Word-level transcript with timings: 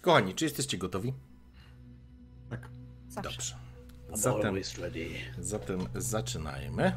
Kochani, 0.00 0.34
czy 0.34 0.44
jesteście 0.44 0.78
gotowi? 0.78 1.14
Tak. 2.50 2.68
Zawsze. 3.08 3.30
Dobrze. 3.32 3.56
Zatem, 4.12 4.56
zatem 5.38 5.88
zaczynajmy. 5.94 6.92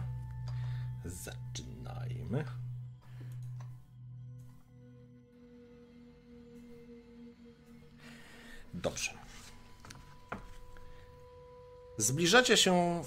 Zaczynajmy. 1.05 2.45
Dobrze. 8.73 9.11
Zbliżacie 11.97 12.57
się, 12.57 13.01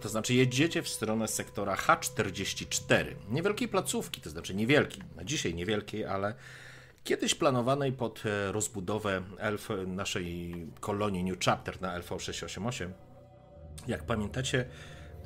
to 0.00 0.08
znaczy 0.08 0.34
jedziecie 0.34 0.82
w 0.82 0.88
stronę 0.88 1.28
sektora 1.28 1.74
H44. 1.76 3.14
Niewielkiej 3.30 3.68
placówki, 3.68 4.20
to 4.20 4.30
znaczy 4.30 4.54
niewielkiej, 4.54 5.02
na 5.16 5.24
dzisiaj 5.24 5.54
niewielkiej, 5.54 6.04
ale 6.04 6.34
kiedyś 7.04 7.34
planowanej 7.34 7.92
pod 7.92 8.22
e, 8.26 8.52
rozbudowę 8.52 9.22
LF, 9.38 9.68
naszej 9.86 10.54
kolonii 10.80 11.24
New 11.24 11.38
Chapter 11.44 11.80
na 11.80 12.00
LV688. 12.00 12.90
Jak 13.86 14.04
pamiętacie, 14.04 14.64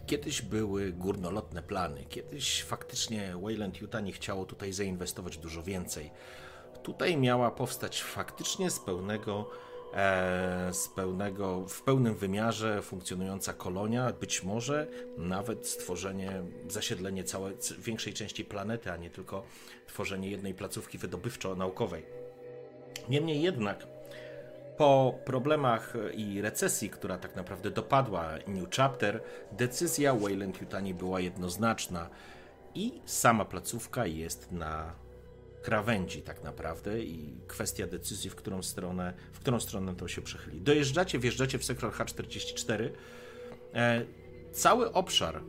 kiedyś 0.06 0.42
były 0.42 0.92
górnolotne 0.92 1.62
plany. 1.62 2.04
Kiedyś 2.04 2.62
faktycznie 2.62 3.34
Wayland 3.42 3.80
Utah 3.80 4.02
nie 4.02 4.12
chciało 4.12 4.45
tutaj 4.45 4.73
zainwestować 4.73 5.38
dużo 5.38 5.62
więcej. 5.62 6.10
Tutaj 6.82 7.16
miała 7.16 7.51
powstać 7.51 8.02
faktycznie 8.02 8.70
z 8.70 8.80
pełnego 8.80 9.51
e, 9.51 9.67
z 10.73 10.88
pełnego, 10.88 11.65
w 11.69 11.83
pełnym 11.83 12.15
wymiarze 12.15 12.83
funkcjonująca 12.83 13.52
kolonia, 13.52 14.12
być 14.12 14.42
może 14.42 14.87
nawet 15.16 15.66
stworzenie, 15.66 16.42
zasiedlenie 16.69 17.24
całej, 17.24 17.56
większej 17.79 18.15
części 18.15 18.45
planety, 18.45 18.93
a 18.93 18.96
nie 18.96 19.10
tylko 19.10 19.43
tworzenie 19.87 20.30
jednej 20.30 20.55
placówki 20.55 20.98
wydobywczo-naukowej. 20.98 22.02
Niemniej 23.09 23.43
jednak, 23.43 23.87
po 24.77 25.19
problemach 25.24 25.95
i 26.15 26.41
recesji, 26.41 26.91
która 26.91 27.18
tak 27.18 27.37
naprawdę 27.37 27.70
dopadła 27.70 28.29
New 28.46 28.68
Chapter, 28.77 29.23
decyzja 29.52 30.15
Wayland 30.15 30.60
Yutani 30.60 30.95
była 30.95 31.21
jednoznaczna 31.21 32.09
i 32.74 33.01
sama 33.05 33.45
placówka 33.45 34.07
jest 34.07 34.52
na 34.52 34.93
krawędzi 35.62 36.23
tak 36.23 36.45
naprawdę 36.45 37.02
i 37.02 37.40
kwestia 37.48 37.87
decyzji, 37.87 38.30
w 38.30 38.34
którą 38.34 38.62
stronę, 38.62 39.14
w 39.32 39.38
którą 39.38 39.60
stronę 39.60 39.95
to 39.95 40.09
się 40.09 40.23
przechyli. 40.23 40.60
Dojeżdżacie, 40.60 41.18
wjeżdżacie 41.18 41.59
w 41.59 41.65
sektor 41.65 41.92
H44. 41.92 42.90
E, 43.74 44.04
cały 44.52 44.92
obszar 44.92 45.40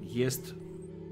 jest 0.00 0.54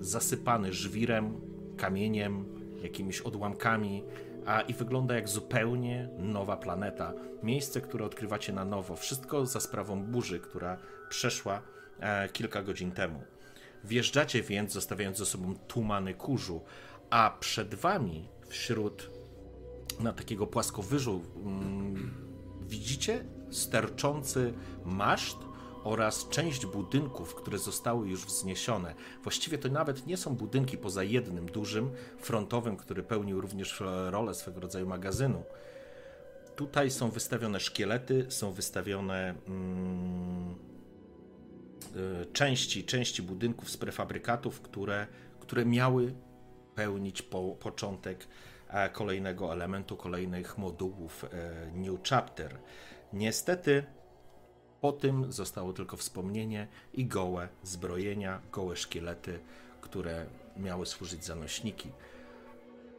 zasypany 0.00 0.72
żwirem, 0.72 1.40
kamieniem, 1.76 2.44
jakimiś 2.82 3.20
odłamkami, 3.20 4.02
a 4.46 4.60
i 4.60 4.74
wygląda 4.74 5.14
jak 5.14 5.28
zupełnie 5.28 6.08
nowa 6.18 6.56
planeta. 6.56 7.12
Miejsce, 7.42 7.80
które 7.80 8.04
odkrywacie 8.04 8.52
na 8.52 8.64
nowo. 8.64 8.96
Wszystko 8.96 9.46
za 9.46 9.60
sprawą 9.60 10.02
burzy, 10.04 10.40
która 10.40 10.76
przeszła 11.08 11.62
e, 12.00 12.28
kilka 12.28 12.62
godzin 12.62 12.92
temu. 12.92 13.22
Wjeżdżacie 13.84 14.42
więc, 14.42 14.72
zostawiając 14.72 15.18
za 15.18 15.26
sobą 15.26 15.54
tumany 15.68 16.14
kurzu, 16.14 16.60
a 17.10 17.36
przed 17.40 17.74
wami, 17.74 18.28
wśród 18.46 19.10
na 20.00 20.12
takiego 20.12 20.46
płaskowyżu, 20.46 21.20
mm, 21.36 22.14
widzicie 22.60 23.24
sterczący 23.50 24.54
maszt 24.84 25.38
oraz 25.84 26.28
część 26.28 26.66
budynków, 26.66 27.34
które 27.34 27.58
zostały 27.58 28.08
już 28.08 28.26
wzniesione. 28.26 28.94
Właściwie 29.22 29.58
to 29.58 29.68
nawet 29.68 30.06
nie 30.06 30.16
są 30.16 30.36
budynki 30.36 30.78
poza 30.78 31.02
jednym 31.02 31.46
dużym, 31.46 31.90
frontowym, 32.18 32.76
który 32.76 33.02
pełnił 33.02 33.40
również 33.40 33.82
rolę 34.10 34.34
swego 34.34 34.60
rodzaju 34.60 34.86
magazynu. 34.86 35.42
Tutaj 36.56 36.90
są 36.90 37.10
wystawione 37.10 37.60
szkielety, 37.60 38.26
są 38.28 38.52
wystawione 38.52 39.34
mm, 39.48 40.54
y, 42.22 42.26
części, 42.32 42.84
części 42.84 43.22
budynków 43.22 43.70
z 43.70 43.76
prefabrykatów, 43.76 44.60
które, 44.60 45.06
które 45.40 45.66
miały 45.66 46.14
pełnić 46.80 47.22
po, 47.22 47.56
początek 47.60 48.26
e, 48.68 48.90
kolejnego 48.90 49.52
elementu, 49.52 49.96
kolejnych 49.96 50.58
modułów 50.58 51.24
e, 51.24 51.28
New 51.74 52.00
Chapter. 52.08 52.58
Niestety 53.12 53.84
po 54.80 54.92
tym 54.92 55.32
zostało 55.32 55.72
tylko 55.72 55.96
wspomnienie 55.96 56.68
i 56.94 57.06
gołe 57.06 57.48
zbrojenia, 57.62 58.40
gołe 58.52 58.76
szkielety, 58.76 59.40
które 59.80 60.26
miały 60.56 60.86
służyć 60.86 61.24
za 61.24 61.34
nośniki. 61.34 61.90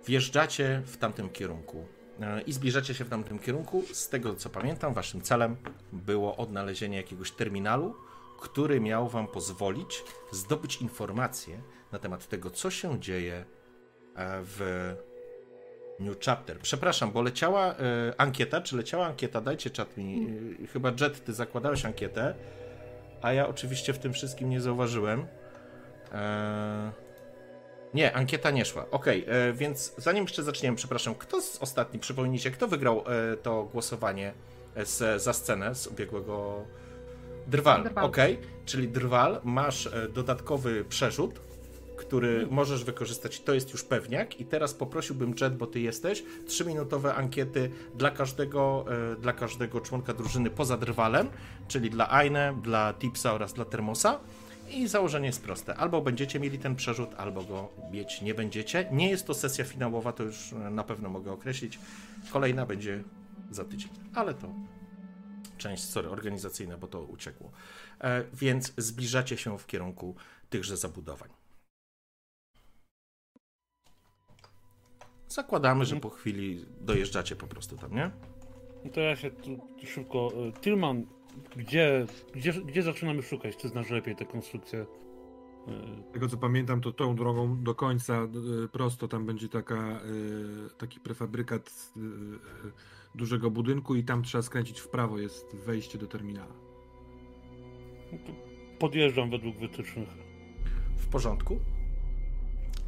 Wjeżdżacie 0.08 0.82
w 0.86 0.98
tamtym 0.98 1.30
kierunku 1.30 1.86
e, 2.20 2.42
i 2.42 2.54
zbliżacie 2.54 2.94
się 2.94 3.06
w 3.06 3.10
tamtym 3.10 3.40
kierunku. 3.40 3.84
Z 3.94 4.10
tego 4.10 4.36
co 4.36 4.50
pamiętam, 4.50 4.94
waszym 4.94 5.22
celem 5.22 5.56
było 5.94 6.38
odnalezienie 6.38 6.98
jakiegoś 6.98 7.32
terminalu, 7.32 7.96
który 8.42 8.80
miał 8.80 9.10
wam 9.10 9.28
pozwolić 9.28 10.04
zdobyć 10.32 10.82
informacje 10.82 11.62
na 11.92 12.00
temat 12.00 12.28
tego, 12.28 12.50
co 12.50 12.72
się 12.72 13.00
dzieje 13.00 13.46
w 14.18 14.96
New 16.02 16.20
Chapter. 16.26 16.60
Przepraszam, 16.60 17.12
bo 17.12 17.22
leciała 17.22 17.72
y, 17.74 17.78
ankieta. 18.18 18.62
Czy 18.62 18.78
leciała 18.78 19.06
ankieta? 19.06 19.42
Dajcie 19.42 19.70
czat 19.70 19.98
mi. 19.98 20.28
Y, 20.64 20.68
chyba 20.68 20.90
Jet, 21.02 21.26
ty 21.26 21.34
zakładałeś 21.34 21.86
ankietę, 21.86 22.36
a 23.22 23.34
ja 23.34 23.48
oczywiście 23.48 23.94
w 23.94 24.00
tym 24.00 24.14
wszystkim 24.14 24.50
nie 24.50 24.62
zauważyłem. 24.62 25.26
E, 26.12 26.92
nie, 27.94 28.14
ankieta 28.14 28.52
nie 28.52 28.66
szła. 28.66 28.86
Ok, 28.92 29.06
więc 29.54 29.94
zanim 29.98 30.24
jeszcze 30.24 30.44
zaczniemy, 30.44 30.78
przepraszam, 30.78 31.16
kto 31.16 31.42
z 31.42 31.58
ostatni, 31.58 32.00
przypomnijcie, 32.00 32.52
kto 32.52 32.68
wygrał 32.68 33.04
to 33.42 33.64
głosowanie 33.64 34.34
z, 34.84 35.22
za 35.22 35.34
scenę 35.34 35.76
z 35.76 35.88
ubiegłego. 35.88 36.66
Drwal, 37.48 37.84
Drwal. 37.84 38.06
ok, 38.06 38.18
czyli 38.66 38.88
Drwal, 38.88 39.42
masz 39.44 39.90
dodatkowy 40.14 40.86
przerzut 40.86 41.40
który 42.02 42.48
możesz 42.50 42.84
wykorzystać. 42.84 43.42
To 43.42 43.54
jest 43.54 43.72
już 43.72 43.84
pewniak. 43.84 44.40
I 44.40 44.46
teraz 44.46 44.74
poprosiłbym 44.74 45.34
Jet, 45.42 45.58
bo 45.58 45.68
ty 45.68 45.80
jesteś, 45.80 46.24
trzyminutowe 46.48 47.16
ankiety 47.16 47.72
dla 47.96 48.12
każdego, 48.12 48.86
e, 49.14 49.16
dla 49.16 49.34
każdego 49.34 49.82
członka 49.82 50.14
drużyny 50.14 50.50
poza 50.50 50.78
drwalem, 50.78 51.30
czyli 51.68 51.90
dla 51.90 52.14
Aine, 52.14 52.62
dla 52.62 52.94
Tipsa 52.94 53.34
oraz 53.34 53.54
dla 53.54 53.66
Termosa. 53.66 54.20
I 54.70 54.88
założenie 54.88 55.28
jest 55.28 55.44
proste. 55.44 55.76
Albo 55.76 56.02
będziecie 56.02 56.40
mieli 56.40 56.60
ten 56.60 56.76
przerzut, 56.76 57.10
albo 57.18 57.44
go 57.44 57.70
mieć 57.92 58.22
nie 58.22 58.34
będziecie. 58.34 58.88
Nie 58.92 59.10
jest 59.10 59.28
to 59.28 59.34
sesja 59.34 59.66
finałowa, 59.66 60.12
to 60.12 60.24
już 60.24 60.52
na 60.72 60.84
pewno 60.84 61.10
mogę 61.10 61.32
określić. 61.32 61.80
Kolejna 62.32 62.66
będzie 62.66 63.04
za 63.52 63.66
tydzień, 63.66 63.90
ale 64.14 64.34
to 64.34 64.54
część, 65.58 65.84
sorry, 65.84 66.10
organizacyjna, 66.10 66.78
bo 66.78 66.88
to 66.88 67.02
uciekło. 67.02 67.52
E, 68.02 68.24
więc 68.34 68.74
zbliżacie 68.78 69.38
się 69.38 69.58
w 69.58 69.68
kierunku 69.68 70.16
tychże 70.50 70.78
zabudowań. 70.78 71.41
Zakładamy, 75.32 75.86
że 75.86 75.96
po 75.96 76.10
chwili 76.10 76.66
dojeżdżacie 76.82 77.36
po 77.36 77.48
prostu 77.48 77.78
tam, 77.78 77.96
nie? 77.96 78.12
No 78.86 78.92
to 78.92 79.00
ja 79.02 79.16
się 79.16 79.32
tu 79.32 79.60
szybko. 79.86 80.32
Y, 80.50 80.62
Tilman, 80.62 81.06
gdzie, 81.56 82.06
gdzie, 82.34 82.54
gdzie 82.54 82.84
zaczynamy 82.84 83.22
szukać? 83.22 83.56
Ty 83.56 83.68
znasz 83.68 83.90
lepiej 83.90 84.16
te 84.16 84.26
konstrukcje. 84.26 84.80
Y, 84.80 84.86
Tego 86.14 86.28
co 86.28 86.38
pamiętam, 86.38 86.82
to 86.82 86.92
tą 86.92 87.16
drogą 87.16 87.64
do 87.64 87.76
końca 87.76 88.28
y, 88.64 88.68
prosto 88.68 89.08
tam 89.08 89.26
będzie 89.26 89.50
taka, 89.50 90.02
taki 90.78 91.00
prefabrykat 91.00 91.94
dużego 93.16 93.52
budynku 93.52 93.96
i 93.96 94.04
tam 94.04 94.24
trzeba 94.24 94.42
skręcić 94.42 94.80
w 94.80 94.88
prawo, 94.88 95.20
jest 95.20 95.56
wejście 95.56 95.98
do 95.98 96.08
terminala. 96.08 96.54
No 98.12 98.18
podjeżdżam 98.80 99.30
według 99.30 99.58
wytycznych. 99.58 100.10
W 100.98 101.08
porządku. 101.08 101.60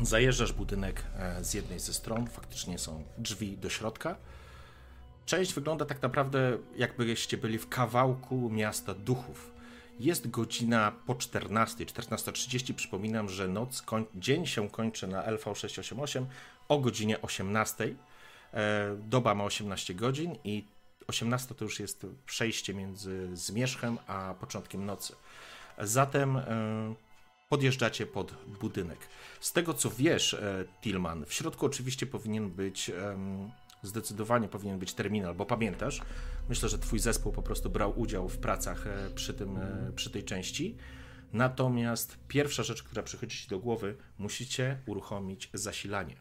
Zajeżdżasz 0.02 0.54
budynek 0.54 1.04
e, 1.18 1.44
z 1.44 1.54
jednej 1.54 1.80
ze 1.80 1.94
stron, 1.94 2.28
faktycznie 2.28 2.78
są 2.80 3.04
drzwi 3.18 3.58
do 3.58 3.70
środka. 3.70 4.16
Część 5.26 5.54
wygląda 5.54 5.86
tak 5.86 6.02
naprawdę, 6.02 6.58
jakbyście 6.76 7.38
byli 7.38 7.58
w 7.58 7.70
kawałku 7.70 8.50
miasta 8.50 8.94
duchów. 8.94 9.52
Jest 10.00 10.30
godzina 10.30 10.92
po 11.06 11.16
14, 11.16 11.86
14.30. 11.86 12.74
Przypominam, 12.74 13.30
że 13.30 13.48
noc, 13.48 13.84
dzień 14.16 14.46
się 14.46 14.70
kończy 14.70 15.08
na 15.08 15.24
LV688 15.24 16.26
o 16.70 16.80
godzinie 16.80 17.22
18. 17.22 17.96
E, 18.54 18.96
doba 19.10 19.36
ma 19.36 19.44
18 19.44 19.94
godzin 19.94 20.36
i 20.44 20.66
18 21.08 21.56
to 21.56 21.66
już 21.66 21.80
jest 21.80 22.06
przejście 22.26 22.74
między 22.74 23.38
zmierzchem 23.38 23.98
a 24.08 24.34
początkiem 24.40 24.86
nocy. 24.86 25.16
Zatem 25.78 26.38
e, 26.38 26.44
podjeżdżacie 27.54 28.06
pod 28.06 28.36
budynek. 28.62 29.00
Z 29.40 29.54
tego 29.54 29.74
co 29.74 29.90
wiesz, 29.90 30.34
e, 30.34 30.66
Tillman, 30.82 31.26
w 31.26 31.34
środku 31.34 31.66
oczywiście 31.66 32.06
powinien 32.06 32.50
być, 32.50 32.92
zdecydowanie 33.84 34.48
powinien 34.48 34.80
być 34.80 34.94
terminal, 34.94 35.36
bo 35.36 35.46
pamiętasz, 35.46 36.02
myślę, 36.50 36.70
że 36.70 36.80
twój 36.80 37.00
zespół 37.00 37.32
po 37.32 37.42
prostu 37.42 37.70
brał 37.70 38.00
udział 38.00 38.30
w 38.30 38.38
pracach 38.38 38.88
e, 38.88 39.10
przy, 39.16 39.34
tym, 39.34 39.58
e, 39.58 39.92
przy 39.96 40.10
tej 40.10 40.24
części. 40.24 40.78
Natomiast 41.34 42.18
pierwsza 42.28 42.64
rzecz, 42.64 42.84
która 42.84 43.04
przychodzi 43.04 43.38
ci 43.38 43.50
do 43.50 43.60
głowy, 43.60 43.96
musicie 44.18 44.78
uruchomić 44.86 45.50
zasilanie. 45.54 46.16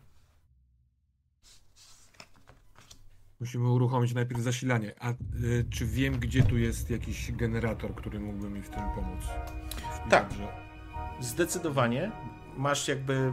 Musimy 3.40 3.70
uruchomić 3.70 4.14
najpierw 4.14 4.40
zasilanie. 4.40 4.94
A 5.00 5.10
y, 5.10 5.64
czy 5.70 5.86
wiem, 5.86 6.18
gdzie 6.18 6.42
tu 6.42 6.58
jest 6.58 6.90
jakiś 6.90 7.32
generator, 7.32 7.94
który 7.94 8.20
mógłby 8.20 8.50
mi 8.50 8.62
w 8.62 8.68
tym 8.68 8.82
pomóc? 8.94 9.24
Tak. 10.10 10.28
Dobrze. 10.28 10.71
Zdecydowanie. 11.22 12.10
Masz 12.56 12.88
jakby 12.88 13.32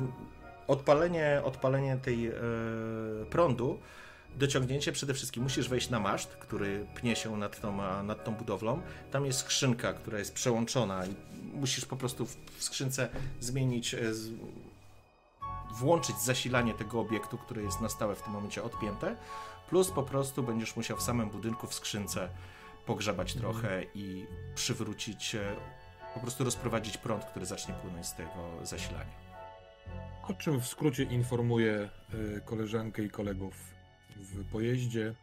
odpalenie, 0.68 1.42
odpalenie 1.44 1.98
tej 1.98 2.28
e, 2.28 2.34
prądu, 3.30 3.80
dociągnięcie 4.36 4.92
przede 4.92 5.14
wszystkim 5.14 5.44
musisz 5.44 5.70
wejść 5.70 5.90
na 5.90 6.00
maszt, 6.00 6.30
który 6.30 6.86
pnie 6.96 7.16
się 7.16 7.38
nad 7.38 7.62
tą, 7.62 8.04
nad 8.04 8.24
tą 8.24 8.36
budowlą. 8.36 8.82
Tam 9.12 9.26
jest 9.26 9.40
skrzynka, 9.40 9.94
która 9.94 10.20
jest 10.20 10.34
przełączona 10.34 11.06
i 11.06 11.16
musisz 11.54 11.86
po 11.86 11.98
prostu 11.98 12.26
w, 12.26 12.38
w 12.58 12.64
skrzynce 12.64 13.10
zmienić, 13.40 13.94
e, 13.94 14.14
z, 14.14 14.30
włączyć 15.72 16.18
zasilanie 16.18 16.74
tego 16.74 17.00
obiektu, 17.00 17.38
który 17.38 17.64
jest 17.64 17.82
na 17.82 17.90
stałe 17.90 18.16
w 18.16 18.22
tym 18.22 18.34
momencie 18.34 18.64
odpięte, 18.64 19.16
plus 19.70 19.92
po 19.92 20.04
prostu 20.04 20.44
będziesz 20.44 20.76
musiał 20.76 20.98
w 20.98 21.02
samym 21.02 21.30
budynku 21.30 21.68
w 21.68 21.74
skrzynce 21.74 22.30
pogrzebać 22.86 23.36
mhm. 23.36 23.54
trochę 23.54 23.84
i 23.96 24.26
przywrócić, 24.56 25.36
e, 25.36 25.56
po 26.14 26.20
prostu 26.20 26.44
rozprowadzić 26.44 26.98
prąd, 26.98 27.26
który 27.26 27.46
zacznie 27.46 27.74
płynąć 27.74 28.06
z 28.06 28.14
tego 28.14 28.32
zasilania. 28.64 29.30
O 30.28 30.34
czym 30.34 30.62
w 30.62 30.68
skrócie 30.68 31.04
informuję 31.04 31.90
e, 32.38 32.42
koleżankę 32.42 33.04
i 33.04 33.10
kolegów 33.10 33.54
w 34.16 34.52
pojeździe. 34.52 35.14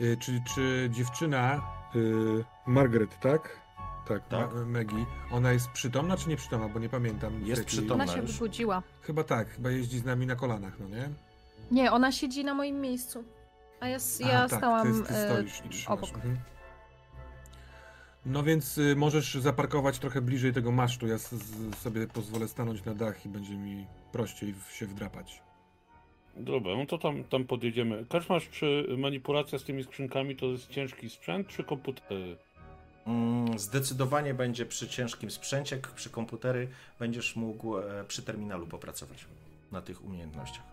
E, 0.00 0.16
czy, 0.16 0.42
czy 0.54 0.90
dziewczyna 0.92 1.62
Margaret, 2.66 3.20
tak? 3.20 3.60
Tak, 4.08 4.28
tak. 4.28 4.50
Maggie. 4.66 5.06
Ona 5.30 5.52
jest 5.52 5.70
przytomna 5.70 6.16
czy 6.16 6.28
nieprzytomna, 6.28 6.68
bo 6.68 6.78
nie 6.78 6.88
pamiętam. 6.88 7.46
Jest 7.46 7.64
przytomna 7.64 8.04
Ona 8.04 8.12
się 8.12 8.20
już. 8.20 8.32
wybudziła. 8.32 8.82
Chyba 9.02 9.24
tak, 9.24 9.48
chyba 9.50 9.70
jeździ 9.70 9.98
z 9.98 10.04
nami 10.04 10.26
na 10.26 10.36
kolanach, 10.36 10.72
no 10.80 10.88
nie? 10.88 11.08
Nie, 11.70 11.92
ona 11.92 12.12
siedzi 12.12 12.44
na 12.44 12.54
moim 12.54 12.80
miejscu. 12.80 13.24
A 13.80 13.88
ja, 13.88 13.98
ja 14.20 14.42
A, 14.42 14.48
tak, 14.48 14.58
stałam 14.58 15.02
ty, 15.02 15.08
ty 15.08 15.14
stoisz 15.14 15.84
i 15.84 15.86
obok. 15.86 16.14
Mhm. 16.14 16.38
No 18.26 18.42
więc 18.42 18.78
y, 18.78 18.96
możesz 18.96 19.34
zaparkować 19.34 19.98
trochę 19.98 20.20
bliżej 20.20 20.52
tego 20.52 20.72
masztu. 20.72 21.06
Ja 21.06 21.14
s- 21.14 21.34
sobie 21.78 22.06
pozwolę 22.06 22.48
stanąć 22.48 22.84
na 22.84 22.94
dach 22.94 23.26
i 23.26 23.28
będzie 23.28 23.56
mi 23.56 23.86
prościej 24.12 24.52
w, 24.54 24.72
się 24.72 24.86
wdrapać. 24.86 25.42
Dobra, 26.36 26.76
no 26.76 26.86
to 26.86 26.98
tam, 26.98 27.24
tam 27.24 27.44
podjedziemy. 27.44 28.06
Kaczmasz, 28.08 28.48
czy 28.48 28.86
manipulacja 28.98 29.58
z 29.58 29.64
tymi 29.64 29.84
skrzynkami 29.84 30.36
to 30.36 30.46
jest 30.46 30.70
ciężki 30.70 31.10
sprzęt, 31.10 31.48
czy 31.48 31.64
komputery? 31.64 32.36
Mm, 33.06 33.58
zdecydowanie 33.58 34.34
będzie 34.34 34.66
przy 34.66 34.88
ciężkim 34.88 35.30
sprzęcie, 35.30 35.78
przy 35.96 36.10
komputery 36.10 36.68
będziesz 36.98 37.36
mógł 37.36 37.78
e, 37.78 38.04
przy 38.08 38.22
terminalu 38.22 38.66
popracować 38.66 39.24
na 39.72 39.82
tych 39.82 40.04
umiejętnościach. 40.04 40.64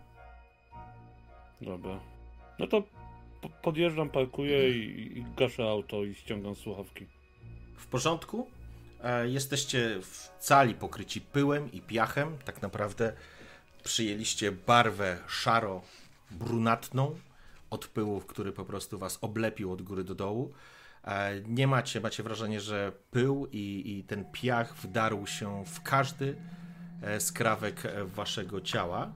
Dobra. 1.62 2.00
No 2.60 2.68
to 2.68 2.84
podjeżdżam, 3.62 4.10
parkuję 4.10 4.70
i, 4.70 5.18
i 5.18 5.26
gaszę 5.38 5.70
auto 5.70 6.04
i 6.04 6.16
ściągam 6.16 6.56
słuchawki. 6.56 7.06
W 7.78 7.88
porządku? 7.88 8.48
E, 9.04 9.30
jesteście 9.30 10.02
w 10.02 10.30
cali 10.40 10.74
pokryci 10.74 11.22
pyłem 11.22 11.72
i 11.72 11.82
piachem. 11.82 12.38
Tak 12.46 12.62
naprawdę 12.62 13.14
przyjęliście 13.84 14.52
barwę 14.52 15.18
szaro-brunatną 15.28 17.16
od 17.70 17.88
pyłu, 17.88 18.22
który 18.22 18.52
po 18.52 18.66
prostu 18.66 18.98
was 18.98 19.18
oblepił 19.22 19.72
od 19.72 19.82
góry 19.82 20.04
do 20.04 20.16
dołu. 20.16 20.54
E, 21.04 21.42
nie 21.42 21.68
macie, 21.68 22.02
macie 22.02 22.24
wrażenie, 22.24 22.62
że 22.62 22.92
pył 23.12 23.48
i, 23.52 23.84
i 23.86 24.04
ten 24.04 24.26
piach 24.32 24.76
wdarł 24.76 25.28
się 25.28 25.66
w 25.66 25.82
każdy 25.82 26.36
e, 27.02 27.20
skrawek 27.20 27.84
waszego 28.06 28.62
ciała. 28.62 29.14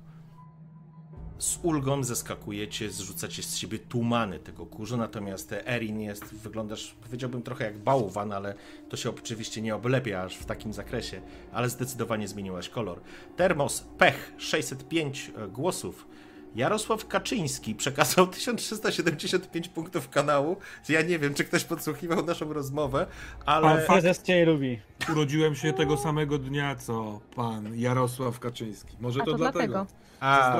Z 1.42 1.60
ulgą 1.64 2.04
zeskakujecie, 2.04 2.90
zrzucacie 2.90 3.44
z 3.44 3.58
siebie 3.58 3.80
tumany 3.80 4.40
tego 4.40 4.66
kurzu, 4.66 4.98
natomiast 4.98 5.52
Erin 5.66 6.02
jest, 6.02 6.26
wyglądasz, 6.26 6.96
powiedziałbym 7.04 7.42
trochę 7.42 7.66
jak 7.66 7.78
bałwan, 7.78 8.32
ale 8.32 8.56
to 8.90 8.98
się 8.98 9.10
oczywiście 9.10 9.62
nie 9.62 9.76
oblepia 9.76 10.24
aż 10.24 10.38
w 10.38 10.46
takim 10.46 10.74
zakresie, 10.74 11.22
ale 11.52 11.70
zdecydowanie 11.70 12.28
zmieniłaś 12.28 12.70
kolor. 12.70 13.02
Termos, 13.38 13.84
pech, 13.98 14.34
605 14.38 15.32
głosów, 15.50 16.08
Jarosław 16.56 17.08
Kaczyński 17.08 17.76
przekazał 17.76 18.28
1375 18.38 19.68
punktów 19.68 20.10
kanału. 20.10 20.58
Ja 20.90 21.02
nie 21.02 21.20
wiem, 21.20 21.34
czy 21.34 21.44
ktoś 21.44 21.64
podsłuchiwał 21.64 22.26
naszą 22.26 22.54
rozmowę, 22.54 23.08
ale... 23.46 23.68
Pan 23.68 23.86
prezes 23.86 24.24
cię 24.24 24.46
lubi. 24.46 24.80
Urodziłem 25.12 25.56
się 25.56 25.74
tego 25.74 25.98
samego 25.98 26.38
dnia, 26.38 26.76
co 26.76 27.20
pan 27.36 27.76
Jarosław 27.76 28.40
Kaczyński. 28.40 28.98
Może 29.00 29.22
A 29.22 29.26
to, 29.26 29.32
to 29.32 29.38
dlatego. 29.38 29.74
dlatego. 29.74 29.88
A... 30.20 30.60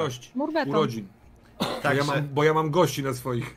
Urodzin. 0.68 1.08
Tak, 1.82 1.98
bo, 1.98 2.04
ja 2.04 2.04
mam, 2.04 2.28
bo 2.28 2.44
ja 2.44 2.54
mam 2.54 2.72
gości 2.72 3.04
na 3.04 3.14
swoich. 3.14 3.56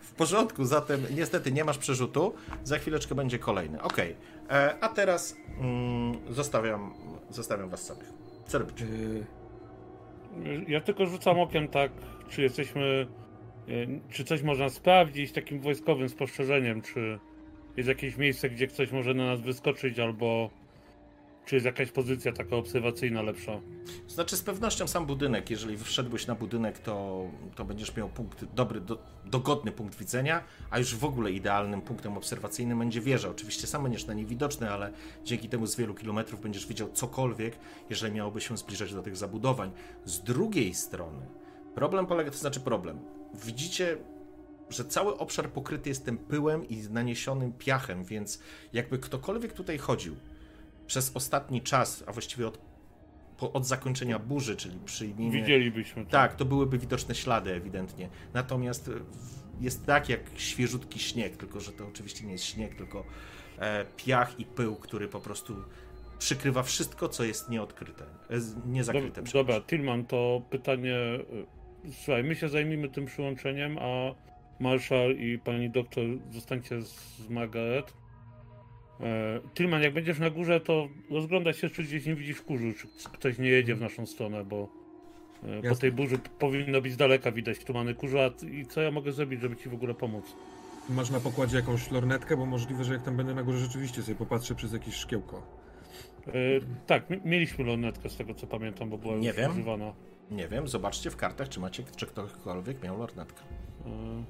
W 0.00 0.12
porządku, 0.12 0.64
zatem 0.64 1.06
niestety 1.10 1.52
nie 1.52 1.64
masz 1.64 1.78
przerzutu. 1.78 2.34
Za 2.64 2.78
chwileczkę 2.78 3.14
będzie 3.14 3.38
kolejny. 3.38 3.82
Ok, 3.82 3.98
e, 3.98 4.74
a 4.80 4.88
teraz 4.88 5.36
mm, 5.58 6.34
zostawiam, 6.34 6.94
zostawiam 7.30 7.68
was 7.68 7.82
samych. 7.82 8.12
Co 8.46 8.58
robicie? 8.58 8.86
Ja 10.68 10.80
tylko 10.80 11.06
rzucam 11.06 11.40
okiem 11.40 11.68
tak, 11.68 11.92
czy 12.28 12.42
jesteśmy, 12.42 13.06
e, 13.68 13.72
czy 14.10 14.24
coś 14.24 14.42
można 14.42 14.68
sprawdzić 14.68 15.32
takim 15.32 15.60
wojskowym 15.60 16.08
spostrzeżeniem, 16.08 16.82
czy 16.82 17.18
jest 17.76 17.88
jakieś 17.88 18.16
miejsce, 18.16 18.50
gdzie 18.50 18.66
ktoś 18.66 18.92
może 18.92 19.14
na 19.14 19.26
nas 19.26 19.40
wyskoczyć, 19.40 19.98
albo 19.98 20.50
czy 21.46 21.56
jest 21.56 21.66
jakaś 21.66 21.90
pozycja 21.90 22.32
taka 22.32 22.56
obserwacyjna 22.56 23.22
lepsza? 23.22 23.60
Znaczy 24.08 24.36
z 24.36 24.42
pewnością 24.42 24.88
sam 24.88 25.06
budynek, 25.06 25.50
jeżeli 25.50 25.78
wszedłeś 25.78 26.26
na 26.26 26.34
budynek, 26.34 26.78
to, 26.78 27.26
to 27.54 27.64
będziesz 27.64 27.96
miał 27.96 28.08
punkt, 28.08 28.44
dobry, 28.44 28.80
do, 28.80 28.98
dogodny 29.24 29.72
punkt 29.72 29.98
widzenia, 29.98 30.44
a 30.70 30.78
już 30.78 30.94
w 30.94 31.04
ogóle 31.04 31.32
idealnym 31.32 31.82
punktem 31.82 32.16
obserwacyjnym 32.16 32.78
będzie 32.78 33.00
wieża. 33.00 33.28
Oczywiście 33.28 33.66
sam 33.66 33.82
będziesz 33.82 34.06
na 34.06 34.14
niej 34.14 34.26
widoczny, 34.26 34.70
ale 34.70 34.92
dzięki 35.24 35.48
temu 35.48 35.66
z 35.66 35.76
wielu 35.76 35.94
kilometrów 35.94 36.40
będziesz 36.40 36.66
widział 36.66 36.92
cokolwiek, 36.92 37.56
jeżeli 37.90 38.14
miałoby 38.14 38.40
się 38.40 38.56
zbliżać 38.56 38.94
do 38.94 39.02
tych 39.02 39.16
zabudowań. 39.16 39.70
Z 40.04 40.20
drugiej 40.20 40.74
strony, 40.74 41.26
problem 41.74 42.06
polega, 42.06 42.30
to 42.30 42.36
znaczy 42.38 42.60
problem, 42.60 42.98
widzicie 43.44 43.98
że 44.70 44.84
cały 44.84 45.18
obszar 45.18 45.50
pokryty 45.50 45.88
jest 45.88 46.04
tym 46.04 46.18
pyłem 46.18 46.68
i 46.68 46.76
naniesionym 46.76 47.52
piachem, 47.52 48.04
więc 48.04 48.40
jakby 48.72 48.98
ktokolwiek 48.98 49.52
tutaj 49.52 49.78
chodził, 49.78 50.16
przez 50.92 51.16
ostatni 51.16 51.62
czas, 51.62 52.04
a 52.06 52.12
właściwie 52.12 52.46
od, 52.46 52.58
po, 53.38 53.52
od 53.52 53.66
zakończenia 53.66 54.18
burzy, 54.18 54.56
czyli 54.56 54.78
przyjmijmy... 54.84 55.32
Widzielibyśmy 55.32 56.04
to. 56.04 56.10
Tak, 56.10 56.36
to 56.36 56.44
byłyby 56.44 56.78
widoczne 56.78 57.14
ślady 57.14 57.54
ewidentnie. 57.54 58.08
Natomiast 58.34 58.90
jest 59.60 59.86
tak 59.86 60.08
jak 60.08 60.20
świeżutki 60.36 60.98
śnieg, 60.98 61.36
tylko 61.36 61.60
że 61.60 61.72
to 61.72 61.88
oczywiście 61.88 62.26
nie 62.26 62.32
jest 62.32 62.44
śnieg, 62.44 62.74
tylko 62.74 63.04
e, 63.58 63.84
piach 63.96 64.40
i 64.40 64.44
pył, 64.44 64.76
który 64.76 65.08
po 65.08 65.20
prostu 65.20 65.56
przykrywa 66.18 66.62
wszystko, 66.62 67.08
co 67.08 67.24
jest 67.24 67.48
nieodkryte, 67.48 68.04
e, 68.04 68.38
niezakryte. 68.66 69.22
Dobra, 69.22 69.32
dobra 69.32 69.60
Tilman, 69.60 70.04
to 70.06 70.42
pytanie... 70.50 70.96
E, 70.96 71.92
słuchaj, 71.92 72.24
my 72.24 72.34
się 72.34 72.48
zajmijmy 72.48 72.88
tym 72.88 73.06
przyłączeniem, 73.06 73.78
a 73.78 74.14
Marszal 74.60 75.16
i 75.16 75.38
pani 75.38 75.70
doktor 75.70 76.04
zostańcie 76.30 76.82
z 76.82 77.28
Margaret. 77.28 78.01
E, 79.00 79.40
Tilman, 79.54 79.82
jak 79.82 79.94
będziesz 79.94 80.18
na 80.18 80.30
górze, 80.30 80.60
to 80.60 80.88
rozglądaj 81.10 81.54
się, 81.54 81.70
czy 81.70 81.82
gdzieś 81.82 82.06
nie 82.06 82.14
widzisz 82.14 82.42
kurzu, 82.42 82.72
czy 82.72 83.08
ktoś 83.12 83.38
nie 83.38 83.48
jedzie 83.48 83.74
w 83.74 83.80
naszą 83.80 84.06
stronę, 84.06 84.44
bo 84.44 84.68
e, 85.44 85.54
Jasne. 85.54 85.70
po 85.70 85.76
tej 85.76 85.92
burzy 85.92 86.18
powinno 86.38 86.80
być 86.80 86.92
z 86.92 86.96
daleka 86.96 87.32
widać 87.32 87.64
tumany 87.64 87.94
kurzu, 87.94 88.18
a 88.18 88.46
i 88.46 88.66
co 88.66 88.80
ja 88.80 88.90
mogę 88.90 89.12
zrobić, 89.12 89.40
żeby 89.40 89.56
ci 89.56 89.68
w 89.68 89.74
ogóle 89.74 89.94
pomóc? 89.94 90.24
Masz 90.88 91.10
na 91.10 91.20
pokładzie 91.20 91.56
jakąś 91.56 91.90
lornetkę, 91.90 92.36
bo 92.36 92.46
możliwe, 92.46 92.84
że 92.84 92.92
jak 92.92 93.02
tam 93.02 93.16
będę 93.16 93.34
na 93.34 93.42
górze, 93.42 93.58
rzeczywiście 93.58 94.02
sobie 94.02 94.14
popatrzę 94.14 94.54
przez 94.54 94.72
jakieś 94.72 94.94
szkiełko. 94.94 95.42
E, 96.26 96.32
tak, 96.86 97.24
mieliśmy 97.24 97.64
lornetkę 97.64 98.10
z 98.10 98.16
tego 98.16 98.34
co 98.34 98.46
pamiętam, 98.46 98.90
bo 98.90 98.98
była 98.98 99.16
nie 99.16 99.28
już 99.28 99.36
wiem. 99.36 99.50
używana. 99.50 99.92
Nie 100.30 100.48
wiem, 100.48 100.68
zobaczcie 100.68 101.10
w 101.10 101.16
kartach, 101.16 101.48
czy 101.48 101.60
macie, 101.60 101.82
czy 101.96 102.06
ktokolwiek 102.06 102.82
miał 102.82 102.98
lornetkę. 102.98 103.42
E... 103.86 104.24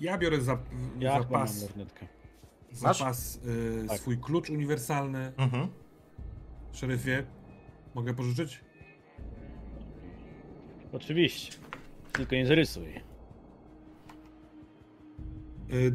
Ja 0.00 0.18
biorę 0.18 0.40
za, 0.40 0.58
ja 0.98 1.18
zapas. 1.18 1.60
Mam 1.60 1.68
lornetkę 1.68 2.19
zapas 2.72 3.36
y, 3.36 3.86
tak. 3.88 3.98
swój 3.98 4.18
klucz 4.18 4.50
uniwersalny. 4.50 5.32
Mhm. 5.36 5.68
Szeryfie, 6.72 7.26
mogę 7.94 8.14
pożyczyć? 8.14 8.60
Oczywiście. 10.92 11.58
Tylko 12.12 12.34
nie 12.34 12.46
zarysuj. 12.46 13.10
Y, 15.72 15.92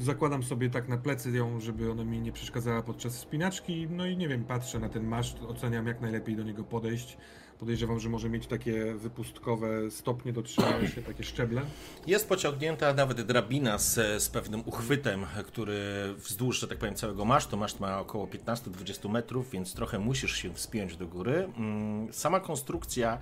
zakładam 0.00 0.42
sobie 0.42 0.70
tak 0.70 0.88
na 0.88 0.98
plecy 0.98 1.30
ją, 1.30 1.60
żeby 1.60 1.90
ona 1.90 2.04
mi 2.04 2.20
nie 2.20 2.32
przeszkadzała 2.32 2.82
podczas 2.82 3.18
spinaczki. 3.18 3.86
No 3.90 4.06
i 4.06 4.16
nie 4.16 4.28
wiem, 4.28 4.44
patrzę 4.44 4.78
na 4.78 4.88
ten 4.88 5.06
maszt, 5.06 5.42
oceniam 5.42 5.86
jak 5.86 6.00
najlepiej 6.00 6.36
do 6.36 6.42
niego 6.42 6.64
podejść. 6.64 7.18
Podejrzewam, 7.58 8.00
że 8.00 8.08
może 8.08 8.28
mieć 8.28 8.46
takie 8.46 8.94
wypustkowe 8.94 9.90
stopnie 9.90 10.32
do 10.32 10.42
trzymania 10.42 10.88
się, 10.88 11.02
takie 11.02 11.24
szczeble. 11.24 11.62
Jest 12.06 12.28
pociągnięta 12.28 12.94
nawet 12.94 13.20
drabina 13.20 13.78
z, 13.78 14.22
z 14.22 14.28
pewnym 14.28 14.62
uchwytem, 14.66 15.26
który 15.46 15.78
wzdłuż, 16.16 16.60
że 16.60 16.68
tak 16.68 16.78
powiem, 16.78 16.94
całego 16.94 17.24
masztu. 17.24 17.56
Maszt 17.56 17.80
ma 17.80 18.00
około 18.00 18.26
15-20 18.26 19.10
metrów, 19.10 19.50
więc 19.50 19.74
trochę 19.74 19.98
musisz 19.98 20.36
się 20.36 20.54
wspiąć 20.54 20.96
do 20.96 21.06
góry. 21.06 21.48
Mm, 21.56 22.12
sama 22.12 22.40
konstrukcja 22.40 23.18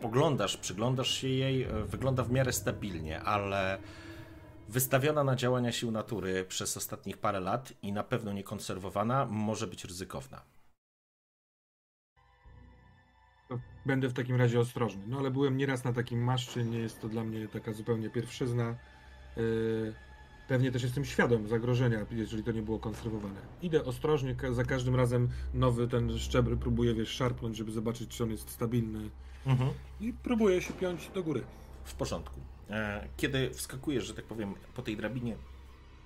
poglądasz, 0.00 0.56
przyglądasz 0.56 1.10
się 1.14 1.28
jej, 1.28 1.66
wygląda 1.84 2.22
w 2.22 2.30
miarę 2.30 2.52
stabilnie, 2.52 3.20
ale 3.20 3.78
wystawiona 4.68 5.24
na 5.24 5.36
działania 5.36 5.72
sił 5.72 5.90
natury 5.90 6.44
przez 6.44 6.76
ostatnich 6.76 7.18
parę 7.18 7.40
lat 7.40 7.72
i 7.82 7.92
na 7.92 8.02
pewno 8.04 8.32
niekonserwowana 8.32 9.26
może 9.26 9.66
być 9.66 9.84
ryzykowna. 9.84 10.57
Będę 13.86 14.08
w 14.08 14.12
takim 14.12 14.36
razie 14.36 14.60
ostrożny. 14.60 15.02
No 15.06 15.18
ale 15.18 15.30
byłem 15.30 15.56
nieraz 15.56 15.84
na 15.84 15.92
takim 15.92 16.24
maszczy, 16.24 16.64
nie 16.64 16.78
jest 16.78 17.00
to 17.00 17.08
dla 17.08 17.24
mnie 17.24 17.48
taka 17.48 17.72
zupełnie 17.72 18.10
pierwszyzna. 18.10 18.74
Yy, 19.36 19.94
pewnie 20.48 20.72
też 20.72 20.82
jestem 20.82 21.04
świadom 21.04 21.48
zagrożenia, 21.48 22.06
jeżeli 22.10 22.44
to 22.44 22.52
nie 22.52 22.62
było 22.62 22.78
konserwowane. 22.78 23.40
Idę 23.62 23.84
ostrożnie, 23.84 24.36
za 24.50 24.64
każdym 24.64 24.94
razem 24.94 25.28
nowy 25.54 25.88
ten 25.88 26.18
szczebel 26.18 26.58
próbuję, 26.58 26.94
wiesz, 26.94 27.08
szarpnąć, 27.08 27.56
żeby 27.56 27.72
zobaczyć, 27.72 28.10
czy 28.10 28.24
on 28.24 28.30
jest 28.30 28.50
stabilny. 28.50 29.10
Mhm. 29.46 29.70
I 30.00 30.12
próbuję 30.22 30.62
się 30.62 30.72
piąć 30.72 31.10
do 31.14 31.22
góry. 31.22 31.42
W 31.84 31.94
porządku. 31.94 32.40
E, 32.70 33.08
kiedy 33.16 33.50
wskakujesz, 33.50 34.06
że 34.06 34.14
tak 34.14 34.24
powiem, 34.24 34.54
po 34.74 34.82
tej 34.82 34.96
drabinie, 34.96 35.36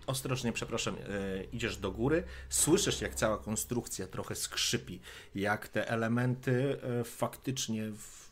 ostrożnie, 0.07 0.53
przepraszam, 0.53 0.95
e, 0.95 1.45
idziesz 1.45 1.77
do 1.77 1.93
góry, 1.93 2.25
słyszysz, 2.49 3.01
jak 3.01 3.15
cała 3.15 3.39
konstrukcja 3.39 4.07
trochę 4.07 4.35
skrzypi, 4.35 5.01
jak 5.35 5.69
te 5.69 5.89
elementy 5.89 6.79
e, 6.83 7.05
faktycznie 7.05 7.91
w 7.91 8.23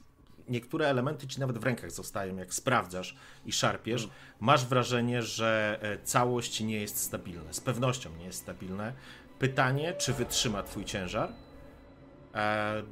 niektóre 0.49 0.89
elementy 0.89 1.27
ci 1.27 1.41
nawet 1.41 1.59
w 1.59 1.65
rękach 1.65 1.91
zostają, 1.91 2.37
jak 2.37 2.55
sprawdzasz 2.55 3.17
i 3.47 3.53
szarpiesz, 3.53 4.03
mm. 4.03 4.15
masz 4.41 4.67
wrażenie, 4.67 5.23
że 5.23 5.81
całość 6.05 6.61
nie 6.61 6.81
jest 6.81 6.97
stabilna. 6.97 7.53
Z 7.53 7.61
pewnością 7.61 8.17
nie 8.17 8.25
jest 8.25 8.39
stabilna. 8.39 8.93
Pytanie, 9.39 9.95
czy 9.95 10.12
wytrzyma 10.12 10.62
twój 10.62 10.85
ciężar 10.85 11.33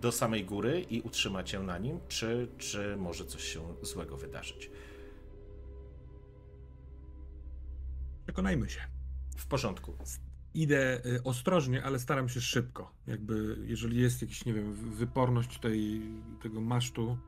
do 0.01 0.13
samej 0.13 0.45
góry 0.45 0.81
i 0.91 1.01
utrzyma 1.01 1.43
cię 1.43 1.61
na 1.61 1.79
nim, 1.79 2.01
czy, 2.09 2.49
czy 2.59 2.97
może 2.97 3.25
coś 3.25 3.45
się 3.45 3.75
złego 3.83 4.17
wydarzyć. 4.17 4.71
Przekonajmy 8.29 8.71
się. 8.71 8.81
W 9.37 9.47
porządku. 9.47 9.95
Idę 10.55 11.07
y, 11.07 11.23
ostrożnie, 11.23 11.85
ale 11.85 11.99
staram 11.99 12.29
się 12.29 12.41
szybko. 12.41 12.93
Jakby, 13.07 13.57
jeżeli 13.67 14.01
jest 14.01 14.23
jakiś, 14.23 14.45
nie 14.45 14.53
wiem, 14.53 14.73
wyporność 14.73 15.59
tej, 15.59 16.03
tego 16.43 16.61
masztu 16.61 17.19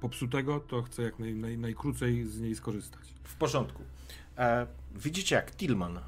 popsutego, 0.00 0.60
to 0.60 0.82
chcę 0.82 1.02
jak 1.02 1.18
naj, 1.18 1.34
naj, 1.34 1.58
najkrócej 1.58 2.26
z 2.26 2.40
niej 2.40 2.54
skorzystać. 2.54 3.14
W 3.24 3.36
porządku. 3.36 3.82
E, 4.38 4.66
widzicie, 4.94 5.36
jak 5.36 5.56
Tillman 5.56 6.00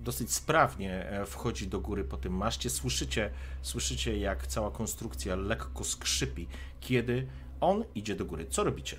dosyć 0.00 0.32
sprawnie 0.32 1.10
e, 1.10 1.26
wchodzi 1.26 1.68
do 1.68 1.80
góry 1.80 2.04
po 2.04 2.16
tym 2.16 2.32
maszcie. 2.36 2.70
Słyszycie, 2.70 3.30
słyszycie, 3.62 4.18
jak 4.18 4.46
cała 4.46 4.70
konstrukcja 4.70 5.36
lekko 5.36 5.84
skrzypi, 5.84 6.48
kiedy 6.80 7.26
on 7.60 7.84
idzie 7.94 8.16
do 8.16 8.24
góry. 8.24 8.46
Co 8.46 8.64
robicie? 8.64 8.98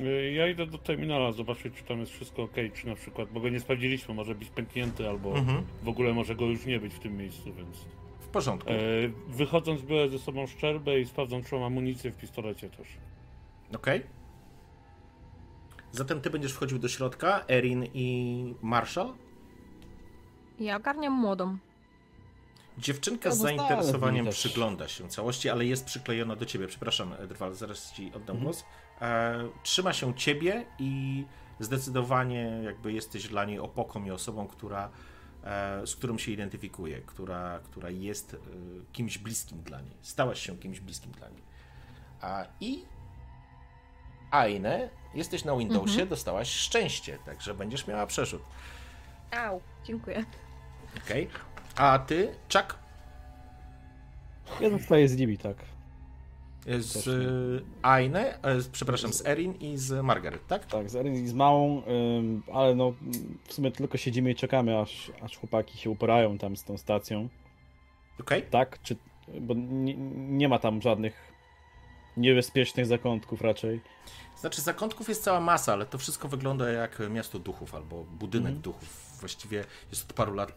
Y, 0.00 0.32
ja 0.32 0.48
idę 0.48 0.66
do 0.66 0.78
terminala 0.78 1.32
zobaczyć, 1.32 1.74
czy 1.74 1.84
tam 1.84 2.00
jest 2.00 2.12
wszystko 2.12 2.42
ok, 2.42 2.54
czy 2.74 2.86
na 2.86 2.94
przykład, 2.94 3.28
bo 3.28 3.40
go 3.40 3.48
nie 3.48 3.60
sprawdziliśmy, 3.60 4.14
może 4.14 4.34
być 4.34 4.48
pęknięty, 4.48 5.08
albo 5.08 5.38
mhm. 5.38 5.62
w 5.82 5.88
ogóle 5.88 6.12
może 6.12 6.34
go 6.34 6.44
już 6.44 6.66
nie 6.66 6.80
być 6.80 6.94
w 6.94 6.98
tym 6.98 7.16
miejscu, 7.16 7.54
więc... 7.54 7.76
W 8.20 8.26
porządku. 8.26 8.70
E, 8.70 8.76
wychodząc, 9.28 9.82
biorę 9.82 10.08
ze 10.08 10.18
sobą 10.18 10.46
szczerbę 10.46 11.00
i 11.00 11.06
sprawdzam, 11.06 11.44
czy 11.44 11.54
mam 11.54 11.64
amunicję 11.64 12.10
w 12.10 12.16
pistolecie 12.16 12.70
też. 12.70 12.88
Okej. 13.74 13.98
Okay. 13.98 14.10
Zatem 15.92 16.20
ty 16.20 16.30
będziesz 16.30 16.52
wchodził 16.52 16.78
do 16.78 16.88
środka, 16.88 17.44
Erin 17.48 17.84
i 17.94 18.54
Marshall? 18.62 19.12
Ja 20.60 20.76
ogarniam 20.76 21.12
młodą. 21.12 21.58
Dziewczynka 22.78 23.30
z 23.30 23.38
zainteresowaniem 23.38 24.28
przygląda 24.30 24.88
się 24.88 25.08
całości, 25.08 25.48
ale 25.48 25.64
jest 25.64 25.84
przyklejona 25.84 26.36
do 26.36 26.46
ciebie. 26.46 26.66
Przepraszam, 26.66 27.14
Drwal, 27.28 27.54
zaraz 27.54 27.92
ci 27.92 28.06
oddam 28.06 28.36
mhm. 28.36 28.44
głos. 28.44 28.64
E, 29.02 29.48
trzyma 29.62 29.92
się 29.92 30.14
ciebie 30.14 30.66
i 30.78 31.24
zdecydowanie 31.60 32.60
jakby 32.64 32.92
jesteś 32.92 33.28
dla 33.28 33.44
niej 33.44 33.58
opoką 33.58 34.04
i 34.04 34.10
osobą, 34.10 34.46
która, 34.46 34.90
e, 35.44 35.86
z 35.86 35.96
którą 35.96 36.18
się 36.18 36.32
identyfikuje, 36.32 37.00
która, 37.00 37.60
która 37.64 37.90
jest 37.90 38.34
e, 38.34 38.38
kimś 38.92 39.18
bliskim 39.18 39.62
dla 39.62 39.80
niej. 39.80 39.96
Stałaś 40.02 40.40
się 40.40 40.58
kimś 40.58 40.80
bliskim 40.80 41.12
dla 41.12 41.28
niej. 41.28 41.42
A, 42.20 42.46
I 42.60 42.84
Aine, 44.30 44.90
jesteś 45.14 45.44
na 45.44 45.56
Windowsie, 45.56 45.92
mhm. 45.92 46.08
dostałaś 46.08 46.50
szczęście, 46.50 47.18
także 47.24 47.54
będziesz 47.54 47.86
miała 47.86 48.06
przeszód. 48.06 48.42
Au, 49.30 49.60
dziękuję. 49.84 50.24
Okej. 51.04 51.28
Okay. 51.28 51.40
A 51.76 51.98
ty, 51.98 52.34
Chuck? 52.52 52.78
Ja 54.60 54.70
zostaję 54.70 55.08
z 55.08 55.16
nimi, 55.16 55.38
tak. 55.38 55.56
Z 56.66 57.64
Aine, 57.82 58.38
przepraszam, 58.72 59.12
z 59.12 59.26
Erin 59.26 59.54
i 59.54 59.78
z 59.78 60.04
Margaret, 60.04 60.46
tak? 60.46 60.66
Tak, 60.66 60.90
z 60.90 60.96
Erin 60.96 61.14
i 61.14 61.28
z 61.28 61.34
Małą, 61.34 61.82
ale 62.52 62.74
no 62.74 62.94
w 63.44 63.52
sumie 63.52 63.72
tylko 63.72 63.98
siedzimy 63.98 64.30
i 64.30 64.34
czekamy, 64.34 64.78
aż, 64.78 65.12
aż 65.22 65.36
chłopaki 65.36 65.78
się 65.78 65.90
uporają 65.90 66.38
tam 66.38 66.56
z 66.56 66.64
tą 66.64 66.78
stacją. 66.78 67.28
Okej. 68.20 68.38
Okay. 68.38 68.50
Tak, 68.50 68.82
czy, 68.82 68.96
bo 69.40 69.54
nie, 69.54 69.94
nie 70.14 70.48
ma 70.48 70.58
tam 70.58 70.82
żadnych 70.82 71.32
niebezpiecznych 72.16 72.86
zakątków 72.86 73.40
raczej. 73.40 73.80
Znaczy, 74.40 74.60
zakątków 74.60 75.08
jest 75.08 75.24
cała 75.24 75.40
masa, 75.40 75.72
ale 75.72 75.86
to 75.86 75.98
wszystko 75.98 76.28
wygląda 76.28 76.68
jak 76.68 76.98
miasto 77.10 77.38
duchów 77.38 77.74
albo 77.74 78.04
budynek 78.04 78.50
mm. 78.50 78.62
duchów. 78.62 79.16
Właściwie 79.20 79.64
jest 79.90 80.10
od 80.10 80.12
paru 80.12 80.34
lat 80.34 80.52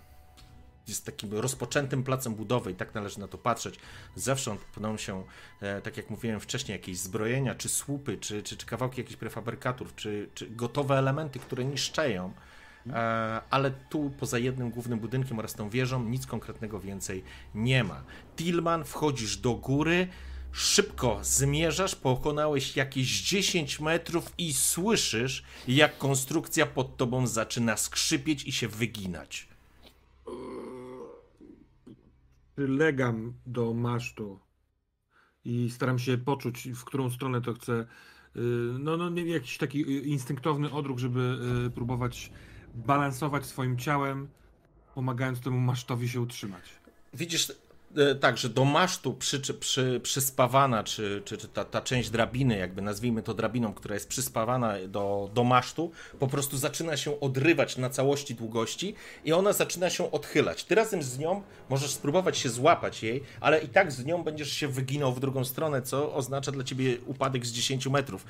jest 0.87 1.05
takim 1.05 1.33
rozpoczętym 1.33 2.03
placem 2.03 2.35
budowy 2.35 2.71
i 2.71 2.75
tak 2.75 2.95
należy 2.95 3.19
na 3.19 3.27
to 3.27 3.37
patrzeć. 3.37 3.79
Zewsząd 4.15 4.61
pną 4.61 4.97
się, 4.97 5.23
e, 5.61 5.81
tak 5.81 5.97
jak 5.97 6.09
mówiłem 6.09 6.39
wcześniej, 6.39 6.75
jakieś 6.75 6.97
zbrojenia, 6.97 7.55
czy 7.55 7.69
słupy, 7.69 8.17
czy, 8.17 8.43
czy, 8.43 8.57
czy 8.57 8.65
kawałki 8.65 9.01
jakichś 9.01 9.17
prefabrykatorów, 9.17 9.95
czy, 9.95 10.29
czy 10.33 10.49
gotowe 10.49 10.97
elementy, 10.97 11.39
które 11.39 11.65
niszczeją. 11.65 12.33
E, 12.89 13.41
ale 13.49 13.71
tu 13.71 14.11
poza 14.19 14.39
jednym 14.39 14.69
głównym 14.69 14.99
budynkiem 14.99 15.39
oraz 15.39 15.53
tą 15.53 15.69
wieżą 15.69 16.03
nic 16.03 16.27
konkretnego 16.27 16.79
więcej 16.79 17.23
nie 17.55 17.83
ma. 17.83 18.03
Tillman, 18.35 18.83
wchodzisz 18.83 19.37
do 19.37 19.53
góry, 19.53 20.07
szybko 20.51 21.19
zmierzasz, 21.21 21.95
pokonałeś 21.95 22.75
jakieś 22.75 23.21
10 23.21 23.79
metrów 23.79 24.33
i 24.37 24.53
słyszysz, 24.53 25.43
jak 25.67 25.97
konstrukcja 25.97 26.65
pod 26.65 26.97
tobą 26.97 27.27
zaczyna 27.27 27.77
skrzypieć 27.77 28.43
i 28.43 28.51
się 28.51 28.67
wyginać 28.67 29.47
przylegam 32.55 33.33
do 33.45 33.73
masztu 33.73 34.39
i 35.45 35.69
staram 35.69 35.99
się 35.99 36.17
poczuć, 36.17 36.69
w 36.75 36.83
którą 36.83 37.11
stronę 37.11 37.41
to 37.41 37.53
chcę. 37.53 37.85
Y, 38.35 38.39
no, 38.79 38.97
no 38.97 39.21
jakiś 39.21 39.57
taki 39.57 39.81
y, 39.81 40.01
instynktowny 40.01 40.71
odruch, 40.71 40.99
żeby 40.99 41.37
y, 41.67 41.69
próbować 41.69 42.31
balansować 42.75 43.45
swoim 43.45 43.77
ciałem, 43.77 44.27
pomagając 44.95 45.41
temu 45.41 45.59
masztowi 45.59 46.09
się 46.09 46.21
utrzymać. 46.21 46.63
Widzisz 47.13 47.51
tak, 48.19 48.37
że 48.37 48.49
do 48.49 48.65
masztu 48.65 49.13
przy, 49.13 49.39
przy, 49.59 49.99
przyspawana, 50.03 50.83
czy, 50.83 51.21
czy, 51.25 51.37
czy 51.37 51.47
ta, 51.47 51.65
ta 51.65 51.81
część 51.81 52.09
drabiny, 52.09 52.57
jakby 52.57 52.81
nazwijmy 52.81 53.23
to 53.23 53.33
drabiną, 53.33 53.73
która 53.73 53.93
jest 53.93 54.09
przyspawana 54.09 54.73
do, 54.87 55.29
do 55.33 55.43
masztu, 55.43 55.91
po 56.19 56.27
prostu 56.27 56.57
zaczyna 56.57 56.97
się 56.97 57.19
odrywać 57.19 57.77
na 57.77 57.89
całości 57.89 58.35
długości 58.35 58.95
i 59.25 59.33
ona 59.33 59.53
zaczyna 59.53 59.89
się 59.89 60.11
odchylać. 60.11 60.63
Ty 60.63 60.75
razem 60.75 61.03
z 61.03 61.19
nią 61.19 61.41
możesz 61.69 61.91
spróbować 61.91 62.37
się 62.37 62.49
złapać 62.49 63.03
jej, 63.03 63.23
ale 63.41 63.59
i 63.59 63.67
tak 63.67 63.91
z 63.91 64.05
nią 64.05 64.23
będziesz 64.23 64.51
się 64.51 64.67
wyginał 64.67 65.13
w 65.13 65.19
drugą 65.19 65.45
stronę, 65.45 65.81
co 65.81 66.13
oznacza 66.13 66.51
dla 66.51 66.63
ciebie 66.63 66.97
upadek 67.05 67.45
z 67.45 67.51
10 67.51 67.87
metrów. 67.87 68.25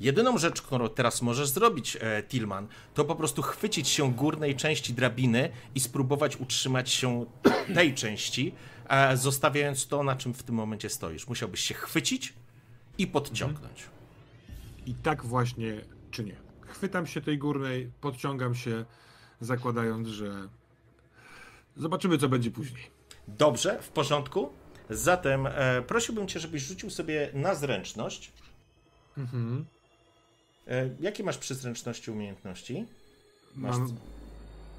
Jedyną 0.00 0.38
rzecz, 0.38 0.62
którą 0.62 0.88
teraz 0.88 1.22
możesz 1.22 1.48
zrobić, 1.48 1.96
e, 2.00 2.22
Tillman, 2.22 2.66
to 2.94 3.04
po 3.04 3.14
prostu 3.14 3.42
chwycić 3.42 3.88
się 3.88 4.14
górnej 4.14 4.56
części 4.56 4.94
drabiny 4.94 5.50
i 5.74 5.80
spróbować 5.80 6.36
utrzymać 6.36 6.90
się 6.90 7.26
tej 7.74 7.94
części, 7.94 8.52
E, 8.52 8.69
zostawiając 9.14 9.86
to, 9.86 10.02
na 10.02 10.16
czym 10.16 10.34
w 10.34 10.42
tym 10.42 10.54
momencie 10.54 10.88
stoisz. 10.88 11.28
Musiałbyś 11.28 11.60
się 11.60 11.74
chwycić 11.74 12.34
i 12.98 13.06
podciągnąć. 13.06 13.84
I 14.86 14.94
tak 14.94 15.24
właśnie 15.24 15.80
czynię. 16.10 16.36
Chwytam 16.60 17.06
się 17.06 17.20
tej 17.20 17.38
górnej, 17.38 17.90
podciągam 18.00 18.54
się, 18.54 18.84
zakładając, 19.40 20.08
że 20.08 20.48
zobaczymy, 21.76 22.18
co 22.18 22.28
będzie 22.28 22.50
później. 22.50 22.82
Dobrze, 23.28 23.82
w 23.82 23.88
porządku. 23.88 24.52
Zatem 24.90 25.46
e, 25.46 25.82
prosiłbym 25.82 26.28
cię, 26.28 26.40
żebyś 26.40 26.62
rzucił 26.62 26.90
sobie 26.90 27.30
na 27.34 27.54
zręczność. 27.54 28.32
Mhm. 29.18 29.64
E, 30.68 30.90
jakie 31.00 31.24
masz 31.24 31.38
przy 31.38 31.54
zręczności 31.54 32.10
umiejętności? 32.10 32.86
Masz... 33.56 33.78
Mam... 33.78 33.96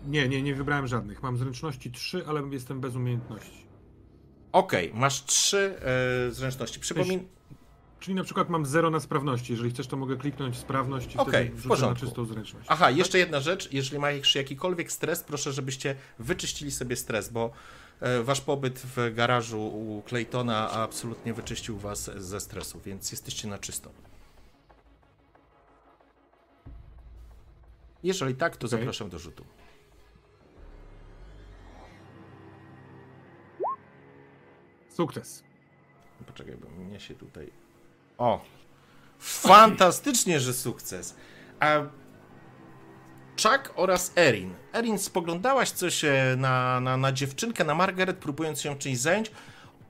Nie, 0.07 0.29
nie, 0.29 0.41
nie 0.41 0.55
wybrałem 0.55 0.87
żadnych. 0.87 1.23
Mam 1.23 1.37
zręczności 1.37 1.91
3, 1.91 2.23
ale 2.27 2.41
jestem 2.51 2.81
bez 2.81 2.95
umiejętności. 2.95 3.70
Okej, 4.51 4.89
okay, 4.89 4.99
masz 4.99 5.25
trzy 5.25 5.75
e, 6.27 6.31
zręczności. 6.31 6.79
Przypomin... 6.79 7.27
Czyli 7.99 8.15
na 8.15 8.23
przykład 8.23 8.49
mam 8.49 8.65
zero 8.65 8.89
na 8.89 8.99
sprawności. 8.99 9.53
Jeżeli 9.53 9.69
chcesz, 9.69 9.87
to 9.87 9.97
mogę 9.97 10.17
kliknąć 10.17 10.57
sprawność 10.57 11.15
i 11.15 11.17
okay, 11.17 11.45
wtedy 11.45 11.61
w 11.61 11.67
porządku. 11.67 12.05
na 12.05 12.09
czystą 12.09 12.25
zręczność. 12.25 12.67
Aha, 12.69 12.91
jeszcze 12.91 13.17
jedna 13.17 13.39
rzecz. 13.39 13.71
Jeżeli 13.71 13.99
masz 13.99 14.35
jakikolwiek 14.35 14.91
stres, 14.91 15.23
proszę, 15.23 15.53
żebyście 15.53 15.95
wyczyścili 16.19 16.71
sobie 16.71 16.95
stres, 16.95 17.29
bo 17.29 17.51
e, 17.99 18.23
wasz 18.23 18.41
pobyt 18.41 18.79
w 18.79 19.13
garażu 19.13 19.67
u 19.67 20.03
Claytona 20.07 20.71
absolutnie 20.71 21.33
wyczyścił 21.33 21.77
was 21.77 22.11
ze 22.17 22.39
stresu, 22.39 22.81
więc 22.85 23.11
jesteście 23.11 23.47
na 23.47 23.57
czysto. 23.57 23.91
Jeżeli 28.03 28.35
tak, 28.35 28.57
to 28.57 28.67
okay. 28.67 28.79
zapraszam 28.79 29.09
do 29.09 29.19
rzutu. 29.19 29.45
Sukces. 35.01 35.43
Poczekaj, 36.27 36.55
bo 36.57 36.83
mnie 36.83 36.99
się 36.99 37.15
tutaj. 37.15 37.51
O! 38.17 38.41
Fantastycznie, 39.19 40.39
że 40.39 40.53
sukces. 40.53 41.15
A 41.59 41.79
Chuck 43.41 43.73
oraz 43.75 44.13
Erin. 44.17 44.53
Erin, 44.73 44.99
spoglądałaś 44.99 45.71
coś 45.71 46.05
e, 46.05 46.35
na, 46.37 46.79
na, 46.79 46.97
na 46.97 47.11
dziewczynkę, 47.11 47.63
na 47.63 47.75
Margaret, 47.75 48.17
próbując 48.17 48.63
ją 48.63 48.77
czymś 48.77 48.97
zająć. 48.97 49.31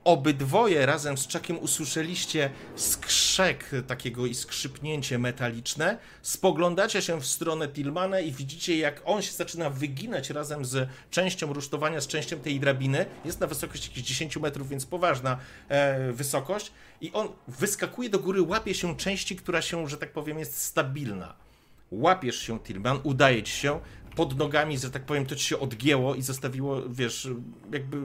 Obydwoje 0.04 0.86
razem 0.86 1.18
z 1.18 1.32
Chuckiem 1.32 1.58
usłyszeliście 1.58 2.50
skrzek 2.76 3.70
takiego 3.86 4.26
i 4.26 4.34
skrzypnięcie 4.34 5.18
metaliczne. 5.18 5.98
Spoglądacie 6.22 7.02
się 7.02 7.20
w 7.20 7.26
stronę 7.26 7.68
Tillmana 7.68 8.20
i 8.20 8.32
widzicie, 8.32 8.76
jak 8.76 9.02
on 9.04 9.22
się 9.22 9.32
zaczyna 9.32 9.70
wyginać 9.70 10.30
razem 10.30 10.64
z 10.64 10.88
częścią 11.10 11.52
rusztowania, 11.52 12.00
z 12.00 12.06
częścią 12.06 12.38
tej 12.38 12.60
drabiny. 12.60 13.06
Jest 13.24 13.40
na 13.40 13.46
wysokości 13.46 13.90
jakichś 13.90 14.08
10 14.08 14.36
metrów, 14.36 14.68
więc 14.68 14.86
poważna 14.86 15.38
e, 15.68 16.12
wysokość. 16.12 16.72
I 17.00 17.12
on 17.12 17.28
wyskakuje 17.48 18.08
do 18.08 18.18
góry, 18.18 18.42
łapie 18.42 18.74
się 18.74 18.96
części, 18.96 19.36
która 19.36 19.62
się, 19.62 19.88
że 19.88 19.96
tak 19.96 20.12
powiem, 20.12 20.38
jest 20.38 20.58
stabilna 20.58 21.34
łapiesz 21.92 22.38
się, 22.38 22.60
Tillman, 22.60 23.00
udaje 23.02 23.42
ci 23.42 23.52
się, 23.52 23.80
pod 24.16 24.38
nogami, 24.38 24.78
że 24.78 24.90
tak 24.90 25.02
powiem, 25.02 25.26
to 25.26 25.36
ci 25.36 25.44
się 25.44 25.58
odgięło 25.58 26.14
i 26.14 26.22
zostawiło, 26.22 26.82
wiesz, 26.88 27.28
jakby 27.72 27.96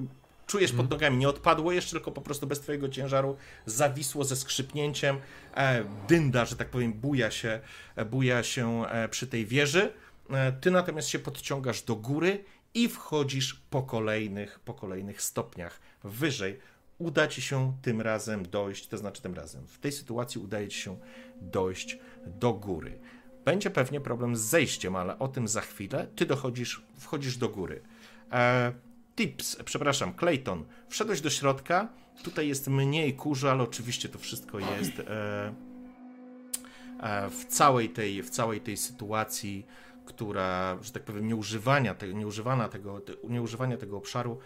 czujesz 0.48 0.72
pod 0.72 0.80
mhm. 0.80 0.89
nogami, 0.89 1.18
nie 1.18 1.30
odpadło 1.30 1.72
jeszcze, 1.72 1.92
tylko 1.92 2.12
po 2.12 2.22
prostu 2.22 2.48
bez 2.48 2.60
twojego 2.60 2.89
ciężaru 2.89 3.38
zawisło 3.66 4.24
ze 4.24 4.36
skrzypnięciem. 4.36 5.18
E, 5.56 5.84
dynda, 6.08 6.46
że 6.46 6.56
tak 6.56 6.70
powiem, 6.70 6.94
buja 6.94 7.32
się, 7.32 7.60
e, 7.96 8.06
buja 8.06 8.44
się 8.44 8.86
e, 8.86 9.10
przy 9.10 9.27
tej 9.27 9.46
wieży. 9.46 9.94
Ty 10.62 10.72
natomiast 10.72 11.08
się 11.08 11.20
podciągasz 11.20 11.82
do 11.82 11.96
góry 11.96 12.44
i 12.74 12.89
wchodzisz 12.89 13.62
po 13.70 13.84
kolejnych, 13.84 14.60
po 14.60 14.74
kolejnych 14.74 15.22
stopniach 15.22 15.80
wyżej. 16.04 16.60
Uda 16.98 17.27
ci 17.27 17.42
się 17.42 17.77
tym 17.82 18.01
razem 18.01 18.50
dojść, 18.50 18.88
to 18.88 18.98
znaczy 18.98 19.22
tym 19.22 19.34
razem, 19.34 19.68
w 19.68 19.80
tej 19.80 19.92
sytuacji 19.92 20.42
udaje 20.42 20.68
ci 20.68 20.80
się 20.80 20.98
dojść 21.42 22.00
do 22.25 22.54
góry. 22.54 23.00
Będzie 23.46 23.70
pewnie 23.70 24.01
problem 24.01 24.36
z 24.36 24.42
zejściem, 24.42 24.96
ale 24.96 25.20
o 25.20 25.27
tym 25.27 25.48
za 25.48 25.62
chwilę. 25.62 26.08
Ty 26.16 26.25
dochodzisz, 26.25 26.82
wchodzisz 27.00 27.38
do 27.38 27.50
góry. 27.50 27.82
E, 28.32 28.74
tips, 29.18 29.58
przepraszam, 29.66 30.14
Clayton, 30.14 30.66
wszedłeś 30.90 31.22
do 31.22 31.30
środka. 31.30 31.88
Tutaj 32.24 32.48
jest 32.48 32.68
mniej 32.68 33.14
kurzu, 33.14 33.48
ale 33.48 33.64
oczywiście 33.64 34.10
to 34.10 34.20
wszystko 34.20 34.60
jest 34.60 35.00
e, 35.00 35.54
e, 37.00 37.30
w, 37.30 37.46
całej 37.46 37.90
tej, 37.90 38.24
w 38.24 38.30
całej 38.30 38.62
tej 38.62 38.78
sytuacji, 38.78 39.66
która, 40.06 40.78
że 40.82 40.92
tak 40.92 41.04
powiem, 41.04 41.28
nieużywania, 41.28 41.96
te, 41.96 42.14
nieużywana 42.14 42.70
tego, 42.70 43.00
te, 43.00 43.14
nieużywania 43.30 43.78
tego 43.78 43.98
obszaru 43.98 44.40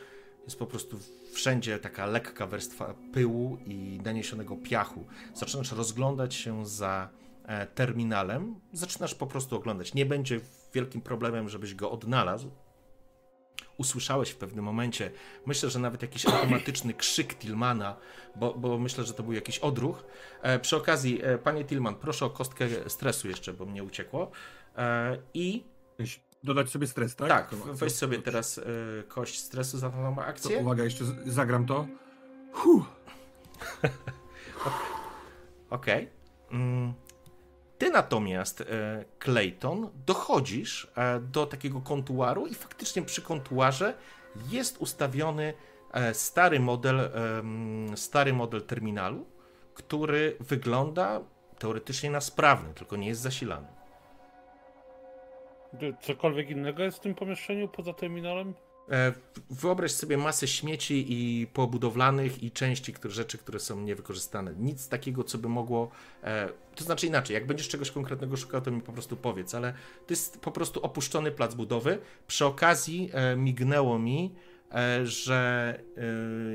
jest 0.43 0.59
po 0.59 0.67
prostu 0.67 0.99
wszędzie 1.33 1.79
taka 1.79 2.05
lekka 2.05 2.47
warstwa 2.47 2.93
pyłu 3.13 3.57
i 3.65 3.99
naniesionego 4.03 4.55
piachu. 4.55 5.05
Zaczynasz 5.33 5.71
rozglądać 5.71 6.35
się 6.35 6.65
za 6.65 7.09
E, 7.51 7.67
terminalem, 7.67 8.55
zaczynasz 8.73 9.15
po 9.15 9.27
prostu 9.27 9.55
oglądać. 9.55 9.93
Nie 9.93 10.05
będzie 10.05 10.39
wielkim 10.73 11.01
problemem, 11.01 11.49
żebyś 11.49 11.75
go 11.75 11.91
odnalazł. 11.91 12.51
Usłyszałeś 13.77 14.29
w 14.29 14.35
pewnym 14.35 14.65
momencie, 14.65 15.11
myślę, 15.45 15.69
że 15.69 15.79
nawet 15.79 16.01
jakiś 16.01 16.25
automatyczny 16.25 16.93
krzyk 16.93 17.35
Tilmana, 17.35 17.95
bo, 18.35 18.53
bo 18.53 18.77
myślę, 18.77 19.03
że 19.03 19.13
to 19.13 19.23
był 19.23 19.33
jakiś 19.33 19.59
odruch. 19.59 20.03
E, 20.41 20.59
przy 20.59 20.77
okazji, 20.77 21.19
e, 21.23 21.37
panie 21.37 21.65
Tilman, 21.65 21.95
proszę 21.95 22.25
o 22.25 22.29
kostkę 22.29 22.67
stresu 22.87 23.27
jeszcze, 23.27 23.53
bo 23.53 23.65
mnie 23.65 23.83
uciekło. 23.83 24.31
I 25.33 25.63
Dodać 26.43 26.69
sobie 26.69 26.87
stres, 26.87 27.15
tak? 27.15 27.27
Tak, 27.27 27.55
weź 27.55 27.93
sobie 27.93 28.21
teraz 28.21 28.59
kość 29.07 29.39
stresu 29.39 29.77
za 29.77 29.89
tą 29.89 30.21
akcję. 30.21 30.55
To 30.55 30.61
uwaga, 30.61 30.83
jeszcze 30.83 31.05
zagram 31.25 31.65
to. 31.65 31.87
Okej. 35.69 36.07
Okay. 36.07 36.07
Mm, 36.51 36.93
ty 37.81 37.89
natomiast, 37.89 38.61
e, 38.61 38.65
Clayton, 39.19 39.89
dochodzisz 40.05 40.87
e, 40.95 41.19
do 41.19 41.45
takiego 41.45 41.81
kontuaru 41.81 42.47
i 42.47 42.53
faktycznie 42.53 43.01
przy 43.01 43.21
kontuarze 43.21 43.93
jest 44.49 44.77
ustawiony 44.77 45.53
e, 45.93 46.13
stary 46.13 46.59
model, 46.59 47.09
stary 47.95 48.33
model 48.33 48.61
terminalu, 48.61 49.25
który 49.73 50.37
wygląda 50.39 51.21
teoretycznie 51.59 52.11
na 52.11 52.21
sprawny, 52.21 52.73
tylko 52.73 52.95
nie 52.95 53.07
jest 53.07 53.21
zasilany. 53.21 53.67
Cokolwiek 56.01 56.49
innego 56.49 56.83
jest 56.83 56.97
w 56.97 57.01
tym 57.01 57.15
pomieszczeniu 57.15 57.67
poza 57.67 57.93
terminalem? 57.93 58.53
E, 58.91 59.13
wyobraź 59.49 59.91
sobie 59.91 60.17
masę 60.17 60.47
śmieci 60.47 61.05
i 61.09 61.47
pobudowlanych 61.47 62.43
i 62.43 62.51
części, 62.51 62.93
które, 62.93 63.13
rzeczy, 63.13 63.37
które 63.37 63.59
są 63.59 63.81
niewykorzystane. 63.81 64.53
Nic 64.59 64.87
takiego, 64.87 65.23
co 65.23 65.37
by 65.37 65.49
mogło. 65.49 65.91
E, 66.23 66.49
to 66.75 66.83
znaczy 66.83 67.07
inaczej, 67.07 67.33
jak 67.33 67.47
będziesz 67.47 67.67
czegoś 67.67 67.91
konkretnego 67.91 68.37
szukał, 68.37 68.61
to 68.61 68.71
mi 68.71 68.81
po 68.81 68.93
prostu 68.93 69.17
powiedz, 69.17 69.55
ale 69.55 69.73
to 70.07 70.13
jest 70.13 70.41
po 70.41 70.51
prostu 70.51 70.81
opuszczony 70.81 71.31
plac 71.31 71.55
budowy. 71.55 71.99
Przy 72.27 72.45
okazji 72.45 73.09
e, 73.13 73.35
mignęło 73.35 73.99
mi, 73.99 74.35
że 75.03 75.79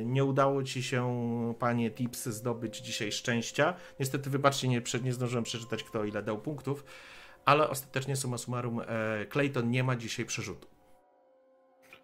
nie 0.04 0.24
udało 0.24 0.62
ci 0.62 0.82
się, 0.82 1.54
panie 1.58 1.90
Tips, 1.90 2.26
zdobyć 2.26 2.78
dzisiaj 2.78 3.12
szczęścia. 3.12 3.74
Niestety, 4.00 4.30
wybaczcie, 4.30 4.68
nie, 4.68 4.82
nie 5.02 5.12
zdążyłem 5.12 5.44
przeczytać, 5.44 5.84
kto 5.84 6.04
ile 6.04 6.22
dał 6.22 6.38
punktów, 6.38 6.84
ale 7.44 7.68
ostatecznie 7.68 8.16
summa 8.16 8.38
summarum 8.38 8.80
Clayton 9.30 9.70
nie 9.70 9.84
ma 9.84 9.96
dzisiaj 9.96 10.26
przerzutu. 10.26 10.75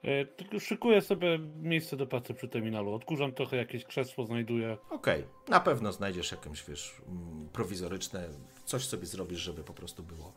E, 0.04 0.24
tylko 0.24 0.60
szykuję 0.60 1.00
sobie 1.00 1.38
miejsce 1.62 1.96
do 1.96 2.06
pracy 2.06 2.34
przy 2.34 2.48
terminalu. 2.48 2.94
Odkurzam 2.94 3.32
trochę 3.32 3.56
jakieś 3.56 3.84
krzesło, 3.84 4.26
znajduję. 4.26 4.76
Okej, 4.90 5.20
okay. 5.20 5.50
na 5.50 5.60
pewno 5.60 5.92
znajdziesz 5.92 6.32
jakieś, 6.32 6.64
wiesz, 6.68 6.94
mm, 7.08 7.48
prowizoryczne, 7.52 8.28
coś 8.64 8.84
sobie 8.84 9.06
zrobisz, 9.06 9.40
żeby 9.40 9.64
po 9.64 9.74
prostu 9.74 10.02
było, 10.02 10.32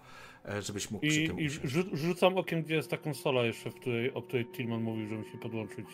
e, 0.45 0.61
żebyś 0.61 0.91
mógł 0.91 1.05
I, 1.05 1.09
przy 1.09 1.27
tym 1.27 1.39
I 1.39 1.49
rzucam 1.97 2.37
okiem, 2.37 2.63
gdzie 2.63 2.75
jest 2.75 2.89
ta 2.89 2.97
konsola 2.97 3.43
jeszcze, 3.43 3.69
w 3.69 3.75
której, 3.75 4.13
o 4.13 4.21
której 4.21 4.45
Tillman 4.45 4.81
mówił, 4.81 5.07
że 5.07 5.15
musi 5.15 5.37
podłączyć 5.37 5.85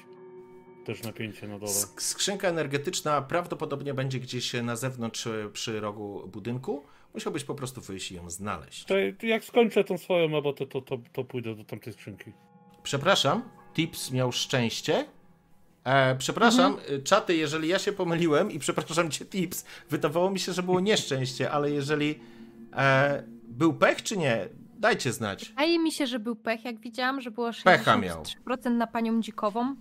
też 0.86 1.04
napięcie 1.04 1.48
na 1.48 1.60
dole. 1.60 1.72
Skrzynka 1.98 2.48
energetyczna 2.48 3.22
prawdopodobnie 3.22 3.94
będzie 3.94 4.20
gdzieś 4.20 4.54
na 4.54 4.76
zewnątrz 4.76 5.28
e, 5.28 5.50
przy 5.54 5.80
rogu 5.80 6.28
budynku. 6.28 6.86
Musiałbyś 7.14 7.44
po 7.44 7.56
prostu 7.56 7.82
wyjść 7.82 8.12
i 8.12 8.16
ją 8.16 8.30
znaleźć. 8.30 8.86
To 8.86 8.96
jak 9.26 9.44
skończę 9.44 9.84
tą 9.84 9.98
swoją 9.98 10.28
robotę, 10.28 10.68
to, 10.68 10.82
to, 10.82 10.98
to 11.14 11.24
pójdę 11.24 11.56
do 11.56 11.64
tamtej 11.64 11.94
skrzynki. 11.94 12.32
Przepraszam, 12.84 13.61
Tips 13.74 14.12
miał 14.12 14.32
szczęście. 14.32 15.06
E, 15.84 16.16
przepraszam, 16.16 16.74
mhm. 16.74 17.04
czaty, 17.04 17.36
jeżeli 17.36 17.68
ja 17.68 17.80
się 17.80 17.92
pomyliłem 17.92 18.52
i 18.52 18.60
przepraszam 18.60 19.12
cię, 19.12 19.26
Tips, 19.26 19.66
wydawało 19.90 20.30
mi 20.30 20.40
się, 20.40 20.54
że 20.54 20.64
było 20.64 20.80
nieszczęście, 20.80 21.52
ale 21.52 21.72
jeżeli 21.72 22.20
e, 22.74 23.24
był 23.44 23.74
pech 23.74 24.04
czy 24.04 24.18
nie, 24.18 24.50
dajcie 24.80 25.14
znać. 25.14 25.50
Wydaje 25.50 25.80
mi 25.80 25.92
się, 25.92 26.08
że 26.08 26.20
był 26.20 26.36
pech, 26.36 26.66
jak 26.66 26.80
widziałam, 26.80 27.22
że 27.22 27.32
było 27.32 27.52
63% 27.52 28.72
na 28.72 28.88
panią 28.88 29.22
dzikową. 29.22 29.76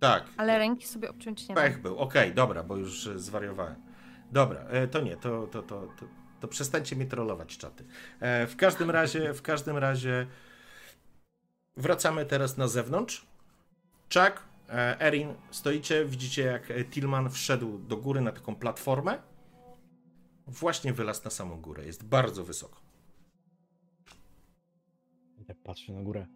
Tak. 0.00 0.24
Ale 0.36 0.58
ręki 0.58 0.86
sobie 0.86 1.10
obciąć 1.10 1.48
nie 1.48 1.54
Pech 1.54 1.82
był, 1.82 1.98
okej, 1.98 2.22
okay, 2.22 2.34
dobra, 2.34 2.62
bo 2.62 2.76
już 2.76 3.08
zwariowałem. 3.16 3.74
Dobra, 4.32 4.60
e, 4.60 4.88
to 4.88 5.00
nie, 5.00 5.16
to, 5.16 5.46
to, 5.46 5.62
to, 5.62 5.88
to, 6.00 6.06
to 6.40 6.48
przestańcie 6.48 6.96
mi 6.96 7.06
trollować 7.06 7.56
czaty. 7.56 7.84
E, 8.20 8.46
w 8.46 8.56
każdym 8.56 8.90
razie, 8.90 9.34
w 9.34 9.42
każdym 9.42 9.76
razie 9.76 10.26
Wracamy 11.76 12.26
teraz 12.26 12.56
na 12.56 12.68
zewnątrz. 12.68 13.26
Chuck, 14.14 14.42
e, 14.68 15.00
Erin, 15.00 15.34
stoicie, 15.50 16.04
widzicie 16.04 16.42
jak 16.42 16.72
Tillman 16.90 17.30
wszedł 17.30 17.78
do 17.78 17.96
góry 17.96 18.20
na 18.20 18.32
taką 18.32 18.54
platformę. 18.54 19.18
Właśnie 20.46 20.92
wylazł 20.92 21.24
na 21.24 21.30
samą 21.30 21.60
górę. 21.60 21.86
Jest 21.86 22.04
bardzo 22.04 22.44
wysoko. 22.44 22.80
Jak 25.48 25.58
patrzę 25.58 25.92
na 25.92 26.02
górę. 26.02 26.26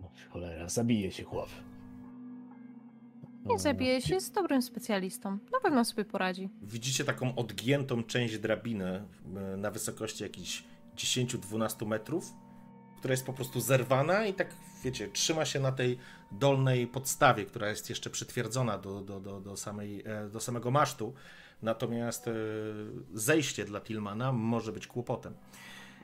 No, 0.00 0.10
cholera, 0.30 0.68
zabije 0.68 1.12
się 1.12 1.24
chłop. 1.24 1.48
Nie 3.44 3.58
zabije 3.58 4.02
się, 4.02 4.14
jest 4.14 4.34
dobrym 4.34 4.62
specjalistą. 4.62 5.38
Na 5.52 5.60
pewno 5.62 5.84
sobie 5.84 6.04
poradzi. 6.04 6.50
Widzicie 6.62 7.04
taką 7.04 7.34
odgiętą 7.34 8.02
część 8.02 8.38
drabiny 8.38 9.04
e, 9.36 9.56
na 9.56 9.70
wysokości 9.70 10.22
jakichś 10.22 10.64
10-12 10.96 11.86
metrów 11.86 12.32
która 13.04 13.12
jest 13.12 13.26
po 13.26 13.32
prostu 13.32 13.60
zerwana 13.60 14.26
i 14.26 14.34
tak, 14.34 14.48
wiecie, 14.84 15.08
trzyma 15.08 15.44
się 15.44 15.60
na 15.60 15.72
tej 15.72 15.98
dolnej 16.32 16.86
podstawie, 16.86 17.44
która 17.44 17.68
jest 17.68 17.90
jeszcze 17.90 18.10
przytwierdzona 18.10 18.78
do, 18.78 19.00
do, 19.00 19.20
do, 19.20 19.40
do, 19.40 19.56
samej, 19.56 20.02
e, 20.06 20.28
do 20.28 20.40
samego 20.40 20.70
masztu. 20.70 21.14
Natomiast 21.62 22.28
e, 22.28 22.32
zejście 23.14 23.64
dla 23.64 23.80
Tillmana 23.80 24.32
może 24.32 24.72
być 24.72 24.86
kłopotem. 24.86 25.34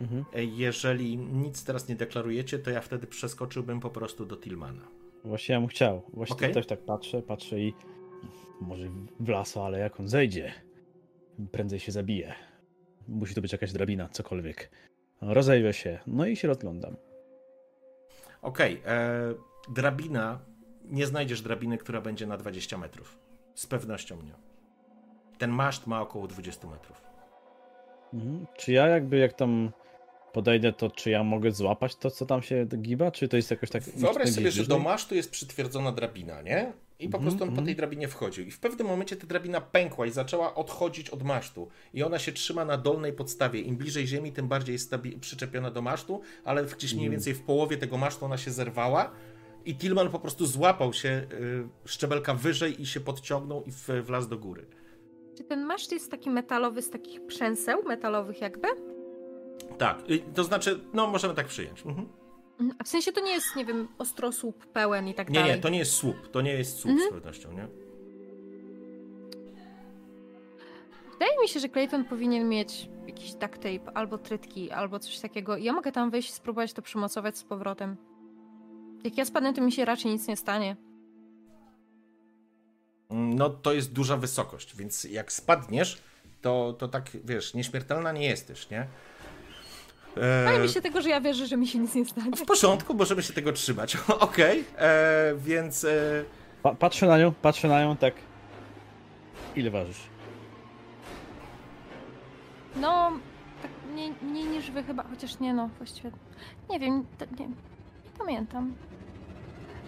Mhm. 0.00 0.24
E, 0.34 0.44
jeżeli 0.44 1.18
nic 1.18 1.64
teraz 1.64 1.88
nie 1.88 1.96
deklarujecie, 1.96 2.58
to 2.58 2.70
ja 2.70 2.80
wtedy 2.80 3.06
przeskoczyłbym 3.06 3.80
po 3.80 3.90
prostu 3.90 4.26
do 4.26 4.36
Tillmana. 4.36 4.82
Właśnie 5.24 5.52
ja 5.52 5.60
bym 5.60 5.68
chciał. 5.68 6.02
Właśnie 6.12 6.36
okay. 6.36 6.50
też 6.50 6.66
tak 6.66 6.80
patrzę, 6.80 7.22
patrzę 7.22 7.60
i 7.60 7.74
może 8.60 8.88
w 9.20 9.28
lasu, 9.28 9.60
ale 9.60 9.78
jak 9.78 10.00
on 10.00 10.08
zejdzie, 10.08 10.52
prędzej 11.52 11.80
się 11.80 11.92
zabije. 11.92 12.34
Musi 13.08 13.34
to 13.34 13.40
być 13.40 13.52
jakaś 13.52 13.72
drabina, 13.72 14.08
cokolwiek. 14.08 14.70
Rozejrzę 15.20 15.72
się, 15.72 15.98
no 16.06 16.26
i 16.26 16.36
się 16.36 16.48
rozglądam. 16.48 16.96
Okej, 18.42 18.80
okay, 18.80 18.92
e, 18.92 19.34
drabina, 19.68 20.38
nie 20.84 21.06
znajdziesz 21.06 21.42
drabiny, 21.42 21.78
która 21.78 22.00
będzie 22.00 22.26
na 22.26 22.36
20 22.36 22.78
metrów. 22.78 23.18
Z 23.54 23.66
pewnością 23.66 24.22
nie. 24.22 24.34
Ten 25.38 25.50
maszt 25.50 25.86
ma 25.86 26.02
około 26.02 26.26
20 26.26 26.68
metrów. 26.68 27.02
Mhm. 28.14 28.46
Czy 28.56 28.72
ja 28.72 28.86
jakby 28.86 29.18
jak 29.18 29.32
tam 29.32 29.70
podejdę, 30.32 30.72
to 30.72 30.90
czy 30.90 31.10
ja 31.10 31.24
mogę 31.24 31.52
złapać 31.52 31.96
to, 31.96 32.10
co 32.10 32.26
tam 32.26 32.42
się 32.42 32.66
giba, 32.76 33.10
czy 33.10 33.28
to 33.28 33.36
jest 33.36 33.50
jakoś 33.50 33.70
tak... 33.70 33.82
Wyobraź 33.82 34.30
sobie, 34.30 34.50
że 34.50 34.66
do 34.66 34.78
masztu 34.78 35.14
jest 35.14 35.30
przytwierdzona 35.30 35.92
drabina, 35.92 36.42
nie? 36.42 36.72
I 37.00 37.08
po 37.08 37.18
mm, 37.18 37.22
prostu 37.22 37.42
on 37.42 37.48
mm. 37.48 37.60
po 37.60 37.66
tej 37.66 37.76
drabinie 37.76 38.08
wchodził. 38.08 38.44
I 38.44 38.50
w 38.50 38.58
pewnym 38.58 38.86
momencie 38.86 39.16
ta 39.16 39.26
drabina 39.26 39.60
pękła 39.60 40.06
i 40.06 40.10
zaczęła 40.10 40.54
odchodzić 40.54 41.10
od 41.10 41.22
masztu. 41.22 41.68
I 41.94 42.02
ona 42.02 42.18
się 42.18 42.32
trzyma 42.32 42.64
na 42.64 42.76
dolnej 42.76 43.12
podstawie. 43.12 43.60
Im 43.60 43.76
bliżej 43.76 44.06
ziemi, 44.06 44.32
tym 44.32 44.48
bardziej 44.48 44.72
jest 44.72 44.94
przyczepiona 45.20 45.70
do 45.70 45.82
masztu, 45.82 46.20
ale 46.44 46.64
gdzieś 46.64 46.94
mniej 46.94 47.06
mm. 47.06 47.12
więcej 47.12 47.34
w 47.34 47.42
połowie 47.42 47.76
tego 47.76 47.96
masztu 47.96 48.24
ona 48.24 48.38
się 48.38 48.50
zerwała. 48.50 49.10
I 49.64 49.76
Tillman 49.76 50.10
po 50.10 50.18
prostu 50.18 50.46
złapał 50.46 50.92
się 50.92 51.08
y, 51.08 51.88
szczebelka 51.88 52.34
wyżej 52.34 52.82
i 52.82 52.86
się 52.86 53.00
podciągnął 53.00 53.64
i 53.64 54.02
wlazł 54.02 54.28
do 54.28 54.38
góry. 54.38 54.66
Czy 55.36 55.44
ten 55.44 55.64
maszt 55.64 55.92
jest 55.92 56.10
taki 56.10 56.30
metalowy 56.30 56.82
z 56.82 56.90
takich 56.90 57.26
przęseł 57.26 57.82
metalowych 57.82 58.40
jakby? 58.40 58.68
Tak, 59.78 60.10
y, 60.10 60.18
to 60.34 60.44
znaczy, 60.44 60.80
no 60.92 61.06
możemy 61.06 61.34
tak 61.34 61.46
przyjąć. 61.46 61.86
Mhm. 61.86 62.19
Mhm. 62.60 62.76
A 62.78 62.84
w 62.84 62.88
sensie 62.88 63.12
to 63.12 63.20
nie 63.20 63.32
jest, 63.32 63.56
nie 63.56 63.64
wiem, 63.64 63.88
ostrosłup 63.98 64.66
pełen 64.66 65.08
i 65.08 65.14
tak 65.14 65.28
nie, 65.28 65.34
dalej? 65.34 65.54
Nie, 65.54 65.58
to 65.58 65.68
nie 65.68 65.78
jest 65.78 65.92
słup, 65.92 66.30
to 66.30 66.40
nie 66.40 66.52
jest 66.52 66.78
słup 66.78 66.92
mhm. 66.92 67.10
z 67.10 67.12
pewnością, 67.12 67.52
nie? 67.52 67.68
Wydaje 71.12 71.40
mi 71.42 71.48
się, 71.48 71.60
że 71.60 71.68
Clayton 71.68 72.04
powinien 72.04 72.48
mieć 72.48 72.88
jakiś 73.06 73.32
duct 73.32 73.54
tape, 73.54 73.92
albo 73.94 74.18
trytki, 74.18 74.70
albo 74.70 74.98
coś 74.98 75.18
takiego. 75.18 75.56
Ja 75.56 75.72
mogę 75.72 75.92
tam 75.92 76.10
wejść 76.10 76.30
i 76.30 76.32
spróbować 76.32 76.72
to 76.72 76.82
przymocować 76.82 77.38
z 77.38 77.44
powrotem. 77.44 77.96
Jak 79.04 79.18
ja 79.18 79.24
spadnę, 79.24 79.54
to 79.54 79.62
mi 79.62 79.72
się 79.72 79.84
raczej 79.84 80.12
nic 80.12 80.28
nie 80.28 80.36
stanie. 80.36 80.76
No 83.10 83.50
to 83.50 83.72
jest 83.72 83.92
duża 83.92 84.16
wysokość, 84.16 84.76
więc 84.76 85.04
jak 85.04 85.32
spadniesz, 85.32 86.02
to, 86.40 86.72
to 86.78 86.88
tak, 86.88 87.10
wiesz, 87.24 87.54
nieśmiertelna 87.54 88.12
nie 88.12 88.26
jesteś, 88.26 88.70
nie? 88.70 88.86
Wydaje 90.14 90.58
mi 90.58 90.68
się 90.68 90.80
tego, 90.80 91.02
że 91.02 91.08
ja 91.08 91.20
wierzę, 91.20 91.46
że 91.46 91.56
mi 91.56 91.66
się 91.66 91.78
nic 91.78 91.94
nie 91.94 92.04
stanie. 92.04 92.30
W 92.36 92.44
porządku, 92.44 92.94
możemy 92.94 93.22
się 93.22 93.32
tego 93.32 93.52
trzymać. 93.52 93.96
Okej, 94.08 94.64
okay. 94.74 94.86
E, 94.86 95.34
więc. 95.36 95.84
E... 95.84 96.24
Pa 96.62 96.74
patrzę 96.74 97.06
na 97.06 97.18
nią, 97.18 97.32
patrzę 97.32 97.68
na 97.68 97.80
nią, 97.80 97.96
tak. 97.96 98.14
Ile 99.56 99.70
ważysz? 99.70 100.00
No, 102.76 103.12
tak 103.62 103.70
mniej, 103.92 104.14
mniej 104.22 104.44
niż 104.44 104.70
wy 104.70 104.82
chyba, 104.82 105.02
chociaż 105.02 105.40
nie 105.40 105.54
no, 105.54 105.70
właściwie. 105.78 106.10
Nie 106.70 106.78
wiem, 106.78 107.06
nie, 107.38 107.46
nie 107.46 108.10
pamiętam. 108.18 108.74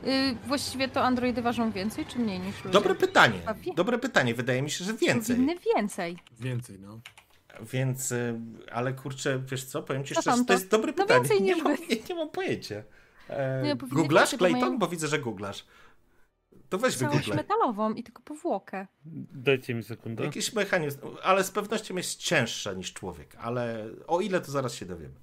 Yy, 0.05 0.35
właściwie 0.47 0.89
to 0.89 1.03
androidy 1.03 1.43
ważą 1.43 1.71
więcej 1.71 2.07
czy 2.07 2.19
mniej 2.19 2.41
niż 2.41 2.65
ludzie? 2.65 2.73
Dobre 2.73 2.95
pytanie. 2.95 3.39
Dobre 3.77 3.99
pytanie. 3.99 4.35
Wydaje 4.35 4.63
mi 4.63 4.71
się, 4.71 4.85
że 4.85 4.95
więcej. 4.95 5.37
Powinny 5.37 5.57
więcej. 5.77 6.19
Więcej, 6.41 6.79
no. 6.81 7.01
Więc, 7.61 8.12
y, 8.12 8.41
ale 8.73 8.93
kurczę, 8.93 9.43
wiesz 9.47 9.65
co, 9.65 9.83
powiem 9.83 10.05
ci 10.05 10.15
szczerze, 10.15 10.37
to? 10.38 10.45
to 10.45 10.53
jest 10.53 10.71
dobre 10.71 10.93
no 10.99 11.05
pytanie. 11.05 11.41
Nie 11.41 11.57
mam, 11.57 11.73
nie, 11.91 11.97
nie 12.09 12.15
mam 12.15 12.31
pojęcia. 12.31 12.83
E, 13.29 13.62
nie, 13.62 13.77
googlasz, 13.77 14.31
Clayton? 14.31 14.61
Mają... 14.61 14.79
Bo 14.79 14.88
widzę, 14.88 15.09
że 15.09 15.19
googlasz. 15.19 15.65
To 16.69 16.79
weź 16.79 16.97
Całość 16.97 17.29
metalową 17.29 17.95
i 17.95 18.03
tylko 18.03 18.23
powłokę. 18.23 18.87
Dajcie 19.35 19.75
mi 19.75 19.83
sekundę. 19.83 20.25
Jakiś 20.25 20.53
mechanizm, 20.53 20.99
ale 21.23 21.45
z 21.45 21.51
pewnością 21.51 21.97
jest 21.97 22.19
cięższa 22.19 22.73
niż 22.73 22.93
człowiek, 22.93 23.37
ale 23.41 23.88
o 24.07 24.21
ile 24.21 24.41
to 24.41 24.53
zaraz 24.53 24.75
się 24.75 24.87
dowiemy. 24.87 25.15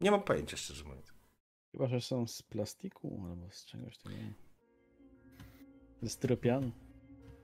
Nie 0.00 0.10
mam 0.10 0.22
pojęcia, 0.22 0.56
szczerze 0.56 0.84
mówiąc. 0.84 1.14
Chyba, 1.72 1.86
że 1.86 2.00
są 2.00 2.26
z 2.26 2.42
plastiku 2.42 3.26
albo 3.30 3.50
z 3.50 3.64
czegoś 3.64 3.98
takiego. 3.98 4.22
Ze 6.02 6.08
styropianu. 6.08 6.70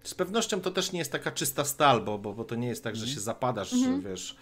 Z 0.04 0.14
pewnością 0.14 0.60
to 0.60 0.70
też 0.70 0.92
nie 0.92 0.98
jest 0.98 1.12
taka 1.12 1.30
czysta 1.30 1.64
stal, 1.64 2.00
bo, 2.00 2.18
bo, 2.18 2.34
bo 2.34 2.44
to 2.44 2.54
nie 2.54 2.68
jest 2.68 2.84
tak, 2.84 2.96
że 2.96 3.02
mhm. 3.02 3.14
się 3.14 3.20
zapadasz, 3.20 3.72
mhm. 3.72 4.00
wiesz. 4.02 4.36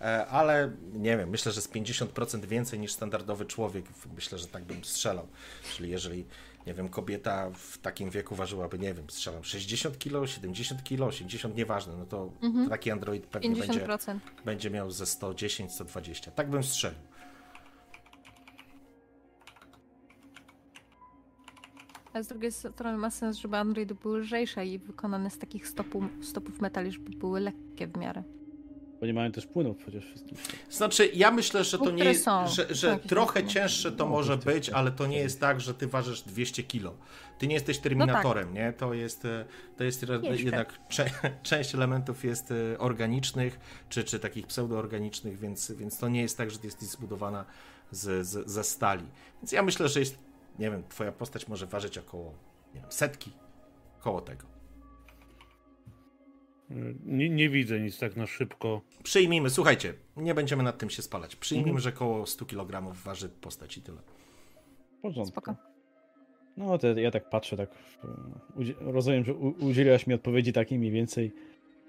E, 0.00 0.26
ale 0.26 0.72
nie 0.92 1.16
wiem, 1.16 1.30
myślę, 1.30 1.52
że 1.52 1.62
z 1.62 1.68
50% 1.68 2.44
więcej 2.44 2.78
niż 2.78 2.92
standardowy 2.92 3.46
człowiek. 3.46 3.84
Myślę, 4.14 4.38
że 4.38 4.46
tak 4.46 4.64
bym 4.64 4.84
strzelał. 4.84 5.26
Czyli 5.76 5.90
jeżeli, 5.90 6.24
nie 6.66 6.74
wiem, 6.74 6.88
kobieta 6.88 7.50
w 7.50 7.78
takim 7.78 8.10
wieku 8.10 8.34
ważyłaby, 8.34 8.78
nie 8.78 8.94
wiem, 8.94 9.10
strzelam 9.10 9.44
60 9.44 9.98
kg, 9.98 10.26
70 10.26 10.84
kg, 10.84 11.06
80, 11.08 11.56
nieważne, 11.56 11.96
no 11.96 12.06
to 12.06 12.30
mhm. 12.42 12.68
taki 12.68 12.90
android 12.90 13.26
pewnie 13.26 13.56
będzie, 13.56 13.86
będzie 14.44 14.70
miał 14.70 14.90
ze 14.90 15.06
110, 15.06 15.72
120. 15.72 16.30
Tak 16.30 16.50
bym 16.50 16.64
strzelił. 16.64 16.98
Ale 22.12 22.24
z 22.24 22.28
drugiej 22.28 22.52
strony 22.52 22.98
ma 22.98 23.10
sens, 23.10 23.36
żeby 23.36 23.56
androidy 23.56 23.94
były 23.94 24.18
lżejsze 24.18 24.66
i 24.66 24.78
wykonane 24.78 25.30
z 25.30 25.38
takich 25.38 25.68
stopu, 25.68 26.02
stopów 26.22 26.60
metali, 26.60 26.92
żeby 26.92 27.10
były 27.10 27.40
lekkie 27.40 27.86
w 27.86 27.96
miarę. 27.96 28.22
Bo 29.00 29.06
nie 29.06 29.14
mają 29.14 29.32
też 29.32 29.46
płynów 29.46 29.76
przecież 29.76 30.04
wszystkim. 30.04 30.38
Znaczy, 30.70 31.10
ja 31.14 31.30
myślę, 31.30 31.64
że 31.64 31.78
to 31.78 31.90
nie 31.90 32.04
jest, 32.04 32.26
że, 32.46 32.74
że 32.74 32.98
trochę 32.98 33.46
cięższe 33.46 33.92
to 33.92 34.04
no, 34.04 34.10
może 34.10 34.36
być, 34.36 34.70
ale 34.70 34.90
to 34.90 35.06
nie 35.06 35.18
jest 35.18 35.40
tak, 35.40 35.60
że 35.60 35.74
ty 35.74 35.86
ważysz 35.86 36.22
200 36.22 36.62
kilo. 36.62 36.94
Ty 37.38 37.46
nie 37.46 37.54
jesteś 37.54 37.78
terminatorem, 37.78 38.48
no 38.48 38.54
tak. 38.54 38.64
nie? 38.64 38.72
To 38.72 38.94
jest, 38.94 39.24
e, 39.24 39.44
to 39.76 39.84
jest 39.84 40.06
jednak 40.38 40.78
cze 40.88 41.10
część 41.42 41.74
elementów 41.74 42.24
jest 42.24 42.50
e, 42.50 42.78
organicznych, 42.78 43.60
czy, 43.88 44.04
czy 44.04 44.18
takich 44.18 44.46
pseudoorganicznych, 44.46 45.38
więc, 45.38 45.72
więc 45.72 45.98
to 45.98 46.08
nie 46.08 46.22
jest 46.22 46.36
tak, 46.36 46.50
że 46.50 46.58
ty 46.58 46.66
jesteś 46.66 46.88
zbudowana 46.88 47.44
z, 47.90 48.26
z, 48.26 48.50
ze 48.50 48.64
stali. 48.64 49.06
Więc 49.42 49.52
ja 49.52 49.62
myślę, 49.62 49.88
że 49.88 50.00
jest 50.00 50.27
nie 50.58 50.70
wiem, 50.70 50.82
twoja 50.88 51.12
postać 51.12 51.48
może 51.48 51.66
ważyć 51.66 51.98
około 51.98 52.34
nie 52.74 52.80
wiem, 52.80 52.92
setki, 52.92 53.32
koło 54.00 54.20
tego. 54.20 54.58
Nie, 57.04 57.30
nie, 57.30 57.50
widzę 57.50 57.80
nic 57.80 57.98
tak 57.98 58.16
na 58.16 58.26
szybko. 58.26 58.80
Przyjmijmy, 59.02 59.50
słuchajcie, 59.50 59.94
nie 60.16 60.34
będziemy 60.34 60.62
nad 60.62 60.78
tym 60.78 60.90
się 60.90 61.02
spalać. 61.02 61.36
Przyjmijmy, 61.36 61.70
mhm. 61.70 61.82
że 61.82 61.88
około 61.88 62.26
100 62.26 62.46
kg 62.46 62.94
waży 63.04 63.28
postać 63.28 63.76
i 63.76 63.82
tyle. 63.82 63.98
Porządku. 65.02 65.32
Spoko. 65.32 65.54
No 66.56 66.78
to 66.78 66.86
ja 66.86 67.10
tak 67.10 67.30
patrzę, 67.30 67.56
tak 67.56 67.70
rozumiem, 68.80 69.24
że 69.24 69.34
udzieliłaś 69.34 70.06
mi 70.06 70.14
odpowiedzi 70.14 70.52
takiej 70.52 70.78
mniej 70.78 70.90
więcej. 70.90 71.32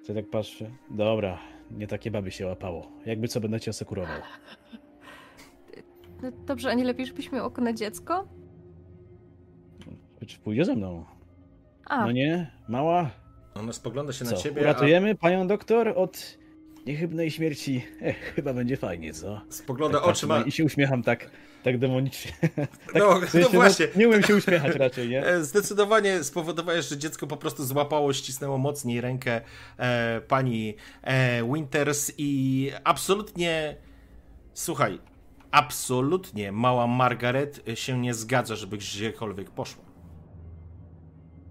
To 0.06 0.14
ja 0.14 0.22
tak 0.22 0.30
patrzę. 0.30 0.72
Dobra, 0.92 1.40
nie 1.72 1.88
takie 1.88 2.12
baby 2.12 2.32
się 2.32 2.48
łapało. 2.48 2.92
Jakby 3.06 3.28
co 3.28 3.42
będę 3.42 3.60
cię 3.60 3.70
asekurował. 3.70 4.22
No 6.22 6.32
dobrze, 6.32 6.70
a 6.70 6.74
nie 6.74 6.84
lepiej, 6.84 7.06
żebyś 7.06 7.32
miał 7.32 7.46
oko 7.46 7.62
na 7.62 7.74
dziecko? 7.74 8.28
Czy 10.28 10.40
pójdzie 10.40 10.66
ze 10.66 10.76
mną? 10.76 11.06
A. 11.86 12.06
No 12.06 12.12
nie, 12.12 12.52
mała? 12.68 13.10
Ona 13.56 13.74
spogląda 13.74 14.14
się 14.14 14.26
co, 14.26 14.32
na 14.32 14.38
ciebie. 14.38 14.62
Uratujemy 14.62 15.12
a... 15.12 15.16
panią 15.16 15.48
doktor 15.48 15.94
od 15.96 16.38
niechybnej 16.86 17.32
śmierci. 17.32 17.86
Ech, 18.02 18.34
chyba 18.36 18.54
będzie 18.54 18.78
fajnie, 18.78 19.14
co? 19.14 19.42
Spogląda 19.50 20.00
tak 20.00 20.08
oczyma. 20.08 20.42
I 20.42 20.52
się 20.52 20.66
uśmiecham 20.66 21.04
tak, 21.04 21.30
tak 21.64 21.78
demonicznie. 21.78 22.32
tak, 22.94 22.96
no, 22.96 23.20
w 23.20 23.30
sensie, 23.30 23.50
no 23.54 23.60
właśnie. 23.60 23.88
No, 23.96 24.00
nie 24.00 24.08
umiem 24.08 24.24
się 24.24 24.36
uśmiechać 24.36 24.76
raczej, 24.76 25.10
nie? 25.10 25.26
E, 25.26 25.44
zdecydowanie 25.44 26.24
spowodowałeś, 26.24 26.86
że 26.86 26.98
dziecko 26.98 27.28
po 27.28 27.38
prostu 27.38 27.66
złapało, 27.66 28.14
ścisnęło 28.14 28.58
mocniej 28.58 29.02
rękę 29.02 29.42
e, 29.78 30.22
pani 30.28 30.76
e, 31.02 31.44
Winters 31.54 32.12
i 32.18 32.72
absolutnie. 32.84 33.76
Słuchaj, 34.54 35.00
absolutnie 35.52 36.52
mała 36.52 36.88
Margaret 36.88 37.62
się 37.76 38.00
nie 38.00 38.14
zgadza, 38.14 38.56
żeby 38.56 38.78
gdziekolwiek 38.78 39.50
poszła. 39.50 39.89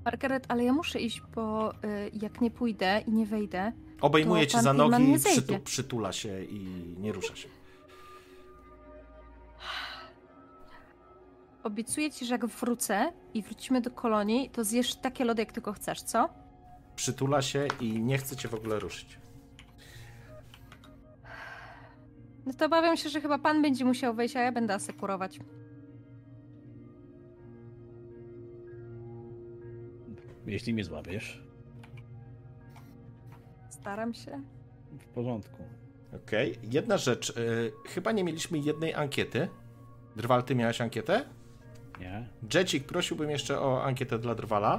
Margaret, 0.08 0.44
ale 0.48 0.64
ja 0.64 0.72
muszę 0.72 1.00
iść, 1.00 1.22
bo 1.34 1.72
y, 1.72 2.10
jak 2.12 2.40
nie 2.40 2.50
pójdę 2.50 3.02
i 3.06 3.12
nie 3.12 3.26
wejdę. 3.26 3.72
Obejmuje 4.00 4.46
cię 4.46 4.62
za 4.62 4.72
nogi, 4.72 5.14
przytu, 5.24 5.58
przytula 5.64 6.12
się 6.12 6.44
i 6.44 6.84
nie 6.98 7.12
rusza 7.12 7.36
się. 7.36 7.48
Obiecuję 11.62 12.10
ci, 12.10 12.26
że 12.26 12.34
jak 12.34 12.46
wrócę 12.46 13.12
i 13.34 13.42
wrócimy 13.42 13.80
do 13.80 13.90
kolonii, 13.90 14.50
to 14.50 14.64
zjesz 14.64 14.94
takie 14.94 15.24
lody, 15.24 15.42
jak 15.42 15.52
tylko 15.52 15.72
chcesz, 15.72 16.02
co? 16.02 16.28
Przytula 16.96 17.42
się 17.42 17.66
i 17.80 18.00
nie 18.00 18.18
chce 18.18 18.36
cię 18.36 18.48
w 18.48 18.54
ogóle 18.54 18.78
ruszyć. 18.78 19.18
No 22.46 22.52
to 22.52 22.66
obawiam 22.66 22.96
się, 22.96 23.08
że 23.08 23.20
chyba 23.20 23.38
pan 23.38 23.62
będzie 23.62 23.84
musiał 23.84 24.14
wejść, 24.14 24.36
a 24.36 24.40
ja 24.40 24.52
będę 24.52 24.74
asekurować. 24.74 25.38
Jeśli 30.48 30.74
mnie 30.74 30.84
złapiesz. 30.84 31.42
Staram 33.70 34.14
się. 34.14 34.42
W 34.98 35.04
porządku. 35.04 35.62
Okej. 36.24 36.52
Okay. 36.52 36.68
Jedna 36.72 36.98
rzecz. 36.98 37.36
Yy, 37.36 37.72
chyba 37.86 38.12
nie 38.12 38.24
mieliśmy 38.24 38.58
jednej 38.58 38.94
ankiety. 38.94 39.48
Drwal, 40.16 40.42
ty 40.42 40.54
miałeś 40.54 40.80
ankietę? 40.80 41.24
Nie. 42.00 42.28
Jecik, 42.54 42.84
prosiłbym 42.84 43.30
jeszcze 43.30 43.60
o 43.60 43.84
ankietę 43.84 44.18
dla 44.18 44.34
Drwala 44.34 44.78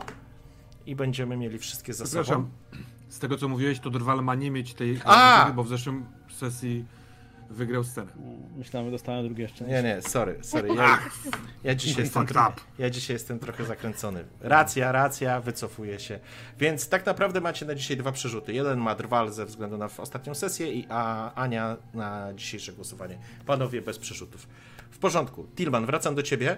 i 0.86 0.96
będziemy 0.96 1.38
mieli 1.38 1.60
wszystkie 1.60 1.94
za 1.94 2.06
sobą. 2.06 2.24
Przepraszam, 2.24 2.50
z 3.10 3.20
tego 3.20 3.38
co 3.38 3.48
mówiłeś, 3.48 3.80
to 3.80 3.90
Drwal 3.90 4.24
ma 4.24 4.36
nie 4.36 4.52
mieć 4.52 4.74
tej 4.74 5.00
A! 5.06 5.34
ankiety, 5.36 5.56
bo 5.56 5.64
w 5.64 5.68
zeszłym 5.68 6.06
sesji 6.30 6.86
wygrał 7.50 7.84
scenę. 7.84 8.12
Myślałem, 8.58 8.88
że 8.88 8.92
dostałem 8.92 9.26
drugie 9.26 9.44
jeszcze. 9.44 9.66
Nie, 9.66 9.84
nie, 9.84 10.02
sorry, 10.02 10.40
sorry. 10.42 10.76
Ja, 10.76 11.00
ja, 11.64 11.76
dzisiaj 11.76 12.04
jestem 12.04 12.26
ja 12.80 12.90
dzisiaj 12.90 13.16
jestem 13.16 13.40
trochę 13.40 13.66
zakręcony. 13.66 14.24
Racja, 14.42 14.92
racja, 14.92 15.42
wycofuję 15.42 16.00
się. 16.00 16.20
Więc 16.60 16.90
tak 16.90 17.06
naprawdę 17.06 17.42
macie 17.42 17.66
na 17.66 17.76
dzisiaj 17.76 17.98
dwa 17.98 18.12
przerzuty. 18.12 18.54
Jeden 18.54 18.80
ma 18.80 18.96
drwal 18.96 19.32
ze 19.32 19.46
względu 19.46 19.78
na 19.78 19.90
ostatnią 19.98 20.36
sesję 20.36 20.74
i 20.74 20.86
a 20.90 21.34
Ania 21.34 21.78
na 21.94 22.34
dzisiejsze 22.34 22.74
głosowanie. 22.74 23.18
Panowie 23.46 23.82
bez 23.82 24.00
przerzutów. 24.00 24.48
W 24.92 24.98
porządku. 24.98 25.48
Tilman, 25.56 25.86
wracam 25.86 26.16
do 26.16 26.24
ciebie. 26.24 26.58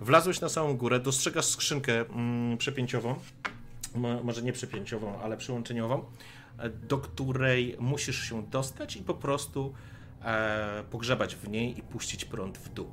Wlazłeś 0.00 0.40
na 0.40 0.48
samą 0.48 0.76
górę, 0.76 1.00
dostrzegasz 1.00 1.46
skrzynkę 1.46 2.00
mm, 2.00 2.58
przepięciową. 2.58 3.14
Mo- 3.94 4.22
może 4.22 4.42
nie 4.42 4.52
przepięciową, 4.52 5.20
ale 5.22 5.36
przyłączeniową, 5.36 6.04
do 6.88 6.98
której 6.98 7.76
musisz 7.80 8.28
się 8.28 8.42
dostać 8.42 8.96
i 8.96 9.02
po 9.02 9.14
prostu 9.14 9.74
e, 10.22 10.84
pogrzebać 10.90 11.36
w 11.36 11.48
niej 11.48 11.78
i 11.78 11.82
puścić 11.82 12.24
prąd 12.24 12.58
w 12.58 12.68
dół. 12.68 12.90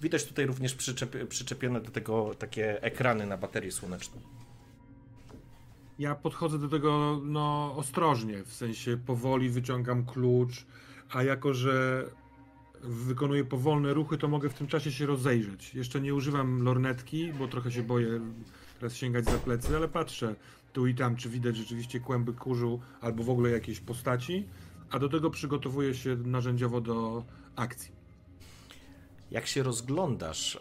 Widać 0.00 0.24
tutaj 0.24 0.46
również 0.46 0.74
przyczep, 0.74 1.28
przyczepione 1.28 1.80
do 1.80 1.90
tego 1.90 2.34
takie 2.34 2.82
ekrany 2.82 3.26
na 3.26 3.36
baterii 3.36 3.72
słonecznej. 3.72 4.24
Ja 5.98 6.14
podchodzę 6.14 6.58
do 6.58 6.68
tego 6.68 7.20
no, 7.24 7.74
ostrożnie, 7.76 8.44
w 8.44 8.52
sensie 8.52 8.96
powoli 9.06 9.50
wyciągam 9.50 10.06
klucz, 10.06 10.66
a 11.10 11.22
jako, 11.22 11.54
że 11.54 12.04
wykonuję 12.82 13.44
powolne 13.44 13.94
ruchy, 13.94 14.18
to 14.18 14.28
mogę 14.28 14.48
w 14.48 14.54
tym 14.54 14.66
czasie 14.66 14.92
się 14.92 15.06
rozejrzeć. 15.06 15.74
Jeszcze 15.74 16.00
nie 16.00 16.14
używam 16.14 16.62
lornetki, 16.62 17.32
bo 17.32 17.48
trochę 17.48 17.72
się 17.72 17.82
boję 17.82 18.20
teraz 18.80 18.96
sięgać 18.96 19.24
za 19.24 19.38
plecy, 19.38 19.76
ale 19.76 19.88
patrzę 19.88 20.34
tu 20.72 20.86
i 20.86 20.94
tam, 20.94 21.16
czy 21.16 21.28
widać 21.28 21.56
rzeczywiście 21.56 22.00
kłęby 22.00 22.32
kurzu 22.32 22.80
albo 23.00 23.24
w 23.24 23.30
ogóle 23.30 23.50
jakieś 23.50 23.80
postaci, 23.80 24.48
a 24.90 24.98
do 24.98 25.08
tego 25.08 25.30
przygotowuję 25.30 25.94
się 25.94 26.16
narzędziowo 26.16 26.80
do 26.80 27.24
akcji. 27.56 27.92
Jak 29.30 29.46
się 29.46 29.62
rozglądasz 29.62 30.60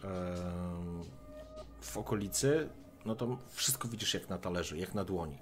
w 1.81 1.97
okolicy, 1.97 2.69
no 3.05 3.15
to 3.15 3.37
wszystko 3.51 3.87
widzisz 3.87 4.13
jak 4.13 4.29
na 4.29 4.37
talerzu, 4.37 4.75
jak 4.75 4.93
na 4.93 5.03
dłoni. 5.03 5.37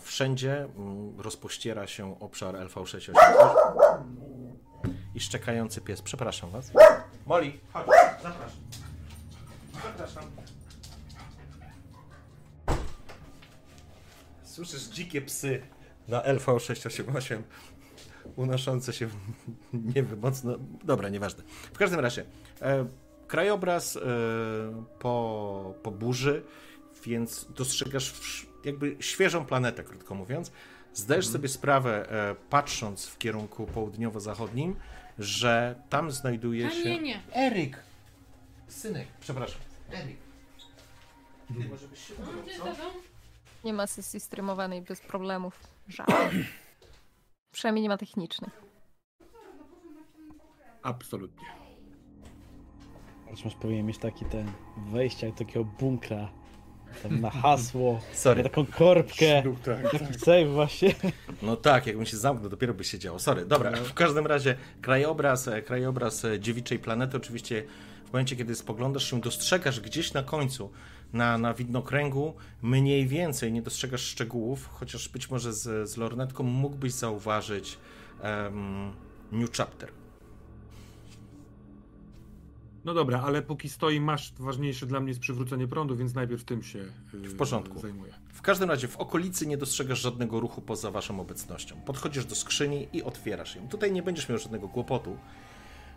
Wszędzie 0.00 0.64
mm, 0.64 1.20
rozpościera 1.20 1.86
się 1.86 2.20
obszar 2.20 2.54
LV688 2.54 3.12
i 5.14 5.20
szczekający 5.20 5.80
pies. 5.80 6.02
Przepraszam 6.02 6.50
was. 6.50 6.70
Molly, 7.26 7.52
chodź. 7.72 7.86
Zapraszam. 8.22 8.87
Słyszysz 14.58 14.82
dzikie 14.82 15.22
psy 15.22 15.62
na 16.08 16.20
LV688 16.22 17.42
unoszące 18.36 18.92
się 18.92 19.08
nie 19.94 20.02
wiem, 20.02 20.18
mocno. 20.20 20.58
Dobra, 20.84 21.08
nieważne. 21.08 21.44
W 21.72 21.78
każdym 21.78 22.00
razie, 22.00 22.24
e, 22.62 22.86
krajobraz 23.26 23.96
e, 23.96 24.00
po, 24.98 25.74
po 25.82 25.90
burzy, 25.90 26.42
więc 27.04 27.46
dostrzegasz 27.52 28.12
wsz- 28.12 28.46
jakby 28.64 28.96
świeżą 29.00 29.46
planetę, 29.46 29.84
krótko 29.84 30.14
mówiąc. 30.14 30.52
Zdajesz 30.94 31.26
sobie 31.26 31.48
sprawę, 31.48 32.10
e, 32.10 32.34
patrząc 32.50 33.06
w 33.06 33.18
kierunku 33.18 33.66
południowo-zachodnim, 33.66 34.76
że 35.18 35.82
tam 35.88 36.10
znajduje 36.10 36.70
się. 36.70 36.82
Kamienie. 36.82 37.22
Eryk! 37.34 37.82
Synek, 38.68 39.08
przepraszam. 39.20 39.60
Eryk. 39.92 40.16
Ty 41.48 41.68
może 41.68 41.88
byś 41.88 42.06
się 42.06 42.14
co? 42.58 43.07
Nie 43.68 43.74
ma 43.74 43.86
sesji 43.86 44.20
streamowanej 44.20 44.82
bez 44.82 45.00
problemów. 45.00 45.60
Żadnych. 45.88 46.46
Przynajmniej 47.54 47.82
nie 47.82 47.88
ma 47.88 47.96
technicznych. 47.96 48.62
Absolutnie. 50.82 51.46
Masz 53.44 53.54
powinien 53.54 53.86
mieć 53.86 53.98
taki 53.98 54.24
ten 54.24 54.52
wejście 54.76 55.26
jak 55.26 55.36
takiego 55.38 55.64
bunkra. 55.64 56.28
Tam 57.02 57.20
na 57.20 57.30
hasło, 57.30 58.00
Sorry. 58.12 58.42
na 58.42 58.48
taką 58.48 58.66
korbkę. 58.66 59.42
Taki 59.92 60.14
save 60.14 60.52
właśnie. 60.52 60.94
No 61.42 61.56
tak, 61.56 61.86
jakbym 61.86 62.06
się 62.06 62.16
zamknął, 62.16 62.50
dopiero 62.50 62.74
by 62.74 62.84
się 62.84 62.98
działo. 62.98 63.18
Sorry, 63.18 63.44
dobra. 63.44 63.72
W 63.72 63.94
każdym 63.94 64.26
razie 64.26 64.56
krajobraz, 64.80 65.48
e, 65.48 65.62
krajobraz 65.62 66.24
e, 66.24 66.40
dziewiczej 66.40 66.78
planety, 66.78 67.16
oczywiście 67.16 67.64
w 68.04 68.12
momencie, 68.12 68.36
kiedy 68.36 68.54
spoglądasz 68.54 69.10
się, 69.10 69.20
dostrzegasz 69.20 69.80
gdzieś 69.80 70.12
na 70.12 70.22
końcu, 70.22 70.70
na, 71.12 71.38
na 71.38 71.54
widnokręgu, 71.54 72.34
mniej 72.62 73.06
więcej, 73.06 73.52
nie 73.52 73.62
dostrzegasz 73.62 74.02
szczegółów, 74.02 74.68
chociaż 74.72 75.08
być 75.08 75.30
może 75.30 75.52
z, 75.52 75.90
z 75.90 75.96
lornetką 75.96 76.44
mógłbyś 76.44 76.92
zauważyć 76.92 77.78
em, 78.22 78.92
New 79.32 79.50
Chapter. 79.56 79.90
No 82.84 82.94
dobra, 82.94 83.20
ale 83.22 83.42
póki 83.42 83.68
stoi 83.68 84.00
masz, 84.00 84.32
ważniejsze 84.38 84.86
dla 84.86 85.00
mnie 85.00 85.08
jest 85.08 85.20
przywrócenie 85.20 85.68
prądu, 85.68 85.96
więc 85.96 86.14
najpierw 86.14 86.44
tym 86.44 86.62
się 86.62 86.78
yy, 86.78 87.28
W 87.28 87.36
porządku. 87.36 87.78
zajmuję. 87.80 88.14
W 88.32 88.42
każdym 88.42 88.70
razie 88.70 88.88
w 88.88 88.96
okolicy 88.96 89.46
nie 89.46 89.56
dostrzegasz 89.56 90.00
żadnego 90.00 90.40
ruchu 90.40 90.60
poza 90.62 90.90
waszą 90.90 91.20
obecnością. 91.20 91.76
Podchodzisz 91.86 92.24
do 92.24 92.34
skrzyni 92.34 92.88
i 92.92 93.02
otwierasz 93.02 93.56
ją. 93.56 93.68
Tutaj 93.68 93.92
nie 93.92 94.02
będziesz 94.02 94.28
miał 94.28 94.38
żadnego 94.38 94.68
kłopotu, 94.68 95.16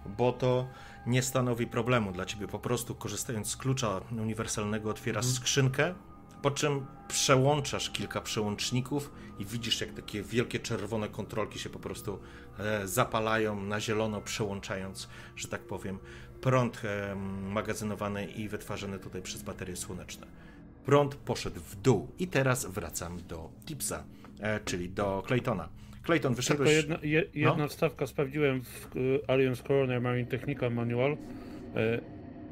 bo 0.06 0.32
to 0.32 0.68
nie 1.06 1.22
stanowi 1.22 1.68
problemu 1.68 2.12
dla 2.12 2.26
ciebie. 2.26 2.48
Po 2.48 2.60
prostu 2.60 2.96
korzystając 2.96 3.48
z 3.48 3.58
klucza 3.58 4.02
uniwersalnego 4.12 4.90
otwierasz 4.90 5.26
skrzynkę, 5.26 5.94
po 6.42 6.52
czym 6.52 6.86
przełączasz 7.08 7.90
kilka 7.90 8.22
przełączników 8.22 9.12
i 9.40 9.46
widzisz 9.46 9.82
jak 9.82 9.94
takie 9.94 10.24
wielkie 10.24 10.60
czerwone 10.60 11.10
kontrolki 11.10 11.60
się 11.60 11.70
po 11.70 11.80
prostu 11.80 12.20
e, 12.60 12.88
zapalają 12.88 13.62
na 13.62 13.80
zielono, 13.80 14.22
przełączając, 14.22 15.10
że 15.36 15.48
tak 15.48 15.62
powiem, 15.62 16.00
prąd 16.42 16.82
e, 16.86 17.16
magazynowany 17.42 18.26
i 18.26 18.50
wytwarzany 18.50 19.00
tutaj 19.00 19.22
przez 19.22 19.44
baterie 19.44 19.76
słoneczne. 19.76 20.28
Prąd 20.86 21.16
poszedł 21.16 21.60
w 21.62 21.76
dół 21.76 22.12
i 22.20 22.28
teraz 22.28 22.66
wracam 22.66 23.28
do 23.28 23.50
Tipsa, 23.66 24.04
e, 24.40 24.60
czyli 24.60 24.90
do 24.90 25.24
Claytona. 25.28 25.70
Clayton, 26.04 26.36
Tylko 26.36 26.36
wyszedłeś... 26.36 26.74
jedna, 26.74 26.98
je, 27.04 27.24
jedna 27.34 27.56
No. 27.64 27.68
wstawka 27.68 28.08
sprawdziłem 28.08 28.62
w 28.64 28.96
y, 28.96 29.20
Alliance 29.28 29.64
Coroner 29.64 30.02
Marine 30.02 30.28
Technical 30.30 30.72
Manual. 30.74 31.18
E, 31.76 32.02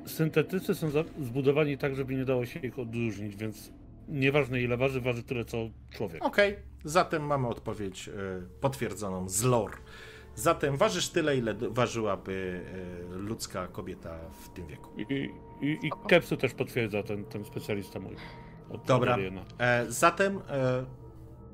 syntetycy 0.06 0.76
są 0.76 0.88
zbudowani 1.22 1.78
tak, 1.78 1.96
żeby 1.96 2.16
nie 2.16 2.26
dało 2.26 2.46
się 2.46 2.60
ich 2.60 2.80
odróżnić, 2.80 3.36
więc 3.36 3.72
nieważne 4.08 4.62
ile 4.62 4.78
waży, 4.78 5.02
waży 5.02 5.24
tyle 5.24 5.46
co 5.46 5.58
człowiek. 5.92 6.26
Okej, 6.26 6.56
zatem 6.84 7.26
mamy 7.26 7.48
odpowiedź 7.48 8.08
e, 8.10 8.12
potwierdzoną 8.62 9.30
z 9.30 9.44
lore. 9.44 9.78
Zatem 10.36 10.78
ważysz 10.78 11.10
tyle, 11.10 11.38
ile 11.38 11.54
ważyłaby 11.54 12.62
e, 13.14 13.16
ludzka 13.18 13.68
kobieta 13.68 14.20
w 14.44 14.50
tym 14.50 14.68
wieku. 14.68 14.90
I, 14.98 15.30
i, 15.62 15.78
i 15.88 15.92
Kepsu 16.08 16.38
też 16.38 16.54
potwierdza 16.54 17.04
ten, 17.04 17.24
ten 17.26 17.46
specjalista 17.46 18.00
mój. 18.00 18.16
Dobra. 18.86 19.14
Adriana. 19.14 19.46
E, 19.58 19.86
zatem 19.90 20.40
e, 20.50 20.86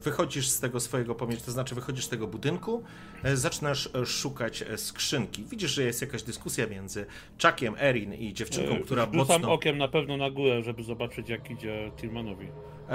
wychodzisz 0.05 0.49
z 0.49 0.59
tego 0.59 0.79
swojego 0.79 1.15
pomieszczenia, 1.15 1.45
to 1.45 1.51
znaczy 1.51 1.75
wychodzisz 1.75 2.05
z 2.05 2.09
tego 2.09 2.27
budynku, 2.27 2.83
e, 3.23 3.37
zaczynasz 3.37 3.89
e, 3.95 4.05
szukać 4.05 4.61
e, 4.61 4.77
skrzynki. 4.77 5.43
Widzisz, 5.43 5.71
że 5.71 5.83
jest 5.83 6.01
jakaś 6.01 6.23
dyskusja 6.23 6.67
między 6.67 7.05
Chuckiem, 7.41 7.75
Erin 7.79 8.13
i 8.13 8.33
dziewczynką, 8.33 8.83
która 8.83 9.05
Rzucam 9.05 9.17
mocno... 9.17 9.53
okiem 9.53 9.77
na 9.77 9.87
pewno 9.87 10.17
na 10.17 10.31
górę, 10.31 10.63
żeby 10.63 10.83
zobaczyć 10.83 11.29
jak 11.29 11.51
idzie 11.51 11.91
Tillmanowi. 11.97 12.47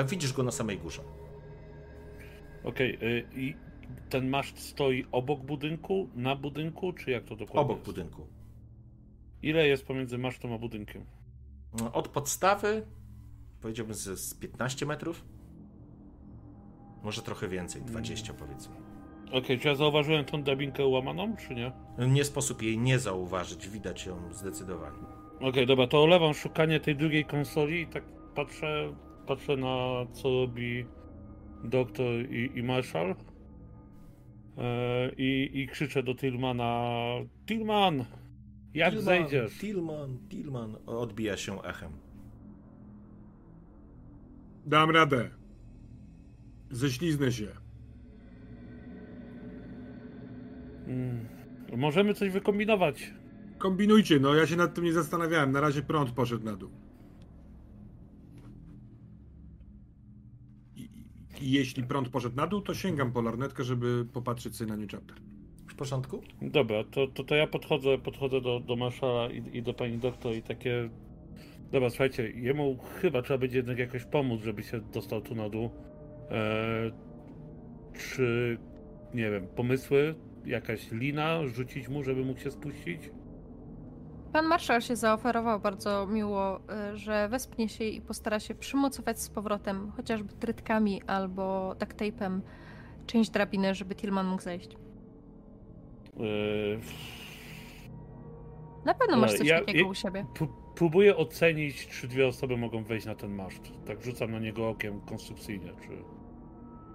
Widzisz 0.08 0.32
go 0.32 0.42
na 0.42 0.50
samej 0.50 0.78
górze. 0.78 1.02
Okej, 2.64 2.98
y, 3.02 3.26
i 3.34 3.54
ten 4.10 4.28
maszt 4.28 4.58
stoi 4.58 5.06
obok 5.12 5.40
budynku, 5.40 6.08
na 6.14 6.36
budynku, 6.36 6.92
czy 6.92 7.10
jak 7.10 7.24
to 7.24 7.36
dokładnie 7.36 7.60
Obok 7.60 7.76
jest? 7.76 7.86
budynku. 7.86 8.26
Ile 9.42 9.66
jest 9.66 9.86
pomiędzy 9.86 10.18
masztą 10.18 10.54
a 10.54 10.58
budynkiem? 10.58 11.04
Od 11.92 12.08
podstawy 12.08 12.86
powiedziałbym 13.60 13.94
z, 13.94 14.20
z 14.20 14.34
15 14.34 14.86
metrów. 14.86 15.24
Może 17.02 17.22
trochę 17.22 17.48
więcej, 17.48 17.82
20 17.82 18.34
powiedzmy. 18.34 18.74
Okej, 19.32 19.58
czy 19.58 19.68
ja 19.68 19.74
zauważyłem 19.74 20.24
tą 20.24 20.42
drabinkę 20.42 20.86
łamaną, 20.86 21.36
czy 21.36 21.54
nie? 21.54 21.72
Nie 21.98 22.24
sposób 22.24 22.62
jej 22.62 22.78
nie 22.78 22.98
zauważyć, 22.98 23.68
widać 23.68 24.06
ją 24.06 24.32
zdecydowanie. 24.32 24.98
Okej, 25.40 25.66
dobra, 25.66 25.86
to 25.86 26.02
olewam 26.02 26.34
szukanie 26.34 26.80
tej 26.80 26.96
drugiej 26.96 27.24
konsoli 27.24 27.80
i 27.80 27.86
tak 27.86 28.04
patrzę, 28.34 28.94
patrzę 29.26 29.56
na 29.56 30.06
co 30.12 30.28
robi 30.28 30.86
doktor 31.64 32.30
i, 32.30 32.58
i 32.58 32.62
Marshall. 32.62 33.14
E, 34.58 35.10
i, 35.16 35.50
I 35.54 35.68
krzyczę 35.68 36.02
do 36.02 36.14
Tillmana: 36.14 36.90
Tillman! 37.46 38.04
Jak 38.74 39.00
zejdziesz? 39.00 39.58
Tillman, 39.58 40.18
Tillman, 40.28 40.76
odbija 40.86 41.36
się 41.36 41.62
echem. 41.62 41.92
Dam 44.66 44.90
radę. 44.90 45.39
Ześliznę 46.70 47.32
się. 47.32 47.46
Mm, 50.86 51.28
możemy 51.76 52.14
coś 52.14 52.30
wykombinować. 52.30 53.14
Kombinujcie, 53.58 54.20
no 54.20 54.34
ja 54.34 54.46
się 54.46 54.56
nad 54.56 54.74
tym 54.74 54.84
nie 54.84 54.92
zastanawiałem. 54.92 55.52
Na 55.52 55.60
razie 55.60 55.82
prąd 55.82 56.10
poszedł 56.10 56.44
na 56.44 56.56
dół. 56.56 56.70
I, 60.76 60.88
i 61.40 61.50
jeśli 61.50 61.82
prąd 61.82 62.08
poszedł 62.08 62.36
na 62.36 62.46
dół, 62.46 62.60
to 62.60 62.74
sięgam 62.74 63.12
po 63.12 63.20
lornetkę, 63.20 63.64
żeby 63.64 64.06
popatrzeć 64.12 64.56
sobie 64.56 64.70
na 64.70 64.76
New 64.76 64.90
Chapter. 64.90 65.16
W 65.68 65.74
porządku? 65.74 66.22
Dobra, 66.42 66.84
to, 66.84 67.06
to, 67.06 67.24
to 67.24 67.34
ja 67.34 67.46
podchodzę, 67.46 67.98
podchodzę 67.98 68.40
do, 68.40 68.60
do 68.60 68.76
marszala 68.76 69.30
i, 69.30 69.56
i 69.56 69.62
do 69.62 69.74
pani 69.74 69.98
doktor 69.98 70.34
i 70.34 70.42
takie... 70.42 70.90
Dobra, 71.72 71.90
słuchajcie, 71.90 72.30
jemu 72.30 72.78
chyba 73.00 73.22
trzeba 73.22 73.38
będzie 73.38 73.56
jednak 73.56 73.78
jakoś 73.78 74.04
pomóc, 74.04 74.42
żeby 74.42 74.62
się 74.62 74.80
dostał 74.80 75.20
tu 75.20 75.34
na 75.34 75.48
dół. 75.48 75.70
Eee, 76.30 76.92
czy, 77.92 78.58
nie 79.14 79.30
wiem, 79.30 79.46
pomysły? 79.56 80.14
Jakaś 80.44 80.90
lina 80.90 81.46
rzucić 81.46 81.88
mu, 81.88 82.02
żeby 82.02 82.24
mógł 82.24 82.40
się 82.40 82.50
spuścić? 82.50 83.10
Pan 84.32 84.46
marszał 84.46 84.80
się 84.80 84.96
zaoferował 84.96 85.60
bardzo 85.60 86.06
miło, 86.06 86.60
y, 86.92 86.96
że 86.96 87.28
wespnie 87.28 87.68
się 87.68 87.84
i 87.84 88.00
postara 88.00 88.40
się 88.40 88.54
przymocować 88.54 89.20
z 89.20 89.30
powrotem, 89.30 89.90
chociażby 89.96 90.32
trytkami 90.32 91.02
albo 91.06 91.74
duct 91.80 91.96
tape'em, 91.96 92.40
część 93.06 93.30
drabiny, 93.30 93.74
żeby 93.74 93.94
Tillman 93.94 94.26
mógł 94.26 94.42
zejść. 94.42 94.76
Eee, 96.20 96.80
Na 98.84 98.94
pewno 98.94 99.16
masz 99.16 99.34
coś 99.34 99.48
ja- 99.48 99.58
takiego 99.60 99.78
ja- 99.80 99.86
u 99.86 99.94
siebie. 99.94 100.26
Próbuję 100.74 101.16
ocenić, 101.16 101.86
czy 101.86 102.08
dwie 102.08 102.26
osoby 102.26 102.56
mogą 102.56 102.84
wejść 102.84 103.06
na 103.06 103.14
ten 103.14 103.34
maszt. 103.34 103.72
Tak 103.86 104.02
rzucam 104.02 104.30
na 104.30 104.38
niego 104.38 104.68
okiem 104.68 105.00
konstrukcyjnie, 105.00 105.72
czy... 105.82 105.88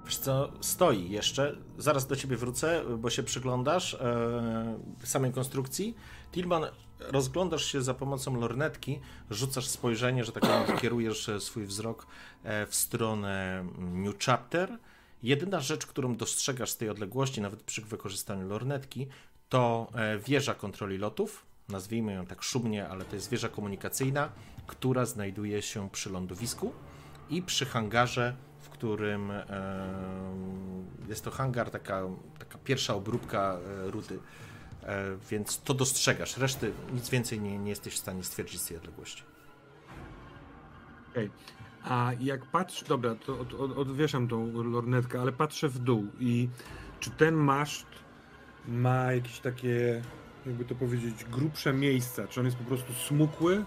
Wiesz 0.05 0.17
co, 0.17 0.51
stoi 0.61 1.09
jeszcze. 1.09 1.55
Zaraz 1.77 2.07
do 2.07 2.15
ciebie 2.15 2.37
wrócę, 2.37 2.83
bo 2.97 3.09
się 3.09 3.23
przyglądasz 3.23 3.93
e, 3.93 4.79
samej 5.03 5.33
konstrukcji. 5.33 5.95
Tilman, 6.31 6.65
rozglądasz 6.99 7.65
się 7.65 7.81
za 7.81 7.93
pomocą 7.93 8.39
lornetki, 8.39 8.99
rzucasz 9.29 9.67
spojrzenie, 9.67 10.23
że 10.23 10.31
tak 10.31 10.43
powiem, 10.43 10.77
kierujesz 10.81 11.29
e, 11.29 11.39
swój 11.39 11.65
wzrok 11.65 12.07
e, 12.43 12.67
w 12.67 12.75
stronę 12.75 13.59
mm, 13.59 14.03
New 14.03 14.15
Chapter. 14.25 14.77
Jedyna 15.23 15.59
rzecz, 15.59 15.85
którą 15.85 16.15
dostrzegasz 16.15 16.69
z 16.69 16.77
tej 16.77 16.89
odległości, 16.89 17.41
nawet 17.41 17.63
przy 17.63 17.81
wykorzystaniu 17.81 18.47
lornetki, 18.47 19.07
to 19.49 19.87
wieża 20.27 20.53
kontroli 20.53 20.97
lotów. 20.97 21.45
Nazwijmy 21.69 22.13
ją 22.13 22.25
tak 22.25 22.43
szumnie, 22.43 22.87
ale 22.87 23.05
to 23.05 23.15
jest 23.15 23.29
wieża 23.29 23.49
komunikacyjna, 23.49 24.29
która 24.67 25.05
znajduje 25.05 25.61
się 25.61 25.89
przy 25.89 26.09
lądowisku 26.09 26.73
i 27.29 27.41
przy 27.41 27.65
hangarze, 27.65 28.35
którym 28.77 29.31
jest 31.09 31.23
to 31.23 31.31
hangar, 31.31 31.69
taka, 31.71 32.01
taka 32.39 32.57
pierwsza 32.57 32.95
obróbka 32.95 33.57
e, 33.87 33.91
ruty. 33.91 34.19
E, 34.83 35.17
więc 35.29 35.61
to 35.61 35.73
dostrzegasz. 35.73 36.37
Reszty 36.37 36.71
nic 36.93 37.09
więcej 37.09 37.39
nie, 37.39 37.57
nie 37.57 37.69
jesteś 37.69 37.93
w 37.93 37.97
stanie 37.97 38.23
stwierdzić 38.23 38.61
z 38.61 38.67
tej 38.67 38.77
odległości. 38.77 39.23
Okej. 41.11 41.29
A 41.83 42.11
jak 42.19 42.45
patrzę, 42.45 42.85
dobra, 42.85 43.15
to 43.15 43.39
od, 43.39 43.53
od, 43.53 43.77
odwieszam 43.77 44.27
tą 44.27 44.63
lornetkę, 44.63 45.21
ale 45.21 45.31
patrzę 45.31 45.69
w 45.69 45.79
dół 45.79 46.07
i 46.19 46.49
czy 46.99 47.11
ten 47.11 47.35
maszt 47.35 47.87
ma 48.67 49.13
jakieś 49.13 49.39
takie, 49.39 50.01
jakby 50.45 50.65
to 50.65 50.75
powiedzieć, 50.75 51.23
grubsze 51.23 51.73
miejsca? 51.73 52.27
Czy 52.27 52.39
on 52.39 52.45
jest 52.45 52.57
po 52.57 52.63
prostu 52.63 52.93
smukły? 52.93 53.65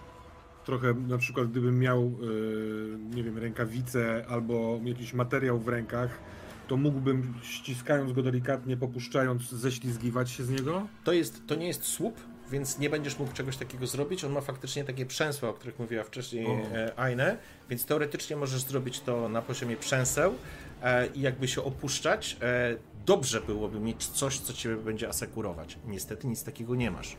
Trochę 0.68 0.94
na 0.94 1.18
przykład 1.18 1.50
gdybym 1.50 1.78
miał, 1.78 2.12
yy, 2.20 2.98
nie 3.14 3.22
wiem, 3.22 3.38
rękawice 3.38 4.24
albo 4.28 4.80
jakiś 4.84 5.12
materiał 5.12 5.58
w 5.58 5.68
rękach, 5.68 6.18
to 6.66 6.76
mógłbym 6.76 7.34
ściskając 7.42 8.12
go 8.12 8.22
delikatnie, 8.22 8.76
popuszczając, 8.76 9.50
ześlizgiwać 9.50 10.30
się 10.30 10.44
z 10.44 10.50
niego? 10.50 10.86
To, 11.04 11.12
jest, 11.12 11.46
to 11.46 11.54
nie 11.54 11.66
jest 11.66 11.84
słup, 11.84 12.20
więc 12.50 12.78
nie 12.78 12.90
będziesz 12.90 13.18
mógł 13.18 13.32
czegoś 13.32 13.56
takiego 13.56 13.86
zrobić. 13.86 14.24
On 14.24 14.32
ma 14.32 14.40
faktycznie 14.40 14.84
takie 14.84 15.06
przęsła, 15.06 15.48
o 15.48 15.52
których 15.52 15.78
mówiła 15.78 16.04
wcześniej 16.04 16.46
e, 16.46 16.92
Aine, 16.98 17.36
więc 17.70 17.86
teoretycznie 17.86 18.36
możesz 18.36 18.60
zrobić 18.60 19.00
to 19.00 19.28
na 19.28 19.42
poziomie 19.42 19.76
przęseł 19.76 20.34
e, 20.82 21.06
i 21.06 21.20
jakby 21.20 21.48
się 21.48 21.62
opuszczać. 21.64 22.36
E, 22.42 22.76
dobrze 23.06 23.40
byłoby 23.40 23.80
mieć 23.80 24.06
coś, 24.06 24.38
co 24.38 24.52
cię 24.52 24.76
będzie 24.76 25.08
asekurować. 25.08 25.78
Niestety 25.86 26.26
nic 26.26 26.44
takiego 26.44 26.74
nie 26.74 26.90
masz. 26.90 27.16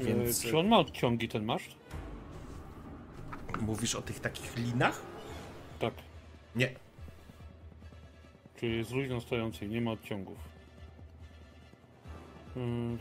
Więc 0.00 0.44
Eee, 0.44 0.50
Czy 0.50 0.58
on 0.58 0.68
ma 0.68 0.78
odciągi, 0.78 1.28
ten 1.28 1.44
maszt? 1.44 1.76
Mówisz 3.60 3.94
o 3.94 4.02
tych 4.02 4.20
takich 4.20 4.56
linach? 4.56 5.02
Tak. 5.78 5.94
Nie. 6.56 6.70
Czyli 8.60 8.76
jest 8.76 8.90
luźno 8.90 9.20
stojący 9.20 9.64
i 9.66 9.68
nie 9.68 9.80
ma 9.80 9.90
odciągów. 9.90 10.38
Mm, 12.56 12.98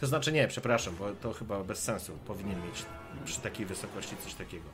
To 0.00 0.06
znaczy 0.06 0.32
nie, 0.32 0.48
przepraszam, 0.48 0.96
bo 0.96 1.12
to 1.12 1.32
chyba 1.32 1.64
bez 1.64 1.82
sensu. 1.82 2.18
Powinien 2.26 2.62
mieć 2.66 2.86
przy 3.24 3.40
takiej 3.40 3.66
wysokości 3.66 4.16
coś 4.16 4.34
takiego. 4.34 4.68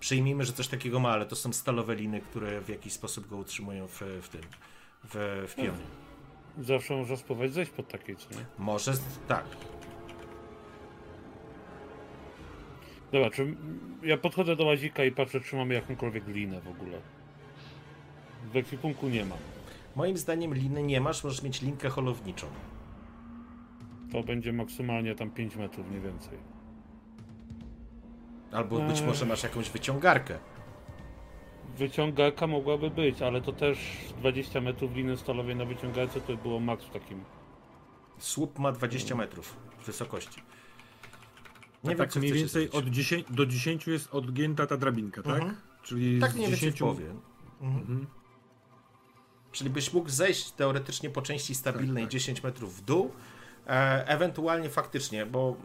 Przyjmijmy, 0.00 0.44
że 0.44 0.52
coś 0.52 0.68
takiego 0.68 1.00
ma, 1.00 1.10
ale 1.10 1.26
to 1.26 1.36
są 1.36 1.52
stalowe 1.52 1.94
liny, 1.94 2.20
które 2.20 2.60
w 2.60 2.68
jakiś 2.68 2.92
sposób 2.92 3.26
go 3.28 3.36
utrzymują 3.36 3.86
w, 3.88 4.00
w 4.22 4.28
tym, 4.28 4.40
w, 5.04 5.44
w 5.48 5.54
pionie. 5.54 5.70
Zawsze 6.58 6.96
można 6.96 7.16
spróbować 7.16 7.52
zejść 7.52 7.72
pod 7.72 7.88
takiej, 7.88 8.16
co 8.16 8.30
nie? 8.30 8.44
Może, 8.58 8.92
tak. 9.28 9.44
Dobra, 13.12 13.30
czy 13.30 13.56
ja 14.02 14.16
podchodzę 14.16 14.56
do 14.56 14.64
łazika 14.64 15.04
i 15.04 15.12
patrzę, 15.12 15.40
czy 15.40 15.56
mamy 15.56 15.74
jakąkolwiek 15.74 16.28
linę 16.28 16.60
w 16.60 16.68
ogóle. 16.68 16.98
W 18.52 18.56
ekwipunku 18.56 19.08
nie 19.08 19.24
mam. 19.24 19.38
Moim 19.96 20.16
zdaniem 20.16 20.54
liny 20.54 20.82
nie 20.82 21.00
masz, 21.00 21.24
możesz 21.24 21.42
mieć 21.42 21.62
linkę 21.62 21.88
holowniczą. 21.88 22.46
To 24.12 24.22
będzie 24.22 24.52
maksymalnie 24.52 25.14
tam 25.14 25.30
5 25.30 25.56
metrów, 25.56 25.90
nie 25.90 26.00
więcej. 26.00 26.38
Albo 28.52 28.80
być 28.80 29.00
Eee. 29.00 29.06
może 29.06 29.26
masz 29.26 29.42
jakąś 29.42 29.70
wyciągarkę. 29.70 30.38
Wyciągarka 31.78 32.46
mogłaby 32.46 32.90
być, 32.90 33.22
ale 33.22 33.40
to 33.40 33.52
też 33.52 33.78
20 34.18 34.60
metrów 34.60 34.94
liny 34.96 35.16
stalowej 35.16 35.56
na 35.56 35.64
wyciągarce 35.64 36.20
to 36.20 36.36
było 36.36 36.60
maks 36.60 36.84
w 36.84 36.90
takim. 36.90 37.24
Słup 38.18 38.58
ma 38.58 38.72
20 38.72 39.14
metrów 39.14 39.56
wysokości. 39.86 40.42
Nie 41.84 41.88
Nie 41.88 41.96
wiem, 41.96 41.98
tak 41.98 42.12
co 42.12 42.18
mniej 42.18 42.32
więcej 42.32 42.70
od 42.70 42.86
10 42.86 43.26
do 43.30 43.46
10 43.46 43.86
jest 43.86 44.14
odgięta 44.14 44.66
ta 44.66 44.76
drabinka, 44.76 45.22
tak? 45.22 45.34
Mhm. 45.34 45.56
Czyli 45.82 46.20
Tak 46.20 46.34
mniej 46.34 46.50
więcej 46.50 46.70
w 46.70 46.74
10 46.74 46.78
połowie. 46.78 47.04
Mhm. 47.60 47.82
Mhm. 47.82 48.06
Czyli 49.52 49.70
byś 49.70 49.92
mógł 49.92 50.08
zejść 50.08 50.50
teoretycznie 50.50 51.10
po 51.10 51.22
części 51.22 51.54
stabilnej 51.54 52.04
Tak, 52.04 52.10
tak. 52.10 52.12
10 52.12 52.42
metrów 52.42 52.76
w 52.76 52.84
dół. 52.84 53.12
E, 53.66 54.08
ewentualnie 54.08 54.70
faktycznie, 54.70 55.26
bo 55.26 55.56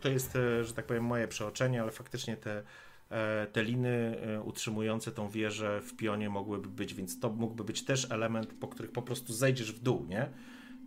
to 0.00 0.08
jest, 0.08 0.36
e, 0.36 0.64
że 0.64 0.72
tak 0.72 0.86
powiem, 0.86 1.04
moje 1.04 1.28
przeoczenie, 1.28 1.82
ale 1.82 1.90
faktycznie 1.90 2.36
te, 2.36 2.62
e, 3.10 3.46
te 3.46 3.64
liny 3.64 4.18
utrzymujące 4.44 5.12
tą 5.12 5.28
wieżę 5.28 5.80
w 5.80 5.96
pionie 5.96 6.30
mogłyby 6.30 6.68
być, 6.68 6.94
więc 6.94 7.20
to 7.20 7.30
mógłby 7.30 7.64
być 7.64 7.84
też 7.84 8.10
element, 8.10 8.54
po 8.54 8.68
których 8.68 8.92
po 8.92 9.02
prostu 9.02 9.32
zejdziesz 9.32 9.72
w 9.72 9.82
dół, 9.82 10.06
nie? 10.08 10.28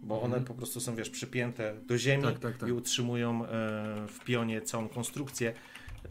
Bo 0.06 0.22
one 0.22 0.42
po 0.42 0.54
prostu 0.54 0.80
są, 0.80 0.96
wiesz, 0.96 1.10
przypięte 1.10 1.76
do 1.88 1.98
ziemi 1.98 2.24
Tak, 2.24 2.40
tak, 2.40 2.58
tak. 2.58 2.70
i 2.70 2.72
utrzymują 2.72 3.46
e, 3.46 3.48
w 4.08 4.20
pionie 4.26 4.62
całą 4.62 4.90
konstrukcję. 4.90 5.54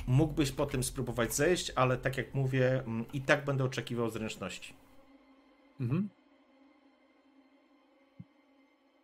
Mógłbyś 0.07 0.53
potem 0.53 0.83
spróbować 0.83 1.35
zejść, 1.35 1.73
ale 1.77 1.97
tak 1.97 2.17
jak 2.17 2.35
mówię, 2.35 2.83
mm, 2.87 3.05
i 3.13 3.21
tak 3.21 3.45
będę 3.45 3.65
oczekiwał 3.65 4.11
zręczności. 4.11 4.75
Mhm. 5.81 6.09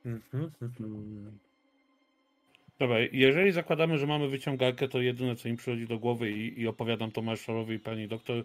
Mhm. 0.05 0.51
mhm. 0.63 1.39
Dobra, 2.79 2.97
jeżeli 3.13 3.53
zakładamy, 3.53 3.99
że 3.99 4.07
mamy 4.07 4.29
wyciągarkę, 4.29 4.89
to 4.89 5.01
jedyne 5.01 5.37
co 5.37 5.49
mi 5.49 5.57
przychodzi 5.57 5.87
do 5.87 5.99
głowy 5.99 6.31
i, 6.31 6.61
i 6.61 6.69
opowiadam 6.69 7.11
to 7.11 7.23
marszalowi 7.23 7.75
i 7.75 7.79
pani 7.79 8.09
doktor. 8.09 8.45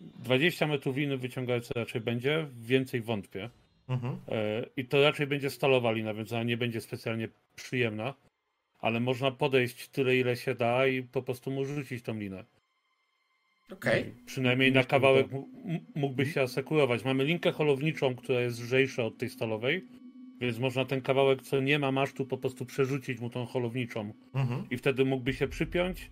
20 0.00 0.66
metrów 0.66 0.96
liny 0.96 1.16
w 1.16 1.20
wyciągarce 1.20 1.74
raczej 1.76 2.00
będzie, 2.00 2.46
więcej 2.60 3.00
wątpię. 3.00 3.50
Mhm. 3.88 4.16
E, 4.28 4.66
I 4.76 4.84
to 4.84 5.02
raczej 5.02 5.26
będzie 5.26 5.50
stalowa 5.50 5.92
lina, 5.92 6.14
więc 6.14 6.32
ona 6.32 6.42
nie 6.42 6.56
będzie 6.56 6.80
specjalnie 6.80 7.28
przyjemna, 7.56 8.14
ale 8.80 9.00
można 9.00 9.30
podejść 9.30 9.88
tyle, 9.88 10.16
ile 10.16 10.36
się 10.36 10.54
da 10.54 10.86
i 10.86 11.02
po 11.02 11.22
prostu 11.22 11.50
mu 11.50 11.64
rzucić 11.64 12.02
tą 12.04 12.18
linę. 12.18 12.44
Okej. 13.72 14.14
Przynajmniej 14.26 14.72
na 14.72 14.84
kawałek 14.84 15.26
m- 15.32 15.44
mógłby 15.94 16.26
się 16.26 16.42
asekurować. 16.42 17.04
Mamy 17.04 17.24
linkę 17.24 17.52
holowniczą, 17.52 18.14
która 18.14 18.40
jest 18.40 18.62
lżejsza 18.62 19.04
od 19.04 19.18
tej 19.18 19.28
stalowej, 19.30 19.84
więc 20.40 20.58
można 20.58 20.84
ten 20.84 21.00
kawałek, 21.02 21.42
co 21.42 21.60
nie 21.60 21.78
ma 21.78 21.92
masztu, 21.92 22.26
po 22.26 22.38
prostu 22.38 22.66
przerzucić 22.66 23.20
mu 23.20 23.30
tą 23.30 23.46
holowniczą 23.46 24.12
Mhm. 24.34 24.66
i 24.70 24.76
wtedy 24.76 25.04
mógłby 25.04 25.32
się 25.32 25.48
przypiąć, 25.48 26.10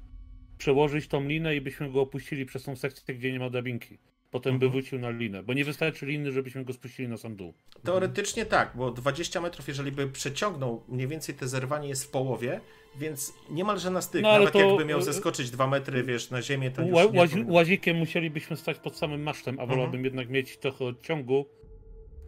przełożyć 0.58 1.08
tą 1.08 1.24
linę 1.28 1.56
i 1.56 1.60
byśmy 1.60 1.90
go 1.90 2.00
opuścili 2.00 2.46
przez 2.46 2.62
tą 2.64 2.76
sekcję, 2.76 3.14
gdzie 3.14 3.32
nie 3.32 3.38
ma 3.38 3.50
drabinki. 3.50 3.98
Potem 4.32 4.58
by 4.58 4.66
Mhm. 4.66 4.72
wrócił 4.72 4.98
na 4.98 5.10
linę, 5.10 5.42
bo 5.42 5.52
nie 5.54 5.64
wystarczy 5.64 6.06
liny, 6.06 6.32
żebyśmy 6.32 6.64
go 6.64 6.72
spuścili 6.72 7.08
na 7.08 7.16
sam 7.16 7.36
dół. 7.36 7.54
Teoretycznie 7.84 8.46
tak, 8.46 8.72
bo 8.74 8.90
20 8.90 9.40
metrów, 9.40 9.68
jeżeli 9.68 9.92
by 9.92 10.08
przeciągnął, 10.08 10.82
mniej 10.88 11.08
więcej 11.08 11.34
te 11.34 11.48
zerwanie 11.48 11.88
jest 11.88 12.04
w 12.04 12.10
połowie, 12.10 12.60
więc 12.96 13.34
niemalże 13.50 13.90
na 13.90 14.00
styk. 14.02 14.22
No, 14.22 14.32
Nawet 14.32 14.52
to- 14.52 14.58
jakby 14.60 14.84
miał 14.84 15.02
zeskoczyć 15.02 15.50
2 15.50 15.66
metry, 15.66 16.02
wiesz, 16.02 16.30
na 16.30 16.42
ziemię, 16.42 16.70
to 16.70 16.82
już 16.82 16.92
Ła, 16.94 17.04
nie 17.04 17.18
łazi, 17.18 17.44
łazikiem 17.48 17.96
musielibyśmy 17.96 18.56
stać 18.56 18.78
pod 18.78 18.96
samym 18.96 19.22
masztem, 19.22 19.58
a 19.58 19.62
Mhm. 19.62 19.78
wolałbym 19.78 20.04
jednak 20.04 20.28
mieć 20.28 20.56
trochę 20.58 20.84
odciągu, 20.84 21.46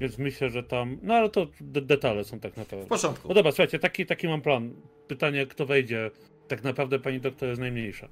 Więc 0.01 0.19
myślę, 0.19 0.51
że 0.51 0.63
tam. 0.63 0.99
No 1.03 1.15
ale 1.15 1.29
to 1.31 1.47
de 1.61 1.81
detale 1.81 2.25
są 2.25 2.41
tak 2.41 2.57
naprawdę. 2.57 2.87
W 2.87 2.89
porządku. 2.89 3.29
No 3.29 3.35
dobra, 3.35 3.53
słuchajcie, 3.53 3.79
taki, 3.79 4.07
taki 4.07 4.29
mam 4.29 4.41
plan. 4.43 4.75
Pytanie, 5.09 5.47
kto 5.47 5.67
wejdzie. 5.67 6.11
Tak 6.49 6.65
naprawdę 6.65 6.99
pani 6.99 7.21
doktor 7.21 7.49
jest 7.49 7.61
najmniejsza. 7.61 8.09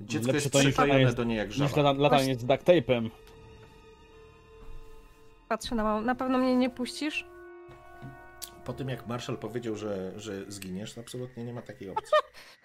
Dziecko 0.00 0.26
Lepsze 0.32 0.42
jest 0.42 0.52
to 0.52 0.58
niż 0.58 0.66
przyklejone 0.68 1.00
jest- 1.00 1.16
do 1.16 1.24
niej 1.24 1.36
jak 1.38 1.48
Niż 1.48 1.56
żaba. 1.56 1.82
lata- 1.82 1.98
latanie 2.00 2.34
z 2.34 2.44
duct 2.44 2.64
tape'em. 2.64 3.10
Patrzę 5.48 5.74
na 5.74 5.82
mamę. 5.84 6.06
Na 6.06 6.14
pewno 6.14 6.38
mnie 6.38 6.56
nie 6.56 6.70
puścisz? 6.70 7.24
Po 8.64 8.72
tym 8.72 8.88
jak 8.88 9.06
Marshall 9.06 9.38
powiedział, 9.38 9.76
że, 9.76 10.12
że 10.16 10.44
zginiesz, 10.52 10.94
to 10.94 11.00
absolutnie 11.00 11.44
nie 11.44 11.52
ma 11.52 11.62
takiej 11.62 11.90
opcji. 11.90 12.12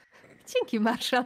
Dzięki, 0.53 0.79
Marszal. 0.79 1.25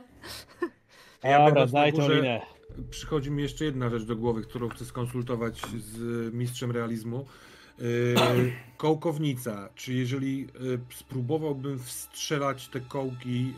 Ja 1.24 1.46
Dobra, 1.46 1.66
daj 1.68 1.94
tą 1.94 2.10
linę. 2.10 2.42
Przychodzi 2.90 3.32
mi 3.32 3.44
jeszcze 3.44 3.66
jedna 3.66 3.90
rzecz 3.90 4.04
do 4.04 4.16
głowy, 4.16 4.42
którą 4.42 4.70
chcę 4.70 4.86
skonsultować 4.86 5.62
z 5.78 6.34
mistrzem 6.34 6.72
realizmu. 6.72 7.26
Yy, 7.80 8.16
kołkownica. 8.78 9.70
Czy 9.76 9.94
jeżeli 9.94 10.40
yy, 10.40 10.80
spróbowałbym 10.96 11.80
wstrzelać 11.80 12.68
te 12.68 12.80
kołki 12.80 13.46
yy, 13.48 13.54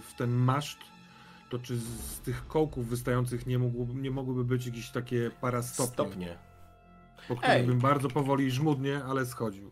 w 0.00 0.12
ten 0.18 0.30
maszt, 0.30 0.78
to 1.50 1.58
czy 1.58 1.76
z, 1.76 2.20
tych 2.20 2.46
kołków 2.46 2.88
wystających 2.88 3.46
nie, 3.46 3.58
mógł, 3.58 3.86
nie 3.94 4.10
mogłyby 4.10 4.44
być 4.44 4.66
jakieś 4.66 4.90
takie 4.90 5.30
parastopnie, 5.40 5.94
Stopnie. 5.94 6.38
po 7.28 7.36
których 7.36 7.56
Ej. 7.56 7.66
bym 7.66 7.78
bardzo 7.78 8.08
powoli 8.08 8.46
i 8.46 8.50
żmudnie, 8.50 9.04
ale 9.04 9.26
schodził. 9.26 9.70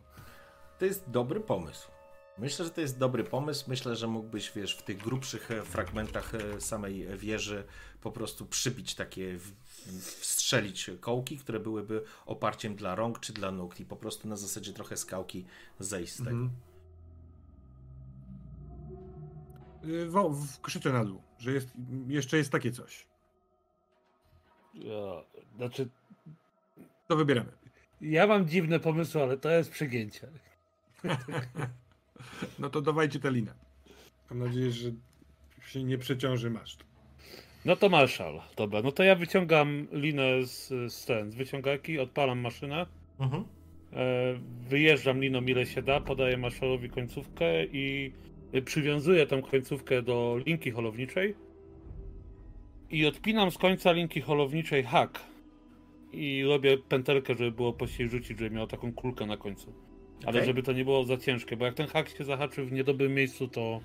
To 0.79 0.85
jest 0.85 1.11
dobry 1.11 1.41
pomysł. 1.41 1.91
Myślę, 2.39 2.64
że 2.64 2.70
to 2.70 2.81
jest 2.81 2.99
dobry 2.99 3.25
pomysł. 3.25 3.64
Myślę, 3.68 3.97
że 3.97 4.07
mógłbyś, 4.07 4.53
wiesz, 4.57 4.77
w 4.77 4.83
tych 4.83 4.99
grubszych 4.99 5.51
e, 5.51 5.62
fragmentach 5.62 6.35
e, 6.35 6.61
samej 6.61 7.07
wieży 7.18 7.64
po 8.01 8.12
prostu 8.12 8.47
przybić 8.47 8.95
takie, 8.95 9.39
wstrzelić 10.20 10.91
kołki, 11.01 11.39
które 11.39 11.61
byłyby 11.61 12.05
oparciem 12.27 12.77
dla 12.77 12.95
rąk 12.95 13.20
czy 13.20 13.33
dla 13.33 13.51
nóg 13.51 13.81
i 13.81 13.85
po 13.85 13.97
prostu 13.97 14.29
na 14.29 14.37
zasadzie 14.37 14.72
trochę 14.72 14.97
skałki 14.97 15.45
zejść 15.79 16.12
z 16.12 16.18
tego. 16.18 16.31
Mhm. 16.31 16.51
Wo- 20.09 20.30
w- 20.30 20.61
krzyczę 20.61 20.93
na 20.93 21.05
dół, 21.05 21.22
że 21.39 21.53
jest, 21.53 21.68
jeszcze 22.09 22.37
jest 22.37 22.53
takie 22.53 22.72
coś. 22.72 23.07
Ja, 24.74 25.22
znaczy, 25.57 25.89
To 27.09 27.16
wybieramy. 27.16 27.53
ja 28.01 28.26
mam 28.26 28.49
dziwne 28.49 28.80
pomysły, 28.80 29.22
ale 29.22 29.37
to 29.37 29.51
jest 29.51 29.70
przegięcie. 29.70 30.28
No 32.59 32.70
to 32.70 32.80
dawajcie 32.80 33.20
tę 33.20 33.30
linę. 33.30 33.55
Mam 34.30 34.39
nadzieję, 34.39 34.70
że 34.72 34.91
się 35.66 35.85
nie 35.85 35.99
przeciąży 35.99 36.51
maszt. 36.51 36.85
No 37.64 37.76
to 37.76 37.89
Marshall. 37.89 38.41
Dobra, 38.57 38.82
no 38.82 38.93
to 38.93 39.03
ja 39.03 39.14
wyciągam 39.14 39.87
linę 39.93 40.47
z, 40.47 40.68
z 40.93 41.05
ten, 41.07 41.30
z 41.30 41.35
wyciągarki, 41.35 41.99
odpalam 41.99 42.39
maszynę. 42.39 42.87
Mhm. 43.20 43.45
E, 43.93 43.97
wyjeżdżam 44.68 45.20
liną 45.20 45.41
ile 45.43 45.66
się 45.66 45.82
da, 45.82 46.01
podaję 46.01 46.37
Marshallowi 46.37 46.91
końcówkę 46.91 47.64
i 47.64 48.12
y, 48.24 48.24
przywiązuję 48.63 49.27
tą 49.27 49.43
końcówkę 49.43 50.03
do 50.03 50.39
linki 50.47 50.71
holowniczej 50.71 51.35
i 52.91 53.07
odpinam 53.07 53.51
z 53.51 53.59
końca 53.59 53.93
linki 53.93 54.21
holowniczej 54.21 54.83
hak 54.83 55.21
i 56.13 56.45
robię 56.45 56.79
pętelkę, 56.79 57.35
żeby 57.35 57.53
było 57.53 57.73
pościej 57.73 58.09
rzucić, 58.09 58.39
żeby 58.39 58.57
miał 58.57 58.67
taką 58.67 58.93
kulkę 58.93 59.27
na 59.27 59.37
końcu. 59.37 59.73
Ale 60.23 60.31
Okej. 60.31 60.47
żeby 60.47 60.63
to 60.63 60.73
nie 60.73 60.85
było 60.85 61.05
za 61.05 61.17
ciężkie, 61.17 61.57
bo 61.57 61.65
jak 61.65 61.75
ten 61.75 61.87
hak 61.87 62.09
się 62.09 62.25
zahaczy 62.25 62.65
w 62.65 62.73
niedobrym 62.73 63.15
miejscu, 63.15 63.49
to, 63.49 63.81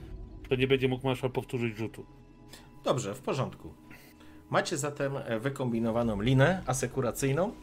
to 0.49 0.55
nie 0.55 0.67
będzie 0.67 0.87
mógł 0.87 1.07
Marshall 1.07 1.31
powtórzyć 1.31 1.77
rzutu. 1.77 2.05
Dobrze, 2.83 3.15
w 3.15 3.21
porządku. 3.21 3.73
Macie 4.49 4.77
zatem 4.77 5.17
e, 5.17 5.39
wykombinowaną 5.39 6.21
linę 6.21 6.63
asekuracyjną. 6.65 7.53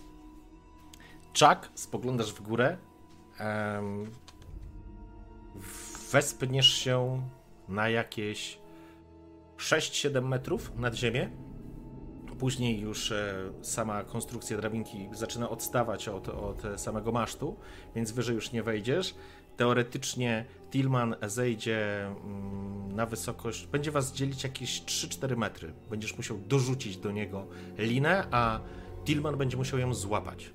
Czak, 1.33 1.71
spoglądasz 1.75 2.33
w 2.33 2.43
górę. 2.43 2.77
Em, 3.39 4.11
wespniesz 6.13 6.73
się 6.73 7.23
na 7.69 7.89
jakieś 7.89 8.59
6-7 9.59 10.29
metrów 10.29 10.73
nad 10.77 10.95
ziemię. 10.95 11.31
Później 12.39 12.81
już 12.81 13.13
e, 13.13 13.35
sama 13.63 14.05
konstrukcja 14.05 14.57
drabinki 14.57 15.09
zaczyna 15.13 15.51
odstawać 15.51 16.09
od, 16.09 16.29
od 16.29 16.63
samego 16.77 17.13
masztu, 17.13 17.57
więc 17.95 18.13
wyżej 18.13 18.35
już 18.35 18.53
nie 18.53 18.63
wejdziesz. 18.63 19.15
Teoretycznie 19.57 20.45
Tillman 20.71 21.17
zejdzie 21.23 22.07
mm, 22.07 22.93
na 22.93 23.07
wysokość, 23.07 23.67
będzie 23.67 23.91
was 23.91 24.13
dzielić 24.13 24.45
jakieś 24.45 24.83
3-4 24.83 25.37
metry. 25.37 25.73
Będziesz 25.91 26.17
musiał 26.17 26.39
dorzucić 26.39 26.97
do 26.97 27.13
niego 27.13 27.47
linę, 27.79 28.27
a 28.31 28.61
Tillman 29.05 29.37
będzie 29.37 29.57
musiał 29.57 29.79
ją 29.79 29.95
złapać. 29.95 30.51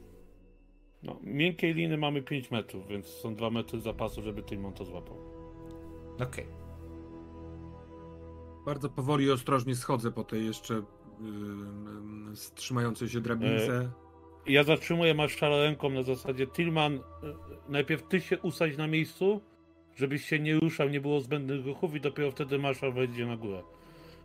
No, 1.03 1.19
miękkiej 1.23 1.73
liny 1.73 1.97
mamy 1.97 2.21
5 2.21 2.51
metrów, 2.51 2.87
więc 2.87 3.07
są 3.07 3.35
2 3.35 3.49
metry 3.49 3.79
zapasu, 3.79 4.21
żeby 4.21 4.43
Tillman 4.43 4.73
to 4.73 4.85
złapał. 4.85 5.30
Okej. 6.21 6.47
Bardzo 8.65 8.89
powoli 8.89 9.25
i 9.25 9.31
ostrożnie 9.31 9.75
schodzę 9.75 10.11
po 10.11 10.23
tej 10.23 10.45
jeszcze 10.45 10.73
yy, 10.73 10.83
trzymającej 12.55 13.09
się 13.09 13.21
drabince. 13.21 13.91
Ja 14.45 14.63
zatrzymuję 14.63 15.13
Marszala 15.13 15.57
ręką 15.57 15.89
na 15.89 16.03
zasadzie 16.03 16.47
Tillman, 16.47 16.95
y, 16.95 16.99
najpierw 17.69 18.07
ty 18.07 18.21
się 18.21 18.39
usadź 18.39 18.77
na 18.77 18.87
miejscu, 18.87 19.41
żebyś 19.95 20.25
się 20.25 20.39
nie 20.39 20.59
ruszał, 20.59 20.89
nie 20.89 21.01
było 21.01 21.21
zbędnych 21.21 21.65
ruchów 21.65 21.95
i 21.95 22.01
dopiero 22.01 22.31
wtedy 22.31 22.59
Marszal 22.59 22.93
wejdzie 22.93 23.25
na 23.25 23.37
górę. 23.37 23.63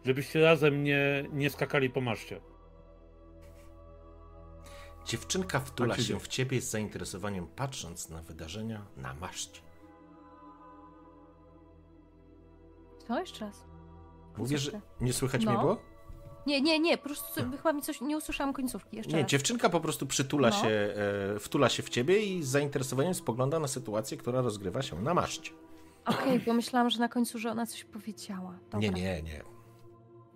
Żebyście 0.04 0.40
razem 0.40 0.84
nie, 0.84 1.28
nie 1.32 1.50
skakali 1.50 1.90
po 1.90 2.00
maszcie. 2.00 2.40
Dziewczynka 5.06 5.60
wtula 5.60 5.94
Tak 5.94 6.04
się 6.04 6.20
w 6.20 6.28
ciebie 6.28 6.60
z 6.60 6.70
zainteresowaniem, 6.70 7.46
patrząc 7.46 8.08
na 8.08 8.22
wydarzenia 8.22 8.86
na 8.96 9.14
maszcie. 9.14 9.65
Co 13.08 13.20
jeszcze 13.20 13.44
raz? 13.44 13.64
Mówię, 14.36 14.58
że 14.58 14.80
nie 15.00 15.12
słychać 15.12 15.44
No. 15.44 15.50
mnie 15.52 15.60
było? 15.60 15.76
Nie, 16.46 16.60
nie, 16.60 16.78
nie, 16.78 16.98
po 16.98 17.04
prostu 17.04 17.42
chyba 17.56 17.72
mi 17.72 17.82
coś, 17.82 18.00
nie 18.00 18.16
usłyszałam 18.16 18.52
końcówki. 18.54 18.96
Jeszcze 18.96 19.12
Nie, 19.16 19.22
raz. 19.22 19.30
dziewczynka 19.30 19.68
po 19.68 19.80
prostu 19.80 20.06
przytula 20.06 20.48
No. 20.50 20.54
się, 20.56 20.68
e, 20.68 21.38
wtula 21.38 21.68
się 21.68 21.82
w 21.82 21.88
ciebie 21.88 22.22
i 22.26 22.42
z 22.42 22.48
zainteresowaniem 22.48 23.14
spogląda 23.14 23.58
na 23.58 23.68
sytuację, 23.68 24.16
która 24.16 24.40
rozgrywa 24.40 24.82
się 24.82 25.02
na 25.02 25.14
maszcie. 25.14 25.52
Okej, 26.04 26.40
bo 26.40 26.52
myślałam, 26.52 26.90
że 26.90 26.98
na 26.98 27.08
końcu, 27.08 27.38
że 27.38 27.50
ona 27.50 27.66
coś 27.66 27.84
powiedziała. 27.84 28.58
Dobra. 28.70 28.78
Nie, 28.80 28.90
nie, 28.90 29.22
nie. 29.22 29.42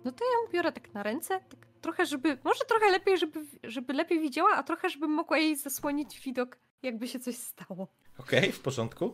No 0.05 0.11
to 0.11 0.25
ja 0.25 0.31
ją 0.31 0.51
biorę 0.53 0.71
tak 0.71 0.93
na 0.93 1.03
ręce, 1.03 1.39
tak 1.39 1.67
trochę, 1.81 2.05
żeby, 2.05 2.37
może 2.43 2.65
trochę 2.67 2.91
lepiej, 2.91 3.17
żeby, 3.17 3.39
żeby 3.63 3.93
lepiej 3.93 4.19
widziała, 4.19 4.49
a 4.51 4.63
trochę, 4.63 4.89
żeby 4.89 5.07
mogła 5.07 5.37
jej 5.37 5.55
zasłonić 5.55 6.19
widok, 6.19 6.57
jakby 6.83 7.07
się 7.07 7.19
coś 7.19 7.35
stało. 7.35 7.87
Okej, 8.19 8.51
w 8.51 8.59
porządku. 8.59 9.13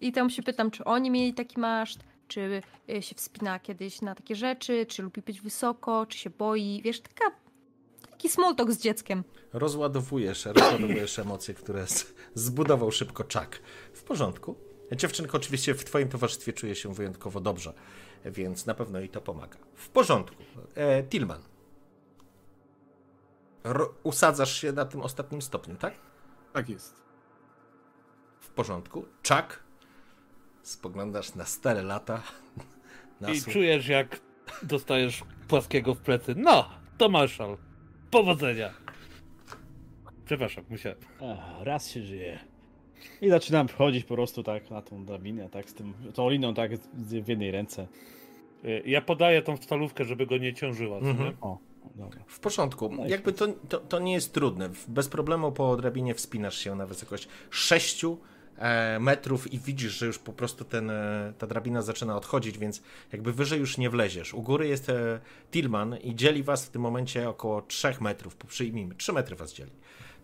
I 0.00 0.12
tam 0.12 0.30
się 0.30 0.42
pytam, 0.42 0.70
czy 0.70 0.84
oni 0.84 1.10
mieli 1.10 1.34
taki 1.34 1.60
maszt, 1.60 2.00
czy 2.28 2.62
y, 2.90 3.02
się 3.02 3.14
wspina 3.14 3.58
kiedyś 3.58 4.00
na 4.02 4.14
takie 4.14 4.36
rzeczy, 4.36 4.86
czy 4.86 5.02
lubi 5.02 5.22
być 5.22 5.40
wysoko, 5.40 6.06
czy 6.06 6.18
się 6.18 6.30
boi. 6.30 6.80
Wiesz, 6.84 7.00
taka, 7.00 7.24
taki 8.10 8.28
small 8.28 8.56
talk 8.56 8.72
z 8.72 8.78
dzieckiem. 8.80 9.24
Rozładowujesz, 9.52 10.44
rozładowujesz 10.46 11.18
emocje, 11.28 11.54
które 11.54 11.86
z, 11.86 12.14
zbudował 12.34 12.92
szybko 12.92 13.24
czak. 13.24 13.60
W 13.92 14.02
porządku. 14.02 14.56
Dziewczynka 14.96 15.32
oczywiście 15.36 15.74
w 15.74 15.84
twoim 15.84 16.08
towarzystwie 16.08 16.52
czuje 16.52 16.74
się 16.74 16.94
wyjątkowo 16.94 17.40
dobrze, 17.40 17.74
więc 18.24 18.66
na 18.66 18.74
pewno 18.74 18.98
jej 18.98 19.08
to 19.08 19.20
pomaga. 19.20 19.58
W 19.74 19.88
porządku. 19.88 20.36
E, 20.74 21.02
Tillman. 21.02 21.42
Ro- 23.64 23.94
usadzasz 24.02 24.60
się 24.60 24.72
na 24.72 24.84
tym 24.84 25.00
ostatnim 25.00 25.42
stopniu, 25.42 25.76
tak? 25.76 25.94
Tak 26.52 26.68
jest. 26.68 27.02
W 28.40 28.48
porządku. 28.48 29.04
Czak. 29.22 29.67
Spoglądasz 30.62 31.34
na 31.34 31.44
stare 31.44 31.82
lata. 31.82 32.22
Na 33.20 33.30
I 33.30 33.40
słuch- 33.40 33.52
czujesz, 33.52 33.88
jak 33.88 34.20
dostajesz 34.62 35.22
płaskiego 35.48 35.94
w 35.94 35.98
plecy. 36.00 36.34
No, 36.36 36.68
to 36.98 37.08
Marszal. 37.08 37.56
Powodzenia. 38.10 38.70
Przepraszam, 40.24 40.64
musiałem. 40.70 40.98
Ach, 41.22 41.62
raz 41.64 41.90
się 41.90 42.02
żyje. 42.02 42.38
I 43.20 43.28
zaczynam 43.28 43.68
wchodzić 43.68 44.04
po 44.04 44.14
prostu 44.14 44.42
tak 44.42 44.70
na 44.70 44.82
tą 44.82 45.04
drabinę, 45.04 45.48
tak 45.48 45.70
z 45.70 45.74
tym, 45.74 45.94
tą 46.14 46.30
liną 46.30 46.54
tak 46.54 46.76
z- 46.76 47.14
w 47.24 47.28
jednej 47.28 47.50
ręce. 47.50 47.86
Y, 48.64 48.82
Ja 48.86 49.00
podaję 49.02 49.42
tą 49.42 49.56
stalówkę, 49.56 50.04
żeby 50.04 50.26
go 50.26 50.36
nie 50.38 50.54
ciążyła. 50.54 50.98
Mhm. 50.98 51.36
O, 51.40 51.58
dobra. 51.94 52.20
W 52.26 52.40
porządku. 52.40 52.88
No 52.92 53.06
Jakby 53.06 53.32
to, 53.32 53.46
to, 53.68 53.78
to 53.78 53.98
nie 53.98 54.12
jest 54.12 54.34
trudne. 54.34 54.70
Bez 54.88 55.08
problemu 55.08 55.52
po 55.52 55.76
drabinie 55.76 56.14
wspinasz 56.14 56.58
się 56.58 56.74
na 56.74 56.86
wysokość 56.86 57.28
6 57.50 58.04
e, 58.04 58.16
metrów 59.00 59.52
i 59.52 59.58
widzisz, 59.58 59.92
że 59.98 60.06
już 60.06 60.18
po 60.18 60.32
prostu 60.32 60.64
ten, 60.64 60.90
e, 60.90 61.32
ta 61.38 61.46
drabina 61.46 61.82
zaczyna 61.82 62.16
odchodzić, 62.16 62.58
więc 62.58 62.82
jakby 63.12 63.32
wyżej 63.32 63.60
już 63.60 63.78
nie 63.78 63.90
wleziesz. 63.90 64.34
U 64.34 64.42
góry 64.42 64.68
jest 64.68 64.88
e, 64.88 65.20
Tillman 65.50 65.96
i 65.96 66.14
dzieli 66.14 66.42
was 66.42 66.66
w 66.66 66.70
tym 66.70 66.82
momencie 66.82 67.28
około 67.28 67.62
3 67.62 67.94
metrów. 68.00 68.36
Przyjmijmy, 68.36 68.94
3 68.94 69.12
metry 69.12 69.36
was 69.36 69.54
dzieli. 69.54 69.70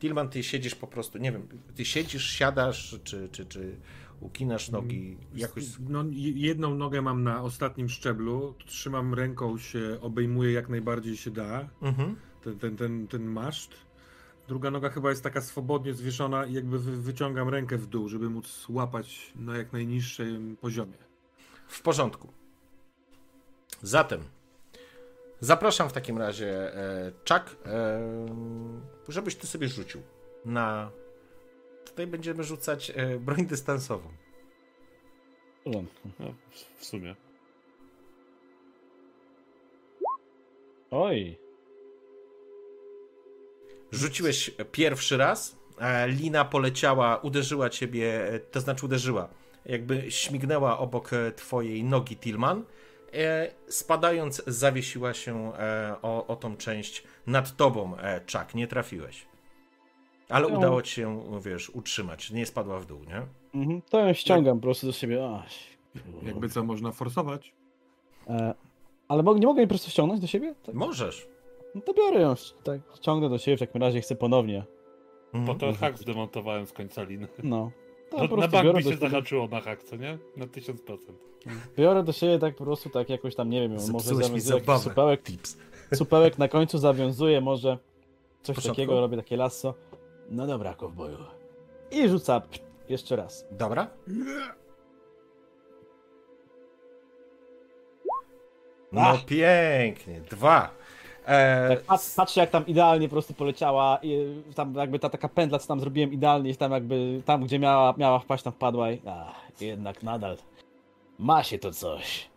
Tillman, 0.01 0.29
ty 0.29 0.43
siedzisz 0.43 0.75
po 0.75 0.87
prostu, 0.87 1.19
nie 1.19 1.33
wiem, 1.33 1.49
ty 1.77 1.85
siedzisz, 1.85 2.31
siadasz, 2.31 2.99
czy, 3.05 3.29
czy, 3.33 3.47
czy 3.47 3.77
ukinasz 4.21 4.71
nogi 4.71 5.17
jakoś. 5.35 5.65
No, 5.89 6.05
je- 6.11 6.33
jedną 6.33 6.75
nogę 6.75 7.03
mam 7.03 7.23
na 7.23 7.43
ostatnim 7.43 7.89
szczeblu, 7.89 8.55
trzymam 8.67 9.15
ręką 9.15 9.59
się, 9.59 9.99
obejmuję 10.01 10.53
jak 10.53 10.69
najbardziej 10.69 11.17
się 11.17 11.31
da 11.31 11.69
Mhm. 11.83 12.17
ten, 12.45 12.59
ten, 12.59 12.77
ten, 12.77 13.09
ten 13.09 13.25
maszt. 13.25 13.71
Druga 14.49 14.71
noga 14.71 14.91
chyba 14.91 15.11
jest 15.11 15.23
taka 15.23 15.41
swobodnie 15.41 15.95
zwieszona 15.95 16.47
i 16.47 16.53
jakby 16.53 16.79
wy, 16.79 16.97
wyciągam 16.97 17.49
rękę 17.49 17.79
w 17.79 17.87
dół, 17.87 18.09
żeby 18.09 18.31
móc 18.31 18.67
łapać 18.69 19.33
na 19.37 19.57
jak 19.57 19.73
najniższym 19.73 20.57
poziomie. 20.61 20.97
W 21.69 21.83
porządku. 21.83 22.29
Zatem 23.83 24.21
zapraszam 25.41 25.89
w 25.89 25.93
takim 25.93 26.19
razie 26.19 26.75
e, 26.77 27.13
Chuck, 27.29 27.57
e, 27.67 28.01
żebyś 29.09 29.37
ty 29.37 29.47
sobie 29.47 29.69
rzucił 29.69 30.03
na. 30.45 30.91
Tutaj 31.87 32.07
będziemy 32.07 32.45
rzucać 32.45 32.93
e, 32.95 33.19
broń 33.19 33.47
dystansową. 33.47 34.09
W 35.61 35.65
porządku. 35.65 36.09
No, 36.21 36.35
w- 36.51 36.81
w 36.81 36.85
sumie. 36.85 37.17
Oj, 40.91 41.39
Rzuciłeś 43.95 44.51
pierwszy 44.73 45.17
raz, 45.17 45.57
lina 46.07 46.45
poleciała, 46.45 47.17
uderzyła 47.17 47.71
ciebie, 47.71 48.21
to 48.51 48.61
znaczy 48.61 48.87
uderzyła, 48.87 49.29
jakby 49.67 50.11
śmignęła 50.11 50.79
obok 50.79 51.11
twojej 51.37 51.85
nogi 51.85 52.17
Tilman, 52.17 52.65
e, 53.13 53.51
spadając 53.69 54.43
zawiesiła 54.47 55.15
się 55.15 55.53
e, 55.55 55.97
o, 56.03 56.27
o 56.27 56.37
tą 56.37 56.57
część 56.57 57.05
nad 57.27 57.57
tobą, 57.57 57.97
e, 57.99 58.21
Chuck, 58.33 58.55
nie 58.55 58.67
trafiłeś. 58.67 59.27
Ale 60.29 60.49
No. 60.49 60.59
udało 60.59 60.83
ci 60.83 60.95
się, 60.95 61.23
wiesz, 61.45 61.71
utrzymać, 61.71 62.31
nie 62.31 62.47
spadła 62.47 62.79
w 62.81 62.87
dół, 62.87 63.01
nie? 63.05 63.23
mhm. 63.61 63.83
to 63.91 64.01
ją 64.01 64.13
ściągam 64.13 64.57
po 64.57 64.63
prostu 64.63 64.87
do 64.87 64.93
siebie. 64.93 65.29
Aś, 65.45 65.59
Jakby 66.23 66.49
co 66.49 66.65
można 66.65 66.93
forsować. 66.93 67.55
e, 68.29 68.55
ale 69.09 69.23
nie 69.23 69.47
mogę 69.47 69.61
jej 69.61 69.67
po 69.67 69.73
prostu 69.73 69.91
ściągnąć 69.91 70.21
do 70.21 70.27
siebie? 70.27 70.55
Tak, 70.67 70.75
Możesz. 70.75 71.27
No 71.75 71.81
to 71.81 71.95
biorę 71.95 72.21
ją, 72.21 72.35
tak, 72.65 72.81
ściągnę 72.97 73.29
do 73.29 73.39
siebie, 73.39 73.57
w 73.57 73.61
takim 73.61 73.81
razie 73.83 74.01
chcę 74.01 74.17
ponownie. 74.17 74.65
Po 75.33 75.39
Mhm. 75.39 75.59
to 75.59 75.73
hak 75.73 75.99
zdemontowałem 75.99 76.67
z 76.67 76.73
końca 76.73 77.03
liny. 77.03 77.29
No. 77.43 77.71
To 78.11 78.17
No, 78.23 78.29
po 78.29 78.37
na 78.37 78.49
bank 78.49 78.73
do 78.73 78.81
się 78.81 78.97
zahaczyło 78.97 79.49
na 79.49 79.61
hak, 79.61 79.83
co 79.83 79.97
nie? 79.97 80.19
Na 80.37 80.47
1000%. 80.47 81.15
biorę 81.77 82.03
do 82.03 82.13
siebie 82.13 82.39
tak 82.39 82.57
po 82.57 82.65
prostu 82.65 82.91
tak 82.91 83.09
jakoś 83.11 83.35
tam, 83.35 83.51
nie 83.51 83.61
wiem, 83.61 83.71
może 83.71 83.85
Zepsułeś 83.87 84.31
mi 84.31 84.41
zawiązuję 84.41 84.61
jakiś 84.69 84.85
supełek, 84.85 85.23
Tips. 85.23 85.57
supełek 85.95 86.39
na 86.39 86.49
końcu 86.49 86.79
zawiązuję, 86.79 87.41
może 87.41 87.79
coś 88.43 88.67
takiego, 88.67 89.01
robię 89.01 89.17
takie 89.17 89.37
lasso. 89.37 89.75
No 90.31 90.47
dobra, 90.47 90.75
kowboju. 90.75 91.17
I 91.91 92.09
rzuca 92.09 92.43
jeszcze 92.89 93.17
raz. 93.17 93.47
Dobra. 93.51 93.87
No 98.93 99.01
Ach. 99.01 99.25
pięknie. 99.25 100.21
Dwa. 100.21 100.71
E, 101.27 101.69
Tak, 101.69 101.83
pat, 101.85 102.13
patrzę 102.17 102.41
jak 102.41 102.51
tam 102.51 102.67
idealnie 102.67 103.09
po 103.09 103.13
prostu 103.13 103.35
poleciała 103.35 103.99
i 104.03 104.43
tam 104.55 104.75
jakby 104.75 104.99
ta 104.99 105.09
taka 105.11 105.29
pętla, 105.29 105.59
co 105.59 105.69
tam 105.69 105.81
zrobiłem 105.81 106.13
idealnie, 106.13 106.51
i 106.51 106.57
tam 106.57 106.73
jakby 106.73 107.23
tam, 107.25 107.45
gdzie 107.45 107.59
miała, 107.59 107.95
miała 107.97 108.19
wpaść, 108.19 108.45
tam 108.45 108.53
wpadła 108.53 108.91
i 108.91 109.01
ach, 109.07 109.61
jednak 109.61 110.03
nadal 110.03 110.37
ma 111.19 111.43
się 111.43 111.59
to 111.59 111.73
coś. 111.73 112.29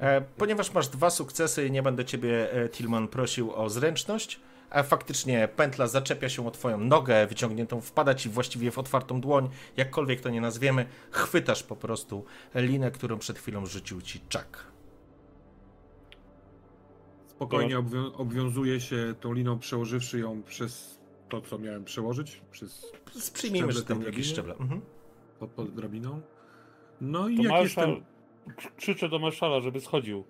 E, 0.00 0.20
ponieważ 0.20 0.72
masz 0.72 0.88
dwa 0.88 1.10
sukcesy 1.10 1.66
i 1.66 1.70
nie 1.70 1.82
będę 1.82 2.04
ciebie, 2.04 2.52
e, 2.52 2.68
Tillman, 2.68 3.08
prosił 3.08 3.54
o 3.54 3.70
zręczność, 3.70 4.40
a 4.70 4.82
faktycznie 4.82 5.48
pętla 5.56 5.86
zaczepia 5.86 6.28
się 6.28 6.46
o 6.46 6.50
twoją 6.50 6.78
nogę 6.78 7.26
wyciągniętą, 7.26 7.80
wpada 7.80 8.14
ci 8.14 8.28
właściwie 8.28 8.70
w 8.70 8.78
otwartą 8.78 9.20
dłoń, 9.20 9.48
jakkolwiek 9.76 10.20
to 10.20 10.30
nie 10.30 10.40
nazwiemy, 10.40 10.86
chwytasz 11.10 11.62
po 11.62 11.76
prostu 11.76 12.24
linę, 12.54 12.90
którą 12.90 13.18
przed 13.18 13.38
chwilą 13.38 13.66
rzucił 13.66 14.02
ci 14.02 14.20
Chuck. 14.32 14.69
Spokojnie 17.40 17.78
obwią 17.78 18.12
obwiązuję 18.12 18.80
się 18.80 19.14
tą 19.20 19.32
liną, 19.32 19.58
przełożywszy 19.58 20.18
ją 20.18 20.42
przez 20.42 21.00
to, 21.28 21.40
co 21.40 21.58
miałem 21.58 21.84
przełożyć, 21.84 22.42
przez 22.50 22.90
Przyjmijmy, 23.34 23.72
że 23.72 23.82
tam 23.82 24.02
jakieś 24.02 24.04
drabiny? 24.12 24.32
szczeble. 24.32 24.54
Mhm. 24.54 24.80
pod, 25.38 25.50
pod 25.50 25.74
drabiną. 25.74 26.20
No 27.00 27.28
i 27.28 27.36
To 27.36 27.42
jak 27.42 27.62
jestem... 27.62 28.04
Krzyczę 28.76 29.08
do 29.08 29.18
marszala, 29.18 29.60
żeby 29.60 29.80
schodził. 29.80 30.24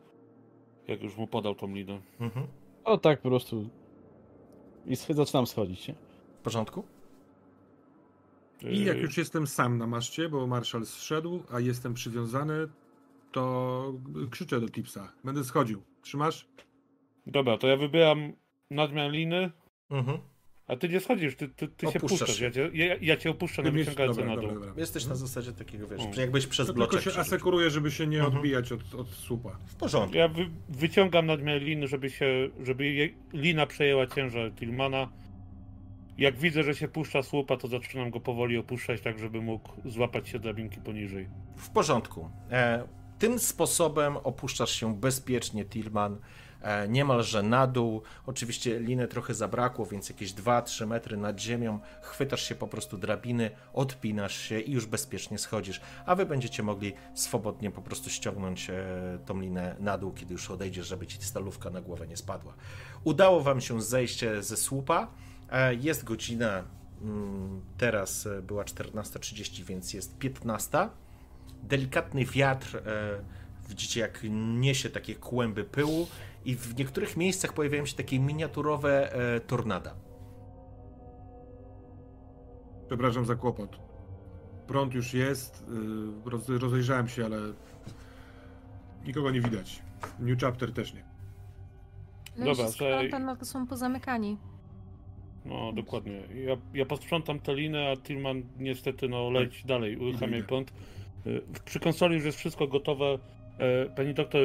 Jak 0.89 1.03
już 1.03 1.17
mu 1.17 1.27
podał 1.27 1.55
tą 1.55 1.75
linę. 1.75 2.01
Mhm. 2.21 2.47
O 2.85 2.99
tak 2.99 3.21
po 3.21 3.29
prostu. 3.29 3.69
I 4.87 4.97
zaczynam 4.97 5.47
schodzić. 5.47 5.89
Nie? 5.89 5.95
W 6.41 6.43
porządku? 6.43 6.85
I 8.63 8.85
jak 8.85 8.97
Yy, 8.97 9.03
już 9.03 9.17
jestem 9.17 9.47
sam 9.47 9.79
na 9.79 9.87
maszcie, 9.87 10.29
bo 10.29 10.47
marszal 10.47 10.87
zszedł, 10.87 11.43
a 11.53 11.61
jestem 11.61 11.95
przywiązany, 11.95 12.69
to 13.33 13.95
krzyczę 14.31 14.61
do 14.61 14.69
Tipsa. 14.69 15.13
Będę 15.25 15.45
schodził. 15.45 15.83
Trzymasz? 16.03 16.49
Dobra, 17.27 17.59
to 17.59 17.67
ja 17.69 17.77
wybieram 17.77 18.33
nadmiar 18.71 19.11
liny, 19.11 19.51
Mhm. 19.91 20.19
a 20.67 20.77
ty 20.77 20.89
nie 20.89 21.01
schodzisz, 21.01 21.37
ty, 21.37 21.49
ty, 21.49 21.69
ty 21.69 21.87
się 21.87 21.99
Opuszczasz 21.99 22.19
puszczasz. 22.21 22.39
się. 22.39 22.45
Ja 22.45 22.51
cię, 22.51 22.71
ja, 22.75 22.97
ja 23.01 23.17
cię 23.17 23.31
opuszczę 23.31 23.63
na 23.63 23.71
wyciągające 23.71 24.21
dobra, 24.21 24.35
na 24.37 24.41
dół. 24.41 24.51
dobra, 24.51 24.67
dobra. 24.67 24.81
Jesteś 24.81 25.07
na 25.07 25.15
zasadzie 25.15 25.53
takiego, 25.53 25.87
wiesz, 25.87 25.99
Mhm. 25.99 26.15
że 26.15 26.21
jakbyś 26.21 26.47
przez 26.47 26.67
To 26.67 26.73
bloczek 26.75 27.03
tylko 27.03 27.15
się 27.15 27.21
asekuruję, 27.21 27.71
żeby 27.71 27.91
się 27.91 28.07
nie 28.07 28.17
Mhm. 28.19 28.37
odbijać 28.37 28.73
od, 28.73 28.95
od 28.95 29.09
słupa. 29.09 29.59
W 29.67 29.75
porządku. 29.75 30.17
Ja 30.17 30.29
wy, 30.29 30.51
wyciągam 30.69 31.27
nadmiar 31.27 31.63
liny, 31.63 31.89
żeby 31.89 32.11
się, 32.11 32.49
żeby 32.65 32.85
jej, 32.93 33.15
lina 33.33 33.67
przejęła 33.67 34.07
ciężar 34.07 34.53
Tillmana. 34.53 35.09
Jak 36.19 36.37
widzę, 36.39 36.63
że 36.63 36.75
się 36.75 36.89
puszcza 36.89 37.23
słupa, 37.23 37.57
to 37.57 37.69
zaczynam 37.69 38.11
go 38.11 38.21
powoli 38.21 38.59
opuszczać, 38.59 39.01
tak 39.01 39.19
żeby 39.19 39.41
mógł 39.43 39.69
złapać 39.85 40.29
się 40.29 40.39
drabinki 40.39 40.81
poniżej. 40.81 41.29
W 41.57 41.71
porządku. 41.71 42.31
E, 42.51 42.85
tym 43.19 43.39
sposobem 43.39 44.17
opuszczasz 44.17 44.71
się 44.71 44.95
bezpiecznie, 45.01 45.65
Tillman, 45.65 46.13
e, 46.15 46.19
niemalże 46.89 47.43
na 47.43 47.67
dół. 47.67 48.03
Oczywiście 48.27 48.81
liny 48.81 49.09
trochę 49.09 49.35
zabrakło, 49.35 49.87
więc 49.87 50.09
jakieś 50.09 50.33
2-3 50.33 50.87
metry 50.87 51.17
nad 51.17 51.41
ziemią. 51.41 51.81
Chwytasz 52.03 52.43
się 52.43 52.55
po 52.55 52.69
prostu 52.69 52.99
drabiny, 52.99 53.51
odpinasz 53.73 54.37
się 54.37 54.61
i 54.61 54.73
już 54.73 54.87
bezpiecznie 54.87 55.39
schodzisz. 55.39 55.81
A 56.07 56.15
wy 56.15 56.27
będziecie 56.27 56.63
mogli 56.63 56.93
swobodnie 57.15 57.71
po 57.71 57.83
prostu 57.83 58.11
ściągnąć 58.11 58.71
e, 58.71 58.75
tą 59.27 59.41
linę 59.41 59.77
na 59.79 59.99
dół, 59.99 60.13
kiedy 60.13 60.33
już 60.33 60.51
odejdziesz, 60.51 60.87
żeby 60.87 61.07
ci 61.07 61.23
stalówka 61.23 61.71
na 61.71 61.81
głowę 61.81 62.07
nie 62.07 62.17
spadła. 62.17 62.55
Udało 63.05 63.41
wam 63.41 63.61
się 63.61 63.83
zejść 63.83 64.25
e, 64.25 64.43
ze 64.43 64.57
słupa. 64.57 65.09
E, 65.51 65.75
jest 65.75 66.05
godzina, 66.05 66.65
mm, 67.03 67.61
teraz 67.79 68.27
e, 68.27 68.43
była 68.43 68.65
14.30, 68.65 69.65
więc 69.65 69.95
jest 69.95 70.19
15 70.19 70.89
delikatny 71.63 72.25
wiatr, 72.25 72.77
e, 72.77 72.83
widzicie 73.69 74.01
jak 74.01 74.21
niesie 74.31 74.91
takie 74.91 75.15
kłęby 75.15 75.65
pyłu 75.65 76.07
i 76.45 76.57
w 76.57 76.79
niektórych 76.79 77.17
miejscach 77.17 77.53
pojawiają 77.53 77.87
się 77.87 77.97
takie 77.97 78.21
miniaturowe 78.21 79.13
e, 79.13 79.41
tornada. 79.41 79.95
Przepraszam 82.89 83.25
za 83.25 83.35
kłopot. 83.35 83.79
Prąd 84.67 84.95
już 84.95 85.15
jest, 85.15 85.65
yy, 86.25 86.31
roz, 86.31 86.49
rozejrzałem 86.49 87.09
się, 87.09 87.25
ale 87.25 87.37
nikogo 89.07 89.31
nie 89.31 89.41
widać. 89.41 89.83
New 90.19 90.41
Chapter 90.41 90.73
też 90.73 90.95
nie. 90.95 91.05
No 92.37 92.47
Dobra, 92.47 92.67
tam 93.11 93.25
na 93.25 93.37
to 93.37 93.45
są 93.45 93.67
pozamykani. 93.67 94.37
No, 95.45 95.73
dokładnie. 95.73 96.23
Ja, 96.35 96.57
ja 96.75 96.87
posprzątam 96.87 97.41
tę 97.41 97.55
linę, 97.55 97.91
a 97.91 97.97
Tillman 97.97 98.43
niestety 98.59 99.09
no 99.09 99.31
leć 99.31 99.65
dalej, 99.65 99.97
uruchamiaj 99.97 100.43
prąd. 100.43 100.73
Y, 101.27 101.43
Przy 101.65 101.81
konsoli 101.81 102.15
już 102.15 102.25
jest 102.25 102.39
wszystko 102.39 102.67
gotowe. 102.67 103.19
E, 103.59 103.87
Pani 103.87 104.15
doktor, 104.15 104.41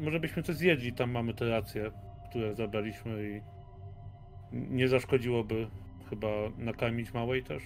może 0.00 0.20
byśmy 0.20 0.42
coś 0.42 0.56
zjedli, 0.56 0.92
tam 0.92 1.10
mamy 1.10 1.34
te 1.34 1.48
racje, 1.48 1.90
które 2.30 2.54
zabraliśmy 2.54 3.30
i 3.30 3.40
nie 4.52 4.88
zaszkodziłoby 4.88 5.68
chyba 6.10 6.28
nakarmić 6.58 7.14
małej 7.14 7.44
też. 7.44 7.62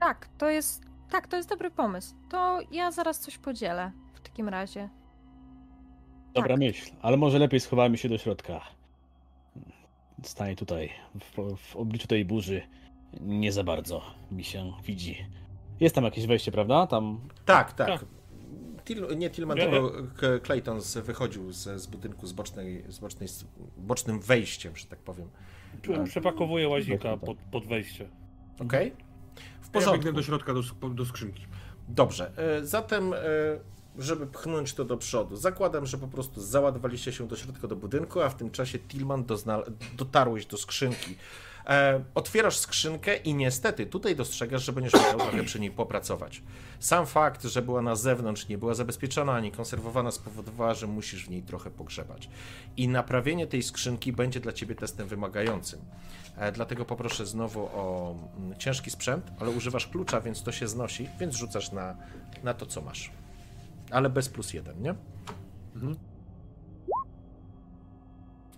Tak, 0.00 0.28
to 0.38 0.50
jest. 0.50 0.86
Tak, 1.10 1.26
to 1.26 1.36
jest 1.36 1.48
dobry 1.48 1.70
pomysł. 1.70 2.14
To 2.30 2.60
ja 2.70 2.90
zaraz 2.90 3.20
coś 3.20 3.38
podzielę 3.38 3.92
w 4.14 4.20
takim 4.20 4.48
razie. 4.48 4.88
Dobra 6.34 6.48
Tak. 6.48 6.58
myśl, 6.58 6.90
ale 7.02 7.16
może 7.16 7.38
lepiej 7.38 7.60
schowajmy 7.60 7.98
się 7.98 8.08
do 8.08 8.18
środka. 8.18 8.60
Staję 10.22 10.56
tutaj, 10.56 10.90
w, 11.20 11.56
w 11.56 11.76
obliczu 11.76 12.06
tej 12.06 12.24
burzy. 12.24 12.62
Nie 13.20 13.52
za 13.52 13.64
bardzo 13.64 14.02
mi 14.30 14.44
się 14.44 14.72
widzi. 14.84 15.26
Jest 15.80 15.94
tam 15.94 16.04
jakieś 16.04 16.26
wejście, 16.26 16.52
prawda? 16.52 16.86
Tam. 16.86 17.20
Tak, 17.44 17.72
tak. 17.72 17.86
Tak. 17.88 18.04
Til, 18.86 19.16
nie 19.18 19.30
Tillman, 19.30 19.58
tylko 19.58 19.92
Clayton 20.46 20.80
z, 20.80 20.98
wychodził 20.98 21.52
z, 21.52 21.80
z 21.82 21.86
budynku 21.86 22.26
z, 22.26 22.32
bocznej, 22.32 22.84
z 22.88 22.98
bocznej, 22.98 23.28
z 23.28 23.44
bocznym 23.76 24.20
wejściem, 24.20 24.76
że 24.76 24.86
tak 24.86 24.98
powiem. 24.98 25.28
Prze- 25.82 26.04
Przepakowuję 26.04 26.68
łazika 26.68 27.16
pod, 27.16 27.38
pod 27.52 27.66
wejście. 27.66 28.08
Okej? 28.60 28.90
W 29.60 29.66
Ja 29.66 29.72
porządku. 29.72 29.96
biegnę 30.04 30.12
do 30.12 30.22
środka, 30.22 30.54
do, 30.54 30.88
do 30.88 31.04
skrzynki. 31.04 31.46
Dobrze, 31.88 32.32
e, 32.36 32.64
zatem, 32.66 33.12
e, 33.12 33.16
żeby 33.98 34.26
pchnąć 34.26 34.74
to 34.74 34.84
do 34.84 34.96
przodu, 34.96 35.36
zakładam, 35.36 35.86
że 35.86 35.98
po 35.98 36.08
prostu 36.08 36.40
załadowaliście 36.40 37.12
się 37.12 37.28
do 37.28 37.36
środka 37.36 37.68
do 37.68 37.76
budynku, 37.76 38.20
a 38.20 38.28
w 38.28 38.36
tym 38.36 38.50
czasie 38.50 38.78
Tillman 38.78 39.24
dozna- 39.24 39.62
dotarłeś 39.96 40.46
do 40.46 40.56
skrzynki. 40.56 41.16
E, 41.66 42.04
otwierasz 42.14 42.58
skrzynkę 42.58 43.16
i 43.16 43.34
niestety 43.34 43.86
tutaj 43.86 44.16
dostrzegasz, 44.16 44.64
że 44.64 44.72
będziesz 44.72 44.92
musiał 44.92 45.18
trochę 45.18 45.44
przy 45.44 45.60
niej 45.60 45.70
popracować. 45.70 46.42
Sam 46.80 47.06
fakt, 47.06 47.44
że 47.44 47.62
była 47.62 47.82
na 47.82 47.96
zewnątrz, 47.96 48.48
nie 48.48 48.58
była 48.58 48.74
zabezpieczona 48.74 49.32
ani 49.32 49.52
konserwowana, 49.52 50.10
spowodowała, 50.10 50.74
że 50.74 50.86
musisz 50.86 51.26
w 51.26 51.30
niej 51.30 51.42
trochę 51.42 51.70
pogrzebać. 51.70 52.28
I 52.76 52.88
naprawienie 52.88 53.46
tej 53.46 53.62
skrzynki 53.62 54.12
będzie 54.12 54.40
dla 54.40 54.52
ciebie 54.52 54.74
testem 54.74 55.08
wymagającym. 55.08 55.80
E, 56.36 56.52
dlatego 56.52 56.84
poproszę 56.84 57.26
znowu 57.26 57.60
o 57.60 58.16
mm, 58.36 58.58
ciężki 58.58 58.90
sprzęt, 58.90 59.30
ale 59.40 59.50
używasz 59.50 59.86
klucza, 59.86 60.20
więc 60.20 60.42
to 60.42 60.52
się 60.52 60.68
znosi, 60.68 61.08
więc 61.20 61.34
rzucasz 61.34 61.72
na, 61.72 61.96
na 62.44 62.54
to, 62.54 62.66
co 62.66 62.82
masz. 62.82 63.10
Ale 63.90 64.10
bez 64.10 64.28
plus 64.28 64.52
jeden, 64.52 64.82
nie? 64.82 64.94
Mhm. 65.74 65.96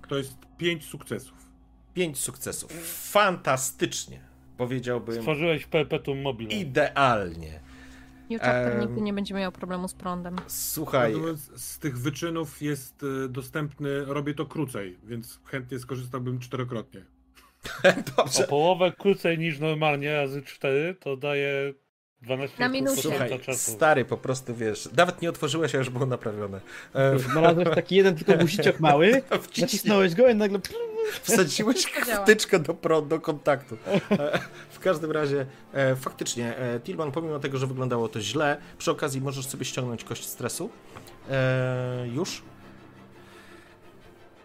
To 0.09 0.19
jest 0.19 0.37
pięć 0.57 0.85
sukcesów. 0.85 1.48
Pięć 1.99 2.19
sukcesów. 2.19 2.73
Fantastycznie. 3.11 4.21
Powiedziałbym. 4.57 5.15
Stworzyłeś 5.15 5.67
perpetuum 5.67 6.21
mobile. 6.23 6.55
Idealnie. 6.55 7.61
Newchapter 8.31 8.73
um, 8.73 8.81
nigdy 8.81 9.01
nie 9.01 9.13
będzie 9.13 9.35
miał 9.35 9.53
problemu 9.53 9.89
z 9.89 9.95
prądem. 9.95 10.37
Słuchaj. 10.47 11.15
Z 11.57 11.79
tych 11.79 11.99
wyczynów 11.99 12.63
jest 12.63 13.05
e, 13.25 13.29
dostępny, 13.29 14.05
robię 14.05 14.35
to 14.35 14.47
krócej, 14.47 14.99
więc 15.05 15.41
chętnie 15.45 15.79
skorzystałbym 15.79 16.39
czterokrotnie. 16.39 17.05
Dobrze. 18.17 18.45
O 18.45 18.49
połowę 18.49 18.93
krócej 18.99 19.39
niż 19.39 19.59
normalnie 19.59 20.15
razy 20.15 20.43
4 20.43 20.95
to 21.01 21.17
daje 21.17 21.75
12 22.23 22.57
na 22.59 22.69
minutę. 22.69 23.03
Słuchaj, 23.03 23.41
stary, 23.53 24.05
po 24.05 24.17
prostu 24.17 24.55
wiesz, 24.55 24.89
nawet 24.97 25.23
nie 25.23 25.29
otworzyłeś, 25.29 25.75
a 25.75 25.79
już 25.79 25.91
było 25.91 26.07
naprawione. 26.07 26.61
Znalazłeś 27.17 27.69
taki 27.75 27.97
jeden 27.97 28.17
tylko 28.17 28.37
guziczek 28.37 28.81
mały, 28.81 29.23
nacisnąłeś 29.61 30.15
go 30.15 30.29
i 30.29 30.35
nagle... 30.35 30.59
Wsadziłeś 31.23 31.87
wtyczkę 32.23 32.59
do, 32.59 32.75
pro, 32.75 33.03
do 33.03 33.21
kontaktu. 33.21 33.77
E, 34.11 34.41
w 34.71 34.79
każdym 34.79 35.13
razie, 35.13 35.47
e, 35.73 35.97
faktycznie, 35.97 36.57
e, 36.57 36.81
Tilman, 36.81 37.13
pomimo 37.13 37.39
tego, 37.39 37.59
że 37.59 37.67
wyglądało 37.67 38.09
to 38.09 38.21
źle, 38.21 38.61
przy 38.79 38.91
okazji 38.91 39.21
możesz 39.21 39.47
sobie 39.47 39.65
ściągnąć 39.65 40.05
kość 40.05 40.27
stresu. 40.27 40.71
E, 41.31 42.09
już 42.15 42.43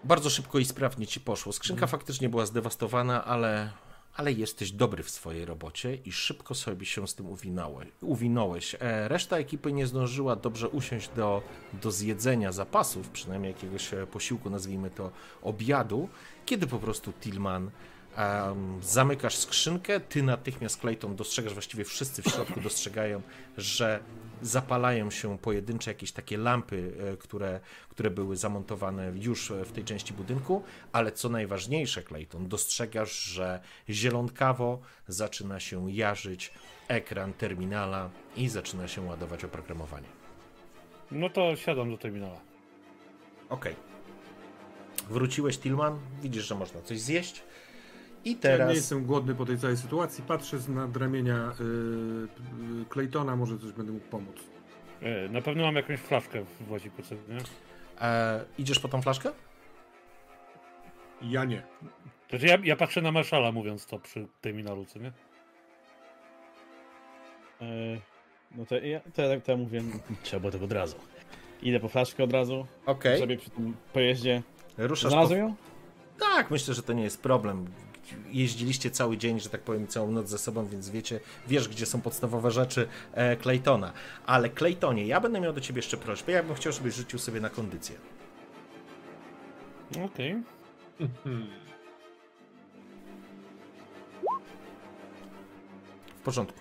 bardzo 0.03 0.29
szybko 0.29 0.59
i 0.59 0.65
sprawnie 0.65 1.07
ci 1.07 1.19
poszło. 1.19 1.53
Skrzynka 1.53 1.83
mhm. 1.83 1.91
faktycznie 1.91 2.29
była 2.29 2.45
zdewastowana, 2.45 3.25
ale, 3.25 3.71
ale 4.15 4.31
jesteś 4.31 4.71
dobry 4.71 5.03
w 5.03 5.09
swojej 5.09 5.45
robocie 5.45 5.95
i 5.95 6.11
szybko 6.11 6.55
sobie 6.55 6.85
się 6.85 7.07
z 7.07 7.15
tym 7.15 7.27
uwinąłeś. 8.01 8.75
E, 8.79 9.07
reszta 9.07 9.37
ekipy 9.37 9.73
nie 9.73 9.87
zdążyła 9.87 10.35
dobrze 10.35 10.69
usiąść 10.69 11.09
do, 11.15 11.41
do 11.81 11.91
zjedzenia 11.91 12.51
zapasów, 12.51 13.09
przynajmniej 13.09 13.53
jakiegoś 13.53 13.93
e, 13.93 14.07
posiłku, 14.07 14.49
nazwijmy 14.49 14.89
to 14.89 15.11
obiadu, 15.41 16.09
kiedy 16.45 16.67
po 16.67 16.79
prostu 16.79 17.13
Tillman 17.13 17.71
Um, 18.17 18.79
zamykasz 18.83 19.35
skrzynkę, 19.35 19.99
ty 19.99 20.23
natychmiast 20.23 20.79
Clayton 20.79 21.15
dostrzegasz, 21.15 21.53
właściwie 21.53 21.85
wszyscy 21.85 22.21
w 22.21 22.25
środku 22.25 22.61
dostrzegają, 22.69 23.21
że 23.57 23.99
zapalają 24.41 25.11
się 25.11 25.37
pojedyncze 25.37 25.91
jakieś 25.91 26.11
takie 26.11 26.37
lampy, 26.37 26.93
e, 27.13 27.17
które, 27.17 27.59
które 27.89 28.09
były 28.09 28.37
zamontowane 28.37 29.11
już 29.15 29.51
w 29.65 29.71
tej 29.71 29.83
części 29.83 30.13
budynku, 30.13 30.63
ale 30.91 31.11
co 31.11 31.29
najważniejsze, 31.29 32.03
Clayton, 32.03 32.47
dostrzegasz, 32.47 33.23
że 33.23 33.59
zielonkawo 33.89 34.79
zaczyna 35.07 35.59
się 35.59 35.91
jarzyć 35.91 36.51
ekran 36.87 37.33
terminala 37.33 38.09
i 38.35 38.49
zaczyna 38.49 38.87
się 38.87 39.01
ładować 39.01 39.43
oprogramowanie. 39.43 40.07
No 41.11 41.29
to 41.29 41.55
siadam 41.55 41.91
do 41.91 41.97
terminala. 41.97 42.39
Okej. 43.49 43.73
Okay. 43.73 43.93
Wróciłeś, 45.09 45.57
Tillman, 45.57 45.99
widzisz, 46.21 46.47
że 46.47 46.55
można 46.55 46.81
coś 46.81 46.99
zjeść 46.99 47.43
i 48.25 48.35
teraz... 48.35 48.59
Ja 48.59 48.67
nie 48.67 48.73
jestem 48.73 49.05
głodny 49.05 49.35
po 49.35 49.45
tej 49.45 49.57
całej 49.57 49.77
sytuacji. 49.77 50.23
Patrzę 50.27 50.59
z 50.59 50.69
nadramienia 50.69 51.51
yy, 51.59 52.85
Claytona, 52.89 53.35
może 53.35 53.59
coś 53.59 53.71
będę 53.71 53.91
mógł 53.91 54.05
pomóc. 54.05 54.35
E, 55.01 55.29
na 55.29 55.41
pewno 55.41 55.63
mam 55.63 55.75
jakąś 55.75 55.99
flaszkę 55.99 56.45
w 56.59 56.71
łaziku, 56.71 57.01
nie? 57.29 57.37
E, 58.01 58.45
idziesz 58.57 58.79
po 58.79 58.87
tą 58.87 59.01
flaszkę? 59.01 59.31
Ja 61.21 61.45
nie. 61.45 61.63
Znaczy 62.29 62.47
ja, 62.47 62.57
ja 62.63 62.75
patrzę 62.75 63.01
na 63.01 63.11
Marszala 63.11 63.51
mówiąc 63.51 63.85
to 63.85 63.99
przy 63.99 64.27
terminalu, 64.41 64.85
co 64.85 64.99
nie? 64.99 65.11
E, 67.61 67.97
no 68.55 68.65
to 68.65 68.75
ja, 68.75 68.99
to, 69.13 69.21
ja, 69.21 69.39
to 69.39 69.51
ja 69.51 69.57
mówię, 69.57 69.81
trzeba 70.23 70.39
było 70.39 70.51
tego 70.51 70.65
od 70.65 70.71
razu. 70.71 70.95
Idę 71.61 71.79
po 71.79 71.89
flaszkę 71.89 72.23
od 72.23 72.33
razu. 72.33 72.67
Okej. 72.85 72.93
Okay. 72.95 73.19
Sobie 73.19 73.37
przy 73.37 73.49
tym 73.49 73.75
pojeździe. 73.93 74.41
Ruszasz 74.77 75.11
Znalazłem 75.11 75.39
po... 75.39 75.47
ją? 75.47 75.55
Tak, 76.19 76.51
myślę, 76.51 76.73
że 76.73 76.83
to 76.83 76.93
nie 76.93 77.03
jest 77.03 77.21
problem 77.21 77.67
jeździliście 78.31 78.91
cały 78.91 79.17
dzień, 79.17 79.39
że 79.39 79.49
tak 79.49 79.61
powiem, 79.61 79.87
całą 79.87 80.11
noc 80.11 80.29
ze 80.29 80.37
sobą, 80.37 80.65
więc 80.65 80.89
wiecie, 80.89 81.19
wiesz, 81.47 81.69
gdzie 81.69 81.85
są 81.85 82.01
podstawowe 82.01 82.51
rzeczy 82.51 82.87
e, 83.13 83.37
Claytona. 83.37 83.93
Ale 84.25 84.49
Claytonie, 84.49 85.07
ja 85.07 85.21
będę 85.21 85.41
miał 85.41 85.53
do 85.53 85.61
ciebie 85.61 85.79
jeszcze 85.79 85.97
prośbę, 85.97 86.31
ja 86.31 86.43
bym 86.43 86.55
chciał, 86.55 86.73
żebyś 86.73 86.95
rzucił 86.95 87.19
sobie 87.19 87.41
na 87.41 87.49
kondycję. 87.49 87.95
Okej. 90.05 90.35
Okay. 90.99 91.47
W 96.17 96.25
porządku. 96.25 96.59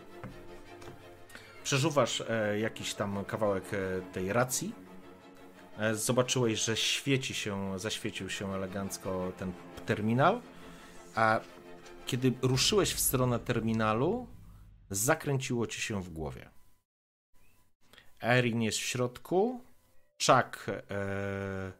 Przeżuwasz 1.64 2.22
e, 2.28 2.58
jakiś 2.58 2.94
tam 2.94 3.24
kawałek 3.24 3.64
e, 3.74 4.12
tej 4.12 4.32
racji. 4.32 4.74
E, 5.78 5.94
zobaczyłeś, 5.94 6.64
że 6.64 6.76
świeci 6.76 7.34
się, 7.34 7.78
zaświecił 7.78 8.30
się 8.30 8.54
elegancko 8.54 9.32
ten 9.38 9.52
terminal. 9.86 10.40
A 11.14 11.40
kiedy 12.06 12.32
ruszyłeś 12.42 12.94
w 12.94 13.00
stronę 13.00 13.38
terminalu, 13.38 14.26
zakręciło 14.90 15.66
ci 15.66 15.80
się 15.80 16.02
w 16.02 16.10
głowie. 16.10 16.50
Erin 18.22 18.62
jest 18.62 18.78
w 18.78 18.82
środku, 18.82 19.60
Chuck 20.26 20.68
e, 20.68 21.72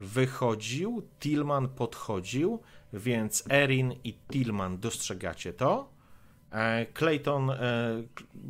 wychodził, 0.00 1.08
Tillman 1.20 1.68
podchodził, 1.68 2.62
więc 2.92 3.44
Erin 3.50 3.92
i 4.04 4.14
Tillman 4.14 4.78
dostrzegacie 4.78 5.52
to. 5.52 5.96
E, 6.50 6.86
Clayton 6.86 7.50
e, 7.50 7.56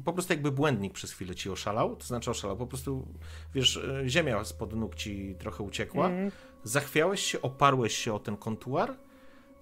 po 0.05 0.13
prostu 0.13 0.33
jakby 0.33 0.53
błędnik 0.53 0.93
przez 0.93 1.13
chwilę 1.13 1.35
ci 1.35 1.51
oszalał, 1.51 1.97
to 1.97 2.07
znaczy 2.07 2.31
oszalał, 2.31 2.57
po 2.57 2.67
prostu 2.67 3.07
wiesz, 3.55 3.77
e, 3.77 4.09
ziemia 4.09 4.45
spod 4.45 4.73
nóg 4.73 4.95
ci 4.95 5.35
trochę 5.39 5.63
uciekła. 5.63 6.07
Mm. 6.07 6.31
Zachwiałeś 6.65 7.21
się, 7.21 7.43
oparłeś 7.43 7.97
się 7.97 8.15
o 8.15 8.19
ten 8.19 8.37
kontuar 8.37 8.97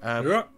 E, 0.04 0.28
ja. 0.28 0.48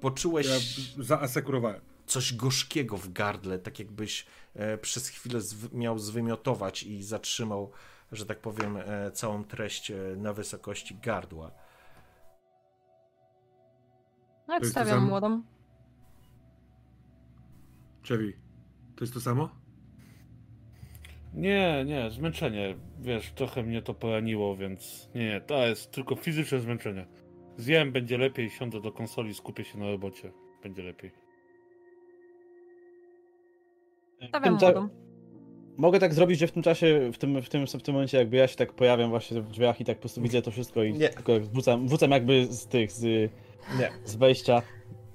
Poczułeś. 0.00 0.46
Ja 0.46 1.04
zaasekurowałem. 1.04 1.80
Coś 2.06 2.34
gorzkiego 2.34 2.96
w 2.96 3.12
gardle, 3.12 3.58
tak 3.58 3.78
jakbyś 3.78 4.26
e, 4.54 4.78
przez 4.78 5.08
chwilę 5.08 5.40
miał 5.72 5.98
zwymiotować 5.98 6.82
i 6.82 7.02
zatrzymał, 7.02 7.70
że 8.12 8.26
tak 8.26 8.40
powiem, 8.40 8.76
e, 8.76 9.10
całą 9.12 9.44
treść 9.44 9.92
na 10.16 10.32
wysokości 10.32 10.98
gardła. 11.02 11.50
No, 14.48 14.54
jak 14.54 14.66
stawiam 14.66 15.04
młodą. 15.04 15.42
Chevy, 18.08 18.32
to 18.96 19.04
jest 19.04 19.14
to 19.14 19.20
samo? 19.20 19.48
Nie, 21.34 21.84
nie, 21.86 22.10
zmęczenie. 22.10 22.74
Wiesz, 23.00 23.32
trochę 23.32 23.62
mnie 23.62 23.82
to 23.82 23.94
poraniło, 23.94 24.56
więc 24.56 25.08
nie, 25.14 25.24
nie, 25.24 25.40
to 25.40 25.66
jest 25.66 25.90
tylko 25.90 26.16
fizyczne 26.16 26.60
zmęczenie. 26.60 27.06
Zjem, 27.56 27.92
będzie 27.92 28.18
lepiej, 28.18 28.50
siądę 28.50 28.80
do 28.80 28.92
konsoli, 28.92 29.34
skupię 29.34 29.64
się 29.64 29.78
na 29.78 29.90
robocie. 29.90 30.32
Będzie 30.62 30.82
lepiej. 30.82 31.10
Stawiam 34.28 34.58
ta... 34.58 34.88
Mogę 35.76 35.98
tak 35.98 36.14
zrobić, 36.14 36.38
że 36.38 36.46
w 36.46 36.52
tym 36.52 36.62
czasie, 36.62 37.10
w 37.12 37.18
tym, 37.18 37.42
w, 37.42 37.48
tym, 37.48 37.66
w 37.66 37.82
tym 37.82 37.94
momencie 37.94 38.18
jakby 38.18 38.36
ja 38.36 38.48
się 38.48 38.56
tak 38.56 38.72
pojawiam 38.72 39.10
właśnie 39.10 39.42
w 39.42 39.48
drzwiach 39.48 39.80
i 39.80 39.84
tak 39.84 39.96
po 39.96 40.00
prostu 40.00 40.22
widzę 40.22 40.42
to 40.42 40.50
wszystko 40.50 40.82
i 40.82 40.92
nie. 40.92 41.08
tylko 41.08 41.40
wrzucam, 41.40 41.86
wrzucam 41.88 42.10
jakby 42.10 42.46
z 42.46 42.66
tych, 42.66 42.92
z, 42.92 43.30
nie. 43.78 43.90
z 44.04 44.16
wejścia. 44.16 44.62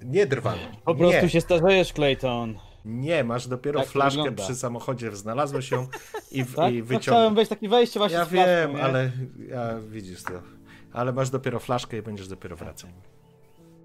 Nie 0.05 0.25
drwam. 0.25 0.57
Po 0.85 0.95
prostu 0.95 1.23
nie. 1.23 1.29
się 1.29 1.41
starzejesz, 1.41 1.93
Clayton. 1.93 2.59
Nie, 2.85 3.23
masz 3.23 3.47
dopiero 3.47 3.79
tak 3.79 3.89
flaszkę 3.89 4.31
przy 4.31 4.55
samochodzie, 4.55 5.15
znalazłeś 5.15 5.71
ją 5.71 5.87
i, 6.31 6.45
tak? 6.45 6.73
i 6.73 6.77
no, 6.77 6.85
wyciągnąłeś. 6.85 7.01
chciałem 7.01 7.35
wejść 7.35 7.49
takie 7.49 7.69
wejście 7.69 7.99
właśnie 7.99 8.17
Ja 8.17 8.25
z 8.25 8.27
flaszką, 8.27 8.51
wiem, 8.51 8.75
nie? 8.75 8.83
ale 8.83 9.11
ja, 9.49 9.79
widzisz 9.89 10.23
to 10.23 10.56
ale 10.97 11.13
masz 11.13 11.29
dopiero 11.29 11.59
flaszkę 11.59 11.97
i 11.97 12.01
będziesz 12.01 12.27
dopiero 12.27 12.55
wracał. 12.55 12.89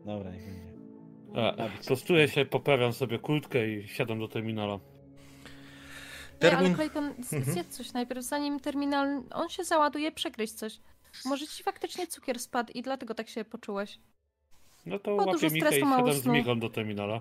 Dobra, 0.04 0.30
niech 0.30 0.44
będzie. 0.44 1.86
prostuję 1.86 2.28
się, 2.28 2.44
poprawiam 2.44 2.92
sobie 2.92 3.18
kurtkę 3.18 3.68
i 3.68 3.88
siadam 3.88 4.18
do 4.18 4.28
terminala. 4.28 4.78
Termin... 6.38 6.60
Nie, 6.60 6.66
ale 6.66 6.74
Clayton, 6.74 7.04
mhm. 7.04 7.44
zjedz 7.44 7.76
coś 7.76 7.92
najpierw, 7.92 8.24
zanim 8.24 8.60
terminal, 8.60 9.22
on 9.34 9.48
się 9.48 9.64
załaduje, 9.64 10.12
przegryź 10.12 10.52
coś. 10.52 10.80
Może 11.24 11.46
ci 11.46 11.62
faktycznie 11.62 12.06
cukier 12.06 12.38
spadł 12.38 12.72
i 12.72 12.82
dlatego 12.82 13.14
tak 13.14 13.28
się 13.28 13.44
poczułeś. 13.44 13.98
No 14.86 14.98
to 14.98 15.16
Bo 15.16 15.24
łapię 15.24 15.50
Mikę 15.50 15.78
i 15.78 15.80
siadam 15.80 16.12
z 16.12 16.26
Miką 16.26 16.60
do 16.60 16.70
terminala. 16.70 17.20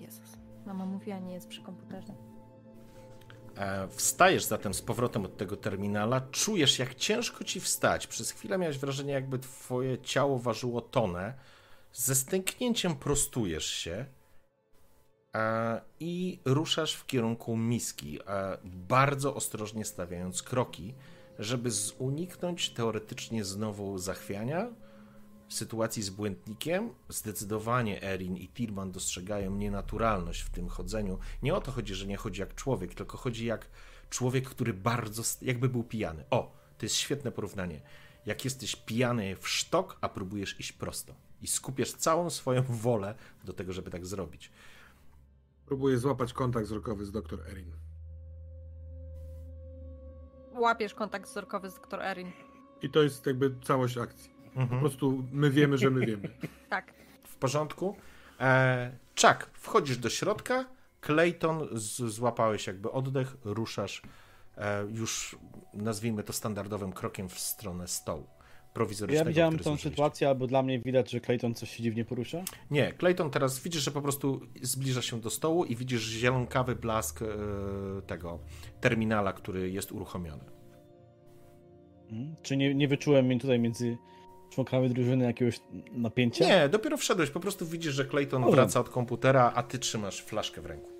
Jezus, 0.00 0.38
mama 0.66 0.86
mówiła, 0.86 1.18
nie 1.18 1.34
jest 1.34 1.48
przy 1.48 1.62
komputerze. 1.62 2.14
E, 3.56 3.88
wstajesz 3.88 4.44
zatem 4.44 4.74
z 4.74 4.82
powrotem 4.82 5.24
od 5.24 5.36
tego 5.36 5.56
terminala, 5.56 6.20
czujesz 6.20 6.78
jak 6.78 6.94
ciężko 6.94 7.44
ci 7.44 7.60
wstać. 7.60 8.06
Przez 8.06 8.30
chwilę 8.30 8.58
miałeś 8.58 8.78
wrażenie, 8.78 9.12
jakby 9.12 9.38
twoje 9.38 9.98
ciało 9.98 10.38
ważyło 10.38 10.80
tonę. 10.80 11.34
Ze 11.92 12.14
stęknięciem 12.14 12.96
prostujesz 12.96 13.66
się 13.66 14.06
e, 15.34 15.80
i 16.00 16.38
ruszasz 16.44 16.94
w 16.94 17.06
kierunku 17.06 17.56
miski, 17.56 18.18
e, 18.26 18.58
bardzo 18.64 19.34
ostrożnie 19.34 19.84
stawiając 19.84 20.42
kroki, 20.42 20.94
żeby 21.38 21.70
uniknąć 21.98 22.70
teoretycznie 22.70 23.44
znowu 23.44 23.98
zachwiania. 23.98 24.68
Sytuacji 25.48 26.02
z 26.02 26.10
błędnikiem 26.10 26.90
zdecydowanie 27.08 28.02
Erin 28.02 28.36
i 28.36 28.48
Tirman 28.48 28.92
dostrzegają 28.92 29.54
nienaturalność 29.54 30.40
w 30.40 30.50
tym 30.50 30.68
chodzeniu. 30.68 31.18
Nie 31.42 31.54
o 31.54 31.60
to 31.60 31.72
chodzi, 31.72 31.94
że 31.94 32.06
nie 32.06 32.16
chodzi 32.16 32.40
jak 32.40 32.54
człowiek, 32.54 32.94
tylko 32.94 33.18
chodzi 33.18 33.46
jak 33.46 33.68
człowiek, 34.10 34.48
który 34.48 34.74
bardzo, 34.74 35.22
jakby 35.42 35.68
był 35.68 35.84
pijany. 35.84 36.24
O, 36.30 36.52
to 36.78 36.86
jest 36.86 36.94
świetne 36.94 37.32
porównanie. 37.32 37.80
Jak 38.26 38.44
jesteś 38.44 38.76
pijany 38.76 39.36
w 39.36 39.48
sztok, 39.48 39.98
a 40.00 40.08
próbujesz 40.08 40.60
iść 40.60 40.72
prosto 40.72 41.14
i 41.42 41.46
skupiasz 41.46 41.92
całą 41.92 42.30
swoją 42.30 42.62
wolę 42.62 43.14
do 43.44 43.52
tego, 43.52 43.72
żeby 43.72 43.90
tak 43.90 44.06
zrobić. 44.06 44.50
Próbuję 45.66 45.98
złapać 45.98 46.32
kontakt 46.32 46.66
wzrokowy 46.66 47.04
z 47.04 47.12
dr 47.12 47.40
Erin. 47.50 47.72
Łapiesz 50.52 50.94
kontakt 50.94 51.28
wzrokowy 51.28 51.70
z 51.70 51.74
dr 51.74 52.02
Erin. 52.02 52.32
I 52.82 52.90
to 52.90 53.02
jest 53.02 53.26
jakby 53.26 53.54
całość 53.64 53.98
akcji. 53.98 54.35
Mhm. 54.56 54.68
Po 54.68 54.76
prostu 54.78 55.24
my 55.32 55.50
wiemy, 55.50 55.78
że 55.78 55.90
my 55.90 56.06
wiemy. 56.06 56.28
tak. 56.68 56.92
W 57.24 57.36
porządku. 57.36 57.96
E, 58.40 58.90
Chuck, 59.20 59.50
wchodzisz 59.52 59.98
do 59.98 60.10
środka. 60.10 60.64
Clayton, 61.00 61.68
z, 61.72 61.96
złapałeś 61.96 62.66
jakby 62.66 62.92
oddech, 62.92 63.36
ruszasz 63.44 64.02
e, 64.56 64.86
już, 64.90 65.36
nazwijmy 65.74 66.22
to 66.22 66.32
standardowym 66.32 66.92
krokiem 66.92 67.28
w 67.28 67.38
stronę 67.38 67.88
stołu 67.88 68.26
prowizorycznego. 68.76 69.24
Ja 69.24 69.28
widziałem 69.28 69.58
tą 69.58 69.76
sytuację, 69.76 70.28
albo 70.28 70.46
dla 70.46 70.62
mnie 70.62 70.80
widać, 70.80 71.10
że 71.10 71.20
Clayton 71.20 71.54
coś 71.54 71.70
się 71.70 71.82
dziwnie 71.82 72.04
porusza? 72.04 72.42
Nie, 72.70 72.92
Clayton 72.92 73.30
teraz 73.30 73.60
widzisz, 73.60 73.82
że 73.82 73.90
po 73.90 74.02
prostu 74.02 74.40
zbliża 74.62 75.02
się 75.02 75.20
do 75.20 75.30
stołu 75.30 75.64
i 75.64 75.76
widzisz 75.76 76.02
zielonkawy 76.02 76.76
blask 76.76 77.22
e, 77.22 77.26
tego 78.06 78.38
terminala, 78.80 79.32
który 79.32 79.70
jest 79.70 79.92
uruchomiony. 79.92 80.44
Hmm? 82.10 82.36
Czy 82.42 82.56
nie, 82.56 82.74
nie 82.74 82.88
wyczułem 82.88 83.38
tutaj 83.38 83.58
między 83.58 83.96
członkami 84.50 84.88
drużyny 84.88 85.24
jakiegoś 85.24 85.60
napięcia? 85.92 86.46
Nie, 86.46 86.68
dopiero 86.68 86.96
wszedłeś, 86.96 87.30
po 87.30 87.40
prostu 87.40 87.66
widzisz, 87.66 87.94
że 87.94 88.04
Clayton 88.04 88.42
Powiem. 88.42 88.54
wraca 88.54 88.80
od 88.80 88.88
komputera, 88.88 89.52
a 89.54 89.62
ty 89.62 89.78
trzymasz 89.78 90.22
flaszkę 90.22 90.60
w 90.60 90.66
ręku. 90.66 90.90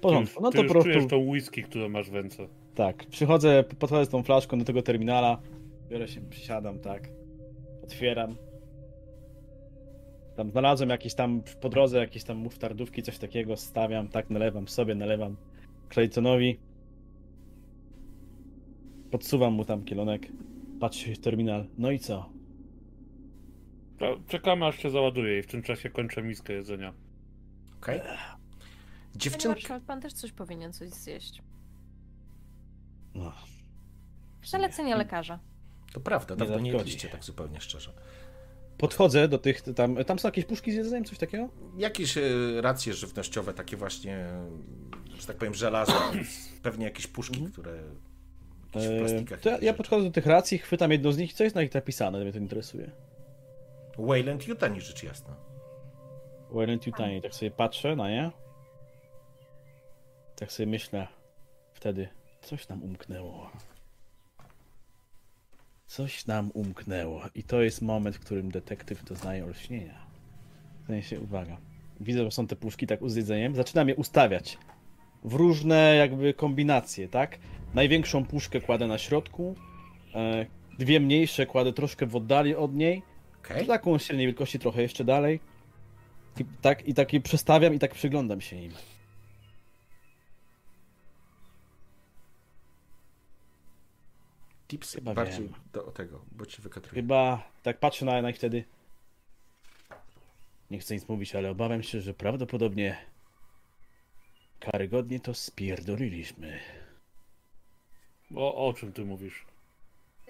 Porządku, 0.00 0.42
no 0.42 0.50
to 0.50 0.62
po 0.62 0.68
prostu... 0.68 0.90
czujesz 0.92 1.06
tą 1.06 1.16
whisky, 1.16 1.62
którą 1.62 1.88
masz 1.88 2.10
w 2.10 2.14
ręce. 2.14 2.48
Tak, 2.74 3.06
przychodzę, 3.06 3.64
podchodzę 3.78 4.06
z 4.06 4.08
tą 4.08 4.22
flaszką 4.22 4.58
do 4.58 4.64
tego 4.64 4.82
terminala, 4.82 5.40
biorę 5.88 6.08
się, 6.08 6.20
przysiadam, 6.20 6.78
tak, 6.78 7.08
otwieram. 7.82 8.36
Tam 10.36 10.50
znalazłem 10.50 10.90
jakieś 10.90 11.14
tam 11.14 11.42
po 11.60 11.68
drodze 11.68 11.98
jakieś 11.98 12.24
tam 12.24 12.36
muftardówki, 12.36 13.02
coś 13.02 13.18
takiego, 13.18 13.56
stawiam, 13.56 14.08
tak, 14.08 14.30
nalewam 14.30 14.68
sobie, 14.68 14.94
nalewam 14.94 15.36
Claytonowi. 15.88 16.58
Podsuwam 19.10 19.52
mu 19.52 19.64
tam 19.64 19.84
kielonek, 19.84 20.28
patrzy 20.80 21.14
w 21.14 21.18
terminal, 21.18 21.66
no 21.78 21.90
i 21.90 21.98
co? 21.98 22.33
Czekamy 24.28 24.66
aż 24.66 24.78
się 24.78 24.90
załaduje 24.90 25.38
i 25.38 25.42
w 25.42 25.46
tym 25.46 25.62
czasie 25.62 25.90
kończę 25.90 26.22
miskę 26.22 26.52
jedzenia. 26.52 26.92
Okej. 27.76 28.00
Okay. 28.00 28.16
Dziewczynki... 29.16 29.66
pan 29.86 30.00
też 30.00 30.12
coś 30.12 30.32
powinien 30.32 30.72
coś 30.72 30.90
zjeść. 30.90 31.42
No. 33.14 33.32
Zalecenie 34.44 34.96
lekarza. 34.96 35.38
To 35.92 36.00
prawda, 36.00 36.36
dawno 36.36 36.58
nie 36.58 36.70
jedliście 36.70 37.08
tak 37.08 37.24
zupełnie 37.24 37.60
szczerze. 37.60 37.92
Podchodzę 38.78 39.28
do 39.28 39.38
tych, 39.38 39.62
tam, 39.62 40.04
tam 40.04 40.18
są 40.18 40.28
jakieś 40.28 40.44
puszki 40.44 40.72
z 40.72 40.74
jedzeniem, 40.74 41.04
coś 41.04 41.18
takiego? 41.18 41.48
Jakieś 41.76 42.18
e, 42.18 42.22
racje 42.60 42.94
żywnościowe, 42.94 43.54
takie 43.54 43.76
właśnie, 43.76 44.26
że 45.18 45.26
tak 45.26 45.36
powiem, 45.36 45.54
żelazo, 45.54 45.92
pewnie 46.62 46.84
jakieś 46.84 47.06
puszki, 47.06 47.34
mhm. 47.34 47.52
które 47.52 47.82
jakieś 48.74 48.88
w 48.88 48.92
e, 48.92 48.98
plastikach. 48.98 49.40
To 49.40 49.50
ja, 49.50 49.58
ja 49.58 49.74
podchodzę 49.74 50.04
do 50.04 50.10
tych 50.10 50.26
racji, 50.26 50.58
chwytam 50.58 50.92
jedną 50.92 51.12
z 51.12 51.18
nich, 51.18 51.32
co 51.32 51.44
jest 51.44 51.56
na 51.56 51.62
nich 51.62 51.74
napisane, 51.74 52.20
mnie 52.20 52.32
to 52.32 52.38
interesuje. 52.38 52.90
Wayland 53.98 54.48
Yutani, 54.48 54.80
rzecz 54.80 55.02
jasna. 55.02 55.36
Wayland 56.50 56.86
Yutani, 56.86 57.22
tak 57.22 57.34
sobie 57.34 57.50
patrzę 57.50 57.96
na 57.96 58.10
nie. 58.10 58.30
Tak 60.36 60.52
sobie 60.52 60.66
myślę 60.66 61.06
wtedy, 61.72 62.08
coś 62.40 62.68
nam 62.68 62.82
umknęło. 62.82 63.50
Coś 65.86 66.26
nam 66.26 66.50
umknęło. 66.54 67.22
I 67.34 67.42
to 67.42 67.62
jest 67.62 67.82
moment, 67.82 68.16
w 68.16 68.20
którym 68.20 68.50
detektyw 68.50 69.04
doznaje 69.04 69.44
olśnienia. 69.44 70.06
W 70.84 70.86
sensie, 70.86 71.20
uwaga. 71.20 71.56
Widzę, 72.00 72.24
że 72.24 72.30
są 72.30 72.46
te 72.46 72.56
puszki 72.56 72.86
tak 72.86 73.00
z. 73.10 73.56
Zaczynam 73.56 73.88
je 73.88 73.96
ustawiać 73.96 74.58
w 75.24 75.34
różne 75.34 75.94
jakby 75.96 76.34
kombinacje, 76.34 77.08
tak? 77.08 77.38
Największą 77.74 78.24
puszkę 78.24 78.60
kładę 78.60 78.86
na 78.86 78.98
środku, 78.98 79.54
e, 80.14 80.46
dwie 80.78 81.00
mniejsze 81.00 81.46
kładę 81.46 81.72
troszkę 81.72 82.06
w 82.06 82.16
oddali 82.16 82.54
od 82.54 82.74
niej, 82.74 83.02
okay. 83.44 83.66
taką 83.66 83.98
średniej 83.98 84.26
wielkości 84.26 84.58
trochę 84.58 84.82
jeszcze 84.82 85.04
dalej. 85.04 85.40
I 86.40 86.44
tak, 86.62 86.88
I 86.88 86.94
tak 86.94 87.12
je 87.12 87.20
przestawiam 87.20 87.74
i 87.74 87.78
tak 87.78 87.94
przyglądam 87.94 88.40
się 88.40 88.56
im. 88.56 88.72
Tipsy 94.68 94.98
Chyba 94.98 95.14
bardziej 95.14 95.48
wiem. 95.48 95.54
do 95.72 95.82
tego, 95.82 96.24
bo 96.32 96.46
ci 96.46 96.62
wykatruję. 96.62 97.02
Chyba 97.02 97.50
tak 97.62 97.78
patrzę 97.78 98.04
na, 98.04 98.22
na 98.22 98.28
nich 98.28 98.36
wtedy. 98.36 98.64
Nie 100.70 100.78
chcę 100.78 100.94
nic 100.94 101.08
mówić, 101.08 101.34
ale 101.34 101.50
obawiam 101.50 101.82
się, 101.82 102.00
że 102.00 102.14
prawdopodobnie 102.14 102.96
karygodnie 104.60 105.20
to 105.20 105.34
spierdoliliśmy. 105.34 106.60
O, 108.34 108.68
o 108.68 108.72
czym 108.72 108.92
ty 108.92 109.04
mówisz? 109.04 109.44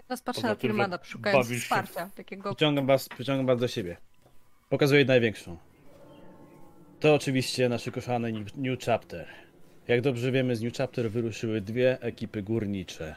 Teraz 0.09 0.22
patrzę 0.22 0.42
na 0.42 0.55
Firmana, 0.55 0.98
szukając 1.02 1.50
wsparcia. 1.50 2.11
Takiego... 2.14 2.55
Przyciągam 2.55 2.86
was, 2.86 3.09
przyciągam 3.09 3.46
was 3.46 3.61
do 3.61 3.68
siebie. 3.68 3.96
Pokazuję 4.68 5.05
największą. 5.05 5.57
To 7.00 7.14
oczywiście 7.14 7.68
nasz 7.68 7.90
kochany 7.90 8.32
New 8.57 8.78
Chapter. 8.84 9.26
Jak 9.88 10.00
dobrze 10.00 10.32
wiemy, 10.32 10.57
z 10.57 10.62
New 10.62 10.74
Chapter 10.74 11.11
wyruszyły 11.11 11.61
dwie 11.61 12.00
ekipy 12.00 12.42
górnicze 12.42 13.14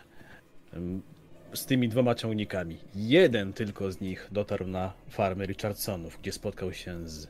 z 1.54 1.66
tymi 1.66 1.90
dwoma 1.90 2.16
ciągnikami. 2.16 2.78
Jeden 2.96 3.54
tylko 3.54 3.92
z 3.92 4.02
nich 4.02 4.28
dotarł 4.32 4.68
na 4.68 4.94
farmę 5.10 5.46
Richardsonów, 5.46 6.18
gdzie 6.22 6.32
spotkał 6.32 6.74
się 6.74 7.10
z, 7.10 7.28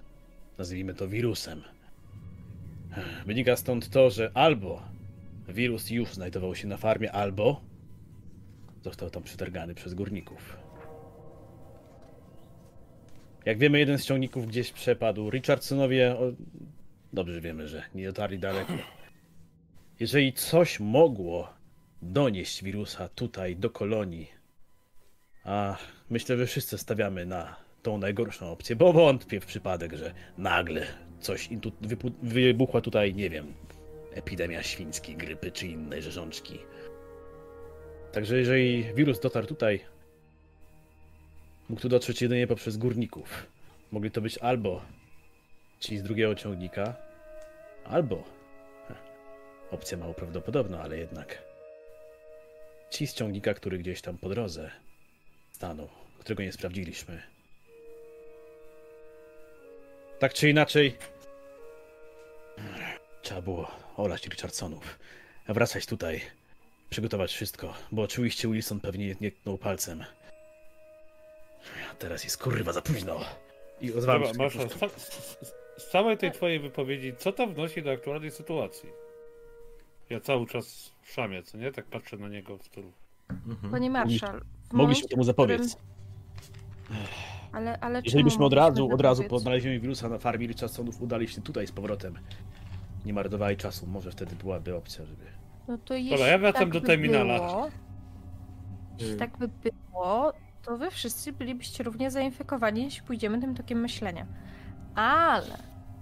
nazwijmy 0.57 0.93
to, 0.93 1.07
wirusem. 1.07 1.63
Wynika 3.25 3.55
stąd 3.55 3.89
to, 3.89 4.09
że 4.09 4.31
albo 4.33 4.81
wirus 5.47 5.89
już 5.89 6.13
znajdował 6.13 6.55
się 6.55 6.67
na 6.67 6.77
farmie, 6.77 7.11
albo 7.11 7.61
został 8.88 9.09
tam 9.09 9.23
przetargany 9.23 9.75
przez 9.75 9.93
górników. 9.93 10.57
Jak 13.45 13.57
wiemy, 13.57 13.79
jeden 13.79 13.97
z 13.97 14.05
ciągników 14.05 14.47
gdzieś 14.47 14.71
przepadł. 14.71 15.29
Richardsonowie 15.29 16.15
o... 16.17 16.31
dobrze 17.13 17.41
wiemy, 17.41 17.67
że 17.67 17.83
nie 17.95 18.05
dotarli 18.05 18.39
daleko. 18.39 18.73
Jeżeli 19.99 20.33
coś 20.33 20.79
mogło 20.79 21.53
donieść 22.01 22.63
wirusa 22.63 23.09
tutaj 23.09 23.55
do 23.55 23.69
kolonii. 23.69 24.31
A 25.43 25.77
myślę, 26.09 26.38
że 26.38 26.45
wszyscy 26.45 26.77
stawiamy 26.77 27.25
na 27.25 27.55
tą 27.83 27.97
najgorszą 27.97 28.51
opcję, 28.51 28.75
bo 28.75 28.93
wątpię 28.93 29.39
w 29.39 29.45
przypadek, 29.45 29.93
że 29.93 30.13
nagle 30.38 30.88
coś 31.19 31.49
tu 31.61 31.71
wybuchła 32.23 32.81
tutaj, 32.81 33.15
nie 33.15 33.29
wiem, 33.29 33.53
epidemia 34.11 34.63
świńskiej, 34.63 35.15
grypy 35.15 35.51
czy 35.51 35.67
innej 35.67 36.01
rzeżączki. 36.01 36.59
Także 38.11 38.37
jeżeli 38.37 38.93
wirus 38.93 39.19
dotarł 39.19 39.47
tutaj, 39.47 39.79
mógł 41.69 41.81
tu 41.81 41.89
dotrzeć 41.89 42.21
jedynie 42.21 42.47
poprzez 42.47 42.77
górników. 42.77 43.45
Mogli 43.91 44.11
to 44.11 44.21
być 44.21 44.37
albo 44.37 44.81
ci 45.79 45.97
z 45.97 46.03
drugiego 46.03 46.35
ciągnika, 46.35 46.95
albo 47.85 48.23
opcja 49.71 49.97
mało 49.97 50.13
prawdopodobna, 50.13 50.81
ale 50.81 50.97
jednak 50.97 51.47
Ci 52.89 53.07
z 53.07 53.13
ciągnika, 53.13 53.53
który 53.53 53.77
gdzieś 53.77 54.01
tam 54.01 54.17
po 54.17 54.29
drodze 54.29 54.71
stanął, 55.51 55.89
którego 56.19 56.43
nie 56.43 56.51
sprawdziliśmy. 56.51 57.21
Tak 60.19 60.33
czy 60.33 60.49
inaczej, 60.49 60.97
trzeba 63.21 63.41
było 63.41 63.71
olać 63.97 64.27
Richardsonów, 64.27 64.99
wracać 65.47 65.85
tutaj, 65.85 66.21
przygotować 66.89 67.33
wszystko, 67.33 67.73
bo 67.91 68.01
oczywiście 68.01 68.47
Wilson 68.47 68.79
pewnie 68.79 69.15
nie 69.21 69.31
tknął 69.31 69.57
palcem. 69.57 70.03
Teraz 71.99 72.23
jest 72.23 72.43
kurwa 72.43 72.73
za 72.73 72.81
późno. 72.81 73.19
I 73.81 73.93
ozwałem 73.93 74.49
się. 74.49 74.67
z 75.77 75.89
całej 75.89 76.17
tej 76.17 76.31
twojej 76.31 76.59
wypowiedzi, 76.59 77.13
co 77.17 77.31
to 77.31 77.47
wnosi 77.47 77.83
do 77.83 77.91
aktualnej 77.91 78.31
sytuacji? 78.31 78.89
Ja 80.09 80.19
cały 80.19 80.47
czas 80.47 80.91
szamię, 81.03 81.43
co 81.43 81.57
nie? 81.57 81.71
Tak 81.71 81.85
patrzę 81.85 82.17
na 82.17 82.29
niego 82.29 82.57
w 82.57 82.63
stylu. 82.63 82.91
Mhm. 83.29 83.71
Panie 83.71 83.89
marszal. 83.89 84.41
Mogliśmy 84.73 85.07
temu 85.07 85.23
zapobiec. 85.23 85.75
Którym... 85.75 87.07
Ale, 87.51 87.79
ale 87.79 88.01
Jeżeli 88.05 88.23
byśmy 88.23 88.45
od 88.45 88.53
razu, 88.53 88.89
od 88.93 89.01
razu 89.01 89.23
po 89.23 89.35
odnalezieniu 89.35 89.81
wirusa 89.81 90.09
na 90.09 90.17
farmie 90.17 90.47
Richardsonów 90.47 91.01
udali 91.01 91.27
się 91.27 91.41
tutaj 91.41 91.67
z 91.67 91.71
powrotem, 91.71 92.19
nie 93.05 93.13
marnowali 93.13 93.57
czasu, 93.57 93.88
może 93.88 94.11
wtedy 94.11 94.35
byłaby 94.35 94.75
opcja, 94.75 95.05
żeby... 95.05 95.36
No 95.68 95.78
to 95.78 95.93
jeśli 95.93 96.26
ja 96.28 96.38
wracam 96.38 96.59
tak 96.61 96.70
do 96.70 96.82
by 96.82 96.88
terminala. 96.88 97.38
Było, 97.39 97.70
jeśli 98.99 99.13
Y, 99.13 99.18
tak 99.18 99.38
by 99.38 99.47
było, 99.47 100.34
to 100.61 100.78
wy 100.78 100.91
wszyscy 100.91 101.34
bylibyście 101.34 101.84
równie 101.84 102.11
zainfekowani, 102.11 102.84
jeśli 102.84 103.01
pójdziemy 103.03 103.41
tym 103.41 103.55
tokiem 103.55 103.80
myślenia. 103.80 104.26
Ale 104.95 105.57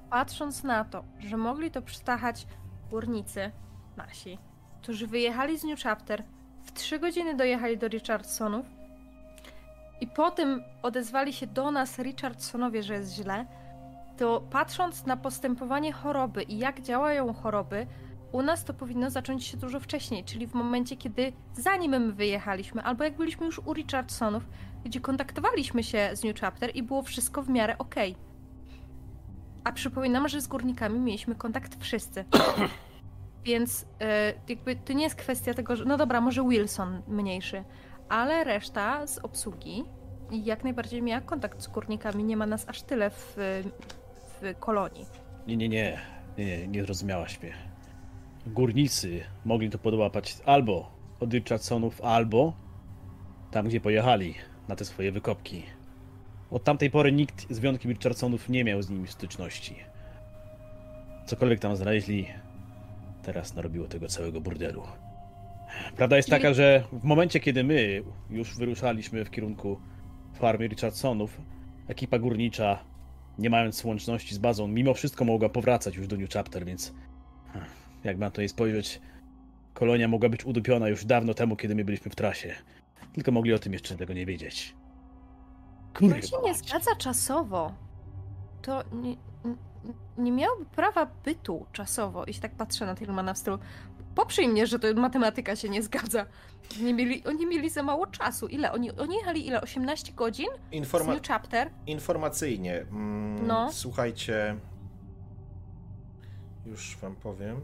patrząc 0.10 0.64
na 0.64 0.86
to, 0.86 1.04
że 1.20 1.38
mogli 1.38 1.72
to 1.72 1.82
przytachać 1.82 2.48
górnicy 2.90 3.52
nasi, 3.98 4.38
którzy 4.82 5.08
wyjechali 5.08 5.60
z 5.60 5.64
New 5.64 5.84
Chapter, 5.84 6.24
w 6.64 6.72
trzy 6.72 7.00
godziny 7.00 7.36
dojechali 7.36 7.78
do 7.78 7.88
Richardsonów 7.88 8.66
i 10.02 10.08
potem 10.08 10.64
odezwali 10.82 11.34
się 11.34 11.48
do 11.48 11.72
nas 11.72 12.00
Richardsonowie, 12.00 12.84
że 12.84 12.94
jest 12.94 13.14
źle, 13.14 13.46
to 14.18 14.42
patrząc 14.50 15.06
na 15.06 15.18
postępowanie 15.18 15.92
choroby 15.92 16.44
i 16.44 16.58
jak 16.58 16.82
działają 16.82 17.34
choroby, 17.34 17.88
u 18.32 18.42
nas 18.42 18.64
to 18.64 18.74
powinno 18.74 19.10
zacząć 19.10 19.46
się 19.46 19.58
dużo 19.58 19.80
wcześniej, 19.80 20.24
czyli 20.24 20.48
w 20.48 20.54
momencie, 20.54 20.98
kiedy 20.98 21.34
zanim 21.54 21.92
my 21.92 22.14
wyjechaliśmy, 22.14 22.84
albo 22.84 23.04
jak 23.04 23.18
byliśmy 23.18 23.46
już 23.46 23.60
u 23.60 23.74
Richardsonów, 23.74 24.48
gdzie 24.86 25.00
kontaktowaliśmy 25.00 25.84
się 25.84 26.10
z 26.14 26.24
New 26.24 26.40
Chapter 26.40 26.72
i 26.76 26.84
było 26.84 27.04
wszystko 27.04 27.44
w 27.44 27.50
miarę 27.50 27.78
okej. 27.78 28.16
A 29.64 29.72
przypominam, 29.72 30.28
że 30.28 30.42
z 30.42 30.48
górnikami 30.48 31.00
mieliśmy 31.00 31.36
kontakt 31.36 31.84
wszyscy. 31.84 32.26
Więc 33.46 33.86
e, 34.02 34.34
jakby 34.50 34.76
to 34.76 34.94
nie 34.94 35.04
jest 35.04 35.16
kwestia 35.16 35.54
tego, 35.54 35.76
że 35.76 35.86
no 35.86 35.98
dobra, 35.98 36.22
może 36.22 36.44
Wilson 36.44 37.02
mniejszy, 37.08 37.64
ale 38.10 38.44
reszta 38.44 39.08
z 39.08 39.18
obsługi 39.18 39.84
jak 40.32 40.64
najbardziej 40.64 41.02
miała 41.02 41.22
kontakt 41.22 41.62
z 41.62 41.68
górnikami. 41.68 42.24
Nie 42.24 42.38
ma 42.38 42.46
nas 42.46 42.70
aż 42.70 42.82
tyle 42.82 43.10
w, 43.10 43.36
w 43.38 44.60
kolonii. 44.60 45.06
Nie, 45.48 45.58
nie, 45.58 45.70
nie, 45.70 46.00
nie, 46.38 46.46
nie, 46.46 46.68
nie 46.68 46.84
zrozumiałaś 46.84 47.42
mnie. 47.42 47.54
Górnicy 48.46 49.24
mogli 49.46 49.70
to 49.70 49.78
podłapać 49.78 50.38
albo 50.46 50.92
od 51.20 51.34
Richardsonów, 51.34 52.02
albo 52.02 52.54
tam, 53.52 53.68
gdzie 53.68 53.82
pojechali 53.82 54.36
na 54.68 54.76
te 54.76 54.86
swoje 54.86 55.12
wykopki. 55.12 55.64
Od 56.52 56.64
tamtej 56.64 56.92
pory 56.92 57.12
nikt 57.12 57.54
z 57.54 57.60
wyjątkiem 57.60 57.92
Richardsonów 57.92 58.50
nie 58.50 58.64
miał 58.64 58.82
z 58.82 58.90
nimi 58.90 59.08
styczności. 59.08 59.76
Cokolwiek 61.26 61.60
tam 61.60 61.76
znaleźli, 61.76 62.28
teraz 63.24 63.56
narobiło 63.56 63.88
tego 63.88 64.08
całego 64.08 64.42
burdelu. 64.42 64.84
Prawda 65.98 66.18
jest 66.18 66.30
taka, 66.30 66.54
że 66.54 66.84
w 66.92 67.04
momencie, 67.04 67.40
kiedy 67.40 67.64
my 67.64 68.04
już 68.30 68.58
wyruszaliśmy 68.58 69.26
w 69.26 69.32
kierunku 69.32 69.80
farmy 70.34 70.68
Richardsonów, 70.68 71.42
ekipa 71.88 72.20
górnicza, 72.20 72.80
nie 73.40 73.50
mając 73.50 73.84
łączności 73.84 74.36
z 74.36 74.38
bazą, 74.38 74.68
mimo 74.68 74.94
wszystko 74.94 75.26
mogła 75.26 75.50
powracać 75.50 75.96
już 75.96 76.08
do 76.08 76.18
New 76.18 76.30
Chapter, 76.30 76.66
więc 76.66 76.94
jak 78.06 78.18
na 78.18 78.32
to 78.32 78.42
jej 78.42 78.50
spojrzeć, 78.50 79.02
kolonia 79.74 80.08
mogła 80.08 80.30
być 80.30 80.46
udupiona 80.46 80.90
już 80.90 81.06
dawno 81.06 81.34
temu, 81.34 81.56
kiedy 81.56 81.76
my 81.76 81.86
byliśmy 81.86 82.12
w 82.12 82.16
trasie. 82.16 82.56
Tylko 83.14 83.32
mogli 83.32 83.54
o 83.54 83.60
tym 83.60 83.74
jeszcze 83.74 83.96
tego 83.98 84.14
nie 84.14 84.26
wiedzieć. 84.26 84.76
To 85.94 86.00
Kurwa. 86.00 86.22
się 86.22 86.38
nie 86.44 86.54
zgadza 86.56 86.96
czasowo. 86.96 87.74
To 88.62 88.84
nie, 88.94 89.10
nie- 89.10 89.94
nie 90.18 90.32
miałoby 90.32 90.66
prawa 90.66 91.08
bytu 91.26 91.66
czasowo, 91.72 92.24
jeśli 92.28 92.42
tak 92.42 92.52
patrzę 92.56 92.86
na 92.86 92.96
Tillmana 92.96 93.34
w 93.34 93.38
stylu. 93.38 93.60
Poprzyj 94.16 94.48
mnie, 94.48 94.68
że 94.68 94.80
to 94.80 94.88
matematyka 94.96 95.56
się 95.56 95.70
nie 95.70 95.84
zgadza. 95.84 96.26
Nie 96.82 96.94
mieli, 96.94 97.24
oni 97.24 97.46
mieli 97.48 97.70
za 97.70 97.84
mało 97.84 98.08
czasu. 98.08 98.48
Ile? 98.48 98.72
Oni, 98.72 98.92
oni 98.92 99.16
jechali 99.16 99.48
ile? 99.48 99.62
18 99.62 100.14
godzin? 100.14 100.48
Z 100.72 100.74
Informa 100.74 101.14
New 101.14 101.28
Chapter? 101.28 101.70
informacyjnie. 101.88 102.82
Mm, 102.82 103.48
No. 103.48 103.72
Słuchajcie. 103.72 104.56
Już 106.66 106.98
wam 106.98 107.16
powiem. 107.16 107.62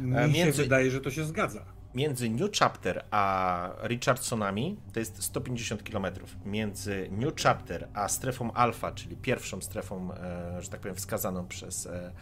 Mi 0.00 0.16
E, 0.16 0.26
się 0.26 0.32
między- 0.32 0.62
wydaje, 0.62 0.90
że 0.90 1.00
to 1.00 1.10
się 1.10 1.24
zgadza. 1.24 1.64
Między 1.94 2.30
New 2.30 2.50
Chapter 2.58 3.04
a 3.10 3.70
Richardsonami 3.82 4.76
to 4.92 5.00
jest 5.00 5.22
150 5.22 5.82
km. 5.82 6.06
Między 6.46 7.08
New 7.10 7.34
Chapter 7.42 7.88
a 7.94 8.08
strefą 8.08 8.52
alfa, 8.52 8.92
czyli 8.92 9.16
pierwszą 9.16 9.60
strefą, 9.60 10.14
e, 10.14 10.62
że 10.62 10.68
tak 10.68 10.80
powiem, 10.80 10.94
wskazaną 10.96 11.46
przez, 11.46 11.86
e, 11.86 12.12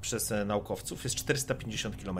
przez 0.00 0.32
e, 0.32 0.44
naukowców, 0.44 1.04
jest 1.04 1.16
450 1.16 1.96
km. 2.04 2.18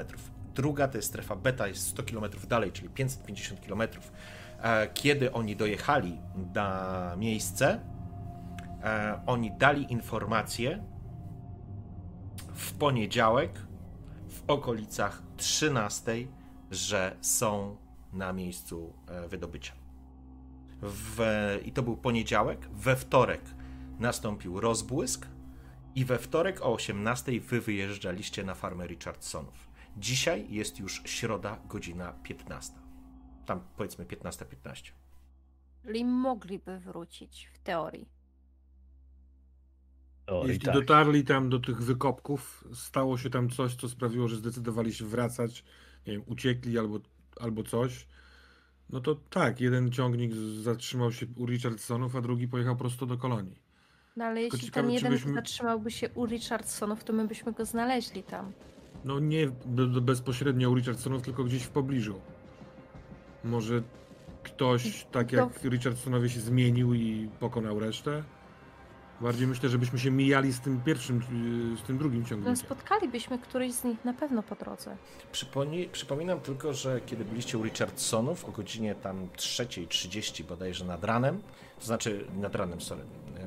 Druga 0.54 0.88
to 0.88 0.98
jest 0.98 1.08
strefa 1.08 1.36
beta, 1.36 1.68
jest 1.68 1.86
100 1.88 2.02
km 2.02 2.24
dalej, 2.48 2.72
czyli 2.72 2.88
550 2.88 3.60
km. 3.66 3.82
Kiedy 4.94 5.32
oni 5.32 5.56
dojechali 5.56 6.20
na 6.54 7.14
miejsce, 7.18 7.80
oni 9.26 9.52
dali 9.58 9.92
informację 9.92 10.84
w 12.54 12.72
poniedziałek 12.72 13.50
okolicach 14.46 15.22
13 15.36 16.26
że 16.70 17.16
są 17.20 17.76
na 18.12 18.32
miejscu 18.32 18.92
e, 19.06 19.28
wydobycia. 19.28 19.72
W, 20.82 21.20
I 21.64 21.72
to 21.72 21.82
był 21.82 21.96
poniedziałek. 21.96 22.68
We 22.72 22.96
wtorek 22.96 23.42
nastąpił 23.98 24.60
rozbłysk 24.60 25.26
i 25.94 26.04
we 26.04 26.18
wtorek 26.18 26.62
o 26.62 26.72
18 26.72 27.40
wy 27.40 27.60
wyjeżdżaliście 27.60 28.44
na 28.44 28.54
farmę 28.54 28.86
Richardsonów. 28.86 29.70
Dzisiaj 29.96 30.46
jest 30.50 30.78
już 30.78 31.02
środa, 31.04 31.58
godzina 31.68 32.12
15. 32.22 32.74
Tam 33.46 33.60
powiedzmy 33.76 34.04
15.15. 34.04 34.92
Czyli 35.82 36.04
mogliby 36.04 36.78
wrócić 36.78 37.50
w 37.54 37.58
teorii. 37.58 38.13
Jeśli 40.44 40.60
tak. 40.60 40.74
dotarli 40.74 41.24
tam 41.24 41.48
do 41.48 41.58
tych 41.58 41.82
wykopków, 41.82 42.64
stało 42.74 43.18
się 43.18 43.30
tam 43.30 43.50
coś, 43.50 43.74
co 43.74 43.88
sprawiło, 43.88 44.28
że 44.28 44.36
zdecydowali 44.36 44.94
się 44.94 45.04
wracać, 45.04 45.64
nie 46.06 46.12
wiem, 46.12 46.22
uciekli 46.26 46.78
albo, 46.78 47.00
albo 47.40 47.62
coś, 47.62 48.06
no 48.90 49.00
to 49.00 49.14
tak, 49.30 49.60
jeden 49.60 49.92
ciągnik 49.92 50.32
zatrzymał 50.62 51.12
się 51.12 51.26
u 51.36 51.46
Richardsonów, 51.46 52.16
a 52.16 52.20
drugi 52.20 52.48
pojechał 52.48 52.76
prosto 52.76 53.06
do 53.06 53.18
kolonii. 53.18 53.58
No 54.16 54.24
ale 54.24 54.42
jeśli 54.42 54.58
ciekawe, 54.60 54.86
ten 54.86 54.94
jeden 54.94 55.12
byśmy- 55.12 55.34
zatrzymałby 55.34 55.90
się 55.90 56.08
u 56.14 56.26
Richardsonów, 56.26 57.04
to 57.04 57.12
my 57.12 57.28
byśmy 57.28 57.52
go 57.52 57.64
znaleźli 57.64 58.22
tam. 58.22 58.52
No 59.04 59.18
nie 59.18 59.46
be- 59.66 60.00
bezpośrednio 60.00 60.70
u 60.70 60.74
Richardsonów, 60.74 61.22
tylko 61.22 61.44
gdzieś 61.44 61.62
w 61.62 61.68
pobliżu. 61.70 62.20
Może 63.44 63.82
ktoś, 64.42 65.06
tak 65.12 65.30
To- 65.30 65.36
jak 65.36 65.64
Richardsonowie 65.64 66.28
się 66.28 66.40
zmienił 66.40 66.94
i 66.94 67.28
pokonał 67.40 67.78
resztę? 67.80 68.22
Bardziej 69.20 69.46
myślę, 69.46 69.68
żebyśmy 69.68 69.98
się 69.98 70.10
mijali 70.10 70.52
z 70.52 70.60
tym 70.60 70.80
pierwszym, 70.80 71.20
yy, 71.70 71.76
z 71.76 71.82
tym 71.82 71.98
drugim 71.98 72.20
No 72.22 72.28
ciągnikiem. 72.28 72.56
spotkalibyśmy 72.56 73.38
któryś 73.38 73.72
z 73.72 73.84
nich 73.84 74.04
na 74.04 74.14
pewno 74.14 74.42
po 74.42 74.54
drodze. 74.54 74.96
Przypomnij, 75.32 75.88
przypominam 75.88 76.40
tylko, 76.40 76.74
że 76.74 77.00
kiedy 77.00 77.24
byliście 77.24 77.58
u 77.58 77.62
Richardsonów 77.62 78.44
o 78.44 78.52
godzinie 78.52 78.94
tam 78.94 79.28
3.30 79.36 80.44
bodajże 80.44 80.84
nad 80.84 81.04
ranem, 81.04 81.42
to 81.80 81.86
znaczy 81.86 82.24
nad 82.40 82.54
ranem, 82.54 82.80
sorry, 82.80 83.02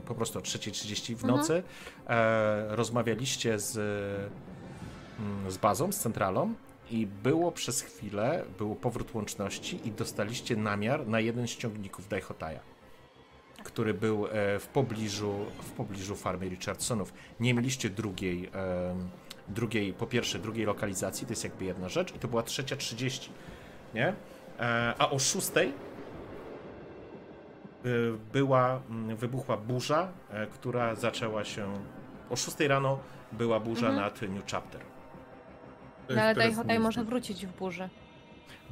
po 0.06 0.16
prostu 0.16 0.40
o 0.40 0.42
3.30 0.42 1.16
w 1.16 1.24
Mhm. 1.24 1.40
nocy, 1.40 1.64
e, 2.08 2.76
rozmawialiście 2.76 3.60
z, 3.60 3.78
mm, 5.20 5.52
z 5.52 5.58
bazą, 5.58 5.92
z 5.92 5.98
centralą 6.00 6.54
i 6.92 7.08
było 7.24 7.52
przez 7.52 7.82
chwilę, 7.82 8.44
był 8.58 8.76
powrót 8.76 9.14
łączności 9.16 9.80
i 9.88 9.92
dostaliście 9.92 10.56
namiar 10.56 11.08
na 11.08 11.20
jeden 11.20 11.48
z 11.48 11.56
ciągników 11.56 12.08
Daihotaja, 12.08 12.60
który 13.68 13.94
był 13.94 14.28
e, 14.28 14.60
w 14.60 14.68
pobliżu, 14.68 15.34
w 15.62 15.72
pobliżu 15.72 16.16
farmy 16.16 16.50
Richardsonów. 16.50 17.14
Nie 17.40 17.54
mieliście 17.54 17.90
drugiej, 17.90 18.46
em, 18.46 19.10
drugiej, 19.48 19.94
po 19.94 20.08
pierwsze 20.08 20.40
drugiej 20.40 20.66
lokalizacji, 20.66 21.28
to 21.28 21.32
jest 21.34 21.44
jakby 21.44 21.66
jedna 21.66 21.90
rzecz 21.90 22.16
i 22.16 22.20
to 22.20 22.28
była 22.28 22.44
trzecia 22.44 22.76
30, 22.76 23.30
nie? 23.94 24.14
E, 24.60 24.94
a 24.98 25.10
o 25.10 25.20
szóstej 25.20 25.74
była, 28.34 28.82
wybuchła 29.16 29.58
burza, 29.58 30.08
e, 30.30 30.48
która 30.48 30.96
zaczęła 30.96 31.44
się, 31.44 31.74
o 32.30 32.36
6 32.36 32.68
rano 32.68 33.00
była 33.32 33.60
burza 33.60 33.88
Mhm. 33.88 34.04
nad 34.06 34.22
New 34.22 34.46
Chapter. 34.52 34.82
No, 36.10 36.22
ale 36.22 36.46
miejsce. 36.46 36.80
może 36.80 37.04
wrócić 37.04 37.46
w 37.46 37.58
burzy. 37.58 37.90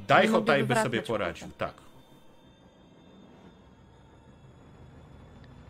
Daihotai 0.08 0.60
mogliby 0.62 0.74
by 0.74 0.80
sobie 0.80 1.02
poradził, 1.02 1.48
tak. 1.58 1.85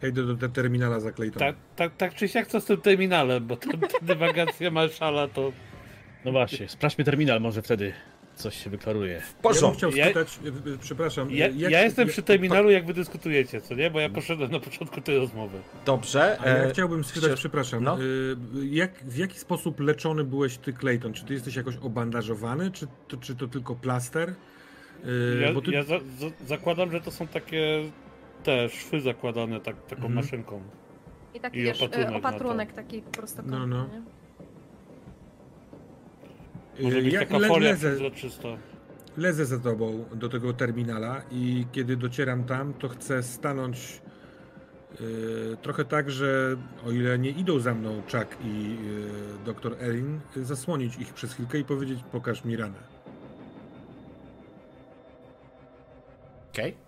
Ja 0.07 0.11
idę 0.11 0.23
do 0.27 0.37
te 0.37 0.49
terminala 0.49 1.01
za 1.01 1.13
Clayton. 1.13 1.39
Tak, 1.41 1.57
tak, 1.77 1.97
tak 1.97 2.15
czy 2.15 2.29
siak 2.29 2.47
co 2.47 2.61
z 2.61 2.65
tym 2.65 2.77
terminalem, 2.81 3.47
bo 3.47 3.57
tam 3.57 3.81
ta 3.81 3.99
dywagacja 4.15 4.71
marszala 4.71 5.29
to... 5.29 5.53
No 6.25 6.33
właśnie, 6.33 6.69
sprawdźmy 6.69 7.05
terminal, 7.05 7.41
może 7.41 7.63
wtedy 7.63 7.93
coś 8.35 8.65
się 8.65 8.71
wyklaruje. 8.71 9.21
W 9.21 9.27
Ja 9.29 9.33
bym 9.33 9.43
porządku. 9.43 9.77
chciał 9.79 9.91
Ja- 9.91 10.05
spytać, 10.05 10.39
y, 10.67 10.71
y, 10.71 10.79
przepraszam. 10.79 11.31
Ja, 11.31 11.49
jak- 11.49 11.71
ja 11.73 11.83
jestem 11.85 12.07
jak- 12.07 12.13
przy 12.13 12.23
terminalu, 12.23 12.71
jak 12.71 12.87
wy 12.87 12.95
dyskutujecie, 12.95 13.61
co 13.61 13.75
nie? 13.75 13.91
Bo 13.91 14.01
ja 14.01 14.09
poszedłem 14.09 14.51
na 14.51 14.61
początku 14.61 15.01
tej 15.01 15.19
rozmowy. 15.19 15.59
Dobrze. 15.87 16.39
A 16.41 16.49
ja 16.49 16.55
e, 16.57 16.71
chciałbym 16.71 17.05
spytać, 17.05 17.33
przepraszam, 17.39 17.85
no. 17.85 17.99
jak, 18.71 18.93
w 19.05 19.17
jaki 19.17 19.39
sposób 19.39 19.81
leczony 19.81 20.25
byłeś 20.25 20.59
ty, 20.59 20.73
Clayton? 20.73 21.13
Czy 21.13 21.25
ty 21.25 21.35
jesteś 21.35 21.57
jakoś 21.57 21.77
obandażowany, 21.77 22.71
czy 22.71 22.87
to, 23.09 23.17
czy 23.17 23.35
to 23.35 23.49
tylko 23.49 23.75
plaster? 23.75 24.35
Ja, 25.43 25.53
bo 25.53 25.63
ty... 25.63 25.71
ja 25.71 25.83
za, 25.83 25.99
za, 25.99 26.27
zakładam, 26.47 26.91
że 26.93 27.01
to 27.01 27.11
są 27.11 27.27
takie 27.27 27.83
te 28.47 28.69
szwy 28.69 29.01
zakładane 29.01 29.61
tak, 29.61 29.77
taką 29.83 29.97
Mhm. 30.07 30.15
maszynką. 30.15 30.63
I 31.35 31.41
taki 31.41 31.59
I 31.59 31.63
wiesz, 31.63 31.83
opatrunek 31.83 32.09
opatrunek, 32.09 32.23
na 32.23 32.29
opatrunek 32.29 32.73
taki 32.73 33.03
prostokątny, 33.03 33.59
No, 33.59 33.67
no. 33.67 33.87
nie? 33.87 34.03
Może 36.85 37.03
być 37.03 37.13
ja 37.15 37.21
taka 37.21 37.39
le- 37.39 37.49
folia 37.49 37.71
lezę, 37.71 37.89
przezroczysta. 37.91 38.49
lezę 39.17 39.47
za 39.47 39.59
tobą 39.59 40.05
do 40.15 40.29
tego 40.29 40.53
terminala 40.53 41.23
i 41.31 41.67
kiedy 41.73 41.97
docieram 41.97 42.45
tam, 42.45 42.75
to 42.75 42.89
chcę 42.89 43.23
stanąć 43.23 44.01
yy, 45.01 45.57
trochę 45.63 45.85
tak, 45.85 46.11
że 46.11 46.57
o 46.87 46.91
ile 46.91 47.19
nie 47.19 47.31
idą 47.31 47.59
za 47.61 47.75
mną 47.75 48.03
Chuck 48.03 48.37
i 48.45 48.71
yy, 48.71 49.45
dr 49.55 49.77
Erin, 49.81 50.21
zasłonić 50.37 50.97
ich 50.97 51.15
przez 51.15 51.33
chwilkę 51.33 51.59
i 51.59 51.65
powiedzieć 51.65 52.01
pokaż 52.13 52.45
mi 52.45 52.57
ranę. 52.57 52.79
Okej. 56.53 56.86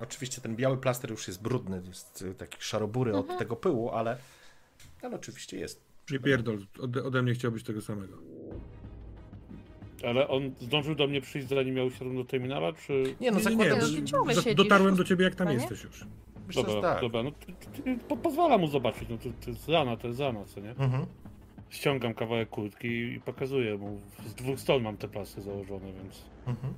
Oczywiście 0.00 0.40
ten 0.40 0.56
biały 0.56 0.76
plaster 0.76 1.10
już 1.10 1.28
jest 1.28 1.42
brudny, 1.42 1.82
jest 1.88 2.22
y, 2.22 2.34
taki 2.34 2.56
szarobury 2.60 3.16
od 3.16 3.38
tego 3.38 3.56
pyłu, 3.56 3.90
ale, 3.90 4.16
ale 5.02 5.16
oczywiście 5.16 5.58
jest. 5.58 5.80
Nie 6.10 6.18
pierdol, 6.18 6.58
ode, 6.80 7.04
ode 7.04 7.22
mnie 7.22 7.34
chciałbyś 7.34 7.62
tego 7.62 7.80
samego. 7.82 8.16
Ale 10.06 10.28
on 10.28 10.50
zdążył 10.60 10.94
do 10.94 11.06
mnie 11.06 11.20
przyjść, 11.20 11.48
zanim 11.48 11.76
ja 11.76 11.84
usiadłem 11.84 12.16
do 12.16 12.24
terminala, 12.24 12.72
czy... 12.72 12.92
Nie 13.20 13.30
no, 13.30 13.38
Nie, 13.38 13.44
nie, 13.44 13.56
zakładam, 13.56 13.78
No, 14.26 14.34
że... 14.34 14.42
ty 14.42 14.54
dotarłem 14.54 14.96
do 14.96 15.04
ciebie 15.04 15.24
jak 15.24 15.34
tam 15.34 15.46
Chyba 15.48 15.60
nie? 15.60 15.66
jesteś 15.68 15.84
już. 15.84 16.04
Myślę, 16.46 16.62
Dobra, 16.62 16.82
tak. 16.82 17.00
dobra, 17.00 17.22
no 17.22 17.30
to, 17.30 17.46
to, 17.46 17.52
to, 17.52 18.04
po- 18.08 18.16
pozwala 18.16 18.58
mu 18.58 18.66
zobaczyć, 18.66 19.08
no 19.08 19.18
to, 19.18 19.24
to 19.44 19.50
jest 19.50 19.68
rana, 19.68 19.96
to 19.96 20.06
jest 20.08 20.20
rana, 20.20 20.44
co 20.44 20.60
nie? 20.60 20.70
Mhm. 20.70 21.06
Ściągam 21.70 22.14
kawałek 22.14 22.48
kurtki 22.48 22.88
i 22.88 23.20
pokazuję 23.20 23.76
mu. 23.78 24.00
Z 24.26 24.34
dwóch 24.34 24.60
stron 24.60 24.82
mam 24.82 24.96
te 24.96 25.08
pasy 25.08 25.42
założone, 25.42 25.92
więc... 25.92 26.22
Mhm. 26.46 26.74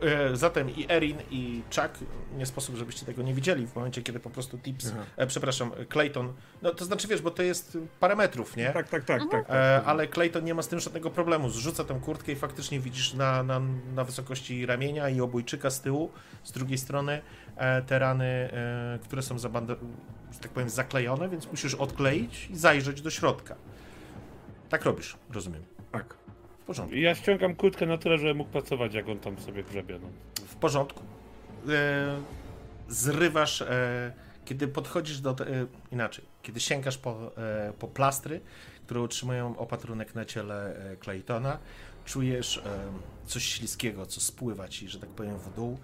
E, 0.00 0.36
Zatem 0.36 0.70
i 0.76 0.86
Erin, 0.92 1.16
i 1.30 1.62
Chuck, 1.74 1.98
nie 2.36 2.46
sposób, 2.46 2.76
żebyście 2.76 3.06
tego 3.06 3.22
nie 3.22 3.34
widzieli 3.34 3.66
w 3.66 3.74
momencie, 3.76 4.02
kiedy 4.02 4.20
po 4.20 4.30
prostu 4.30 4.58
Tips, 4.58 4.92
e, 5.16 5.26
przepraszam, 5.26 5.70
Clayton, 5.88 6.32
no 6.62 6.70
to 6.74 6.84
znaczy 6.84 7.08
wiesz, 7.08 7.22
bo 7.22 7.30
to 7.30 7.42
jest 7.42 7.78
parę 8.00 8.16
metrów, 8.16 8.56
nie? 8.56 8.70
Tak, 8.70 8.88
tak, 8.88 9.04
tak, 9.04 9.20
tak. 9.22 9.30
tak. 9.30 9.50
E, 9.50 9.82
ale 9.84 10.08
Clayton 10.08 10.44
nie 10.44 10.54
ma 10.54 10.62
z 10.62 10.68
tym 10.68 10.80
żadnego 10.80 11.10
problemu. 11.10 11.50
Zrzuca 11.50 11.84
tę 11.84 12.00
kurtkę 12.04 12.32
i 12.32 12.36
faktycznie 12.36 12.80
widzisz 12.80 13.14
na, 13.14 13.42
na, 13.42 13.60
na 13.94 14.04
wysokości 14.04 14.66
ramienia 14.66 15.08
i 15.08 15.20
obojczyka 15.20 15.70
z 15.70 15.80
tyłu, 15.80 16.10
z 16.44 16.52
drugiej 16.52 16.78
strony 16.78 17.20
e, 17.56 17.82
te 17.82 17.98
rany, 17.98 18.24
e, 18.24 18.98
które 19.02 19.22
są 19.22 19.36
zabanda- 19.36 19.76
że 20.32 20.38
tak 20.38 20.50
powiem, 20.50 20.68
zaklejone, 20.68 21.28
więc 21.28 21.46
musisz 21.50 21.74
odkleić 21.74 22.50
i 22.50 22.56
zajrzeć 22.56 23.02
do 23.02 23.10
środka. 23.10 23.54
Tak 24.68 24.84
robisz, 24.84 25.16
rozumiem. 25.32 25.62
Porządku. 26.68 26.96
Ja 26.96 27.14
ściągam 27.14 27.54
kurtkę 27.54 27.86
na 27.86 27.98
tyle, 27.98 28.18
że 28.18 28.34
mógł 28.34 28.50
pracować, 28.50 28.94
jak 28.94 29.08
on 29.08 29.18
tam 29.18 29.38
sobie 29.38 29.62
grzebie, 29.62 29.98
no. 30.02 30.08
W 30.46 30.56
porządku. 30.56 31.02
E, 31.68 32.20
zrywasz, 32.88 33.62
e, 33.62 34.12
kiedy 34.44 34.68
podchodzisz 34.68 35.20
do. 35.20 35.30
E, 35.30 35.66
inaczej, 35.92 36.24
kiedy 36.42 36.60
sięgasz 36.60 36.98
po, 36.98 37.32
po 37.78 37.88
plastry, 37.88 38.40
które 38.86 39.00
utrzymują 39.00 39.58
opatrunek 39.58 40.14
na 40.14 40.24
ciele 40.24 40.76
Claytona, 41.00 41.58
czujesz 42.04 42.62
coś 43.26 43.44
śliskiego, 43.44 44.06
co 44.06 44.20
spływa 44.20 44.68
ci, 44.68 44.88
że 44.88 44.98
tak 44.98 45.10
powiem, 45.10 45.38
w 45.38 45.54
dół. 45.54 45.78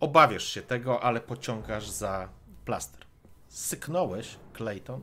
Obawiasz 0.00 0.44
się 0.44 0.62
tego, 0.62 1.02
ale 1.02 1.20
pociągasz 1.20 1.88
za 1.88 2.28
plaster. 2.64 3.00
Syknąłeś, 3.48 4.36
Clayton. 4.56 5.00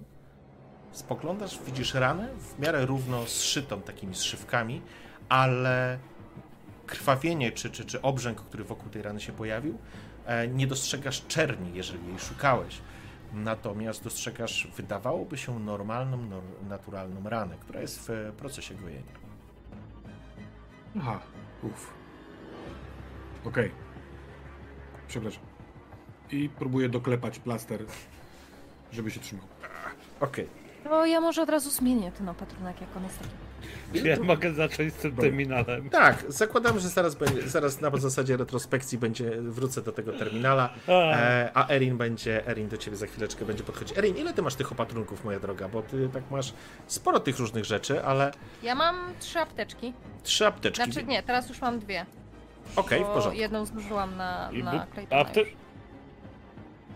Spoglądasz, 0.92 1.60
widzisz 1.66 1.94
ranę 1.94 2.30
w 2.40 2.60
miarę 2.60 2.86
równo 2.86 3.26
zszytą 3.26 3.82
takimi 3.82 4.16
zszywkami, 4.16 4.82
ale 5.30 6.00
krwawienie 6.88 7.52
czy, 7.52 7.70
czy, 7.70 7.86
czy 7.86 8.02
obrzęk, 8.02 8.42
który 8.42 8.64
wokół 8.64 8.90
tej 8.90 9.02
rany 9.02 9.20
się 9.22 9.32
pojawił, 9.34 9.78
e, 10.26 10.48
nie 10.48 10.68
dostrzegasz 10.68 11.26
czerni, 11.28 11.72
jeżeli 11.74 12.08
jej 12.08 12.20
szukałeś. 12.20 12.78
Natomiast 13.34 14.04
dostrzegasz, 14.04 14.68
wydawałoby 14.76 15.38
się, 15.38 15.60
normalną, 15.60 16.18
nor- 16.18 16.68
naturalną 16.70 17.30
ranę, 17.30 17.56
która 17.60 17.82
jest 17.82 18.00
w 18.00 18.10
e, 18.10 18.32
procesie 18.32 18.76
gojenia. 18.76 19.20
Aha, 20.98 21.20
uff. 21.64 21.94
Okej. 23.46 23.72
Przepraszam. 25.08 25.44
I 26.32 26.50
próbuję 26.60 26.90
doklepać 26.90 27.40
plaster, 27.40 27.86
żeby 28.92 29.12
się 29.12 29.20
trzymał. 29.20 29.46
Okej. 30.20 30.48
To 30.84 31.06
ja 31.06 31.22
może 31.22 31.42
od 31.42 31.50
razu 31.50 31.70
zmienię 31.70 32.12
ten 32.12 32.30
opatrunek, 32.30 32.82
jak 32.82 32.98
on 32.98 33.04
jest 33.04 33.20
taki. 33.20 33.49
Ja 33.94 34.20
mogę 34.20 34.54
zacząć 34.54 34.94
z 34.94 34.98
tym 34.98 35.16
terminalem. 35.16 35.90
Tak, 35.90 36.24
zakładam, 36.28 36.80
że 36.80 36.90
zaraz, 36.90 37.16
będzie, 37.16 37.50
zaraz 37.50 37.82
na 37.82 37.98
zasadzie 37.98 38.38
retrospekcji 38.38 38.98
będzie, 38.98 39.32
wrócę 39.42 39.82
do 39.82 39.92
tego 39.92 40.14
terminala, 40.14 40.70
A, 40.88 40.92
e, 40.92 41.52
a 41.54 41.70
Erin 41.70 41.98
będzie, 41.98 42.48
Erin 42.48 42.70
do 42.70 42.78
ciebie 42.78 42.98
za 42.98 43.08
chwileczkę 43.08 43.46
będzie 43.46 43.64
podchodzić. 43.64 43.98
Erin, 43.98 44.18
ile 44.18 44.34
ty 44.34 44.42
masz 44.42 44.56
tych 44.56 44.72
opatrunków, 44.72 45.26
moja 45.26 45.40
droga? 45.40 45.68
Bo 45.68 45.82
ty 45.82 46.10
tak 46.14 46.24
masz 46.32 46.54
sporo 46.88 47.20
tych 47.20 47.40
różnych 47.40 47.66
rzeczy, 47.66 48.04
ale 48.04 48.32
Ja 48.64 48.76
mam 48.76 48.96
trzy 49.20 49.40
apteczki. 49.40 49.94
trzy 50.24 50.48
apteczki. 50.48 50.84
Znaczy 50.92 51.08
nie, 51.08 51.24
teraz 51.24 51.50
już 51.50 51.62
mam 51.62 51.80
dwie. 51.80 52.06
Okej, 52.76 53.00
w 53.00 53.08
bo 53.08 53.14
porządku. 53.14 53.40
Jedną 53.40 53.66
zużyłam 53.66 54.18
na, 54.18 54.52
na 54.52 54.88
Claytona 54.94 55.22
apte-. 55.24 55.46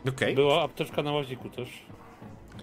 Okej. 0.10 0.36
Była 0.36 0.64
apteczka 0.64 1.04
na 1.04 1.12
łaziku 1.12 1.50
też. 1.50 1.70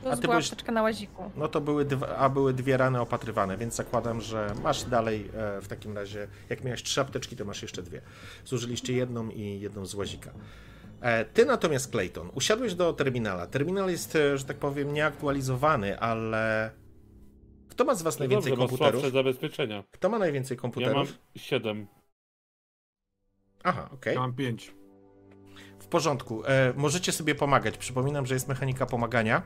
To 0.05 0.11
A 0.13 0.17
ty 0.17 0.23
była 0.23 0.35
byłeś- 0.35 0.47
apteczka 0.53 0.73
na 0.73 0.83
łaziku. 0.83 1.31
No 1.37 1.49
to 1.49 1.61
były, 1.61 1.85
dwa, 1.85 2.09
a 2.17 2.29
były 2.29 2.55
dwie 2.55 2.77
rany 2.77 3.01
opatrywane, 3.01 3.57
więc 3.57 3.75
zakładam, 3.75 4.21
że 4.21 4.55
masz 4.63 4.85
dalej 4.85 5.31
e, 5.35 5.61
w 5.61 5.69
takim 5.69 5.97
razie, 5.97 6.29
jak 6.49 6.65
miałeś 6.65 6.83
trzy 6.83 7.01
apteczki, 7.01 7.37
to 7.37 7.45
masz 7.45 7.63
jeszcze 7.63 7.83
dwie. 7.83 8.01
Zużyliście 8.45 8.93
jedną 8.93 9.29
i 9.29 9.61
jedną 9.61 9.87
z 9.87 9.95
łazika. 9.95 10.31
E, 11.01 11.25
ty 11.25 11.45
natomiast, 11.47 11.91
Clayton, 11.91 12.31
usiadłeś 12.35 12.75
do 12.75 12.93
terminala. 12.93 13.47
Terminal 13.47 13.91
jest, 13.91 14.17
e, 14.17 14.39
że 14.39 14.45
tak 14.45 14.57
powiem, 14.57 14.93
nieaktualizowany, 14.95 15.99
ale 16.01 16.71
kto 17.69 17.85
ma 17.85 17.95
z 17.95 18.03
was 18.03 18.19
No 18.19 18.19
najwięcej 18.19 18.53
dobrze, 18.53 18.65
ma 18.65 18.69
komputerów? 18.69 19.13
zabezpieczenia. 19.13 19.85
Kto 19.91 20.09
ma 20.09 20.19
najwięcej 20.19 20.55
Ja 20.57 20.61
komputerów? 20.61 20.95
mam 20.97 21.07
siedem. 21.37 21.87
Aha, 23.65 23.89
okej. 23.95 24.15
Ja 24.15 24.21
mam 24.21 24.35
pięć. 24.35 24.75
W 25.79 25.87
porządku. 25.87 26.43
E, 26.47 26.73
możecie 26.77 27.13
sobie 27.13 27.35
pomagać. 27.35 27.79
Przypominam, 27.79 28.27
że 28.27 28.35
jest 28.35 28.49
mechanika 28.49 28.87
pomagania. 28.87 29.43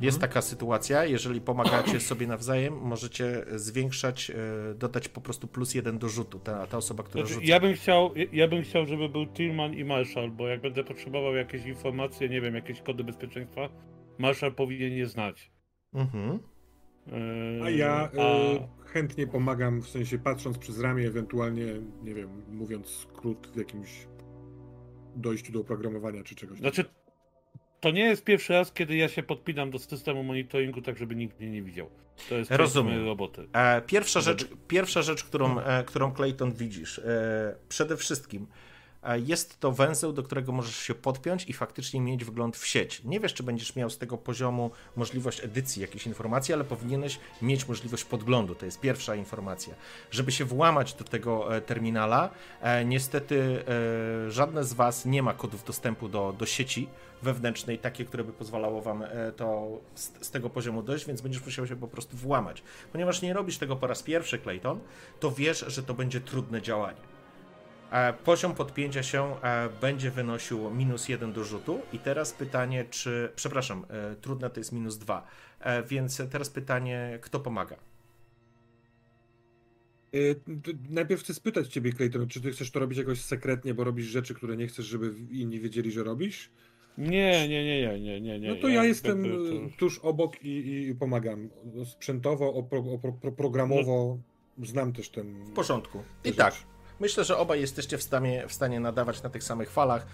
Jest 0.00 0.20
taka 0.20 0.42
sytuacja, 0.42 1.04
jeżeli 1.04 1.40
pomagacie 1.40 2.00
sobie 2.10 2.26
nawzajem, 2.26 2.74
możecie 2.74 3.44
zwiększać, 3.54 4.30
e, 4.30 4.74
dodać 4.74 5.08
po 5.08 5.20
prostu 5.20 5.46
plus 5.48 5.74
jeden 5.74 5.98
do 5.98 6.08
rzutu. 6.08 6.38
Ta, 6.38 6.66
ta 6.66 6.76
osoba, 6.76 7.02
która 7.02 7.24
Znaczy, 7.24 7.34
rzuca. 7.34 7.46
ja, 7.46 7.60
bym 7.60 7.74
chciał, 7.74 8.10
ja 8.32 8.48
bym 8.48 8.62
chciał, 8.62 8.86
żeby 8.86 9.08
był 9.08 9.26
Tillman 9.26 9.74
i 9.74 9.84
Marshall, 9.84 10.30
bo 10.30 10.48
jak 10.48 10.60
będę 10.60 10.84
potrzebował 10.84 11.34
jakieś 11.34 11.66
informacje, 11.66 12.28
nie 12.28 12.40
wiem, 12.40 12.54
jakieś 12.54 12.80
kody 12.82 13.04
bezpieczeństwa, 13.04 13.68
Marshall 14.18 14.54
powinien 14.54 14.92
je 14.92 15.06
znać. 15.06 15.50
Mhm. 15.94 16.38
Yy, 17.06 17.62
A 17.64 17.70
ja 17.70 18.10
a- 18.18 18.84
chętnie 18.86 19.26
pomagam, 19.26 19.80
w 19.82 19.88
sensie 19.88 20.18
patrząc 20.18 20.58
przez 20.58 20.80
ramię, 20.80 21.06
ewentualnie, 21.06 21.66
nie 22.02 22.14
wiem, 22.14 22.42
mówiąc 22.52 22.88
skrót 22.88 23.50
w 23.54 23.56
jakimś 23.58 24.06
dojściu 25.16 25.52
do 25.52 25.60
oprogramowania 25.60 26.22
czy 26.22 26.34
czegoś. 26.34 26.58
Znaczy, 26.58 26.84
to 27.84 27.90
nie 27.90 28.02
jest 28.04 28.24
pierwszy 28.24 28.52
raz, 28.52 28.72
kiedy 28.72 28.96
ja 28.96 29.08
się 29.08 29.22
podpinam 29.22 29.70
do 29.70 29.78
systemu 29.78 30.22
monitoringu, 30.22 30.82
tak 30.82 30.98
żeby 30.98 31.14
nikt 31.14 31.40
mnie 31.40 31.50
nie 31.50 31.62
widział. 31.62 31.90
To 32.28 32.34
jest 32.34 32.50
Rozumiem. 32.50 33.06
roboty. 33.06 33.46
E, 33.52 33.82
pierwsza, 33.82 34.20
Żeby- 34.20 34.38
rzecz, 34.40 34.50
pierwsza 34.68 35.02
rzecz, 35.02 35.24
którą, 35.24 35.58
e, 35.60 35.84
którą 35.84 36.12
Clayton 36.12 36.52
widzisz, 36.52 36.98
e, 36.98 37.56
przede 37.68 37.96
wszystkim 37.96 38.46
jest 39.14 39.60
to 39.60 39.72
węzeł, 39.72 40.12
do 40.12 40.22
którego 40.22 40.52
możesz 40.52 40.76
się 40.76 40.94
podpiąć 40.94 41.48
i 41.48 41.52
faktycznie 41.52 42.00
mieć 42.00 42.24
wgląd 42.24 42.56
w 42.56 42.66
sieć. 42.66 43.04
Nie 43.04 43.20
wiesz, 43.20 43.34
czy 43.34 43.42
będziesz 43.42 43.76
miał 43.76 43.90
z 43.90 43.98
tego 43.98 44.18
poziomu 44.18 44.70
możliwość 44.96 45.44
edycji 45.44 45.82
jakiejś 45.82 46.06
informacji, 46.06 46.54
ale 46.54 46.64
powinieneś 46.64 47.20
mieć 47.42 47.68
możliwość 47.68 48.04
podglądu. 48.04 48.54
To 48.54 48.64
jest 48.64 48.80
pierwsza 48.80 49.14
informacja. 49.14 49.74
Żeby 50.10 50.32
się 50.32 50.44
włamać 50.44 50.94
do 50.94 51.04
tego 51.04 51.56
e, 51.56 51.60
terminala, 51.60 52.30
e, 52.60 52.84
niestety 52.84 53.64
e, 54.26 54.30
żadne 54.30 54.64
z 54.64 54.72
Was 54.72 55.06
nie 55.06 55.22
ma 55.22 55.34
kodów 55.34 55.64
dostępu 55.64 56.08
do, 56.08 56.34
do 56.38 56.46
sieci 56.46 56.88
wewnętrznej, 57.22 57.78
takie, 57.78 58.04
które 58.04 58.24
by 58.24 58.32
pozwalało 58.32 58.82
Wam 58.82 59.04
to 59.36 59.68
z, 59.94 60.10
z 60.20 60.30
tego 60.30 60.50
poziomu 60.50 60.82
dojść, 60.82 61.06
więc 61.06 61.20
będziesz 61.20 61.44
musiał 61.44 61.66
się 61.66 61.76
po 61.76 61.88
prostu 61.88 62.16
włamać. 62.16 62.62
Ponieważ 62.92 63.22
nie 63.22 63.32
robisz 63.32 63.58
tego 63.58 63.76
po 63.76 63.86
raz 63.86 64.02
pierwszy, 64.02 64.38
Clayton, 64.38 64.80
to 65.20 65.30
wiesz, 65.30 65.64
że 65.68 65.82
to 65.82 65.94
będzie 65.94 66.20
trudne 66.20 66.62
działanie. 66.62 67.13
E, 67.94 68.12
Poziom 68.12 68.54
podpięcia 68.54 69.02
się 69.02 69.36
e, 69.42 69.68
będzie 69.80 70.10
wynosił 70.10 70.70
minus 70.70 71.08
jeden 71.08 71.32
do 71.32 71.44
rzutu. 71.44 71.80
I 71.92 71.98
teraz 71.98 72.32
pytanie, 72.32 72.84
czy. 72.90 73.32
Przepraszam, 73.36 73.86
e, 73.90 74.16
trudne 74.16 74.50
to 74.50 74.60
jest 74.60 74.72
minus 74.72 74.98
dwa. 74.98 75.26
E, 75.60 75.82
Więc 75.82 76.22
teraz 76.30 76.50
pytanie, 76.50 77.18
kto 77.22 77.40
pomaga? 77.40 77.76
Najpierw 80.90 81.22
chcę 81.22 81.34
spytać 81.34 81.68
ciebie, 81.68 81.92
Clayton, 81.92 82.28
czy 82.28 82.40
ty 82.40 82.50
chcesz 82.50 82.70
to 82.70 82.80
robić 82.80 82.98
jakoś 82.98 83.20
sekretnie, 83.20 83.74
bo 83.74 83.84
robisz 83.84 84.06
rzeczy, 84.06 84.34
które 84.34 84.56
nie 84.56 84.66
chcesz, 84.66 84.86
żeby 84.86 85.14
inni 85.30 85.60
wiedzieli, 85.60 85.90
że 85.92 86.02
robisz? 86.04 86.50
Nie, 86.98 87.48
nie, 87.48 87.64
nie, 87.64 87.80
nie, 87.82 88.00
nie, 88.00 88.20
nie. 88.20 88.40
nie. 88.40 88.48
No 88.48 88.56
to 88.56 88.68
ja 88.68 88.84
jestem 88.84 89.24
jakby 89.24 89.38
y, 89.48 89.70
to- 89.70 89.76
tuż 89.78 89.98
obok 89.98 90.44
i, 90.44 90.86
i 90.88 90.94
pomagam. 90.94 91.48
Sprzętowo, 91.84 92.54
opro, 92.54 92.78
opro, 92.78 93.12
pro- 93.12 93.32
programowo 93.32 94.18
znam 94.62 94.92
też 94.92 95.08
ten. 95.08 95.44
W 95.44 95.50
porządku. 95.52 96.02
I 96.24 96.32
tak. 96.32 96.54
Myślę, 97.00 97.24
że 97.24 97.38
obaj 97.38 97.60
jesteście 97.60 97.98
w 97.98 98.02
stanie, 98.02 98.48
w 98.48 98.52
stanie 98.52 98.80
nadawać 98.80 99.22
na 99.22 99.30
tych 99.30 99.44
samych 99.44 99.70
falach. 99.70 100.06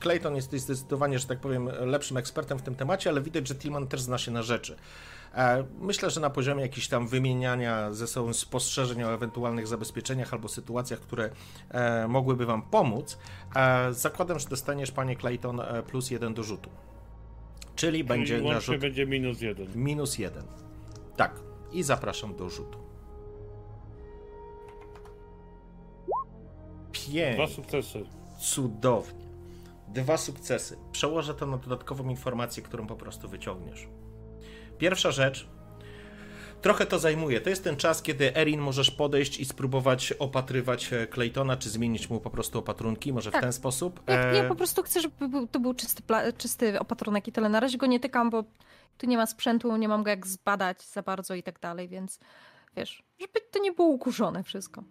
Clayton 0.00 0.36
jest 0.36 0.52
zdecydowanie, 0.52 1.18
że 1.18 1.26
tak 1.26 1.38
powiem, 1.38 1.70
lepszym 1.80 2.16
ekspertem 2.16 2.58
w 2.58 2.62
tym 2.62 2.74
temacie, 2.74 3.10
ale 3.10 3.20
widać, 3.20 3.48
że 3.48 3.54
Tillman 3.54 3.86
też 3.86 4.00
zna 4.00 4.18
się 4.18 4.30
na 4.30 4.42
rzeczy. 4.42 4.76
E, 5.34 5.64
myślę, 5.80 6.10
że 6.10 6.20
na 6.20 6.30
poziomie 6.30 6.62
jakichś 6.62 6.88
tam 6.88 7.08
wymieniania 7.08 7.92
ze 7.92 8.06
sobą 8.06 8.32
spostrzeżeń 8.32 9.02
o 9.02 9.12
ewentualnych 9.12 9.66
zabezpieczeniach 9.66 10.32
albo 10.32 10.48
sytuacjach, 10.48 11.00
które 11.00 11.30
e, 11.70 12.08
mogłyby 12.08 12.46
Wam 12.46 12.62
pomóc, 12.62 13.18
e, 13.56 13.92
zakładam, 13.94 14.38
że 14.38 14.48
dostaniesz, 14.48 14.90
panie 14.90 15.16
Clayton, 15.16 15.60
plus 15.86 16.10
jeden 16.10 16.34
do 16.34 16.42
rzutu. 16.42 16.70
Czyli, 17.76 17.98
Czyli 17.98 18.04
będzie 18.04 18.42
na 18.42 18.60
rzut... 18.60 18.80
będzie 18.80 19.06
minus 19.06 19.40
jeden. 19.40 19.66
Minus 19.74 20.18
jeden. 20.18 20.42
Tak. 21.16 21.40
I 21.72 21.82
zapraszam 21.82 22.36
do 22.36 22.50
rzutu. 22.50 22.87
Pięć. 27.06 27.36
Dwa 27.36 27.46
sukcesy. 27.46 28.04
Cudownie. 28.38 29.28
Dwa 29.88 30.16
sukcesy. 30.16 30.76
Przełożę 30.92 31.34
to 31.34 31.46
na 31.46 31.56
dodatkową 31.56 32.08
informację, 32.08 32.62
którą 32.62 32.86
po 32.86 32.96
prostu 32.96 33.28
wyciągniesz. 33.28 33.88
Pierwsza 34.78 35.10
rzecz. 35.10 35.48
Trochę 36.62 36.86
to 36.86 36.98
zajmuje. 36.98 37.40
To 37.40 37.50
jest 37.50 37.64
ten 37.64 37.76
czas, 37.76 38.02
kiedy 38.02 38.36
Erin 38.36 38.60
możesz 38.60 38.90
podejść 38.90 39.40
i 39.40 39.44
spróbować 39.44 40.12
opatrywać 40.12 40.92
e, 40.92 41.06
Claytona, 41.06 41.56
czy 41.56 41.70
zmienić 41.70 42.10
mu 42.10 42.20
po 42.20 42.30
prostu 42.30 42.58
opatrunki, 42.58 43.12
może 43.12 43.30
tak. 43.30 43.40
w 43.40 43.42
ten 43.42 43.52
sposób. 43.52 44.02
Ja, 44.06 44.14
ja 44.14 44.44
e, 44.44 44.48
po 44.48 44.54
prostu 44.54 44.82
chcę, 44.82 45.00
żeby 45.00 45.28
był, 45.28 45.46
to 45.46 45.60
był 45.60 45.74
czysty, 45.74 46.02
czysty 46.38 46.78
opatrunek 46.80 47.28
i 47.28 47.32
tyle. 47.32 47.48
Na 47.48 47.60
razie 47.60 47.78
go 47.78 47.86
nie 47.86 48.00
tykam, 48.00 48.30
bo 48.30 48.44
tu 48.98 49.06
nie 49.06 49.16
ma 49.16 49.26
sprzętu, 49.26 49.76
nie 49.76 49.88
mam 49.88 50.02
go 50.02 50.10
jak 50.10 50.26
zbadać 50.26 50.82
za 50.82 51.02
bardzo 51.02 51.34
i 51.34 51.42
tak 51.42 51.60
dalej, 51.60 51.88
więc 51.88 52.18
wiesz, 52.76 53.02
żeby 53.20 53.40
to 53.50 53.58
nie 53.58 53.72
było 53.72 53.88
ukurzone 53.88 54.42
wszystko. 54.42 54.82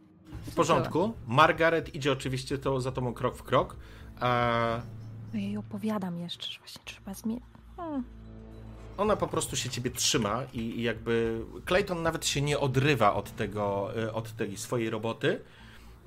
W 0.51 0.55
porządku. 0.55 1.13
Margaret 1.27 1.95
idzie 1.95 2.11
oczywiście 2.11 2.57
to 2.57 2.81
za 2.81 2.91
tobą 2.91 3.13
krok 3.13 3.37
w 3.37 3.43
krok. 3.43 3.75
A... 4.19 4.79
Ja 5.33 5.39
jej 5.39 5.57
opowiadam 5.57 6.19
jeszcze, 6.19 6.47
że 6.51 6.59
właśnie 6.59 6.81
trzeba 6.85 7.13
zmienić. 7.13 7.43
Hmm 7.77 8.03
ona 8.97 9.15
po 9.15 9.27
prostu 9.27 9.55
się 9.55 9.69
ciebie 9.69 9.91
trzyma 9.91 10.43
i, 10.53 10.59
i, 10.59 10.81
jakby 10.81 11.41
Clayton 11.65 12.03
nawet 12.03 12.25
się 12.25 12.41
nie 12.41 12.59
odrywa 12.59 13.13
od 13.13 13.35
tego, 13.35 13.91
y, 14.03 14.13
od 14.13 14.35
tej 14.35 14.57
swojej 14.57 14.89
roboty. 14.89 15.41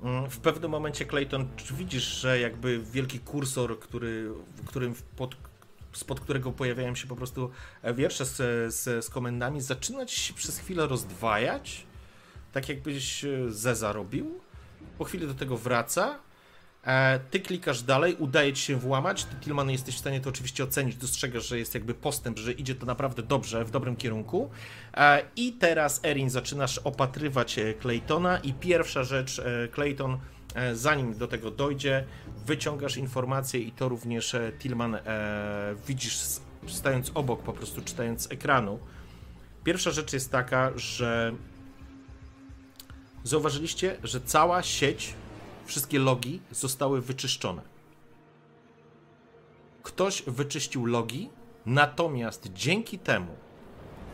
Mm, 0.03 0.29
w 0.29 0.39
pewnym 0.39 0.71
momencie 0.71 1.05
Clayton 1.05 1.47
widzisz, 1.71 2.03
że 2.03 2.39
jakby 2.39 2.79
wielki 2.79 3.19
kursor, 3.19 3.79
który, 3.79 4.31
którym 4.65 4.95
pod, 5.17 5.35
spod 5.91 6.19
którego 6.19 6.51
pojawiają 6.51 6.95
się 6.95 7.07
po 7.07 7.15
prostu 7.15 7.51
wiersze 7.93 8.25
z, 8.25 8.37
z, 8.73 9.05
z 9.05 9.09
komendami, 9.09 9.61
zaczyna 9.61 10.05
ci 10.05 10.19
się 10.19 10.33
przez 10.33 10.59
chwilę 10.59 10.87
rozdwajać, 10.87 11.85
tak 12.51 12.69
jakbyś 12.69 13.23
y, 13.23 13.53
Zeza 13.53 13.93
robił. 13.93 14.39
Po 14.97 15.03
chwili 15.03 15.27
do 15.27 15.33
tego 15.33 15.57
wraca, 15.57 16.19
E, 16.83 17.19
ty 17.19 17.39
klikasz 17.39 17.81
dalej, 17.81 18.15
udaje 18.19 18.53
ci 18.53 18.61
się 18.61 18.75
włamać. 18.75 19.23
Ty, 19.23 19.35
Tilman, 19.35 19.69
jesteś 19.69 19.95
w 19.95 19.99
stanie 19.99 20.21
to 20.21 20.29
oczywiście 20.29 20.63
ocenić, 20.63 20.95
dostrzegasz, 20.95 21.47
że 21.47 21.59
jest 21.59 21.73
jakby 21.73 21.93
postęp, 21.93 22.39
że 22.39 22.51
idzie 22.51 22.75
to 22.75 22.85
naprawdę 22.85 23.23
dobrze, 23.23 23.65
w 23.65 23.71
dobrym 23.71 23.95
kierunku. 23.95 24.49
E, 24.93 25.23
I 25.35 25.53
teraz, 25.53 26.05
Erin, 26.05 26.29
zaczynasz 26.29 26.77
opatrywać 26.77 27.59
e, 27.59 27.73
Claytona 27.73 28.37
i 28.37 28.53
pierwsza 28.53 29.03
rzecz, 29.03 29.41
Clayton, 29.73 30.17
zanim 30.73 31.17
do 31.17 31.27
tego 31.27 31.51
dojdzie, 31.51 32.05
wyciągasz 32.45 32.97
informację 32.97 33.59
i 33.59 33.71
to 33.71 33.89
również 33.89 34.35
Tilman 34.59 34.97
widzisz 35.87 36.19
stając 36.67 37.11
obok, 37.13 37.43
po 37.43 37.53
prostu 37.53 37.81
czytając 37.81 38.31
ekranu. 38.31 38.79
Pierwsza 39.63 39.91
rzecz 39.91 40.13
jest 40.13 40.31
taka, 40.31 40.71
że 40.75 41.33
zauważyliście, 43.23 43.97
że 44.03 44.21
cała 44.21 44.63
sieć 44.63 45.13
wszystkie 45.65 45.99
logi 45.99 46.41
zostały 46.51 47.01
wyczyszczone. 47.01 47.61
Ktoś 49.83 50.23
wyczyścił 50.27 50.85
logi, 50.85 51.29
natomiast 51.65 52.53
dzięki 52.53 52.99
temu, 52.99 53.35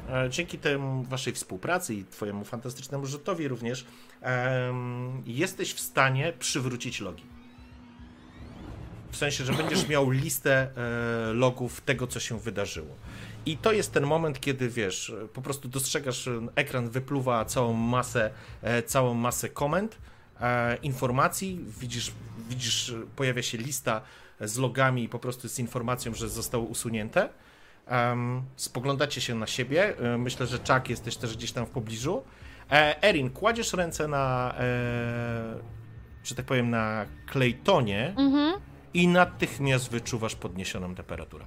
e, 0.10 0.30
dzięki 0.30 0.58
temu 0.58 1.04
waszej 1.04 1.34
współpracy 1.34 1.96
i 1.96 2.06
twojemu 2.06 2.46
fantastycznemu 2.46 3.06
rzutowi 3.06 3.48
również, 3.48 3.86
jesteś 5.26 5.74
w 5.74 5.80
stanie 5.80 6.34
przywrócić 6.40 7.00
logi. 7.00 7.24
W 9.12 9.18
sensie, 9.18 9.46
że 9.46 9.54
będziesz 9.54 9.88
miał 9.88 10.10
listę 10.10 10.52
e, 10.76 11.34
logów 11.34 11.82
tego, 11.82 12.08
co 12.08 12.20
się 12.20 12.40
wydarzyło. 12.40 12.96
I 13.48 13.58
to 13.58 13.72
jest 13.72 13.94
ten 13.94 14.04
moment, 14.04 14.40
kiedy 14.40 14.70
wiesz, 14.70 15.14
po 15.34 15.42
prostu 15.42 15.68
dostrzegasz, 15.68 16.30
ekran 16.56 16.90
wypluwa 16.90 17.46
całą 17.46 17.74
masę, 17.74 18.32
e, 18.62 18.84
całą 18.84 19.14
masę 19.14 19.50
komend 19.50 19.98
e, 20.42 20.76
informacji, 20.76 21.60
widzisz, 21.80 22.12
widzisz, 22.50 22.94
pojawia 23.16 23.42
się 23.42 23.58
lista 23.58 24.02
z 24.42 24.58
logami 24.58 25.10
po 25.10 25.20
prostu 25.20 25.50
z 25.50 25.60
informacją, 25.60 26.14
że 26.14 26.30
zostało 26.30 26.66
usunięte. 26.66 27.30
Spoglądacie 28.56 29.22
się 29.22 29.36
na 29.36 29.48
siebie. 29.48 29.98
E, 30.00 30.18
myślę, 30.18 30.48
że 30.48 30.58
Chuck 30.58 30.90
jesteś 30.90 31.18
też 31.18 31.38
gdzieś 31.38 31.52
tam 31.52 31.66
w 31.66 31.70
pobliżu. 31.70 32.24
Erin, 33.02 33.30
kładziesz 33.30 33.74
ręce 33.74 34.08
na, 34.08 34.56
że 36.24 36.36
tak 36.36 36.46
powiem, 36.46 36.70
na 36.70 37.06
Claytonie 37.32 38.14
mhm. 38.18 38.62
i 38.94 39.08
natychmiast 39.08 39.92
wyczuwasz 39.92 40.36
podniesioną 40.36 40.96
temperaturę. 40.96 41.46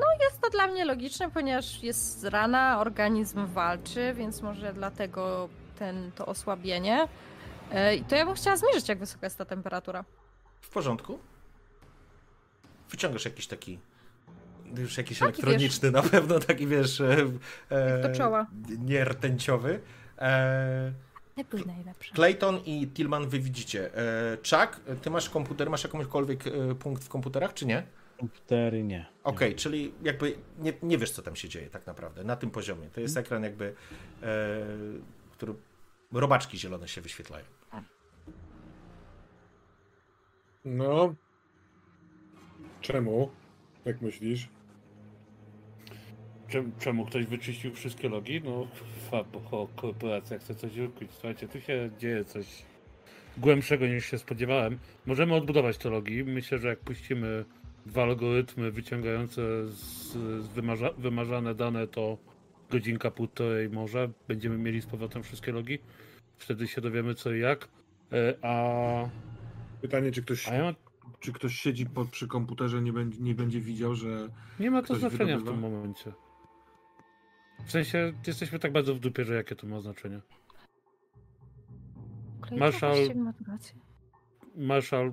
No, 0.00 0.06
jest 0.24 0.40
to 0.40 0.50
dla 0.50 0.66
mnie 0.66 0.84
logiczne, 0.84 1.30
ponieważ 1.30 1.82
jest 1.82 2.24
rana, 2.24 2.80
organizm 2.80 3.46
walczy, 3.46 4.14
więc 4.14 4.42
może 4.42 4.72
dlatego 4.72 5.48
ten, 5.78 6.12
to 6.12 6.26
osłabienie. 6.26 7.08
E, 7.72 7.96
I 7.96 8.04
to 8.04 8.16
ja 8.16 8.26
bym 8.26 8.34
chciała 8.34 8.56
zmierzyć, 8.56 8.88
jak 8.88 8.98
wysoka 8.98 9.26
jest 9.26 9.38
ta 9.38 9.44
temperatura. 9.44 10.04
W 10.60 10.68
porządku. 10.68 11.18
Wyciągasz 12.90 13.24
jakiś 13.24 13.46
taki 13.46 13.78
już 14.76 14.96
jakiś 14.98 15.18
taki, 15.18 15.28
elektroniczny 15.28 15.90
wiesz. 15.92 16.04
na 16.04 16.10
pewno, 16.10 16.38
taki 16.38 16.66
wiesz... 16.66 17.00
E, 17.00 17.16
e, 17.70 18.02
do 18.02 18.14
czoła. 18.16 18.46
Nie 18.78 19.04
rtęciowy. 19.04 19.80
E, 20.18 20.92
Najpój 21.36 21.66
najlepsze. 21.66 22.14
Clayton 22.14 22.60
i 22.66 22.88
Tillman 22.88 23.28
wy 23.28 23.40
widzicie. 23.40 23.90
E, 23.96 24.36
Chuck, 24.36 24.80
ty 25.02 25.10
masz 25.10 25.30
komputer, 25.30 25.70
masz 25.70 25.84
jakąkolwiek 25.84 26.46
e, 26.46 26.74
punkt 26.74 27.04
w 27.04 27.08
komputerach, 27.08 27.54
czy 27.54 27.66
nie? 27.66 27.82
Komputery 28.18 28.84
nie. 28.84 29.06
Okej, 29.24 29.48
okay, 29.48 29.54
czyli 29.54 29.92
jakby 30.02 30.38
nie, 30.58 30.72
nie 30.82 30.98
wiesz, 30.98 31.10
co 31.10 31.22
tam 31.22 31.36
się 31.36 31.48
dzieje 31.48 31.70
tak 31.70 31.86
naprawdę, 31.86 32.24
na 32.24 32.36
tym 32.36 32.50
poziomie. 32.50 32.90
To 32.90 33.00
jest 33.00 33.14
hmm. 33.14 33.26
ekran 33.26 33.42
jakby, 33.42 33.74
e, 34.22 34.66
który 35.32 35.54
robaczki 36.12 36.58
zielone 36.58 36.88
się 36.88 37.00
wyświetlają. 37.00 37.44
No. 40.64 41.14
Czemu? 42.80 43.30
Jak 43.84 44.02
myślisz? 44.02 44.48
Czemu, 46.48 46.72
czemu 46.78 47.06
ktoś 47.06 47.26
wyczyścił 47.26 47.74
wszystkie 47.74 48.08
logi? 48.08 48.40
No, 48.44 48.68
bo 49.32 49.68
korporacja 49.76 50.38
chce 50.38 50.54
coś 50.54 50.78
ukryć. 50.78 51.10
Słuchajcie, 51.12 51.48
tu 51.48 51.60
się 51.60 51.90
dzieje 51.98 52.24
coś 52.24 52.64
głębszego 53.36 53.86
niż 53.86 54.06
się 54.06 54.18
spodziewałem. 54.18 54.78
Możemy 55.06 55.34
odbudować 55.34 55.78
te 55.78 55.90
logi. 55.90 56.24
Myślę, 56.24 56.58
że 56.58 56.68
jak 56.68 56.78
puścimy 56.78 57.44
dwa 57.88 58.02
algorytmy 58.02 58.70
wyciągające 58.70 59.66
z, 59.66 60.12
z 60.42 60.48
wymarza, 60.48 60.90
wymarzane 60.98 61.54
dane, 61.54 61.86
to 61.86 62.18
godzinka, 62.70 63.10
półtorej 63.10 63.70
może 63.70 64.10
będziemy 64.28 64.58
mieli 64.58 64.80
z 64.80 64.86
powrotem 64.86 65.22
wszystkie 65.22 65.52
logi. 65.52 65.78
Wtedy 66.36 66.68
się 66.68 66.80
dowiemy 66.80 67.14
co 67.14 67.32
i 67.32 67.40
jak. 67.40 67.68
E, 68.12 68.34
a. 68.42 69.08
Pytanie, 69.80 70.12
czy 70.12 70.22
ktoś. 70.22 70.46
Ja... 70.46 70.74
Czy 71.20 71.32
ktoś 71.32 71.54
siedzi 71.54 71.86
pod, 71.86 72.08
przy 72.08 72.28
komputerze, 72.28 72.82
nie 72.82 72.92
będzie, 72.92 73.20
nie 73.20 73.34
będzie 73.34 73.60
widział, 73.60 73.94
że. 73.94 74.28
Nie 74.60 74.70
ma 74.70 74.82
to 74.82 74.94
znaczenia 74.94 75.38
wydobywa? 75.38 75.50
w 75.50 75.60
tym 75.60 75.72
momencie. 75.72 76.12
W 77.66 77.70
sensie, 77.70 78.12
jesteśmy 78.26 78.58
tak 78.58 78.72
bardzo 78.72 78.94
w 78.94 79.00
dupie, 79.00 79.24
że 79.24 79.34
jakie 79.34 79.56
to 79.56 79.66
ma 79.66 79.80
znaczenie. 79.80 80.20
Marszał. 82.58 82.94
Marszal, 84.58 85.12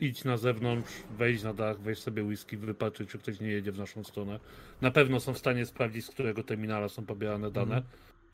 idź 0.00 0.24
na 0.24 0.36
zewnątrz, 0.36 0.92
wejdź 1.18 1.42
na 1.42 1.54
dach, 1.54 1.80
weź 1.80 1.98
sobie 1.98 2.22
whisky, 2.22 2.56
wypatruj, 2.56 3.06
czy 3.06 3.18
ktoś 3.18 3.40
nie 3.40 3.48
jedzie 3.48 3.72
w 3.72 3.78
naszą 3.78 4.04
stronę. 4.04 4.40
Na 4.80 4.90
pewno 4.90 5.20
są 5.20 5.34
w 5.34 5.38
stanie 5.38 5.66
sprawdzić, 5.66 6.04
z 6.04 6.10
którego 6.10 6.42
terminala 6.42 6.88
są 6.88 7.06
pobierane 7.06 7.50
dane. 7.50 7.76
Mm. 7.76 7.88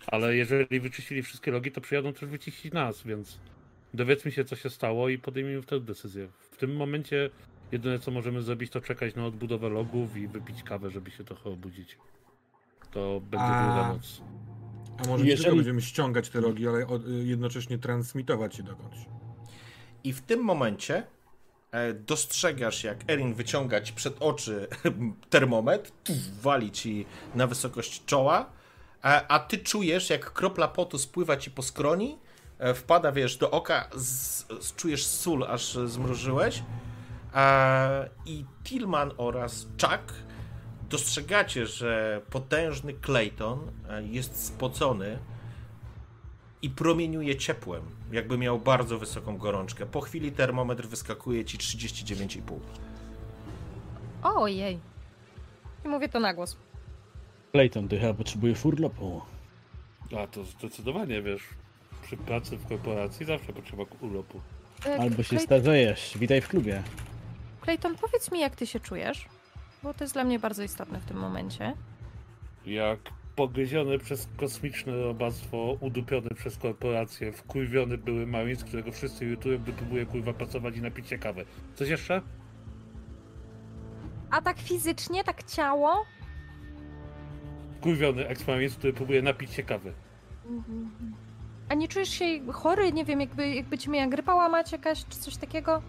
Ale 0.07 0.37
jeżeli 0.37 0.81
wyczyścili 0.81 1.23
wszystkie 1.23 1.51
logi, 1.51 1.73
to 1.73 1.81
przyjadą 1.81 2.13
też 2.13 2.25
wyczyścić 2.25 2.73
nas, 2.73 3.03
więc 3.03 3.39
dowiedzmy 3.95 4.33
się, 4.33 4.45
co 4.45 4.57
się 4.57 4.71
stało 4.71 5.09
i 5.09 5.19
podejmijmy 5.19 5.63
wtedy 5.63 5.87
decyzję. 5.87 6.29
W 6.51 6.57
tym 6.57 6.77
momencie 6.77 7.31
jedyne, 7.73 7.99
co 7.99 8.11
możemy 8.11 8.43
zrobić, 8.43 8.73
to 8.73 8.81
czekać 8.81 9.15
na 9.15 9.27
odbudowę 9.27 9.69
logów 9.69 10.17
i 10.17 10.29
wypić 10.29 10.63
kawę, 10.63 10.91
żeby 10.91 11.11
się 11.11 11.25
trochę 11.25 11.51
obudzić. 11.51 11.99
To 12.91 13.21
będzie 13.21 13.45
A... 13.45 13.67
długa 13.67 13.89
noc. 13.89 14.23
A 14.99 15.09
może 15.09 15.25
jeżeli... 15.25 15.29
nie 15.29 15.37
tylko 15.37 15.57
będziemy 15.57 15.83
ściągać 15.83 16.29
te 16.29 16.41
logi, 16.41 16.69
ale 16.69 16.87
jednocześnie 17.23 17.79
transmitować 17.79 18.59
je 18.59 18.65
dokądś. 18.65 18.99
I 20.05 20.13
w 20.13 20.21
tym 20.21 20.41
momencie 20.41 21.07
e, 21.71 21.93
dostrzegasz, 21.95 22.85
jak 22.85 23.11
Erin 23.11 23.35
wyciąga 23.35 23.81
ci 23.81 23.93
przed 23.93 24.23
oczy 24.23 24.69
termometr, 25.31 25.91
wali 26.43 26.71
ci 26.71 27.07
na 27.35 27.47
wysokość 27.47 28.05
czoła 28.05 28.51
a, 29.03 29.27
a 29.29 29.39
ty 29.39 29.59
czujesz, 29.59 30.11
jak 30.11 30.33
kropla 30.33 30.69
potu 30.69 30.99
spływa 30.99 31.37
ci 31.37 31.51
po 31.51 31.63
skroni, 31.63 32.19
e, 32.59 32.75
wpada, 32.75 33.13
wiesz, 33.13 33.37
do 33.37 33.51
oka, 33.51 33.89
z, 33.95 34.47
z, 34.61 34.75
czujesz 34.75 35.07
sól, 35.07 35.45
aż 35.45 35.75
zmrużyłeś. 35.75 36.63
E, 37.35 38.09
I 38.27 38.45
Tillman 38.65 39.13
oraz 39.17 39.67
Chuck 39.81 40.15
dostrzegacie, 40.91 41.67
że 41.67 42.21
potężny 42.31 42.95
Clayton 42.95 43.71
e, 43.89 44.03
jest 44.03 44.47
spocony 44.47 45.19
i 46.63 46.71
promieniuje 46.71 47.37
ciepłem, 47.37 47.83
jakby 48.13 48.39
miał 48.39 48.59
bardzo 48.59 48.99
wysoką 48.99 49.39
gorączkę. 49.39 49.87
Po 49.87 50.01
chwili 50.01 50.33
termometr 50.33 50.87
wyskakuje 50.87 51.45
ci 51.45 51.59
39,5. 51.59 52.41
Ojej. 54.23 54.79
I 55.85 55.89
mówię 55.89 56.09
to 56.09 56.21
na 56.21 56.35
głos. 56.35 56.57
Clayton, 57.53 57.89
ty 57.89 57.99
chyba 57.99 58.15
potrzebujesz 58.15 58.65
urlopu. 58.65 59.21
A 60.23 60.27
to 60.27 60.45
zdecydowanie, 60.45 61.23
wiesz, 61.23 61.43
przy 62.03 62.17
pracy 62.17 62.57
w 62.57 62.67
korporacji 62.69 63.27
zawsze 63.27 63.53
potrzeba 63.53 63.83
urlopu. 64.01 64.41
E, 64.87 65.01
Albo 65.01 65.23
się 65.23 65.37
Clay- 65.37 65.43
starzejesz. 65.45 66.19
Witaj 66.19 66.41
w 66.41 66.49
klubie. 66.49 66.83
Clayton, 67.61 67.95
powiedz 67.97 68.33
mi, 68.33 68.41
jak 68.41 68.57
ty 68.57 68.67
się 68.67 68.81
czujesz? 68.81 69.25
Bo 69.83 69.95
to 69.95 70.05
jest 70.05 70.15
dla 70.15 70.25
mnie 70.25 70.39
bardzo 70.39 70.63
istotne 70.63 71.01
w 71.01 71.05
tym 71.05 71.17
momencie. 71.17 71.75
Jak 72.67 72.99
pogryziony 73.37 73.99
przez 73.99 74.29
kosmiczne 74.37 74.97
robactwo, 74.97 75.77
udupiony 75.81 76.29
przez 76.35 76.59
korporacje, 76.59 77.33
wkurwiony 77.33 77.99
były 77.99 78.27
Marines, 78.27 78.65
którego 78.65 78.93
wszyscy 78.93 79.25
jutują, 79.25 79.59
gdy 79.59 79.73
próbuje 79.73 80.07
kurwa 80.07 80.33
pracować 80.33 80.77
i 80.77 80.83
napić 80.83 81.09
się 81.09 81.19
kawy. 81.19 81.45
Coś 81.75 81.89
jeszcze? 81.89 82.23
A 84.31 84.43
tak 84.43 84.59
fizycznie, 84.59 85.25
tak 85.25 85.43
ciało? 85.43 86.05
Wkurwiony 87.79 88.29
ex-Marines, 88.29 88.77
który 88.77 88.93
próbuje 88.93 89.23
napić 89.23 89.53
się 89.53 89.63
kawy. 89.63 89.93
A 91.69 91.75
nie 91.75 91.89
czujesz 91.89 92.09
się 92.09 92.53
chory? 92.53 92.93
Nie 92.93 93.05
wiem, 93.05 93.21
jakby, 93.21 93.55
jakby 93.55 93.79
cię 93.79 93.91
miała 93.91 94.07
grypa 94.07 94.35
łamać 94.35 94.73
jakaś, 94.73 95.05
czy 95.05 95.19
coś 95.19 95.37
takiego? 95.37 95.83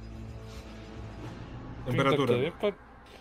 Temperaturę. 1.85 2.43
Ja, 2.43 2.51
pa, 2.51 2.67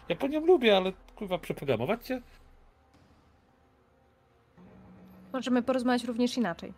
ja 0.08 0.16
po 0.16 0.26
nią 0.28 0.46
lubię, 0.46 0.76
ale 0.76 0.92
kurwa 1.16 1.38
przeprogramować 1.38 2.06
cię? 2.06 2.22
Możemy 5.32 5.62
porozmawiać 5.62 6.04
również 6.04 6.36
inaczej. 6.36 6.72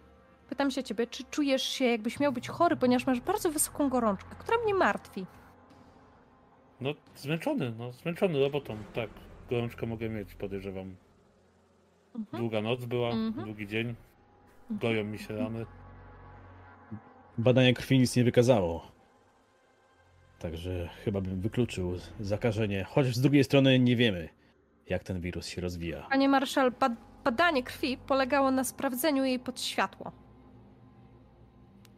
Pytam 0.48 0.70
się 0.70 0.82
ciebie, 0.82 1.06
czy 1.06 1.24
czujesz 1.24 1.62
się, 1.62 1.85
jakbyś 1.85 2.20
miał 2.20 2.32
być 2.32 2.48
chory, 2.48 2.76
ponieważ 2.76 3.06
masz 3.06 3.20
bardzo 3.20 3.51
wysoką 3.51 3.89
gorączkę, 3.89 4.35
która 4.39 4.59
mnie 4.64 4.74
martwi. 4.74 5.26
No, 6.81 6.90
zmęczony, 7.16 7.72
no, 7.78 7.93
zmęczony 7.93 8.40
robotą, 8.40 8.76
tak. 8.94 9.10
Gorączkę 9.51 9.86
mogę 9.86 10.09
mieć, 10.09 10.35
podejrzewam. 10.35 10.97
Mhm. 12.16 12.40
Długa 12.43 12.62
noc 12.62 12.85
była, 12.85 13.10
Mhm. 13.10 13.44
długi 13.47 13.66
dzień. 13.66 13.94
Goją 14.70 15.05
mi 15.05 15.18
się 15.18 15.36
rany. 15.36 15.66
Badanie 17.39 17.74
krwi 17.74 17.98
nic 17.98 18.16
nie 18.16 18.24
wykazało. 18.24 18.93
Także 20.39 20.89
chyba 21.05 21.20
bym 21.20 21.40
wykluczył 21.40 21.94
zakażenie. 22.20 22.85
Choć 22.85 23.06
z 23.06 23.20
drugiej 23.20 23.44
strony 23.44 23.78
nie 23.78 23.97
wiemy, 23.97 24.28
jak 24.89 25.05
ten 25.05 25.20
wirus 25.20 25.47
się 25.47 25.60
rozwija. 25.60 26.06
Panie 26.10 26.28
Marszal, 26.28 26.70
bad 26.81 26.93
badanie 27.25 27.63
krwi 27.63 27.97
polegało 27.97 28.51
na 28.51 28.65
sprawdzeniu 28.65 29.25
jej 29.25 29.39
pod 29.39 29.61
światło. 29.61 30.13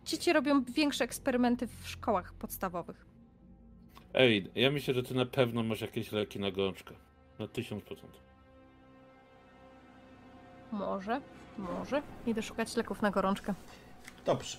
Dzieci 0.04 0.32
robią 0.32 0.64
większe 0.64 1.04
eksperymenty 1.04 1.66
w 1.66 1.88
szkołach 1.88 2.32
podstawowych. 2.32 3.06
Ej, 4.14 4.50
ja 4.54 4.70
myślę, 4.70 4.94
że 4.94 5.02
ty 5.02 5.14
na 5.14 5.26
pewno 5.26 5.62
masz 5.62 5.80
jakieś 5.80 6.12
leki 6.12 6.40
na 6.40 6.50
gorączkę. 6.50 6.94
Na 7.38 7.46
1000%. 7.46 7.80
Może, 10.72 11.20
może. 11.58 12.02
Idę 12.26 12.42
szukać 12.42 12.76
leków 12.76 13.02
na 13.02 13.10
gorączkę. 13.10 13.54
Dobrze. 14.24 14.58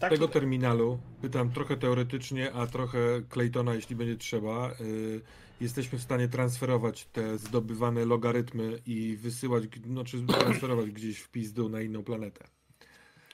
Takim... 0.00 0.16
tego 0.18 0.28
terminalu, 0.28 0.98
pytam 1.22 1.50
trochę 1.52 1.76
teoretycznie, 1.76 2.52
a 2.52 2.66
trochę 2.66 2.98
Claytona, 3.28 3.74
jeśli 3.74 3.96
będzie 3.96 4.16
trzeba, 4.16 4.70
y, 4.80 5.20
jesteśmy 5.60 5.98
w 5.98 6.02
stanie 6.02 6.28
transferować 6.28 7.04
te 7.06 7.38
zdobywane 7.38 8.04
logarytmy 8.04 8.78
i 8.86 9.16
wysyłać, 9.16 9.68
g- 9.68 9.82
znaczy 9.92 10.22
transferować 10.26 10.90
gdzieś 10.90 11.18
w 11.18 11.28
pizdu 11.28 11.68
na 11.68 11.80
inną 11.80 12.02
planetę. 12.04 12.44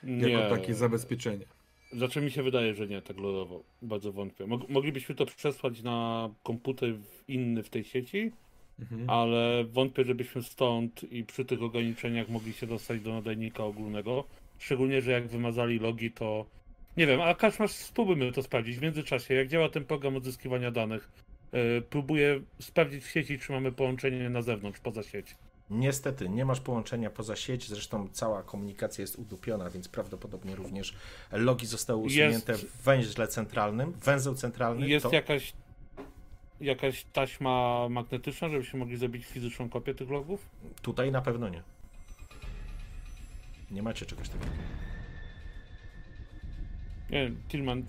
Jako 0.02 0.56
takie 0.56 0.74
zabezpieczenie. 0.74 1.44
Znaczy 1.92 2.20
mi 2.20 2.30
się 2.30 2.42
wydaje, 2.42 2.74
że 2.74 2.86
nie, 2.88 3.02
tak 3.02 3.16
lodowo. 3.16 3.62
Bardzo 3.82 4.12
wątpię. 4.12 4.46
Mog 4.46 4.68
moglibyśmy 4.68 5.14
to 5.14 5.26
przesłać 5.26 5.82
na 5.82 6.30
komputer 6.42 6.94
inny 7.28 7.62
w 7.62 7.70
tej 7.70 7.84
sieci, 7.84 8.32
Mhm. 8.80 9.10
ale 9.10 9.64
wątpię, 9.64 10.04
żebyśmy 10.04 10.42
stąd 10.42 11.12
i 11.12 11.24
przy 11.24 11.44
tych 11.44 11.62
ograniczeniach 11.62 12.28
mogli 12.28 12.52
się 12.52 12.66
dostać 12.66 13.00
do 13.00 13.12
nadajnika 13.12 13.64
ogólnego. 13.64 14.24
Szczególnie, 14.64 15.02
że 15.02 15.10
jak 15.10 15.26
wymazali 15.26 15.78
logi, 15.78 16.10
to 16.10 16.46
nie 16.96 17.06
wiem, 17.06 17.20
a 17.20 17.34
Kaszmasz, 17.34 17.70
spróbujmy 17.70 18.32
to 18.32 18.42
sprawdzić. 18.42 18.76
W 18.78 18.82
międzyczasie, 18.82 19.34
jak 19.34 19.48
działa 19.48 19.68
ten 19.68 19.84
program 19.84 20.16
odzyskiwania 20.16 20.70
danych, 20.70 21.10
yy, 21.52 21.82
próbuję 21.90 22.40
sprawdzić 22.60 23.04
w 23.04 23.10
sieci, 23.10 23.38
czy 23.38 23.52
mamy 23.52 23.72
połączenie 23.72 24.30
na 24.30 24.42
zewnątrz, 24.42 24.80
poza 24.80 25.02
sieć. 25.02 25.36
Niestety, 25.70 26.28
nie 26.28 26.44
masz 26.44 26.60
połączenia 26.60 27.10
poza 27.10 27.36
sieć, 27.36 27.68
zresztą 27.68 28.08
cała 28.12 28.42
komunikacja 28.42 29.02
jest 29.02 29.16
udupiona, 29.16 29.70
więc 29.70 29.88
prawdopodobnie 29.88 30.56
również 30.56 30.94
logi 31.32 31.66
zostały 31.66 32.00
usunięte 32.00 32.52
Jest- 32.52 32.64
w 32.64 32.82
węźle 32.82 33.28
centralnym, 33.28 33.92
węzeł 33.92 34.34
centralny. 34.34 34.88
Jest 34.88 35.02
to... 35.02 35.14
jakaś 35.14 35.52
jakaś 36.60 37.04
taśma 37.04 37.86
magnetyczna, 37.88 38.48
żebyśmy 38.48 38.78
mogli 38.78 38.96
zrobić 38.96 39.26
fizyczną 39.26 39.68
kopię 39.68 39.94
tych 39.94 40.10
logów? 40.10 40.48
Tutaj 40.82 41.12
na 41.12 41.22
pewno 41.22 41.48
nie. 41.48 41.62
Nie 43.70 43.82
macie 43.82 44.06
czegoś 44.06 44.28
takiego. 44.28 44.50
Nie 47.10 47.24
wiem, 47.24 47.36
Tillman. 47.48 47.82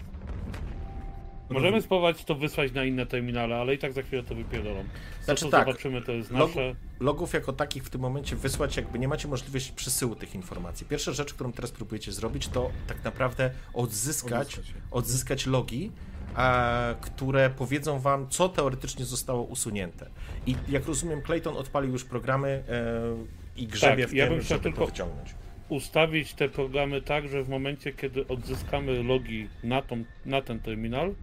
Możemy 1.49 1.81
spróbować 1.81 2.23
to 2.25 2.35
wysłać 2.35 2.71
na 2.71 2.83
inne 2.85 3.05
terminale, 3.05 3.55
ale 3.55 3.73
i 3.73 3.77
tak 3.77 3.93
za 3.93 4.01
chwilę 4.01 4.23
to 4.23 4.35
wypierdolą. 4.35 4.83
Co 5.19 5.25
Znaczy 5.25 5.45
to 5.45 5.51
tak, 5.51 5.67
zobaczymy, 5.67 6.01
to 6.01 6.11
jest 6.11 6.31
nasze. 6.31 6.75
Logów 6.99 7.33
jako 7.33 7.53
takich 7.53 7.83
w 7.83 7.89
tym 7.89 8.01
momencie 8.01 8.35
wysłać, 8.35 8.77
jakby 8.77 8.99
nie 8.99 9.07
macie 9.07 9.27
możliwości 9.27 9.73
przesyłu 9.73 10.15
tych 10.15 10.35
informacji. 10.35 10.85
Pierwsza 10.85 11.11
rzecz, 11.11 11.33
którą 11.33 11.51
teraz 11.51 11.71
próbujecie 11.71 12.11
zrobić, 12.11 12.47
to 12.47 12.71
tak 12.87 13.03
naprawdę 13.03 13.51
odzyskać, 13.73 14.59
Odzyskać 14.91 15.45
logi, 15.45 15.91
e, 16.37 16.95
które 17.01 17.49
powiedzą 17.49 17.99
wam, 17.99 18.29
co 18.29 18.49
teoretycznie 18.49 19.05
zostało 19.05 19.43
usunięte. 19.43 20.09
I 20.47 20.55
jak 20.69 20.85
rozumiem, 20.85 21.21
Clayton 21.21 21.57
odpalił 21.57 21.91
już 21.91 22.03
programy 22.05 22.63
e, 22.69 23.61
i 23.61 23.67
grzebie 23.67 24.03
Tak, 24.03 24.11
w 24.11 24.13
ja 24.13 24.25
tym, 24.25 24.33
bym 24.33 24.43
chciał 24.43 24.57
żeby 24.57 24.63
tylko- 24.63 24.79
to 24.85 24.91
wyciągnąć. 24.91 25.35
Ustawić 25.69 26.33
te 26.33 26.49
programy 26.49 27.01
tak, 27.01 27.27
że 27.27 27.43
w 27.43 27.49
momencie, 27.49 27.93
kiedy 27.93 28.27
odzyskamy 28.27 29.03
logi 29.03 29.49
na, 29.63 29.81
tą, 29.81 30.03
na 30.25 30.41
ten 30.41 30.59
terminal, 30.59 31.15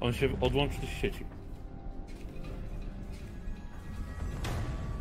on 0.00 0.12
się 0.12 0.40
odłączy 0.40 0.76
z 0.86 1.00
sieci. 1.00 1.24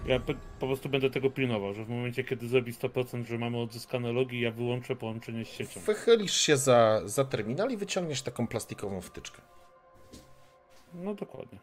Ja 0.08 0.20
po 0.60 0.68
prostu 0.68 0.90
będę 0.90 1.10
tego 1.10 1.30
pilnował, 1.30 1.74
że 1.74 1.86
w 1.86 1.90
momencie, 1.90 2.24
kiedy 2.24 2.48
zrobi 2.48 2.74
100%, 2.74 3.26
że 3.26 3.38
mamy 3.38 3.58
odzyskane 3.58 4.12
logi, 4.12 4.40
ja 4.40 4.52
wyłączę 4.52 4.96
połączenie 4.96 5.46
z 5.46 5.48
siecią. 5.48 5.80
Wychylisz 5.80 6.34
się 6.34 6.58
za, 6.58 7.02
za 7.06 7.26
terminal 7.26 7.72
i 7.72 7.78
wyciągniesz 7.78 8.22
taką 8.22 8.48
plastikową 8.48 9.02
wtyczkę. 9.02 9.42
No 10.94 11.14
dokładnie. 11.14 11.60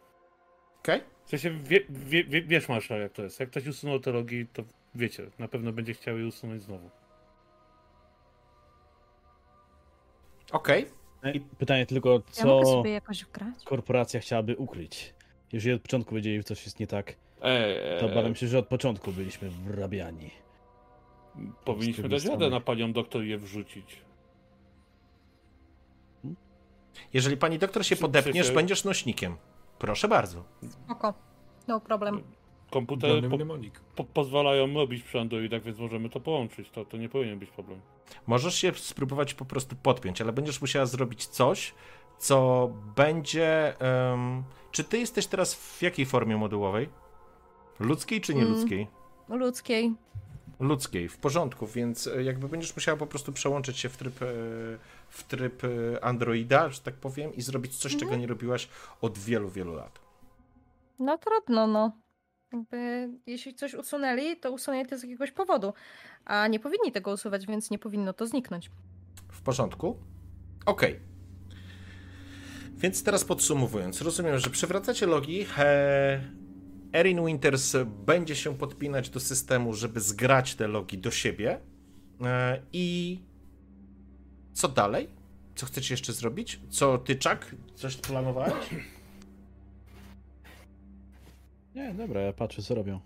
Okej? 0.79 1.01
W 1.25 1.29
sensie, 1.29 1.49
wie, 1.63 1.79
wie, 1.89 2.23
wie, 2.23 2.41
wiesz 2.41 2.69
Marszal 2.69 3.01
jak 3.01 3.11
to 3.11 3.23
jest. 3.23 3.39
Jak 3.39 3.49
ktoś 3.49 3.67
usunął 3.67 3.99
te 3.99 4.11
logi, 4.11 4.47
to 4.53 4.63
wiecie, 4.95 5.29
na 5.39 5.47
pewno 5.47 5.71
będzie 5.73 5.93
chciał 5.93 6.17
je 6.17 6.27
usunąć 6.27 6.63
znowu. 6.63 6.89
Okej. 10.51 10.85
I 11.33 11.39
pytanie 11.39 11.85
tylko, 11.85 12.09
Ja 12.37 12.45
mogę 12.45 12.65
co 12.65 12.71
sobie 12.71 12.91
jakoś 12.91 13.23
wgrać? 13.25 13.63
korporacja 13.65 14.19
chciałaby 14.19 14.55
ukryć? 14.57 15.13
Jeżeli 15.51 15.75
od 15.75 15.81
początku 15.81 16.15
wiedzieli, 16.15 16.37
że 16.37 16.43
coś 16.43 16.65
jest 16.65 16.79
nie 16.79 16.87
tak, 16.87 17.15
Eee, 17.41 17.99
to 17.99 18.05
obawiam 18.05 18.35
się, 18.35 18.47
że 18.47 18.59
od 18.59 18.67
początku 18.67 19.11
byliśmy 19.11 19.49
wrabiani. 19.49 20.29
powinniśmy 21.65 22.09
dać 22.09 22.25
radę 22.25 22.49
na 22.49 22.59
panią 22.59 22.93
doktor 22.93 23.23
je 23.23 23.37
wrzucić. 23.37 24.01
Jeżeli 27.13 27.37
pani 27.37 27.59
doktor 27.59 27.85
się 27.85 27.95
Czy- 27.95 28.01
podepniesz, 28.01 28.47
się- 28.47 28.53
będziesz 28.53 28.83
nośnikiem. 28.83 29.37
Proszę 29.79 30.07
bardzo. 30.07 30.43
Oko. 30.89 31.13
No 31.67 31.79
problem. 31.81 32.23
Komputery 32.73 33.29
po, 33.29 33.35
mnemonik. 33.35 33.79
po, 33.95 34.03
pozwalają 34.03 34.73
robić 34.73 35.03
przy 35.03 35.19
Androidach, 35.19 35.63
więc 35.63 35.79
możemy 35.79 36.09
to 36.09 36.19
połączyć. 36.19 36.69
To, 36.69 36.85
to 36.85 36.97
nie 36.97 37.09
powinien 37.09 37.39
być 37.39 37.49
problem. 37.49 37.79
Możesz 38.27 38.55
się 38.55 38.71
spróbować 38.75 39.33
po 39.33 39.45
prostu 39.45 39.75
podpiąć, 39.75 40.21
ale 40.21 40.33
będziesz 40.33 40.61
musiała 40.61 40.85
zrobić 40.85 41.25
coś, 41.25 41.73
co 42.17 42.69
będzie. 42.95 43.79
em, 43.79 44.43
czy 44.71 44.83
ty 44.83 44.97
jesteś 44.99 45.27
teraz 45.27 45.55
w 45.55 45.81
jakiej 45.81 46.05
formie 46.05 46.37
modułowej? 46.37 46.89
Ludzkiej 47.79 48.21
czy 48.21 48.33
Mm. 48.33 48.45
nieludzkiej? 48.45 48.87
Ludzkiej. 49.29 49.93
Ludzkiej, 50.59 51.09
w 51.09 51.17
porządku, 51.17 51.67
więc 51.67 52.07
e, 52.07 52.23
jakby 52.23 52.49
będziesz 52.49 52.75
musiała 52.75 52.97
po 52.97 53.07
prostu 53.07 53.31
przełączyć 53.33 53.77
się 53.79 53.89
w 53.89 53.97
tryb, 53.97 54.21
e, 54.21 54.25
w 55.09 55.23
tryb 55.27 55.63
e, 55.63 56.03
Androida, 56.03 56.69
że 56.69 56.81
tak 56.81 56.95
powiem, 56.95 57.35
i 57.35 57.41
zrobić 57.41 57.77
coś, 57.77 57.95
czego 57.97 58.15
nie 58.15 58.27
robiłaś 58.27 58.67
od 59.01 59.17
wielu, 59.17 59.49
wielu 59.49 59.73
lat. 59.73 59.99
No 60.99 61.17
trudno, 61.17 61.67
no. 61.67 61.91
Jakby, 62.53 63.09
jeśli 63.27 63.53
coś 63.53 63.73
usunęli, 63.73 64.37
to 64.37 64.51
usunęli 64.51 64.85
to 64.85 64.97
z 64.97 65.03
jakiegoś 65.03 65.31
powodu, 65.31 65.73
a 66.25 66.47
nie 66.47 66.59
powinni 66.59 66.91
tego 66.91 67.11
usuwać, 67.11 67.45
więc 67.45 67.71
nie 67.71 67.79
powinno 67.79 68.13
to 68.13 68.27
zniknąć. 68.27 68.71
W 69.31 69.41
porządku? 69.41 69.97
Okej. 70.65 70.91
Okay. 70.93 71.13
Więc 72.77 73.03
teraz 73.03 73.25
podsumowując, 73.25 74.01
rozumiem, 74.01 74.39
że 74.39 74.49
przywracacie 74.49 75.05
logi. 75.05 75.45
E, 75.57 76.21
Erin 76.93 77.25
Winters 77.25 77.75
będzie 78.05 78.35
się 78.35 78.57
podpinać 78.57 79.09
do 79.09 79.19
systemu, 79.19 79.73
żeby 79.73 79.99
zgrać 79.99 80.55
te 80.55 80.67
logi 80.67 80.97
do 80.97 81.11
siebie. 81.11 81.59
E, 82.21 82.61
I 82.73 83.19
co 84.53 84.67
dalej? 84.67 85.09
Co 85.55 85.65
chcecie 85.65 85.93
jeszcze 85.93 86.13
zrobić? 86.13 86.59
Co 86.69 86.97
ty, 86.97 87.13
Chuck? 87.13 87.55
Coś 87.75 87.95
planowałeś? 87.95 88.69
Nie, 91.75 91.93
dobra, 91.93 92.21
ja 92.21 92.33
patrzę, 92.33 92.61
co 92.61 92.75
robią. 92.75 92.99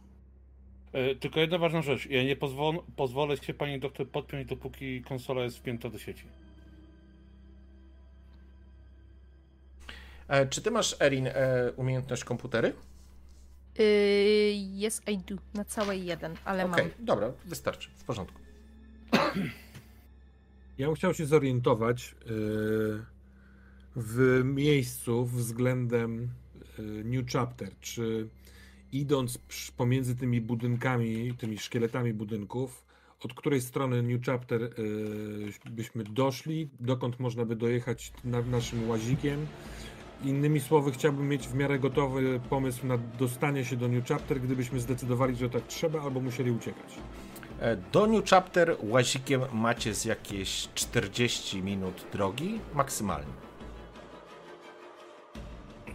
E, 0.94 1.16
tylko 1.16 1.40
jedna 1.40 1.58
ważna 1.58 1.82
rzecz. 1.82 2.06
Ja 2.06 2.24
nie 2.24 2.36
pozwol, 2.36 2.80
pozwolę 2.96 3.38
się 3.38 3.54
pani 3.54 3.80
doktor 3.80 4.10
podpiąć, 4.10 4.48
dopóki 4.48 5.02
konsola 5.02 5.44
jest 5.44 5.58
wpięta 5.58 5.90
do 5.90 6.00
sieci. 6.00 6.24
E, 10.28 10.48
czy 10.48 10.62
ty 10.62 10.72
masz, 10.72 11.02
Erin, 11.02 11.28
e, 11.28 11.72
umiejętność 11.76 12.24
komputery? 12.24 12.74
Yy, 13.80 14.88
yes, 14.88 15.02
I 15.08 15.18
do. 15.18 15.36
Na 15.54 15.66
całej 15.66 16.06
jeden, 16.06 16.36
ale 16.46 16.66
okay, 16.66 16.84
mam. 16.84 17.06
dobra, 17.06 17.32
wystarczy. 17.46 17.90
W 17.98 18.04
porządku. 18.04 18.40
Ja 20.78 20.88
bym 20.88 20.96
chciał 20.96 21.14
się 21.14 21.26
zorientować 21.26 22.16
yy, 22.26 23.06
w 23.96 24.42
miejscu 24.44 25.26
względem 25.26 26.30
yy, 26.78 27.04
New 27.04 27.32
Chapter. 27.32 27.70
Czy 27.82 28.30
idąc 29.00 29.40
pomiędzy 29.78 30.16
tymi 30.16 30.42
budynkami, 30.42 31.34
tymi 31.38 31.58
szkieletami 31.58 32.14
budynków, 32.14 32.86
od 33.24 33.34
której 33.34 33.62
strony 33.62 34.04
New 34.04 34.26
Chapter 34.26 34.62
yy, 34.62 35.72
byśmy 35.72 36.04
doszli, 36.04 36.70
dokąd 36.80 37.20
można 37.20 37.46
by 37.46 37.56
dojechać 37.56 38.14
na, 38.24 38.42
naszym 38.42 38.90
łazikiem. 38.90 39.46
Innymi 40.24 40.60
słowy, 40.60 40.92
chciałbym 40.92 41.30
mieć 41.30 41.48
w 41.48 41.56
miarę 41.56 41.80
gotowy 41.80 42.40
pomysł 42.50 42.88
na 42.88 42.98
dostanie 42.98 43.66
się 43.66 43.76
do 43.76 43.88
New 43.88 44.08
Chapter, 44.08 44.42
gdybyśmy 44.42 44.80
zdecydowali, 44.80 45.36
że 45.36 45.50
tak 45.50 45.68
trzeba, 45.68 46.02
albo 46.02 46.20
musieli 46.20 46.52
uciekać. 46.52 46.96
E, 47.60 47.76
do 47.76 48.08
New 48.08 48.30
Chapter 48.30 48.78
łazikiem 48.84 49.42
macie 49.54 49.94
z 49.94 50.06
jakieś 50.06 50.70
40 50.76 51.64
minut 51.64 52.06
drogi 52.12 52.60
maksymalnie 52.74 53.47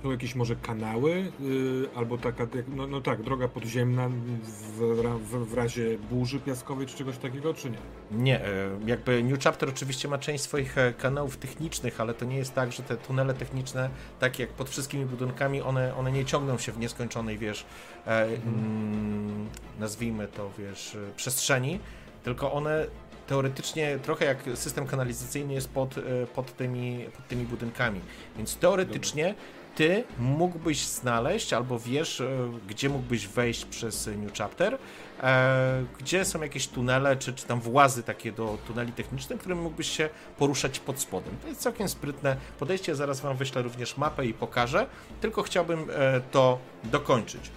są 0.02 0.10
jakieś 0.10 0.34
może 0.34 0.56
kanały, 0.56 1.32
yy, 1.40 1.88
albo 1.94 2.18
taka, 2.18 2.46
no, 2.76 2.86
no, 2.86 3.00
tak, 3.00 3.22
droga 3.22 3.48
podziemna 3.48 4.08
w, 4.08 4.78
w, 5.22 5.48
w, 5.48 5.54
razie 5.54 5.98
burzy 6.10 6.40
piaskowej 6.40 6.86
czy 6.86 6.96
czegoś 6.96 7.18
takiego, 7.18 7.54
czy 7.54 7.70
nie? 7.70 7.78
Nie, 8.10 8.46
e, 8.46 8.70
jakby 8.86 9.22
New 9.22 9.44
Chapter 9.44 9.68
oczywiście 9.68 10.08
ma 10.08 10.18
część 10.18 10.44
swoich 10.44 10.78
e, 10.78 10.92
kanałów 10.92 11.36
technicznych, 11.36 12.00
ale 12.00 12.14
to 12.14 12.24
nie 12.24 12.36
jest 12.36 12.54
tak, 12.54 12.72
że 12.72 12.82
te 12.82 12.96
tunele 12.96 13.34
techniczne, 13.34 13.90
tak 14.20 14.38
jak 14.38 14.50
pod 14.50 14.70
wszystkimi 14.70 15.06
budynkami, 15.06 15.62
one, 15.62 15.96
one 15.96 16.12
nie 16.12 16.24
ciągną 16.24 16.58
się 16.58 16.72
w 16.72 16.78
nieskończonej, 16.78 17.38
wiesz, 17.38 17.66
e, 18.06 18.24
mhm. 18.24 18.54
mm, 18.54 19.48
nazwijmy 19.80 20.28
to, 20.28 20.50
wiesz, 20.58 20.96
przestrzeni, 21.16 21.78
tylko 22.24 22.52
one 22.52 22.86
teoretycznie 23.26 23.98
trochę 23.98 24.24
jak 24.24 24.38
system 24.54 24.86
kanalizacyjny 24.86 25.54
jest 25.54 25.68
pod, 25.68 25.94
pod, 26.34 26.56
tymi, 26.56 27.04
pod 27.16 27.28
tymi 27.28 27.44
budynkami. 27.44 28.00
Więc 28.36 28.56
teoretycznie 28.56 29.24
Dobra 29.24 29.61
ty 29.74 30.04
mógłbyś 30.18 30.86
znaleźć, 30.86 31.52
albo 31.52 31.78
wiesz, 31.78 32.20
e, 32.20 32.50
gdzie 32.68 32.88
mógłbyś 32.88 33.26
wejść 33.26 33.64
przez 33.64 34.06
New 34.06 34.32
Chapter, 34.38 34.78
e, 35.20 35.84
gdzie 35.98 36.24
są 36.24 36.42
jakieś 36.42 36.68
tunele, 36.68 37.16
czy, 37.16 37.34
czy 37.34 37.46
tam 37.46 37.60
włazy 37.60 38.02
takie 38.02 38.32
do 38.32 38.58
tuneli 38.66 38.92
technicznych, 38.92 39.40
którym 39.40 39.62
mógłbyś 39.62 39.88
się 39.88 40.08
poruszać 40.38 40.80
pod 40.80 41.00
spodem. 41.00 41.36
To 41.42 41.48
jest 41.48 41.60
całkiem 41.60 41.88
sprytne 41.88 42.36
podejście, 42.58 42.94
zaraz 42.94 43.20
wam 43.20 43.36
wyślę 43.36 43.62
również 43.62 43.96
mapę 43.96 44.26
i 44.26 44.34
pokażę, 44.34 44.86
tylko 45.20 45.42
chciałbym 45.42 45.90
e, 45.90 46.20
to 46.20 46.58
dokończyć. 46.84 47.50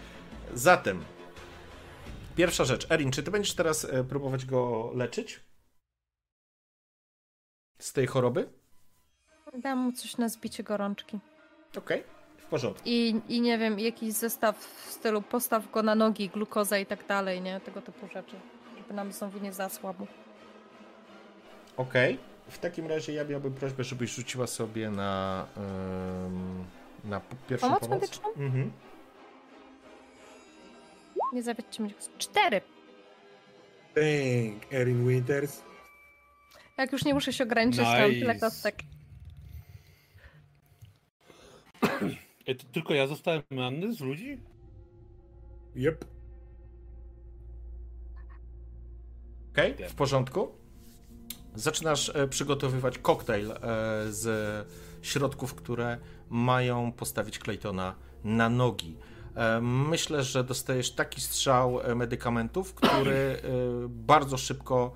Zatem, 0.54 1.04
pierwsza 2.36 2.66
rzecz. 2.66 2.92
Erin, 2.92 3.12
czy 3.12 3.24
ty 3.24 3.32
będziesz 3.32 3.56
teraz 3.56 3.88
próbować 4.10 4.46
go 4.46 4.92
leczyć? 4.96 5.40
Z 7.80 7.94
tej 7.94 8.08
choroby? 8.08 8.50
Dam 9.64 9.78
mu 9.78 9.92
coś 9.92 10.18
na 10.18 10.30
zbicie 10.30 10.64
gorączki. 10.64 11.20
Okej, 11.78 12.00
okay, 12.00 12.12
w 12.38 12.46
porządku. 12.46 12.82
I, 12.86 13.22
I 13.30 13.42
nie 13.42 13.58
wiem, 13.58 13.80
jakiś 13.80 14.14
zestaw 14.14 14.58
w 14.58 14.92
stylu 14.92 15.22
postaw 15.22 15.72
go 15.72 15.84
na 15.84 15.96
nogi, 15.96 16.30
glukoza 16.30 16.78
i 16.80 16.86
tak 16.86 17.08
dalej, 17.08 17.42
nie? 17.42 17.60
Tego 17.60 17.82
typu 17.82 18.08
rzeczy. 18.08 18.36
Żeby 18.78 18.94
nam 18.94 19.12
znowu 19.12 19.40
nie 19.40 19.54
zasłabł. 19.54 20.08
Okej. 21.78 22.14
Okay. 22.14 22.26
W 22.50 22.58
takim 22.58 22.88
razie 22.88 23.14
ja 23.14 23.24
miałbym 23.24 23.54
prośbę, 23.54 23.84
żebyś 23.84 24.16
rzuciła 24.16 24.48
sobie 24.48 24.90
na, 24.90 25.46
na 27.04 27.22
pierwszą 27.50 27.68
pomoc. 27.68 27.82
Pomoc 27.82 28.02
medyczną? 28.02 28.30
Mhm. 28.30 28.72
Nie 31.34 31.44
zawiedźcie 31.44 31.84
mnie. 31.84 31.94
Cztery. 32.18 32.62
Dang, 33.96 34.74
Erin 34.74 35.08
Winters. 35.08 35.62
Jak 36.78 36.92
już 36.92 37.06
nie 37.06 37.14
muszę 37.14 37.34
się 37.34 37.44
ograniczyć, 37.44 37.80
nice. 37.80 37.98
tam 37.98 38.12
tyle 38.12 38.40
kostek. 38.40 38.76
E, 42.48 42.56
tylko 42.56 42.94
ja 42.94 43.08
zostałem 43.08 43.42
ranny 43.52 43.94
z 43.94 44.00
ludzi? 44.00 44.38
Yep. 45.76 46.06
Okej, 49.52 49.76
okay, 49.76 49.90
w 49.90 49.94
porządku. 49.94 50.52
Zaczynasz 51.56 52.12
e, 52.16 52.28
przygotowywać 52.28 52.98
koktajl 52.98 53.52
e, 53.52 53.58
z 54.10 54.68
środków, 55.02 55.56
które 55.56 55.98
mają 56.30 56.92
postawić 56.92 57.40
Claytona 57.40 57.96
na 58.24 58.50
nogi. 58.50 58.98
Myślę, 59.62 60.24
że 60.24 60.44
dostajesz 60.44 60.92
taki 60.92 61.22
strzał 61.22 61.80
medykamentów, 61.96 62.74
który 62.74 63.42
bardzo 63.90 64.38
szybko 64.38 64.94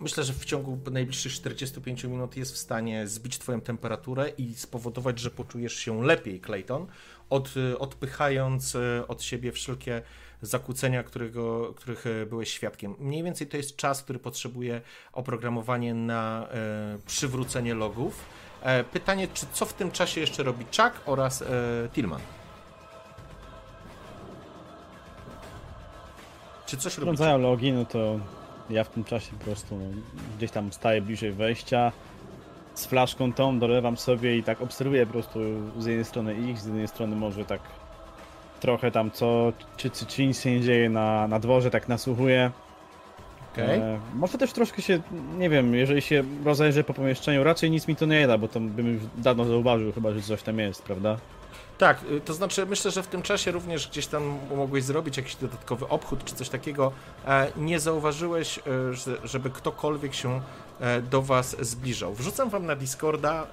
myślę, 0.00 0.24
że 0.24 0.32
w 0.32 0.44
ciągu 0.44 0.78
najbliższych 0.90 1.32
45 1.32 2.04
minut 2.04 2.36
jest 2.36 2.54
w 2.54 2.58
stanie 2.58 3.08
zbić 3.08 3.38
Twoją 3.38 3.60
temperaturę 3.60 4.28
i 4.28 4.54
spowodować, 4.54 5.18
że 5.18 5.30
poczujesz 5.30 5.74
się 5.74 6.04
lepiej, 6.04 6.40
Clayton, 6.40 6.86
od, 7.30 7.54
odpychając 7.78 8.76
e, 8.76 9.08
od 9.08 9.22
siebie 9.22 9.52
wszelkie 9.52 10.02
zakłócenia, 10.42 11.02
którego, 11.02 11.74
których 11.74 12.06
e, 12.06 12.26
byłeś 12.26 12.50
świadkiem. 12.50 12.94
Mniej 12.98 13.22
więcej 13.22 13.46
to 13.46 13.56
jest 13.56 13.76
czas, 13.76 14.02
który 14.02 14.18
potrzebuje 14.18 14.80
oprogramowanie 15.12 15.94
na 15.94 16.48
e, 16.50 16.98
przywrócenie 17.06 17.74
logów. 17.74 18.24
E, 18.62 18.84
pytanie, 18.84 19.28
czy 19.34 19.46
co 19.52 19.66
w 19.66 19.72
tym 19.72 19.90
czasie 19.90 20.20
jeszcze 20.20 20.42
robi 20.42 20.64
Chuck 20.64 21.02
oraz 21.06 21.42
e, 21.42 21.46
Tillman? 21.92 22.20
Czy 26.66 26.76
coś 26.76 26.98
robi? 26.98 27.18
logi, 27.38 27.72
no 27.72 27.84
to 27.84 28.20
ja 28.70 28.84
w 28.84 28.88
tym 28.88 29.04
czasie 29.04 29.32
po 29.38 29.44
prostu 29.44 29.76
no, 29.76 29.84
gdzieś 30.36 30.50
tam 30.50 30.72
staję 30.72 31.02
bliżej 31.02 31.32
wejścia, 31.32 31.92
z 32.74 32.86
flaszką 32.86 33.32
tą 33.32 33.58
dolewam 33.58 33.96
sobie 33.96 34.36
i 34.36 34.42
tak 34.42 34.62
obserwuję 34.62 35.06
po 35.06 35.12
prostu 35.12 35.40
z 35.78 35.86
jednej 35.86 36.04
strony 36.04 36.34
ich, 36.34 36.58
z 36.58 36.66
jednej 36.66 36.88
strony 36.88 37.16
może 37.16 37.44
tak 37.44 37.60
trochę 38.60 38.90
tam 38.90 39.10
co, 39.10 39.52
czy, 39.76 39.90
czy, 39.90 40.06
czy 40.06 40.26
nic 40.26 40.40
się 40.40 40.50
nie 40.50 40.60
dzieje 40.60 40.90
na, 40.90 41.28
na 41.28 41.38
dworze, 41.38 41.70
tak 41.70 41.88
nasłuchuję. 41.88 42.50
Okay. 43.52 43.64
E, 43.64 44.00
może 44.14 44.38
też 44.38 44.52
troszkę 44.52 44.82
się, 44.82 45.00
nie 45.38 45.50
wiem, 45.50 45.74
jeżeli 45.74 46.02
się 46.02 46.24
rozejrzę 46.44 46.84
po 46.84 46.94
pomieszczeniu, 46.94 47.44
raczej 47.44 47.70
nic 47.70 47.88
mi 47.88 47.96
to 47.96 48.06
nie 48.06 48.26
da, 48.26 48.38
bo 48.38 48.48
to 48.48 48.60
bym 48.60 48.94
już 48.94 49.02
dawno 49.16 49.44
zauważył 49.44 49.92
chyba, 49.92 50.12
że 50.12 50.22
coś 50.22 50.42
tam 50.42 50.58
jest, 50.58 50.82
prawda? 50.82 51.16
Tak, 51.78 51.98
y, 52.10 52.20
to 52.20 52.34
znaczy 52.34 52.66
myślę, 52.66 52.90
że 52.90 53.02
w 53.02 53.06
tym 53.06 53.22
czasie 53.22 53.50
również 53.50 53.88
gdzieś 53.88 54.06
tam 54.06 54.38
mogłeś 54.56 54.84
zrobić 54.84 55.16
jakiś 55.16 55.36
dodatkowy 55.36 55.88
obchód 55.88 56.24
czy 56.24 56.34
coś 56.34 56.48
takiego. 56.48 56.92
E, 57.26 57.52
nie 57.56 57.80
zauważyłeś, 57.80 58.58
e, 58.58 58.62
żeby 59.24 59.50
ktokolwiek 59.50 60.14
się 60.14 60.40
e, 60.80 61.02
do 61.02 61.22
Was 61.22 61.56
zbliżał. 61.60 62.14
Wrzucam 62.14 62.50
Wam 62.50 62.66
na 62.66 62.76
Discorda 62.76 63.46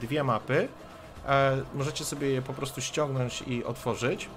dwie 0.00 0.24
mapy. 0.24 0.68
Możecie 1.74 2.04
sobie 2.04 2.30
je 2.30 2.42
po 2.42 2.52
prostu 2.52 2.80
ściągnąć 2.80 3.42
i 3.46 3.64
otworzyć. 3.64 4.28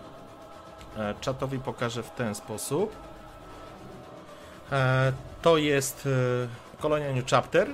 Czatowi 1.22 1.60
pokażę 1.60 2.04
w 2.04 2.10
ten 2.10 2.36
sposób. 2.36 2.96
To 5.42 5.58
jest 5.58 6.10
kolonia 6.80 7.14
New 7.14 7.26
Chapter 7.30 7.68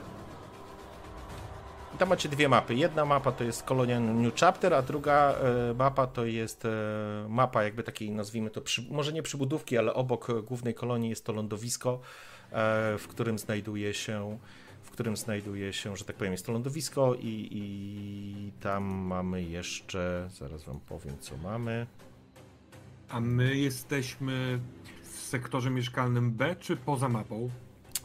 tam 1.97 2.09
macie 2.09 2.29
dwie 2.29 2.49
mapy. 2.49 2.75
Jedna 2.75 3.05
mapa 3.05 3.31
to 3.31 3.43
jest 3.43 3.63
kolonia 3.63 3.99
New 3.99 4.35
Chapter, 4.35 4.73
a 4.73 4.81
druga 4.81 5.35
e, 5.35 5.73
mapa 5.73 6.07
to 6.07 6.25
jest 6.25 6.65
e, 6.65 6.69
mapa 7.29 7.63
jakby 7.63 7.83
takiej, 7.83 8.11
nazwijmy 8.11 8.49
to, 8.49 8.61
przy, 8.61 8.81
może 8.91 9.13
nie 9.13 9.23
przybudówki, 9.23 9.77
ale 9.77 9.93
obok 9.93 10.41
głównej 10.41 10.73
kolonii 10.73 11.09
jest 11.09 11.25
to 11.25 11.33
lądowisko, 11.33 11.99
e, 12.51 12.97
w 12.97 13.07
którym 13.07 13.39
znajduje 13.39 13.93
się 13.93 14.37
w 14.83 14.93
którym 14.93 15.17
znajduje 15.17 15.73
się, 15.73 15.97
że 15.97 16.05
tak 16.05 16.15
powiem, 16.15 16.31
jest 16.31 16.45
to 16.45 16.51
lądowisko 16.51 17.15
i, 17.15 17.47
i 17.51 18.51
tam 18.61 18.83
mamy 18.83 19.43
jeszcze, 19.43 20.29
zaraz 20.31 20.63
wam 20.63 20.79
powiem 20.79 21.17
co 21.19 21.37
mamy. 21.37 21.87
A 23.09 23.19
my 23.19 23.57
jesteśmy 23.57 24.59
w 25.03 25.19
sektorze 25.19 25.69
mieszkalnym 25.69 26.31
B, 26.31 26.55
czy 26.55 26.77
poza 26.77 27.09
mapą? 27.09 27.49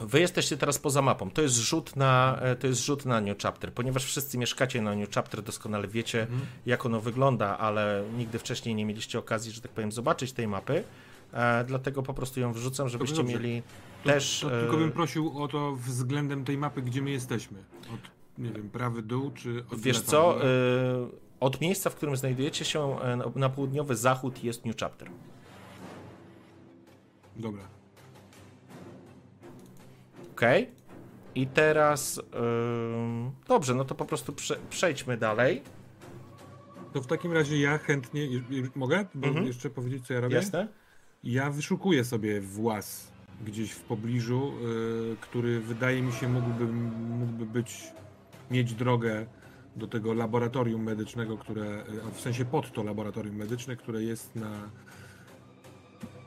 Wy 0.00 0.20
jesteście 0.20 0.56
teraz 0.56 0.78
poza 0.78 1.02
mapą. 1.02 1.30
To 1.30 1.42
jest 1.42 1.54
rzut 1.54 1.96
na, 1.96 2.38
e, 2.40 2.56
to 2.56 2.66
jest 2.66 2.84
rzut 2.84 3.04
na 3.04 3.20
New 3.20 3.38
Chapter. 3.38 3.72
Ponieważ 3.72 4.04
wszyscy 4.04 4.38
mieszkacie 4.38 4.82
na 4.82 4.94
New 4.94 5.10
Chapter, 5.10 5.42
doskonale 5.42 5.88
wiecie, 5.88 6.22
mhm. 6.22 6.40
jak 6.66 6.86
ono 6.86 7.00
wygląda, 7.00 7.58
ale 7.58 8.04
nigdy 8.18 8.38
wcześniej 8.38 8.74
nie 8.74 8.84
mieliście 8.84 9.18
okazji, 9.18 9.52
że 9.52 9.60
tak 9.60 9.70
powiem, 9.70 9.92
zobaczyć 9.92 10.32
tej 10.32 10.48
mapy. 10.48 10.84
E, 11.32 11.64
dlatego 11.64 12.02
po 12.02 12.14
prostu 12.14 12.40
ją 12.40 12.52
wrzucam, 12.52 12.88
żebyście 12.88 13.24
mieli 13.24 13.62
to, 14.04 14.10
też. 14.10 14.40
To, 14.40 14.50
to 14.50 14.60
tylko 14.60 14.76
bym 14.76 14.92
prosił 14.92 15.42
o 15.42 15.48
to 15.48 15.76
względem 15.76 16.44
tej 16.44 16.58
mapy, 16.58 16.82
gdzie 16.82 17.02
my 17.02 17.10
jesteśmy. 17.10 17.58
Od, 17.94 18.00
nie 18.38 18.50
wiem, 18.50 18.70
prawy 18.70 19.02
dół, 19.02 19.30
czy 19.30 19.64
od 19.72 19.80
Wiesz 19.80 20.00
co? 20.00 20.38
od 21.40 21.60
miejsca, 21.60 21.90
w 21.90 21.94
którym 21.94 22.16
znajdujecie 22.16 22.64
się 22.64 22.96
na 23.34 23.48
południowy 23.48 23.96
zachód 23.96 24.44
jest 24.44 24.64
New 24.64 24.76
Chapter. 24.76 25.10
Dobra. 27.36 27.75
Okej. 30.36 30.62
Okay. 30.62 30.74
I 31.34 31.46
teraz. 31.46 32.16
Yy... 32.16 33.30
Dobrze, 33.48 33.74
no 33.74 33.84
to 33.84 33.94
po 33.94 34.04
prostu 34.04 34.32
prze 34.32 34.56
przejdźmy 34.70 35.16
dalej. 35.16 35.62
To 36.92 37.02
w 37.02 37.06
takim 37.06 37.32
razie 37.32 37.60
ja 37.60 37.78
chętnie. 37.78 38.28
Mogę 38.74 39.06
mhm. 39.14 39.46
jeszcze 39.46 39.70
powiedzieć, 39.70 40.06
co 40.06 40.14
ja 40.14 40.20
robię? 40.20 40.36
Jasne. 40.36 40.68
Ja 41.24 41.50
wyszukuję 41.50 42.04
sobie 42.04 42.40
włas 42.40 43.12
gdzieś 43.44 43.72
w 43.72 43.80
pobliżu, 43.80 44.52
yy, 44.62 45.16
który 45.20 45.60
wydaje 45.60 46.02
mi 46.02 46.12
się 46.12 46.28
mógłby, 46.28 46.66
mógłby 46.66 47.46
być, 47.46 47.84
mieć 48.50 48.74
drogę 48.74 49.26
do 49.76 49.86
tego 49.86 50.14
laboratorium 50.14 50.82
medycznego, 50.82 51.38
które, 51.38 51.84
y, 52.08 52.12
w 52.14 52.20
sensie 52.20 52.44
pod 52.44 52.72
to 52.72 52.82
laboratorium 52.82 53.36
medyczne, 53.36 53.76
które 53.76 54.02
jest 54.02 54.36
na 54.36 54.70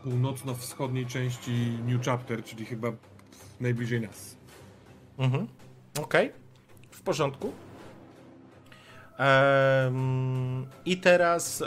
północno-wschodniej 0.03 1.05
części 1.05 1.77
New 1.85 2.05
Chapter, 2.05 2.43
czyli 2.43 2.65
chyba 2.65 2.91
najbliżej 3.59 4.01
nas. 4.01 4.37
Mhm. 5.17 5.47
Okej. 5.99 6.27
Okay. 6.27 6.39
W 6.91 7.01
porządku. 7.01 7.53
Ehm, 9.17 10.65
I 10.85 10.97
teraz. 10.97 11.61
E, 11.61 11.65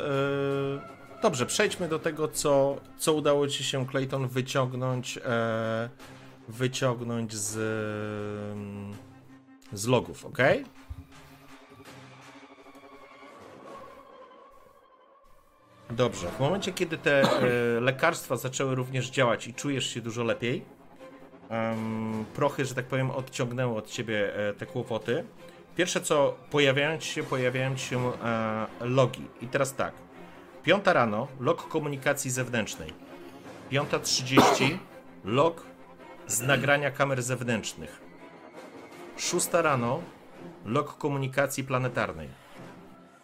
dobrze, 1.22 1.46
przejdźmy 1.46 1.88
do 1.88 1.98
tego, 1.98 2.28
co, 2.28 2.80
co 2.98 3.12
udało 3.14 3.48
ci 3.48 3.64
się, 3.64 3.86
Clayton, 3.86 4.28
wyciągnąć. 4.28 5.18
E, 5.18 5.88
wyciągnąć 6.48 7.34
z. 7.34 7.50
z 9.72 9.86
logów, 9.86 10.24
ok? 10.24 10.38
Dobrze. 15.90 16.28
W 16.28 16.40
momencie, 16.40 16.72
kiedy 16.72 16.98
te 16.98 17.22
e, 17.22 17.80
lekarstwa 17.80 18.36
zaczęły 18.36 18.74
również 18.74 19.10
działać 19.10 19.46
i 19.46 19.54
czujesz 19.54 19.86
się 19.86 20.00
dużo 20.00 20.24
lepiej, 20.24 20.64
um, 21.52 22.24
prochy, 22.34 22.64
że 22.64 22.74
tak 22.74 22.86
powiem, 22.86 23.10
odciągnęły 23.10 23.76
od 23.76 23.90
ciebie 23.90 24.36
e, 24.48 24.52
te 24.54 24.66
kłopoty. 24.66 25.24
Pierwsze 25.76 26.00
co, 26.00 26.36
pojawiają 26.50 26.98
ci 26.98 27.08
się, 27.08 27.22
pojawiają 27.22 27.76
ci 27.76 27.84
się 27.86 28.12
e, 28.12 28.66
logi. 28.80 29.26
I 29.40 29.46
teraz 29.46 29.74
tak. 29.74 29.92
Piąta 30.62 30.92
rano, 30.92 31.28
log 31.40 31.68
komunikacji 31.68 32.30
zewnętrznej. 32.30 32.92
Piąta 33.70 33.98
trzydzieści, 33.98 34.78
log 35.24 35.62
z 36.26 36.40
nagrania 36.40 36.90
kamer 36.90 37.22
zewnętrznych. 37.22 38.00
Szósta 39.16 39.62
rano, 39.62 40.02
log 40.64 40.98
komunikacji 40.98 41.64
planetarnej. 41.64 42.28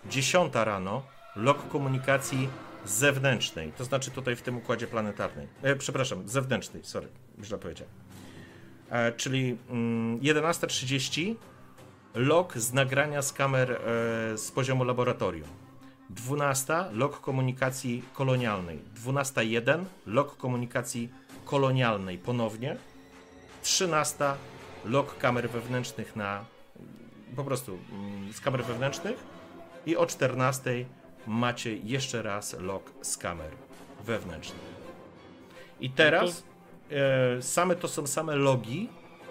Dziesiąta 0.06 0.64
rano, 0.64 1.02
log 1.36 1.68
komunikacji 1.68 2.48
zewnętrznej, 2.84 3.72
to 3.72 3.84
znaczy 3.84 4.10
tutaj 4.10 4.36
w 4.36 4.42
tym 4.42 4.56
układzie 4.56 4.86
planetarnej. 4.86 5.48
E, 5.62 5.76
przepraszam, 5.76 6.28
zewnętrznej, 6.28 6.84
sorry, 6.84 7.08
źle 7.42 7.58
powiedziałem. 7.58 8.07
E, 8.90 9.12
czyli 9.12 9.56
mm, 9.70 10.20
11.30 10.20 11.34
log 12.14 12.58
z 12.58 12.72
nagrania 12.72 13.22
z 13.22 13.32
kamer 13.32 13.72
e, 13.72 13.78
z 14.38 14.50
poziomu 14.50 14.84
laboratorium. 14.84 15.48
12 16.10 16.84
log 16.92 17.20
komunikacji 17.20 18.02
kolonialnej. 18.12 18.78
12.1 19.04 19.84
log 20.06 20.36
komunikacji 20.36 21.10
kolonialnej 21.44 22.18
ponownie. 22.18 22.76
13 23.62 24.24
log 24.84 25.18
kamer 25.18 25.50
wewnętrznych 25.50 26.16
na 26.16 26.44
po 27.36 27.44
prostu 27.44 27.78
mm, 27.92 28.32
z 28.32 28.40
kamer 28.40 28.64
wewnętrznych 28.64 29.24
i 29.86 29.96
o 29.96 30.06
14 30.06 30.84
macie 31.26 31.76
jeszcze 31.76 32.22
raz 32.22 32.60
log 32.60 32.92
z 33.02 33.16
kamer 33.16 33.50
wewnętrznych. 34.04 34.78
I 35.80 35.90
teraz 35.90 36.42
same 37.40 37.76
to 37.76 37.88
są 37.88 38.06
same 38.06 38.36
logi, 38.36 38.88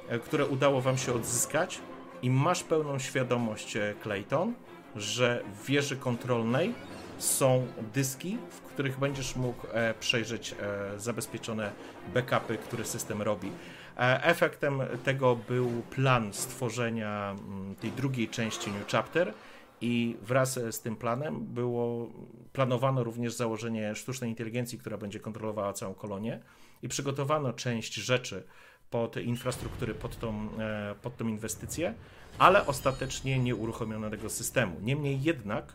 e, 0.09 0.19
które 0.19 0.45
udało 0.45 0.81
wam 0.81 0.97
się 0.97 1.13
odzyskać 1.13 1.79
i 2.21 2.29
masz 2.29 2.63
pełną 2.63 2.99
świadomość, 2.99 3.77
e, 3.77 3.93
Clayton, 4.03 4.53
że 4.95 5.43
w 5.53 5.65
wieży 5.65 5.97
kontrolnej 5.97 6.73
są 7.17 7.67
dyski, 7.93 8.38
w 8.49 8.61
których 8.61 8.99
będziesz 8.99 9.35
mógł 9.35 9.67
e, 9.71 9.93
przejrzeć 9.93 10.55
e, 10.59 10.99
zabezpieczone 10.99 11.71
backupy, 12.13 12.57
które 12.57 12.85
system 12.85 13.21
robi. 13.21 13.51
E, 13.97 14.23
efektem 14.23 14.81
tego 15.03 15.35
był 15.35 15.69
plan 15.89 16.34
stworzenia 16.34 17.35
mm, 17.39 17.75
tej 17.75 17.91
drugiej 17.91 18.29
części 18.29 18.71
New 18.71 18.88
Chapter, 18.88 19.34
i 19.81 20.17
wraz 20.21 20.59
z 20.71 20.81
tym 20.81 20.95
planem 20.95 21.45
było 21.45 22.09
planowano 22.53 23.03
również 23.03 23.34
założenie 23.34 23.95
sztucznej 23.95 24.29
inteligencji, 24.29 24.77
która 24.77 24.97
będzie 24.97 25.19
kontrolowała 25.19 25.73
całą 25.73 25.93
kolonię 25.93 26.39
i 26.82 26.88
przygotowano 26.88 27.54
część 27.54 27.94
rzeczy 27.94 28.44
pod 28.90 29.18
infrastruktury, 29.18 29.94
pod 29.94 30.20
tą, 30.20 30.49
e, 30.60 30.95
pod 31.02 31.18
tą 31.18 31.28
inwestycję, 31.28 31.94
ale 32.40 32.66
ostatecznie 32.66 33.40
nie 33.40 33.56
uruchomiono 33.56 34.10
tego 34.10 34.30
systemu. 34.30 34.80
Niemniej 34.82 35.22
jednak 35.22 35.74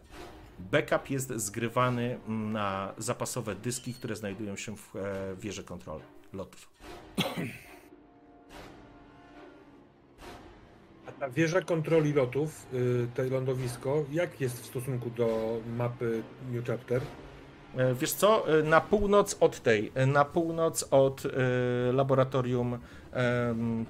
backup 0.58 1.10
jest 1.10 1.32
zgrywany 1.36 2.18
na 2.28 2.94
zapasowe 2.98 3.54
dyski, 3.54 3.94
które 3.94 4.16
znajdują 4.16 4.56
się 4.56 4.76
w 4.76 4.96
e, 4.96 5.36
wieży 5.36 5.64
kontroli 5.64 6.04
lotów. 6.32 6.68
A 11.20 11.28
wieża 11.28 11.60
kontroli 11.60 12.12
lotów, 12.12 12.66
y, 12.74 13.06
to 13.14 13.22
lądowisko, 13.22 14.04
jak 14.12 14.40
jest 14.40 14.62
w 14.62 14.66
stosunku 14.66 15.10
do 15.10 15.60
mapy 15.76 16.22
New 16.52 16.66
Chapter? 16.66 17.02
E, 17.76 17.94
wiesz 17.94 18.12
co, 18.12 18.58
e, 18.58 18.62
na 18.62 18.80
północ 18.80 19.36
od 19.40 19.60
tej, 19.60 19.92
e, 19.94 20.06
na 20.06 20.24
północ 20.24 20.84
od 20.90 21.22
laboratorium, 21.92 22.78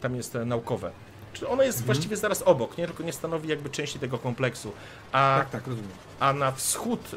tam 0.01 0.17
jest 0.17 0.35
naukowe. 0.47 0.91
Czy 1.33 1.49
ono 1.49 1.63
jest 1.63 1.79
mhm. 1.79 1.87
właściwie 1.87 2.17
zaraz 2.17 2.43
obok, 2.43 2.79
nie? 2.79 2.87
Tylko 2.87 3.03
nie 3.03 3.13
stanowi 3.13 3.49
jakby 3.49 3.71
części 3.71 3.99
tego 3.99 4.19
kompleksu. 4.19 4.73
A, 5.13 5.37
tak, 5.39 5.51
tak, 5.51 5.67
rozumiem. 5.67 5.91
A 6.21 6.33
na 6.33 6.53
wschód, 6.53 7.11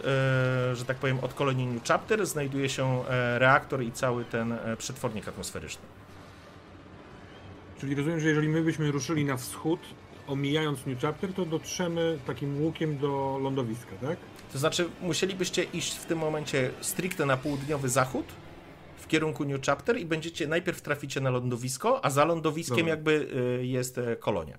że 0.73 0.85
tak 0.87 0.97
powiem, 0.97 1.19
od 1.19 1.33
kolonii 1.33 1.67
New 1.67 1.83
Chapter 1.83 2.25
znajduje 2.25 2.69
się 2.69 3.03
reaktor 3.37 3.83
i 3.83 3.91
cały 3.91 4.25
ten 4.25 4.57
przetwornik 4.77 5.27
atmosferyczny. 5.27 5.81
Czyli 7.79 7.95
rozumiem, 7.95 8.19
że 8.19 8.27
jeżeli 8.27 8.49
my 8.49 8.61
byśmy 8.61 8.91
ruszyli 8.91 9.25
na 9.25 9.37
wschód, 9.37 9.79
omijając 10.27 10.85
New 10.85 11.01
Chapter, 11.01 11.33
to 11.33 11.45
dotrzemy 11.45 12.19
takim 12.25 12.61
łukiem 12.61 12.97
do 12.97 13.39
lądowiska, 13.41 13.91
tak? 14.01 14.17
To 14.55 14.59
znaczy, 14.59 14.89
musielibyście 15.01 15.63
iść 15.63 15.95
w 15.95 16.05
tym 16.05 16.17
momencie 16.17 16.71
stricte 16.81 17.25
na 17.25 17.37
południowy 17.37 17.89
zachód, 17.89 18.25
w 18.97 19.07
kierunku 19.07 19.45
New 19.45 19.61
Chapter 19.61 19.99
i 19.99 20.05
będziecie, 20.05 20.47
najpierw 20.47 20.81
traficie 20.81 21.21
na 21.21 21.29
lądowisko, 21.29 22.05
a 22.05 22.09
za 22.09 22.25
lądowiskiem 22.25 22.77
Dobra. 22.77 22.91
jakby 22.91 23.27
y, 23.61 23.65
jest 23.65 23.97
e, 23.97 24.15
kolonia. 24.15 24.57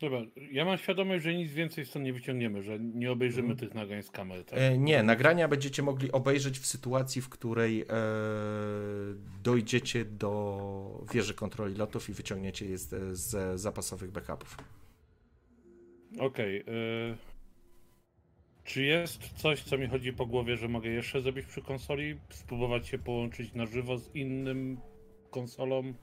Dobra, 0.00 0.18
ja 0.52 0.64
mam 0.64 0.78
świadomość, 0.78 1.24
że 1.24 1.34
nic 1.34 1.52
więcej 1.52 1.86
stąd 1.86 2.04
nie 2.04 2.12
wyciągniemy, 2.12 2.62
że 2.62 2.78
nie 2.78 3.12
obejrzymy 3.12 3.48
hmm. 3.48 3.58
tych 3.58 3.74
nagrań 3.74 4.02
z 4.02 4.10
kamer. 4.10 4.44
Tak? 4.44 4.58
E, 4.58 4.78
nie, 4.78 5.02
nagrania 5.02 5.48
będziecie 5.48 5.82
mogli 5.82 6.12
obejrzeć 6.12 6.58
w 6.58 6.66
sytuacji, 6.66 7.22
w 7.22 7.28
której 7.28 7.82
e, 7.82 7.86
dojdziecie 9.42 10.04
do 10.04 11.04
wieży 11.12 11.34
kontroli 11.34 11.74
lotów 11.74 12.08
i 12.08 12.12
wyciągniecie 12.12 12.66
je 12.66 12.78
z, 12.78 13.18
z 13.18 13.60
zapasowych 13.60 14.10
backupów. 14.10 14.56
Okej. 16.18 16.62
Okay, 16.62 16.74
e, 16.74 17.33
czy 18.64 18.82
jest 18.82 19.32
coś, 19.36 19.62
co 19.62 19.78
mi 19.78 19.86
chodzi 19.86 20.12
po 20.12 20.26
głowie, 20.26 20.56
że 20.56 20.68
mogę 20.68 20.88
jeszcze 20.90 21.20
zrobić 21.20 21.46
przy 21.46 21.62
konsoli? 21.62 22.18
Spróbować 22.30 22.88
się 22.88 22.98
połączyć 22.98 23.54
na 23.54 23.66
żywo 23.66 23.98
z 23.98 24.14
innym 24.14 24.80
konsolą? 25.30 25.94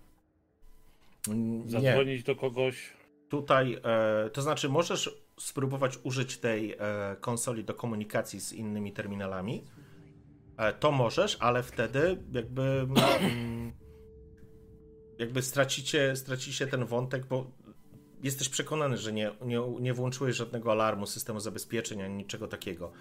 Zadzwonić 1.66 2.28
nie. 2.28 2.34
do 2.34 2.36
kogoś? 2.36 2.94
Tutaj, 3.30 3.78
e, 3.84 4.30
to 4.30 4.42
znaczy 4.42 4.70
możesz 4.70 5.22
spróbować 5.40 6.00
użyć 6.04 6.38
tej 6.38 6.72
e, 6.72 6.78
konsoli 7.22 7.64
do 7.64 7.74
komunikacji 7.74 8.40
z 8.40 8.54
innymi 8.54 8.94
terminalami. 8.94 9.64
E, 10.58 10.74
to 10.74 10.92
możesz, 10.92 11.38
ale 11.40 11.64
wtedy 11.64 12.18
jakby 12.32 12.88
mm, 13.22 13.72
jakby 15.20 15.42
stracicie, 15.42 16.16
stracicie 16.16 16.68
ten 16.68 16.86
wątek, 16.86 17.26
bo 17.26 17.52
jesteś 18.24 18.50
przekonany, 18.50 18.98
że 18.98 19.14
nie, 19.14 19.32
nie, 19.46 19.62
nie 19.80 19.94
włączyłeś 19.94 20.36
żadnego 20.36 20.72
alarmu, 20.72 21.06
systemu 21.06 21.40
zabezpieczeń 21.40 22.02
ani 22.02 22.16
niczego 22.16 22.48
takiego. 22.48 22.92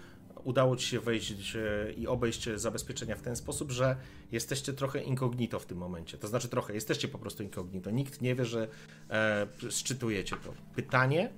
udało 0.43 0.75
ci 0.75 0.87
się 0.87 0.99
wejść 0.99 1.55
e, 1.55 1.93
i 1.93 2.07
obejść 2.07 2.49
zabezpieczenia 2.55 3.15
w 3.15 3.21
ten 3.21 3.35
sposób, 3.35 3.71
że 3.71 3.95
jesteście 4.31 4.73
trochę 4.73 5.03
incognito 5.03 5.59
w 5.59 5.65
tym 5.65 5.77
momencie. 5.77 6.17
To 6.17 6.27
znaczy 6.27 6.49
trochę, 6.49 6.73
jesteście 6.73 7.07
po 7.07 7.17
prostu 7.17 7.43
incognito. 7.43 7.91
Nikt 7.91 8.21
nie 8.21 8.35
wie, 8.35 8.45
że 8.45 8.67
e, 9.09 9.47
szczytujecie 9.69 10.35
to. 10.35 10.53
Pytanie, 10.75 11.29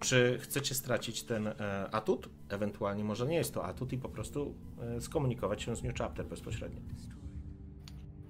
czy 0.00 0.38
chcecie 0.42 0.74
stracić 0.74 1.22
ten 1.22 1.46
e, 1.46 1.54
atut? 1.92 2.28
Ewentualnie 2.48 3.04
może 3.04 3.26
nie 3.26 3.36
jest 3.36 3.54
to 3.54 3.64
atut 3.64 3.92
i 3.92 3.98
po 3.98 4.08
prostu 4.08 4.54
e, 4.80 5.00
skomunikować 5.00 5.62
się 5.62 5.76
z 5.76 5.82
New 5.82 5.94
Chapter 5.94 6.26
bezpośrednio. 6.26 6.80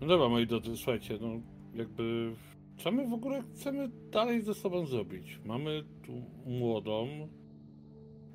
No 0.00 0.06
dobra, 0.06 0.28
moi 0.28 0.46
drodzy, 0.46 0.76
słuchajcie, 0.76 1.18
no 1.20 1.40
jakby 1.74 2.34
co 2.76 2.92
my 2.92 3.08
w 3.08 3.12
ogóle 3.12 3.42
chcemy 3.42 3.88
dalej 4.10 4.42
ze 4.42 4.54
sobą 4.54 4.86
zrobić? 4.86 5.40
Mamy 5.44 5.84
tu 6.02 6.12
młodą. 6.46 7.28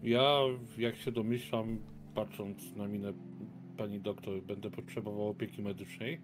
Ja, 0.04 0.40
jak 0.78 0.96
się 0.96 1.12
domyślam, 1.12 1.80
patrząc 2.16 2.76
na 2.76 2.88
minę 2.88 3.14
pani 3.78 4.00
doktor, 4.00 4.42
będę 4.42 4.72
potrzebował 4.72 5.28
opieki 5.28 5.62
medycznej. 5.62 6.22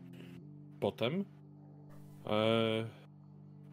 Potem. 0.80 1.26
E, 2.26 2.88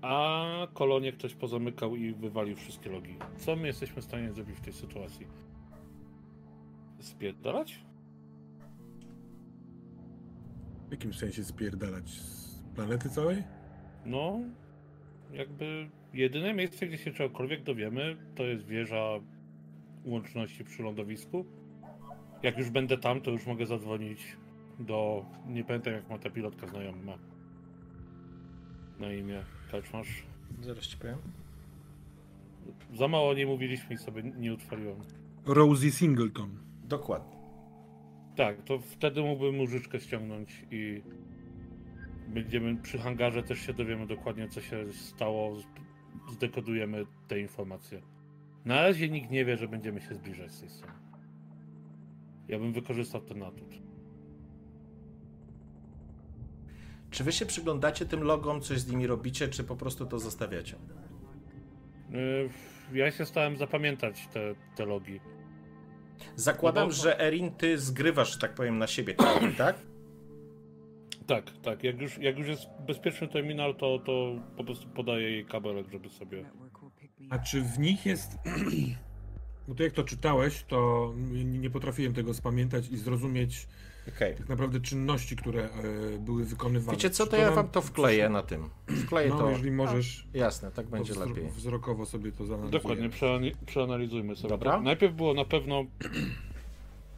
a 0.02 0.46
kolonię 0.74 1.12
ktoś 1.12 1.34
pozamykał 1.34 1.96
i 1.96 2.14
wywalił 2.14 2.56
wszystkie 2.56 2.90
logi. 2.90 3.16
Co 3.36 3.56
my 3.56 3.66
jesteśmy 3.66 4.02
w 4.02 4.04
stanie 4.04 4.32
zrobić 4.32 4.56
w 4.56 4.60
tej 4.60 4.72
sytuacji? 4.72 5.26
Spierdalać? 7.00 7.84
W 10.88 10.90
jakim 10.90 11.14
sensie 11.14 11.44
spierdalać? 11.44 12.10
Z 12.10 12.62
planety 12.74 13.10
całej? 13.10 13.61
No, 14.06 14.40
jakby 15.32 15.90
jedyne 16.14 16.54
miejsce, 16.54 16.86
gdzie 16.86 16.98
się 16.98 17.12
czegokolwiek 17.12 17.62
dowiemy, 17.62 18.16
to 18.34 18.44
jest 18.44 18.66
wieża 18.66 19.20
łączności 20.04 20.64
przy 20.64 20.82
lądowisku. 20.82 21.44
Jak 22.42 22.58
już 22.58 22.70
będę 22.70 22.98
tam, 22.98 23.20
to 23.20 23.30
już 23.30 23.46
mogę 23.46 23.66
zadzwonić 23.66 24.36
do. 24.78 25.24
Nie 25.48 25.64
pamiętam, 25.64 25.92
jak 25.92 26.10
ma 26.10 26.18
ta 26.18 26.30
pilotka 26.30 26.66
znajoma. 26.66 27.18
Na 29.00 29.12
imię. 29.12 29.44
Kaczmasz. 29.70 30.22
Zaraz 30.60 30.86
ci 30.86 30.96
powiem. 30.96 31.18
Za 32.94 33.08
mało 33.08 33.34
nie 33.34 33.46
mówiliśmy 33.46 33.94
i 33.94 33.98
sobie 33.98 34.22
nie 34.22 34.54
utrwaliłem. 34.54 34.96
Rosie 35.46 35.90
Singleton. 35.90 36.50
Dokładnie. 36.84 37.36
Tak, 38.36 38.62
to 38.62 38.78
wtedy 38.78 39.22
mógłbym 39.22 39.56
mużyczkę 39.56 40.00
ściągnąć 40.00 40.64
i 40.70 41.02
będziemy 42.32 42.76
przy 42.76 42.98
hangarze 42.98 43.42
też 43.42 43.58
się 43.58 43.72
dowiemy 43.74 44.06
dokładnie, 44.06 44.48
co 44.48 44.60
się 44.60 44.92
stało. 44.92 45.56
Zdekodujemy 46.32 47.06
te 47.28 47.40
informacje. 47.40 48.02
Na 48.64 48.82
razie 48.82 49.08
nikt 49.08 49.30
nie 49.30 49.44
wie, 49.44 49.56
że 49.56 49.68
będziemy 49.68 50.00
się 50.00 50.14
zbliżać 50.14 50.52
z 50.52 50.60
tej 50.60 50.68
strony. 50.68 50.94
Ja 52.48 52.58
bym 52.58 52.72
wykorzystał 52.72 53.20
ten 53.20 53.42
atut. 53.42 53.74
Czy 57.10 57.24
wy 57.24 57.32
się 57.32 57.46
przyglądacie 57.46 58.06
tym 58.06 58.22
logom, 58.22 58.60
coś 58.60 58.78
z 58.80 58.90
nimi 58.90 59.06
robicie, 59.06 59.48
czy 59.48 59.64
po 59.64 59.76
prostu 59.76 60.06
to 60.06 60.18
zostawiacie? 60.18 60.76
Yy, 62.10 62.98
Ja 62.98 63.10
się 63.10 63.26
starałem 63.26 63.56
zapamiętać 63.56 64.28
te, 64.32 64.54
te 64.76 64.86
logi. 64.86 65.20
Zakładam, 66.36 66.82
No 66.82 66.88
bo- 66.88 66.92
że 67.02 67.20
Erin, 67.20 67.50
ty 67.50 67.78
zgrywasz, 67.78 68.32
że 68.32 68.38
tak 68.38 68.54
powiem, 68.54 68.78
na 68.78 68.86
siebie 68.86 69.14
tak? 69.58 69.76
Tak, 71.26 71.50
tak. 71.62 71.84
Jak 71.84 72.00
już, 72.00 72.18
jak 72.18 72.38
już 72.38 72.48
jest 72.48 72.66
bezpieczny 72.86 73.28
terminal, 73.28 73.74
to, 73.74 73.98
to 73.98 74.34
po 74.56 74.64
prostu 74.64 74.88
podaję 74.88 75.30
jej 75.30 75.44
kabelek, 75.46 75.86
żeby 75.92 76.08
sobie. 76.10 76.44
A 77.30 77.38
czy 77.38 77.62
w 77.62 77.78
nich 77.78 78.06
jest. 78.06 78.38
Bo 79.68 79.74
to 79.74 79.82
jak 79.82 79.92
to 79.92 80.04
czytałeś, 80.04 80.64
to 80.68 81.12
nie, 81.44 81.70
potrafiłem 81.70 82.14
tego 82.14 82.34
spamiętać 82.34 82.88
i 82.88 82.96
zrozumieć 82.96 83.68
Okej. 84.16 84.34
tak 84.34 84.48
naprawdę 84.48 84.80
czynności, 84.80 85.36
które 85.36 85.62
e, 85.64 86.18
były 86.18 86.44
wykonywane. 86.44 86.92
Wiecie 86.92 87.10
co, 87.10 87.24
Czy 87.24 87.30
to 87.30 87.36
ja 87.36 87.50
wam 87.50 87.68
to 87.68 87.80
wkleję 87.82 88.28
na 88.28 88.42
tym. 88.42 88.68
Wkleję 89.04 89.28
No, 89.28 89.38
to. 89.38 89.50
jeżeli 89.50 89.70
możesz, 89.70 90.26
Jasne, 90.34 90.70
tak 90.70 90.86
będzie 90.86 91.14
to 91.14 91.20
wzro- 91.20 91.28
lepiej. 91.28 91.50
wzrokowo 91.50 92.06
sobie 92.06 92.32
to 92.32 92.46
zanalizujemy. 92.46 92.70
Dokładnie, 92.82 93.08
przeani- 93.10 93.52
przeanalizujmy 93.66 94.36
sobie. 94.36 94.48
Dobra. 94.48 94.72
to. 94.72 94.80
Najpierw 94.80 95.14
było 95.14 95.34
na 95.34 95.44
pewno 95.44 95.80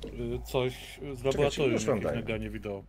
y, 0.04 0.38
coś 0.46 1.00
z 1.14 1.24
laboratorium, 1.24 1.72
już 1.72 1.84
wam 1.84 1.96
jakieś 1.98 2.14
nagranie 2.14 2.50
wideo. 2.50 2.84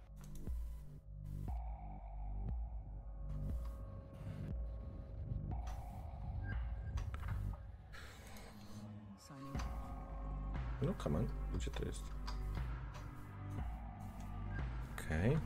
No, 10.81 10.93
come 11.03 11.17
on. 11.17 11.27
Gdzie 11.55 11.71
to 11.71 11.85
jest? 11.85 12.03
Okej. 14.93 15.37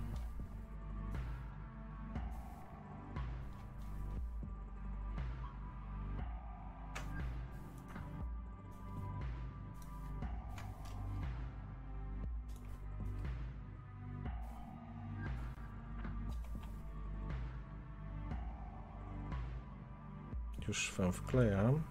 Już 20.67 20.93
wam 20.97 21.13
wklejam. 21.13 21.83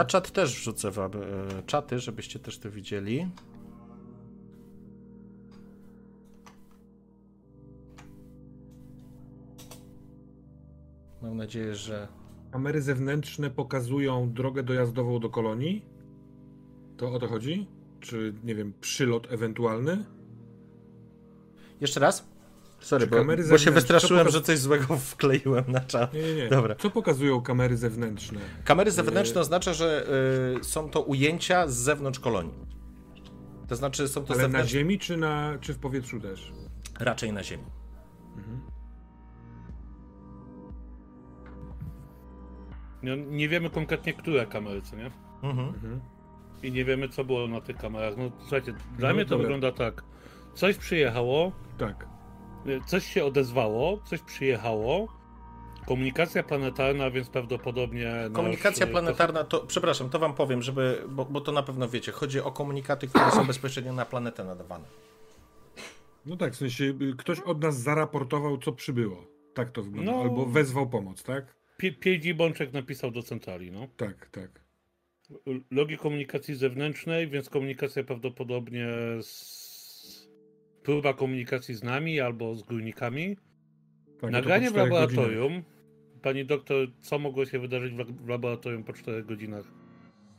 Na 0.00 0.04
czat 0.04 0.30
też 0.30 0.54
wrzucę 0.54 0.90
wam 0.90 1.10
e, 1.14 1.62
czaty, 1.62 1.98
żebyście 1.98 2.38
też 2.38 2.58
to 2.58 2.70
widzieli. 2.70 3.28
Mam 11.22 11.36
nadzieję, 11.36 11.74
że. 11.74 12.08
Kamery 12.50 12.82
zewnętrzne 12.82 13.50
pokazują 13.50 14.32
drogę 14.32 14.62
dojazdową 14.62 15.20
do 15.20 15.30
kolonii? 15.30 15.84
To 16.96 17.12
o 17.12 17.18
to 17.18 17.28
chodzi? 17.28 17.66
Czy, 18.00 18.34
nie 18.44 18.54
wiem, 18.54 18.72
przylot 18.80 19.32
ewentualny? 19.32 20.04
Jeszcze 21.80 22.00
raz? 22.00 22.28
Sorry, 22.80 23.06
bo, 23.06 23.16
kamery 23.16 23.36
bo 23.42 23.48
się 23.48 23.48
zewnętrzne 23.48 23.72
wystraszyłem, 23.72 24.28
że 24.28 24.42
coś 24.42 24.58
złego 24.58 24.96
wkleiłem 25.12 25.64
na 25.68 25.80
czat. 25.80 26.14
Nie, 26.14 26.22
nie, 26.22 26.34
nie. 26.34 26.48
Dobra. 26.48 26.74
Co 26.74 26.90
pokazują 26.90 27.40
kamery 27.42 27.76
zewnętrzne? 27.76 28.40
Kamery 28.64 28.90
zewnętrzne 28.90 29.34
Yy. 29.34 29.40
oznacza, 29.40 29.72
że 29.74 30.06
y, 30.60 30.64
są 30.64 30.90
to 30.90 31.00
ujęcia 31.02 31.68
z 31.68 31.74
zewnątrz 31.76 32.20
kolonii. 32.20 32.54
To 33.68 33.76
znaczy, 33.76 34.08
są 34.08 34.24
to 34.24 34.26
Ale 34.34 34.36
na 34.36 34.42
zewnętrzne. 34.42 34.78
ziemi, 34.78 34.98
czy, 34.98 35.16
na, 35.16 35.58
czy 35.60 35.74
w 35.74 35.78
powietrzu 35.78 36.20
też? 36.20 36.52
Raczej 37.00 37.32
na 37.32 37.42
ziemi. 37.44 37.64
No, 43.02 43.16
nie 43.16 43.48
wiemy 43.48 43.70
konkretnie, 43.70 44.12
które 44.14 44.46
kamery, 44.46 44.82
co 44.82 44.96
nie? 44.96 45.10
Mhm. 45.42 45.68
Mhm. 45.68 46.00
I 46.62 46.72
nie 46.72 46.84
wiemy, 46.84 47.08
co 47.08 47.24
było 47.24 47.48
na 47.48 47.60
tych 47.60 47.76
kamerach. 47.76 48.14
No 48.16 48.30
słuchajcie, 48.40 48.74
dla 48.98 49.08
No, 49.08 49.14
mnie 49.14 49.24
to 49.24 49.30
dobra. 49.30 49.42
wygląda 49.42 49.72
tak. 49.72 50.02
Coś 50.54 50.76
przyjechało, 50.76 51.52
Tak. 51.78 52.06
Y, 52.66 52.80
coś 52.86 53.04
się 53.04 53.24
odezwało, 53.24 54.00
coś 54.04 54.20
przyjechało. 54.20 55.20
Komunikacja 55.86 56.42
planetarna, 56.42 57.10
więc 57.10 57.28
prawdopodobnie. 57.28 58.12
Komunikacja 58.32 58.86
nasz, 58.86 58.92
planetarna, 58.92 59.44
to 59.44 59.60
przepraszam, 59.60 60.10
to 60.10 60.18
wam 60.18 60.34
powiem, 60.34 60.62
żeby, 60.62 61.02
bo, 61.08 61.24
bo 61.24 61.40
to 61.40 61.52
na 61.52 61.62
pewno 61.62 61.88
wiecie. 61.88 62.12
Chodzi 62.12 62.40
o 62.40 62.52
komunikaty, 62.52 63.08
które 63.08 63.30
są 63.30 63.46
bezpośrednio 63.46 63.92
na 63.92 64.04
planetę 64.04 64.44
nadawane. 64.44 64.84
No 66.26 66.36
tak, 66.36 66.52
w 66.52 66.56
sensie 66.56 66.84
y, 66.84 67.14
ktoś 67.18 67.40
od 67.40 67.62
nas 67.62 67.80
zaraportował, 67.80 68.58
co 68.58 68.72
przybyło. 68.72 69.26
Tak 69.54 69.70
to 69.70 69.82
wygląda. 69.82 70.12
No. 70.12 70.20
Albo 70.20 70.46
wezwał 70.46 70.88
pomoc, 70.88 71.22
tak? 71.22 71.56
Piedzi 72.00 72.34
Bączek 72.34 72.72
napisał 72.72 73.10
do 73.10 73.22
centrali, 73.22 73.72
no. 73.72 73.88
Tak, 73.96 74.28
tak. 74.30 74.60
Logi 75.70 75.98
komunikacji 75.98 76.54
zewnętrznej, 76.54 77.28
więc 77.28 77.48
komunikacja 77.48 78.04
prawdopodobnie 78.04 78.86
z... 79.22 79.59
próba 80.90 81.14
komunikacji 81.14 81.74
z 81.74 81.82
nami 81.82 82.20
albo 82.20 82.54
z 82.54 82.62
górnikami. 82.62 83.36
tak 84.20 84.30
Nagranie 84.30 84.70
w 84.70 84.74
laboratorium. 84.76 85.48
godzinach. 85.52 86.20
Pani 86.22 86.44
doktor, 86.44 86.88
co 87.00 87.18
mogło 87.18 87.46
się 87.46 87.58
wydarzyć 87.58 87.92
w 87.94 87.98
la- 87.98 88.04
w 88.04 88.28
laboratorium 88.28 88.84
po 88.84 88.92
4 88.92 89.22
godzinach? 89.22 89.64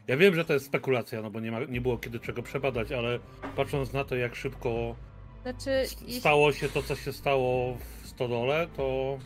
Ja 0.07 0.18
wiem, 0.18 0.36
że 0.36 0.45
to 0.45 0.53
jest 0.53 0.65
spekulacja, 0.65 1.22
no 1.22 1.32
bo 1.32 1.40
nie, 1.40 1.52
ma, 1.52 1.60
nie 1.64 1.82
było 1.82 1.98
kiedy 1.98 2.19
czego 2.19 2.44
przebadać, 2.44 2.91
ale 2.91 3.19
patrząc 3.56 3.94
na 3.94 4.03
to, 4.03 4.15
jak 4.15 4.36
szybko 4.36 4.95
Znaczy, 5.41 5.69
jeśli, 5.69 6.14
stało 6.19 6.52
się 6.53 6.69
to, 6.69 6.84
co 6.84 6.95
się 6.95 7.14
stało 7.14 7.78
w 8.03 8.07
Stodole, 8.07 8.68
to 8.78 9.18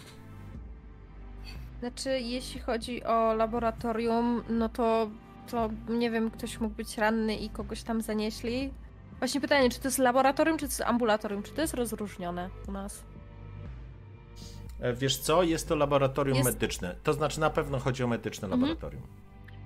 znaczy, 1.79 2.19
jeśli 2.19 2.59
chodzi 2.59 3.03
o 3.03 3.33
laboratorium, 3.33 4.43
no 4.49 4.69
to, 4.69 5.09
to 5.51 5.69
nie 5.89 6.11
wiem, 6.11 6.31
ktoś 6.31 6.59
mógł 6.59 6.75
być 6.75 6.97
ranny 6.97 7.35
i 7.35 7.49
kogoś 7.49 7.83
tam 7.83 8.01
zanieśli. 8.01 8.69
Właśnie 9.25 9.41
pytanie, 9.41 9.69
czy 9.69 9.79
to 9.79 9.87
jest 9.87 9.97
laboratorium, 9.97 10.57
czy 10.57 10.65
to 10.65 10.69
jest 10.69 10.81
ambulatorium? 10.81 11.43
Czy 11.43 11.51
to 11.51 11.61
jest 11.61 11.73
rozróżnione 11.73 12.49
u 12.67 12.71
nas? 12.71 13.03
E, 14.79 14.93
Wiesz 14.93 15.17
co, 15.17 15.43
jest 15.43 15.67
to 15.69 15.75
laboratorium 15.75 16.37
Jest- 16.37 16.49
medyczne. 16.49 16.95
To 17.03 17.13
znaczy 17.13 17.39
na 17.39 17.49
pewno 17.49 17.79
chodzi 17.79 18.03
o 18.03 18.07
medyczne 18.07 18.45
Mhm. 18.45 18.61
laboratorium. 18.61 19.01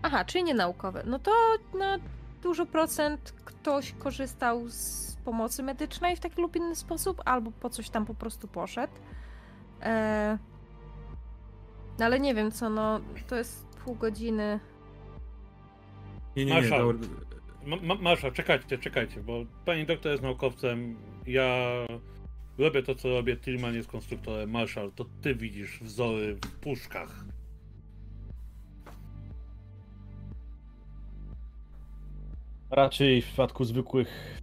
Aha, 0.01 0.25
czyli 0.25 0.43
nie 0.43 0.53
naukowe. 0.53 1.03
No 1.05 1.19
to 1.19 1.31
na 1.79 1.97
dużo 2.43 2.65
procent 2.65 3.33
ktoś 3.45 3.91
korzystał 3.91 4.67
z 4.69 5.15
pomocy 5.25 5.63
medycznej 5.63 6.15
w 6.15 6.19
taki 6.19 6.41
lub 6.41 6.55
inny 6.55 6.75
sposób, 6.75 7.21
albo 7.25 7.51
po 7.51 7.69
coś 7.69 7.89
tam 7.89 8.05
po 8.05 8.13
prostu 8.13 8.47
poszedł. 8.47 8.93
E... 9.81 10.37
No 11.99 12.05
ale 12.05 12.19
nie 12.19 12.35
wiem 12.35 12.51
co, 12.51 12.69
no 12.69 12.99
to 13.27 13.35
jest 13.35 13.65
pół 13.85 13.95
godziny. 13.95 14.59
Nie, 16.35 16.45
nie, 16.45 16.53
nie. 16.55 16.61
Marszał. 16.61 16.93
Ma- 17.69 17.81
Ma- 17.81 18.01
Marsza, 18.01 18.31
czekajcie, 18.31 18.77
czekajcie, 18.77 19.21
bo 19.21 19.45
pani 19.65 19.85
doktor 19.85 20.11
jest 20.11 20.23
naukowcem, 20.23 20.95
ja 21.27 21.67
robię 22.57 22.83
to, 22.83 22.95
co 22.95 23.09
robię, 23.09 23.37
Tillman 23.37 23.75
jest 23.75 23.89
konstruktorem, 23.89 24.51
Marszal, 24.51 24.91
to 24.91 25.05
ty 25.21 25.35
widzisz 25.35 25.79
wzory 25.79 26.35
w 26.35 26.59
puszkach. 26.59 27.25
Raczej 32.69 33.21
w 33.21 33.25
przypadku 33.25 33.63
zwykłych 33.65 34.41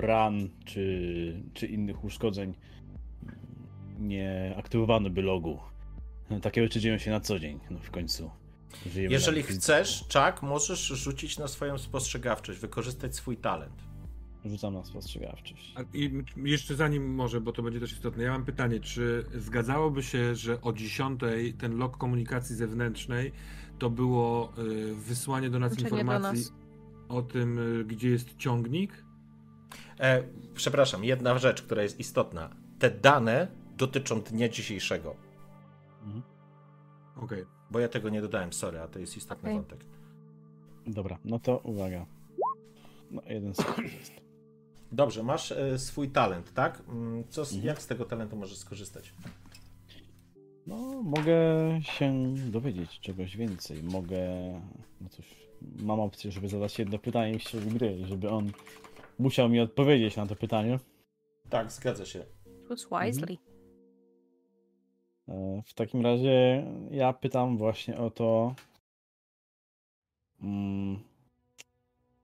ran 0.00 0.48
czy, 0.64 1.42
czy 1.54 1.66
innych 1.66 2.04
uszkodzeń 2.04 2.54
nie 3.98 4.54
aktywowano 4.56 5.10
by 5.10 5.22
logu. 5.22 5.58
Takie 6.42 6.62
rzeczy 6.62 6.80
dzieją 6.80 6.98
się 6.98 7.10
na 7.10 7.20
co 7.20 7.38
dzień, 7.38 7.60
no 7.70 7.78
w 7.78 7.90
końcu. 7.90 8.30
Żyjemy 8.86 9.12
Jeżeli 9.12 9.42
chcesz, 9.42 10.04
Czak, 10.08 10.42
możesz 10.42 10.86
rzucić 10.86 11.38
na 11.38 11.48
swoją 11.48 11.78
spostrzegawczość, 11.78 12.58
wykorzystać 12.60 13.14
swój 13.16 13.36
talent. 13.36 13.82
Rzucam 14.44 14.74
na 14.74 14.84
spostrzegawczość. 14.84 15.74
A 15.76 15.80
I 15.96 16.24
jeszcze 16.36 16.74
zanim 16.74 17.14
może, 17.14 17.40
bo 17.40 17.52
to 17.52 17.62
będzie 17.62 17.80
też 17.80 17.92
istotne, 17.92 18.24
ja 18.24 18.32
mam 18.32 18.44
pytanie, 18.44 18.80
czy 18.80 19.24
zgadzałoby 19.34 20.02
się, 20.02 20.34
że 20.34 20.60
o 20.60 20.72
10 20.72 21.20
ten 21.58 21.76
log 21.78 21.96
komunikacji 21.96 22.56
zewnętrznej 22.56 23.32
to 23.78 23.90
było 23.90 24.52
y, 24.58 24.94
wysłanie 24.94 25.50
do 25.50 25.58
nas 25.58 25.72
Uczenie 25.72 25.90
do 25.90 25.96
informacji 25.96 26.38
nas. 26.40 26.52
o 27.08 27.22
tym, 27.22 27.58
y, 27.80 27.84
gdzie 27.84 28.08
jest 28.10 28.36
ciągnik? 28.36 29.04
E, 30.00 30.22
przepraszam, 30.54 31.04
jedna 31.04 31.38
rzecz, 31.38 31.62
która 31.62 31.82
jest 31.82 32.00
istotna. 32.00 32.50
Te 32.78 32.90
dane 32.90 33.48
dotyczą 33.76 34.20
dnia 34.20 34.48
dzisiejszego, 34.48 35.16
Mhm. 36.02 36.22
Okej. 37.16 37.44
Bo 37.70 37.80
ja 37.80 37.88
tego 37.88 38.08
nie 38.08 38.20
dodałem, 38.22 38.52
sorry, 38.52 38.80
a 38.80 38.88
to 38.88 38.98
jest 38.98 39.16
istotny 39.16 39.48
Okej. 39.50 39.54
wątek. 39.60 39.84
Dobra, 40.86 41.18
no 41.24 41.38
to 41.38 41.58
uwaga. 41.58 42.06
No, 43.10 43.22
jeden 43.28 43.54
sukces 43.54 43.92
jest. 43.92 44.12
Dobrze, 44.92 45.22
masz 45.22 45.52
e, 45.52 45.78
swój 45.78 46.08
talent, 46.10 46.52
tak? 46.54 46.82
Mm, 46.88 47.24
Co, 47.28 47.42
Mhm. 47.42 47.64
Jak 47.64 47.82
z 47.82 47.86
tego 47.86 48.04
talentu 48.04 48.36
możesz 48.36 48.58
skorzystać? 48.58 49.12
No, 50.66 51.02
mogę 51.02 51.34
się 51.82 52.34
dowiedzieć 52.50 53.00
czegoś 53.00 53.36
więcej. 53.36 53.82
Mogę. 53.82 54.20
No 55.00 55.08
cóż, 55.08 55.26
mam 55.78 56.00
opcję, 56.00 56.32
żeby 56.32 56.48
zadać 56.48 56.78
jedno 56.78 56.98
pytanie 56.98 57.38
w 57.38 57.42
środku 57.42 57.70
gry, 57.70 58.06
żeby 58.06 58.30
on 58.30 58.52
musiał 59.18 59.48
mi 59.48 59.60
odpowiedzieć 59.60 60.16
na 60.16 60.26
to 60.26 60.36
pytanie. 60.36 60.78
Tak, 61.50 61.72
zgadza 61.72 62.06
się. 62.06 62.24
Choose 62.68 62.88
wisely. 63.06 63.32
E, 63.32 63.45
W 65.64 65.74
takim 65.74 66.02
razie 66.02 66.66
ja 66.90 67.12
pytam 67.12 67.56
właśnie 67.56 67.98
o 67.98 68.10
to. 68.10 68.54
Mm, 70.42 70.98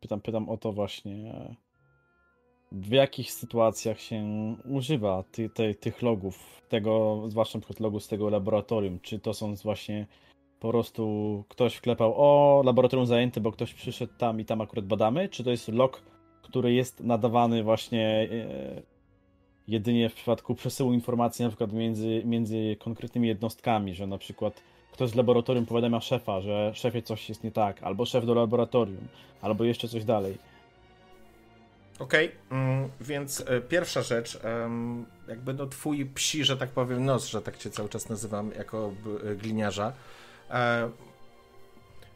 pytam, 0.00 0.20
pytam 0.20 0.48
o 0.48 0.56
to 0.56 0.72
właśnie. 0.72 1.34
e, 1.34 1.54
W 2.72 2.92
jakich 2.92 3.32
sytuacjach 3.32 4.00
się 4.00 4.26
używa 4.64 5.24
ty, 5.32 5.50
te, 5.50 5.74
tych 5.74 6.02
logów, 6.02 6.62
tego, 6.68 7.22
zwłaszcza 7.28 7.58
przykład 7.58 7.80
logu 7.80 8.00
z 8.00 8.08
tego 8.08 8.30
laboratorium? 8.30 9.00
Czy 9.00 9.18
to 9.18 9.34
są 9.34 9.54
właśnie 9.54 10.06
po 10.60 10.70
prostu 10.70 11.44
ktoś 11.48 11.74
wklepał, 11.74 12.14
o, 12.16 12.62
laboratorium 12.64 13.06
zajęte, 13.06 13.40
bo 13.40 13.52
ktoś 13.52 13.74
przyszedł 13.74 14.12
tam 14.18 14.40
i 14.40 14.44
tam 14.44 14.60
akurat 14.60 14.86
badamy? 14.86 15.28
Czy 15.28 15.44
to 15.44 15.50
jest 15.50 15.68
log, 15.68 16.02
który 16.42 16.72
jest 16.72 17.00
nadawany 17.00 17.62
właśnie 17.62 18.28
e, 18.30 18.91
jedynie 19.68 20.08
w 20.08 20.14
przypadku 20.14 20.54
przesyłu 20.54 20.92
informacji 20.92 21.42
na 21.42 21.48
przykład 21.48 21.72
między, 21.72 22.22
między 22.24 22.76
konkretnymi 22.78 23.28
jednostkami, 23.28 23.94
że 23.94 24.06
na 24.06 24.18
przykład 24.18 24.62
ktoś 24.92 25.10
z 25.10 25.14
laboratorium 25.14 25.66
powiadamia 25.66 26.00
szefa, 26.00 26.40
że 26.40 26.72
szefie 26.74 27.02
coś 27.02 27.28
jest 27.28 27.44
nie 27.44 27.50
tak, 27.50 27.82
albo 27.82 28.06
szef 28.06 28.26
do 28.26 28.34
laboratorium, 28.34 29.08
albo 29.42 29.64
jeszcze 29.64 29.88
coś 29.88 30.04
dalej. 30.04 30.38
Okej, 31.98 32.32
mm, 32.50 32.88
więc 33.00 33.44
e, 33.46 33.60
pierwsza 33.60 34.02
rzecz, 34.02 34.38
jakby 35.28 35.54
no 35.54 35.66
twój 35.66 36.06
psi, 36.06 36.44
że 36.44 36.56
tak 36.56 36.70
powiem, 36.70 37.04
nos, 37.04 37.26
że 37.26 37.42
tak 37.42 37.58
cię 37.58 37.70
cały 37.70 37.88
czas 37.88 38.08
nazywam 38.08 38.50
jako 38.58 38.92
b- 39.04 39.30
e, 39.30 39.36
gliniarza. 39.36 39.92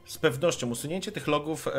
Z 0.07 0.19
pewnością 0.19 0.71
usunięcie 0.71 1.13
tych 1.13 1.27
logów 1.27 1.69
e, 1.69 1.73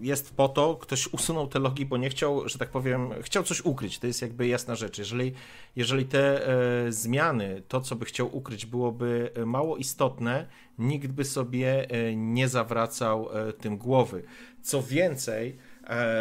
jest 0.00 0.34
po 0.34 0.48
to, 0.48 0.76
ktoś 0.76 1.12
usunął 1.12 1.46
te 1.48 1.58
logi, 1.58 1.86
bo 1.86 1.96
nie 1.96 2.10
chciał, 2.10 2.48
że 2.48 2.58
tak 2.58 2.70
powiem, 2.70 3.10
chciał 3.22 3.42
coś 3.42 3.60
ukryć. 3.60 3.98
To 3.98 4.06
jest 4.06 4.22
jakby 4.22 4.46
jasna 4.46 4.74
rzecz. 4.74 4.98
Jeżeli, 4.98 5.32
jeżeli 5.76 6.04
te 6.04 6.48
e, 6.48 6.92
zmiany, 6.92 7.62
to 7.68 7.80
co 7.80 7.96
by 7.96 8.04
chciał 8.04 8.36
ukryć, 8.36 8.66
byłoby 8.66 9.30
mało 9.46 9.76
istotne, 9.76 10.46
nikt 10.78 11.08
by 11.08 11.24
sobie 11.24 11.90
e, 11.90 12.16
nie 12.16 12.48
zawracał 12.48 13.28
tym 13.60 13.78
głowy. 13.78 14.22
Co 14.62 14.82
więcej, 14.82 15.58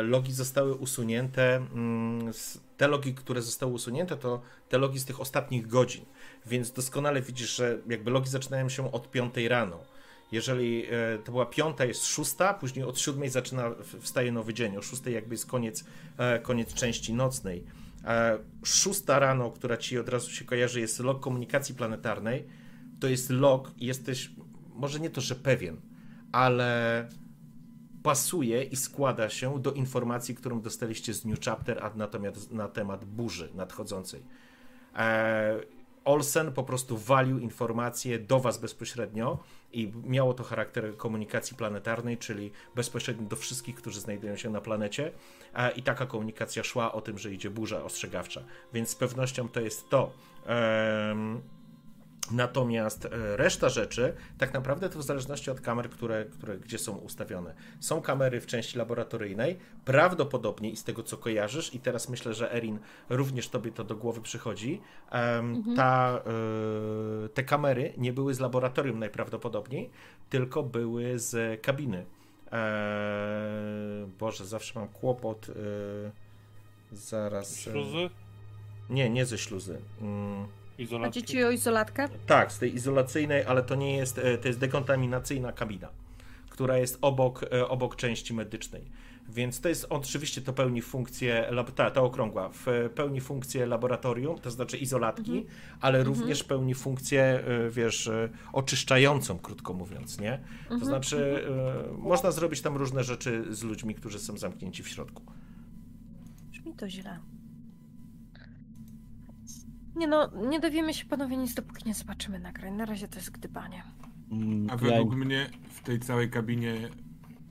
logi 0.03 0.33
zostały 0.33 0.73
usunięte. 0.75 1.55
mm, 1.55 2.31
Te 2.77 2.87
logi, 2.87 3.13
które 3.13 3.41
zostały 3.41 3.73
usunięte, 3.73 4.17
to 4.17 4.41
te 4.69 4.77
logi 4.77 4.99
z 4.99 5.05
tych 5.05 5.21
ostatnich 5.21 5.67
godzin. 5.67 6.05
Więc 6.45 6.71
doskonale 6.71 7.21
widzisz, 7.21 7.55
że 7.55 7.77
jakby 7.89 8.11
logi 8.11 8.29
zaczynają 8.29 8.69
się 8.69 8.91
od 8.91 9.11
5 9.11 9.37
rano. 9.37 9.79
Jeżeli 10.31 10.85
e, 10.85 11.17
to 11.17 11.31
była 11.31 11.45
piąta, 11.45 11.85
jest 11.85 12.05
szósta, 12.05 12.53
później 12.53 12.85
od 12.85 12.99
siódmej 12.99 13.29
zaczyna, 13.29 13.71
wstaje 13.99 14.31
nowy 14.31 14.53
dzień. 14.53 14.77
O 14.77 14.81
szóstej 14.81 15.13
jakby 15.13 15.33
jest 15.33 15.45
koniec, 15.45 15.83
e, 16.17 16.39
koniec 16.39 16.73
części 16.73 17.13
nocnej. 17.13 17.63
E, 18.05 18.39
Szósta 18.63 19.19
rano, 19.19 19.51
która 19.51 19.77
ci 19.77 19.99
od 19.99 20.09
razu 20.09 20.31
się 20.31 20.45
kojarzy, 20.45 20.79
jest 20.79 20.99
log 20.99 21.19
komunikacji 21.19 21.75
planetarnej. 21.75 22.47
To 22.99 23.07
jest 23.07 23.29
log 23.29 23.71
jesteś, 23.77 24.31
może 24.75 24.99
nie 24.99 25.09
to, 25.09 25.21
że 25.21 25.35
pewien, 25.35 25.77
ale 26.31 27.09
pasuje 28.03 28.63
i 28.63 28.75
składa 28.75 29.29
się 29.29 29.61
do 29.61 29.71
informacji, 29.71 30.35
którą 30.35 30.61
dostaliście 30.61 31.13
z 31.13 31.25
New 31.25 31.39
Chapter 31.39 31.83
a 31.83 31.91
natomiast 31.95 32.51
na 32.51 32.67
temat 32.67 33.05
burzy 33.05 33.49
nadchodzącej. 33.55 34.23
Olsen 36.09 36.51
po 36.51 36.63
prostu 36.63 36.97
walił 36.97 37.39
informacje 37.39 38.19
do 38.19 38.39
Was 38.39 38.57
bezpośrednio 38.57 39.39
i 39.73 39.91
miało 40.03 40.33
to 40.33 40.43
charakter 40.43 40.97
komunikacji 40.97 41.57
planetarnej, 41.57 42.17
czyli 42.17 42.51
bezpośrednio 42.75 43.27
do 43.27 43.35
wszystkich, 43.35 43.75
którzy 43.75 43.99
znajdują 43.99 44.35
się 44.35 44.49
na 44.49 44.61
planecie. 44.61 45.11
E, 45.55 45.71
I 45.71 45.83
taka 45.83 46.05
komunikacja 46.05 46.63
szła 46.63 46.91
o 46.91 47.01
tym, 47.01 47.17
że 47.17 47.31
idzie 47.31 47.49
burza 47.49 47.83
ostrzegawcza, 47.83 48.43
więc 48.73 48.89
z 48.89 48.95
pewnością 48.95 49.49
to 49.49 49.59
jest 49.59 49.89
to. 49.89 50.11
Em, 50.45 51.41
Natomiast 52.31 53.05
e, 53.05 53.37
reszta 53.37 53.69
rzeczy, 53.69 54.13
tak 54.37 54.53
naprawdę 54.53 54.89
to 54.89 54.99
w 54.99 55.03
zależności 55.03 55.51
od 55.51 55.61
kamer, 55.61 55.89
które, 55.89 56.25
które 56.25 56.57
gdzie 56.57 56.77
są 56.77 56.97
ustawione. 56.97 57.55
Są 57.79 58.01
kamery 58.01 58.41
w 58.41 58.45
części 58.45 58.77
laboratoryjnej, 58.77 59.57
prawdopodobnie 59.85 60.69
i 60.69 60.75
z 60.75 60.83
tego 60.83 61.03
co 61.03 61.17
kojarzysz, 61.17 61.75
i 61.75 61.79
teraz 61.79 62.09
myślę, 62.09 62.33
że 62.33 62.53
Erin 62.53 62.79
również 63.09 63.49
tobie 63.49 63.71
to 63.71 63.83
do 63.83 63.95
głowy 63.95 64.21
przychodzi, 64.21 64.81
em, 65.11 65.63
ta, 65.75 66.21
e, 67.25 67.29
te 67.29 67.43
kamery 67.43 67.93
nie 67.97 68.13
były 68.13 68.33
z 68.33 68.39
laboratorium 68.39 68.99
najprawdopodobniej, 68.99 69.89
tylko 70.29 70.63
były 70.63 71.19
z 71.19 71.61
kabiny. 71.61 72.05
E, 72.51 74.09
Boże, 74.19 74.45
zawsze 74.45 74.79
mam 74.79 74.87
kłopot. 74.89 75.47
zaraz. 76.91 77.57
Śluzy, 77.57 78.09
Nie, 78.89 79.09
nie 79.09 79.25
ze 79.25 79.37
śluzy. 79.37 79.81
Mm. 80.01 80.58
Chodzi 80.79 80.95
izolatki. 80.95 81.23
ci 81.23 81.43
o 81.43 81.51
izolatkę? 81.51 82.09
Tak, 82.27 82.51
z 82.51 82.59
tej 82.59 82.75
izolacyjnej, 82.75 83.43
ale 83.43 83.63
to 83.63 83.75
nie 83.75 83.97
jest, 83.97 84.17
e, 84.17 84.37
to 84.37 84.47
jest 84.47 84.59
dekontaminacyjna 84.59 85.51
kabina, 85.51 85.89
która 86.49 86.77
jest 86.77 86.97
obok, 87.01 87.43
e, 87.43 87.67
obok 87.67 87.95
części 87.95 88.33
medycznej. 88.33 88.81
Więc 89.29 89.61
to 89.61 89.69
jest 89.69 89.85
oczywiście 89.89 90.41
to 90.41 90.53
pełni 90.53 90.81
funkcję, 90.81 91.51
ta, 91.75 91.91
ta 91.91 92.01
okrągła, 92.01 92.49
w 92.49 92.67
e, 92.67 92.89
pełni 92.89 93.21
funkcję 93.21 93.65
laboratorium, 93.65 94.39
to 94.39 94.51
znaczy 94.51 94.77
izolatki, 94.77 95.45
ale 95.81 96.03
również 96.03 96.43
pełni 96.43 96.75
funkcję, 96.75 97.43
wiesz, 97.69 98.09
oczyszczającą, 98.53 99.39
krótko 99.39 99.73
mówiąc, 99.73 100.19
nie? 100.19 100.39
To 100.69 100.85
znaczy, 100.85 101.43
e, 101.89 101.97
można 101.97 102.31
zrobić 102.31 102.61
tam 102.61 102.77
różne 102.77 103.03
rzeczy 103.03 103.45
z 103.49 103.63
ludźmi, 103.63 103.95
którzy 103.95 104.19
są 104.19 104.37
zamknięci 104.37 104.83
w 104.83 104.87
środku. 104.87 105.23
Brzmi 106.51 106.73
to 106.73 106.89
źle. 106.89 107.19
Nie 109.99 110.07
no, 110.07 110.29
nie 110.49 110.59
dowiemy 110.59 110.93
się 110.93 111.05
panowie 111.05 111.37
nic, 111.37 111.53
dopóki 111.53 111.83
nie 111.87 111.93
zobaczymy 111.93 112.39
nagrań. 112.39 112.73
Na 112.73 112.85
razie 112.85 113.07
to 113.07 113.15
jest 113.15 113.31
gdybanie. 113.31 113.83
Mm, 114.31 114.67
A 114.69 114.77
według 114.77 115.11
ja... 115.11 115.17
mnie 115.17 115.49
w 115.69 115.81
tej 115.83 115.99
całej 115.99 116.29
kabinie 116.29 116.89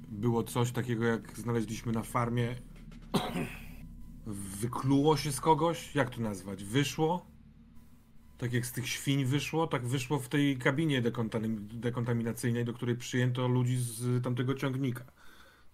było 0.09 0.43
coś 0.43 0.73
takiego, 0.73 1.05
jak 1.05 1.39
znaleźliśmy 1.39 1.93
na 1.93 2.03
farmie. 2.03 2.55
Wykluło 4.61 5.17
się 5.17 5.33
z 5.33 5.41
kogoś? 5.41 5.95
Jak 5.95 6.11
to 6.11 6.21
nazwać? 6.21 6.65
Wyszło? 6.65 7.27
Tak 8.39 8.53
jak 8.53 8.67
z 8.67 8.73
tych 8.73 8.89
świń 8.89 9.25
wyszło, 9.25 9.67
tak 9.67 9.87
wyszło 9.87 10.19
w 10.19 10.29
tej 10.29 10.59
kabinie 10.59 11.03
dekontaminacyjnej, 11.73 12.65
do 12.65 12.73
której 12.73 12.97
przyjęto 12.97 13.49
ludzi 13.49 13.77
z 13.77 14.23
tamtego 14.23 14.55
ciągnika. 14.55 15.05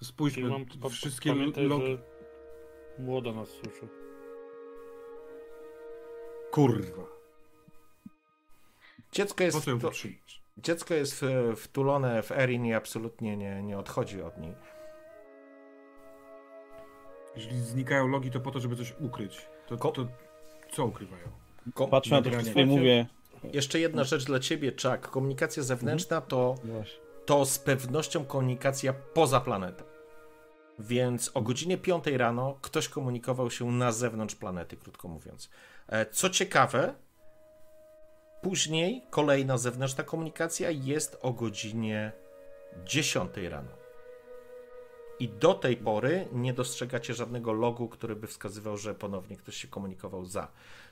Spójrzmy, 0.03 0.49
mam, 0.49 0.91
wszystkie 0.91 1.31
pamiętaj, 1.31 1.69
młoda 2.99 3.33
nas 3.33 3.49
słyszy. 3.49 4.04
Kurwa. 6.55 7.03
Dziecko 9.13 9.45
jest, 9.45 9.65
to, 9.65 9.91
dziecko 10.59 10.95
jest 10.95 11.25
wtulone 11.57 12.23
w 12.23 12.33
Erin 12.33 12.67
i 12.67 12.75
absolutnie 12.75 13.37
nie, 13.37 13.63
nie 13.63 13.79
odchodzi 13.79 14.23
od 14.23 14.39
niej. 14.39 14.55
Jeżeli 17.37 17.61
znikają 17.61 18.09
logi, 18.09 18.31
to 18.31 18.41
po 18.41 18.51
to, 18.51 18.61
żeby 18.61 18.77
coś 18.77 18.95
ukryć. 19.01 19.47
To, 19.67 19.77
to 19.77 20.07
co 20.73 20.85
ukrywają? 20.85 21.29
Ko 21.75 21.89
Patrzę 21.89 22.15
na 22.15 22.23
to 22.23 22.61
i 22.61 22.67
mówię. 22.67 23.07
Jeszcze 23.53 23.81
jedna 23.81 24.05
rzecz 24.05 24.25
dla 24.25 24.39
ciebie, 24.39 24.71
Chuck. 24.71 25.11
Komunikacja 25.11 25.63
zewnętrzna 25.63 26.21
to, 26.21 26.55
to 27.27 27.45
z 27.45 27.59
pewnością 27.59 28.25
komunikacja 28.25 28.93
poza 28.93 29.41
planetą. 29.41 29.85
Więc 30.79 31.31
o 31.35 31.43
godzinie 31.43 31.79
5 31.79 32.07
rano 32.07 32.59
ktoś 32.63 32.89
komunikował 32.89 33.51
się 33.51 33.73
na 33.73 33.93
zewnątrz 33.93 34.35
planety, 34.35 34.77
krótko 34.77 35.09
mówiąc. 35.09 35.51
E, 35.95 36.07
co 36.07 36.31
ciekawe, 36.31 36.95
później 38.43 39.03
kolejna 39.11 39.59
zewnętrzna 39.59 40.05
komunikacja 40.05 40.71
jest 40.71 41.19
o 41.23 41.33
godzinie 41.33 42.13
10 42.85 43.31
rano. 43.51 43.71
I 45.19 45.29
do 45.29 45.55
tej 45.55 45.77
pory 45.77 46.29
nie 46.33 46.53
dostrzegacie 46.53 47.15
żadnego 47.15 47.53
logu, 47.53 47.89
który 47.89 48.17
by 48.17 48.27
wskazywał, 48.27 48.77
że 48.77 48.95
ponownie 48.95 49.37
ktoś 49.37 49.57
się 49.57 49.69
komunikował 49.69 50.25
za. 50.25 50.49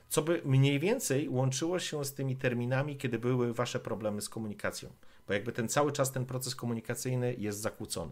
Co 0.09 0.21
by 0.21 0.41
mniej 0.45 0.79
więcej 0.79 1.29
łączyło 1.29 1.79
się 1.79 2.05
z 2.05 2.13
tymi 2.13 2.35
terminami, 2.35 2.97
kiedy 2.97 3.19
były 3.19 3.53
wasze 3.53 3.79
problemy 3.79 4.21
z 4.21 4.29
komunikacją. 4.29 4.89
Bo 5.27 5.33
jakby 5.33 5.51
ten 5.51 5.69
cały 5.69 5.91
czas 5.91 6.11
ten 6.11 6.25
proces 6.25 6.55
komunikacyjny 6.55 7.35
jest 7.37 7.59
zakłócony. 7.59 8.11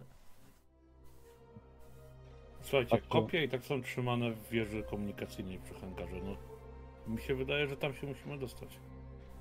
Słuchajcie, 2.62 3.02
kopie 3.10 3.44
i 3.44 3.50
tak 3.50 3.66
są 3.66 3.82
trzymane 3.82 4.32
w 4.32 4.50
wieży 4.50 4.84
komunikacyjnej 4.84 5.60
przy 5.60 5.74
hangarze. 5.74 6.16
No, 6.24 6.51
mi 7.12 7.22
się 7.22 7.36
wydaje, 7.36 7.68
że 7.68 7.78
tam 7.78 7.94
się 7.94 8.08
musimy 8.08 8.38
dostać. 8.38 8.70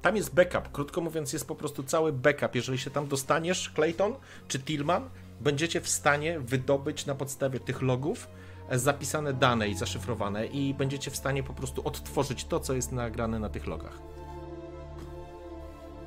Tam 0.03 0.17
jest 0.17 0.35
backup. 0.35 0.73
Krótko 0.73 1.01
mówiąc, 1.01 1.33
jest 1.33 1.49
po 1.49 1.55
prostu 1.55 1.83
cały 1.83 2.13
backup. 2.13 2.55
Jeżeli 2.55 2.79
się 2.79 2.91
tam 2.91 3.09
dostaniesz, 3.09 3.71
Clayton 3.75 4.15
czy 4.49 4.59
Tillman, 4.59 5.11
będziecie 5.41 5.81
w 5.81 5.89
stanie 5.89 6.41
wydobyć 6.41 7.07
na 7.07 7.15
podstawie 7.15 7.61
tych 7.61 7.83
logów 7.83 8.29
e, 8.69 8.79
zapisane 8.79 9.33
dane 9.33 9.69
i 9.69 9.75
zaszyfrowane 9.75 10.47
i 10.47 10.75
będziecie 10.75 11.11
w 11.11 11.17
stanie 11.17 11.43
po 11.43 11.53
prostu 11.53 11.89
odtworzyć 11.89 12.45
to, 12.45 12.61
co 12.61 12.75
jest 12.75 12.93
nagrane 12.93 13.39
na 13.39 13.49
tych 13.49 13.67
logach. 13.67 13.99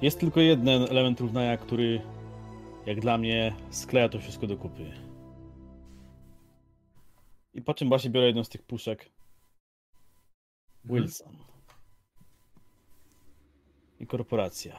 Jest 0.02 0.20
tylko 0.20 0.40
jeden 0.40 0.68
element 0.70 1.20
równania, 1.20 1.58
który 1.58 2.02
jak 2.86 3.00
dla 3.00 3.18
mnie 3.18 3.56
skleja 3.70 4.10
to 4.10 4.20
wszystko 4.20 4.48
do 4.48 4.58
kupy. 4.58 4.92
I 7.54 7.62
po 7.62 7.74
czym 7.74 7.90
właśnie 7.90 8.10
biorę 8.10 8.28
jedną 8.28 8.44
z 8.44 8.50
tych 8.50 8.64
puszek. 8.64 9.12
Mhm. 10.84 11.04
Wilson. 11.04 11.53
I 14.04 14.06
korporacja. 14.06 14.76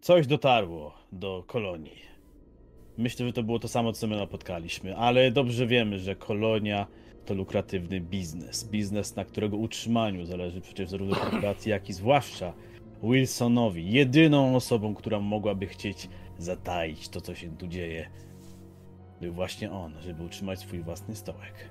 Coś 0.00 0.26
dotarło 0.26 0.94
do 1.12 1.44
kolonii. 1.46 2.02
Myślę, 2.98 3.26
że 3.26 3.32
to 3.32 3.42
było 3.42 3.58
to 3.58 3.68
samo, 3.68 3.92
co 3.92 4.06
my 4.06 4.16
napotkaliśmy, 4.16 4.96
ale 4.96 5.30
dobrze 5.30 5.66
wiemy, 5.66 5.98
że 5.98 6.16
kolonia 6.16 6.86
to 7.24 7.34
lukratywny 7.34 8.00
biznes. 8.00 8.68
Biznes, 8.70 9.16
na 9.16 9.24
którego 9.24 9.56
utrzymaniu 9.56 10.26
zależy 10.26 10.60
przecież 10.60 10.88
zarówno 10.88 11.16
korporacji, 11.16 11.70
jak 11.70 11.88
i 11.88 11.92
zwłaszcza 11.92 12.52
Wilsonowi, 13.02 13.92
jedyną 13.92 14.56
osobą, 14.56 14.94
która 14.94 15.20
mogłaby 15.20 15.66
chcieć 15.66 16.08
zataić 16.38 17.08
to, 17.08 17.20
co 17.20 17.34
się 17.34 17.56
tu 17.56 17.66
dzieje, 17.66 18.10
był 19.20 19.32
właśnie 19.32 19.72
on, 19.72 20.00
żeby 20.00 20.22
utrzymać 20.22 20.58
swój 20.58 20.82
własny 20.82 21.16
stołek. 21.16 21.68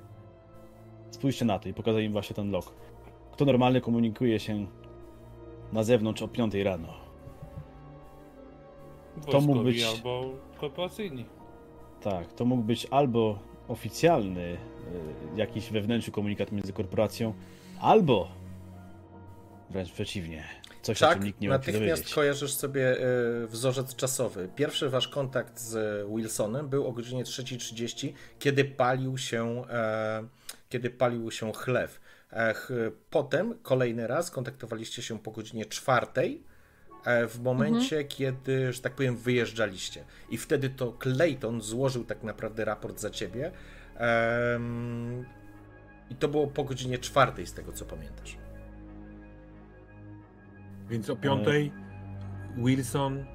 Spójrzcie 1.11 1.45
na 1.45 1.59
to 1.59 1.69
i 1.69 1.73
pokazał 1.73 2.01
im 2.01 2.11
właśnie 2.11 2.35
ten 2.35 2.51
log. 2.51 2.94
Kto 3.35 3.45
normalnie 3.45 3.81
komunikuje 3.81 4.39
się 4.39 4.67
na 5.73 5.83
zewnątrz 5.83 6.21
o 6.21 6.27
5 6.27 6.53
rano? 6.53 6.93
To 9.31 9.41
mógł 9.41 9.63
być 9.63 9.83
albo 9.83 10.31
korporacyjni. 10.57 11.25
Tak, 12.01 12.33
to 12.33 12.45
mógł 12.45 12.63
być 12.63 12.87
albo 12.91 13.39
oficjalny 13.67 14.41
y, 14.41 14.57
jakiś 15.35 15.69
wewnętrzny 15.69 16.13
komunikat 16.13 16.51
między 16.51 16.73
korporacją, 16.73 17.33
albo 17.79 18.27
wręcz 19.69 19.91
przeciwnie, 19.91 20.43
Coś, 20.81 20.99
tak, 20.99 21.11
o 21.11 21.13
czym 21.15 21.23
nikt 21.23 21.41
nie 21.41 21.49
natychmiast 21.49 22.13
kojarzysz 22.13 22.53
sobie 22.53 22.97
e, 22.99 23.47
wzorzec 23.47 23.95
czasowy. 23.95 24.49
Pierwszy 24.55 24.89
wasz 24.89 25.07
kontakt 25.07 25.59
z 25.59 26.07
Wilsonem 26.09 26.69
był 26.69 26.87
o 26.87 26.91
godzinie 26.91 27.23
3.30, 27.23 28.13
kiedy 28.39 28.65
palił 28.65 29.17
się, 29.17 29.63
e, 29.69 30.23
kiedy 30.69 30.89
palił 30.89 31.31
się 31.31 31.53
chlew. 31.53 32.04
E, 32.33 32.53
potem 33.09 33.59
kolejny 33.61 34.07
raz 34.07 34.31
kontaktowaliście 34.31 35.01
się 35.01 35.19
po 35.19 35.31
godzinie 35.31 35.65
4 35.65 36.07
w 37.27 37.39
momencie, 37.43 37.95
mhm. 37.95 38.07
kiedy, 38.07 38.73
że 38.73 38.81
tak 38.81 38.93
powiem, 38.93 39.17
wyjeżdżaliście. 39.17 40.03
I 40.29 40.37
wtedy 40.37 40.69
to 40.69 40.91
Clayton 40.91 41.61
złożył 41.61 42.03
tak 42.03 42.23
naprawdę 42.23 42.65
raport 42.65 42.99
za 42.99 43.09
ciebie. 43.09 43.51
I 46.09 46.15
to 46.15 46.27
było 46.27 46.47
po 46.47 46.63
godzinie 46.63 46.97
czwartej, 46.97 47.47
z 47.47 47.53
tego 47.53 47.71
co 47.71 47.85
pamiętasz. 47.85 48.37
Więc 50.89 51.09
o 51.09 51.15
piątej 51.15 51.71
Wilson 52.57 53.25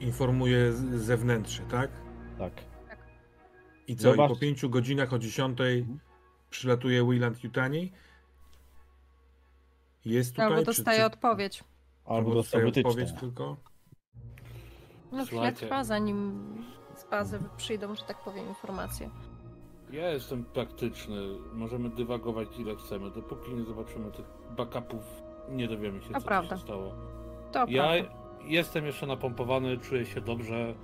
informuje 0.00 0.72
zewnętrznie, 0.94 1.66
tak? 1.70 1.90
Tak. 2.38 2.52
I 3.86 3.96
co? 3.96 4.02
Zobacz... 4.02 4.30
I 4.30 4.34
po 4.34 4.40
pięciu 4.40 4.70
godzinach 4.70 5.12
o 5.12 5.18
dziesiątej 5.18 5.78
mhm. 5.78 5.98
Przylatuje 6.50 7.04
Willand 7.04 7.44
Yutani? 7.44 7.92
Jest 10.04 10.30
tutaj? 10.30 10.46
Albo 10.46 10.62
dostaje 10.62 10.98
czy, 10.98 11.04
odpowiedź. 11.04 11.64
Albo 12.04 12.34
dostaje 12.34 12.66
odpowiedź 12.66 13.12
tylko? 13.20 13.56
No 15.12 15.26
chwilę 15.26 15.52
trwa, 15.52 15.84
zanim 15.84 16.44
z 16.96 17.04
bazy 17.10 17.38
przyjdą, 17.56 17.94
że 17.94 18.02
tak 18.02 18.24
powiem, 18.24 18.48
informacje. 18.48 19.10
Ja 19.90 20.10
jestem 20.10 20.44
praktyczny. 20.44 21.16
Możemy 21.52 21.90
dywagować 21.90 22.48
ile 22.58 22.76
chcemy, 22.76 23.10
dopóki 23.10 23.54
nie 23.54 23.64
zobaczymy 23.64 24.12
tych 24.12 24.26
backupów 24.56 25.02
nie 25.50 25.68
dowiemy 25.68 26.02
się, 26.02 26.12
to 26.12 26.20
co 26.20 26.26
prawda. 26.26 26.56
się 26.56 26.62
stało. 26.62 26.94
To 27.52 27.66
ja 27.68 27.82
prawda. 27.82 28.14
jestem 28.44 28.86
jeszcze 28.86 29.06
napompowany, 29.06 29.78
czuję 29.78 30.06
się 30.06 30.20
dobrze. 30.20 30.74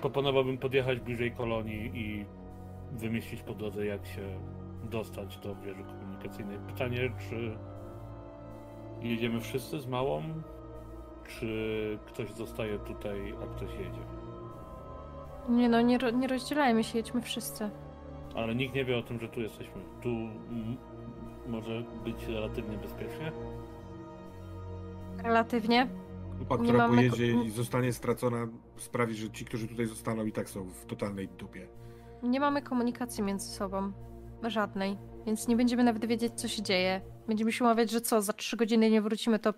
Proponowałbym 0.00 0.58
podjechać 0.58 1.00
bliżej 1.00 1.32
kolonii 1.32 1.90
i 1.94 2.26
wymyślić 2.92 3.42
po 3.42 3.54
drodze, 3.54 3.86
jak 3.86 4.06
się 4.06 4.40
dostać 4.90 5.38
do 5.38 5.54
wieży 5.54 5.84
komunikacyjnej. 5.84 6.58
Pytanie, 6.66 7.12
czy 7.30 7.58
jedziemy 9.02 9.40
wszyscy 9.40 9.80
z 9.80 9.86
małą, 9.86 10.22
czy 11.26 11.98
ktoś 12.06 12.30
zostaje 12.30 12.78
tutaj, 12.78 13.34
a 13.42 13.46
ktoś 13.56 13.70
jedzie? 13.70 14.00
Nie 15.48 15.68
no, 15.68 15.80
nie, 15.80 15.98
nie 16.14 16.28
rozdzielajmy 16.28 16.84
się, 16.84 16.98
jedźmy 16.98 17.22
wszyscy. 17.22 17.70
Ale 18.34 18.54
nikt 18.54 18.74
nie 18.74 18.84
wie 18.84 18.98
o 18.98 19.02
tym, 19.02 19.20
że 19.20 19.28
tu 19.28 19.40
jesteśmy. 19.40 19.82
Tu 20.02 20.08
może 21.46 21.82
być 22.04 22.26
relatywnie 22.26 22.78
bezpiecznie? 22.78 23.32
Relatywnie? 25.22 25.88
Grupa, 26.36 26.58
która 26.58 26.78
mamy... 26.78 26.96
pojedzie 26.96 27.32
i 27.32 27.50
zostanie 27.50 27.92
stracona, 27.92 28.48
sprawi, 28.76 29.14
że 29.14 29.30
ci, 29.30 29.44
którzy 29.44 29.68
tutaj 29.68 29.86
zostaną, 29.86 30.24
i 30.24 30.32
tak 30.32 30.50
są 30.50 30.64
w 30.64 30.86
totalnej 30.86 31.28
dupie. 31.28 31.68
Nie 32.22 32.40
mamy 32.40 32.62
komunikacji 32.62 33.22
między 33.22 33.48
sobą. 33.48 33.92
Żadnej. 34.42 34.98
Więc 35.26 35.48
nie 35.48 35.56
będziemy 35.56 35.84
nawet 35.84 36.06
wiedzieć, 36.06 36.32
co 36.36 36.48
się 36.48 36.62
dzieje. 36.62 37.00
Będziemy 37.26 37.52
się 37.52 37.64
umawiać, 37.64 37.90
że 37.90 38.00
co, 38.00 38.22
za 38.22 38.32
trzy 38.32 38.56
godziny 38.56 38.90
nie 38.90 39.02
wrócimy, 39.02 39.38
to 39.38 39.54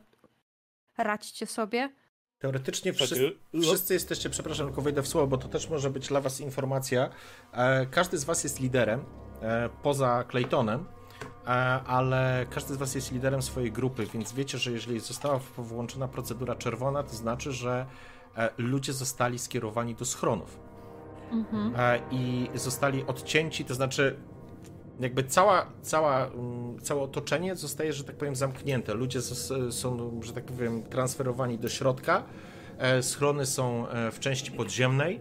radźcie 0.98 1.46
sobie. 1.46 1.92
Teoretycznie 2.38 2.92
wszyscy, 2.92 3.32
wszyscy 3.62 3.94
jesteście, 3.94 4.30
przepraszam, 4.30 4.66
tylko 4.66 4.82
wejdę 4.82 5.02
w 5.02 5.08
słowo, 5.08 5.26
bo 5.26 5.38
to 5.38 5.48
też 5.48 5.70
może 5.70 5.90
być 5.90 6.08
dla 6.08 6.20
was 6.20 6.40
informacja. 6.40 7.10
E, 7.52 7.86
każdy 7.86 8.18
z 8.18 8.24
was 8.24 8.44
jest 8.44 8.60
liderem, 8.60 9.04
e, 9.42 9.68
poza 9.82 10.24
Claytonem. 10.24 10.84
E, 11.46 11.48
ale 11.86 12.46
każdy 12.50 12.74
z 12.74 12.76
Was 12.76 12.94
jest 12.94 13.12
liderem 13.12 13.42
swojej 13.42 13.72
grupy, 13.72 14.06
więc 14.06 14.32
wiecie, 14.32 14.58
że 14.58 14.72
jeżeli 14.72 15.00
została 15.00 15.40
włączona 15.58 16.08
procedura 16.08 16.54
czerwona, 16.54 17.02
to 17.02 17.16
znaczy, 17.16 17.52
że 17.52 17.86
ludzie 18.58 18.92
zostali 18.92 19.38
skierowani 19.38 19.94
do 19.94 20.04
schronów. 20.04 20.58
Mhm. 21.30 21.72
I 22.10 22.50
zostali 22.54 23.04
odcięci, 23.06 23.64
to 23.64 23.74
znaczy 23.74 24.16
jakby 25.00 25.24
cała, 25.24 25.66
cała, 25.82 26.26
mm, 26.26 26.80
całe 26.80 27.02
otoczenie 27.02 27.56
zostaje, 27.56 27.92
że 27.92 28.04
tak 28.04 28.16
powiem, 28.16 28.36
zamknięte. 28.36 28.94
Ludzie 28.94 29.22
są, 29.70 30.20
że 30.22 30.32
tak 30.32 30.44
powiem, 30.44 30.82
transferowani 30.82 31.58
do 31.58 31.68
środka. 31.68 32.22
E, 32.78 33.02
schrony 33.02 33.46
są 33.46 33.88
e, 33.88 34.10
w 34.10 34.20
części 34.20 34.52
podziemnej 34.52 35.20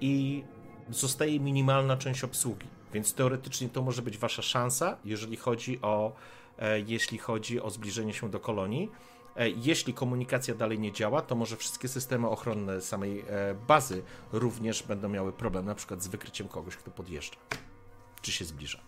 i 0.00 0.44
zostaje 0.90 1.40
minimalna 1.40 1.96
część 1.96 2.24
obsługi. 2.24 2.66
Więc 2.94 3.14
teoretycznie 3.14 3.68
to 3.68 3.82
może 3.82 4.02
być 4.02 4.18
wasza 4.18 4.42
szansa, 4.42 4.96
jeżeli 5.04 5.36
chodzi 5.36 5.78
o, 5.82 6.12
e, 6.58 6.80
jeśli 6.80 7.18
chodzi 7.18 7.60
o 7.60 7.70
zbliżenie 7.70 8.12
się 8.12 8.30
do 8.30 8.40
kolonii. 8.40 8.90
Jeśli 9.56 9.94
komunikacja 9.94 10.54
dalej 10.54 10.78
nie 10.78 10.92
działa, 10.92 11.22
to 11.22 11.34
może 11.34 11.56
wszystkie 11.56 11.88
systemy 11.88 12.28
ochronne 12.28 12.80
samej 12.80 13.24
bazy 13.68 14.02
również 14.32 14.82
będą 14.82 15.08
miały 15.08 15.32
problem, 15.32 15.64
na 15.66 15.74
przykład 15.74 16.02
z 16.02 16.08
wykryciem 16.08 16.48
kogoś, 16.48 16.76
kto 16.76 16.90
podjeżdża 16.90 17.36
czy 18.22 18.32
się 18.32 18.44
zbliża. 18.44 18.78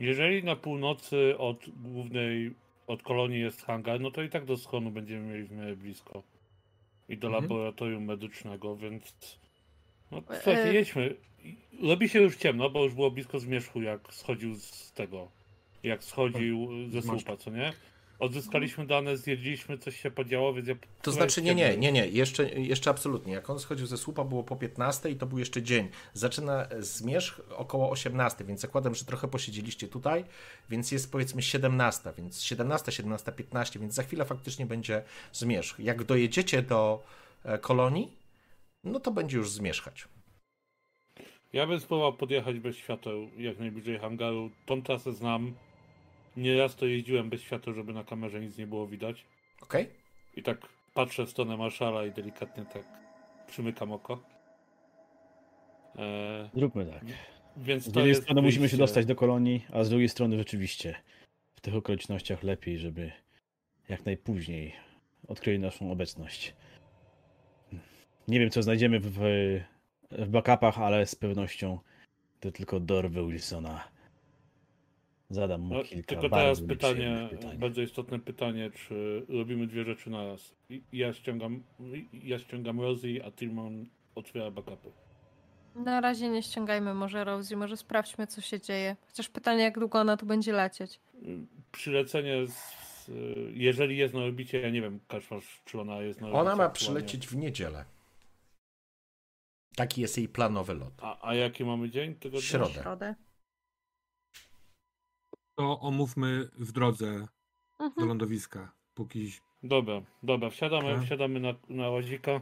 Jeżeli 0.00 0.44
na 0.44 0.56
północy 0.56 1.38
od 1.38 1.70
głównej, 1.70 2.54
od 2.86 3.02
kolonii 3.02 3.40
jest 3.40 3.62
hangar, 3.62 4.00
no 4.00 4.10
to 4.10 4.22
i 4.22 4.28
tak 4.28 4.44
do 4.44 4.56
schonu 4.56 4.90
będziemy 4.90 5.32
mieli 5.32 5.44
w 5.44 5.52
miarę 5.52 5.76
blisko. 5.76 6.22
I 7.08 7.16
do 7.16 7.26
mhm. 7.26 7.44
laboratorium 7.44 8.04
medycznego, 8.04 8.76
więc... 8.76 9.38
No 10.10 10.18
e, 10.18 10.22
słuchajcie, 10.34 10.70
e... 10.70 10.74
jedźmy. 10.74 11.16
Robi 11.82 12.08
się 12.08 12.20
już 12.20 12.36
ciemno, 12.36 12.70
bo 12.70 12.84
już 12.84 12.94
było 12.94 13.10
blisko 13.10 13.40
zmierzchu, 13.40 13.82
jak 13.82 14.14
schodził 14.14 14.54
z 14.54 14.92
tego. 14.92 15.28
Jak 15.86 16.04
schodził 16.04 16.68
ze 16.90 17.02
słupa, 17.02 17.36
co 17.36 17.50
nie? 17.50 17.72
Odzyskaliśmy 18.18 18.86
dane, 18.86 19.16
zjedliśmy, 19.16 19.78
coś 19.78 20.00
się 20.00 20.10
podziało, 20.10 20.54
więc 20.54 20.68
ja... 20.68 20.74
To 21.02 21.12
znaczy 21.12 21.42
nie, 21.42 21.54
nie, 21.54 21.76
nie, 21.76 21.92
nie, 21.92 22.06
jeszcze, 22.06 22.50
jeszcze 22.50 22.90
absolutnie. 22.90 23.32
Jak 23.32 23.50
on 23.50 23.58
schodził 23.58 23.86
ze 23.86 23.96
słupa 23.96 24.24
było 24.24 24.44
po 24.44 24.56
15 24.56 25.10
i 25.10 25.16
to 25.16 25.26
był 25.26 25.38
jeszcze 25.38 25.62
dzień. 25.62 25.88
Zaczyna 26.12 26.66
zmierzch 26.78 27.40
około 27.50 27.90
18, 27.90 28.44
więc 28.44 28.60
zakładam, 28.60 28.94
że 28.94 29.04
trochę 29.04 29.28
posiedzieliście 29.28 29.88
tutaj, 29.88 30.24
więc 30.70 30.92
jest 30.92 31.12
powiedzmy 31.12 31.42
17, 31.42 32.12
więc 32.18 32.42
17, 32.42 32.92
17, 32.92 33.32
15, 33.32 33.78
więc 33.78 33.94
za 33.94 34.02
chwilę 34.02 34.24
faktycznie 34.24 34.66
będzie 34.66 35.02
zmierzch. 35.32 35.80
Jak 35.80 36.04
dojedziecie 36.04 36.62
do 36.62 37.04
e, 37.44 37.58
kolonii, 37.58 38.12
no 38.84 39.00
to 39.00 39.10
będzie 39.10 39.36
już 39.36 39.50
zmierzchać. 39.50 40.08
Ja 41.52 41.66
bym 41.66 41.80
spróbował 41.80 42.12
podjechać 42.12 42.58
bez 42.58 42.76
świateł 42.76 43.30
jak 43.38 43.58
najbliżej 43.58 43.98
hangaru. 43.98 44.50
Tą 44.66 44.82
trasę 44.82 45.12
znam 45.12 45.54
Nieraz 46.36 46.76
to 46.76 46.86
jeździłem 46.86 47.30
bez 47.30 47.40
światła, 47.40 47.72
żeby 47.72 47.92
na 47.92 48.04
kamerze 48.04 48.40
nic 48.40 48.58
nie 48.58 48.66
było 48.66 48.86
widać. 48.86 49.26
Okej. 49.62 49.82
Okay. 49.82 49.94
I 50.36 50.42
tak 50.42 50.58
patrzę 50.94 51.26
w 51.26 51.30
stronę 51.30 51.56
marszala 51.56 52.06
i 52.06 52.12
delikatnie 52.12 52.64
tak 52.64 52.84
przymykam 53.46 53.92
oko. 53.92 54.22
Eee, 55.98 56.50
Zróbmy 56.54 56.86
tak. 56.86 57.04
Więc 57.56 57.84
z 57.84 57.96
jednej 57.96 58.14
strony 58.14 58.42
musimy 58.42 58.68
się 58.68 58.76
dostać 58.76 59.06
do 59.06 59.16
kolonii, 59.16 59.66
a 59.72 59.84
z 59.84 59.90
drugiej 59.90 60.08
strony 60.08 60.38
rzeczywiście 60.38 60.94
w 61.56 61.60
tych 61.60 61.74
okolicznościach 61.74 62.42
lepiej, 62.42 62.78
żeby 62.78 63.12
jak 63.88 64.04
najpóźniej 64.04 64.72
odkryli 65.28 65.58
naszą 65.58 65.92
obecność. 65.92 66.54
Nie 68.28 68.40
wiem, 68.40 68.50
co 68.50 68.62
znajdziemy 68.62 69.00
w, 69.00 69.18
w 70.10 70.28
backupach, 70.28 70.78
ale 70.78 71.06
z 71.06 71.14
pewnością 71.14 71.78
to 72.40 72.52
tylko 72.52 72.80
dorwy 72.80 73.26
Wilsona 73.26 73.95
Zadam 75.30 75.60
mu 75.60 75.74
no, 75.74 75.84
kilka 75.84 76.08
Tylko 76.08 76.28
teraz 76.28 76.60
pytanie, 76.60 77.28
bardzo 77.58 77.82
istotne 77.82 78.18
pytanie, 78.18 78.70
czy 78.70 79.26
robimy 79.28 79.66
dwie 79.66 79.84
rzeczy 79.84 80.10
na 80.10 80.26
raz. 80.26 80.54
Ja 80.92 81.12
ściągam, 81.12 81.62
ja 82.12 82.38
ściągam 82.38 82.80
Rosie, 82.80 83.24
a 83.24 83.30
Tilman 83.30 83.86
otwiera 84.14 84.50
backupy. 84.50 84.90
Na 85.74 86.00
razie 86.00 86.28
nie 86.28 86.42
ściągajmy 86.42 86.94
może 86.94 87.24
Rosie, 87.24 87.56
może 87.56 87.76
sprawdźmy 87.76 88.26
co 88.26 88.40
się 88.40 88.60
dzieje. 88.60 88.96
Chociaż 89.06 89.28
pytanie 89.28 89.62
jak 89.62 89.78
długo 89.78 90.00
ona 90.00 90.16
tu 90.16 90.26
będzie 90.26 90.52
lecieć. 90.52 91.00
Przylecenie 91.72 92.46
z, 92.46 93.10
jeżeli 93.54 93.96
jest 93.96 94.14
na 94.14 94.20
orbicie, 94.20 94.60
ja 94.60 94.70
nie 94.70 94.82
wiem, 94.82 95.00
Kaszmasz, 95.08 95.62
czy 95.64 95.80
ona 95.80 96.00
jest 96.00 96.20
na 96.20 96.26
orbicie. 96.26 96.40
Ona 96.40 96.56
ma 96.56 96.68
przylecieć 96.68 97.26
w 97.26 97.36
niedzielę. 97.36 97.84
Taki 99.76 100.00
jest 100.00 100.18
jej 100.18 100.28
planowy 100.28 100.74
lot. 100.74 100.92
A, 101.02 101.28
a 101.28 101.34
jaki 101.34 101.64
mamy 101.64 101.90
dzień? 101.90 102.14
Tego 102.14 102.40
Środę. 102.40 102.72
Środę 102.82 103.14
to 105.56 105.80
omówmy 105.80 106.48
w 106.58 106.72
drodze 106.72 107.26
mhm. 107.78 107.92
do 107.98 108.06
lądowiska, 108.06 108.72
póki... 108.94 109.32
Dobra, 109.62 110.02
dobra, 110.22 110.50
wsiadamy, 110.50 110.94
tak? 110.94 111.04
wsiadamy 111.04 111.40
na, 111.40 111.54
na 111.68 111.90
łazika. 111.90 112.40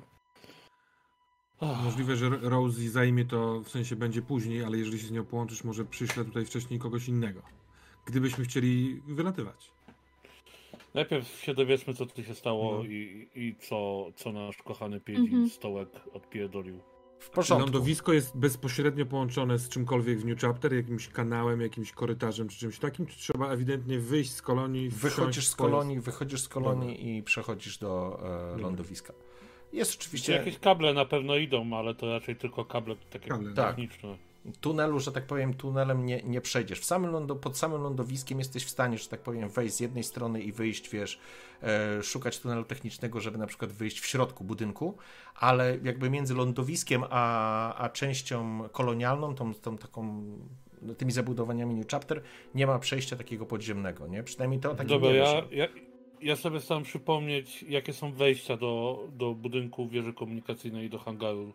Możliwe, 1.85 2.17
że 2.17 2.29
Rosie 2.29 2.91
zajmie 2.91 3.25
to, 3.25 3.61
w 3.61 3.69
sensie 3.69 3.97
będzie 3.97 4.23
później, 4.23 4.65
ale 4.65 4.79
jeżeli 4.79 4.99
się 4.99 5.07
z 5.07 5.11
nią 5.11 5.25
połączysz, 5.25 5.65
może 5.65 5.85
przyślę 5.85 6.25
tutaj 6.25 6.45
wcześniej 6.45 6.81
kogoś 6.81 7.09
innego. 7.09 7.43
Gdybyśmy 8.07 8.45
chcieli 8.45 9.03
wylatywać. 9.07 9.73
Najpierw 10.95 11.29
się 11.29 11.55
dowiedzmy, 11.55 11.95
co 11.95 12.07
tu 12.07 12.23
się 12.23 12.35
stało 12.35 12.79
no. 12.79 12.85
i, 12.85 13.29
i 13.35 13.55
co, 13.61 14.07
co 14.17 14.33
nasz 14.33 14.57
kochany 14.57 15.01
Piedzi 15.01 15.21
mhm. 15.21 15.49
stołek 15.49 15.89
odpierdolił. 16.13 16.94
W 17.25 17.31
porządku. 17.31 17.67
Lądowisko 17.67 18.13
jest 18.13 18.37
bezpośrednio 18.37 19.07
połączone 19.07 19.59
z 19.59 19.69
czymkolwiek 19.69 20.19
w 20.19 20.25
New 20.25 20.41
Chapter, 20.41 20.75
jakimś 20.75 21.09
kanałem, 21.09 21.61
jakimś 21.61 21.93
korytarzem 21.93 22.49
czy 22.49 22.59
czymś 22.59 22.79
takim, 22.79 23.07
czy 23.07 23.19
trzeba 23.19 23.49
ewidentnie 23.49 23.99
wyjść 23.99 24.33
z 24.33 24.43
kolonii? 24.43 24.89
Wychodzisz 24.89 25.49
z 25.49 25.57
kolonii, 25.57 26.01
wychodzisz 26.01 26.41
z 26.41 26.49
kolonii 26.49 26.97
Dobra. 26.97 27.11
i 27.11 27.23
przechodzisz 27.23 27.79
do 27.79 28.21
e, 28.55 28.61
lądowiska. 28.61 29.13
Jest 29.73 29.95
oczywiście... 30.01 30.33
Jakieś 30.33 30.59
kable 30.59 30.95
na 30.95 31.05
pewno 31.05 31.37
idą, 31.37 31.77
ale 31.77 31.95
to 31.95 32.13
raczej 32.13 32.37
tylko 32.37 32.65
kable 32.65 32.97
takie 33.11 33.29
kable, 33.29 33.55
tak. 33.55 33.69
techniczne. 33.69 34.11
Tak 34.11 34.34
tunelu, 34.61 35.01
że 35.01 35.13
tak 35.13 35.27
powiem, 35.27 35.55
tunelem 35.55 36.07
nie, 36.07 36.23
nie 36.23 36.41
przejdziesz. 36.41 36.81
W 36.81 36.85
samym 36.85 37.11
lądo, 37.11 37.37
pod 37.37 37.59
samym 37.59 37.83
lądowiskiem 37.83 38.39
jesteś 38.39 38.65
w 38.65 38.71
stanie, 38.71 38.99
że 38.99 39.09
tak 39.09 39.21
powiem, 39.21 39.49
wejść 39.49 39.75
z 39.75 39.81
jednej 39.81 40.05
strony 40.05 40.43
i 40.43 40.53
wyjść, 40.53 40.91
wiesz, 40.91 41.19
e, 41.63 42.03
szukać 42.03 42.39
tunelu 42.39 42.65
technicznego, 42.65 43.21
żeby 43.21 43.39
na 43.39 43.47
przykład 43.47 43.73
wyjść 43.73 44.01
w 44.01 44.07
środku 44.07 44.45
budynku, 44.45 44.97
ale 45.35 45.79
jakby 45.83 46.11
między 46.11 46.35
lądowiskiem 46.35 47.05
a, 47.11 47.75
a 47.75 47.89
częścią 47.89 48.69
kolonialną, 48.73 49.35
tą, 49.35 49.55
tą 49.55 49.79
taką 49.79 50.25
tymi 50.99 51.13
zabudowaniami 51.13 51.75
New 51.75 51.89
Chapter, 51.89 52.23
nie 52.55 52.67
ma 52.67 52.79
przejścia 52.79 53.17
takiego 53.17 53.47
podziemnego, 53.47 54.07
nie? 54.07 54.23
Przynajmniej 54.23 54.61
to 54.61 54.75
tak 54.75 54.87
Dobra, 54.87 55.11
ja, 55.11 55.43
ja, 55.51 55.69
ja 56.21 56.37
sobie 56.37 56.61
staram 56.61 56.83
przypomnieć, 56.83 57.63
jakie 57.63 57.93
są 57.93 58.13
wejścia 58.13 58.57
do, 58.57 59.05
do 59.13 59.35
budynku 59.35 59.89
wieży 59.89 60.13
komunikacyjnej 60.13 60.87
i 60.87 60.91
do 60.91 60.99
hangaru. 60.99 61.53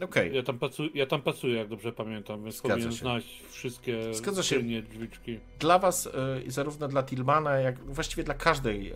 Okay. 0.00 0.28
Ja, 0.28 0.42
tam 0.42 0.58
pracuję, 0.58 0.90
ja 0.94 1.06
tam 1.06 1.22
pracuję, 1.22 1.54
jak 1.54 1.68
dobrze 1.68 1.92
pamiętam, 1.92 2.42
więc 2.42 2.56
Zgadza 2.56 2.74
powinien 2.74 2.92
się. 2.92 2.98
znać 2.98 3.24
wszystkie 3.50 4.14
Zgadza 4.14 4.42
się. 4.42 4.82
drzwiczki. 4.82 5.40
Dla 5.58 5.78
was, 5.78 6.08
y, 6.46 6.50
zarówno 6.50 6.88
dla 6.88 7.02
Tilmana, 7.02 7.56
jak 7.56 7.78
właściwie 7.78 8.24
dla 8.24 8.34
każdej 8.34 8.92
y, 8.92 8.94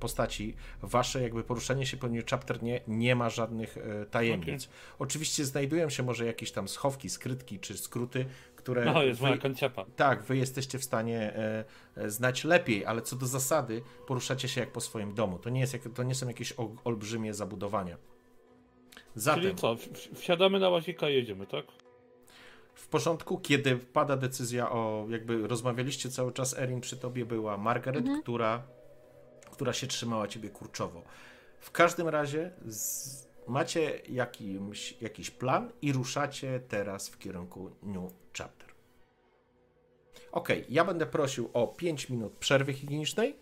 postaci, 0.00 0.54
wasze 0.82 1.22
jakby 1.22 1.44
poruszanie 1.44 1.86
się 1.86 1.96
po 1.96 2.08
New 2.08 2.26
Chapter 2.26 2.62
nie, 2.62 2.80
nie 2.88 3.16
ma 3.16 3.30
żadnych 3.30 3.76
y, 3.76 4.06
tajemnic. 4.10 4.64
Okay. 4.64 4.96
Oczywiście 4.98 5.44
znajdują 5.44 5.90
się 5.90 6.02
może 6.02 6.26
jakieś 6.26 6.52
tam 6.52 6.68
schowki, 6.68 7.10
skrytki 7.10 7.58
czy 7.58 7.76
skróty, 7.78 8.26
które... 8.56 8.84
No, 8.84 9.02
jest 9.02 9.20
wy, 9.20 9.26
moja 9.26 9.38
konciapa. 9.38 9.84
Tak, 9.96 10.22
wy 10.22 10.36
jesteście 10.36 10.78
w 10.78 10.84
stanie 10.84 11.32
znać 12.06 12.44
lepiej, 12.44 12.86
ale 12.86 13.02
co 13.02 13.16
do 13.16 13.26
zasady 13.26 13.82
poruszacie 14.06 14.48
się 14.48 14.60
jak 14.60 14.72
po 14.72 14.80
swoim 14.80 15.14
domu. 15.14 15.38
To 15.38 15.50
nie, 15.50 15.60
jest, 15.60 15.78
to 15.94 16.02
nie 16.02 16.14
są 16.14 16.28
jakieś 16.28 16.54
olbrzymie 16.84 17.34
zabudowania. 17.34 17.96
Zatem, 19.14 19.42
Czyli 19.42 19.54
co, 19.54 19.76
wsiadamy 20.14 20.60
na 20.60 20.68
łazika 20.68 21.08
i 21.08 21.14
jedziemy, 21.14 21.46
tak? 21.46 21.64
W 22.74 22.88
porządku, 22.88 23.38
kiedy 23.38 23.76
pada 23.76 24.16
decyzja 24.16 24.70
o, 24.70 25.06
jakby 25.08 25.48
rozmawialiście 25.48 26.08
cały 26.08 26.32
czas, 26.32 26.58
Erin 26.58 26.80
przy 26.80 26.96
tobie 26.96 27.26
była 27.26 27.56
Margaret, 27.56 28.00
mhm. 28.00 28.22
która, 28.22 28.62
która 29.50 29.72
się 29.72 29.86
trzymała 29.86 30.28
ciebie 30.28 30.50
kurczowo. 30.50 31.02
W 31.60 31.70
każdym 31.70 32.08
razie 32.08 32.50
z, 32.66 33.28
macie 33.48 34.00
jakimś, 34.08 35.02
jakiś 35.02 35.30
plan 35.30 35.72
i 35.82 35.92
ruszacie 35.92 36.60
teraz 36.68 37.08
w 37.08 37.18
kierunku 37.18 37.70
New 37.82 38.12
Chapter. 38.38 38.70
Ok, 40.32 40.48
ja 40.68 40.84
będę 40.84 41.06
prosił 41.06 41.50
o 41.52 41.66
5 41.66 42.08
minut 42.08 42.32
przerwy 42.32 42.72
higienicznej 42.72 43.36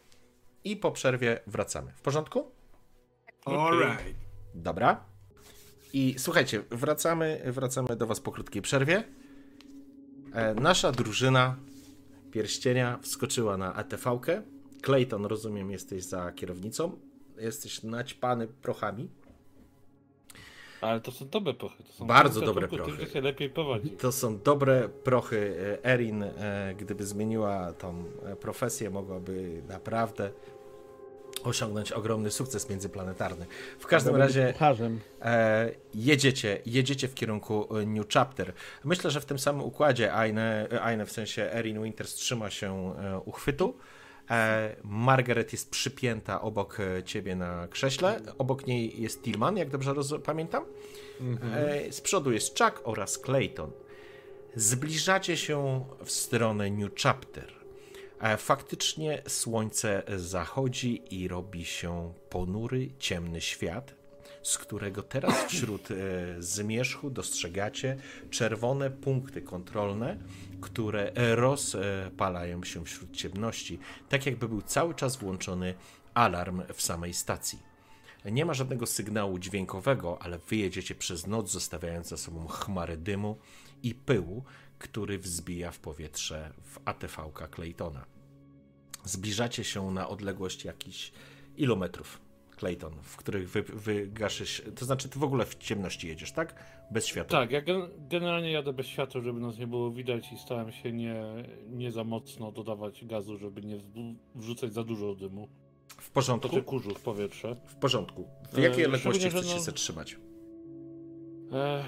i 0.64 0.76
po 0.76 0.90
przerwie 0.90 1.40
wracamy. 1.46 1.92
W 1.92 2.00
porządku? 2.00 2.50
Alright. 3.44 4.14
Dobra. 4.54 5.04
I 5.92 6.14
słuchajcie, 6.18 6.62
wracamy, 6.70 7.42
wracamy 7.46 7.96
do 7.96 8.06
Was 8.06 8.20
po 8.20 8.32
krótkiej 8.32 8.62
przerwie. 8.62 9.04
E, 10.32 10.54
nasza 10.54 10.92
drużyna 10.92 11.56
pierścienia 12.30 12.98
wskoczyła 13.02 13.56
na 13.56 13.74
ATV-kę. 13.74 14.42
Clayton, 14.82 15.24
rozumiem, 15.24 15.70
jesteś 15.70 16.04
za 16.04 16.32
kierownicą. 16.32 16.98
Jesteś 17.38 17.82
naćpany 17.82 18.46
prochami. 18.46 19.08
Ale 20.80 21.00
to 21.00 21.12
są 21.12 21.28
dobre 21.28 21.54
prochy. 21.54 21.82
To 21.84 21.92
są 21.92 22.06
Bardzo 22.06 22.40
dobre 22.40 22.68
prochy. 22.68 23.06
Się 23.06 23.20
lepiej 23.20 23.50
prowadzi. 23.50 23.90
To 23.90 24.12
są 24.12 24.38
dobre 24.38 24.88
prochy. 24.88 25.56
E, 25.84 25.84
Erin, 25.84 26.22
e, 26.22 26.74
gdyby 26.78 27.06
zmieniła 27.06 27.72
tą 27.72 28.04
profesję, 28.40 28.90
mogłaby 28.90 29.62
naprawdę 29.68 30.30
osiągnąć 31.44 31.92
ogromny 31.92 32.30
sukces 32.30 32.70
międzyplanetarny. 32.70 33.46
W 33.78 33.86
każdym 33.86 34.16
razie 34.16 34.54
e, 35.22 35.70
jedziecie, 35.94 36.60
jedziecie 36.66 37.08
w 37.08 37.14
kierunku 37.14 37.76
e, 37.76 37.86
New 37.86 38.08
Chapter. 38.08 38.52
Myślę, 38.84 39.10
że 39.10 39.20
w 39.20 39.24
tym 39.24 39.38
samym 39.38 39.62
układzie 39.62 40.14
Aine, 40.14 40.68
Aine 40.82 41.06
w 41.06 41.12
sensie 41.12 41.42
Erin 41.52 41.82
Winters 41.82 42.14
trzyma 42.14 42.50
się 42.50 42.94
e, 42.96 43.18
uchwytu. 43.18 43.74
E, 44.30 44.76
Margaret 44.84 45.52
jest 45.52 45.70
przypięta 45.70 46.40
obok 46.40 46.80
e, 46.80 47.02
ciebie 47.02 47.36
na 47.36 47.68
krześle. 47.68 48.20
Obok 48.38 48.66
niej 48.66 49.02
jest 49.02 49.22
Tillman, 49.22 49.56
jak 49.56 49.70
dobrze 49.70 49.94
pamiętam. 50.24 50.64
Mhm. 51.20 51.54
E, 51.54 51.92
z 51.92 52.00
przodu 52.00 52.32
jest 52.32 52.58
Chuck 52.58 52.80
oraz 52.84 53.18
Clayton. 53.18 53.70
Zbliżacie 54.54 55.36
się 55.36 55.84
w 56.04 56.10
stronę 56.10 56.70
New 56.70 56.90
Chapter. 57.02 57.57
Faktycznie 58.38 59.22
słońce 59.28 60.02
zachodzi 60.16 61.02
i 61.10 61.28
robi 61.28 61.64
się 61.64 62.12
ponury, 62.30 62.88
ciemny 62.98 63.40
świat, 63.40 63.94
z 64.42 64.58
którego 64.58 65.02
teraz 65.02 65.44
wśród 65.44 65.88
zmierzchu 66.38 67.10
dostrzegacie 67.10 67.96
czerwone 68.30 68.90
punkty 68.90 69.42
kontrolne, 69.42 70.16
które 70.60 71.12
rozpalają 71.14 72.64
się 72.64 72.84
wśród 72.84 73.16
ciemności, 73.16 73.78
tak 74.08 74.26
jakby 74.26 74.48
był 74.48 74.62
cały 74.62 74.94
czas 74.94 75.16
włączony 75.16 75.74
alarm 76.14 76.62
w 76.74 76.82
samej 76.82 77.14
stacji. 77.14 77.58
Nie 78.24 78.44
ma 78.44 78.54
żadnego 78.54 78.86
sygnału 78.86 79.38
dźwiękowego, 79.38 80.22
ale 80.22 80.38
wyjedziecie 80.38 80.94
przez 80.94 81.26
noc, 81.26 81.50
zostawiając 81.50 82.08
za 82.08 82.16
sobą 82.16 82.46
chmary 82.46 82.96
dymu 82.96 83.38
i 83.82 83.94
pyłu, 83.94 84.44
który 84.78 85.18
wzbija 85.18 85.70
w 85.70 85.78
powietrze 85.78 86.52
w 86.62 86.78
ATV-ka 86.84 87.48
Claytona. 87.48 88.04
Zbliżacie 89.04 89.64
się 89.64 89.90
na 89.90 90.08
odległość 90.08 90.64
jakichś 90.64 91.12
ilu 91.56 91.76
metrów, 91.76 92.20
Clayton, 92.58 92.92
w 93.02 93.16
których 93.16 93.50
wy, 93.50 93.62
wygaszysz, 93.62 94.62
to 94.76 94.84
znaczy 94.84 95.08
ty 95.08 95.18
w 95.18 95.22
ogóle 95.22 95.46
w 95.46 95.54
ciemności 95.54 96.08
jedziesz, 96.08 96.32
tak? 96.32 96.54
Bez 96.90 97.06
światła. 97.06 97.40
Tak, 97.40 97.50
ja 97.50 97.62
gen 97.62 97.82
generalnie 98.10 98.52
jadę 98.52 98.72
bez 98.72 98.86
światła, 98.86 99.20
żeby 99.20 99.40
nas 99.40 99.58
nie 99.58 99.66
było 99.66 99.90
widać 99.90 100.32
i 100.32 100.38
starałem 100.38 100.72
się 100.72 100.92
nie, 100.92 101.24
nie 101.70 101.92
za 101.92 102.04
mocno 102.04 102.52
dodawać 102.52 103.04
gazu, 103.04 103.36
żeby 103.36 103.62
nie 103.62 103.78
wrzucać 104.34 104.72
za 104.72 104.84
dużo 104.84 105.14
dymu. 105.14 105.48
W 105.88 106.10
porządku. 106.10 106.48
Czy 106.48 106.62
kurzu 106.62 106.94
w 106.94 107.00
powietrze. 107.00 107.56
W 107.66 107.74
porządku. 107.74 108.28
W 108.52 108.58
jakiej 108.58 108.84
e, 108.84 108.86
odległości 108.86 109.30
chcesz 109.30 109.46
no... 109.46 109.54
się 109.54 109.60
zatrzymać? 109.60 110.16
E... 111.52 111.84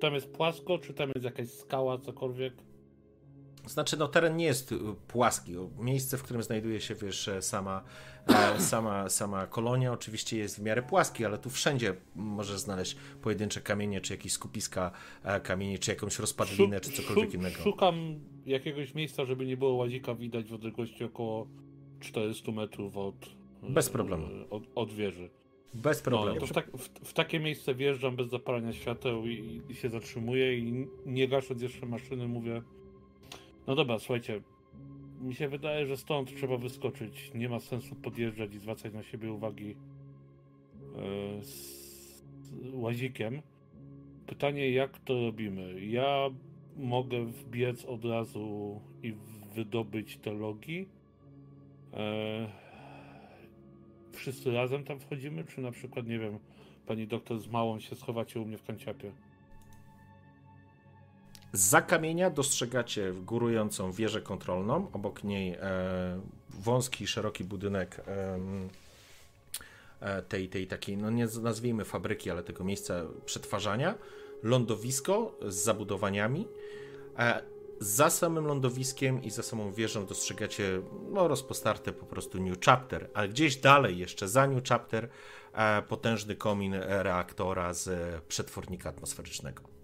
Tam 0.00 0.14
jest 0.14 0.32
płasko, 0.32 0.78
czy 0.78 0.94
tam 0.94 1.08
jest 1.14 1.24
jakaś 1.24 1.48
skała, 1.48 1.98
cokolwiek? 1.98 2.54
Znaczy, 3.66 3.96
no 3.96 4.08
teren 4.08 4.36
nie 4.36 4.44
jest 4.44 4.72
y, 4.72 4.78
płaski. 5.08 5.52
Miejsce, 5.78 6.18
w 6.18 6.22
którym 6.22 6.42
znajduje 6.42 6.80
się, 6.80 6.94
wiesz, 6.94 7.28
e, 7.28 7.42
sama, 7.42 7.84
e, 8.26 8.60
sama, 8.70 9.08
sama 9.08 9.46
kolonia 9.46 9.92
oczywiście 9.92 10.38
jest 10.38 10.60
w 10.60 10.62
miarę 10.62 10.82
płaski, 10.82 11.24
ale 11.24 11.38
tu 11.38 11.50
wszędzie 11.50 11.94
możesz 12.14 12.58
znaleźć 12.58 12.96
pojedyncze 13.22 13.60
kamienie, 13.60 14.00
czy 14.00 14.12
jakieś 14.12 14.32
skupiska 14.32 14.90
e, 15.22 15.40
kamieni, 15.40 15.78
czy 15.78 15.90
jakąś 15.90 16.18
rozpadlinę, 16.18 16.80
czy 16.80 16.90
cokolwiek 16.92 17.34
innego. 17.34 17.56
Szukam 17.56 18.20
jakiegoś 18.46 18.94
miejsca, 18.94 19.24
żeby 19.24 19.46
nie 19.46 19.56
było 19.56 19.74
łazika 19.74 20.14
widać 20.14 20.50
w 20.50 20.54
odległości 20.54 21.04
około 21.04 21.46
400 22.00 22.52
metrów 22.52 22.96
od... 22.96 23.14
Bez 23.62 23.90
problemu. 23.90 24.26
Od, 24.50 24.62
od 24.74 24.92
wieży. 24.92 25.30
Bez 25.74 26.02
problemu. 26.02 26.34
No, 26.34 26.40
to 26.40 26.46
w, 26.46 26.52
tak, 26.52 26.70
w, 26.76 26.88
w, 26.88 27.12
takie 27.12 27.40
miejsce 27.40 27.74
wjeżdżam 27.74 28.16
bez 28.16 28.28
zapalania 28.28 28.72
świateł 28.72 29.26
i, 29.26 29.62
i 29.68 29.74
się 29.74 29.88
zatrzymuję 29.88 30.58
i 30.58 30.86
nie 31.06 31.28
gasząc 31.28 31.62
jeszcze 31.62 31.86
maszyny 31.86 32.28
mówię 32.28 32.62
no 33.66 33.74
dobra, 33.74 33.98
słuchajcie. 33.98 34.40
Mi 35.20 35.34
się 35.34 35.48
wydaje, 35.48 35.86
że 35.86 35.96
stąd 35.96 36.36
trzeba 36.36 36.56
wyskoczyć. 36.56 37.30
Nie 37.34 37.48
ma 37.48 37.60
sensu 37.60 37.94
podjeżdżać 37.94 38.54
i 38.54 38.58
zwracać 38.58 38.94
na 38.94 39.02
siebie 39.02 39.32
uwagi 39.32 39.66
yy, 39.66 41.44
z 41.44 41.94
łazikiem. 42.72 43.42
Pytanie, 44.26 44.70
jak 44.70 44.98
to 44.98 45.20
robimy? 45.20 45.86
Ja 45.86 46.30
mogę 46.76 47.24
wbiec 47.24 47.84
od 47.84 48.04
razu 48.04 48.80
i 49.02 49.14
wydobyć 49.54 50.16
te 50.16 50.32
logi. 50.32 50.78
Yy, 50.78 51.98
wszyscy 54.14 54.52
razem 54.52 54.84
tam 54.84 55.00
wchodzimy, 55.00 55.44
czy 55.44 55.60
na 55.60 55.70
przykład, 55.70 56.06
nie 56.06 56.18
wiem, 56.18 56.38
pani 56.86 57.06
doktor 57.06 57.40
z 57.40 57.48
małą 57.48 57.80
się 57.80 57.96
schowacie 57.96 58.40
u 58.40 58.44
mnie 58.44 58.58
w 58.58 58.64
kanciapie? 58.64 59.12
Za 61.52 61.82
kamienia 61.82 62.30
dostrzegacie 62.30 63.12
górującą 63.12 63.92
wieżę 63.92 64.22
kontrolną, 64.22 64.90
obok 64.92 65.24
niej 65.24 65.52
e, 65.52 66.20
wąski, 66.48 67.06
szeroki 67.06 67.44
budynek 67.44 68.00
e, 70.00 70.22
tej, 70.22 70.48
tej 70.48 70.66
takiej, 70.66 70.96
no 70.96 71.10
nie 71.10 71.26
nazwijmy 71.42 71.84
fabryki, 71.84 72.30
ale 72.30 72.42
tego 72.42 72.64
miejsca 72.64 72.94
przetwarzania, 73.24 73.94
lądowisko 74.42 75.38
z 75.48 75.54
zabudowaniami. 75.54 76.48
E, 77.18 77.53
za 77.80 78.10
samym 78.10 78.46
lądowiskiem 78.46 79.22
i 79.22 79.30
za 79.30 79.42
samą 79.42 79.72
wieżą 79.72 80.06
dostrzegacie 80.06 80.82
no, 81.10 81.28
rozpostarte 81.28 81.92
po 81.92 82.06
prostu 82.06 82.42
New 82.42 82.60
Chapter, 82.60 83.10
ale 83.14 83.28
gdzieś 83.28 83.56
dalej 83.56 83.98
jeszcze 83.98 84.28
za 84.28 84.46
New 84.46 84.64
Chapter 84.64 85.08
e, 85.52 85.82
potężny 85.82 86.36
komin 86.36 86.74
reaktora 86.74 87.74
z 87.74 87.90
przetwornika 88.24 88.88
atmosferycznego. 88.88 89.74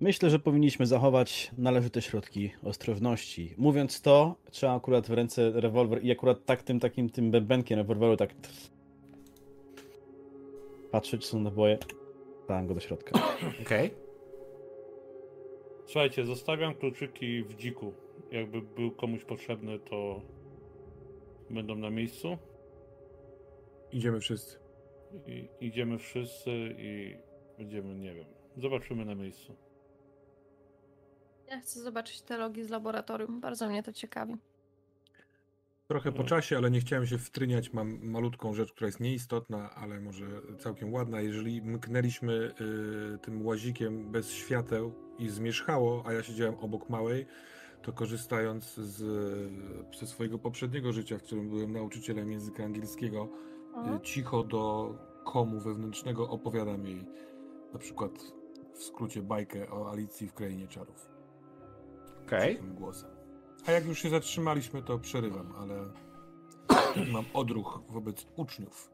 Myślę, 0.00 0.30
że 0.30 0.38
powinniśmy 0.38 0.86
zachować 0.86 1.50
należyte 1.58 2.02
środki 2.02 2.52
ostrożności. 2.62 3.54
Mówiąc 3.58 4.00
to, 4.02 4.36
trzeba 4.50 4.76
akurat 4.76 5.06
w 5.06 5.10
ręce 5.10 5.52
rewolwer 5.54 6.04
i 6.04 6.12
akurat 6.12 6.44
tak 6.44 6.62
tym 6.62 6.80
takim 6.80 7.10
tym 7.10 7.30
bębenkiem 7.30 7.78
rewolweru 7.78 8.16
tak 8.16 8.30
patrzeć, 10.90 11.22
czy 11.22 11.28
są 11.28 11.40
naboje. 11.40 11.78
Dałem 12.48 12.66
go 12.66 12.74
do 12.74 12.80
środka. 12.80 13.20
Okej. 13.62 13.86
Okay. 13.86 14.03
Słuchajcie, 15.86 16.24
zostawiam 16.24 16.74
kluczyki 16.74 17.42
w 17.42 17.54
dziku. 17.54 17.92
Jakby 18.30 18.62
był 18.62 18.90
komuś 18.90 19.24
potrzebny, 19.24 19.78
to 19.78 20.20
będą 21.50 21.74
na 21.74 21.90
miejscu. 21.90 22.38
Idziemy 23.92 24.20
wszyscy. 24.20 24.58
I, 25.26 25.48
idziemy 25.60 25.98
wszyscy 25.98 26.50
i 26.78 27.16
będziemy, 27.58 27.94
nie 27.94 28.14
wiem, 28.14 28.26
zobaczymy 28.56 29.04
na 29.04 29.14
miejscu. 29.14 29.56
Ja 31.48 31.60
chcę 31.60 31.80
zobaczyć 31.80 32.22
te 32.22 32.36
logi 32.36 32.64
z 32.64 32.70
laboratorium. 32.70 33.40
Bardzo 33.40 33.68
mnie 33.68 33.82
to 33.82 33.92
ciekawi. 33.92 34.34
Trochę 35.88 36.12
po 36.12 36.24
czasie, 36.24 36.56
ale 36.56 36.70
nie 36.70 36.80
chciałem 36.80 37.06
się 37.06 37.18
wtryniać. 37.18 37.72
Mam 37.72 37.98
malutką 38.02 38.54
rzecz, 38.54 38.72
która 38.72 38.86
jest 38.86 39.00
nieistotna, 39.00 39.70
ale 39.70 40.00
może 40.00 40.26
całkiem 40.58 40.92
ładna. 40.92 41.20
Jeżeli 41.20 41.62
mknęliśmy 41.62 42.54
y, 43.14 43.18
tym 43.18 43.46
łazikiem 43.46 44.12
bez 44.12 44.30
świateł 44.30 44.94
i 45.18 45.28
zmierzchało, 45.28 46.02
a 46.06 46.12
ja 46.12 46.22
siedziałem 46.22 46.54
obok 46.54 46.90
małej, 46.90 47.26
to 47.82 47.92
korzystając 47.92 48.74
z, 48.74 48.98
ze 49.98 50.06
swojego 50.06 50.38
poprzedniego 50.38 50.92
życia, 50.92 51.18
w 51.18 51.22
którym 51.22 51.48
byłem 51.48 51.72
nauczycielem 51.72 52.32
języka 52.32 52.64
angielskiego, 52.64 53.28
y, 53.96 54.00
cicho 54.00 54.44
do 54.44 54.94
komu 55.24 55.60
wewnętrznego 55.60 56.28
opowiadam 56.28 56.86
jej 56.86 57.04
na 57.72 57.78
przykład 57.78 58.12
w 58.74 58.82
skrócie 58.82 59.22
bajkę 59.22 59.70
o 59.70 59.90
Alicji 59.90 60.28
w 60.28 60.34
Krainie 60.34 60.68
Czarów. 60.68 61.10
Okej. 62.26 62.58
Okay. 62.58 62.74
głosem. 62.74 63.13
A 63.66 63.72
jak 63.72 63.86
już 63.86 64.02
się 64.02 64.10
zatrzymaliśmy, 64.10 64.82
to 64.82 64.98
przerywam, 64.98 65.52
ale 65.58 65.84
mam 67.12 67.24
odruch 67.34 67.80
wobec 67.88 68.26
uczniów. 68.36 68.93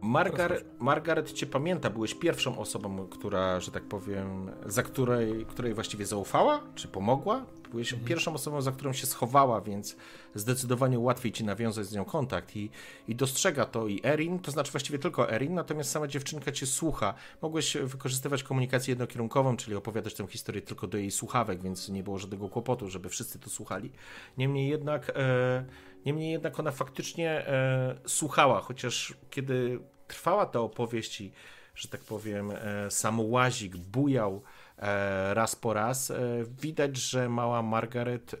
Margar 0.00 0.60
Margaret 0.78 1.32
cię 1.32 1.46
pamięta, 1.46 1.90
byłeś 1.90 2.14
pierwszą 2.14 2.58
osobą, 2.58 3.06
która, 3.08 3.60
że 3.60 3.70
tak 3.70 3.82
powiem, 3.82 4.50
za 4.66 4.82
której, 4.82 5.46
której 5.46 5.74
właściwie 5.74 6.06
zaufała, 6.06 6.60
czy 6.74 6.88
pomogła. 6.88 7.46
Byłeś 7.70 7.92
mhm. 7.92 8.08
pierwszą 8.08 8.34
osobą, 8.34 8.62
za 8.62 8.72
którą 8.72 8.92
się 8.92 9.06
schowała, 9.06 9.60
więc 9.60 9.96
zdecydowanie 10.34 10.98
łatwiej 10.98 11.32
ci 11.32 11.44
nawiązać 11.44 11.86
z 11.86 11.92
nią 11.92 12.04
kontakt 12.04 12.56
i, 12.56 12.70
i 13.08 13.14
dostrzega 13.14 13.64
to 13.64 13.86
i 13.86 14.00
Erin, 14.04 14.38
to 14.38 14.50
znaczy 14.50 14.72
właściwie 14.72 14.98
tylko 14.98 15.30
Erin, 15.32 15.54
natomiast 15.54 15.90
sama 15.90 16.06
dziewczynka 16.06 16.52
cię 16.52 16.66
słucha. 16.66 17.14
Mogłeś 17.42 17.76
wykorzystywać 17.76 18.42
komunikację 18.42 18.92
jednokierunkową, 18.92 19.56
czyli 19.56 19.76
opowiadać 19.76 20.14
tę 20.14 20.26
historię 20.26 20.62
tylko 20.62 20.86
do 20.86 20.98
jej 20.98 21.10
słuchawek, 21.10 21.62
więc 21.62 21.88
nie 21.88 22.02
było 22.02 22.18
żadnego 22.18 22.48
kłopotu, 22.48 22.90
żeby 22.90 23.08
wszyscy 23.08 23.38
to 23.38 23.50
słuchali. 23.50 23.92
Niemniej 24.38 24.68
jednak 24.68 25.12
e, 25.14 25.64
Niemniej 26.06 26.32
jednak 26.32 26.60
ona 26.60 26.70
faktycznie 26.70 27.30
e, 27.30 27.98
słuchała, 28.06 28.60
chociaż 28.60 29.14
kiedy 29.30 29.80
trwała 30.06 30.46
ta 30.46 30.60
opowieść 30.60 31.20
i, 31.20 31.32
że 31.74 31.88
tak 31.88 32.00
powiem, 32.00 32.50
e, 32.50 32.90
sam 32.90 33.20
łazik 33.20 33.76
bujał 33.76 34.42
e, 34.78 35.34
raz 35.34 35.56
po 35.56 35.72
raz, 35.72 36.10
e, 36.10 36.16
widać, 36.60 36.96
że 36.96 37.28
mała 37.28 37.62
Margaret 37.62 38.34
e, 38.34 38.38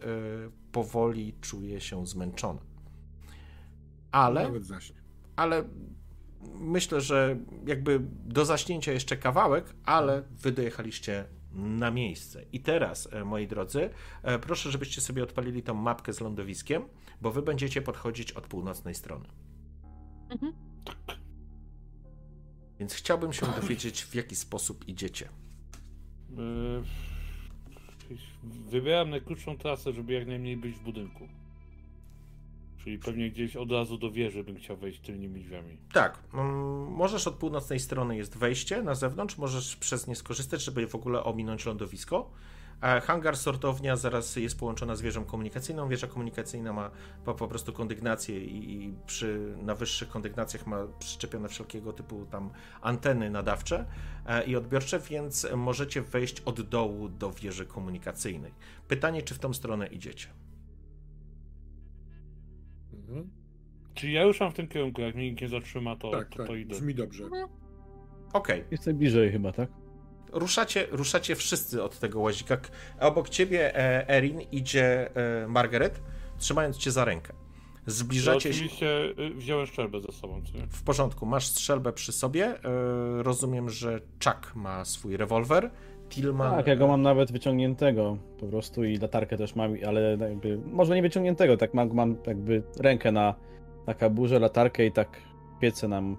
powoli 0.72 1.34
czuje 1.40 1.80
się 1.80 2.06
zmęczona. 2.06 2.60
Ale, 4.12 4.50
ale 5.36 5.64
myślę, 6.54 7.00
że 7.00 7.36
jakby 7.66 8.00
do 8.24 8.44
zaśnięcia 8.44 8.92
jeszcze 8.92 9.16
kawałek, 9.16 9.74
ale 9.84 10.22
wy 10.30 10.52
dojechaliście 10.52 11.24
na 11.52 11.90
miejsce. 11.90 12.42
I 12.52 12.60
teraz, 12.60 13.08
e, 13.12 13.24
moi 13.24 13.46
drodzy, 13.46 13.90
proszę, 14.40 14.70
żebyście 14.70 15.00
sobie 15.00 15.22
odpalili 15.22 15.62
tą 15.62 15.74
mapkę 15.74 16.12
z 16.12 16.20
lądowiskiem 16.20 16.82
bo 17.20 17.30
wy 17.30 17.42
będziecie 17.42 17.82
podchodzić 17.82 18.32
od 18.32 18.46
północnej 18.46 18.94
strony. 18.94 19.28
Mhm. 20.30 20.52
Więc 22.78 22.94
chciałbym 22.94 23.32
się 23.32 23.46
dowiedzieć, 23.60 24.04
w 24.04 24.14
jaki 24.14 24.36
sposób 24.36 24.88
idziecie. 24.88 25.28
Yy, 26.30 26.82
wybieram 28.42 29.10
najkrótszą 29.10 29.58
trasę, 29.58 29.92
żeby 29.92 30.12
jak 30.12 30.26
najmniej 30.26 30.56
być 30.56 30.74
w 30.74 30.82
budynku. 30.82 31.28
Czyli 32.78 32.98
pewnie 32.98 33.30
gdzieś 33.30 33.56
od 33.56 33.72
razu 33.72 33.98
do 33.98 34.10
wieży 34.10 34.44
bym 34.44 34.56
chciał 34.56 34.76
wejść 34.76 35.00
tylnymi 35.00 35.40
drzwiami. 35.40 35.78
Tak. 35.92 36.22
Mm, 36.34 36.92
możesz 36.92 37.26
od 37.26 37.34
północnej 37.34 37.80
strony 37.80 38.16
jest 38.16 38.36
wejście 38.36 38.82
na 38.82 38.94
zewnątrz, 38.94 39.38
możesz 39.38 39.76
przez 39.76 40.06
nie 40.06 40.16
skorzystać, 40.16 40.64
żeby 40.64 40.86
w 40.86 40.94
ogóle 40.94 41.24
ominąć 41.24 41.66
lądowisko. 41.66 42.30
Hangar, 42.80 43.36
sortownia 43.36 43.96
zaraz 43.96 44.36
jest 44.36 44.58
połączona 44.58 44.96
z 44.96 45.02
wieżą 45.02 45.24
komunikacyjną. 45.24 45.88
Wieża 45.88 46.06
komunikacyjna 46.06 46.72
ma 46.72 46.90
po, 47.24 47.34
po 47.34 47.48
prostu 47.48 47.72
kondygnację 47.72 48.44
i, 48.44 48.84
i, 48.84 48.94
przy, 49.06 49.56
na 49.62 49.74
wyższych 49.74 50.08
kondygnacjach 50.08 50.66
ma 50.66 50.86
przyczepione 50.98 51.48
wszelkiego 51.48 51.92
typu 51.92 52.26
tam 52.26 52.50
anteny 52.82 53.30
nadawcze 53.30 53.86
e, 54.26 54.44
i 54.44 54.56
odbiorcze, 54.56 54.98
więc 54.98 55.46
możecie 55.56 56.02
wejść 56.02 56.40
od 56.40 56.60
dołu 56.60 57.08
do 57.08 57.30
wieży 57.30 57.66
komunikacyjnej. 57.66 58.52
Pytanie, 58.88 59.22
czy 59.22 59.34
w 59.34 59.38
tą 59.38 59.54
stronę 59.54 59.86
idziecie? 59.86 60.28
Mhm. 62.92 63.30
Czy 63.94 64.10
ja 64.10 64.22
już 64.22 64.40
mam 64.40 64.50
w 64.50 64.54
tym 64.54 64.68
kierunku, 64.68 65.00
jak 65.00 65.14
mnie 65.14 65.30
nikt 65.30 65.42
nie 65.42 65.48
zatrzyma, 65.48 65.96
to, 65.96 66.10
tak, 66.10 66.28
to, 66.28 66.36
tak. 66.36 66.46
to 66.46 66.54
idę. 66.54 66.74
Brzmi 66.74 66.94
dobrze. 66.94 67.24
Mhm. 67.24 67.48
Okej. 68.32 68.58
Okay. 68.60 68.64
Jestem 68.70 68.96
bliżej 68.96 69.32
chyba, 69.32 69.52
tak? 69.52 69.85
Ruszacie, 70.36 70.86
ruszacie 70.90 71.36
wszyscy 71.36 71.82
od 71.82 71.98
tego 71.98 72.20
łazika. 72.20 72.56
Obok 73.00 73.28
ciebie, 73.28 73.76
e, 73.76 74.08
Erin, 74.08 74.40
idzie 74.40 75.10
e, 75.14 75.48
Margaret, 75.48 76.00
trzymając 76.38 76.76
cię 76.76 76.90
za 76.90 77.04
rękę. 77.04 77.32
Zbliżacie 77.86 78.40
się. 78.40 78.48
Oczywiście 78.48 79.04
y, 79.18 79.34
wziąłem 79.34 79.66
strzelbę 79.66 80.00
ze 80.00 80.12
sobą. 80.12 80.42
Co 80.42 80.76
W 80.76 80.82
porządku, 80.82 81.26
masz 81.26 81.46
strzelbę 81.46 81.92
przy 81.92 82.12
sobie. 82.12 82.44
E, 82.46 83.22
rozumiem, 83.22 83.70
że 83.70 84.00
Chuck 84.24 84.54
ma 84.54 84.84
swój 84.84 85.16
rewolwer. 85.16 85.70
Tilman... 86.08 86.56
Tak, 86.56 86.66
ja 86.66 86.76
go 86.76 86.86
mam 86.86 87.02
nawet 87.02 87.32
wyciągniętego 87.32 88.18
po 88.40 88.46
prostu 88.46 88.84
i 88.84 88.96
latarkę 88.96 89.36
też 89.36 89.54
mam, 89.54 89.74
ale 89.86 90.16
jakby, 90.20 90.58
może 90.72 90.94
nie 90.94 91.02
wyciągniętego, 91.02 91.56
tak 91.56 91.74
mam, 91.74 91.94
mam 91.94 92.16
jakby 92.26 92.62
rękę 92.78 93.12
na, 93.12 93.34
na 93.86 93.94
kaburze, 93.94 94.38
latarkę 94.38 94.86
i 94.86 94.92
tak 94.92 95.20
świecę 95.58 95.88
nam, 95.88 96.16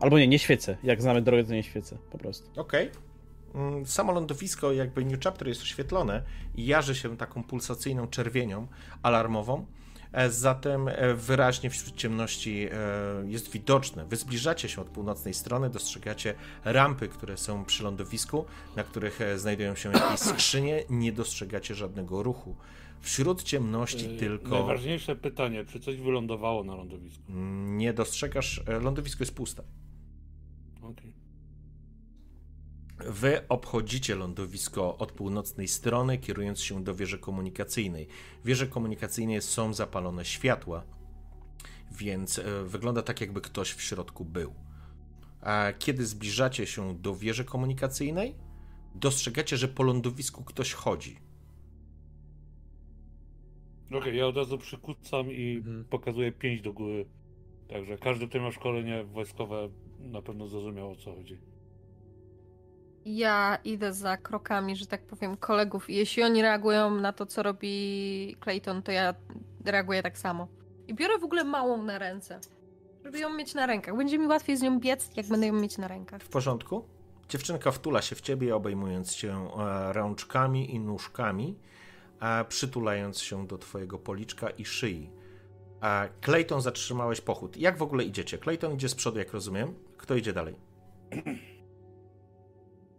albo 0.00 0.18
nie, 0.18 0.28
nie 0.28 0.38
świecę, 0.38 0.76
jak 0.82 1.02
znamy 1.02 1.22
drogę, 1.22 1.44
to 1.44 1.52
nie 1.52 1.62
świecę, 1.62 1.98
po 2.10 2.18
prostu. 2.18 2.60
Okej. 2.60 2.88
Okay. 2.88 3.11
Mm, 3.54 3.86
samo 3.86 4.12
lądowisko, 4.12 4.72
jakby 4.72 5.04
New 5.04 5.20
Chapter 5.24 5.48
jest 5.48 5.62
oświetlone 5.62 6.22
i 6.54 6.66
jarzy 6.66 6.94
się 6.94 7.16
taką 7.16 7.44
pulsacyjną 7.44 8.08
czerwienią 8.08 8.66
alarmową, 9.02 9.66
e, 10.12 10.30
zatem 10.30 10.88
e, 10.88 11.14
wyraźnie 11.14 11.70
wśród 11.70 11.96
ciemności 11.96 12.68
e, 12.72 12.76
jest 13.26 13.50
widoczne. 13.50 14.04
Wy 14.04 14.16
zbliżacie 14.16 14.68
się 14.68 14.80
od 14.80 14.88
północnej 14.88 15.34
strony, 15.34 15.70
dostrzegacie 15.70 16.34
rampy, 16.64 17.08
które 17.08 17.36
są 17.36 17.64
przy 17.64 17.84
lądowisku, 17.84 18.44
na 18.76 18.84
których 18.84 19.18
znajdują 19.36 19.74
się 19.74 19.92
jakieś 19.92 20.20
skrzynie, 20.30 20.84
nie 20.90 21.12
dostrzegacie 21.12 21.74
żadnego 21.74 22.22
ruchu. 22.22 22.56
Wśród 23.00 23.42
ciemności 23.42 24.16
tylko. 24.18 24.50
Najważniejsze 24.50 25.16
pytanie, 25.16 25.64
czy 25.64 25.80
coś 25.80 25.96
wylądowało 25.96 26.64
na 26.64 26.74
lądowisku? 26.74 27.22
Mm, 27.28 27.78
nie 27.78 27.92
dostrzegasz, 27.92 28.62
lądowisko 28.80 29.22
jest 29.22 29.34
puste. 29.34 29.62
Wy 32.98 33.48
obchodzicie 33.48 34.14
lądowisko 34.14 34.98
od 34.98 35.12
północnej 35.12 35.68
strony, 35.68 36.18
kierując 36.18 36.60
się 36.60 36.84
do 36.84 36.94
wieży 36.94 37.18
komunikacyjnej. 37.18 38.06
W 38.42 38.46
wieży 38.46 38.66
komunikacyjnej 38.68 39.42
są 39.42 39.74
zapalone 39.74 40.24
światła, 40.24 40.84
więc 41.92 42.38
e, 42.38 42.64
wygląda 42.64 43.02
tak, 43.02 43.20
jakby 43.20 43.40
ktoś 43.40 43.72
w 43.72 43.82
środku 43.82 44.24
był. 44.24 44.54
A 45.40 45.72
kiedy 45.78 46.06
zbliżacie 46.06 46.66
się 46.66 46.94
do 46.98 47.16
wieży 47.16 47.44
komunikacyjnej, 47.44 48.34
dostrzegacie, 48.94 49.56
że 49.56 49.68
po 49.68 49.82
lądowisku 49.82 50.44
ktoś 50.44 50.72
chodzi. 50.72 51.16
Okej, 53.86 53.98
okay, 54.00 54.14
ja 54.14 54.26
od 54.26 54.36
razu 54.36 54.58
przykucam 54.58 55.32
i 55.32 55.56
mhm. 55.56 55.84
pokazuję 55.84 56.32
pięć 56.32 56.62
do 56.62 56.72
góry. 56.72 57.06
Także 57.68 57.98
każdy, 57.98 58.28
kto 58.28 58.40
ma 58.40 58.52
szkolenie 58.52 59.04
wojskowe, 59.04 59.68
na 60.00 60.22
pewno 60.22 60.48
zrozumiał 60.48 60.90
o 60.90 60.96
co 60.96 61.14
chodzi 61.14 61.51
ja 63.04 63.58
idę 63.64 63.92
za 63.92 64.16
krokami, 64.16 64.76
że 64.76 64.86
tak 64.86 65.02
powiem, 65.02 65.36
kolegów 65.36 65.90
i 65.90 65.94
jeśli 65.94 66.22
oni 66.22 66.42
reagują 66.42 66.90
na 66.90 67.12
to, 67.12 67.26
co 67.26 67.42
robi 67.42 68.36
Clayton, 68.42 68.82
to 68.82 68.92
ja 68.92 69.14
reaguję 69.64 70.02
tak 70.02 70.18
samo. 70.18 70.48
I 70.88 70.94
biorę 70.94 71.18
w 71.18 71.24
ogóle 71.24 71.44
małą 71.44 71.82
na 71.82 71.98
ręce, 71.98 72.40
żeby 73.04 73.18
ją 73.18 73.34
mieć 73.34 73.54
na 73.54 73.66
rękach. 73.66 73.96
Będzie 73.96 74.18
mi 74.18 74.26
łatwiej 74.26 74.56
z 74.56 74.62
nią 74.62 74.80
biec, 74.80 75.10
jak 75.16 75.26
będę 75.26 75.46
ją 75.46 75.52
mieć 75.52 75.78
na 75.78 75.88
rękach. 75.88 76.22
W 76.22 76.28
porządku? 76.28 76.84
Dziewczynka 77.28 77.70
wtula 77.70 78.02
się 78.02 78.16
w 78.16 78.20
ciebie, 78.20 78.56
obejmując 78.56 79.14
cię 79.14 79.32
e, 79.32 79.92
rączkami 79.92 80.74
i 80.74 80.80
nóżkami, 80.80 81.58
a 82.20 82.44
przytulając 82.48 83.20
się 83.20 83.46
do 83.46 83.58
twojego 83.58 83.98
policzka 83.98 84.50
i 84.50 84.64
szyi. 84.64 85.10
A 85.80 86.08
Clayton 86.24 86.60
zatrzymałeś 86.60 87.20
pochód. 87.20 87.56
Jak 87.56 87.78
w 87.78 87.82
ogóle 87.82 88.04
idziecie? 88.04 88.38
Clayton 88.38 88.74
idzie 88.74 88.88
z 88.88 88.94
przodu, 88.94 89.18
jak 89.18 89.32
rozumiem. 89.32 89.74
Kto 89.96 90.14
idzie 90.14 90.32
dalej? 90.32 90.54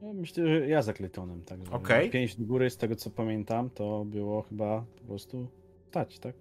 No, 0.04 0.14
myślę, 0.14 0.48
że 0.48 0.68
ja 0.68 0.82
za 0.82 0.94
Claytonem, 0.94 1.42
także 1.42 1.72
okay. 1.72 2.10
pięć 2.10 2.36
do 2.36 2.46
góry, 2.46 2.70
z 2.70 2.78
tego 2.78 2.96
co 2.96 3.10
pamiętam, 3.10 3.70
to 3.70 4.06
było 4.06 4.42
chyba 4.42 4.86
po 5.02 5.08
prostu 5.08 5.48
stać, 5.88 6.20
tak? 6.20 6.36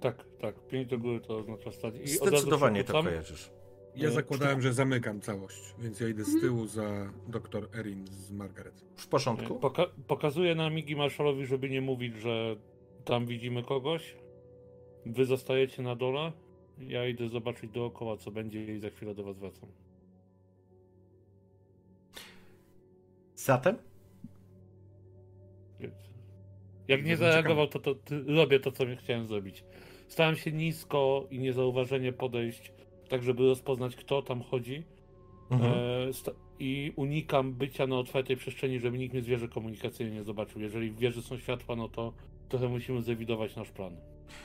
Tak, 0.00 0.24
tak, 0.40 0.66
pięć 0.66 0.88
do 0.88 0.98
góry 0.98 1.20
to 1.20 1.36
oznacza 1.36 1.72
stać. 1.72 1.94
I 2.04 2.08
Zdecydowanie 2.08 2.84
to 2.84 3.02
kojarzysz. 3.02 3.50
Ja 3.96 4.08
e, 4.08 4.12
zakładałem, 4.12 4.62
że 4.62 4.72
zamykam 4.72 5.20
całość, 5.20 5.74
więc 5.78 6.00
ja 6.00 6.08
idę 6.08 6.24
z 6.24 6.34
mhm. 6.34 6.42
tyłu 6.42 6.66
za 6.66 7.12
doktor 7.28 7.68
Erin 7.74 8.06
z 8.06 8.32
Margaret. 8.32 8.84
W 8.96 9.08
porządku. 9.08 9.54
Poka 9.54 9.86
pokazuję 10.06 10.54
na 10.54 10.70
migi 10.70 10.96
marszalowi, 10.96 11.46
żeby 11.46 11.70
nie 11.70 11.80
mówić, 11.80 12.16
że 12.16 12.56
tam 13.04 13.26
widzimy 13.26 13.62
kogoś. 13.62 14.16
Wy 15.06 15.24
zostajecie 15.24 15.82
na 15.82 15.96
dole. 15.96 16.32
Ja 16.78 17.08
idę 17.08 17.28
zobaczyć 17.28 17.70
dookoła, 17.70 18.16
co 18.16 18.30
będzie 18.30 18.64
i 18.64 18.78
za 18.78 18.90
chwilę 18.90 19.14
do 19.14 19.24
was 19.24 19.38
wracam. 19.38 19.68
Zatem? 23.44 23.76
Jak 26.88 27.04
nie 27.04 27.16
zareagował, 27.16 27.66
to, 27.66 27.78
to, 27.78 27.94
to 27.94 28.14
robię 28.26 28.60
to, 28.60 28.72
co 28.72 28.84
chciałem 28.98 29.26
zrobić. 29.26 29.64
Stałem 30.08 30.36
się 30.36 30.52
nisko 30.52 31.26
i 31.30 31.38
niezauważenie 31.38 32.12
podejść, 32.12 32.72
tak 33.08 33.22
żeby 33.22 33.42
rozpoznać, 33.42 33.96
kto 33.96 34.22
tam 34.22 34.42
chodzi. 34.42 34.84
Mhm. 35.50 35.72
E, 35.72 36.10
I 36.58 36.92
unikam 36.96 37.52
bycia 37.52 37.86
na 37.86 37.98
otwartej 37.98 38.36
przestrzeni, 38.36 38.80
żeby 38.80 38.98
nikt 38.98 39.14
mnie 39.14 39.22
z 39.22 39.26
wieży 39.26 39.48
komunikacyjnej 39.48 40.14
nie 40.14 40.24
zobaczył. 40.24 40.60
Jeżeli 40.60 40.90
w 40.90 40.98
wieży 40.98 41.22
są 41.22 41.38
światła, 41.38 41.76
no 41.76 41.88
to 41.88 42.12
trochę 42.48 42.68
musimy 42.68 43.02
zrewidować 43.02 43.56
nasz 43.56 43.70
plan. 43.70 43.96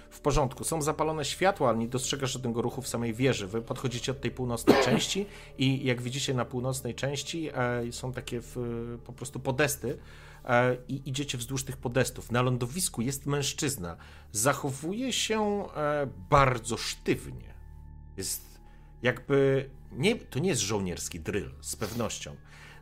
W 0.09 0.19
porządku, 0.19 0.63
są 0.63 0.81
zapalone 0.81 1.25
światła, 1.25 1.69
ale 1.69 1.77
nie 1.77 1.87
dostrzegasz 1.87 2.31
żadnego 2.31 2.61
ruchu 2.61 2.81
w 2.81 2.87
samej 2.87 3.13
wieży. 3.13 3.47
Wy 3.47 3.61
podchodzicie 3.61 4.11
od 4.11 4.21
tej 4.21 4.31
północnej 4.31 4.77
części 4.85 5.25
i 5.57 5.85
jak 5.85 6.01
widzicie 6.01 6.33
na 6.33 6.45
północnej 6.45 6.95
części 6.95 7.49
e, 7.53 7.91
są 7.91 8.13
takie 8.13 8.41
w, 8.41 8.57
po 9.05 9.13
prostu 9.13 9.39
podesty 9.39 9.97
e, 10.45 10.77
i 10.87 11.09
idziecie 11.09 11.37
wzdłuż 11.37 11.63
tych 11.63 11.77
podestów. 11.77 12.31
Na 12.31 12.41
lądowisku 12.41 13.01
jest 13.01 13.25
mężczyzna. 13.25 13.97
Zachowuje 14.31 15.13
się 15.13 15.67
e, 15.75 16.07
bardzo 16.29 16.77
sztywnie. 16.77 17.53
Jest 18.17 18.59
jakby... 19.01 19.69
Nie, 19.91 20.15
to 20.15 20.39
nie 20.39 20.49
jest 20.49 20.61
żołnierski 20.61 21.19
drill, 21.19 21.51
z 21.61 21.75
pewnością 21.75 22.35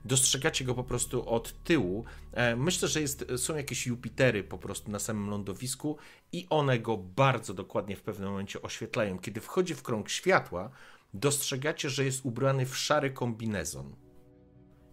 dostrzegacie 0.06 0.66
go 0.66 0.76
po 0.76 0.84
prostu 0.84 1.30
od 1.30 1.64
tyłu. 1.64 2.06
E, 2.32 2.56
myślę, 2.56 2.88
że 2.88 3.02
jest, 3.02 3.26
są 3.38 3.56
jakieś 3.56 3.88
Jupitery 3.88 4.44
po 4.44 4.58
prostu 4.58 4.92
na 4.92 5.00
samym 5.00 5.30
lądowisku 5.30 5.98
i 6.32 6.48
one 6.50 6.80
go 6.80 6.98
bardzo 6.98 7.54
dokładnie 7.54 7.96
w 7.96 8.02
pewnym 8.02 8.30
momencie 8.30 8.62
oświetlają. 8.62 9.20
Kiedy 9.20 9.42
wchodzi 9.42 9.76
w 9.76 9.84
krąg 9.84 10.10
światła, 10.10 10.70
dostrzegacie, 11.14 11.90
że 11.90 12.06
jest 12.06 12.26
ubrany 12.26 12.66
w 12.66 12.78
szary 12.78 13.12
kombinezon. 13.12 13.96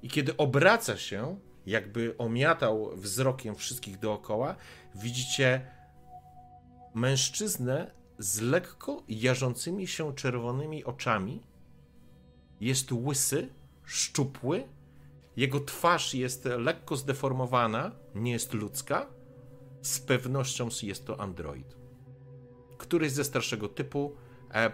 I 0.03 0.09
kiedy 0.09 0.37
obraca 0.37 0.97
się, 0.97 1.39
jakby 1.67 2.15
omiatał 2.19 2.97
wzrokiem 2.97 3.55
wszystkich 3.55 3.99
dookoła, 3.99 4.57
widzicie 4.95 5.71
mężczyznę 6.95 7.91
z 8.19 8.41
lekko 8.41 9.03
jarzącymi 9.09 9.87
się 9.87 10.15
czerwonymi 10.15 10.85
oczami. 10.85 11.43
Jest 12.61 12.93
łysy, 12.93 13.49
szczupły, 13.85 14.69
jego 15.41 15.61
twarz 15.61 16.15
jest 16.15 16.45
lekko 16.45 16.97
zdeformowana, 16.97 17.93
nie 18.15 18.33
jest 18.33 18.55
ludzka. 18.55 19.07
Z 19.83 20.01
pewnością 20.01 20.69
jest 20.83 21.07
to 21.07 21.21
android. 21.21 21.77
Któryś 22.79 23.13
ze 23.13 23.25
starszego 23.25 23.69
typu, 23.69 24.17
e, 24.55 24.71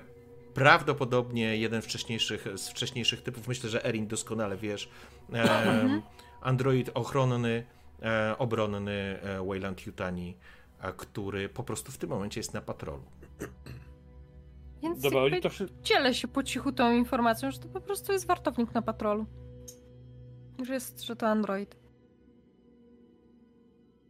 prawdopodobnie 0.55 1.57
jeden 1.57 1.83
wcześniejszych, 1.83 2.49
z 2.57 2.69
wcześniejszych 2.69 3.23
typów, 3.23 3.49
myślę, 3.49 3.71
że 3.71 3.85
Erin 3.85 4.07
doskonale 4.07 4.57
wiesz, 4.57 4.89
e, 5.33 6.03
android 6.41 6.91
ochronny, 6.95 7.67
e, 8.03 8.39
obronny 8.39 9.19
e, 9.23 9.47
Wayland 9.47 9.87
Yutani, 9.87 10.37
który 10.97 11.49
po 11.49 11.65
prostu 11.65 11.93
w 11.93 11.99
tym 11.99 12.11
momencie 12.11 12.41
jest 12.41 12.55
na 12.55 12.61
patrolu. 12.61 13.05
Więc 14.83 15.01
Dobra, 15.01 15.21
to 15.43 15.49
dzielę 15.83 16.15
się 16.15 16.29
po 16.29 16.43
cichu 16.43 16.73
tą 16.73 16.93
informacją, 16.93 17.51
że 17.51 17.59
to 17.59 17.69
po 17.69 17.81
prostu 17.81 18.13
jest 18.13 18.27
wartownik 18.27 18.75
na 18.75 18.83
patrolu. 18.83 19.27
Że 20.65 20.75
jest, 20.75 21.03
że 21.03 21.17
to 21.17 21.27
Android. 21.27 21.77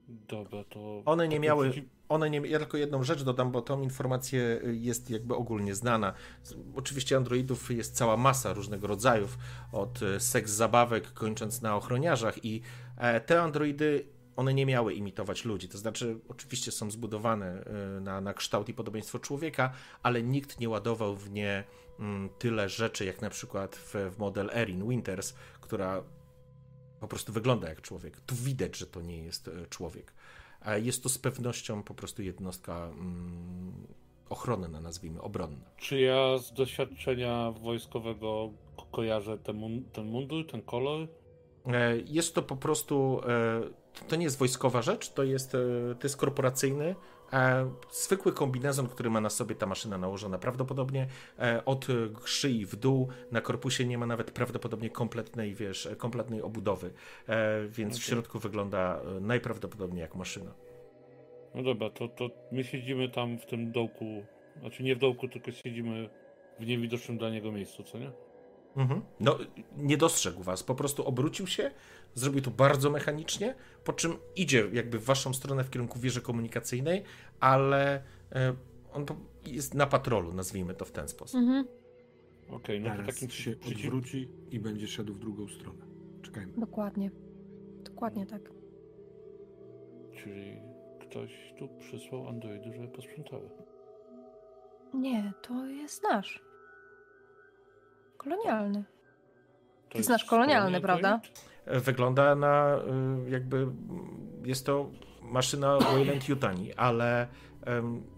Dobra, 0.08 0.64
to... 0.64 1.02
One 1.04 1.28
nie 1.28 1.40
miały, 1.40 1.72
one 2.08 2.30
nie, 2.30 2.38
ja 2.38 2.58
tylko 2.58 2.76
jedną 2.76 3.02
rzecz 3.02 3.22
dodam, 3.22 3.52
bo 3.52 3.62
tą 3.62 3.82
informację 3.82 4.60
y, 4.64 4.76
jest 4.76 5.10
jakby 5.10 5.34
ogólnie 5.34 5.74
znana. 5.74 6.12
Oczywiście 6.76 7.16
androidów 7.16 7.70
jest 7.70 7.96
cała 7.96 8.16
masa 8.16 8.52
różnego 8.52 8.86
rodzajów, 8.86 9.38
od 9.72 10.02
y, 10.02 10.20
seks 10.20 10.50
zabawek 10.50 11.12
kończąc 11.12 11.62
na 11.62 11.76
ochroniarzach 11.76 12.44
i 12.44 12.62
e, 12.96 13.20
te 13.20 13.42
androidy, 13.42 14.08
one 14.36 14.54
nie 14.54 14.66
miały 14.66 14.94
imitować 14.94 15.44
ludzi, 15.44 15.68
to 15.68 15.78
znaczy 15.78 16.18
oczywiście 16.28 16.72
są 16.72 16.90
zbudowane 16.90 17.64
y, 17.96 18.00
na, 18.00 18.20
na 18.20 18.34
kształt 18.34 18.68
i 18.68 18.74
podobieństwo 18.74 19.18
człowieka, 19.18 19.72
ale 20.02 20.22
nikt 20.22 20.60
nie 20.60 20.68
ładował 20.68 21.16
w 21.16 21.30
nie 21.30 21.64
mm, 22.00 22.28
tyle 22.38 22.68
rzeczy, 22.68 23.04
jak 23.04 23.22
na 23.22 23.30
przykład 23.30 23.76
w, 23.76 23.94
w 24.14 24.18
model 24.18 24.50
Erin 24.52 24.88
Winters, 24.88 25.34
która 25.60 26.02
po 27.00 27.08
prostu 27.08 27.32
wygląda 27.32 27.68
jak 27.68 27.80
człowiek. 27.80 28.20
Tu 28.20 28.34
widać, 28.34 28.76
że 28.76 28.86
to 28.86 29.00
nie 29.02 29.18
jest 29.18 29.48
e, 29.48 29.66
człowiek. 29.66 30.12
A 30.60 30.76
Jest 30.76 31.02
to 31.02 31.08
z 31.08 31.18
pewnością 31.18 31.82
po 31.82 31.94
prostu 31.94 32.22
jednostka 32.22 32.86
mm, 32.86 33.86
ochronna, 34.28 34.80
nazwijmy, 34.80 35.22
obronna. 35.22 35.56
Czy 35.76 36.00
ja 36.00 36.38
z 36.38 36.52
doświadczenia 36.52 37.52
wojskowego 37.52 38.50
ko- 38.76 38.86
kojarzę 38.90 39.38
ten, 39.38 39.56
mun- 39.56 39.84
ten 39.92 40.06
mundur, 40.06 40.46
ten 40.46 40.62
kolor? 40.62 41.08
E, 41.66 41.96
Jest 42.06 42.34
to 42.34 42.42
po 42.42 42.56
prostu, 42.56 43.20
e, 43.28 44.06
to 44.08 44.16
nie 44.16 44.24
jest 44.24 44.38
wojskowa 44.38 44.82
rzecz, 44.82 45.08
to 45.12 45.22
jest, 45.24 45.52
to 46.00 46.02
jest 46.02 46.16
korporacyjny, 46.16 46.94
zwykły 47.90 48.32
kombinezon, 48.32 48.88
który 48.88 49.10
ma 49.10 49.20
na 49.20 49.30
sobie 49.30 49.54
ta 49.54 49.66
maszyna 49.66 49.98
nałożona. 49.98 50.38
Prawdopodobnie 50.38 51.06
e, 51.38 51.64
od 51.64 51.86
szyi 52.24 52.66
w 52.66 52.76
dół 52.76 53.08
na 53.32 53.40
korpusie 53.40 53.84
nie 53.84 53.98
ma 53.98 54.06
nawet 54.06 54.30
prawdopodobnie 54.30 54.90
kompletnej, 54.90 55.54
wiesz, 55.54 55.88
kompletnej 55.98 56.42
obudowy, 56.42 56.90
e, 57.28 57.68
więc 57.68 57.94
w 57.94 57.96
Okej. 57.96 58.08
środku 58.08 58.38
wygląda 58.38 59.00
e, 59.16 59.20
najprawdopodobniej 59.20 60.00
jak 60.00 60.14
maszyna. 60.14 60.54
No 61.54 61.62
dobra, 61.62 61.90
to, 61.90 62.08
to 62.08 62.30
my 62.52 62.64
siedzimy 62.64 63.08
tam 63.08 63.38
w 63.38 63.46
tym 63.46 63.72
dołku, 63.72 64.24
znaczy 64.60 64.82
nie 64.82 64.96
w 64.96 64.98
dołku, 64.98 65.28
tylko 65.28 65.52
siedzimy 65.52 66.08
w 66.60 66.66
niewidocznym 66.66 67.18
dla 67.18 67.30
niego 67.30 67.52
miejscu, 67.52 67.82
co 67.82 67.98
nie? 67.98 68.10
Mhm. 68.76 69.02
No, 69.20 69.38
nie 69.76 69.96
dostrzegł 69.96 70.42
was, 70.42 70.62
po 70.62 70.74
prostu 70.74 71.06
obrócił 71.06 71.46
się, 71.46 71.70
zrobił 72.14 72.42
to 72.42 72.50
bardzo 72.50 72.90
mechanicznie, 72.90 73.54
po 73.84 73.92
czym 73.92 74.16
idzie 74.36 74.68
jakby 74.72 74.98
w 74.98 75.04
waszą 75.04 75.34
stronę 75.34 75.64
w 75.64 75.70
kierunku 75.70 75.98
wieży 75.98 76.20
komunikacyjnej, 76.20 77.02
ale 77.40 78.02
e, 78.32 78.54
on 78.92 79.06
jest 79.46 79.74
na 79.74 79.86
patrolu, 79.86 80.32
nazwijmy 80.32 80.74
to 80.74 80.84
w 80.84 80.92
ten 80.92 81.08
sposób. 81.08 81.40
Mhm, 81.40 81.66
Okej, 82.50 82.80
no 82.80 82.90
to 82.90 82.96
Teraz 82.96 83.14
takim 83.14 83.30
się 83.30 83.54
odwróci 83.66 84.28
i 84.50 84.60
będzie 84.60 84.88
szedł 84.88 85.14
w 85.14 85.18
drugą 85.18 85.48
stronę. 85.48 85.86
Czekajmy. 86.22 86.52
dokładnie. 86.56 87.10
Dokładnie 87.84 88.26
tak. 88.26 88.50
Czyli 90.16 90.56
ktoś 91.00 91.30
tu 91.58 91.68
przysłał 91.78 92.28
androidy, 92.28 92.72
żeby 92.72 92.88
posprzątały. 92.88 93.50
Nie, 94.94 95.32
to 95.42 95.66
jest 95.66 96.02
nasz. 96.02 96.45
Kolonialny. 98.26 98.84
To 99.88 99.98
Ty 99.98 100.04
znasz 100.04 100.24
kolonialny, 100.24 100.80
prawda? 100.80 101.20
Wygląda 101.66 102.34
na 102.34 102.76
y, 103.26 103.30
jakby, 103.30 103.66
jest 104.44 104.66
to 104.66 104.90
maszyna 105.22 105.78
Wayland 105.78 106.28
Yutani, 106.28 106.74
ale 106.74 107.28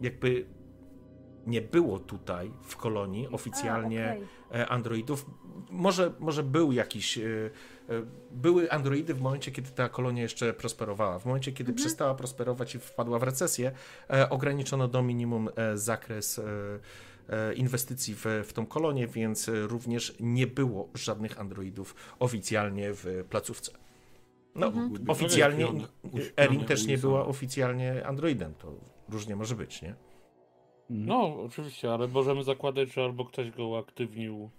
jakby 0.01 0.47
nie 1.47 1.63
było 1.63 1.99
tutaj 1.99 2.53
w 2.63 2.77
kolonii 2.77 3.29
oficjalnie 3.29 4.11
A, 4.11 4.13
okej. 4.13 4.61
e, 4.61 4.69
androidów. 4.69 5.27
Może, 5.71 6.13
może 6.19 6.43
był 6.43 6.73
jakiś. 6.73 7.19
e, 7.19 7.23
e, 7.23 7.51
Były 8.31 8.71
androidy 8.71 9.15
w 9.15 9.21
momencie, 9.21 9.51
kiedy 9.53 9.71
ta 9.71 9.89
kolonia 9.89 10.23
jeszcze 10.23 10.53
prosperowała. 10.53 11.19
W 11.19 11.27
momencie, 11.27 11.53
kiedy 11.53 11.73
przestała 11.73 12.15
prosperować 12.15 12.75
i 12.75 12.79
wpadła 12.79 13.19
w 13.19 13.23
recesję, 13.23 13.73
e, 14.11 14.31
ograniczono 14.31 14.89
do 14.89 15.03
minimum 15.03 15.49
zakres 15.75 16.41
inwestycji 17.57 18.15
w, 18.15 18.25
w 18.45 18.53
tą 18.53 18.67
kolonię, 18.67 19.07
więc 19.07 19.49
e, 19.49 19.67
również 19.67 20.15
nie 20.21 20.47
było 20.47 20.89
żadnych 20.95 21.41
androidów 21.41 21.95
oficjalnie 22.19 22.93
w 22.93 23.25
placówce. 23.31 23.73
No, 24.55 24.67
Mhm. 24.67 25.11
Oficjalnie 25.11 25.67
Erin 26.37 26.65
też 26.65 26.87
nie 26.87 26.99
była 26.99 27.27
oficjalnie 27.27 28.07
androidem. 28.07 28.55
To 28.55 28.73
różnie 29.09 29.37
może 29.37 29.55
być, 29.55 29.83
nie? 29.83 29.95
No, 30.91 31.43
oczywiście, 31.43 31.93
ale 31.93 32.09
możemy 32.09 32.45
zakładać, 32.45 32.93
że 32.93 33.05
albo 33.05 33.25
ktoś 33.25 33.51
go 33.51 33.67
uaktywnił 33.69 34.51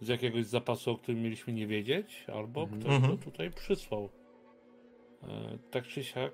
z 0.00 0.08
jakiegoś 0.08 0.46
zapasu, 0.46 0.90
o 0.90 0.98
którym 0.98 1.22
mieliśmy 1.22 1.52
nie 1.52 1.66
wiedzieć, 1.66 2.24
albo 2.34 2.62
Mhm. 2.62 2.80
ktoś 2.80 2.92
Mhm. 2.92 3.16
go 3.16 3.24
tutaj 3.24 3.50
przysłał. 3.50 4.08
E, 5.22 5.58
tak 5.70 5.86
czy 5.86 6.04
siak 6.04 6.32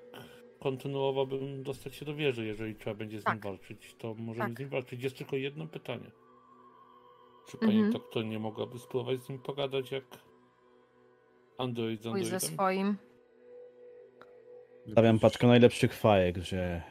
kontynuowałbym 0.63 1.63
dostać 1.63 1.95
się 1.95 2.05
do 2.05 2.15
wieży, 2.15 2.45
jeżeli 2.45 2.75
trzeba 2.75 2.95
będzie 2.95 3.21
z 3.21 3.25
nim 3.25 3.33
Tak. 3.33 3.43
walczyć, 3.43 3.95
to 3.97 4.13
możemy 4.13 4.45
Tak. 4.49 4.57
z 4.57 4.59
nim 4.59 4.69
walczyć. 4.69 5.03
Jest 5.03 5.17
tylko 5.17 5.35
jedno 5.35 5.67
pytanie. 5.67 6.11
Czy 7.49 7.57
pani 7.57 7.73
Mhm. 7.73 7.91
doktor 7.93 8.25
nie 8.25 8.39
mogłaby 8.39 8.79
spróbować 8.79 9.23
z 9.23 9.29
nim 9.29 9.39
pogadać 9.39 9.91
jak 9.91 10.03
Android 11.57 12.01
z 12.01 12.03
Pójdź 12.03 12.25
ze 12.25 12.35
Androidem? 12.35 12.55
swoim. 12.55 12.97
Stawiam 14.91 15.19
paczkę 15.19 15.47
najlepszych 15.47 15.93
fajek, 15.93 16.37
że 16.37 16.81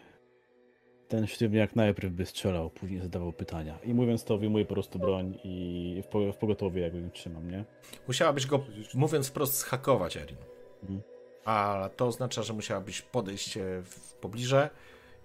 ten 1.08 1.26
sztywniak 1.26 1.76
najpierw 1.76 2.12
by 2.12 2.26
strzelał, 2.26 2.70
później 2.70 3.00
zadawał 3.00 3.32
pytania. 3.32 3.78
I 3.84 3.94
mówiąc 3.94 4.24
to, 4.24 4.38
wyjmuję 4.38 4.64
po 4.64 4.74
prostu 4.74 4.98
broń 4.98 5.38
i 5.44 6.02
w, 6.04 6.06
po, 6.06 6.32
w 6.32 6.36
pogotowie 6.36 6.82
jakby 6.82 7.00
ją 7.00 7.10
trzymam, 7.10 7.50
nie? 7.50 7.64
Musiałabyś 8.08 8.46
go, 8.46 8.64
mówiąc 8.94 9.28
wprost, 9.28 9.54
zhakować, 9.58 10.16
Erin. 10.16 10.36
Mhm. 10.82 11.00
A 11.44 11.88
to 11.96 12.06
oznacza, 12.06 12.42
że 12.42 12.52
musiałabyś 12.52 13.02
podejść 13.02 13.56
e, 13.56 13.82
w 13.82 14.14
pobliże 14.14 14.70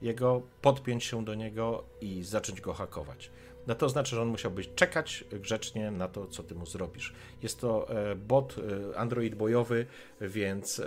jego, 0.02 0.42
podpiąć 0.62 1.04
się 1.04 1.26
do 1.26 1.36
niego 1.36 1.84
i 2.02 2.24
zacząć 2.24 2.62
go 2.62 2.74
hakować. 2.74 3.32
No 3.68 3.76
to 3.76 3.86
oznacza, 3.86 4.16
że 4.16 4.22
on 4.22 4.28
musiałby 4.28 4.66
czekać 4.66 5.24
grzecznie 5.32 5.92
na 5.92 6.08
to, 6.08 6.28
co 6.28 6.44
ty 6.44 6.56
mu 6.56 6.66
zrobisz. 6.66 7.14
Jest 7.44 7.62
to 7.62 7.90
e, 7.90 8.16
bot, 8.16 8.56
e, 8.94 8.98
android 8.98 9.36
bojowy, 9.36 9.86
więc 10.22 10.82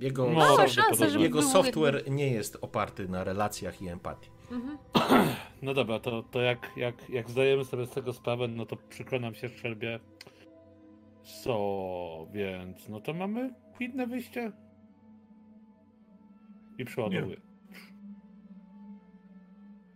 jego, 0.00 0.30
No, 0.30 0.68
żeby 1.08 1.20
jego 1.20 1.42
software 1.42 2.10
nie 2.10 2.30
jest 2.30 2.58
oparty 2.60 3.08
na 3.08 3.24
relacjach 3.24 3.82
i 3.82 3.88
empatii. 3.88 4.30
Mhm. 4.50 4.78
No 5.62 5.74
dobra, 5.74 5.98
to, 5.98 6.22
to 6.22 6.40
jak, 6.40 6.70
jak, 6.76 7.10
jak 7.10 7.30
zdajemy 7.30 7.64
sobie 7.64 7.86
z 7.86 7.90
tego 7.90 8.12
sprawę, 8.12 8.48
no 8.48 8.66
to 8.66 8.76
przykro 8.88 9.20
nam 9.20 9.34
się 9.34 9.48
strzelbie. 9.48 10.00
Co, 11.44 12.26
więc 12.32 12.88
no 12.88 13.00
to 13.00 13.14
mamy 13.14 13.54
inne 13.80 14.06
wyjście. 14.06 14.52
I 16.78 16.84
przeładowuję. 16.84 17.40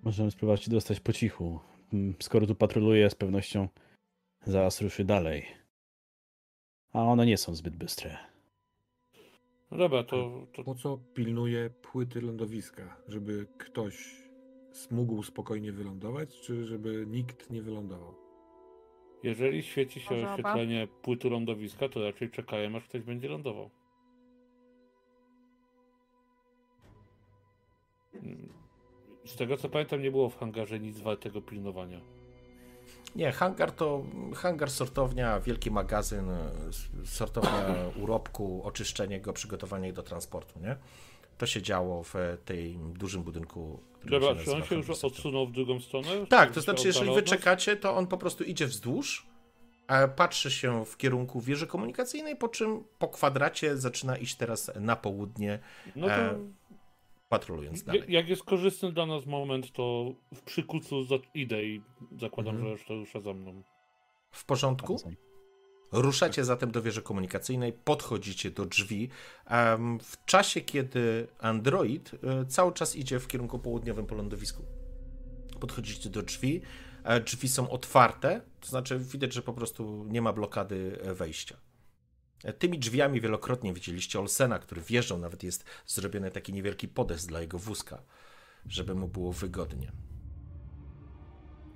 Możemy 0.03 0.31
spróbować 0.31 0.63
się 0.63 0.71
dostać 0.71 1.01
po 1.01 1.13
cichu. 1.13 1.61
Mm, 1.93 2.15
Skoro 2.23 2.47
tu 2.47 2.55
patroluję, 2.55 3.11
z 3.11 3.15
pewnością 3.15 3.69
zaraz 4.45 4.81
ruszy 4.81 5.05
dalej. 5.05 5.47
A 6.93 7.03
one 7.05 7.27
nie 7.27 7.37
są 7.39 7.55
zbyt 7.55 7.77
bystre. 7.77 8.17
No 9.71 9.77
dobra, 9.79 10.05
to, 10.05 10.47
to 10.53 10.65
Po 10.65 10.75
co 10.75 10.99
pilnuje 11.15 11.71
płyty 11.71 12.21
lądowiska? 12.21 12.97
Żeby 13.09 13.47
ktoś 13.59 14.25
mógł 14.91 15.23
spokojnie 15.23 15.73
wylądować, 15.73 16.41
czy 16.41 16.65
żeby 16.65 17.07
nikt 17.07 17.51
nie 17.51 17.63
wylądował? 17.63 18.15
Jeżeli 19.25 19.63
świeci 19.63 20.01
się 20.01 20.15
Może 20.15 20.25
oba? 20.27 20.33
oświetlenie 20.33 20.89
płyty 21.03 21.31
lądowiska, 21.31 21.89
to 21.89 22.03
raczej 22.05 22.31
czekają, 22.31 22.77
aż 22.77 22.85
ktoś 22.85 23.03
będzie 23.03 23.29
lądował. 23.29 23.71
Mm, 28.15 28.49
Z 29.25 29.37
tego 29.37 29.57
co 29.57 29.69
pamiętam, 29.69 30.03
nie 30.03 30.11
było 30.11 30.29
w 30.31 30.39
hangarze 30.39 30.81
nic 30.81 30.99
wartego 31.01 31.43
pilnowania. 31.43 32.01
Nie, 33.17 33.33
hangar 33.33 33.73
to 33.73 34.05
hangar, 34.35 34.71
sortownia, 34.71 35.41
wielki 35.41 35.71
magazyn, 35.71 36.31
sortownia 37.05 37.75
urobku, 38.03 38.63
oczyszczenie 38.65 39.21
go, 39.21 39.33
przygotowanie 39.33 39.93
do 39.93 40.03
transportu, 40.03 40.61
nie? 40.61 40.77
To 41.39 41.47
się 41.47 41.63
działo 41.63 42.03
w 42.03 42.15
tej 42.45 42.79
dużym 42.79 43.23
budynku. 43.23 43.81
który 43.95 44.21
Dobra, 44.21 44.45
czy 44.45 44.53
on 44.55 44.65
się 44.65 44.75
już 44.77 45.05
odsunął 45.05 45.47
w 45.47 45.53
drugą 45.53 45.81
stronę? 45.81 46.27
Tak, 46.29 46.51
to 46.53 46.61
znaczy, 46.61 46.87
jeżeli 46.87 47.15
wy 47.15 47.23
czekacie, 47.23 47.77
to 47.77 47.97
on 47.97 48.07
po 48.07 48.17
prostu 48.19 48.45
idzie 48.45 48.67
wzdłuż, 48.67 49.27
a 49.87 50.09
patrzy 50.09 50.51
się 50.51 50.85
w 50.85 50.97
kierunku 50.97 51.41
wieży 51.41 51.67
komunikacyjnej, 51.67 52.37
po 52.37 52.49
czym 52.49 52.85
po 52.99 53.09
kwadracie 53.09 53.77
zaczyna 53.77 54.17
iść 54.17 54.35
teraz 54.37 54.71
na 54.81 54.97
południe, 54.97 55.59
No 55.97 56.07
to 56.07 56.13
e, 56.13 56.39
patrolując 57.29 57.83
dalej. 57.83 58.05
jak, 58.09 58.29
jest 58.29 58.45
korzystny 58.45 58.93
dla 58.93 59.07
nas 59.07 59.27
moment, 59.27 59.73
to 59.73 60.15
w 60.35 60.43
przykucu 60.43 61.07
idę 61.35 61.65
i 61.65 61.83
zakładam, 62.21 62.55
Mhm. 62.55 62.69
że 62.71 62.77
reszta 62.77 62.95
rusza 62.95 63.21
za 63.21 63.33
mną. 63.35 63.63
W 64.31 64.45
porządku? 64.45 64.97
Ruszacie 65.95 66.45
zatem 66.45 66.71
do 66.71 66.83
wieży 66.83 67.03
komunikacyjnej, 67.03 67.73
podchodzicie 67.73 68.51
do 68.51 68.67
drzwi. 68.67 69.09
W 70.03 70.25
czasie, 70.27 70.61
kiedy 70.61 71.27
Android 71.39 72.11
e, 72.15 72.47
cały 72.47 72.73
czas 72.73 72.97
idzie 72.97 73.21
w 73.21 73.27
kierunku 73.27 73.59
południowym 73.59 74.07
po 74.07 74.15
lądowisku. 74.15 74.65
podchodzicie 75.61 76.11
do 76.11 76.23
drzwi. 76.23 76.63
E, 77.05 77.21
drzwi 77.21 77.49
są 77.49 77.71
otwarte, 77.71 78.41
to 78.61 78.69
znaczy 78.69 78.99
widać, 78.99 79.33
że 79.33 79.43
po 79.43 79.53
prostu 79.53 80.07
nie 80.09 80.23
ma 80.23 80.33
blokady 80.33 80.99
e, 81.03 81.15
wejścia. 81.15 81.57
Tymi 82.59 82.79
drzwiami 82.79 83.21
wielokrotnie 83.21 83.75
widzieliście 83.75 84.21
Olsena, 84.21 84.59
który 84.59 84.81
wjeżdżał, 84.81 85.19
nawet 85.19 85.43
jest 85.43 85.65
zrobiony 85.87 86.31
taki 86.31 86.53
niewielki 86.53 86.89
podest 86.89 87.29
dla 87.29 87.41
jego 87.41 87.59
wózka, 87.59 88.03
żeby 88.67 88.95
mu 88.95 89.09
było 89.09 89.33
wygodnie. 89.33 89.93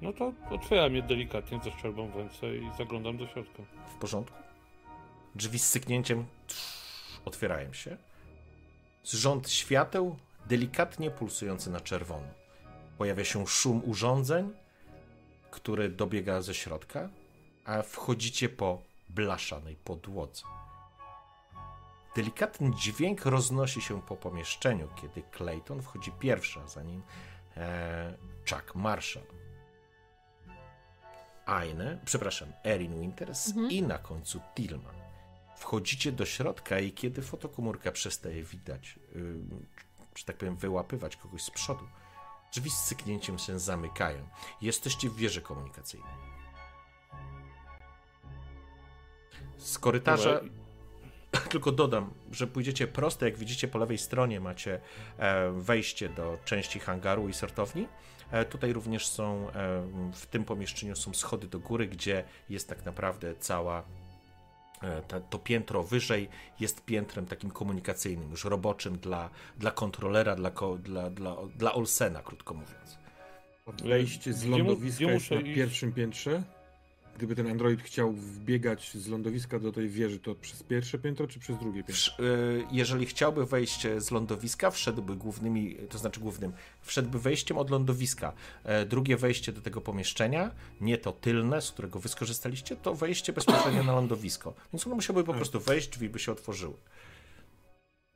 No 0.03 0.13
to 0.13 0.33
otwieram 0.51 0.95
je 0.95 1.03
delikatnie 1.03 1.61
ze 1.65 1.71
szczerbą 1.71 2.11
w 2.11 2.17
ręce 2.17 2.57
i 2.57 2.71
zaglądam 2.79 3.17
do 3.17 3.27
środka. 3.27 3.63
W 3.87 3.95
porządku? 3.95 4.37
Drzwi 5.35 5.59
z 5.59 5.71
syknięciem 5.71 6.27
otwierają 7.25 7.73
się. 7.73 7.97
Rząd 9.05 9.51
świateł 9.51 10.17
delikatnie 10.47 11.11
pulsujący 11.11 11.71
na 11.71 11.81
czerwono. 11.81 12.29
Pojawia 12.99 13.25
się 13.25 13.47
szum 13.47 13.83
urządzeń, 13.85 14.53
który 15.51 15.89
dobiega 15.89 16.43
ze 16.43 16.55
środka, 16.55 17.09
a 17.65 17.83
wchodzicie 17.83 18.49
po 18.49 18.83
blaszanej 19.09 19.77
podłodze. 19.77 20.43
Delikatny 22.17 22.71
dźwięk 22.75 23.27
roznosi 23.27 23.83
się 23.83 24.03
po 24.03 24.17
pomieszczeniu, 24.17 24.89
kiedy 25.01 25.23
Clayton 25.37 25.83
wchodzi 25.83 26.13
pierwsza, 26.13 26.69
za 26.69 26.83
nim 26.83 27.03
e, 27.57 28.15
Chuck 28.51 28.75
Marshall. 28.75 29.38
Aine, 31.49 31.99
przepraszam, 32.05 32.53
Erin 32.65 33.01
Winters 33.01 33.49
mhm. 33.49 33.71
i 33.71 33.83
na 33.83 33.99
końcu 33.99 34.41
Tillman. 34.55 34.95
Wchodzicie 35.57 36.13
do 36.13 36.27
środka 36.27 36.81
i 36.81 36.93
kiedy 36.93 37.23
fotokomórka 37.23 37.93
przestaje 37.93 38.43
widać, 38.43 38.99
yy, 39.15 39.35
że 40.15 40.25
tak 40.25 40.37
powiem, 40.37 40.57
wyłapywać 40.57 41.17
kogoś 41.17 41.43
z 41.43 41.51
przodu, 41.51 41.85
drzwi 42.53 42.71
z 42.71 42.79
syknięciem 42.85 43.39
się 43.39 43.59
zamykają. 43.59 44.29
Jesteście 44.63 45.11
w 45.11 45.17
wieży 45.17 45.43
komunikacyjnej. 45.43 46.13
Z 49.59 49.79
korytarza. 49.79 50.41
Tylko 51.51 51.73
dodam, 51.73 52.11
że 52.33 52.47
pójdziecie 52.47 52.87
prosto, 52.87 53.25
jak 53.25 53.37
widzicie 53.37 53.69
po 53.69 53.79
lewej 53.79 53.99
stronie 53.99 54.41
macie 54.41 54.81
e, 55.19 55.51
wejście 55.51 56.09
do 56.09 56.39
części 56.45 56.81
hangaru 56.81 57.29
i 57.29 57.35
sortowni. 57.35 57.89
E, 58.31 58.45
tutaj 58.45 58.73
również 58.73 59.07
są, 59.07 59.51
e, 59.51 59.53
w 60.13 60.27
tym 60.27 60.45
pomieszczeniu 60.45 60.97
są 60.97 61.15
schody 61.15 61.47
do 61.47 61.61
góry, 61.61 61.87
gdzie 61.87 62.25
jest 62.51 62.69
tak 62.69 62.85
naprawdę 62.85 63.35
cała 63.37 63.85
to 65.31 65.39
piętro 65.39 65.83
wyżej 65.83 66.29
jest 66.61 66.85
piętrem 66.85 67.27
takim 67.27 67.51
komunikacyjnym, 67.51 68.31
już 68.31 68.45
roboczym 68.45 68.99
dla, 68.99 69.31
dla 69.57 69.71
kontrolera, 69.71 70.37
dla, 70.37 70.51
dla, 70.83 71.11
dla, 71.11 71.37
dla 71.57 71.73
Olsena, 71.73 72.23
krótko 72.23 72.55
mówiąc. 72.55 72.99
Wejście 73.85 74.33
z 74.33 74.45
lądowiska 74.45 75.05
jest 75.05 75.31
na 75.31 75.43
pierwszym 75.43 75.93
piętrze? 75.93 76.43
Gdyby 77.19 77.35
ten 77.35 77.47
android 77.47 77.83
chciał 77.83 78.13
wbiegać 78.13 78.91
z 78.97 79.09
lądowiska 79.09 79.59
do 79.59 79.73
tej 79.73 79.89
wieży, 79.89 80.19
to 80.19 80.35
przez 80.35 80.63
pierwsze 80.63 80.99
piętro 80.99 81.27
czy 81.27 81.39
przez 81.39 81.59
drugie 81.59 81.85
piętro? 81.85 82.13
E, 82.19 82.23
jeżeli 82.73 83.07
chciałby 83.07 83.47
wejść 83.47 83.87
z 83.99 84.11
lądowiska, 84.11 84.71
wszedłby 84.71 85.17
głównymi, 85.17 85.77
to 85.91 85.99
znaczy 85.99 86.21
głównym, 86.21 86.53
wszedłby 86.83 87.19
wejściem 87.19 87.59
od 87.59 87.71
lądowiska. 87.71 88.33
E, 88.65 88.87
drugie 88.87 89.17
wejście 89.17 89.53
do 89.53 89.61
tego 89.61 89.81
pomieszczenia, 89.81 90.51
nie 90.81 90.99
to 90.99 91.13
tylne, 91.13 91.63
z 91.63 91.71
którego 91.71 92.01
wy 92.01 92.09
skorzystaliście, 92.09 92.77
to 92.77 92.95
wejście 92.95 93.33
bezpośrednio 93.33 93.83
na 93.83 93.93
lądowisko. 93.93 94.55
Więc 94.73 94.87
on 94.87 94.93
musiałby 94.93 95.25
po 95.25 95.35
prostu 95.35 95.61
wejść, 95.61 95.89
drzwi 95.89 96.09
by 96.09 96.19
się 96.19 96.33
otworzyły. 96.33 96.75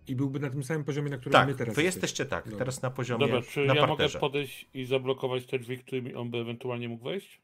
I 0.09 0.17
byłby 0.17 0.41
na 0.41 0.51
tym 0.51 0.65
samym 0.65 0.85
poziomie, 0.85 1.11
na 1.11 1.17
którym 1.17 1.33
tak, 1.33 1.49
my 1.49 1.55
teraz 1.55 1.77
wy 1.77 1.83
jesteście 1.83 2.25
tak, 2.25 2.45
Dobra. 2.45 2.59
teraz 2.59 2.83
na 2.83 2.91
poziomie 2.91 3.27
Dobra, 3.27 3.43
czy 3.43 3.67
na 3.67 3.75
ja 3.75 3.87
parterze. 3.87 4.19
mogę 4.19 4.21
podejść 4.21 4.67
i 4.75 4.85
zablokować 4.85 5.47
te 5.47 5.59
drzwi, 5.59 5.79
którymi 5.79 6.15
on 6.15 6.31
by 6.31 6.39
ewentualnie 6.39 6.89
mógł 6.89 7.05
wejść? 7.05 7.41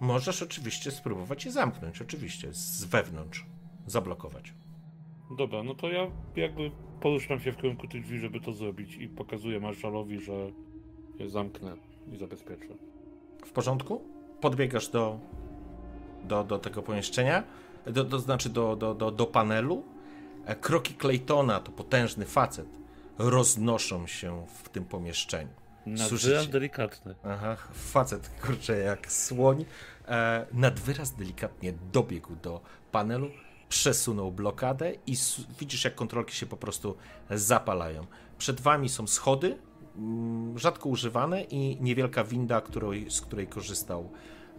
Możesz 0.00 0.42
oczywiście 0.42 0.90
spróbować 0.90 1.44
je 1.44 1.52
zamknąć, 1.52 2.02
oczywiście, 2.02 2.48
z 2.52 2.84
wewnątrz, 2.84 3.46
zablokować. 3.86 4.54
Dobra, 5.30 5.62
no 5.62 5.74
to 5.74 5.90
ja 5.90 6.06
jakby 6.36 6.70
poruszam 7.00 7.40
się 7.40 7.52
w 7.52 7.56
kierunku 7.56 7.88
tych 7.88 8.04
drzwi, 8.04 8.18
żeby 8.18 8.40
to 8.40 8.52
zrobić 8.52 8.94
i 8.94 9.08
pokazuję 9.08 9.60
marszalowi, 9.60 10.20
że 10.20 10.32
je 11.18 11.30
zamknę 11.30 11.76
i 12.12 12.16
zabezpieczę. 12.16 12.68
W 13.46 13.50
porządku? 13.50 14.02
Podbiegasz 14.40 14.88
do, 14.88 15.18
do, 16.24 16.44
do 16.44 16.58
tego 16.58 16.82
pomieszczenia, 16.82 17.44
do, 17.86 18.04
do, 18.04 18.18
znaczy 18.18 18.48
do, 18.48 18.76
do, 18.76 18.94
do, 18.94 19.10
do 19.10 19.26
panelu. 19.26 19.84
E, 20.44 20.56
kroki 20.56 20.94
Claytona, 20.94 21.60
to 21.60 21.72
potężny 21.72 22.24
facet, 22.24 22.68
roznoszą 23.18 24.06
się 24.06 24.46
w 24.46 24.68
tym 24.68 24.84
pomieszczeniu. 24.84 25.67
Nadwyraz 25.86 26.48
delikatny. 26.48 27.14
Aha, 27.24 27.56
facet, 27.72 28.30
kurczę, 28.42 28.78
jak 28.78 29.12
słoń. 29.12 29.64
E, 30.08 30.46
nadwyraz 30.52 31.16
delikatnie 31.16 31.72
dobiegł 31.92 32.36
do 32.36 32.60
panelu, 32.92 33.30
przesunął 33.68 34.32
blokadę 34.32 34.92
i 35.06 35.14
widzisz, 35.60 35.84
jak 35.84 35.94
kontrolki 35.94 36.36
się 36.36 36.46
po 36.46 36.56
prostu 36.56 36.96
zapalają. 37.30 38.06
Przed 38.38 38.60
wami 38.60 38.88
są 38.88 39.06
schody, 39.06 39.58
mm, 39.96 40.58
rzadko 40.58 40.88
używane 40.88 41.42
i 41.42 41.76
niewielka 41.80 42.24
winda, 42.24 42.60
której, 42.60 43.10
z 43.10 43.20
której 43.20 43.46
korzystał 43.46 44.10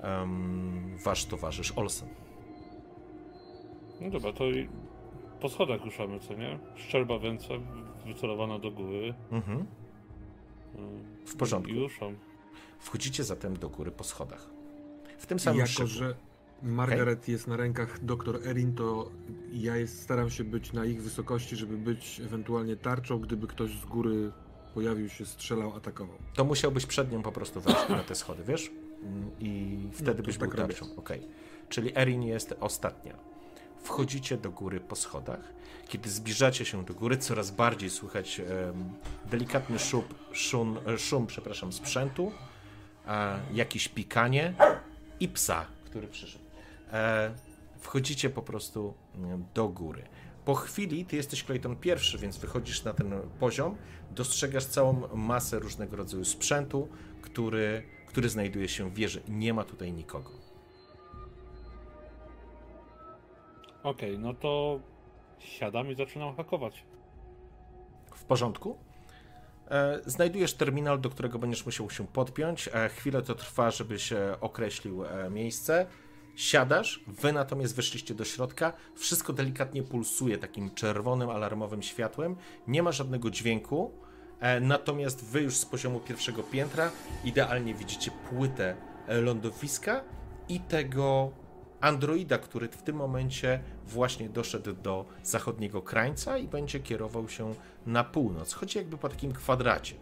um, 0.04 0.98
wasz 1.04 1.26
towarzysz 1.26 1.74
Olsen. 1.76 2.10
No 4.02 4.10
dobra, 4.10 4.34
to 4.34 4.44
po 5.40 5.50
schodach 5.50 5.82
ruszamy, 5.86 6.20
co 6.20 6.34
nie? 6.34 6.60
Szczerba 6.76 7.18
w 7.20 7.24
ręce, 7.24 7.48
wycelowana 8.06 8.60
do 8.60 8.72
góry. 8.72 9.14
Mhm. 9.32 9.66
W 11.26 11.36
porządku. 11.36 11.74
Juszą. 11.74 12.16
Wchodzicie 12.80 13.24
zatem 13.24 13.58
do 13.58 13.70
góry 13.70 13.92
po 13.92 14.04
schodach. 14.04 14.50
W 15.18 15.26
tym 15.26 15.40
samym 15.40 15.60
Jako, 15.60 15.88
że 15.88 16.16
Margaret 16.64 17.20
okay. 17.20 17.32
jest 17.32 17.48
na 17.48 17.58
rękach 17.58 18.06
doktor 18.06 18.48
Erin, 18.48 18.76
to 18.76 19.12
ja 19.52 19.78
jest, 19.78 20.02
staram 20.02 20.30
się 20.30 20.44
być 20.44 20.74
na 20.74 20.86
ich 20.86 21.04
wysokości, 21.04 21.56
żeby 21.56 21.78
być 21.78 22.20
ewentualnie 22.20 22.76
tarczą, 22.76 23.20
gdyby 23.20 23.48
ktoś 23.48 23.72
z 23.72 23.86
góry 23.86 24.32
pojawił 24.74 25.10
się, 25.10 25.26
strzelał, 25.26 25.76
atakował. 25.76 26.18
To 26.34 26.46
musiałbyś 26.46 26.86
przed 26.86 27.12
nią 27.12 27.22
po 27.22 27.32
prostu 27.32 27.62
wejść 27.62 27.90
na 27.90 28.04
te 28.04 28.16
schody, 28.16 28.44
wiesz? 28.44 28.72
I 29.40 29.78
wtedy 29.94 30.18
no, 30.18 30.24
byś 30.24 30.38
tak 30.38 30.50
był 30.50 30.58
tarczą. 30.58 30.86
Okej. 30.96 31.20
Okay. 31.20 31.32
Czyli 31.70 31.98
Erin 31.98 32.24
jest 32.24 32.56
ostatnia. 32.60 33.16
Wchodzicie 33.84 34.38
do 34.38 34.52
góry 34.52 34.80
po 34.80 34.96
schodach. 34.96 35.54
Kiedy 35.88 36.10
zbliżacie 36.10 36.66
się 36.66 36.86
do 36.86 36.94
góry, 36.94 37.18
coraz 37.18 37.52
bardziej 37.52 37.90
słychać 37.90 38.42
delikatny 39.26 39.80
szum, 39.80 40.04
szum, 40.32 40.80
szum 40.98 41.28
przepraszam, 41.28 41.74
sprzętu, 41.74 42.32
jakieś 43.54 43.90
pikanie 43.90 44.54
i 45.20 45.28
psa, 45.28 45.66
który 45.86 46.08
przyszedł. 46.08 46.44
E, 46.94 47.32
wchodzicie 47.80 48.30
po 48.30 48.42
prostu 48.42 48.94
do 49.54 49.68
góry. 49.68 50.04
Po 50.46 50.56
chwili 50.56 51.06
ty 51.06 51.16
jesteś 51.16 51.44
Clayton 51.44 51.76
pierwszy, 51.76 52.18
więc 52.18 52.38
wychodzisz 52.38 52.84
na 52.84 52.94
ten 52.94 53.14
poziom, 53.40 53.76
dostrzegasz 54.12 54.66
całą 54.66 55.16
masę 55.16 55.60
różnego 55.60 55.96
rodzaju 55.96 56.26
sprzętu, 56.26 56.88
który, 57.22 57.84
który 58.08 58.30
znajduje 58.30 58.68
się 58.68 58.90
w 58.90 58.94
wieży. 58.94 59.22
Nie 59.28 59.54
ma 59.54 59.64
tutaj 59.64 59.94
nikogo. 59.94 60.39
Okej, 63.84 64.10
okay, 64.10 64.24
no 64.24 64.34
to 64.34 64.80
siadam 65.40 65.92
i 65.92 65.96
zaczynam 65.96 66.36
hakować. 66.36 66.84
W 68.16 68.24
porządku? 68.24 68.78
E, 69.72 70.00
znajdujesz 70.06 70.54
terminal, 70.54 71.00
do 71.00 71.10
którego 71.10 71.40
będziesz 71.40 71.66
musiał 71.66 71.90
się 71.90 72.08
podpiąć. 72.08 72.70
E, 72.74 72.90
chwilę 72.90 73.22
to 73.22 73.36
trwa, 73.36 73.72
żeby 73.72 74.00
się 74.00 74.36
określił 74.42 75.06
e, 75.06 75.30
miejsce. 75.30 75.86
Siadasz, 76.36 77.04
wy 77.08 77.34
natomiast 77.34 77.76
weszliście 77.76 78.16
do 78.16 78.26
środka. 78.26 78.74
Wszystko 78.96 79.34
delikatnie 79.34 79.84
pulsuje 79.84 80.38
takim 80.38 80.76
czerwonym, 80.76 81.30
alarmowym 81.30 81.84
światłem. 81.84 82.36
Nie 82.68 82.84
ma 82.84 82.92
żadnego 82.92 83.30
dźwięku. 83.30 83.92
Natomiast 84.62 85.26
wy 85.26 85.42
już 85.42 85.58
z 85.58 85.66
poziomu 85.66 86.00
pierwszego 86.00 86.44
piętra 86.44 86.92
idealnie 87.24 87.74
widzicie 87.74 88.12
płytę 88.30 88.76
lądowiska 89.08 90.04
i 90.50 90.60
tego 90.60 91.32
androida, 91.82 92.38
który 92.38 92.68
w 92.68 92.84
tym 92.84 92.96
momencie 92.96 93.60
właśnie 93.88 94.30
doszedł 94.30 94.74
do 94.74 95.06
zachodniego 95.24 95.82
krańca 95.82 96.38
i 96.38 96.48
będzie 96.48 96.80
kierował 96.80 97.30
się 97.30 97.54
na 97.86 98.04
północ. 98.04 98.54
Chodzi 98.54 98.78
jakby 98.78 98.98
po 98.98 99.10
takim 99.10 99.34
kwadracie. 99.34 99.96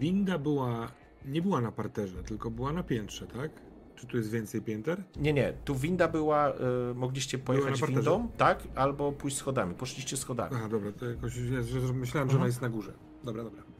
Winda 0.00 0.38
była, 0.38 0.92
nie 1.24 1.42
była 1.42 1.60
na 1.60 1.72
parterze, 1.72 2.22
tylko 2.22 2.50
była 2.50 2.72
na 2.72 2.82
piętrze, 2.82 3.26
tak? 3.26 3.50
Czy 3.96 4.06
tu 4.06 4.16
jest 4.16 4.30
więcej 4.30 4.62
pięter? 4.62 5.02
Nie, 5.16 5.32
nie. 5.32 5.52
Tu 5.64 5.74
winda 5.74 6.08
była, 6.08 6.52
y, 6.90 6.94
mogliście 6.94 7.38
pojechać 7.38 7.82
windą, 7.82 8.28
tak? 8.36 8.58
Albo 8.74 9.12
pójść 9.12 9.36
schodami. 9.36 9.74
Poszliście 9.74 10.16
schodami. 10.16 10.50
Aha, 10.54 10.68
dobra, 10.68 10.92
to 10.92 11.06
jakoś 11.06 11.32
że 11.32 11.92
myślałem, 11.92 12.04
że 12.30 12.36
ona 12.36 12.44
mhm. 12.44 12.46
jest 12.46 12.62
na 12.62 12.68
górze. 12.68 12.92
Dobra, 13.24 13.44
dobra. 13.44 13.71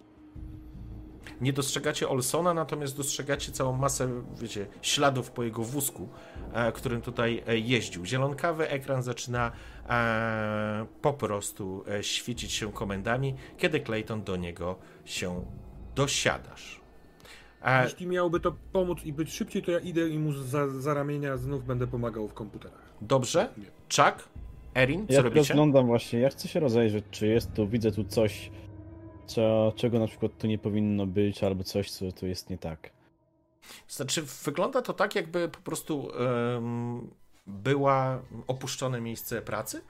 Nie 1.40 1.52
dostrzegacie 1.52 2.08
Olsona, 2.08 2.54
natomiast 2.54 2.96
dostrzegacie 2.96 3.52
całą 3.52 3.72
masę, 3.72 4.22
wiecie, 4.40 4.66
śladów 4.82 5.30
po 5.30 5.42
jego 5.42 5.62
wózku, 5.62 6.08
e, 6.52 6.72
którym 6.72 7.00
tutaj 7.00 7.42
e, 7.46 7.58
jeździł. 7.58 8.04
Zielonkawy 8.04 8.68
ekran 8.68 9.02
zaczyna 9.02 9.52
e, 9.88 10.86
po 11.02 11.12
prostu 11.12 11.84
świecić 12.00 12.52
się 12.52 12.72
komendami, 12.72 13.34
kiedy 13.58 13.80
Clayton 13.80 14.22
do 14.22 14.36
niego 14.36 14.78
się 15.04 15.44
dosiadasz. 15.94 16.82
Jeśli 17.84 18.06
miałoby 18.06 18.40
to 18.40 18.56
pomóc 18.72 19.04
i 19.04 19.12
być 19.12 19.32
szybciej, 19.32 19.62
to 19.62 19.70
ja 19.70 19.78
idę 19.78 20.08
i 20.08 20.18
mu 20.18 20.32
za, 20.32 20.68
za 20.68 20.94
ramienia 20.94 21.36
znów 21.36 21.66
będę 21.66 21.86
pomagał 21.86 22.28
w 22.28 22.34
komputerach. 22.34 22.82
Dobrze. 23.00 23.48
Chuck, 23.96 24.28
Erin, 24.74 25.06
co 25.06 25.12
ja 25.12 25.22
robicie? 25.22 25.40
Ja 25.40 25.42
rozglądam 25.48 25.86
właśnie, 25.86 26.20
ja 26.20 26.28
chcę 26.28 26.48
się 26.48 26.60
rozejrzeć, 26.60 27.04
czy 27.10 27.26
jest 27.26 27.52
tu, 27.52 27.68
widzę 27.68 27.92
tu 27.92 28.04
coś, 28.04 28.50
co, 29.34 29.72
czego 29.76 29.98
na 29.98 30.06
przykład 30.06 30.32
tu 30.38 30.46
nie 30.46 30.58
powinno 30.58 31.06
być, 31.06 31.44
albo 31.44 31.64
coś, 31.64 31.90
co 31.90 32.12
tu 32.12 32.26
jest 32.26 32.50
nie 32.50 32.58
tak. 32.58 32.90
Znaczy, 33.88 34.22
wygląda 34.44 34.82
to 34.82 34.92
tak, 34.92 35.14
jakby 35.14 35.48
po 35.48 35.58
prostu 35.58 36.00
um, 36.00 37.10
była 37.46 38.22
opuszczone 38.46 39.00
miejsce 39.00 39.42
pracy. 39.42 39.82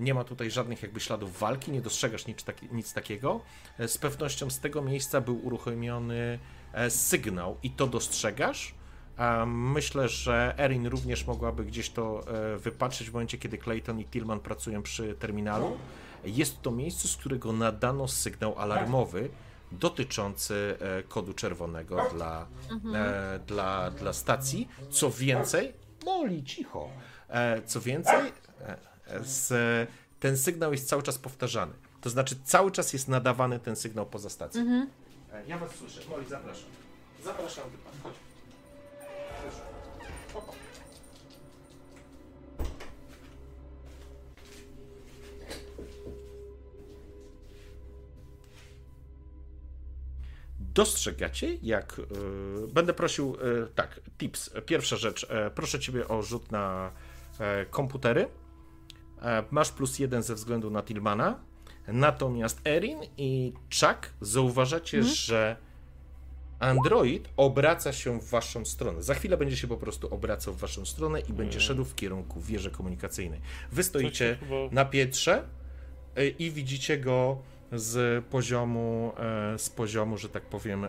Nie 0.00 0.14
ma 0.14 0.24
tutaj 0.24 0.50
żadnych 0.50 0.82
jakby 0.82 1.00
śladów 1.00 1.38
walki, 1.38 1.72
nie 1.72 1.80
dostrzegasz 1.80 2.26
nic, 2.26 2.44
taki, 2.44 2.68
nic 2.72 2.92
takiego. 2.92 3.40
E, 3.78 3.88
z 3.88 3.98
pewnością 3.98 4.50
z 4.50 4.60
tego 4.60 4.82
miejsca 4.82 5.20
był 5.20 5.46
uruchomiony 5.46 6.38
e, 6.72 6.90
sygnał 6.90 7.56
i 7.62 7.70
to 7.70 7.86
dostrzegasz. 7.86 8.74
Myślę, 9.46 10.08
że 10.08 10.54
Erin 10.58 10.86
również 10.86 11.26
mogłaby 11.26 11.64
gdzieś 11.64 11.90
to 11.90 12.20
e, 12.28 12.56
wypatrzeć 12.56 13.10
w 13.10 13.12
momencie, 13.12 13.38
kiedy 13.38 13.58
Clayton 13.58 14.00
i 14.00 14.04
Tillman 14.04 14.40
pracują 14.40 14.82
przy 14.82 15.14
terminalu. 15.14 15.76
Jest 16.24 16.62
to 16.62 16.70
miejsce, 16.70 17.08
z 17.08 17.16
którego 17.16 17.52
nadano 17.52 18.08
sygnał 18.08 18.58
alarmowy 18.58 19.30
dotyczący 19.72 20.76
kodu 21.08 21.34
czerwonego 21.34 22.06
dla, 22.14 22.46
mhm. 22.70 22.94
dla, 23.46 23.90
dla 23.90 24.12
stacji. 24.12 24.68
Co 24.90 25.10
więcej, 25.10 25.72
Moli, 26.04 26.44
cicho. 26.44 26.88
Co 27.66 27.80
więcej, 27.80 28.32
z, 29.22 29.52
ten 30.20 30.36
sygnał 30.36 30.72
jest 30.72 30.88
cały 30.88 31.02
czas 31.02 31.18
powtarzany. 31.18 31.72
To 32.00 32.10
znaczy, 32.10 32.36
cały 32.44 32.70
czas 32.70 32.92
jest 32.92 33.08
nadawany 33.08 33.58
ten 33.58 33.76
sygnał 33.76 34.06
poza 34.06 34.30
stacją. 34.30 34.60
Mhm. 34.60 34.90
E, 35.32 35.46
ja 35.46 35.58
was 35.58 35.74
słyszę. 35.74 36.00
Moli, 36.10 36.28
zapraszam. 36.28 36.68
Zapraszam, 37.24 37.64
pan. 37.64 37.92
Chodź. 38.02 38.29
Dostrzegacie, 50.80 51.58
jak 51.62 51.98
y, 51.98 52.04
będę 52.68 52.94
prosił, 52.94 53.34
y, 53.34 53.66
tak, 53.74 54.00
tips. 54.18 54.50
Pierwsza 54.66 54.96
rzecz, 54.96 55.22
y, 55.22 55.50
proszę 55.54 55.80
ciebie 55.80 56.08
o 56.08 56.22
rzut 56.22 56.52
na 56.52 56.90
komputery. 57.70 58.28
E, 59.22 59.44
masz 59.50 59.70
plus 59.70 59.98
jeden 59.98 60.22
ze 60.22 60.34
względu 60.34 60.70
na 60.70 60.82
Tilmana. 60.82 61.38
Natomiast 61.88 62.60
Erin 62.66 62.98
i 63.16 63.52
Chuck 63.80 64.10
zauważacie, 64.20 64.98
mhm. 64.98 65.16
że 65.16 65.56
Android 66.58 67.28
obraca 67.36 67.92
się 67.92 68.20
w 68.20 68.30
waszą 68.30 68.64
stronę. 68.64 69.02
Za 69.02 69.14
chwilę 69.14 69.36
będzie 69.36 69.56
się 69.56 69.68
po 69.68 69.76
prostu 69.76 70.14
obracał 70.14 70.54
w 70.54 70.58
waszą 70.58 70.84
stronę 70.84 71.20
i 71.20 71.32
będzie 71.32 71.60
szedł 71.60 71.84
w 71.84 71.94
kierunku 71.94 72.40
wieży 72.40 72.70
komunikacyjnej. 72.70 73.40
Wy 73.72 73.82
stoicie 73.82 74.38
na 74.70 74.84
piętrze 74.84 75.44
e, 76.16 76.28
i 76.28 76.50
widzicie 76.50 76.98
go 76.98 77.42
z 77.72 78.24
poziomu, 78.24 79.12
e, 79.54 79.58
z 79.58 79.70
poziomu, 79.70 80.16
że 80.18 80.28
tak 80.28 80.42
powiem, 80.42 80.86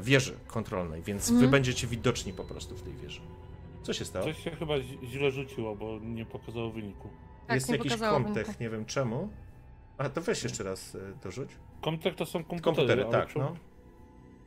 wieży 0.00 0.34
kontrolnej, 0.46 1.02
więc 1.02 1.28
wy 1.28 1.34
mhm. 1.34 1.50
będziecie 1.50 1.86
widoczni 1.86 2.32
po 2.32 2.44
prostu 2.44 2.76
w 2.76 2.82
tej 2.82 2.92
wieży. 2.92 3.20
Co 3.82 3.92
się 3.92 4.04
stało? 4.04 4.24
Coś 4.24 4.44
się 4.44 4.50
chyba 4.50 4.74
źle 5.04 5.30
rzuciło, 5.30 5.76
bo 5.76 5.98
nie 5.98 6.24
pokazało 6.24 6.70
wyniku. 6.70 7.08
Tak, 7.46 7.54
jest 7.54 7.68
jakiś 7.68 7.96
kontek, 7.96 8.60
nie 8.60 8.70
wiem 8.70 8.84
czemu. 8.84 9.28
A 9.98 10.08
to 10.08 10.20
weź 10.20 10.42
jeszcze 10.42 10.64
raz 10.64 10.94
y, 10.94 11.14
dorzuć. 11.22 11.50
Kontek 11.80 12.14
to 12.14 12.26
są 12.26 12.44
komputery, 12.44 12.62
komputery 12.62 13.04
tak, 13.04 13.32
czemu, 13.32 13.44
no. 13.44 13.56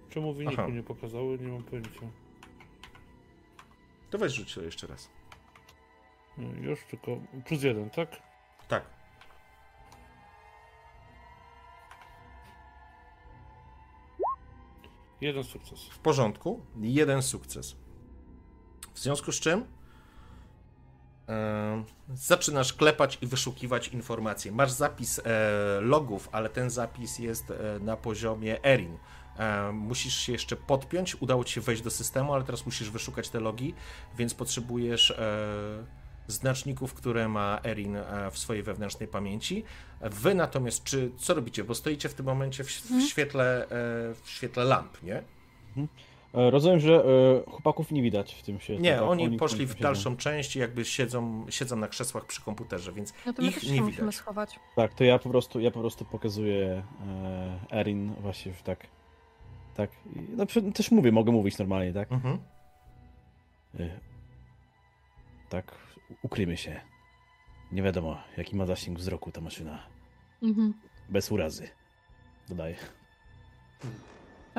Czemu 0.10 0.34
wyniku 0.34 0.62
Aha. 0.62 0.72
nie 0.72 0.84
pokazały, 0.84 1.38
nie 1.40 1.48
mam 1.48 1.64
pojęcia. 1.64 2.00
To 4.10 4.18
weź 4.18 4.34
rzuć 4.34 4.58
jeszcze 4.58 4.88
raz. 4.88 5.10
No 6.38 6.48
już, 6.62 6.84
tylko 6.84 7.18
plus 7.46 7.64
jeden, 7.64 7.90
tak? 7.90 8.22
Jeden 15.22 15.44
sukces. 15.44 15.80
W 15.90 16.00
porządku. 16.00 16.66
Jeden 16.82 17.22
sukces. 17.22 17.76
W 18.94 19.00
związku 19.00 19.32
z 19.32 19.40
czym 19.40 19.66
zaczynasz 22.14 22.74
klepać 22.74 23.18
i 23.22 23.28
wyszukiwać 23.28 23.88
informacje. 23.88 24.52
Masz 24.52 24.72
zapis 24.72 25.20
e, 25.20 25.22
logów, 25.82 26.30
ale 26.32 26.50
ten 26.50 26.70
zapis 26.70 27.20
jest 27.20 27.52
e, 27.52 27.80
na 27.80 27.98
poziomie 27.98 28.64
Erin. 28.64 28.98
E, 29.38 29.72
musisz 29.72 30.16
się 30.16 30.32
jeszcze 30.32 30.56
podpiąć, 30.56 31.22
udało 31.22 31.44
ci 31.44 31.54
się 31.54 31.62
wejść 31.62 31.82
do 31.82 31.90
systemu, 31.90 32.34
ale 32.34 32.44
teraz 32.44 32.66
musisz 32.66 32.90
wyszukać 32.90 33.30
te 33.30 33.40
logi, 33.40 33.74
więc 34.18 34.34
potrzebujesz 34.34 35.14
znaczników, 36.28 36.94
które 36.94 37.28
ma 37.28 37.60
Erin 37.64 37.98
w 38.32 38.38
swojej 38.38 38.64
wewnętrznej 38.64 39.08
pamięci. 39.08 39.64
Wy 40.02 40.36
natomiast, 40.36 40.84
czy 40.84 41.12
co 41.18 41.34
robicie? 41.34 41.64
Bo 41.64 41.76
stoicie 41.76 42.10
w 42.10 42.14
tym 42.14 42.26
momencie 42.26 42.64
w, 42.64 42.68
w 42.68 42.86
mhm. 42.92 43.02
świetle, 43.02 43.68
w 44.24 44.30
świetle 44.30 44.64
lamp, 44.64 45.04
nie? 45.04 45.24
Mhm. 45.68 45.88
E, 46.36 46.52
rozumiem, 46.52 46.80
że 46.80 47.06
e, 47.48 47.52
chłopaków 47.52 47.92
nie 47.92 48.02
widać 48.02 48.36
w 48.36 48.42
tym 48.42 48.60
świecie. 48.60 48.82
Nie, 48.82 48.94
tak? 48.94 49.02
oni, 49.02 49.26
oni, 49.26 49.38
poszli 49.38 49.66
w 49.66 49.80
dalszą 49.80 50.18
część 50.18 50.56
i 50.56 50.60
jakby 50.60 50.86
siedzą, 50.86 51.46
siedzą 51.50 51.76
na 51.76 51.88
krzesłach 51.88 52.26
przy 52.26 52.42
komputerze, 52.42 52.92
więc 52.92 53.14
no 53.26 53.34
to 53.34 53.42
ich 53.42 53.72
nie 53.72 53.82
widać. 53.82 54.16
Schować. 54.16 54.60
Tak, 54.76 54.94
to 54.94 55.04
ja 55.04 55.20
po 55.20 55.30
prostu, 55.30 55.60
ja 55.60 55.72
po 55.72 55.80
prostu 55.80 56.06
pokazuję 56.06 56.84
e, 57.72 57.80
Erin 57.80 58.14
właśnie 58.14 58.54
w 58.54 58.64
tak. 58.64 58.88
Tak. 59.76 59.90
No, 60.38 60.46
też 60.74 60.92
mówię, 60.92 61.12
mogę 61.12 61.32
mówić 61.32 61.58
normalnie, 61.58 61.94
tak? 61.94 62.12
Mhm. 62.12 62.40
Tak, 65.50 65.72
ukryjmy 66.22 66.58
się. 66.58 66.82
Nie 67.72 67.84
wiadomo, 67.84 68.24
jaki 68.38 68.56
ma 68.56 68.66
zasięg 68.66 69.00
wzroku 69.00 69.32
ta 69.32 69.42
maszyna. 69.42 69.84
Mhm. 70.44 70.74
Bez 71.10 71.32
urazy. 71.32 71.70
Dodaję 72.50 72.76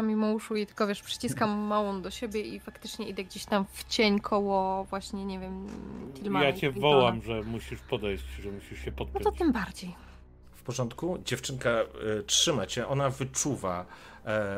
mimo 0.02 0.32
uszu 0.32 0.56
i 0.56 0.66
tylko 0.66 0.86
wiesz, 0.86 1.02
przyciskam 1.02 1.58
małą 1.58 2.02
do 2.02 2.10
siebie 2.10 2.40
i 2.40 2.60
faktycznie 2.60 3.08
idę 3.08 3.24
gdzieś 3.24 3.44
tam 3.44 3.64
w 3.72 3.84
cień 3.84 4.20
koło 4.20 4.84
właśnie, 4.84 5.24
nie 5.24 5.38
wiem, 5.38 5.68
Tilmana. 6.14 6.44
Ja 6.44 6.52
cię 6.52 6.70
wołam, 6.70 7.22
że 7.22 7.42
musisz 7.42 7.80
podejść, 7.80 8.24
że 8.42 8.50
musisz 8.50 8.84
się 8.84 8.92
podpiąć. 8.92 9.24
No 9.24 9.30
to 9.30 9.38
tym 9.38 9.52
bardziej. 9.52 9.94
W 10.54 10.62
porządku? 10.62 11.18
Dziewczynka 11.24 11.70
y, 12.20 12.22
trzyma 12.22 12.66
cię, 12.66 12.88
ona 12.88 13.10
wyczuwa 13.10 13.86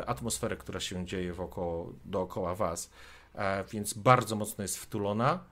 y, 0.03 0.07
atmosferę, 0.07 0.57
która 0.57 0.81
się 0.81 1.07
dzieje 1.07 1.33
wokoło, 1.33 1.93
dookoła 2.05 2.55
was, 2.55 2.91
y, 3.35 3.39
więc 3.73 3.95
bardzo 3.95 4.37
mocno 4.37 4.63
jest 4.63 4.79
wtulona 4.79 5.45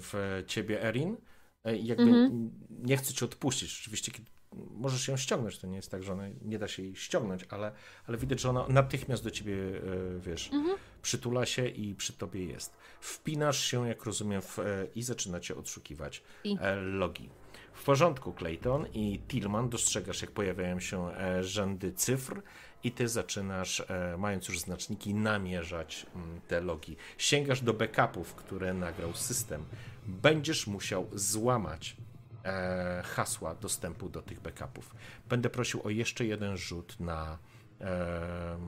w 0.00 0.42
ciebie, 0.46 0.82
Erin. 0.82 1.16
Jakby 1.64 2.02
mhm. 2.02 2.50
nie 2.70 2.96
chce 2.96 3.14
cię 3.14 3.24
odpuścić. 3.24 3.78
Oczywiście, 3.80 4.12
możesz 4.52 5.08
ją 5.08 5.16
ściągnąć, 5.16 5.58
to 5.58 5.66
nie 5.66 5.76
jest 5.76 5.90
tak, 5.90 6.02
że 6.02 6.12
ona 6.12 6.24
nie 6.42 6.58
da 6.58 6.68
się 6.68 6.82
jej 6.82 6.96
ściągnąć, 6.96 7.44
ale, 7.48 7.72
ale 8.06 8.18
widać, 8.18 8.40
że 8.40 8.50
ona 8.50 8.66
natychmiast 8.68 9.24
do 9.24 9.30
ciebie, 9.30 9.54
e, 9.54 10.20
wiesz, 10.20 10.50
mhm. 10.52 10.76
przytula 11.02 11.46
się 11.46 11.68
i 11.68 11.94
przy 11.94 12.12
tobie 12.12 12.44
jest. 12.44 12.76
Wpinasz 13.00 13.64
się, 13.64 13.88
jak 13.88 14.04
rozumiem, 14.04 14.42
w, 14.42 14.58
e, 14.58 14.86
i 14.94 15.02
zaczynacie 15.02 15.56
odszukiwać 15.56 16.22
I. 16.44 16.56
E, 16.60 16.76
logi. 16.76 17.28
W 17.72 17.84
porządku, 17.84 18.32
Clayton 18.32 18.86
i 18.94 19.20
Tillman 19.28 19.68
dostrzegasz, 19.68 20.22
jak 20.22 20.30
pojawiają 20.30 20.80
się 20.80 21.10
rzędy 21.40 21.92
cyfr 21.92 22.42
i 22.84 22.92
ty 22.92 23.08
zaczynasz, 23.08 23.82
mając 24.18 24.48
już 24.48 24.60
znaczniki, 24.60 25.14
namierzać 25.14 26.06
mm, 26.14 26.40
te 26.48 26.60
logi. 26.60 26.96
Sięgasz 27.18 27.60
do 27.60 27.74
backupów, 27.74 28.34
które 28.34 28.74
nagrał 28.74 29.14
system. 29.14 29.64
Będziesz 30.06 30.66
musiał 30.66 31.06
złamać 31.12 31.96
e, 32.44 33.02
hasła 33.02 33.54
dostępu 33.54 34.08
do 34.08 34.22
tych 34.22 34.40
backupów. 34.40 34.94
Będę 35.28 35.50
prosił 35.50 35.80
o 35.84 35.90
jeszcze 35.90 36.24
jeden 36.24 36.56
rzut 36.56 37.00
na, 37.00 37.38
e, 37.80 38.58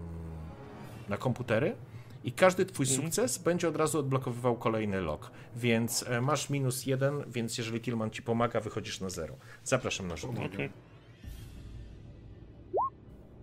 na 1.08 1.16
komputery 1.16 1.76
i 2.24 2.32
każdy 2.32 2.66
twój 2.66 2.86
mhm. 2.86 3.02
sukces 3.02 3.38
będzie 3.38 3.68
od 3.68 3.76
razu 3.76 3.98
odblokowywał 3.98 4.56
kolejny 4.56 5.00
log. 5.00 5.30
Więc 5.56 6.04
e, 6.08 6.20
masz 6.20 6.50
minus 6.50 6.86
jeden, 6.86 7.24
więc 7.30 7.58
jeżeli 7.58 7.80
Tilman 7.80 8.10
ci 8.10 8.22
pomaga, 8.22 8.60
wychodzisz 8.60 9.00
na 9.00 9.10
zero. 9.10 9.36
Zapraszam 9.64 10.08
na 10.08 10.16
rzut. 10.16 10.30
Okay. 10.30 10.70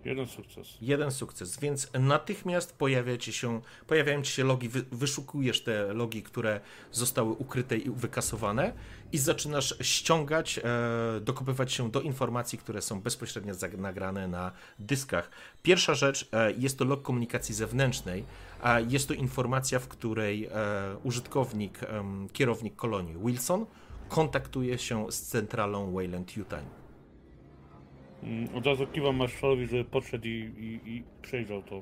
Jeden 0.06 0.28
sukces. 0.28 0.78
Jeden 0.82 1.12
sukces, 1.12 1.60
więc 1.60 1.92
natychmiast 2.00 2.78
pojawia 2.78 3.18
ci 3.18 3.34
się, 3.34 3.62
pojawiają 3.88 4.22
ci 4.22 4.32
się 4.32 4.44
logi, 4.44 4.70
wy, 4.70 4.86
wyszukujesz 4.92 5.64
te 5.64 5.94
logi, 5.94 6.24
które 6.24 6.60
zostały 6.92 7.32
ukryte 7.32 7.78
i 7.78 7.90
wykasowane 7.90 8.74
i 9.12 9.18
zaczynasz 9.18 9.76
ściągać, 9.82 10.60
e, 10.60 10.62
dokopywać 11.22 11.74
się 11.74 11.92
do 11.92 12.02
informacji, 12.02 12.58
które 12.58 12.82
są 12.82 13.02
bezpośrednio 13.02 13.54
nagrane 13.78 14.28
na 14.28 14.52
dyskach. 14.80 15.30
Pierwsza 15.64 15.94
rzecz 15.94 16.30
e, 16.32 16.52
jest 16.52 16.78
to 16.78 16.86
log 16.86 17.02
komunikacji 17.02 17.56
zewnętrznej, 17.56 18.26
a 18.62 18.80
jest 18.80 19.08
to 19.08 19.14
informacja, 19.14 19.80
w 19.80 19.88
której 19.88 20.46
e, 20.46 20.52
użytkownik, 21.04 21.80
kierownik 22.34 22.76
kolonii 22.76 23.18
Wilson 23.26 23.66
kontaktuje 24.10 24.78
się 24.78 25.12
z 25.12 25.22
centralą 25.22 25.94
Wayland 25.94 26.38
Utah. 26.38 26.79
Mm, 28.24 28.56
Od 28.56 28.66
razu 28.66 28.88
kiwam 28.88 29.16
Marshallowi, 29.16 29.68
żeby 29.68 29.84
podszedł 29.86 30.28
i, 30.28 30.30
i, 30.58 30.90
i 30.92 31.04
przejrzał 31.22 31.64
to. 31.64 31.82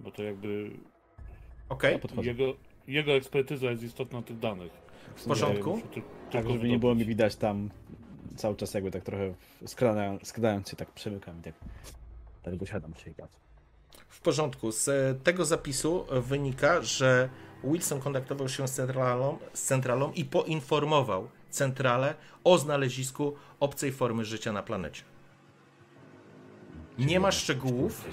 Bo 0.00 0.10
to 0.10 0.22
jakby 0.22 0.70
Okej, 1.68 1.92
Ja 1.92 1.98
podchodzę. 1.98 2.28
jego, 2.28 2.44
jego 2.88 3.12
ekspertyza 3.12 3.70
jest 3.70 3.82
istotna 3.82 4.22
tych 4.22 4.38
danych. 4.38 4.72
w 5.16 5.24
porządku. 5.24 5.70
Ja 5.70 5.76
muszę 5.76 5.88
ty- 5.88 6.00
Tak, 6.00 6.30
tylko 6.30 6.52
żeby 6.52 6.68
nie 6.68 6.78
było 6.78 6.92
mi 6.94 6.98
wydobyć. 6.98 7.08
widać 7.16 7.36
tam 7.36 7.70
cały 8.36 8.56
czas 8.56 8.74
jakby 8.74 8.90
tak 8.90 9.02
trochę 9.02 9.34
skradając, 9.66 10.26
skradając 10.28 10.68
się, 10.70 10.76
tak 10.76 10.90
przemykam 10.90 11.38
i 11.38 11.42
tak. 11.42 11.54
Dlatego 12.42 12.66
siadam 12.66 12.92
przy 12.92 13.06
jej 13.08 13.14
pracy. 13.14 13.36
W 14.08 14.20
porządku. 14.20 14.72
Z 14.72 14.88
e, 14.88 15.14
tego 15.24 15.44
zapisu 15.44 16.04
e, 16.10 16.20
wynika, 16.20 16.82
że 16.82 17.28
Wilson 17.64 18.00
kontaktował 18.00 18.48
się 18.48 18.68
z 18.68 18.72
centralą, 18.72 19.38
z 19.52 19.62
centralą 19.62 20.12
i 20.12 20.24
poinformował 20.24 21.28
centralę 21.54 22.14
o 22.44 22.58
znalezisku 22.58 23.34
obcej 23.60 23.92
formy 23.92 24.24
życia 24.24 24.52
na 24.52 24.62
planecie. 24.62 25.02
Nie 26.98 27.20
ma 27.20 27.32
szczegółów. 27.32 28.04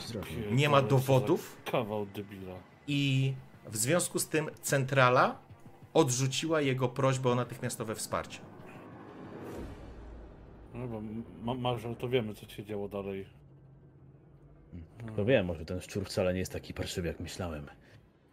Nie 0.51 0.69
ma 0.69 0.81
dowodów? 0.81 1.57
Kawał 1.71 2.05
debila. 2.05 2.55
i 2.87 3.33
w 3.67 3.77
związku 3.77 4.19
z 4.19 4.27
tym 4.27 4.49
centrala 4.61 5.39
odrzuciła 5.93 6.61
jego 6.61 6.89
prośbę 6.89 7.29
o 7.29 7.35
natychmiastowe 7.35 7.95
wsparcie. 7.95 8.39
No 10.73 10.87
bo 10.87 11.01
ma, 11.55 11.75
to 11.99 12.09
wiemy, 12.09 12.33
co 12.33 12.49
się 12.49 12.65
działo 12.65 12.87
dalej. 12.89 13.25
To 15.15 15.25
wiem, 15.25 15.45
może 15.45 15.65
ten 15.65 15.81
szczur 15.81 16.05
wcale 16.05 16.33
nie 16.33 16.39
jest 16.39 16.51
taki 16.51 16.73
parszywy, 16.73 17.07
jak 17.07 17.19
myślałem. 17.19 17.65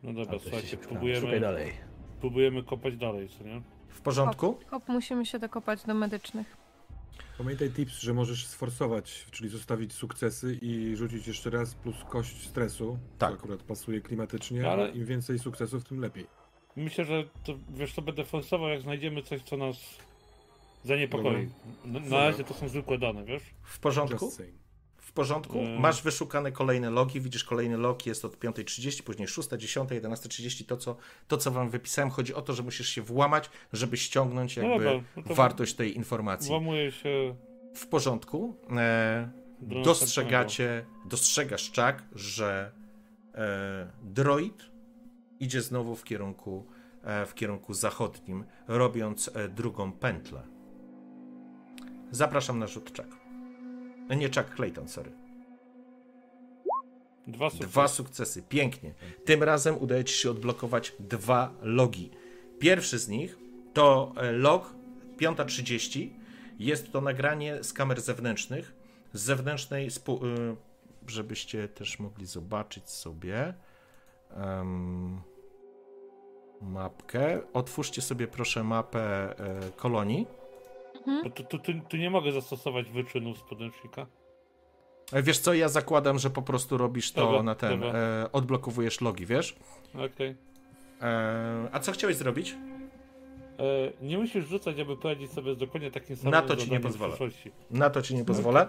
No 0.02 0.12
dobra, 0.12 0.38
słuchajcie. 0.38 0.68
Szukaj 0.68 0.88
próbujemy, 0.88 1.40
dalej. 1.40 1.72
próbujemy 2.20 2.62
kopać 2.62 2.96
dalej, 2.96 3.28
co 3.28 3.44
nie? 3.44 3.62
W 3.88 4.00
porządku? 4.00 4.58
Hop, 4.70 4.88
musimy 4.88 5.26
się 5.26 5.38
dokopać 5.38 5.84
do 5.84 5.94
medycznych. 5.94 6.56
Pamiętaj 7.38 7.70
tips, 7.70 8.00
że 8.00 8.14
możesz 8.14 8.46
sforsować, 8.46 9.26
czyli 9.30 9.48
zostawić 9.48 9.92
sukcesy 9.92 10.58
i 10.62 10.96
rzucić 10.96 11.26
jeszcze 11.26 11.50
raz 11.50 11.74
plus 11.74 11.96
kość 12.08 12.48
stresu. 12.48 12.98
Tak. 13.18 13.30
To 13.30 13.36
akurat 13.38 13.62
pasuje 13.62 14.00
klimatycznie, 14.00 14.70
Ale- 14.70 14.90
im 14.90 15.04
więcej 15.04 15.38
sukcesów, 15.38 15.84
tym 15.84 16.00
lepiej. 16.00 16.26
Myślę, 16.76 17.04
że 17.04 17.24
to, 17.44 17.54
wiesz 17.68 17.92
co, 17.94 18.02
będę 18.02 18.24
forsował, 18.24 18.68
jak 18.68 18.82
znajdziemy 18.82 19.22
coś, 19.22 19.42
co 19.42 19.56
nas 19.56 19.76
zaniepokoi. 20.84 21.48
Na, 21.84 22.00
na 22.00 22.16
razie 22.16 22.44
to 22.44 22.54
są 22.54 22.68
zwykłe 22.68 22.98
dane, 22.98 23.24
wiesz? 23.24 23.42
W 23.62 23.78
porządku? 23.78 24.32
Porządku. 25.18 25.58
Mm. 25.58 25.80
Masz 25.80 26.02
wyszukane 26.02 26.52
kolejne 26.52 26.90
logi, 26.90 27.20
widzisz 27.20 27.44
kolejny 27.44 27.76
log, 27.76 28.06
jest 28.06 28.24
od 28.24 28.38
5.30, 28.38 29.02
później 29.02 29.28
6, 29.28 29.48
10, 29.58 29.90
11.30. 29.90 30.64
To 30.64 30.76
co, 30.76 30.96
to, 31.28 31.36
co 31.36 31.50
wam 31.50 31.70
wypisałem, 31.70 32.10
chodzi 32.10 32.34
o 32.34 32.42
to, 32.42 32.52
że 32.52 32.62
musisz 32.62 32.88
się 32.88 33.02
włamać, 33.02 33.50
żeby 33.72 33.96
ściągnąć 33.96 34.56
No 34.56 34.62
jakby 34.62 35.02
no 35.16 35.22
to 35.22 35.34
wartość 35.34 35.74
tej 35.74 35.96
informacji. 35.96 36.48
Włamuję 36.48 36.92
się 36.92 37.34
W 37.74 37.86
porządku. 37.86 38.56
E, 38.76 39.30
do 39.60 39.82
dostrzegacie, 39.82 40.84
dostrzegasz 41.04 41.70
czak, 41.70 42.04
że 42.12 42.72
e, 43.34 43.92
droid 44.02 44.70
idzie 45.40 45.62
znowu 45.62 45.96
w 45.96 46.04
kierunku, 46.04 46.66
e, 47.02 47.26
w 47.26 47.34
kierunku 47.34 47.74
zachodnim, 47.74 48.44
robiąc 48.68 49.30
e, 49.34 49.48
drugą 49.48 49.92
pętlę. 49.92 50.42
Zapraszam 52.10 52.58
na 52.58 52.66
rzut 52.66 52.92
czak. 52.92 53.17
E, 54.08 54.16
Nie 54.16 54.28
czak, 54.28 54.54
Clayton, 54.54 54.88
sorry. 54.88 55.10
Dwa 57.26 57.50
sukcesy. 57.50 57.70
Dwa 57.70 57.88
sukcesy, 57.88 58.42
pięknie. 58.42 58.94
Tym 59.24 59.42
razem 59.42 59.78
udaje 59.78 60.04
ci 60.04 60.14
się 60.14 60.30
odblokować 60.30 60.92
dwa 61.00 61.54
logi. 61.62 62.10
Pierwszy 62.58 62.98
z 62.98 63.08
nich 63.08 63.38
to 63.72 64.12
e, 64.16 64.32
log 64.32 64.74
5.30. 65.18 66.10
Jest 66.58 66.92
to 66.92 67.00
nagranie 67.00 67.64
z 67.64 67.72
kamer 67.72 68.00
zewnętrznych, 68.00 68.74
z 69.12 69.22
zewnętrznej, 69.22 69.86
y, 69.86 69.90
żebyście 71.06 71.68
też 71.68 71.98
mogli 71.98 72.26
zobaczyć 72.26 72.90
sobie 72.90 73.54
em, 74.30 75.20
mapkę. 76.60 77.40
Otwórzcie 77.52 78.02
sobie 78.02 78.28
proszę 78.28 78.64
mapę 78.64 79.34
e, 79.38 79.70
kolonii. 81.08 81.24
Bo 81.24 81.30
tu, 81.30 81.44
tu, 81.44 81.58
tu, 81.58 81.72
tu 81.88 81.96
nie 81.96 82.10
mogę 82.10 82.32
zastosować 82.32 82.90
wyczynów 82.90 83.38
z 83.38 83.42
podręcznika. 83.42 84.06
E, 85.12 85.22
Wiesz 85.22 85.38
co, 85.38 85.54
ja 85.54 85.68
zakładam, 85.68 86.18
że 86.18 86.30
po 86.30 86.42
prostu 86.42 86.78
robisz 86.78 87.12
to 87.12 87.20
Dobra, 87.20 87.42
na 87.42 87.54
ten, 87.54 87.82
e, 87.84 88.28
odblokowujesz 88.32 89.00
logi, 89.00 89.26
wiesz? 89.26 89.56
Okej. 89.94 90.36
E, 91.02 91.68
a 91.72 91.80
co 91.80 91.92
chciałeś 91.92 92.16
zrobić? 92.16 92.54
E, 93.58 93.92
Nie 94.02 94.18
musisz 94.18 94.46
rzucać, 94.46 94.80
aby 94.80 94.96
poradzić 94.96 95.32
sobie 95.32 95.54
z 95.54 95.58
dokładnie 95.58 95.90
takim 95.90 96.16
samym 96.16 96.30
Na 96.30 96.42
to 96.42 96.56
ci 96.56 96.70
nie 96.70 96.80
pozwolę. 96.80 97.16
Na 97.70 97.90
to 97.90 98.02
ci 98.02 98.14
nie 98.14 98.24
pozwolę. 98.24 98.68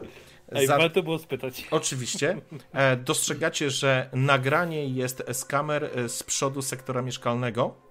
Ej, 0.51 0.67
Za... 0.67 0.77
warto 0.77 1.03
było 1.03 1.19
spytać. 1.19 1.67
Oczywiście. 1.71 2.37
E, 2.73 2.97
dostrzegacie, 2.97 3.69
że 3.69 4.09
nagranie 4.13 4.85
jest 4.85 5.23
z 5.31 5.45
kamer 5.45 5.83
e, 5.95 6.09
z 6.09 6.23
przodu 6.23 6.61
sektora 6.61 7.01
mieszkalnego, 7.01 7.88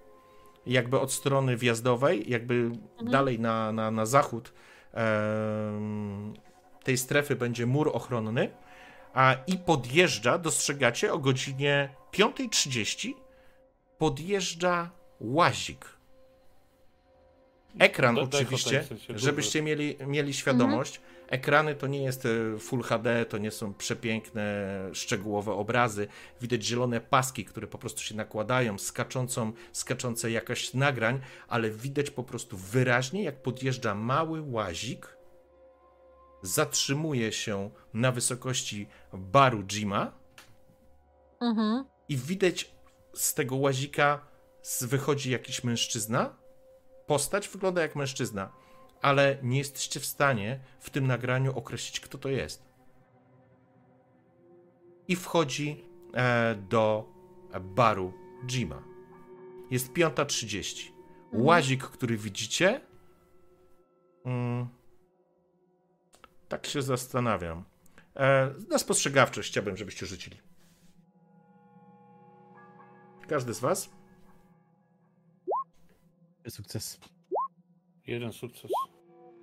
jakby 0.69 0.99
od 0.99 1.11
strony 1.13 1.57
wjazdowej, 1.57 2.29
jakby 2.29 2.71
dalej 3.03 3.39
na, 3.39 3.71
na, 3.71 3.91
na 3.91 4.05
zachód 4.05 4.53
tej 6.83 6.97
strefy 6.97 7.35
będzie 7.35 7.65
mur 7.65 7.91
ochronny, 7.93 8.51
a 9.13 9.35
i 9.47 9.57
podjeżdża, 9.57 10.37
dostrzegacie, 10.37 11.13
o 11.13 11.19
godzinie 11.19 11.89
5.30 12.11 13.13
podjeżdża 13.97 14.89
łazik. 15.19 15.85
Ekran 17.79 18.19
oczywiście, 18.19 18.83
duży. 18.89 19.19
żebyście 19.19 19.61
mieli, 19.61 19.97
mieli 20.07 20.33
świadomość, 20.33 21.01
ekrany 21.29 21.75
to 21.75 21.87
nie 21.87 22.03
jest 22.03 22.25
e, 22.25 22.59
Full 22.59 22.81
HD, 22.81 23.25
to 23.25 23.37
nie 23.37 23.51
są 23.51 23.73
przepiękne, 23.73 24.69
szczegółowe 24.93 25.51
obrazy. 25.51 26.07
Widać 26.41 26.63
zielone 26.63 27.01
paski, 27.01 27.45
które 27.45 27.67
po 27.67 27.77
prostu 27.77 28.01
się 28.01 28.15
nakładają, 28.15 28.77
skaczącą, 28.77 29.51
skaczące 29.71 30.31
jakaś 30.31 30.73
nagrań, 30.73 31.19
ale 31.47 31.69
widać 31.69 32.11
po 32.11 32.23
prostu 32.23 32.57
wyraźnie, 32.57 33.23
jak 33.23 33.41
podjeżdża 33.41 33.95
mały 33.95 34.41
łazik, 34.41 35.17
zatrzymuje 36.41 37.31
się 37.31 37.69
na 37.93 38.11
wysokości 38.11 38.87
baru 39.13 39.63
Jima 39.63 40.19
Mhm. 41.41 41.85
i 42.09 42.17
widać 42.17 42.71
z 43.13 43.33
tego 43.33 43.55
łazika 43.55 44.25
wychodzi 44.81 45.31
jakiś 45.31 45.63
mężczyzna. 45.63 46.35
Postać 47.07 47.49
wygląda 47.49 47.81
jak 47.81 47.95
mężczyzna, 47.95 48.51
ale 49.01 49.37
nie 49.43 49.57
jesteście 49.57 49.99
w 49.99 50.05
stanie 50.05 50.59
w 50.79 50.89
tym 50.89 51.07
nagraniu 51.07 51.57
określić, 51.57 51.99
kto 51.99 52.17
to 52.17 52.29
jest. 52.29 52.69
I 55.07 55.15
wchodzi 55.15 55.83
e, 56.13 56.55
do 56.55 57.09
baru 57.61 58.13
Jima. 58.47 58.83
Jest 59.71 59.93
5.30. 59.93 60.91
Mhm. 61.25 61.45
Łazik, 61.45 61.83
który 61.83 62.17
widzicie. 62.17 62.81
Mm, 64.25 64.67
tak 66.47 66.67
się 66.67 66.81
zastanawiam. 66.81 67.63
E, 68.15 68.53
na 68.69 68.77
spostrzegawczość 68.77 69.51
chciałbym, 69.51 69.77
żebyście 69.77 70.05
rzucili. 70.05 70.37
Każdy 73.27 73.53
z 73.53 73.59
was? 73.59 73.89
Sukces. 76.47 76.99
Jeden 78.07 78.33
sukces. 78.33 78.71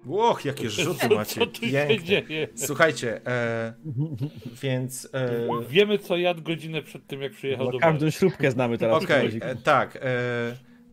Łoch, 0.06 0.44
jakie 0.44 0.70
rzuty 0.70 1.08
macie. 1.08 1.40
Co 1.40 1.46
tu 1.46 1.66
się 1.66 2.02
dzieje? 2.02 2.48
Słuchajcie, 2.54 3.26
e, 3.26 3.74
więc. 4.62 5.08
E, 5.12 5.48
Wiemy, 5.68 5.98
co 5.98 6.16
jadł 6.16 6.42
godzinę 6.42 6.82
przed 6.82 7.06
tym, 7.06 7.22
jak 7.22 7.32
przyjechał 7.32 7.66
Bo 7.66 7.72
do 7.72 7.78
każdą 7.78 8.10
śrubkę 8.10 8.50
znamy 8.50 8.78
teraz. 8.78 9.04
Okej, 9.04 9.38
e, 9.42 9.56
tak. 9.56 9.96
E, 9.96 10.00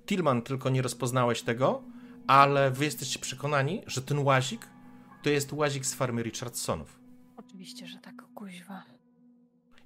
Tilman, 0.05 0.41
tylko 0.41 0.69
nie 0.69 0.81
rozpoznałeś 0.81 1.41
tego, 1.41 1.83
ale 2.27 2.71
wy 2.71 2.85
jesteście 2.85 3.19
przekonani, 3.19 3.81
że 3.87 4.01
ten 4.01 4.19
łazik 4.19 4.67
to 5.23 5.29
jest 5.29 5.53
łazik 5.53 5.85
z 5.85 5.93
farmy 5.93 6.23
Richardsonów. 6.23 6.99
Oczywiście, 7.37 7.87
że 7.87 7.97
tak, 7.97 8.15
kuźwa. 8.35 8.92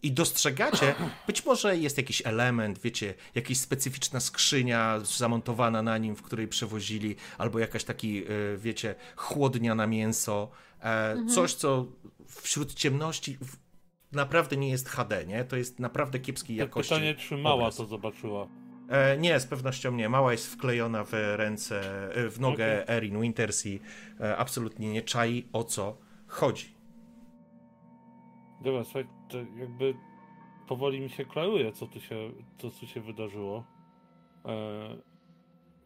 I 0.04 0.12
dostrzegacie, 0.12 0.96
być 1.28 1.46
może 1.46 1.78
jest 1.78 1.98
jakiś 1.98 2.22
element, 2.26 2.80
wiecie, 2.80 3.14
jakaś 3.36 3.58
specyficzna 3.58 4.20
skrzynia 4.20 5.00
zamontowana 5.00 5.82
na 5.82 5.98
nim, 5.98 6.16
w 6.16 6.22
której 6.22 6.48
przewozili, 6.48 7.16
albo 7.38 7.60
jakaś 7.60 7.84
taki, 7.84 8.24
e, 8.24 8.58
wiecie, 8.58 8.96
chłodnia 9.16 9.76
na 9.76 9.88
mięso. 9.88 10.50
E, 10.84 11.16
Coś, 11.36 11.54
co 11.54 11.86
wśród 12.28 12.74
ciemności 12.74 13.38
naprawdę 14.12 14.58
nie 14.58 14.70
jest 14.70 14.90
HD, 14.90 15.26
nie? 15.26 15.44
To 15.44 15.56
jest 15.56 15.80
naprawdę 15.80 16.20
kiepskiej 16.20 16.56
jakości. 16.58 16.90
Pytanie, 16.94 17.16
czy 17.16 17.38
mała 17.38 17.56
obraz. 17.56 17.76
to 17.76 17.86
zobaczyła. 17.86 18.48
E, 18.90 19.18
nie, 19.18 19.40
z 19.40 19.46
pewnością 19.46 19.92
nie. 19.92 20.10
Mała 20.10 20.32
jest 20.32 20.48
wklejona 20.48 21.04
w 21.04 21.14
ręce, 21.14 21.82
e, 22.16 22.30
w 22.30 22.40
nogę 22.40 22.84
Okej. 22.84 22.96
Erin 22.98 23.22
Winters 23.22 23.66
i 23.66 23.80
e, 24.20 24.38
absolutnie 24.38 24.92
nie 24.94 25.02
czai 25.02 25.48
o 25.54 25.64
co 25.64 25.98
chodzi. 26.28 26.76
Dobra, 28.64 28.84
słuchaj, 28.84 29.08
to 29.30 29.38
jakby 29.38 29.94
powoli 30.68 31.00
mi 31.00 31.10
się 31.10 31.26
klaruje, 31.26 31.72
co 31.72 31.88
tu 31.88 32.00
się, 32.00 32.32
co 32.58 32.70
tu 32.70 32.88
się 32.88 33.02
wydarzyło. 33.02 33.64
E... 34.46 35.18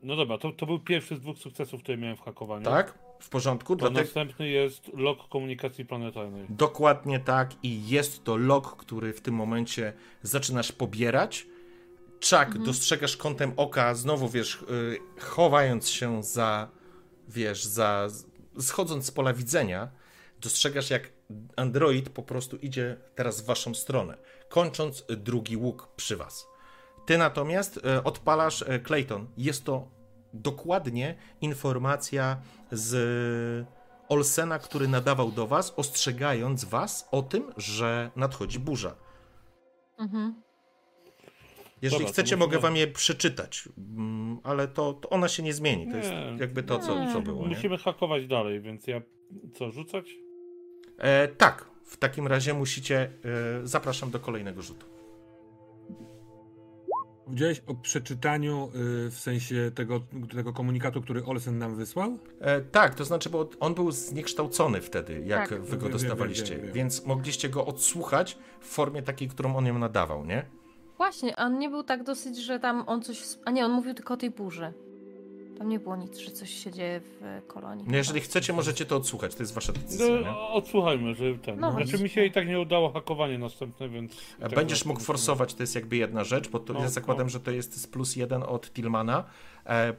No 0.03 0.15
dobra, 0.15 0.37
to, 0.37 0.51
to 0.51 0.65
był 0.65 0.79
pierwszy 0.79 1.15
z 1.15 1.19
dwóch 1.19 1.37
sukcesów, 1.37 1.83
które 1.83 1.97
miałem 1.97 2.17
w 2.17 2.21
hakowaniu. 2.21 2.65
Tak? 2.65 2.99
W 3.19 3.29
porządku? 3.29 3.75
To 3.75 3.89
następny 3.89 4.49
jest 4.49 4.91
log 4.93 5.29
komunikacji 5.29 5.85
planetarnej. 5.85 6.45
Dokładnie 6.49 7.19
tak 7.19 7.51
i 7.63 7.89
jest 7.89 8.23
to 8.23 8.37
log, 8.37 8.75
który 8.75 9.13
w 9.13 9.21
tym 9.21 9.35
momencie 9.35 9.93
zaczynasz 10.21 10.71
pobierać. 10.71 11.45
Czak, 12.19 12.47
mhm. 12.47 12.65
dostrzegasz 12.65 13.17
kątem 13.17 13.53
oka, 13.57 13.95
znowu 13.95 14.29
wiesz, 14.29 14.61
y, 14.61 14.97
chowając 15.19 15.89
się 15.89 16.23
za, 16.23 16.69
wiesz, 17.27 17.63
za, 17.63 18.07
schodząc 18.59 19.05
z 19.05 19.11
pola 19.11 19.33
widzenia, 19.33 19.87
dostrzegasz 20.41 20.89
jak 20.89 21.11
android 21.55 22.09
po 22.09 22.23
prostu 22.23 22.57
idzie 22.57 22.97
teraz 23.15 23.41
w 23.41 23.45
waszą 23.45 23.73
stronę, 23.73 24.17
kończąc 24.49 25.05
drugi 25.17 25.57
łuk 25.57 25.89
przy 25.95 26.17
was. 26.17 26.47
Ty 27.05 27.17
natomiast 27.17 27.77
y, 27.77 28.03
odpalasz 28.03 28.61
y, 28.61 28.79
Clayton. 28.79 29.27
Jest 29.37 29.65
to 29.65 29.87
dokładnie 30.33 31.15
informacja 31.41 32.41
z 32.71 33.67
Olsena, 34.09 34.59
który 34.59 34.87
nadawał 34.87 35.31
do 35.31 35.47
was, 35.47 35.73
ostrzegając 35.77 36.65
was 36.65 37.07
o 37.11 37.21
tym, 37.21 37.53
że 37.57 38.11
nadchodzi 38.15 38.59
burza. 38.59 38.95
Mhm. 39.99 40.41
Jeżeli 41.81 42.03
Dobra, 42.03 42.13
chcecie, 42.13 42.37
mogę 42.37 42.59
wam 42.59 42.75
je 42.75 42.87
przeczytać, 42.87 43.69
mm, 43.77 44.39
ale 44.43 44.67
to, 44.67 44.93
to, 44.93 45.09
ona 45.09 45.27
się 45.27 45.43
nie 45.43 45.53
zmieni. 45.53 45.85
To 45.85 45.91
nie. 45.91 45.97
jest 45.97 46.11
jakby 46.39 46.63
to, 46.63 46.79
co, 46.79 47.13
co 47.13 47.21
było. 47.21 47.45
Musimy 47.45 47.75
nie? 47.75 47.83
hakować 47.83 48.27
dalej, 48.27 48.61
więc 48.61 48.87
ja 48.87 49.01
co, 49.53 49.71
rzucać? 49.71 50.05
E, 51.01 51.27
tak, 51.27 51.65
w 51.85 51.97
takim 51.97 52.27
razie 52.27 52.53
musicie. 52.53 53.09
E, 53.63 53.67
zapraszam 53.67 54.11
do 54.11 54.19
kolejnego 54.19 54.61
rzutu. 54.61 54.85
Powiedziałeś 57.25 57.61
o 57.67 57.75
przeczytaniu 57.75 58.69
y, 59.05 59.11
w 59.11 59.19
sensie 59.19 59.71
tego, 59.75 60.01
tego 60.35 60.53
komunikatu, 60.53 61.01
który 61.01 61.25
Olsen 61.25 61.57
nam 61.57 61.75
wysłał? 61.75 62.17
E, 62.39 62.61
tak, 62.61 62.95
to 62.95 63.05
znaczy, 63.05 63.29
bo 63.29 63.49
on 63.59 63.73
był 63.73 63.91
zniekształcony 63.91 64.81
wtedy, 64.81 65.23
jak 65.25 65.49
tak. 65.49 65.61
wy 65.61 65.77
go 65.77 65.89
dostawaliście, 65.89 66.49
wiem, 66.49 66.55
wiem, 66.55 66.65
wiem, 66.65 66.73
więc 66.73 67.05
mogliście 67.05 67.49
go 67.49 67.65
odsłuchać 67.65 68.37
w 68.59 68.67
formie 68.67 69.01
takiej, 69.01 69.27
którą 69.27 69.55
on 69.55 69.65
ją 69.65 69.79
nadawał, 69.79 70.25
nie? 70.25 70.45
Właśnie, 70.97 71.39
a 71.39 71.45
on 71.45 71.59
nie 71.59 71.69
był 71.69 71.83
tak 71.83 72.03
dosyć, 72.03 72.37
że 72.37 72.59
tam 72.59 72.83
on 72.87 73.01
coś. 73.01 73.23
A 73.45 73.51
nie, 73.51 73.65
on 73.65 73.71
mówił 73.71 73.93
tylko 73.93 74.13
o 74.13 74.17
tej 74.17 74.31
burzy. 74.31 74.73
Tam 75.61 75.69
nie 75.69 75.79
było 75.79 75.95
nic, 75.95 76.17
że 76.17 76.31
coś 76.31 76.49
się 76.49 76.71
dzieje 76.71 76.99
w 76.99 77.41
kolonii. 77.47 77.85
No 77.87 77.97
jeżeli 77.97 78.21
chcecie, 78.21 78.53
możecie 78.53 78.85
to 78.85 78.95
odsłuchać, 78.95 79.35
to 79.35 79.43
jest 79.43 79.53
wasza 79.53 79.73
decyzja. 79.73 80.21
No, 80.21 80.53
odsłuchajmy, 80.53 81.15
że 81.15 81.35
ten. 81.35 81.59
No, 81.59 81.71
znaczy 81.71 82.03
mi 82.03 82.09
się 82.09 82.25
i 82.25 82.31
tak 82.31 82.47
nie 82.47 82.59
udało 82.59 82.91
hakowanie 82.91 83.37
następne, 83.37 83.89
więc. 83.89 84.11
Tak 84.39 84.55
Będziesz 84.55 84.85
mógł 84.85 84.99
forsować, 84.99 85.53
to 85.53 85.63
jest 85.63 85.75
jakby 85.75 85.97
jedna 85.97 86.23
rzecz, 86.23 86.49
bo 86.49 86.59
to 86.59 86.73
no, 86.73 86.79
ja 86.79 86.89
zakładam, 86.89 87.25
no. 87.25 87.29
że 87.29 87.39
to 87.39 87.51
jest 87.51 87.81
z 87.81 87.87
plus 87.87 88.15
jeden 88.15 88.43
od 88.43 88.73
Tilmana, 88.73 89.19
e, 89.19 89.23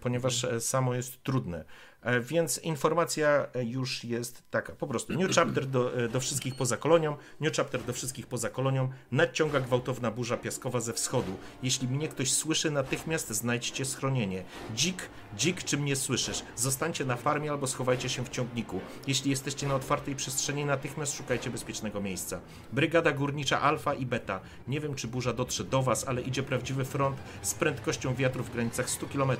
ponieważ 0.01 0.45
e, 0.45 0.61
samo 0.61 0.95
jest 0.95 1.23
trudne. 1.23 1.65
E, 2.03 2.21
więc 2.21 2.59
informacja 2.59 3.47
e, 3.55 3.65
już 3.65 4.05
jest 4.05 4.43
taka, 4.51 4.73
po 4.73 4.87
prostu 4.87 5.13
New 5.13 5.35
Chapter 5.35 5.67
do, 5.67 6.05
e, 6.05 6.09
do 6.09 6.21
wszystkich 6.21 6.55
poza 6.55 6.77
kolonią, 6.77 7.17
New 7.41 7.57
Chapter 7.57 7.83
do 7.83 7.93
wszystkich 7.93 8.27
poza 8.27 8.51
kolonią, 8.51 8.91
nadciąga 9.13 9.61
gwałtowna 9.61 10.11
burza 10.11 10.37
piaskowa 10.37 10.81
ze 10.81 10.93
wschodu. 10.93 11.37
Jeśli 11.63 11.89
mnie 11.89 12.09
ktoś 12.09 12.33
słyszy, 12.33 12.71
natychmiast 12.71 13.31
znajdźcie 13.31 13.85
schronienie. 13.85 14.45
Dzik, 14.75 15.09
dzik, 15.37 15.65
czy 15.65 15.79
mnie 15.79 15.97
słyszysz? 15.97 16.43
Zostańcie 16.57 17.05
na 17.05 17.17
farmie 17.17 17.51
albo 17.51 17.67
schowajcie 17.67 18.09
się 18.09 18.25
w 18.25 18.29
ciągniku. 18.29 18.81
Jeśli 19.07 19.31
jesteście 19.31 19.69
na 19.69 19.75
otwartej 19.75 20.17
przestrzeni, 20.17 20.65
natychmiast 20.65 21.17
szukajcie 21.17 21.51
bezpiecznego 21.51 22.01
miejsca. 22.01 22.41
Brygada 22.73 23.13
górnicza 23.13 23.61
Alfa 23.61 23.95
i 23.95 24.07
Beta. 24.07 24.41
Nie 24.69 24.81
wiem, 24.81 24.95
czy 24.95 25.09
burza 25.09 25.33
dotrze 25.33 25.65
do 25.65 25.83
was, 25.83 26.09
ale 26.09 26.23
idzie 26.23 26.43
prawdziwy 26.43 26.85
front 26.85 27.17
z 27.43 27.55
prędkością 27.55 28.15
wiatru 28.15 28.45
w 28.45 28.51
granicach 28.51 28.91
100 28.91 29.07
km. 29.07 29.31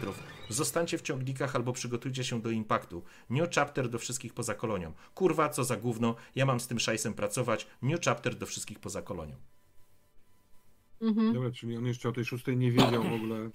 Zostańcie 0.49 0.99
w 0.99 1.03
ciągnikach 1.03 1.57
albo 1.57 1.73
przygotujcie 1.73 2.25
się 2.25 2.41
do 2.41 2.51
impaktu. 2.51 3.03
New 3.31 3.51
chapter 3.55 3.89
do 3.89 3.99
wszystkich 3.99 4.35
poza 4.35 4.55
kolonią. 4.55 4.93
Kurwa, 5.15 5.49
co 5.49 5.65
za 5.65 5.77
gówno, 5.77 6.15
ja 6.35 6.47
mam 6.47 6.61
z 6.61 6.67
tym 6.67 6.79
szajsem 6.79 7.15
pracować. 7.15 7.67
New 7.83 8.01
chapter 8.01 8.35
do 8.35 8.47
wszystkich 8.47 8.79
poza 8.79 9.03
kolonią. 9.03 9.37
Mhm. 11.01 11.35
Dobra, 11.35 11.51
czyli 11.51 11.77
on 11.77 11.87
jeszcze 11.87 12.09
o 12.09 12.13
tej 12.13 12.25
szóstej 12.25 12.57
nie 12.57 12.73
wiedział 12.73 13.03
w 13.03 13.13
ogóle. 13.13 13.51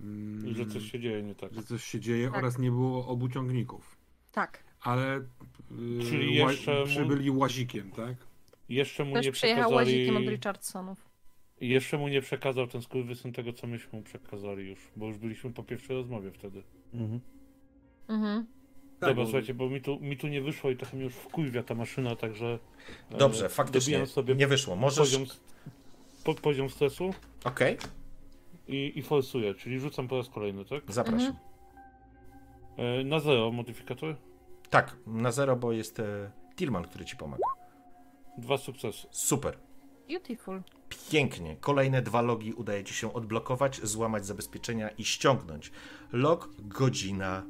Mm, 0.00 0.54
że 0.54 0.66
coś 0.66 0.90
się 0.90 1.00
dzieje 1.00 1.22
nie 1.22 1.34
tak. 1.34 1.54
Że 1.54 1.62
coś 1.62 1.84
się 1.84 2.00
dzieje 2.00 2.28
tak. 2.28 2.38
oraz 2.38 2.58
nie 2.58 2.70
było 2.70 3.06
obu 3.06 3.28
ciągników. 3.28 3.96
Tak. 4.32 4.64
Ale 4.80 5.20
yy, 5.70 6.04
Czyli 6.04 6.34
jeszcze 6.34 6.84
przybyli 6.84 7.30
łazikiem, 7.30 7.90
tak? 7.90 8.16
Jeszcze 8.68 9.04
mu 9.04 9.12
Ktoś 9.12 9.26
nie 9.26 9.32
przejechał 9.32 9.70
przekazali... 9.70 9.98
łazikiem 9.98 10.16
od 10.16 10.32
Richardsonów. 10.32 11.11
I 11.62 11.68
jeszcze 11.68 11.98
mu 11.98 12.08
nie 12.08 12.20
przekazał 12.20 12.66
ten 12.66 12.82
skurwysyn 12.82 13.32
tego, 13.32 13.52
co 13.52 13.66
myśmy 13.66 13.98
mu 13.98 14.02
przekazali 14.04 14.68
już, 14.68 14.78
bo 14.96 15.06
już 15.06 15.18
byliśmy 15.18 15.52
po 15.52 15.62
pierwszej 15.62 15.96
rozmowie 15.96 16.30
wtedy. 16.30 16.62
Mhm. 16.94 17.20
Mhm. 18.08 18.46
Tak, 19.00 19.10
Dobra, 19.10 19.14
bo... 19.14 19.24
słuchajcie, 19.24 19.54
bo 19.54 19.70
mi 19.70 19.80
tu, 19.80 20.00
mi 20.00 20.16
tu 20.16 20.28
nie 20.28 20.42
wyszło 20.42 20.70
i 20.70 20.76
trochę 20.76 20.96
mi 20.96 21.02
już 21.02 21.14
wkurwia 21.14 21.62
ta 21.62 21.74
maszyna, 21.74 22.16
także... 22.16 22.58
E, 23.10 23.16
Dobrze, 23.18 23.46
e, 23.46 23.48
faktycznie 23.48 24.06
sobie 24.06 24.34
nie 24.34 24.46
wyszło. 24.46 24.76
Możesz... 24.76 24.98
Poziom, 24.98 25.26
po, 26.24 26.34
poziom 26.34 26.70
stresu. 26.70 27.14
Okej. 27.44 27.78
Okay. 27.78 27.90
I, 28.68 28.98
I 28.98 29.02
forsuję, 29.02 29.54
czyli 29.54 29.80
rzucam 29.80 30.08
po 30.08 30.16
raz 30.16 30.28
kolejny, 30.28 30.64
tak? 30.64 30.82
Zapraszam. 30.88 31.36
Mhm. 32.78 33.00
E, 33.00 33.04
na 33.04 33.20
zero 33.20 33.52
modyfikator? 33.52 34.16
Tak, 34.70 34.96
na 35.06 35.32
zero, 35.32 35.56
bo 35.56 35.72
jest 35.72 36.00
e, 36.00 36.30
Tilman, 36.56 36.84
który 36.84 37.04
ci 37.04 37.16
pomaga. 37.16 37.42
Dwa 38.38 38.58
sukcesy. 38.58 39.08
Super. 39.10 39.58
Beautiful. 40.08 40.62
Pięknie. 41.10 41.56
Kolejne 41.56 42.02
dwa 42.02 42.22
logi 42.22 42.52
udaje 42.52 42.84
ci 42.84 42.94
się 42.94 43.12
odblokować, 43.12 43.80
złamać 43.82 44.26
zabezpieczenia 44.26 44.88
i 44.88 45.04
ściągnąć. 45.04 45.72
Log 46.12 46.50
godzina 46.58 47.46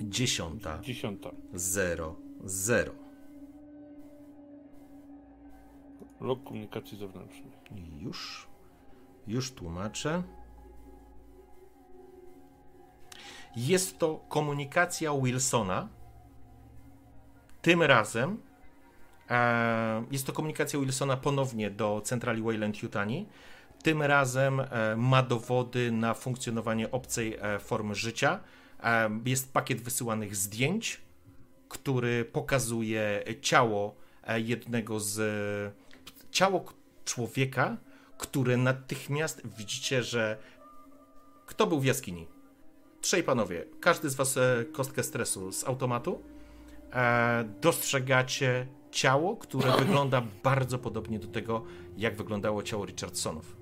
dziesiąta. 0.00 0.80
Dziesiąta. 0.82 1.30
Zero, 1.54 2.16
zero. 2.44 2.92
Log 6.20 6.44
komunikacji 6.44 6.98
zewnętrznej. 6.98 7.52
Już. 8.00 8.46
Już 9.26 9.52
tłumaczę. 9.52 10.22
Jest 13.56 13.98
to 13.98 14.24
komunikacja 14.28 15.12
Wilsona. 15.22 15.88
Tym 17.62 17.82
razem 17.82 18.42
jest 20.10 20.26
to 20.26 20.32
komunikacja 20.32 20.78
Wilsona 20.78 21.16
ponownie 21.16 21.70
do 21.70 22.00
centrali 22.04 22.42
Wayland 22.42 22.82
Yutani. 22.82 23.26
Tym 23.82 24.02
razem 24.02 24.60
e, 24.60 24.96
ma 24.96 25.22
dowody 25.22 25.92
na 25.92 26.14
funkcjonowanie 26.14 26.90
obcej 26.90 27.36
e, 27.40 27.58
formy 27.58 27.94
życia. 27.94 28.40
Jest 29.24 29.52
pakiet 29.52 29.82
wysyłanych 29.82 30.36
zdjęć, 30.36 31.00
który 31.68 32.24
pokazuje 32.24 33.24
ciało 33.40 33.94
jednego 34.36 35.00
z. 35.00 35.74
ciało 36.30 36.64
człowieka, 37.04 37.76
które 38.18 38.56
natychmiast 38.56 39.46
widzicie, 39.56 40.02
że. 40.02 40.36
Kto 41.46 41.66
był 41.66 41.80
w 41.80 41.84
jaskini? 41.84 42.26
Trzej 43.00 43.22
panowie. 43.22 43.64
Każdy 43.80 44.10
z 44.10 44.14
was 44.14 44.38
kostkę 44.72 45.02
stresu 45.02 45.52
z 45.52 45.64
automatu. 45.64 46.22
Dostrzegacie 47.60 48.66
ciało, 48.94 49.36
które 49.36 49.72
wygląda 49.78 50.22
bardzo 50.42 50.78
podobnie 50.78 51.18
do 51.18 51.28
tego, 51.28 51.64
jak 51.96 52.16
wyglądało 52.16 52.62
ciało 52.62 52.86
Richardsonów. 52.86 53.56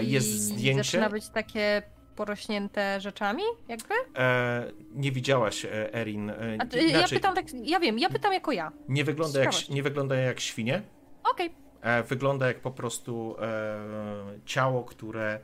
Jest 0.00 0.28
I 0.28 0.30
zdjęcie. 0.30 0.84
Zaczyna 0.84 1.10
być 1.10 1.28
takie 1.28 1.82
porośnięte 2.16 3.00
rzeczami, 3.00 3.42
jakby? 3.68 3.94
E, 4.16 4.72
nie 4.94 5.12
widziałaś, 5.12 5.64
e, 5.64 5.94
Erin. 5.94 6.30
E, 6.30 6.34
A, 6.58 6.76
ja 6.76 7.08
pytam 7.08 7.34
tak, 7.34 7.44
ja 7.64 7.80
wiem, 7.80 7.98
ja 7.98 8.08
pytam 8.08 8.32
jako 8.32 8.52
ja. 8.52 8.72
Nie 8.88 9.04
wygląda, 9.04 9.40
jak, 9.40 9.68
nie 9.68 9.82
wygląda 9.82 10.16
jak 10.16 10.40
świnie. 10.40 10.82
Okej. 11.32 11.46
Okay. 11.46 11.92
E, 11.92 12.02
wygląda 12.02 12.46
jak 12.46 12.60
po 12.60 12.70
prostu 12.70 13.36
e, 13.40 13.78
ciało, 14.44 14.84
które 14.84 15.40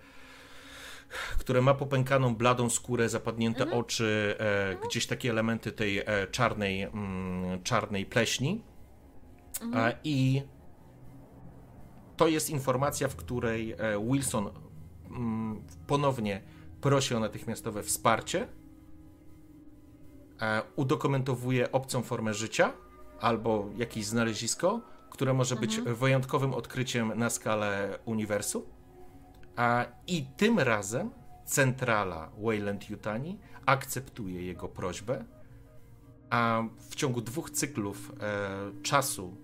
które 1.38 1.62
ma 1.62 1.74
popękaną, 1.74 2.34
bladą 2.36 2.70
skórę, 2.70 3.08
zapadnięte 3.08 3.62
mhm. 3.62 3.80
oczy, 3.80 4.36
e, 4.38 4.86
gdzieś 4.86 5.06
takie 5.06 5.30
elementy 5.30 5.72
tej 5.72 5.98
e, 5.98 6.04
czarnej, 6.30 6.82
mm, 6.82 7.62
czarnej 7.62 8.06
pleśni. 8.06 8.62
Mhm. 9.62 9.94
I 10.04 10.42
to 12.16 12.28
jest 12.28 12.50
informacja, 12.50 13.08
w 13.08 13.16
której 13.16 13.72
e, 13.72 13.76
Wilson 14.10 14.50
mm, 15.10 15.62
ponownie 15.86 16.42
prosi 16.80 17.14
o 17.14 17.20
natychmiastowe 17.20 17.82
wsparcie, 17.82 18.48
e, 20.40 20.62
udokumentowuje 20.76 21.72
obcą 21.72 22.02
formę 22.02 22.34
życia 22.34 22.72
albo 23.20 23.68
jakieś 23.76 24.06
znalezisko, 24.06 24.80
które 25.10 25.34
może 25.34 25.56
być 25.56 25.78
mhm. 25.78 25.96
wyjątkowym 25.96 26.54
odkryciem 26.54 27.18
na 27.18 27.30
skalę 27.30 27.98
uniwersum 28.04 28.62
a, 29.56 29.86
I 30.06 30.26
tym 30.36 30.58
razem 30.58 31.10
centrala 31.44 32.30
Wayland 32.38 32.90
Yutani 32.90 33.38
akceptuje 33.66 34.42
jego 34.42 34.68
prośbę, 34.68 35.24
a 36.30 36.62
w 36.90 36.94
ciągu 36.94 37.20
dwóch 37.20 37.50
cyklów 37.50 38.12
e, 38.20 38.82
czasu 38.82 39.36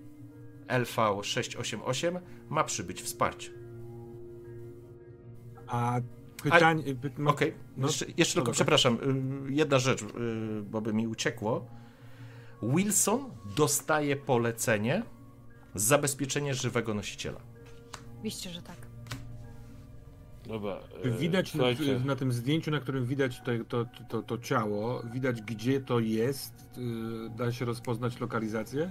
LV688 0.69 2.21
ma 2.49 2.65
przybyć 2.65 3.03
wsparcie. 3.03 3.51
A 5.67 6.01
Pytań... 6.43 6.81
Okej, 6.81 7.27
okay. 7.27 7.53
no, 7.77 7.87
jeszcze, 7.87 8.07
jeszcze 8.17 8.35
tylko, 8.35 8.53
przepraszam, 8.53 8.99
y, 9.49 9.53
jedna 9.53 9.79
rzecz, 9.79 10.03
y, 10.03 10.07
bo 10.63 10.81
by 10.81 10.93
mi 10.93 11.07
uciekło. 11.07 11.67
Wilson 12.63 13.31
dostaje 13.57 14.17
polecenie 14.17 15.03
zabezpieczenie 15.75 16.55
żywego 16.55 16.95
nosiciela. 16.95 17.41
Oczywiście, 18.15 18.51
że 18.51 18.63
tak. 18.63 18.78
Dobra. 20.49 20.79
E, 21.05 21.11
widać 21.11 21.55
na, 21.55 21.65
na, 22.05 22.17
tym 22.17 22.33
zdjęciu, 22.33 22.71
na 22.71 22.81
którym 22.81 23.07
widać 23.07 23.41
to, 23.41 23.53
to, 23.69 23.87
to, 24.09 24.23
to, 24.23 24.39
ciało, 24.39 25.03
widać 25.13 25.43
gdzie 25.43 25.81
to 25.81 26.01
jest. 26.01 26.79
Y, 26.79 27.31
da 27.37 27.53
się 27.53 27.65
rozpoznać 27.65 28.21
lokalizację? 28.21 28.91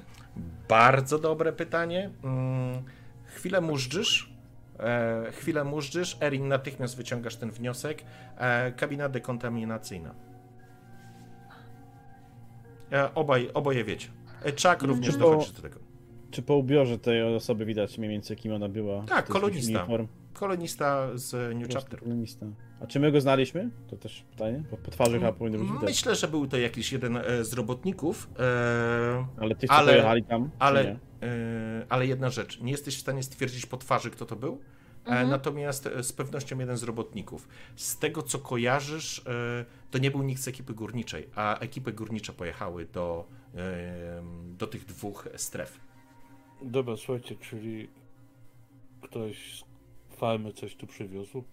Bardzo 0.69 1.19
dobre 1.19 1.53
pytanie. 1.53 2.09
Hmm, 2.21 2.83
chwilę 3.25 3.61
mużdżysz. 3.61 4.33
E, 4.79 5.31
chwilę 5.31 5.63
mużdżysz. 5.63 6.17
Erin, 6.21 6.47
natychmiast 6.47 6.97
wyciągasz 6.97 7.35
ten 7.35 7.51
wniosek. 7.51 8.03
E, 8.37 8.71
kabina 8.71 9.09
dekontaminacyjna. 9.09 10.15
E, 12.91 13.13
obaj, 13.13 13.49
oboje 13.53 13.83
wiecie. 13.83 14.07
E, 14.43 14.51
Chuck 14.51 14.83
również 14.83 15.15
po, 15.15 15.19
dochodzi 15.19 15.53
do 15.53 15.61
tego. 15.61 15.79
Czy 16.31 16.41
po 16.41 16.55
ubiorze 16.55 16.99
tej 16.99 17.35
osoby 17.35 17.65
widać 17.65 17.97
mniej 17.97 18.11
więcej 18.11 18.37
kim 18.37 18.53
ona 18.53 18.69
była? 18.69 19.03
Tak, 19.03 19.27
kolonista. 19.27 19.79
Uniform? 19.79 20.07
Kolonista 20.39 21.07
z 21.13 21.55
New 21.55 21.73
Chapter. 21.73 21.99
Kolonista. 21.99 22.45
A 22.79 22.87
czy 22.87 22.99
my 22.99 23.11
go 23.11 23.21
znaliśmy? 23.21 23.69
To 23.87 23.97
też 23.97 24.25
pytanie, 24.31 24.63
bo 24.71 24.77
po 24.77 24.91
twarzy 24.91 25.19
chyba 25.19 25.31
powinno 25.33 25.57
być 25.57 25.67
widać. 25.67 25.83
Myślę, 25.83 26.15
że 26.15 26.27
był 26.27 26.47
to 26.47 26.57
jakiś 26.57 26.91
jeden 26.91 27.17
e, 27.17 27.43
z 27.43 27.53
robotników. 27.53 28.29
E, 28.39 29.27
ale 29.37 29.55
tych, 29.55 29.69
co 29.69 29.75
ale, 29.75 29.91
pojechali 29.91 30.23
tam? 30.23 30.49
Ale, 30.59 30.99
e, 31.21 31.85
ale 31.89 32.07
jedna 32.07 32.29
rzecz, 32.29 32.61
nie 32.61 32.71
jesteś 32.71 32.97
w 32.97 32.99
stanie 32.99 33.23
stwierdzić 33.23 33.65
po 33.65 33.77
twarzy, 33.77 34.09
kto 34.09 34.25
to 34.25 34.35
był, 34.35 34.61
mhm. 35.05 35.29
natomiast 35.29 35.89
z 36.01 36.13
pewnością 36.13 36.59
jeden 36.59 36.77
z 36.77 36.83
robotników. 36.83 37.47
Z 37.75 37.99
tego, 37.99 38.23
co 38.23 38.39
kojarzysz, 38.39 39.21
to 39.91 39.97
nie 39.97 40.11
był 40.11 40.23
nikt 40.23 40.41
z 40.41 40.47
ekipy 40.47 40.73
górniczej, 40.73 41.29
a 41.35 41.59
ekipy 41.59 41.93
górnicze 41.93 42.33
pojechały 42.33 42.85
do, 42.85 43.27
do 44.57 44.67
tych 44.67 44.85
dwóch 44.85 45.27
stref. 45.35 45.79
Dobra, 46.61 46.97
słuchajcie, 46.97 47.35
czyli 47.35 47.89
ktoś 49.01 49.59
z 49.59 49.66
farmy 50.17 50.53
coś 50.53 50.75
tu 50.75 50.87
przywiózł 50.87 51.43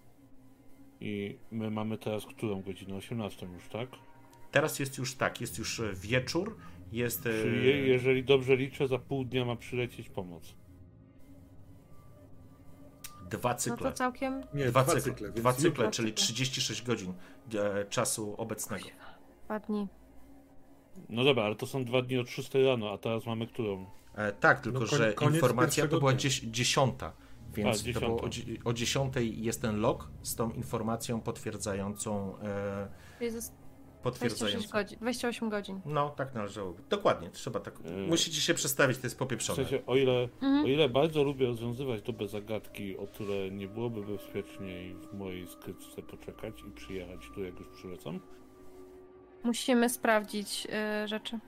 i 0.99 1.37
my 1.51 1.71
mamy 1.71 1.97
teraz 1.97 2.25
którą 2.25 2.61
godzinę? 2.61 2.95
18 2.95 3.45
już, 3.45 3.67
tak? 3.67 3.89
Teraz 4.51 4.79
jest 4.79 4.97
już 4.97 5.15
tak, 5.15 5.41
jest 5.41 5.57
już 5.57 5.79
e, 5.79 5.93
wieczór, 5.93 6.57
jest... 6.91 7.25
E, 7.25 7.41
czyli 7.43 7.89
jeżeli 7.89 8.23
dobrze 8.23 8.55
liczę, 8.55 8.87
za 8.87 8.99
pół 8.99 9.25
dnia 9.25 9.45
ma 9.45 9.55
przylecieć 9.55 10.09
pomoc. 10.09 10.55
Dwa 13.29 13.55
cykle. 13.55 13.77
No 13.85 13.91
to 13.91 13.97
całkiem... 13.97 14.43
Nie, 14.53 14.65
dwa, 14.65 14.83
dwa 14.83 14.95
cykle. 14.95 15.31
Dwa 15.31 15.53
cykle, 15.53 15.91
czyli 15.91 16.13
36 16.13 16.83
godzin 16.83 17.13
e, 17.53 17.85
czasu 17.85 18.35
obecnego. 18.37 18.85
Dwa 19.45 19.59
dni. 19.59 19.87
No 21.09 21.23
dobra, 21.23 21.43
ale 21.43 21.55
to 21.55 21.67
są 21.67 21.85
dwa 21.85 22.01
dni 22.01 22.17
od 22.17 22.29
6 22.29 22.53
rano, 22.53 22.91
a 22.91 22.97
teraz 22.97 23.25
mamy 23.25 23.47
którą? 23.47 23.85
E, 24.15 24.31
tak, 24.31 24.61
tylko 24.61 24.79
no, 24.79 24.85
że 24.85 25.13
informacja 25.33 25.87
to 25.87 25.99
była 25.99 26.13
dzies 26.13 26.33
dziesiąta. 26.33 27.13
Więc 27.55 27.83
a, 27.89 27.93
to 27.93 27.99
było 27.99 28.21
o, 28.21 28.29
o 28.69 28.73
10 28.73 29.13
jest 29.21 29.61
ten 29.61 29.79
log 29.79 30.09
z 30.21 30.35
tą 30.35 30.51
informacją 30.51 31.21
potwierdzającą. 31.21 32.37
E, 32.39 32.87
potwierdzającą. 34.03 34.69
Godzin, 34.69 34.99
28 34.99 35.49
godzin. 35.49 35.81
No, 35.85 36.09
tak 36.09 36.33
należałoby. 36.33 36.83
Dokładnie, 36.89 37.29
trzeba 37.29 37.59
tak. 37.59 37.73
E, 37.85 38.07
musicie 38.07 38.41
się 38.41 38.53
przestawić, 38.53 38.97
to 38.97 39.07
jest 39.07 39.19
popieprzone. 39.19 39.65
W 39.65 39.69
sensie, 39.69 39.85
o 39.85 39.95
ile, 39.95 40.23
mhm. 40.23 40.65
o 40.65 40.67
ile 40.67 40.89
bardzo 40.89 41.23
lubię 41.23 41.45
rozwiązywać 41.45 42.01
dobre 42.01 42.27
zagadki, 42.27 42.97
o 42.97 43.07
które 43.07 43.51
nie 43.51 43.67
byłoby 43.67 44.01
bezpieczniej 44.01 44.95
w 44.95 45.13
mojej 45.13 45.47
skrytce 45.47 46.01
poczekać 46.01 46.53
i 46.67 46.71
przyjechać 46.71 47.19
tu, 47.35 47.43
jak 47.43 47.59
już 47.59 47.67
przylecam. 47.67 48.19
Musimy 49.43 49.89
sprawdzić 49.89 50.67
y, 51.03 51.07
rzeczy. 51.07 51.39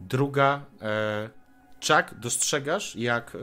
Druga, 0.00 0.66
e, 0.82 1.30
Chuck, 1.80 2.14
dostrzegasz, 2.14 2.96
jak 2.96 3.34
e, 3.34 3.38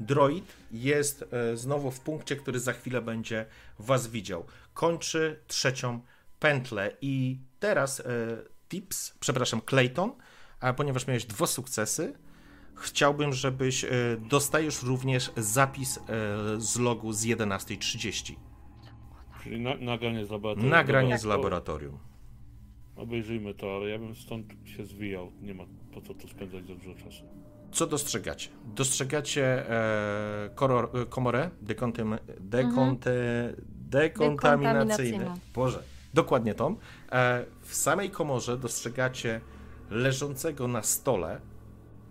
droid 0.00 0.56
jest 0.72 1.24
e, 1.32 1.56
znowu 1.56 1.90
w 1.90 2.00
punkcie, 2.00 2.36
który 2.36 2.60
za 2.60 2.72
chwilę 2.72 3.02
będzie 3.02 3.46
was 3.78 4.06
widział. 4.06 4.44
Kończy 4.74 5.40
trzecią 5.46 6.00
pętlę 6.40 6.96
i 7.00 7.38
teraz 7.60 8.00
e, 8.00 8.04
Tips, 8.68 9.14
przepraszam, 9.20 9.60
Clayton, 9.60 10.12
a 10.60 10.72
ponieważ 10.72 11.06
miałeś 11.06 11.24
dwa 11.24 11.46
sukcesy, 11.46 12.14
chciałbym, 12.76 13.32
żebyś 13.32 13.84
e, 13.84 13.88
dostajesz 14.28 14.82
również 14.82 15.30
zapis 15.36 16.00
z 16.58 16.78
logu 16.78 17.12
z 17.12 17.24
11.30. 17.24 18.34
Czyli 19.42 19.60
na, 19.60 19.74
nagranie 19.74 20.26
z 20.26 20.30
laboratorium. 20.30 20.70
Nagranie 20.70 21.18
z 21.18 21.24
laboratorium. 21.24 21.98
Obejrzyjmy 22.96 23.54
to, 23.54 23.76
ale 23.76 23.88
ja 23.88 23.98
bym 23.98 24.14
stąd 24.14 24.46
się 24.64 24.86
zwijał. 24.86 25.32
Nie 25.42 25.54
ma 25.54 25.64
po 25.94 26.00
co 26.00 26.14
tu 26.14 26.28
spędzać 26.28 26.66
za 26.66 26.74
dużo 26.74 26.94
czasu. 26.94 27.24
Co 27.74 27.86
dostrzegacie? 27.86 28.48
Dostrzegacie 28.74 29.70
e, 29.70 30.50
koror, 30.54 30.90
e, 30.94 31.06
komorę 31.06 31.50
dekontem, 31.62 32.18
dekonte, 32.40 33.10
mhm. 33.40 33.64
dekontaminacyjną. 33.68 35.38
Boże, 35.54 35.82
dokładnie 36.14 36.54
tą. 36.54 36.76
E, 37.12 37.44
w 37.62 37.74
samej 37.74 38.10
komorze 38.10 38.58
dostrzegacie 38.58 39.40
leżącego 39.90 40.68
na 40.68 40.82
stole 40.82 41.40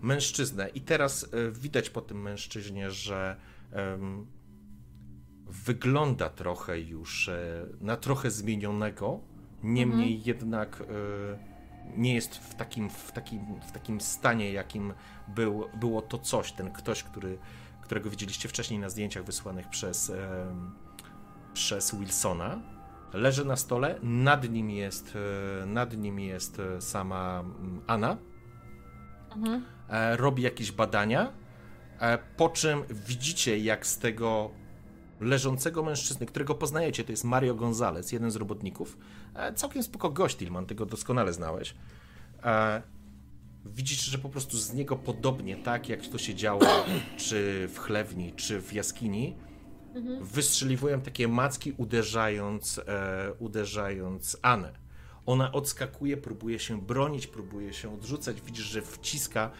mężczyznę 0.02 0.68
i 0.68 0.80
teraz 0.80 1.24
e, 1.24 1.50
widać 1.50 1.90
po 1.90 2.00
tym 2.00 2.22
mężczyźnie, 2.22 2.90
że 2.90 3.36
wygląda 5.54 6.28
trochę 6.28 6.80
już 6.80 7.28
e, 7.28 7.66
na 7.80 7.96
trochę 7.96 8.30
zmienionego, 8.30 9.20
niemniej 9.62 10.16
mhm. 10.16 10.26
jednak 10.26 10.80
e, 10.80 11.53
nie 11.96 12.14
jest 12.14 12.36
w 12.36 12.54
takim, 12.54 12.90
w, 12.90 13.12
takim, 13.12 13.60
w 13.60 13.72
takim 13.72 14.00
stanie, 14.00 14.52
jakim 14.52 14.94
był, 15.28 15.68
było 15.74 16.02
to 16.02 16.18
coś, 16.18 16.52
ten 16.52 16.70
ktoś, 16.70 17.02
który, 17.02 17.38
którego 17.80 18.10
widzieliście 18.10 18.48
wcześniej 18.48 18.80
na 18.80 18.88
zdjęciach 18.88 19.24
wysłanych 19.24 19.68
przez, 19.68 20.12
przez 21.54 21.94
Wilsona. 21.94 22.58
Leży 23.12 23.44
na 23.44 23.56
stole, 23.56 23.98
nad 24.02 24.50
nim 24.50 24.70
jest, 24.70 25.16
e, 25.62 25.66
nad 25.66 25.96
nim 25.96 26.20
jest 26.20 26.62
sama 26.80 27.40
mm, 27.40 27.80
Anna. 27.86 28.16
Mhm. 29.36 29.64
Robi 30.16 30.42
jakieś 30.42 30.72
badania, 30.72 31.32
po 32.36 32.48
czym 32.48 32.84
widzicie, 32.90 33.58
jak 33.58 33.86
z 33.86 33.98
tego 33.98 34.50
leżącego 35.20 35.82
mężczyzny, 35.82 36.26
którego 36.26 36.54
poznajecie, 36.54 37.04
to 37.04 37.12
jest 37.12 37.24
Mario 37.24 37.54
Gonzalez, 37.54 38.12
jeden 38.12 38.30
z 38.30 38.36
robotników. 38.36 38.98
E, 39.34 39.54
całkiem 39.54 39.82
spoko 39.82 40.10
gość, 40.10 40.36
Tilman, 40.36 40.66
tego 40.66 40.86
doskonale 40.86 41.32
znałeś. 41.32 41.74
E, 42.44 42.82
widzicie, 43.64 44.10
że 44.10 44.18
po 44.18 44.28
prostu 44.28 44.58
z 44.58 44.72
niego 44.72 44.96
podobnie, 44.96 45.56
tak 45.56 45.88
jak 45.88 46.06
to 46.06 46.18
się 46.18 46.34
działo 46.34 46.66
czy 47.16 47.68
w 47.72 47.78
chlewni, 47.78 48.32
czy 48.32 48.60
w 48.60 48.72
jaskini, 48.72 49.36
mhm. 49.94 50.24
wystrzeliwują 50.24 51.00
takie 51.00 51.28
macki, 51.28 51.72
uderzając, 51.76 52.78
e, 52.78 53.32
uderzając 53.38 54.36
Anę. 54.42 54.84
Ona 55.26 55.52
odskakuje, 55.52 56.16
próbuje 56.16 56.58
się 56.58 56.80
bronić, 56.82 57.26
próbuje 57.26 57.72
się 57.72 57.94
odrzucać. 57.94 58.40
Widzisz, 58.40 58.64
że 58.64 58.82
wciska, 58.82 59.50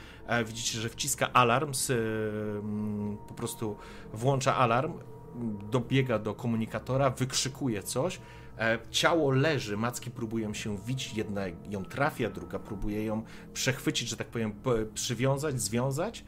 widzicie, 0.47 0.81
że 0.81 0.89
wciska 0.89 1.33
alarm, 1.33 1.75
z, 1.75 1.93
po 3.29 3.35
prostu 3.35 3.77
włącza 4.13 4.57
alarm 4.57 4.93
dobiega 5.71 6.19
do 6.19 6.35
komunikatora, 6.35 7.11
wykrzykuje 7.11 7.83
coś. 7.83 8.21
E, 8.59 8.79
ciało 8.91 9.31
leży, 9.31 9.77
macki 9.77 10.11
próbują 10.11 10.55
się 10.55 10.79
widzieć, 10.79 11.15
jedna 11.15 11.43
ją 11.71 11.85
trafia, 11.85 12.31
druga 12.31 12.59
próbuje 12.59 13.05
ją 13.05 13.23
przechwycić, 13.55 14.09
że 14.09 14.17
tak 14.17 14.27
powiem, 14.27 14.55
przywiązać, 14.95 15.61
związać. 15.61 16.25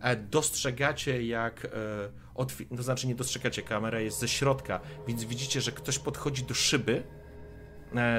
E, 0.00 0.16
dostrzegacie, 0.16 1.22
jak. 1.22 1.64
E, 1.64 2.76
to 2.76 2.82
znaczy, 2.82 3.06
nie 3.06 3.14
dostrzegacie, 3.14 3.62
kamera 3.62 4.00
jest 4.00 4.18
ze 4.18 4.28
środka, 4.28 4.80
więc 5.08 5.24
widzicie, 5.24 5.60
że 5.60 5.72
ktoś 5.72 5.98
podchodzi 5.98 6.44
do 6.44 6.54
szyby 6.54 7.02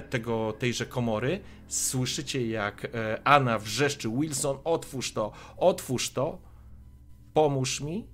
tego, 0.09 0.53
tejże 0.59 0.85
komory. 0.85 1.39
Słyszycie, 1.67 2.47
jak 2.47 2.87
Anna 3.23 3.59
wrzeszczy: 3.59 4.09
Wilson, 4.09 4.57
otwórz 4.63 5.13
to, 5.13 5.31
otwórz 5.57 6.11
to, 6.11 6.41
pomóż 7.33 7.81
mi 7.81 8.12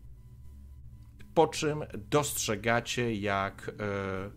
po 1.34 1.48
czym 1.48 1.84
dostrzegacie, 2.10 3.16
jak 3.16 3.72
e, 3.80 4.30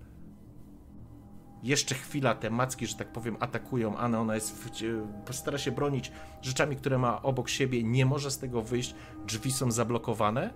jeszcze 1.62 1.95
chwila 1.95 2.35
te 2.35 2.51
macki, 2.51 2.87
że 2.87 2.97
tak 2.97 3.12
powiem, 3.12 3.37
atakują 3.41 3.97
Anę. 3.97 4.21
Ona 4.21 4.35
jest 4.35 4.71
w, 5.27 5.35
stara 5.35 5.59
się 5.59 5.73
bronić 5.73 6.12
rzeczami, 6.43 6.77
które 6.77 6.99
ma 6.99 7.23
obok 7.23 7.49
siebie, 7.49 7.83
nie 7.83 8.07
może 8.07 8.31
z 8.31 8.39
tego 8.39 8.62
wyjść, 8.62 8.95
drzwi 9.27 9.53
są 9.53 9.71
zablokowane. 9.71 10.55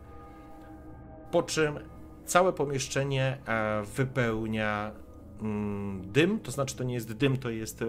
Po 1.31 1.43
czym 1.43 1.79
całe 2.25 2.53
pomieszczenie 2.53 3.39
e, 3.47 3.83
wypełnia 3.83 4.93
mm, 5.41 6.13
dym, 6.13 6.41
to 6.41 6.51
znaczy 6.51 6.77
to 6.77 6.85
nie 6.85 6.95
jest 6.95 7.13
dym, 7.13 7.37
to 7.37 7.51
jest 7.51 7.85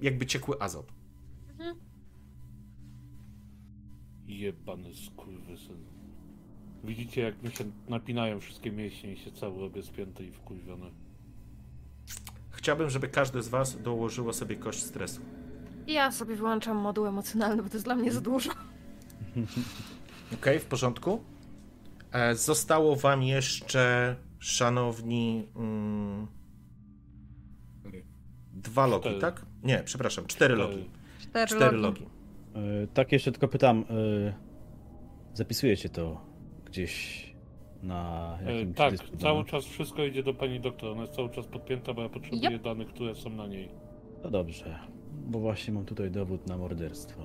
jakby 0.00 0.26
ciekły 0.26 0.60
azot. 0.60 0.92
Mhm. 1.50 1.76
Jebany 4.26 4.94
skurwysyn. 4.94 5.85
Widzicie, 6.84 7.20
jak 7.22 7.42
mi 7.42 7.50
się 7.50 7.64
napinają 7.88 8.40
wszystkie 8.40 8.72
mięśnie 8.72 9.12
i 9.12 9.16
się 9.16 9.32
cały 9.32 9.60
robię 9.60 9.82
spięty 9.82 10.24
i 10.26 10.30
wkurwiony. 10.32 10.86
Chciałbym, 12.50 12.90
żeby 12.90 13.08
każdy 13.08 13.42
z 13.42 13.48
was 13.48 13.82
dołożyło 13.82 14.32
sobie 14.32 14.56
kość 14.56 14.82
stresu. 14.82 15.20
Ja 15.86 16.12
sobie 16.12 16.36
wyłączam 16.36 16.76
moduł 16.76 17.06
emocjonalny, 17.06 17.62
bo 17.62 17.68
to 17.68 17.74
jest 17.74 17.84
dla 17.84 17.94
mnie 17.94 18.12
za 18.12 18.20
dużo. 18.20 18.50
Ok, 20.34 20.46
w 20.60 20.64
porządku. 20.64 21.20
E, 22.12 22.34
zostało 22.34 22.96
wam 22.96 23.22
jeszcze, 23.22 24.16
szanowni, 24.38 25.46
mm, 25.56 26.26
dwa 28.52 28.86
logi, 28.86 29.02
Cztery. 29.02 29.20
tak? 29.20 29.46
Nie, 29.62 29.82
przepraszam, 29.84 30.26
cztery 30.26 30.56
logi. 30.56 30.90
Cztery, 31.18 31.46
Cztery 31.46 31.76
logi. 31.76 32.00
logi. 32.04 32.12
E, 32.54 32.86
tak, 32.86 33.12
jeszcze 33.12 33.32
tylko 33.32 33.48
pytam. 33.48 33.84
e, 33.90 34.34
Zapisujecie 35.34 35.88
to 35.88 36.25
gdzieś 36.76 37.26
na 37.82 38.38
E, 38.46 38.52
jakimś 38.54 38.76
tak, 38.76 38.90
dysku, 38.90 39.16
cały 39.16 39.38
no? 39.38 39.44
czas 39.44 39.64
wszystko 39.64 40.04
idzie 40.04 40.22
do 40.22 40.34
pani 40.34 40.60
doktor. 40.60 40.92
Ona 40.92 41.00
jest 41.00 41.12
cały 41.14 41.30
czas 41.30 41.46
podpięta, 41.46 41.94
bo 41.94 42.02
ja 42.02 42.08
potrzebuję 42.08 42.50
Yep. 42.50 42.62
danych, 42.62 42.88
które 42.88 43.14
są 43.14 43.30
na 43.30 43.46
niej. 43.46 43.68
No 44.24 44.30
dobrze, 44.30 44.78
bo 45.26 45.38
właśnie 45.38 45.74
mam 45.74 45.84
tutaj 45.84 46.10
dowód 46.10 46.46
na 46.46 46.58
morderstwo. 46.58 47.22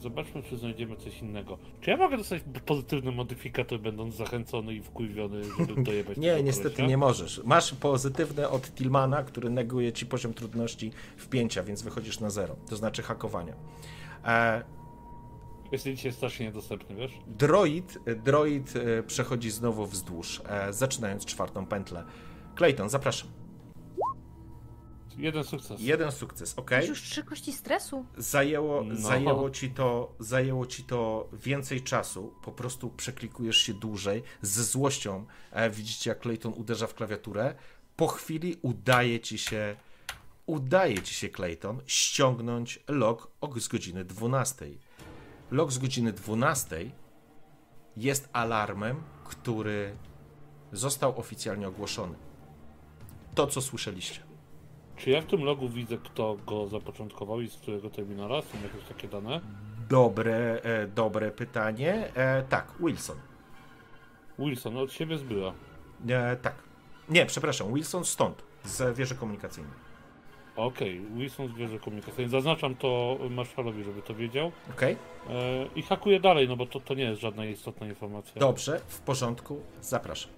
Zobaczmy, 0.00 0.42
czy 0.42 0.56
znajdziemy 0.56 0.96
coś 0.96 1.22
innego. 1.22 1.58
Czy 1.80 1.90
ja 1.90 1.96
mogę 1.96 2.16
dostać 2.16 2.42
pozytywny 2.66 3.12
modyfikator, 3.12 3.80
będąc 3.80 4.14
zachęcony 4.14 4.74
i 4.74 4.82
wkurwiony, 4.82 5.44
żeby 5.44 5.82
dojebać 5.90 6.16
Nie, 6.18 6.42
niestety 6.42 6.70
kolesia? 6.70 6.88
nie 6.88 6.96
możesz. 6.96 7.40
Masz 7.44 7.74
pozytywne 7.74 8.48
od 8.48 8.70
Tillmana, 8.74 9.22
który 9.22 9.50
neguje 9.50 9.92
ci 9.92 10.06
poziom 10.06 10.34
trudności 10.34 10.90
wpięcia, 11.16 11.62
więc 11.62 11.82
wychodzisz 11.82 12.20
na 12.20 12.30
zero. 12.30 12.56
To 12.70 12.76
znaczy 12.76 13.02
hakowania. 13.02 13.54
E, 14.24 14.62
Jest 15.72 15.84
dzisiaj 15.84 16.12
strasznie 16.12 16.46
niedostępny, 16.46 16.96
wiesz? 16.96 17.12
droid, 17.26 17.98
droid 18.24 18.74
e, 18.76 19.02
przechodzi 19.02 19.50
znowu 19.50 19.86
wzdłuż, 19.86 20.42
e, 20.46 20.72
zaczynając 20.72 21.24
czwartą 21.24 21.66
pętlę. 21.66 22.04
Clayton, 22.56 22.88
zapraszam. 22.88 23.28
Jeden 25.18 25.44
sukces. 25.44 25.80
Jeden 25.80 26.12
sukces, 26.12 26.54
ok? 26.58 26.70
Już 26.88 27.02
trzy 27.02 27.24
kości 27.24 27.52
stresu. 27.52 28.04
Zajęło, 28.16 28.84
No. 28.84 28.96
zajęło, 28.96 29.50
ci 29.50 29.70
to, 29.70 30.14
zajęło 30.18 30.66
ci 30.66 30.84
to 30.84 31.28
więcej 31.32 31.82
czasu, 31.82 32.34
po 32.44 32.52
prostu 32.52 32.90
przeklikujesz 32.90 33.56
się 33.58 33.74
dłużej, 33.74 34.22
ze 34.42 34.64
złością 34.64 35.26
e, 35.52 35.70
widzicie 35.70 36.10
jak 36.10 36.20
Clayton 36.20 36.52
uderza 36.56 36.86
w 36.86 36.94
klawiaturę. 36.94 37.54
Po 37.96 38.06
chwili 38.06 38.56
udaje 38.62 39.20
ci 39.20 39.38
się, 39.38 39.76
udaje 40.46 41.02
ci 41.02 41.14
się 41.14 41.28
Clayton 41.28 41.80
ściągnąć 41.86 42.80
log 42.88 43.30
o- 43.40 43.60
z 43.60 43.68
godziny 43.68 44.04
12. 44.04 44.66
Log 45.50 45.72
z 45.72 45.78
godziny 45.78 46.12
12 46.12 46.90
jest 47.96 48.28
alarmem, 48.32 49.02
który 49.24 49.96
został 50.72 51.18
oficjalnie 51.18 51.68
ogłoszony. 51.68 52.14
To, 53.34 53.46
co 53.46 53.60
słyszeliście. 53.60 54.20
Czy 54.96 55.10
ja 55.10 55.20
w 55.20 55.26
tym 55.26 55.44
logu 55.44 55.68
widzę, 55.68 55.98
kto 55.98 56.36
go 56.46 56.66
zapoczątkował 56.66 57.40
i 57.40 57.48
z 57.48 57.56
którego 57.56 57.90
terminala? 57.90 58.42
Są 58.42 58.62
jakieś 58.62 58.88
takie 58.88 59.08
dane? 59.08 59.40
Dobre, 59.88 60.60
e, 60.62 60.86
dobre 60.86 61.30
pytanie. 61.30 62.14
E, 62.14 62.42
tak, 62.42 62.72
Wilson. 62.80 63.16
Wilson, 64.38 64.76
od 64.76 64.92
siebie 64.92 65.18
zbyła. 65.18 65.52
E, 66.08 66.36
tak. 66.36 66.54
Nie, 67.08 67.26
przepraszam, 67.26 67.74
Wilson 67.74 68.04
stąd, 68.04 68.42
z 68.64 68.96
wieży 68.96 69.14
komunikacyjnej. 69.14 69.87
Okej, 70.58 71.00
Wilson 71.14 71.48
z 71.48 71.56
wieży 71.56 71.78
komunikacyjnej. 71.78 72.28
Zaznaczam 72.28 72.74
to 72.74 73.18
marszalowi, 73.30 73.84
żeby 73.84 74.02
to 74.02 74.14
wiedział. 74.14 74.52
Ok? 74.70 74.82
E, 74.82 74.96
I 75.76 75.82
hakuję 75.82 76.20
dalej, 76.20 76.48
no 76.48 76.56
bo 76.56 76.66
to, 76.66 76.80
to 76.80 76.94
nie 76.94 77.04
jest 77.04 77.20
żadna 77.20 77.44
istotna 77.44 77.86
informacja. 77.86 78.40
Dobrze, 78.40 78.80
w 78.88 79.00
porządku, 79.00 79.60
zapraszam. 79.80 80.32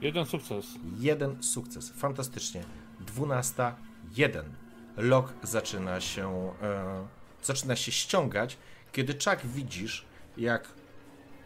Jeden 0.00 0.26
sukces. 0.26 0.66
Jeden 0.98 1.42
sukces, 1.42 1.92
fantastycznie. 1.96 2.64
12, 3.00 3.72
jeden. 4.16 4.44
Log 4.96 5.34
zaczyna 5.42 6.00
się, 6.00 6.52
e, 6.62 7.06
zaczyna 7.42 7.76
się 7.76 7.92
ściągać, 7.92 8.58
kiedy 8.92 9.12
Chuck 9.12 9.46
widzisz, 9.46 10.04
jak 10.36 10.68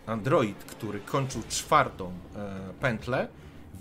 android, 0.06 0.64
który 0.64 1.00
kończył 1.00 1.42
czwartą 1.48 2.12
e, 2.36 2.72
pętlę, 2.80 3.28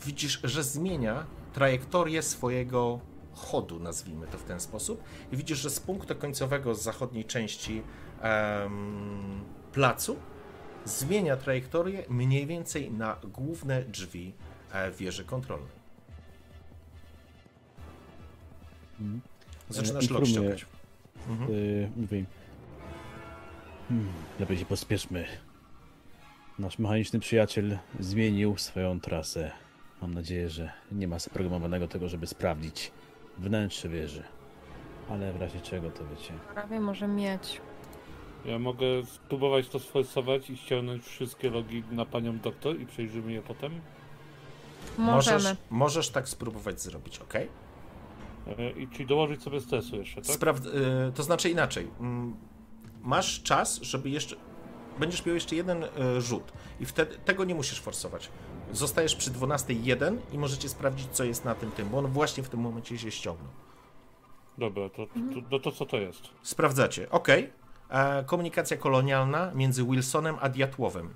widzisz, 0.05 0.39
że 0.43 0.63
zmienia 0.63 1.25
trajektorię 1.53 2.21
swojego 2.21 2.99
chodu, 3.33 3.79
nazwijmy 3.79 4.27
to 4.27 4.37
w 4.37 4.43
ten 4.43 4.59
sposób. 4.59 5.03
I 5.31 5.37
widzisz, 5.37 5.57
że 5.59 5.69
z 5.69 5.79
punktu 5.79 6.15
końcowego 6.15 6.75
z 6.75 6.81
zachodniej 6.83 7.25
części 7.25 7.81
em, 8.21 9.43
placu 9.73 10.15
zmienia 10.85 11.37
trajektorię 11.37 12.03
mniej 12.09 12.47
więcej 12.47 12.91
na 12.91 13.17
główne 13.23 13.83
drzwi 13.83 14.33
e, 14.71 14.91
wieży 14.91 15.23
kontrolnej. 15.25 15.79
Zaczynasz 19.69 20.03
E, 20.03 20.05
informuję. 20.05 20.31
ściągać. 20.31 20.65
Mhm. 21.29 21.51
Yy, 21.51 21.89
mówię. 21.95 22.25
Hmm, 23.89 24.07
lepiej 24.39 24.57
się 24.57 24.65
pospieszmy. 24.65 25.25
Nasz 26.59 26.79
mechaniczny 26.79 27.19
przyjaciel 27.19 27.77
zmienił 27.99 28.57
swoją 28.57 28.99
trasę. 28.99 29.51
Mam 30.01 30.13
nadzieję, 30.13 30.49
że 30.49 30.71
nie 30.91 31.07
ma 31.07 31.19
zaprogramowanego 31.19 31.87
tego, 31.87 32.09
żeby 32.09 32.27
sprawdzić 32.27 32.91
wnętrze 33.37 33.89
wieży. 33.89 34.23
Ale 35.09 35.33
w 35.33 35.41
razie 35.41 35.61
czego 35.61 35.91
to 35.91 36.03
wiecie. 36.07 36.33
Prawie 36.53 36.79
może 36.79 37.07
mieć. 37.07 37.61
Ja 38.45 38.59
mogę 38.59 39.05
spróbować 39.05 39.69
to 39.69 39.79
sforsować 39.79 40.49
i 40.49 40.57
ściągnąć 40.57 41.03
wszystkie 41.03 41.49
logi 41.49 41.83
na 41.91 42.05
panią 42.05 42.39
doktor 42.39 42.79
i 42.79 42.85
przejrzymy 42.85 43.31
je 43.31 43.41
potem. 43.41 43.81
Możemy. 44.97 45.37
Możesz, 45.37 45.57
możesz 45.69 46.09
tak 46.09 46.29
spróbować 46.29 46.81
zrobić, 46.81 47.19
ok? 47.19 47.33
E, 47.35 47.49
I 48.71 48.87
czyli 48.87 49.05
dołożyć 49.05 49.43
sobie 49.43 49.61
stresu 49.61 49.95
jeszcze, 49.95 50.21
tak? 50.21 50.35
Spraw... 50.35 50.57
y, 50.65 51.11
to 51.15 51.23
znaczy 51.23 51.49
inaczej. 51.49 51.87
Mm, 51.99 52.35
Masz 53.01 53.43
czas, 53.43 53.81
żeby 53.81 54.09
jeszcze. 54.09 54.35
Będziesz 54.99 55.25
miał 55.25 55.35
jeszcze 55.35 55.55
jeden 55.55 55.83
y, 55.83 56.21
rzut 56.21 56.51
i 56.79 56.85
wtedy 56.85 57.17
tego 57.25 57.43
nie 57.45 57.55
musisz 57.55 57.79
forsować. 57.81 58.29
Zostajesz 58.73 59.15
przy 59.15 59.31
12.1 59.31 60.17
i 60.31 60.37
możecie 60.37 60.69
sprawdzić, 60.69 61.07
co 61.11 61.23
jest 61.23 61.45
na 61.45 61.55
tym 61.55 61.71
tym, 61.71 61.89
bo 61.89 61.97
on 61.97 62.07
właśnie 62.07 62.43
w 62.43 62.49
tym 62.49 62.59
momencie 62.59 62.97
się 62.97 63.11
ściągnął. 63.11 63.51
Dobra, 64.57 64.89
to, 64.89 65.05
to, 65.05 65.13
no 65.51 65.59
to 65.59 65.71
co 65.71 65.85
to 65.85 65.97
jest? 65.97 66.21
Sprawdzacie, 66.43 67.09
ok. 67.09 67.27
E, 67.89 68.23
komunikacja 68.23 68.77
kolonialna 68.77 69.51
między 69.55 69.83
Wilsonem 69.83 70.37
a 70.41 70.49
Diatłowem. 70.49 71.13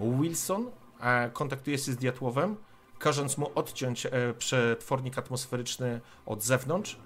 Wilson 0.00 0.70
e, 1.00 1.30
kontaktuje 1.30 1.78
się 1.78 1.92
z 1.92 1.96
Diatłowem, 1.96 2.56
każąc 2.98 3.38
mu 3.38 3.50
odciąć 3.54 4.06
e, 4.06 4.10
przetwornik 4.38 5.18
atmosferyczny 5.18 6.00
od 6.26 6.42
zewnątrz, 6.42 6.98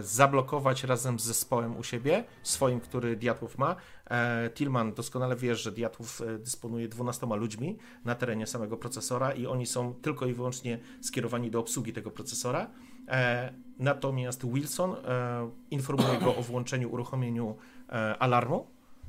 zablokować 0.00 0.84
razem 0.84 1.18
z 1.18 1.24
zespołem 1.24 1.76
u 1.76 1.82
siebie, 1.82 2.24
swoim, 2.42 2.80
który 2.80 3.16
Diatłow 3.16 3.58
ma. 3.58 3.76
E, 4.10 4.50
Tillman 4.50 4.92
doskonale 4.92 5.36
wie, 5.36 5.54
że 5.54 5.72
Diatłow 5.72 6.20
e, 6.20 6.38
dysponuje 6.38 6.88
12 6.88 7.26
ludźmi 7.26 7.78
na 8.04 8.14
terenie 8.14 8.46
samego 8.46 8.76
procesora 8.76 9.32
i 9.32 9.46
oni 9.46 9.66
są 9.66 9.94
tylko 9.94 10.26
i 10.26 10.34
wyłącznie 10.34 10.78
skierowani 11.00 11.50
do 11.50 11.60
obsługi 11.60 11.92
tego 11.92 12.10
procesora. 12.10 12.70
E, 13.08 13.52
natomiast 13.78 14.46
Wilson 14.46 14.92
e, 14.92 15.50
informuje 15.70 16.18
go 16.18 16.36
o 16.36 16.42
włączeniu, 16.42 16.92
uruchomieniu 16.92 17.56
e, 17.88 18.18
alarmu 18.18 18.66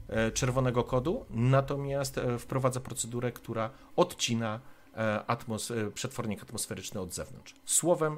e, 0.07 0.31
czerwonego 0.31 0.83
kodu, 0.83 1.25
natomiast 1.29 2.17
e, 2.17 2.39
wprowadza 2.39 2.79
procedurę, 2.79 3.31
która 3.31 3.69
odcina 3.95 4.59
e, 4.93 5.25
atmos, 5.27 5.71
e, 5.71 5.91
przetwornik 5.91 6.43
atmosferyczny 6.43 7.01
od 7.01 7.13
zewnątrz. 7.13 7.55
Słowem, 7.65 8.13
e, 8.13 8.17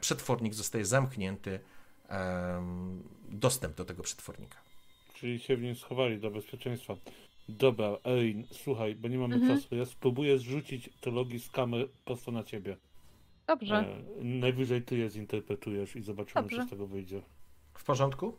przetwornik 0.00 0.54
zostaje 0.54 0.84
zamknięty, 0.84 1.60
dostęp 3.28 3.76
do 3.76 3.84
tego 3.84 4.02
przetwornika. 4.02 4.58
Czyli 5.14 5.38
się 5.38 5.56
w 5.56 5.62
nim 5.62 5.74
schowali 5.74 6.18
dla 6.18 6.30
bezpieczeństwa. 6.30 6.96
Dobra, 7.48 7.96
Erin, 8.04 8.46
słuchaj, 8.52 8.94
bo 8.94 9.08
nie 9.08 9.18
mamy 9.18 9.34
Mhm. 9.34 9.60
czasu. 9.60 9.74
Ja 9.76 9.86
spróbuję 9.86 10.38
zrzucić 10.38 10.90
te 11.00 11.10
logi 11.10 11.40
z 11.40 11.50
kamer 11.50 11.88
prosto 12.04 12.32
na 12.32 12.44
ciebie. 12.44 12.76
Dobrze. 13.46 13.74
E, 14.20 14.24
najwyżej 14.24 14.82
ty 14.82 14.96
je 14.96 15.10
zinterpretujesz 15.10 15.96
i 15.96 16.02
zobaczymy, 16.02 16.42
Dobrze. 16.42 16.56
co 16.56 16.66
z 16.66 16.70
tego 16.70 16.86
wyjdzie. 16.86 17.22
W 17.74 17.84
porządku? 17.84 18.36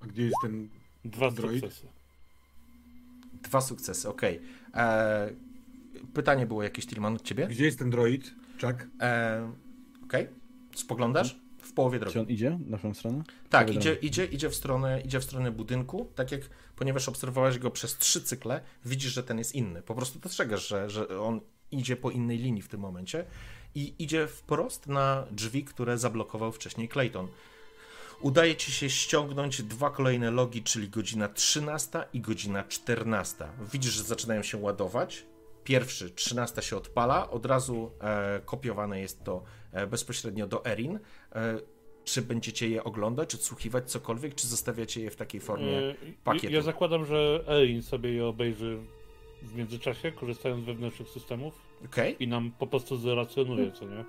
A 0.00 0.06
gdzie 0.06 0.22
jest 0.22 0.36
ten... 0.42 0.68
Dwa 1.04 1.30
Droid? 1.30 1.60
sukcesy. 1.64 1.86
Dwa 3.42 3.60
sukcesy, 3.60 4.08
ok. 4.08 4.22
E, 4.74 5.30
pytanie 6.14 6.46
było 6.46 6.62
jakieś, 6.62 6.86
Tillman, 6.86 7.14
od 7.14 7.22
ciebie? 7.22 7.46
Gdzie 7.46 7.64
jest 7.64 7.78
ten 7.78 7.90
droid? 7.90 8.34
Chuck? 8.60 8.86
E, 9.00 9.52
ok. 10.04 10.12
Spoglądasz? 10.74 11.40
W 11.62 11.72
połowie 11.72 11.98
drogi. 11.98 12.12
Czy 12.12 12.20
on 12.20 12.26
idzie 12.26 12.58
w 12.66 12.70
naszą 12.70 12.94
stronę? 12.94 13.22
Tak, 13.50 13.74
idzie, 13.74 13.94
idzie, 13.94 14.24
idzie, 14.24 14.50
w 14.50 14.54
stronę, 14.54 15.00
idzie 15.00 15.20
w 15.20 15.24
stronę 15.24 15.50
budynku, 15.50 16.08
tak 16.14 16.32
jak, 16.32 16.40
ponieważ 16.76 17.08
obserwowałeś 17.08 17.58
go 17.58 17.70
przez 17.70 17.98
trzy 17.98 18.22
cykle, 18.22 18.60
widzisz, 18.84 19.12
że 19.12 19.22
ten 19.22 19.38
jest 19.38 19.54
inny. 19.54 19.82
Po 19.82 19.94
prostu 19.94 20.18
dostrzegasz, 20.18 20.68
że, 20.68 20.90
że 20.90 21.20
on 21.20 21.40
idzie 21.70 21.96
po 21.96 22.10
innej 22.10 22.38
linii 22.38 22.62
w 22.62 22.68
tym 22.68 22.80
momencie 22.80 23.24
i 23.74 23.94
idzie 23.98 24.26
wprost 24.26 24.86
na 24.86 25.26
drzwi, 25.30 25.64
które 25.64 25.98
zablokował 25.98 26.52
wcześniej 26.52 26.88
Clayton. 26.88 27.28
Udaje 28.20 28.56
ci 28.56 28.72
się 28.72 28.90
ściągnąć 28.90 29.62
dwa 29.62 29.90
kolejne 29.90 30.30
logi, 30.30 30.62
czyli 30.62 30.88
godzina 30.88 31.28
13 31.28 32.04
i 32.12 32.20
godzina 32.20 32.64
14. 32.64 33.48
Widzisz, 33.72 33.92
że 33.92 34.02
zaczynają 34.02 34.42
się 34.42 34.58
ładować. 34.58 35.26
Pierwszy, 35.64 36.10
13 36.10 36.62
się 36.62 36.76
odpala, 36.76 37.30
od 37.30 37.46
razu 37.46 37.92
e, 38.00 38.40
kopiowane 38.44 39.00
jest 39.00 39.24
to 39.24 39.42
e, 39.72 39.86
bezpośrednio 39.86 40.46
do 40.46 40.64
Erin. 40.64 40.98
E, 41.32 41.58
czy 42.04 42.22
będziecie 42.22 42.68
je 42.68 42.84
oglądać, 42.84 43.34
odsłuchiwać 43.34 43.90
cokolwiek, 43.90 44.34
czy 44.34 44.46
zostawiacie 44.46 45.00
je 45.00 45.10
w 45.10 45.16
takiej 45.16 45.40
formie 45.40 45.94
pakietu? 46.24 46.54
Ja 46.54 46.62
zakładam, 46.62 47.04
że 47.04 47.44
Erin 47.48 47.82
sobie 47.82 48.12
je 48.12 48.26
obejrzy 48.26 48.78
w 49.42 49.54
międzyczasie, 49.54 50.12
korzystając 50.12 50.62
z 50.62 50.66
wewnętrznych 50.66 51.08
systemów 51.08 51.54
Okej. 51.84 52.16
i 52.22 52.28
nam 52.28 52.52
po 52.58 52.66
prostu 52.66 52.96
zrelacjonuje, 52.96 53.72
co 53.72 53.84
nie? 53.84 54.04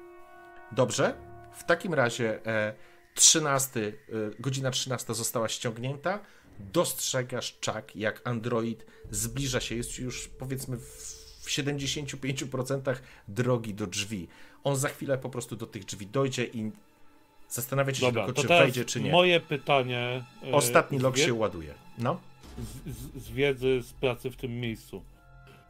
Dobrze. 0.71 1.13
W 1.53 1.63
takim 1.63 1.93
razie 1.93 2.45
e, 2.45 2.73
13, 3.15 3.79
e, 3.79 3.93
godzina 4.39 4.71
13 4.71 5.13
została 5.13 5.49
ściągnięta. 5.49 6.19
Dostrzegasz 6.59 7.59
czak, 7.59 7.95
jak 7.95 8.21
Android 8.27 8.85
zbliża 9.11 9.59
się, 9.59 9.75
jest 9.75 9.99
już 9.99 10.27
powiedzmy 10.27 10.77
w 10.77 11.20
75% 11.51 12.95
drogi 13.27 13.73
do 13.73 13.87
drzwi. 13.87 14.27
On 14.63 14.75
za 14.75 14.89
chwilę 14.89 15.17
po 15.17 15.29
prostu 15.29 15.55
do 15.55 15.65
tych 15.65 15.85
drzwi 15.85 16.07
dojdzie 16.07 16.45
i 16.45 16.71
zastanawiacie 17.49 17.99
się 17.99 18.05
Dobra, 18.05 18.25
tylko, 18.25 18.41
czy 18.41 18.47
wejdzie, 18.47 18.85
czy 18.85 19.01
nie. 19.01 19.11
moje 19.11 19.39
pytanie... 19.39 20.23
e, 20.47 20.51
Ostatni 20.53 20.99
log 20.99 21.17
się 21.17 21.33
ładuje. 21.33 21.73
No. 21.97 22.19
z, 22.87 22.95
z, 22.95 23.23
z 23.23 23.31
wiedzy 23.31 23.81
z 23.81 23.93
pracy 23.93 24.29
w 24.31 24.35
tym 24.35 24.59
miejscu. 24.59 25.03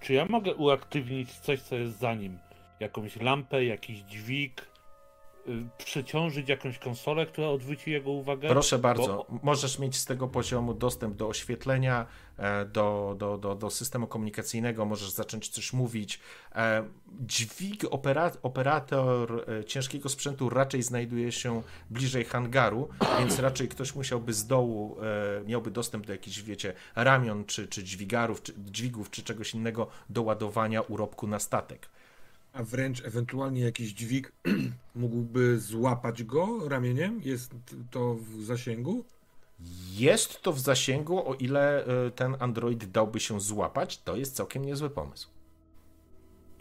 Czy 0.02 0.14
ja 0.14 0.26
mogę 0.26 0.56
uaktywnić 0.56 1.32
coś, 1.32 1.62
co 1.62 1.76
jest 1.76 2.00
za 2.00 2.14
nim? 2.16 2.38
Jakąś 2.80 3.16
lampę, 3.16 3.66
jakiś 3.66 4.00
dźwig, 4.00 4.66
przeciążyć 5.78 6.50
jakąś 6.50 6.80
konsolę, 6.80 7.26
która 7.26 7.48
odwróci 7.48 7.92
jego 7.92 8.12
uwagę? 8.12 8.50
Proszę 8.50 8.80
bardzo, 8.80 9.26
Bo- 9.30 9.40
możesz 9.44 9.80
mieć 9.80 9.96
z 9.98 10.06
tego 10.06 10.28
poziomu 10.28 10.74
dostęp 10.74 11.16
do 11.16 11.28
oświetlenia, 11.28 12.06
e, 12.38 12.66
do, 12.66 13.16
do, 13.18 13.38
do, 13.38 13.56
do 13.56 13.70
systemu 13.70 14.08
komunikacyjnego, 14.08 14.86
możesz 14.86 15.10
zacząć 15.10 15.50
coś 15.50 15.74
mówić. 15.74 16.20
E, 16.56 16.84
Dźwig, 17.20 17.84
opera, 17.92 18.32
operator 18.44 19.46
e, 19.60 19.66
ciężkiego 19.66 20.10
sprzętu 20.10 20.50
raczej 20.50 20.84
znajduje 20.84 21.32
się 21.32 21.62
bliżej 21.90 22.26
hangaru, 22.26 22.90
więc 23.20 23.40
raczej 23.40 23.68
ktoś 23.68 23.96
musiałby 23.96 24.34
z 24.34 24.48
dołu, 24.48 24.98
miałby 25.46 25.72
dostęp 25.72 26.06
do 26.06 26.14
jakichś, 26.14 26.42
wiecie, 26.42 26.74
ramion, 26.96 27.46
czy, 27.46 27.68
czy 27.68 27.84
dźwigarów, 27.84 28.44
czy 28.44 28.54
dźwigów, 28.58 29.10
czy 29.10 29.24
czegoś 29.24 29.54
innego 29.54 29.88
do 30.10 30.22
ładowania 30.22 30.82
urobku 30.82 31.28
na 31.28 31.40
statek. 31.40 31.90
A 32.54 32.64
wręcz 32.64 33.06
ewentualnie 33.06 33.62
jakiś 33.62 33.94
dźwig 33.94 34.32
mógłby 34.96 35.60
złapać 35.60 36.24
go 36.24 36.70
ramieniem? 36.70 37.22
Jest 37.24 37.56
to 37.92 38.16
w 38.16 38.44
zasięgu? 38.44 39.04
Jest 39.94 40.42
to 40.42 40.54
w 40.54 40.60
zasięgu, 40.60 41.30
o 41.30 41.36
ile 41.36 41.86
e, 41.86 42.12
ten 42.12 42.36
Android 42.40 42.86
dałby 42.86 43.20
się 43.20 43.40
złapać, 43.40 44.02
to 44.02 44.16
jest 44.18 44.36
całkiem 44.36 44.66
niezły 44.66 44.90
pomysł. 44.90 45.30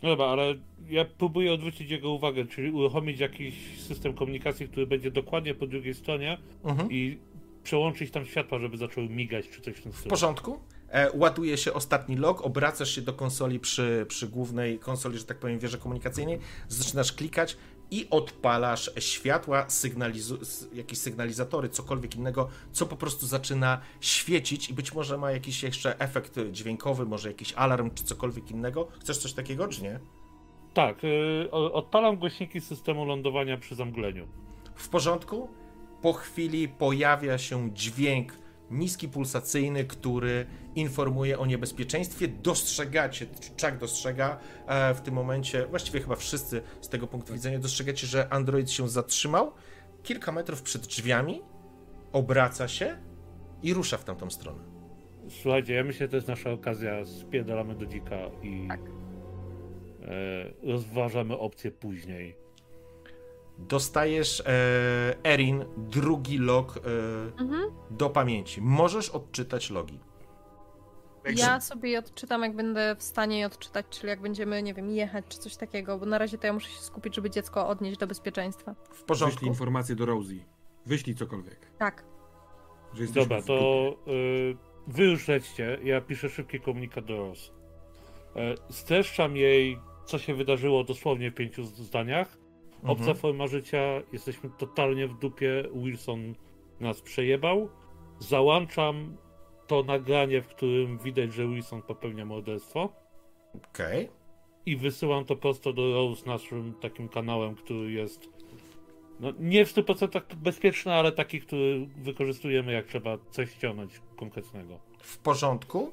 No 0.03 0.09
dobra, 0.09 0.27
ale 0.27 0.55
ja 0.89 1.05
próbuję 1.19 1.53
odwrócić 1.53 1.91
jego 1.91 2.11
uwagę, 2.11 2.47
czyli 2.47 2.71
uruchomić 2.71 3.21
jakiś 3.21 3.81
system 3.81 4.15
komunikacji, 4.15 4.69
który 4.69 4.87
będzie 4.87 5.11
dokładnie 5.11 5.55
po 5.55 5.67
drugiej 5.67 5.95
stronie 5.95 6.39
Mhm. 6.65 6.93
i 6.93 7.19
przełączyć 7.65 8.11
tam 8.11 8.25
światła, 8.27 8.59
żeby 8.59 8.77
zaczęły 8.77 9.09
migać 9.09 9.49
czy 9.49 9.61
coś 9.61 9.75
w 9.77 9.83
tym 9.83 9.93
W 9.93 9.97
stylu. 9.97 10.11
porządku. 10.11 10.61
E, 10.91 11.11
ładuje 11.19 11.57
się 11.57 11.73
ostatni 11.73 12.17
log, 12.17 12.41
obracasz 12.43 12.91
się 12.95 13.03
do 13.03 13.13
konsoli 13.13 13.61
przy, 13.61 14.07
przy 14.09 14.29
głównej 14.29 14.79
konsoli, 14.79 15.19
że 15.19 15.25
tak 15.25 15.39
powiem, 15.39 15.59
wieży 15.59 15.79
komunikacyjnej, 15.79 16.39
zaczynasz 16.69 17.13
klikać 17.13 17.57
i 17.91 18.07
odpalasz 18.11 18.91
światła, 18.99 19.67
sygnalizu- 19.69 20.67
jakieś 20.73 20.99
sygnalizatory, 20.99 21.69
cokolwiek 21.69 22.17
innego, 22.17 22.49
co 22.73 22.87
po 22.87 22.97
prostu 22.97 23.27
zaczyna 23.27 23.81
świecić 24.01 24.71
i 24.71 24.75
być 24.75 24.95
może 24.95 25.19
ma 25.19 25.33
jakiś 25.33 25.63
jeszcze 25.63 25.99
efekt 26.01 26.39
dźwiękowy, 26.51 27.07
może 27.07 27.29
jakiś 27.29 27.53
alarm 27.53 27.91
czy 27.95 28.05
cokolwiek 28.05 28.51
innego. 28.51 28.89
Chcesz 29.01 29.19
coś 29.19 29.33
takiego, 29.33 29.69
czy 29.69 29.83
nie? 29.83 30.01
Tak, 30.75 31.05
y, 31.05 31.49
o- 31.51 31.73
odpalam 31.73 32.17
głośniki 32.17 32.61
systemu 32.61 33.05
lądowania 33.05 33.57
przy 33.59 33.75
zamgleniu. 33.75 34.27
W 34.75 34.89
porządku? 34.89 35.49
Po 36.03 36.13
chwili 36.13 36.69
pojawia 36.69 37.39
się 37.39 37.71
dźwięk 37.75 38.33
niski 38.71 39.09
pulsacyjny, 39.09 39.85
który 39.85 40.47
informuje 40.75 41.39
o 41.39 41.47
niebezpieczeństwie. 41.47 42.29
Dostrzegacie, 42.29 43.27
Chuck 43.61 43.77
dostrzega 43.81 44.39
e, 44.67 44.95
w 44.95 45.01
tym 45.01 45.15
momencie, 45.15 45.67
właściwie 45.67 46.01
chyba 46.01 46.17
wszyscy 46.17 46.63
z 46.81 46.89
tego 46.89 47.07
punktu 47.07 47.33
widzenia 47.33 47.59
dostrzegacie, 47.59 48.07
że 48.07 48.33
Android 48.33 48.71
się 48.71 48.89
zatrzymał 48.89 49.53
kilka 50.03 50.33
metrów 50.33 50.63
przed 50.63 50.87
drzwiami, 50.87 51.43
obraca 52.13 52.69
się 52.69 52.97
i 53.63 53.75
rusza 53.75 53.97
w 53.99 54.05
tamtą 54.05 54.31
stronę. 54.31 54.63
Słuchajcie, 55.43 55.75
ja 55.75 55.85
myślę, 55.85 56.07
że 56.07 56.11
to 56.11 56.17
jest 56.17 56.29
nasza 56.29 56.51
okazja, 56.51 57.05
spierdalamy 57.05 57.75
do 57.75 57.87
dzika 57.87 58.17
i 58.43 58.69
Tak. 58.69 58.81
e, 58.81 60.71
rozważamy 60.73 61.39
opcje 61.39 61.71
później. 61.71 62.37
Dostajesz, 63.69 64.41
e, 64.47 65.25
Erin, 65.25 65.65
drugi 65.77 66.39
log 66.39 66.77
e, 66.77 66.81
Mhm. 67.43 67.63
do 67.91 68.11
pamięci. 68.11 68.63
Możesz 68.63 69.11
odczytać 69.11 69.71
logi. 69.71 69.99
Ja 71.37 71.61
sobie 71.61 71.91
je 71.91 71.99
odczytam, 71.99 72.43
jak 72.43 72.57
będę 72.57 72.97
w 72.99 73.03
stanie 73.03 73.39
je 73.39 73.47
odczytać, 73.47 73.87
czyli 73.91 74.09
jak 74.09 74.21
będziemy, 74.21 74.63
nie 74.63 74.75
wiem, 74.75 74.91
jechać 74.91 75.25
czy 75.29 75.39
coś 75.39 75.57
takiego, 75.57 75.99
bo 75.99 76.07
na 76.07 76.19
razie 76.19 76.39
to 76.39 76.47
ja 76.47 76.53
muszę 76.53 76.71
się 76.71 76.81
skupić, 76.81 77.15
żeby 77.15 77.31
dziecko 77.31 77.69
odnieść 77.69 77.99
do 77.99 78.07
bezpieczeństwa. 78.07 78.75
W 78.75 78.89
Wyślij 78.89 79.07
porządku? 79.07 79.47
informację 79.47 79.97
do 79.97 80.07
Rosie. 80.07 80.45
Wyślij 80.87 81.17
cokolwiek. 81.17 81.67
Tak. 81.79 82.05
Dobra, 83.15 83.43
to 83.43 83.95
y, 84.09 84.57
wy 84.87 85.05
już 85.05 85.29
lećcie, 85.29 85.79
ja 85.85 86.01
piszę 86.01 86.29
szybki 86.29 86.61
komunikat 86.61 87.05
do 87.05 87.17
Ros. 87.17 87.53
E, 88.37 88.55
streszczam 88.71 89.37
jej, 89.37 89.79
co 90.05 90.19
się 90.19 90.35
wydarzyło 90.35 90.85
dosłownie 90.85 91.31
w 91.31 91.35
pięciu 91.35 91.65
z- 91.65 91.91
Mhm. 92.83 93.01
Obca 93.01 93.15
forma 93.15 93.47
życia, 93.47 94.03
jesteśmy 94.13 94.51
totalnie 94.59 95.09
w 95.09 95.19
dupie, 95.19 95.65
Wilson 95.75 96.35
nas 96.81 97.01
przejebał. 97.01 97.69
Załączam 98.19 99.17
to 99.67 99.83
nagranie, 99.83 100.43
w 100.43 100.49
którym 100.49 100.99
widać, 100.99 101.33
że 101.33 101.49
Wilson 101.49 101.83
popełnia 101.83 102.25
morderstwo. 102.25 102.93
Okej. 103.55 104.09
I 104.67 104.77
wysyłam 104.77 105.25
to 105.25 105.37
prosto 105.37 105.73
do 105.73 105.95
Rose 105.95 106.27
naszym 106.27 106.75
takim 106.75 107.09
kanałem, 107.09 107.55
który 107.55 107.93
jest 107.93 108.29
no, 109.21 109.33
nie 109.39 109.67
w 109.67 109.75
100% 109.75 110.35
bezpieczny, 110.35 110.93
ale 110.93 111.13
taki, 111.13 111.41
który 111.41 111.87
wykorzystujemy 111.97 112.73
jak 112.73 112.87
trzeba 112.87 113.19
coś 113.31 113.51
ściągnąć 113.51 114.01
konkretnego. 114.17 114.79
W 114.99 115.19
porządku? 115.19 115.93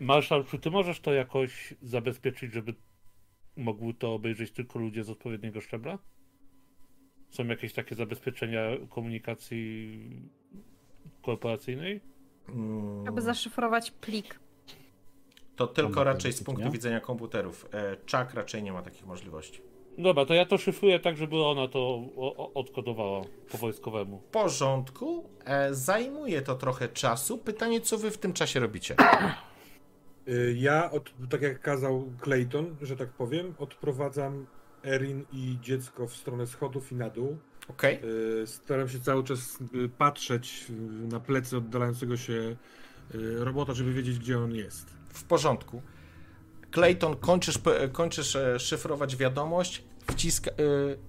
Marszal, 0.00 0.44
czy 0.44 0.58
ty 0.58 0.70
możesz 0.70 1.00
to 1.00 1.12
jakoś 1.12 1.74
zabezpieczyć, 1.82 2.52
żeby 2.52 2.74
mogły 3.56 3.94
to 3.94 4.14
obejrzeć 4.14 4.50
tylko 4.50 4.78
ludzie 4.78 5.04
z 5.04 5.10
odpowiedniego 5.10 5.60
szczebla? 5.60 5.98
Są 7.32 7.46
jakieś 7.46 7.72
takie 7.72 7.94
zabezpieczenia 7.94 8.60
komunikacji 8.90 10.00
korporacyjnej? 11.22 12.00
Mm, 12.48 13.06
Żeby 13.06 13.20
zaszyfrować 13.20 13.90
plik. 13.90 14.40
To 15.56 15.66
tylko 15.66 16.04
raczej 16.04 16.32
z 16.32 16.42
punktu 16.42 16.64
nie? 16.64 16.70
widzenia 16.70 17.00
komputerów. 17.00 17.68
E, 17.72 17.96
Chuck 17.96 18.34
raczej 18.34 18.62
nie 18.62 18.72
ma 18.72 18.82
takich 18.82 19.06
możliwości. 19.06 19.60
Dobra, 19.98 20.24
to 20.26 20.34
ja 20.34 20.46
to 20.46 20.58
szyfruję 20.58 21.00
tak, 21.00 21.16
żeby 21.16 21.42
ona 21.44 21.68
to 21.68 22.02
odkodowała 22.54 23.22
po 23.52 23.58
wojskowemu. 23.58 24.18
W 24.18 24.24
porządku. 24.24 25.24
E, 25.44 25.74
zajmuje 25.74 26.42
to 26.42 26.54
trochę 26.54 26.88
czasu. 26.88 27.38
Pytanie, 27.38 27.80
co 27.80 27.98
wy 27.98 28.10
w 28.10 28.18
tym 28.18 28.32
czasie 28.32 28.60
robicie? 28.60 28.96
Y, 30.28 30.54
Ja, 30.58 30.90
od, 30.90 31.12
tak 31.30 31.42
jak 31.42 31.60
kazał 31.60 32.08
Clayton, 32.24 32.76
że 32.82 32.96
tak 32.96 33.08
powiem, 33.08 33.54
odprowadzam 33.58 34.46
Erin 34.84 35.24
i 35.32 35.58
dziecko 35.62 36.06
w 36.06 36.16
stronę 36.16 36.46
schodów 36.46 36.92
i 36.92 36.94
na 36.94 37.10
dół. 37.10 37.38
Okej? 37.68 38.00
Y, 38.42 38.46
Staram 38.46 38.88
się 38.88 39.00
cały 39.00 39.24
czas 39.24 39.58
y, 39.74 39.88
patrzeć 39.88 40.66
y, 40.70 40.72
na 41.12 41.20
plecy 41.20 41.56
oddalającego 41.56 42.16
się 42.16 42.32
y, 42.32 42.56
robota, 43.44 43.74
żeby 43.74 43.92
wiedzieć, 43.92 44.18
gdzie 44.18 44.38
on 44.38 44.54
jest. 44.54 44.90
W 45.08 45.24
porządku. 45.24 45.82
Clayton, 46.70 47.16
kończysz, 47.16 47.58
kończysz 47.92 48.36
e, 48.36 48.58
szyfrować 48.58 49.16
wiadomość. 49.16 49.84
Wciska. 50.10 50.50
E, 50.50 50.54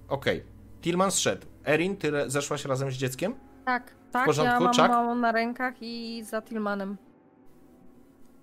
Okej. 0.08 0.44
Tillman 0.82 1.10
zszedł. 1.10 1.46
Erin, 1.66 1.96
ty 1.96 2.12
zeszłaś 2.26 2.64
razem 2.64 2.90
z 2.90 2.94
dzieckiem? 2.94 3.34
Tak, 3.64 3.94
tak, 4.12 4.26
porządku, 4.26 4.54
ja 4.54 4.60
mam 4.60 4.74
Chuck? 4.74 4.88
małą 4.88 5.14
na 5.14 5.32
rękach 5.32 5.74
i 5.80 6.24
za 6.24 6.42
Tillmanem. 6.42 6.96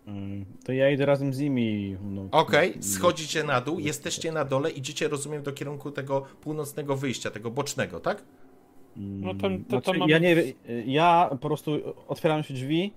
Mm, 0.08 0.46
To 0.66 0.72
ja 0.72 0.90
idę 0.92 1.06
razem 1.06 1.34
z 1.34 1.40
nimi. 1.40 1.98
No, 2.04 2.28
Okej, 2.32 2.74
no, 2.76 2.84
schodzicie 2.84 3.44
na 3.44 3.62
dół, 3.62 3.80
jesteście 3.80 4.32
na 4.32 4.46
dole, 4.46 4.70
idziecie, 4.72 5.08
rozumiem, 5.08 5.44
do 5.44 5.52
kierunku 5.52 5.92
tego 5.92 6.22
północnego 6.42 6.96
wyjścia, 6.98 7.32
tego 7.32 7.52
bocznego, 7.52 8.00
tak? 8.00 8.24
mm, 8.98 9.22
No 9.22 9.36
tam- 9.36 9.64
to- 9.64 9.70
znaczy, 9.70 9.86
tam 9.86 9.98
mamy- 9.98 10.12
Ja 10.12 10.18
nie 10.20 10.36
wiem, 10.36 10.46
ja 10.86 11.30
po 11.42 11.48
prostu 11.48 11.72
otwieram 12.08 12.44
się 12.44 12.54
drzwi 12.54 12.92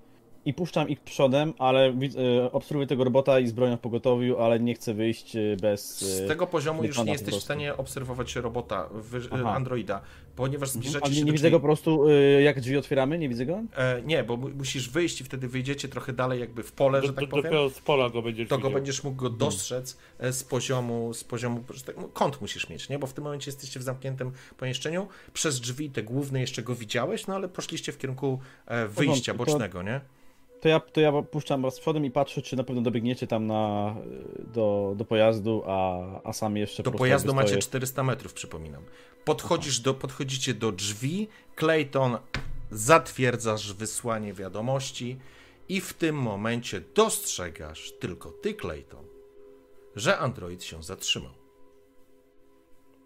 i 0.44 0.54
puszczam 0.54 0.88
ich 0.88 1.00
przodem, 1.00 1.52
ale 1.58 1.86
e, 1.88 2.52
obserwuję 2.52 2.86
tego 2.86 3.04
robota 3.04 3.40
i 3.40 3.46
z 3.46 3.52
bronią 3.52 3.76
w 3.76 3.80
pogotowiu, 3.80 4.38
ale 4.38 4.60
nie 4.60 4.74
chcę 4.74 4.94
wyjść 4.94 5.36
e, 5.36 5.56
bez... 5.60 5.98
Z 6.00 6.20
e, 6.20 6.28
tego 6.28 6.46
poziomu 6.46 6.82
nie 6.82 6.88
już 6.88 6.98
nie 6.98 7.04
po 7.04 7.12
jesteś 7.12 7.34
w 7.34 7.42
stanie 7.42 7.76
obserwować 7.76 8.36
robota. 8.36 8.88
Androida, 9.46 10.00
ponieważ 10.36 10.68
zbliżacie 10.68 11.06
A 11.06 11.08
nie, 11.08 11.14
się 11.14 11.20
nie 11.20 11.26
do 11.26 11.32
widzę 11.32 11.50
go 11.50 11.60
po 11.60 11.66
prostu, 11.66 12.04
jak 12.42 12.60
drzwi 12.60 12.76
otwieramy? 12.76 13.18
Nie 13.18 13.28
widzę 13.28 13.46
go? 13.46 13.62
E, 13.76 14.02
nie, 14.02 14.24
bo 14.24 14.36
mu- 14.36 14.48
musisz 14.48 14.88
wyjść 14.88 15.20
i 15.20 15.24
wtedy 15.24 15.48
wyjdziecie 15.48 15.88
trochę 15.88 16.12
dalej 16.12 16.40
jakby 16.40 16.62
w 16.62 16.72
pole, 16.72 17.00
Do, 17.00 17.06
że 17.06 17.12
do, 17.12 17.20
tak 17.20 17.30
powiem. 17.30 17.42
dopiero 17.44 17.70
z 17.70 17.80
pola 17.80 18.10
go 18.10 18.22
będziesz 18.22 18.48
To 18.48 18.58
go 18.58 18.70
będziesz 18.70 19.04
mógł 19.04 19.16
go 19.16 19.30
dostrzec 19.30 19.96
e, 20.18 20.32
z 20.32 20.44
poziomu, 20.44 21.14
z 21.14 21.24
poziomu, 21.24 21.64
że 21.74 21.82
tak, 21.82 21.96
kąt 22.12 22.40
musisz 22.40 22.68
mieć, 22.68 22.88
nie? 22.88 22.98
Bo 22.98 23.06
w 23.06 23.12
tym 23.12 23.24
momencie 23.24 23.50
jesteście 23.50 23.80
w 23.80 23.82
zamkniętym 23.82 24.32
pomieszczeniu. 24.56 25.08
Przez 25.32 25.60
drzwi 25.60 25.90
te 25.90 26.02
główne 26.02 26.40
jeszcze 26.40 26.62
go 26.62 26.74
widziałeś, 26.74 27.26
no 27.26 27.34
ale 27.34 27.48
poszliście 27.48 27.92
w 27.92 27.98
kierunku 27.98 28.38
e, 28.66 28.88
wyjścia 28.88 29.34
porządku, 29.34 29.44
to- 29.44 29.52
bocznego, 29.52 29.82
nie? 29.82 30.00
To 30.64 30.68
ja, 30.68 30.80
to 30.80 31.00
ja 31.00 31.22
puszczam 31.22 31.62
was 31.62 31.80
przodem 31.80 32.04
i 32.04 32.10
patrzę, 32.10 32.42
czy 32.42 32.56
na 32.56 32.64
pewno 32.64 32.82
dobiegniecie 32.82 33.26
tam 33.26 33.46
na, 33.46 33.94
e, 34.38 34.52
do, 34.52 34.94
do 34.96 35.04
pojazdu, 35.04 35.62
a, 35.66 36.02
a 36.24 36.32
sam 36.32 36.56
jeszcze 36.56 36.82
Do 36.82 36.90
pojazdu 36.90 37.34
macie 37.34 37.48
stoję. 37.48 37.62
400 37.62 38.02
metrów, 38.02 38.32
przypominam. 38.32 38.84
Podchodzisz 39.24 39.80
do, 39.80 39.94
podchodzicie 39.94 40.54
do 40.54 40.72
drzwi, 40.72 41.28
Clayton, 41.56 42.18
zatwierdzasz 42.70 43.72
wysłanie 43.72 44.32
wiadomości 44.32 45.18
i 45.68 45.80
w 45.80 45.94
tym 45.94 46.16
momencie 46.16 46.80
dostrzegasz, 46.94 47.92
tylko 47.92 48.30
ty, 48.30 48.54
Clayton, 48.54 49.04
że 49.96 50.18
android 50.18 50.64
się 50.64 50.82
zatrzymał. 50.82 51.32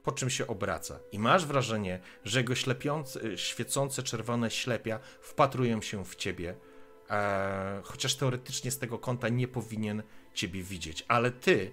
Po 0.05 0.13
czym 0.13 0.31
się 0.31 0.47
obraca 0.47 0.99
i 1.13 1.19
masz 1.19 1.47
wrażenie, 1.47 2.01
że 2.25 2.41
jego 2.41 2.55
ślepiące, 2.55 3.39
świecące 3.39 4.03
czerwone 4.03 4.51
ślepia 4.51 5.01
wpatrują 5.21 5.83
się 5.83 6.05
w 6.05 6.17
ciebie, 6.17 6.55
e, 7.11 7.81
chociaż 7.85 8.15
teoretycznie 8.15 8.71
z 8.71 8.79
tego 8.79 8.99
kąta 8.99 9.29
nie 9.29 9.49
powinien 9.49 10.03
ciebie 10.35 10.63
widzieć, 10.63 11.05
ale 11.09 11.31
ty 11.31 11.73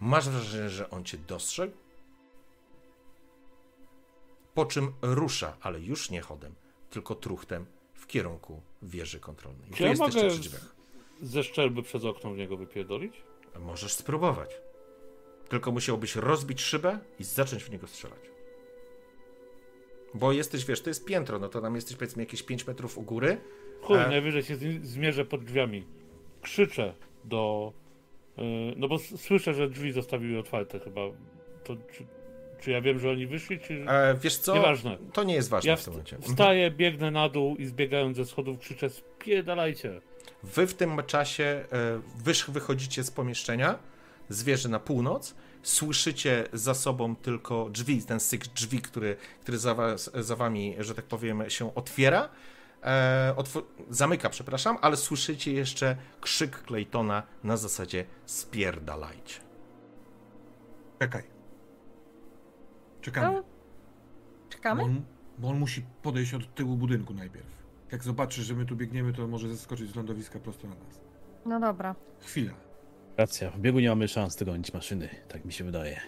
Masz 0.00 0.28
wrażenie, 0.28 0.68
że 0.68 0.90
on 0.90 1.04
cię 1.04 1.18
dostrzegł? 1.18 1.76
Po 4.54 4.66
czym 4.66 4.92
rusza, 5.02 5.56
ale 5.60 5.80
już 5.80 6.10
nie 6.10 6.20
chodem, 6.20 6.54
tylko 6.90 7.14
truchtem 7.14 7.66
w 7.94 8.06
kierunku 8.06 8.60
wieży 8.82 9.20
kontrolnej. 9.20 9.70
Czy 9.74 9.82
ja 9.82 9.94
mogę 9.94 10.30
ze 11.22 11.42
szczelby 11.42 11.82
przez 11.82 12.04
okno 12.04 12.30
w 12.30 12.36
niego 12.36 12.56
wypierdolić? 12.56 13.22
Możesz 13.58 13.92
spróbować. 13.92 14.50
Tylko 15.48 15.72
musiałbyś 15.72 16.16
rozbić 16.16 16.60
szybę 16.60 16.98
i 17.18 17.24
zacząć 17.24 17.64
w 17.64 17.70
niego 17.70 17.86
strzelać. 17.86 18.20
Bo 20.14 20.32
jesteś, 20.32 20.64
wiesz, 20.64 20.82
to 20.82 20.90
jest 20.90 21.04
piętro, 21.04 21.38
no 21.38 21.48
to 21.48 21.60
tam 21.60 21.74
jesteś 21.74 21.96
powiedzmy 21.96 22.22
jakieś 22.22 22.42
5 22.42 22.66
metrów 22.66 22.98
u 22.98 23.02
góry. 23.02 23.40
Chuj, 23.82 23.98
E. 23.98 24.08
najwyżej 24.08 24.42
się 24.42 24.56
zmierzę 24.82 25.24
pod 25.24 25.44
drzwiami. 25.44 25.84
Krzyczę 26.42 26.94
do... 27.24 27.72
y, 28.38 28.42
No 28.76 28.88
bo 28.88 28.98
słyszę, 28.98 29.54
że 29.54 29.68
drzwi 29.70 29.92
zostawiły 29.92 30.38
otwarte 30.38 30.80
chyba. 30.80 31.00
To 31.64 31.76
czy, 31.92 32.06
czy 32.60 32.70
ja 32.70 32.80
wiem, 32.80 32.98
że 32.98 33.10
oni 33.10 33.26
wyszli, 33.26 33.58
czy... 33.60 33.84
E, 33.88 34.14
wiesz 34.22 34.36
co? 34.36 34.54
Nieważne. 34.54 34.98
To 35.12 35.24
nie 35.24 35.34
jest 35.34 35.48
ważne 35.48 35.70
Ja 35.70 35.76
w 35.76 35.84
tym 35.84 35.92
momencie. 35.92 36.16
Mhm. 36.16 36.32
wstaję, 36.34 36.70
biegnę 36.70 37.10
na 37.10 37.28
dół 37.28 37.56
i 37.56 37.66
zbiegając 37.66 38.16
ze 38.16 38.24
schodów 38.24 38.58
krzyczę 38.58 38.90
spierdalajcie. 38.90 40.00
Wy 40.42 40.66
w 40.66 40.74
tym 40.74 41.02
czasie 41.06 41.44
e, 41.44 41.64
wysz, 42.24 42.50
wychodzicie 42.50 43.02
z 43.04 43.10
pomieszczenia, 43.10 43.78
z 44.28 44.42
wieży 44.42 44.68
na 44.68 44.78
północ, 44.80 45.34
słyszycie 45.62 46.44
za 46.52 46.74
sobą 46.74 47.16
tylko 47.16 47.68
drzwi, 47.70 48.02
ten 48.02 48.20
syk 48.20 48.46
drzwi, 48.46 48.78
który, 48.78 49.16
który 49.40 49.58
za, 49.58 49.74
was, 49.74 50.10
za 50.14 50.36
wami, 50.36 50.74
że 50.78 50.94
tak 50.94 51.04
powiem, 51.04 51.50
się 51.50 51.74
otwiera, 51.74 52.28
e, 52.88 53.34
zamyka, 53.90 54.28
przepraszam, 54.28 54.78
ale 54.80 54.96
słyszycie 54.96 55.52
jeszcze 55.52 55.96
krzyk 56.20 56.62
Claytona 56.66 57.22
na 57.44 57.56
zasadzie 57.56 58.04
spierdalajcie. 58.26 59.40
Czekaj. 60.98 61.22
Czekamy. 63.00 63.36
No, 63.36 63.44
czekamy? 64.48 64.80
Bo 64.80 64.86
on, 64.86 65.02
bo 65.38 65.48
on 65.48 65.58
musi 65.58 65.82
podejść 66.02 66.34
od 66.34 66.54
tyłu 66.54 66.76
budynku 66.76 67.14
najpierw. 67.14 67.58
Jak 67.92 68.04
zobaczy, 68.04 68.42
że 68.42 68.54
my 68.54 68.66
tu 68.66 68.76
biegniemy, 68.76 69.12
to 69.12 69.26
może 69.26 69.48
zeskoczyć 69.48 69.90
z 69.90 69.96
lądowiska 69.96 70.38
prosto 70.38 70.68
na 70.68 70.74
nas. 70.74 71.00
No 71.46 71.60
dobra. 71.60 71.94
Chwila. 72.20 72.52
Racja, 73.16 73.50
w 73.50 73.58
biegu 73.60 73.80
nie 73.80 73.88
mamy 73.88 74.08
szans 74.08 74.36
dogonić 74.36 74.72
maszyny, 74.72 75.08
tak 75.28 75.44
mi 75.44 75.52
się 75.52 75.64
wydaje. 75.64 76.00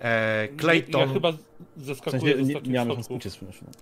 E, 0.00 0.48
Ja 0.52 0.58
Clayton, 0.58 1.12
chyba 1.12 1.32
W 1.32 1.84
zeskakuję 1.84 2.34
sensie 2.34 2.44
z 2.44 2.48
nie, 2.48 2.60
nie 2.72 2.86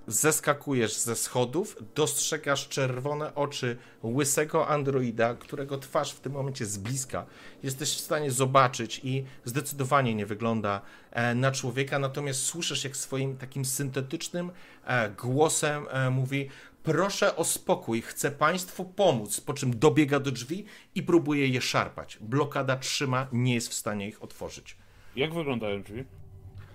zeskakujesz 0.06 0.96
ze 0.96 1.16
schodów, 1.16 1.76
dostrzegasz 1.94 2.68
czerwone 2.68 3.34
oczy 3.34 3.76
łysego 4.04 4.68
androida, 4.68 5.34
którego 5.34 5.78
twarz 5.78 6.12
w 6.12 6.20
tym 6.20 6.32
momencie 6.32 6.66
z 6.66 6.78
bliska 6.78 7.26
jesteś 7.62 7.94
w 7.96 8.00
stanie 8.00 8.30
zobaczyć 8.30 9.00
i 9.04 9.24
zdecydowanie 9.44 10.14
nie 10.14 10.26
wygląda 10.26 10.80
e, 11.10 11.34
na 11.34 11.52
człowieka, 11.52 11.98
natomiast 11.98 12.42
słyszysz 12.42 12.84
jak 12.84 12.96
swoim 12.96 13.36
takim 13.36 13.64
syntetycznym 13.64 14.50
e, 14.84 15.10
głosem 15.10 15.86
e, 15.90 16.10
mówi 16.10 16.48
proszę 16.82 17.36
o 17.36 17.44
spokój, 17.44 18.02
chcę 18.02 18.30
państwu 18.30 18.84
pomóc, 18.84 19.40
po 19.40 19.54
czym 19.54 19.78
dobiega 19.78 20.20
do 20.20 20.30
drzwi 20.30 20.64
i 20.94 21.02
próbuje 21.02 21.48
je 21.48 21.60
szarpać. 21.60 22.18
Blokada 22.20 22.76
trzyma, 22.76 23.26
nie 23.32 23.54
jest 23.54 23.68
w 23.68 23.74
stanie 23.74 24.08
ich 24.08 24.22
otworzyć. 24.22 24.76
Jak 25.16 25.34
wyglądają 25.34 25.82
drzwi? 25.82 26.04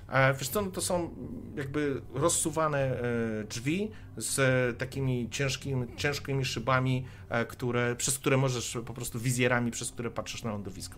E, 0.10 0.34
Wiesz 0.34 0.50
co, 0.50 0.62
no 0.62 0.72
to 0.72 0.82
są 0.82 1.10
jakby 1.56 2.02
rozsuwane 2.14 2.80
e, 2.80 3.44
drzwi 3.50 3.92
z 4.18 4.40
e, 4.40 4.74
takimi 4.78 5.28
ciężkimi, 5.30 5.88
ciężkimi 5.98 6.46
szybami, 6.46 7.06
które, 7.48 7.96
przez 7.96 8.20
które 8.20 8.38
możesz 8.38 8.78
po 8.86 8.94
prostu 8.94 9.20
wizjerami, 9.20 9.72
przez 9.72 9.92
które 9.92 10.12
patrzysz 10.12 10.44
na 10.44 10.52
lądowisko. 10.52 10.98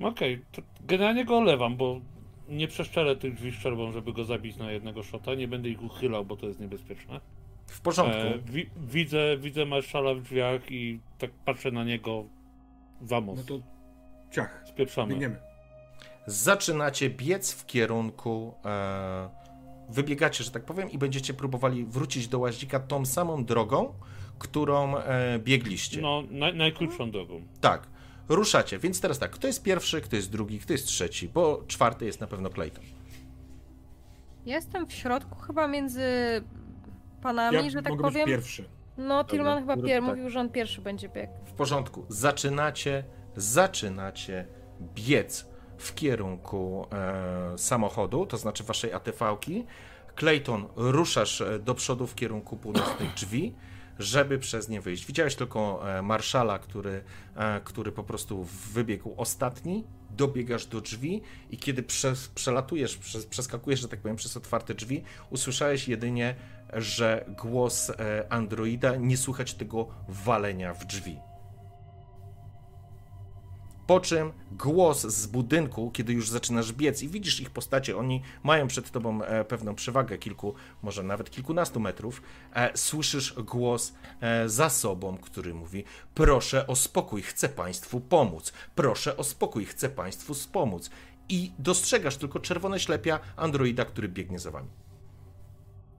Okej, 0.00 0.42
to 0.52 0.62
generalnie 0.86 1.24
go 1.24 1.36
olewam, 1.36 1.76
bo 1.76 2.00
nie 2.48 2.68
przeszczelę 2.68 3.16
tych 3.16 3.34
drzwi 3.34 3.52
szczerbą, 3.52 3.92
żeby 3.92 4.12
go 4.12 4.24
zabić 4.24 4.56
na 4.56 4.72
jednego 4.72 5.02
shota. 5.02 5.34
Nie 5.34 5.48
będę 5.48 5.68
ich 5.68 5.82
uchylał, 5.82 6.24
bo 6.24 6.36
to 6.36 6.46
jest 6.46 6.60
niebezpieczne. 6.60 7.20
W 7.66 7.80
porządku. 7.80 8.18
E, 8.18 8.38
wi 8.38 8.70
widzę, 8.76 9.36
widzę 9.38 9.64
marszala 9.66 10.14
w 10.14 10.20
drzwiach 10.20 10.70
i 10.70 11.00
tak 11.18 11.30
patrzę 11.30 11.70
na 11.70 11.84
niego. 11.84 12.24
Vamos, 13.00 13.38
No 13.38 13.44
to 13.44 13.73
ciach. 14.34 14.64
spieprzamy. 14.68 15.08
Biegniemy. 15.10 15.36
Zaczynacie 16.26 17.10
biec 17.10 17.52
w 17.52 17.66
kierunku. 17.66 18.54
E, 18.64 19.28
wybiegacie, 19.88 20.44
że 20.44 20.50
tak 20.50 20.64
powiem, 20.64 20.90
i 20.90 20.98
będziecie 20.98 21.34
próbowali 21.34 21.84
wrócić 21.84 22.28
do 22.28 22.38
łaździka 22.38 22.80
tą 22.80 23.06
samą 23.06 23.44
drogą, 23.44 23.94
którą 24.38 24.96
e, 24.98 25.38
biegliście. 25.38 26.00
No, 26.00 26.22
naj, 26.30 26.54
najkrótszą 26.56 27.10
drogą. 27.10 27.42
Tak. 27.60 27.86
Ruszacie, 28.28 28.78
więc 28.78 29.00
teraz 29.00 29.18
tak, 29.18 29.30
kto 29.30 29.46
jest 29.46 29.62
pierwszy, 29.62 30.00
kto 30.00 30.16
jest 30.16 30.30
drugi, 30.32 30.58
kto 30.58 30.72
jest 30.72 30.86
trzeci, 30.86 31.28
bo 31.28 31.62
czwarty 31.66 32.04
jest 32.06 32.20
na 32.20 32.26
pewno 32.26 32.50
Clayton. 32.50 32.84
Jestem 34.46 34.86
w 34.86 34.92
środku 34.92 35.34
chyba 35.38 35.68
między 35.68 36.02
panami, 37.22 37.56
Ja 37.56 37.70
że 37.70 37.82
tak 37.82 37.92
mogę 37.92 38.02
powiem. 38.02 38.24
być 38.24 38.34
pierwszy. 38.34 38.68
No, 38.98 39.24
Tillman 39.24 39.58
chyba 39.58 39.76
pier- 39.76 39.94
tak. 40.00 40.02
mówił, 40.02 40.30
że 40.30 40.40
on 40.40 40.48
pierwszy 40.50 40.80
będzie 40.80 41.08
biegł. 41.08 41.32
W 41.44 41.52
porządku. 41.52 42.04
Zaczynacie, 42.08 43.04
zaczynacie 43.36 44.46
biec 44.94 45.46
w 45.78 45.94
kierunku 45.94 46.86
e, 46.92 47.58
samochodu, 47.58 48.26
to 48.26 48.36
znaczy 48.36 48.64
waszej 48.64 48.92
ATV-ki. 48.92 49.66
Clayton, 50.16 50.66
ruszasz 50.76 51.40
e, 51.40 51.58
do 51.58 51.74
przodu 51.74 52.06
w 52.06 52.14
kierunku 52.14 52.56
północnych 52.56 53.14
drzwi, 53.18 53.54
żeby 53.98 54.38
przez 54.38 54.68
nie 54.68 54.80
wyjść. 54.80 55.06
Widziałeś 55.06 55.34
tylko 55.34 55.82
e, 55.98 56.02
marszala, 56.02 56.58
który, 56.58 57.04
e, 57.36 57.60
który 57.60 57.92
po 57.92 58.04
prostu 58.04 58.44
wybiegł 58.72 59.14
ostatni. 59.16 59.84
Dobiegasz 60.10 60.66
do 60.66 60.80
drzwi 60.80 61.22
i 61.50 61.56
kiedy 61.56 61.82
przez, 61.82 62.28
przelatujesz, 62.28 62.96
przez, 62.96 63.26
przeskakujesz, 63.26 63.80
że 63.80 63.88
tak 63.88 64.00
powiem, 64.00 64.16
przez 64.16 64.36
otwarte 64.36 64.74
drzwi, 64.74 65.04
usłyszałeś 65.30 65.88
jedynie, 65.88 66.34
że 66.72 67.24
głos 67.28 67.90
e, 67.90 68.26
androida, 68.32 68.96
nie 68.96 69.16
słychać 69.16 69.54
tego 69.54 69.88
walenia 70.08 70.74
w 70.74 70.84
drzwi. 70.84 71.18
Po 73.86 74.00
czym 74.00 74.32
głos 74.52 75.02
z 75.02 75.26
budynku, 75.26 75.90
kiedy 75.90 76.12
już 76.12 76.28
zaczynasz 76.28 76.72
biec 76.72 77.02
i 77.02 77.08
widzisz 77.08 77.40
ich 77.40 77.50
postacie, 77.50 77.96
oni 77.96 78.22
mają 78.42 78.66
przed 78.66 78.90
tobą 78.90 79.22
e, 79.22 79.44
pewną 79.44 79.74
przewagę 79.74 80.18
kilku, 80.18 80.54
może 80.82 81.02
nawet 81.02 81.30
kilkunastu 81.30 81.80
metrów, 81.80 82.22
e, 82.54 82.76
słyszysz 82.78 83.32
głos 83.32 83.94
e, 84.20 84.48
za 84.48 84.70
sobą, 84.70 85.18
który 85.18 85.54
mówi: 85.54 85.84
Proszę 86.14 86.66
o 86.66 86.76
spokój, 86.76 87.22
chcę 87.22 87.48
państwu 87.48 88.00
pomóc. 88.00 88.52
Proszę 88.74 89.16
o 89.16 89.24
spokój, 89.24 89.64
chcę 89.64 89.88
państwu 89.88 90.34
pomóc. 90.52 90.90
I 91.28 91.52
dostrzegasz 91.58 92.16
tylko 92.16 92.40
czerwone 92.40 92.80
ślepia 92.80 93.20
androida, 93.36 93.84
który 93.84 94.08
biegnie 94.08 94.38
za 94.38 94.50
wami. 94.50 94.68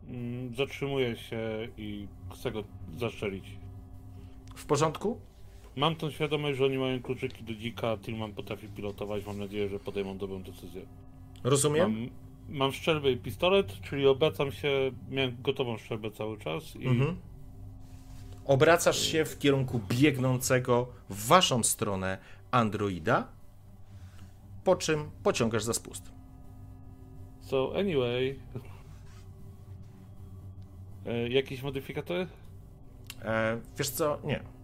Mm, 0.08 0.56
Zatrzymuję 0.56 1.16
się 1.16 1.40
i 1.78 2.08
chcę 2.34 2.52
go 2.52 2.64
zaszczelić. 2.98 3.46
W 4.56 4.66
porządku? 4.66 5.20
Mam 5.76 5.96
tą 5.96 6.12
świadomość, 6.12 6.58
że 6.58 6.66
oni 6.66 6.78
mają 6.78 7.02
kluczyki 7.02 7.44
do 7.44 7.56
dzika, 7.56 7.98
Tillman 7.98 8.34
potrafi 8.34 8.68
pilotować, 8.68 9.26
mam 9.26 9.40
nadzieję, 9.40 9.70
że 9.70 9.80
podejmą 9.80 10.18
dobrą 10.18 10.44
decyzję. 10.44 10.82
Rozumiem? 11.44 11.92
Mam, 11.92 12.10
mam 12.50 12.72
szczelbę 12.72 13.12
i 13.12 13.18
pistolet, 13.18 13.82
czyli 13.82 14.08
obracam 14.08 14.52
się, 14.52 14.92
miałem 15.10 15.38
gotową 15.42 15.78
szczelbę 15.78 16.12
cały 16.12 16.38
czas 16.38 16.76
i 16.76 16.88
Mhm. 16.88 17.16
Obracasz 18.46 19.00
się 19.02 19.26
w 19.26 19.40
kierunku 19.40 19.80
biegnącego 19.90 20.88
w 21.10 21.28
waszą 21.28 21.64
stronę 21.64 22.18
androida, 22.52 23.28
po 24.64 24.76
czym 24.76 25.12
pociągasz 25.24 25.64
za 25.64 25.74
spust. 25.74 26.12
So 27.42 27.74
anyway. 27.76 28.40
E, 31.06 31.30
jakieś 31.30 31.62
modyfikatory? 31.64 32.28
E, 33.22 33.58
wiesz 33.78 33.90
co? 33.90 34.20
Nie. 34.24 34.55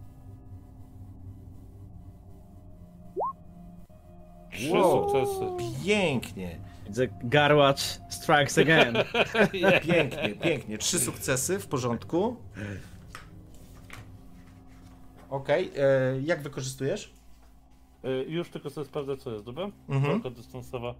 Trzy 4.52 4.70
Wow. 4.72 5.10
sukcesy. 5.10 5.74
Pięknie, 5.84 6.58
Widzę 6.86 7.08
Garwatch 7.24 7.82
strikes 8.08 8.58
again. 8.58 8.94
pięknie, 9.86 10.34
pięknie. 10.42 10.78
Trzy 10.78 10.98
sukcesy, 10.98 11.58
w 11.58 11.66
porządku. 11.66 12.36
Okej, 15.30 15.70
e, 15.76 16.20
jak 16.22 16.42
wykorzystujesz? 16.42 17.12
E, 18.04 18.10
Już 18.22 18.48
tylko 18.50 18.70
sobie 18.70 18.84
sprawdzę, 18.86 19.16
co 19.16 19.32
jest, 19.32 19.44
dobra? 19.44 19.68
Mhm. 19.88 20.12
Walka 20.12 20.30
dystansowa. 20.36 20.94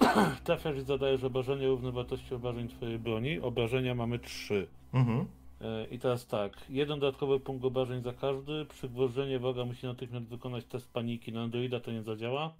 Trafiasz 0.44 0.76
i 0.76 0.80
zadajesz 0.82 1.24
obrażenie 1.24 1.66
równe 1.66 1.92
wartości 1.92 2.34
obrażeń 2.34 2.68
twojej 2.68 2.98
broni. 2.98 3.40
Obrażenia 3.40 3.94
mamy 3.94 4.18
trzy. 4.18 4.66
Mhm. 4.92 5.26
E, 5.60 5.86
I 5.90 5.98
teraz 5.98 6.26
tak, 6.26 6.52
jeden 6.68 7.00
dodatkowy 7.00 7.40
punkt 7.40 7.64
obrażeń 7.64 8.02
za 8.02 8.12
każdy. 8.12 8.64
Przygwożdżenie 8.64 9.38
wroga 9.38 9.64
musi 9.64 9.86
natychmiast 9.86 10.26
wykonać 10.26 10.64
test 10.64 10.92
paniki. 10.92 11.32
Na 11.32 11.42
Androida 11.42 11.80
to 11.80 11.92
nie 11.92 12.02
zadziała. 12.02 12.54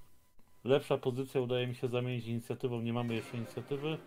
Lepsza 0.65 0.99
pozycja 0.99 1.41
udaje 1.41 1.67
mi 1.67 1.75
się 1.75 1.89
zamienić 1.89 2.27
inicjatywą. 2.27 2.81
Nie 2.81 2.93
mamy 2.93 3.15
jeszcze 3.15 3.37
inicjatywy. 3.37 3.99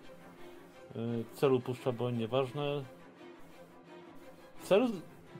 E, 0.96 1.00
Cel 1.34 1.54
upuszcza 1.54 1.92
broń, 1.92 2.18
nieważne. 2.18 2.84
Cel 4.64 4.90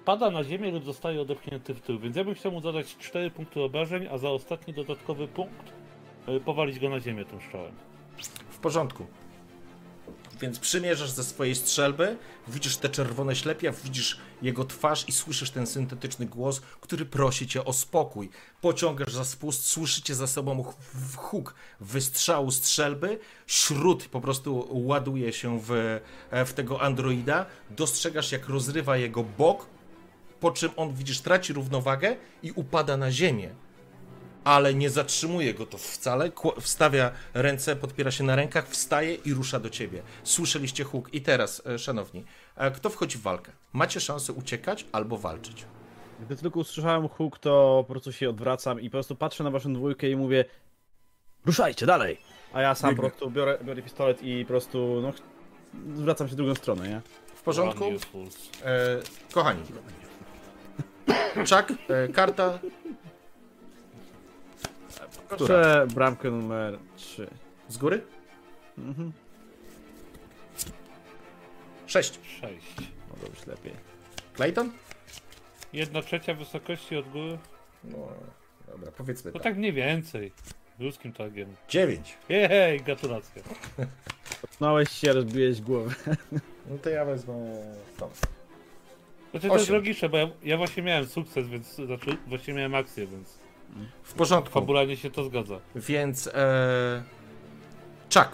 pada 0.06 0.32
na 0.32 0.44
ziemię 0.44 0.72
lub 0.72 0.86
zostaje 0.86 1.22
odepchnięty 1.22 1.74
w 1.74 1.82
tył, 1.82 2.00
więc 2.00 2.16
ja 2.16 2.24
bym 2.24 2.36
chciał 2.36 2.52
mu 2.52 2.62
zadać 2.62 2.98
4 2.98 3.32
punkty 3.32 3.62
obrażeń, 3.62 4.08
a 4.12 4.18
za 4.18 4.30
ostatni 4.30 4.74
dodatkowy 4.74 5.28
punkt 5.28 5.74
e, 6.28 6.40
powalić 6.40 6.80
go 6.80 6.90
na 6.90 7.00
ziemię 7.00 7.26
tym 7.26 7.42
strzałem. 7.42 7.72
W 8.50 8.60
porządku. 8.60 9.06
Więc 10.42 10.60
przymierzasz 10.60 11.10
ze 11.10 11.24
swojej 11.24 11.56
strzelby, 11.56 12.18
widzisz 12.48 12.78
te 12.78 12.90
czerwone 12.90 13.36
ślepia, 13.36 13.72
widzisz 13.72 14.20
jego 14.42 14.66
twarz 14.66 15.10
i 15.10 15.12
słyszysz 15.12 15.52
ten 15.52 15.68
syntetyczny 15.68 16.26
głos, 16.26 16.62
który 16.82 17.06
prosi 17.06 17.48
cię 17.48 17.66
o 17.66 17.74
spokój. 17.74 18.30
Pociągasz 18.62 19.14
za 19.14 19.26
spust, 19.26 19.66
słyszycie 19.66 20.16
za 20.16 20.28
sobą 20.28 20.74
huk 21.16 21.56
wystrzału 21.80 22.52
strzelby, 22.52 23.20
śród 23.48 24.08
po 24.08 24.22
prostu 24.22 24.68
ładuje 24.72 25.34
się 25.34 25.60
w, 25.60 26.00
e, 26.32 26.46
w 26.46 26.54
tego 26.54 26.82
androida, 26.82 27.46
dostrzegasz 27.70 28.32
jak 28.32 28.50
rozrywa 28.50 28.98
jego 28.98 29.24
bok, 29.24 29.66
po 30.40 30.52
czym 30.52 30.72
on, 30.76 30.94
widzisz, 30.94 31.20
traci 31.20 31.54
równowagę 31.54 32.16
i 32.44 32.52
upada 32.52 32.98
na 32.98 33.12
ziemię 33.12 33.50
ale 34.44 34.74
nie 34.74 34.90
zatrzymuje 34.90 35.54
go 35.54 35.66
to 35.66 35.78
wcale. 35.78 36.32
Wstawia 36.60 37.12
ręce, 37.34 37.76
podpiera 37.76 38.12
się 38.12 38.24
na 38.24 38.36
rękach, 38.36 38.68
wstaje 38.68 39.16
i 39.16 39.34
rusza 39.34 39.60
do 39.60 39.70
ciebie. 39.70 40.02
Słyszeliście 40.24 40.84
huk. 40.84 41.14
I 41.14 41.22
teraz, 41.22 41.62
e, 41.66 41.80
szanowni, 41.80 42.26
e, 42.56 42.72
kto 42.72 42.90
wchodzi 42.90 43.18
w 43.18 43.22
walkę? 43.22 43.52
Macie 43.74 44.00
szansę 44.00 44.34
uciekać 44.34 44.86
albo 44.92 45.18
walczyć. 45.18 45.66
Gdy 46.20 46.36
tylko 46.36 46.60
usłyszałem 46.60 47.08
huk, 47.08 47.40
to 47.40 47.84
po 47.88 47.94
prostu 47.94 48.12
się 48.12 48.30
odwracam 48.30 48.82
i 48.82 48.90
po 48.90 48.92
prostu 48.92 49.16
patrzę 49.16 49.44
na 49.44 49.52
waszą 49.52 49.74
dwójkę 49.74 50.10
i 50.10 50.16
mówię 50.16 50.46
ruszajcie 51.46 51.86
dalej! 51.86 52.18
A 52.54 52.62
ja 52.62 52.76
sam 52.76 52.96
po 52.96 53.02
prostu 53.02 53.32
biorę, 53.32 53.58
biorę 53.64 53.82
pistolet 53.82 54.24
i 54.24 54.46
po 54.46 54.48
prostu 54.48 55.02
no, 55.02 55.14
zwracam 55.96 56.28
się 56.28 56.34
w 56.34 56.36
drugą 56.36 56.56
stronę, 56.56 56.90
nie? 56.90 57.02
W 57.36 57.42
porządku? 57.42 57.84
E, 58.66 58.98
kochani. 59.34 59.62
Czak, 61.46 61.74
e, 61.90 62.08
karta. 62.08 62.60
Proszę 65.30 65.88
bramkę 65.94 66.32
numer 66.32 66.80
3. 66.96 67.28
Z 67.68 67.78
góry? 67.78 68.02
Mhm. 68.78 69.12
Sześć. 71.88 72.20
Sześć. 72.42 72.76
Mogło 73.10 73.30
być 73.30 73.48
lepiej. 73.48 73.74
Clayton? 74.36 74.72
Jedna 75.74 76.02
trzecia 76.02 76.34
wysokości 76.34 76.96
od 76.98 77.10
góry? 77.10 77.38
No, 77.84 77.98
dobra, 78.72 78.92
powiedzmy 78.98 79.32
No 79.32 79.34
tak. 79.40 79.44
tak 79.44 79.58
mniej 79.58 79.74
więcej. 79.74 80.32
Ruskim 80.80 81.14
tagiem. 81.14 81.56
Dziewięć. 81.70 82.18
Jej, 82.30 82.82
gratulacje. 82.82 83.42
Potknąłeś 84.42 84.90
się, 84.90 85.14
rozbiłeś 85.14 85.62
głowę. 85.62 85.96
No 86.70 86.78
to 86.78 86.90
ja 86.90 87.06
wezmę 87.06 87.34
tą. 87.98 88.10
Znaczy 89.32 89.48
to 89.48 89.58
jest 89.58 89.70
logiczne, 89.70 90.10
bo 90.10 90.18
ja, 90.18 90.30
ja 90.44 90.58
właśnie 90.58 90.84
miałem 90.84 91.06
sukces, 91.08 91.48
więc 91.48 91.76
znaczy 91.76 92.18
właśnie 92.28 92.54
miałem 92.54 92.76
akcję, 92.76 93.08
więc 93.08 93.40
W 94.04 94.14
porządku. 94.14 94.54
fabularnie 94.54 94.98
się 94.98 95.12
to 95.12 95.24
zgadza. 95.24 95.60
Więc 95.76 96.28
e... 96.28 97.04
Czak, 98.10 98.32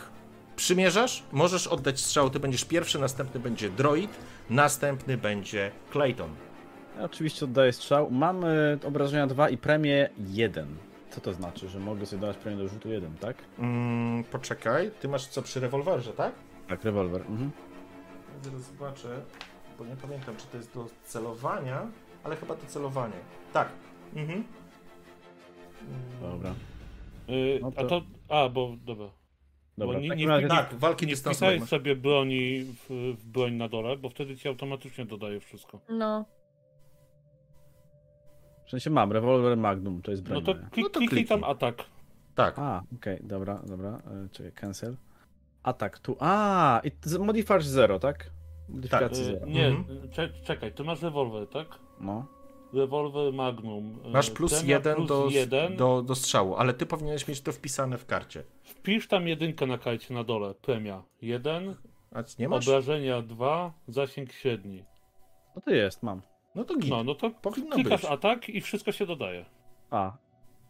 przymierzasz, 0.56 1.24
możesz 1.32 1.68
oddać 1.68 2.00
strzał, 2.00 2.30
ty 2.30 2.40
będziesz 2.40 2.66
pierwszy, 2.66 3.00
następny 3.00 3.40
będzie 3.40 3.70
droid, 3.70 4.12
następny 4.50 5.18
będzie 5.18 5.72
Clayton. 5.92 6.30
Ja 6.98 7.04
oczywiście 7.04 7.46
oddaję 7.46 7.74
strzał. 7.74 8.12
Mam 8.12 8.44
y, 8.44 8.80
obrażenia 8.88 9.28
2 9.28 9.50
i 9.50 9.58
premię 9.58 10.10
1. 10.18 10.78
Co 11.10 11.22
to 11.22 11.34
znaczy, 11.34 11.70
że 11.70 11.80
mogę 11.80 12.06
sobie 12.06 12.22
dać 12.22 12.38
premię 12.38 12.58
do 12.58 12.68
rzutu 12.68 12.90
1, 12.90 13.18
tak? 13.18 13.38
Mm, 13.60 14.24
poczekaj, 14.24 14.92
ty 15.00 15.08
masz 15.08 15.28
co 15.28 15.42
przy 15.42 15.60
rewolwerze, 15.60 16.14
tak? 16.14 16.34
Tak, 16.68 16.84
rewolwer. 16.84 17.22
Mhm. 17.22 17.52
Zaraz 18.44 18.62
zobaczę, 18.62 19.22
bo 19.80 19.86
nie 19.86 19.96
pamiętam, 19.96 20.36
czy 20.38 20.48
to 20.48 20.58
jest 20.58 20.74
do 20.74 20.86
celowania, 21.04 21.88
ale 22.24 22.36
chyba 22.36 22.56
to 22.56 22.66
celowanie. 22.68 23.18
Tak. 23.54 23.70
Mhm. 24.16 24.44
Dobra. 26.22 26.56
Yy, 27.28 27.60
No 27.62 27.68
A 27.76 27.84
to- 27.84 27.88
to. 27.90 28.02
A, 28.30 28.50
bo 28.50 28.76
dobra. 28.86 29.08
Dobra, 29.78 29.94
Bo 29.96 30.02
nie- 30.02 30.10
nie 30.16 30.28
razie... 30.28 30.48
Tak, 30.48 30.74
walki 30.74 31.08
Nie 31.08 31.16
wpisałeś 31.16 31.64
sobie 31.64 31.96
broni 31.96 32.62
w, 32.64 33.16
w 33.20 33.26
broń 33.26 33.54
na 33.54 33.70
dole, 33.70 33.98
bo 33.98 34.10
wtedy 34.10 34.38
ci 34.38 34.48
automatycznie 34.48 35.06
dodaje 35.06 35.40
wszystko. 35.40 35.80
No. 35.90 36.26
W 38.66 38.70
sensie 38.70 38.90
mam, 38.90 39.12
rewolwer 39.12 39.58
Magnum, 39.58 40.02
to 40.02 40.12
jest 40.12 40.24
broń 40.24 40.36
No 40.40 40.54
to, 40.54 40.60
klik, 40.70 40.78
No 40.86 40.90
to 40.90 41.00
kliknij 41.00 41.08
kliknij. 41.10 41.26
tam 41.42 41.44
atak. 41.44 41.84
Tak. 42.36 42.60
A, 42.60 42.84
okej, 42.96 43.20
dobra, 43.24 43.62
dobra. 43.68 43.90
E, 44.26 44.30
czekaj, 44.32 44.52
cancel. 44.52 44.96
Atak 45.64 46.00
tu. 46.00 46.16
A, 46.20 46.82
i 46.84 46.92
modifier 47.20 47.64
0, 47.64 48.00
tak? 48.00 48.32
Modyfikacja 48.70 49.24
Yy, 49.24 49.32
0. 49.40 49.46
nie, 49.48 49.68
Mhm. 49.68 50.12
cze, 50.12 50.30
czekaj, 50.44 50.72
ty 50.74 50.84
masz 50.84 51.02
rewolwer, 51.02 51.48
tak? 51.48 51.68
No. 52.02 52.26
Rewolwer 52.76 53.34
Magnum. 53.34 54.00
Yy, 54.06 54.12
Masz 54.12 54.30
plus 54.32 54.64
jeden, 54.64 54.96
plus 54.96 55.08
do, 55.08 55.28
jeden. 55.30 55.76
Do, 55.76 56.02
do 56.02 56.16
strzału, 56.16 56.56
ale 56.56 56.74
ty 56.74 56.86
powinieneś 56.86 57.28
mieć 57.28 57.42
to 57.42 57.52
wpisane 57.52 57.98
w 57.98 58.06
karcie. 58.06 58.44
Wpisz 58.64 59.08
tam 59.08 59.28
jedynkę 59.28 59.66
na 59.66 59.78
karcie 59.78 60.14
na 60.14 60.24
dole. 60.24 60.54
Premia 60.54 61.04
1, 61.22 61.76
A 62.16 62.24
nie 62.40 62.50
masz? 62.50 62.68
obrażenia 62.68 63.22
2, 63.22 63.74
zasięg 63.88 64.32
średni. 64.32 64.84
No 65.56 65.62
to 65.62 65.72
jest, 65.72 66.04
mam. 66.04 66.22
No 66.56 66.64
to 66.64 66.78
git. 66.78 66.90
No, 66.90 67.04
no 67.04 67.16
to 67.16 67.30
Powinno 67.30 67.76
klikasz 67.76 68.02
być. 68.02 68.12
atak 68.12 68.50
i 68.50 68.62
wszystko 68.62 68.92
się 68.92 69.06
dodaje. 69.06 69.46
A. 69.90 70.12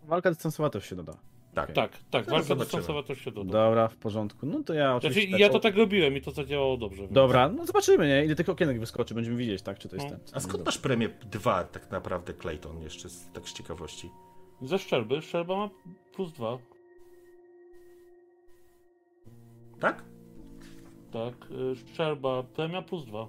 Walka 0.03 0.29
dystansowa 0.29 0.69
też 0.69 0.89
się 0.89 0.95
doda. 0.95 1.13
Tak. 1.55 1.71
Tak, 1.71 1.97
tak, 2.11 2.25
Zaraz 2.25 2.47
walka 2.47 2.63
dystansowa 2.63 3.03
też 3.03 3.19
się 3.19 3.31
doda. 3.31 3.51
Dobra, 3.51 3.87
w 3.87 3.95
porządku. 3.97 4.45
No 4.45 4.63
to 4.63 4.73
ja 4.73 4.91
Znaczy, 4.91 5.07
oczywiście. 5.07 5.37
ja 5.37 5.49
to 5.49 5.59
tak 5.59 5.75
robiłem 5.75 6.17
i 6.17 6.21
to 6.21 6.31
zadziałało 6.31 6.77
dobrze. 6.77 7.01
Więc... 7.01 7.13
Dobra, 7.13 7.49
no 7.49 7.65
zobaczymy, 7.65 8.07
nie? 8.07 8.25
Ile 8.25 8.35
tych 8.35 8.49
okienek 8.49 8.79
wyskoczy, 8.79 9.13
będziemy 9.13 9.37
widzieć, 9.37 9.61
tak? 9.61 9.79
Czy 9.79 9.89
to 9.89 9.95
jest 9.95 10.05
No. 10.05 10.11
ten. 10.11 10.19
A 10.33 10.39
skąd 10.39 10.65
masz 10.65 10.77
premię 10.77 11.09
2 11.09 11.63
tak 11.63 11.91
naprawdę, 11.91 12.33
Clayton, 12.33 12.81
jeszcze 12.81 13.09
z, 13.09 13.31
tak 13.33 13.49
z 13.49 13.53
ciekawości? 13.53 14.09
Ze 14.61 14.79
szczelby. 14.79 15.21
Szczelba 15.21 15.55
ma 15.55 15.69
plus 16.15 16.33
2. 16.33 16.57
Tak? 19.79 20.03
Tak, 21.11 21.33
y, 21.51 21.75
szczelba, 21.75 22.43
premia 22.43 22.81
plus 22.81 23.05
2. 23.05 23.27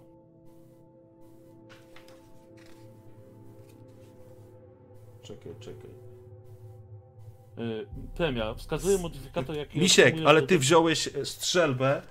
Czekaj, 5.22 5.52
czekaj. 5.60 6.05
Y, 7.58 7.86
Premia. 8.16 8.54
Wskazuje 8.54 8.98
modyfikator, 8.98 9.56
jaki 9.56 9.80
Misiek, 9.80 10.14
ale 10.26 10.42
ty 10.42 10.58
wziąłeś 10.58 11.08
e, 11.08 11.24
strzelbę 11.24 12.02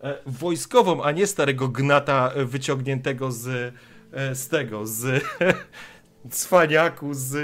e, 0.00 0.18
wojskową, 0.26 1.02
a 1.02 1.12
nie 1.12 1.26
starego 1.26 1.68
gnata 1.68 2.32
e, 2.34 2.44
wyciągniętego 2.44 3.32
z, 3.32 3.74
z 4.32 4.48
tego, 4.48 4.86
z 4.86 5.24
cwaniaku, 6.30 7.14
z 7.14 7.34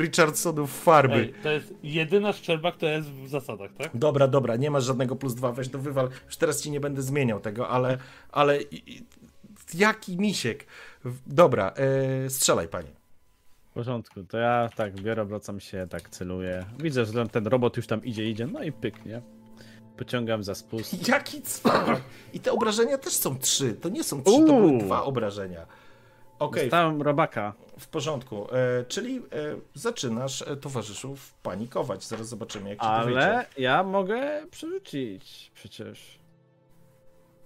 Richardsonów 0.00 0.82
farby. 0.82 1.14
Ej, 1.14 1.34
to 1.42 1.50
jest 1.50 1.74
jedyna 1.82 2.32
szczelba, 2.32 2.72
która 2.72 2.92
jest 2.92 3.10
w 3.10 3.28
zasadach, 3.28 3.70
tak? 3.78 3.90
Dobra, 3.94 4.28
dobra, 4.28 4.56
nie 4.56 4.70
masz 4.70 4.84
żadnego 4.84 5.16
plus 5.16 5.34
dwa, 5.34 5.52
weź 5.52 5.68
to 5.68 5.78
wywal. 5.78 6.08
Już 6.26 6.36
teraz 6.36 6.62
ci 6.62 6.70
nie 6.70 6.80
będę 6.80 7.02
zmieniał 7.02 7.40
tego, 7.40 7.68
ale, 7.68 7.98
ale 8.32 8.58
jaki 9.74 10.16
misiek. 10.16 10.66
Dobra, 11.26 11.72
e, 11.76 12.30
strzelaj 12.30 12.68
panie. 12.68 12.97
W 13.78 13.80
porządku, 13.80 14.24
to 14.24 14.38
ja 14.38 14.68
tak 14.76 14.94
biorę, 15.00 15.24
wracam 15.24 15.60
się, 15.60 15.86
tak 15.90 16.10
celuję. 16.10 16.64
Widzę, 16.78 17.04
że 17.04 17.26
ten 17.28 17.46
robot 17.46 17.76
już 17.76 17.86
tam 17.86 18.04
idzie, 18.04 18.24
idzie, 18.24 18.46
no 18.46 18.62
i 18.62 18.72
pyknie. 18.72 19.22
Pociągam 19.96 20.42
za 20.42 20.54
spust. 20.54 21.08
Jaki 21.08 21.42
cwaniak. 21.42 22.02
I 22.34 22.40
te 22.40 22.52
obrażenia 22.52 22.98
też 22.98 23.12
są 23.12 23.38
trzy, 23.38 23.74
to 23.74 23.88
nie 23.88 24.04
są 24.04 24.22
trzy, 24.22 24.32
to 24.32 24.40
były 24.40 24.66
Uuu. 24.66 24.78
dwa 24.78 25.02
obrażenia. 25.04 25.66
Okej, 26.38 26.62
Dostałem 26.62 27.02
robaka. 27.02 27.52
w 27.78 27.88
porządku. 27.88 28.46
E, 28.52 28.84
czyli 28.84 29.16
e, 29.16 29.22
zaczynasz, 29.74 30.42
e, 30.42 30.56
towarzyszu, 30.56 31.16
panikować. 31.42 32.04
Zaraz 32.04 32.28
zobaczymy, 32.28 32.68
jak 32.70 32.78
to 32.78 33.04
wyjdzie. 33.04 33.20
Ale 33.20 33.46
ja 33.58 33.82
mogę 33.82 34.46
przerzucić 34.50 35.50
przecież. 35.54 36.18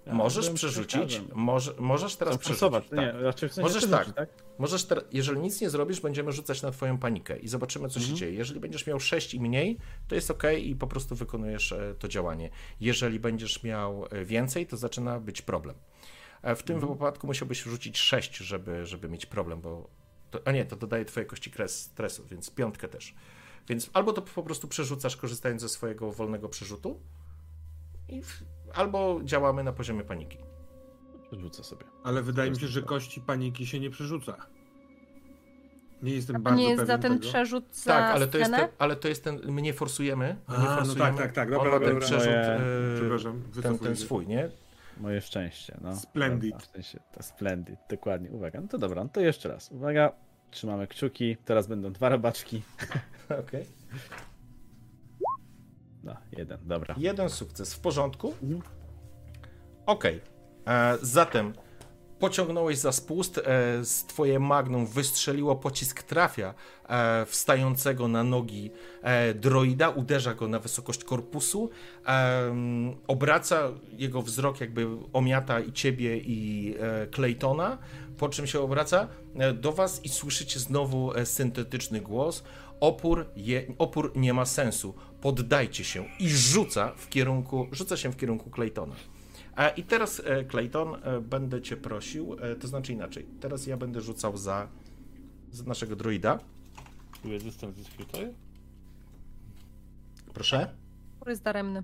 Ja 0.06 0.14
Możesz 0.14 0.50
przerzucić, 0.50 1.20
może, 1.34 1.74
możesz 1.78 2.16
teraz 2.16 2.38
przerzucić. 2.38 2.90
Nie, 2.92 3.12
raczej 3.12 3.48
w 3.48 3.52
sensie 3.52 3.68
Możesz 3.68 3.90
tak. 3.90 4.12
tak? 4.12 4.28
Możesz 4.58 4.84
ter- 4.84 5.04
jeżeli 5.12 5.40
nic 5.40 5.60
nie 5.60 5.70
zrobisz, 5.70 6.00
będziemy 6.00 6.32
rzucać 6.32 6.62
na 6.62 6.70
twoją 6.70 6.98
panikę 6.98 7.38
i 7.38 7.48
zobaczymy, 7.48 7.88
co 7.88 7.94
się 7.94 8.04
Mhm. 8.04 8.16
dzieje. 8.16 8.32
Jeżeli 8.32 8.60
będziesz 8.60 8.86
miał 8.86 9.00
6 9.00 9.34
i 9.34 9.40
mniej, 9.40 9.78
to 10.08 10.14
jest 10.14 10.30
ok 10.30 10.42
i 10.62 10.76
po 10.76 10.86
prostu 10.86 11.14
wykonujesz 11.16 11.72
e, 11.72 11.94
to 11.98 12.08
działanie. 12.08 12.50
Jeżeli 12.80 13.20
będziesz 13.20 13.62
miał 13.62 14.06
e, 14.10 14.24
więcej, 14.24 14.66
to 14.66 14.76
zaczyna 14.76 15.20
być 15.20 15.42
problem. 15.42 15.76
E, 16.42 16.56
W 16.56 16.62
tym 16.62 16.76
Mhm. 16.76 16.92
wypadku 16.92 17.26
musiałbyś 17.26 17.62
rzucić 17.62 17.98
6, 17.98 18.36
żeby, 18.36 18.86
żeby 18.86 19.08
mieć 19.08 19.26
problem, 19.26 19.60
bo. 19.60 19.90
To, 20.30 20.40
a 20.44 20.52
nie, 20.52 20.64
to 20.64 20.76
dodaje 20.76 21.04
twojej 21.04 21.26
kości 21.28 21.50
kres, 21.50 21.80
stresu, 21.80 22.26
więc 22.30 22.50
piątkę 22.50 22.88
też. 22.88 23.14
Więc 23.68 23.90
albo 23.92 24.12
to 24.12 24.22
po 24.22 24.42
prostu 24.42 24.68
przerzucasz, 24.68 25.16
korzystając 25.16 25.62
ze 25.62 25.68
swojego 25.68 26.12
wolnego 26.12 26.48
przerzutu, 26.48 27.00
i 28.08 28.22
albo 28.74 29.20
działamy 29.24 29.64
na 29.64 29.72
poziomie 29.72 30.04
paniki. 30.04 30.38
Przerzucę 31.26 31.64
sobie. 31.64 31.84
Ale 32.04 32.22
wydaje 32.22 32.50
mi 32.50 32.60
się, 32.60 32.66
że 32.68 32.82
kości 32.82 33.20
paniki 33.20 33.66
się 33.66 33.80
nie 33.80 33.90
przerzuca. 33.90 34.36
Nie 36.02 36.14
jestem 36.14 36.36
A 36.36 36.38
bardzo 36.38 36.58
nie 36.58 36.64
jest 36.68 36.76
pewien 36.82 36.86
za 36.96 37.02
ten 37.02 37.12
tego. 37.18 37.30
przerzut 37.30 37.76
za 37.76 37.92
Tak, 37.92 38.14
ale 38.14 38.26
to, 38.26 38.38
jest 38.38 38.50
ten, 38.50 38.68
ale 38.78 38.96
to 38.96 39.08
jest 39.08 39.24
ten. 39.24 39.40
My 39.52 39.62
nie 39.62 39.72
forsujemy. 39.72 40.36
My 40.48 40.56
A, 40.56 40.60
nie 40.62 40.68
no 40.68 40.76
forsujemy. 40.76 41.00
tak, 41.00 41.16
tak, 41.16 41.32
tak, 41.32 41.50
dobra, 41.50 41.70
dobra, 41.70 41.78
ten 41.88 41.88
dobra. 42.00 42.06
przerzut. 42.06 42.26
Moje- 42.26 42.92
e, 42.92 42.96
Przepraszam, 42.96 43.42
ten, 43.62 43.78
ten 43.78 43.96
swój, 43.96 44.26
nie? 44.26 44.50
Moje 45.00 45.20
szczęście, 45.20 45.78
no. 45.80 45.96
Splendid. 45.96 46.50
Dobra, 46.50 46.66
w 46.66 46.70
sensie, 46.70 47.00
to 47.12 47.22
splendid, 47.22 47.76
dokładnie. 47.90 48.30
Uwaga, 48.30 48.60
no 48.60 48.68
to 48.68 48.78
dobra, 48.78 49.04
no 49.04 49.10
to 49.12 49.20
jeszcze 49.20 49.48
raz. 49.48 49.70
Uwaga, 49.72 50.12
trzymamy 50.50 50.86
kciuki. 50.86 51.36
Teraz 51.44 51.66
będą 51.66 51.92
dwa 51.92 52.08
robaczki. 52.08 52.62
Okej. 53.48 53.66
No, 56.04 56.16
jeden, 56.32 56.58
dobra. 56.62 56.94
Jeden 56.98 57.30
sukces 57.30 57.74
w 57.74 57.80
porządku. 57.80 58.34
Mhm. 58.42 58.62
Okej. 59.86 60.20
E, 60.66 60.98
Zatem 61.02 61.52
pociągnąłeś 62.18 62.78
za 62.78 62.92
spust, 62.92 63.38
e, 63.38 63.42
z 63.84 64.04
twoje 64.04 64.38
magnum 64.38 64.86
wystrzeliło, 64.86 65.56
pocisk 65.56 66.02
trafia 66.02 66.54
e, 66.88 67.26
wstającego 67.26 68.08
na 68.08 68.24
nogi 68.24 68.70
droida, 69.34 69.90
uderza 69.90 70.34
go 70.34 70.48
na 70.48 70.58
wysokość 70.58 71.04
korpusu, 71.04 71.70
obraca 73.06 73.68
jego 73.92 74.22
wzrok, 74.22 74.60
jakby 74.60 74.86
omiata 75.12 75.60
i 75.60 75.72
ciebie, 75.72 76.18
i 76.18 76.74
Claytona, 77.10 77.78
po 78.18 78.28
czym 78.28 78.46
się 78.46 78.60
obraca 78.60 79.08
do 79.54 79.72
was 79.72 80.04
i 80.04 80.08
słyszycie 80.08 80.60
znowu 80.60 81.12
syntetyczny 81.24 82.00
głos. 82.00 82.44
Opór, 82.80 83.26
je, 83.36 83.62
opór 83.78 84.12
nie 84.16 84.34
ma 84.34 84.44
sensu. 84.44 84.94
Poddajcie 85.22 85.84
się 85.84 86.04
i 86.18 86.28
rzuca 86.28 86.92
w 86.96 87.08
kierunku, 87.08 87.66
rzuca 87.72 87.96
się 87.96 88.12
w 88.12 88.16
kierunku 88.16 88.50
Claytona. 88.50 88.94
E, 89.56 89.74
I 89.74 89.82
teraz, 89.82 90.22
e, 90.24 90.44
Clayton, 90.44 90.94
e, 91.02 91.20
będę 91.20 91.62
cię 91.62 91.76
prosił, 91.76 92.36
to 92.60 92.68
znaczy 92.68 92.92
inaczej. 92.92 93.26
Teraz 93.40 93.66
ja 93.66 93.76
będę 93.76 94.00
rzucał 94.00 94.36
za, 94.36 94.68
za 95.52 95.64
naszego 95.64 95.96
druida. 95.96 96.38
Tu 97.22 97.28
jest 97.28 97.44
dystans 97.44 97.76
dyskutuje, 97.76 98.32
Proszę. 100.34 100.74
Który 101.16 101.30
jest 101.32 101.42
daremny. 101.42 101.82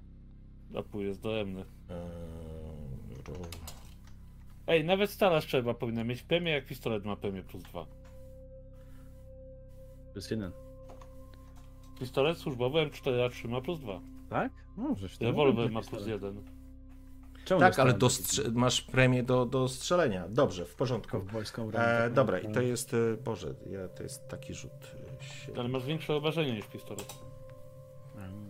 a 0.78 0.82
pół 0.82 1.00
jest 1.00 1.20
dojemny. 1.20 1.64
Ro- 3.28 3.34
Ej, 4.66 4.84
nawet 4.84 5.10
stara 5.10 5.40
szczerba 5.40 5.74
powinna 5.74 6.04
mieć 6.04 6.22
premię, 6.22 6.52
jak 6.52 6.66
pistolet 6.66 7.04
ma 7.04 7.16
premię 7.16 7.42
plus 7.42 7.62
dwa. 7.62 7.84
To 10.12 10.14
jest 10.16 10.30
jeden. 10.30 10.52
Pistolet 11.98 12.38
służbowy 12.38 12.78
M4A3 12.86 13.48
ma 13.48 13.60
plus 13.60 13.80
dwa. 13.80 14.00
Tak? 14.30 14.52
No, 14.76 14.94
żeś 14.96 15.20
Rewolwer 15.20 15.70
ma 15.70 15.80
plus 15.82 16.00
stary. 16.00 16.10
jeden. 16.12 16.42
Czemu 17.44 17.60
Tak, 17.60 17.78
ale 17.78 17.92
do 17.94 18.08
masz 18.52 18.82
premię 18.82 19.22
do, 19.22 19.46
do 19.46 19.68
strzelenia. 19.68 20.28
Dobrze, 20.28 20.66
w 20.66 20.74
porządku. 20.74 21.10
kowbojską 21.10 21.62
E, 21.68 21.70
rękę? 21.70 22.10
dobra, 22.14 22.38
i 22.38 22.52
to 22.52 22.60
jest, 22.60 22.94
e, 22.94 23.16
Boże, 23.24 23.54
ja, 23.70 23.88
to 23.88 24.02
jest 24.02 24.28
taki 24.28 24.54
rzut. 24.54 24.72
e, 25.20 25.24
się- 25.24 25.52
Ale 25.58 25.68
masz 25.68 25.84
większe 25.84 26.14
obrażenie 26.16 26.52
niż 26.52 26.66
pistolet. 26.66 27.14
Mm. 28.16 28.48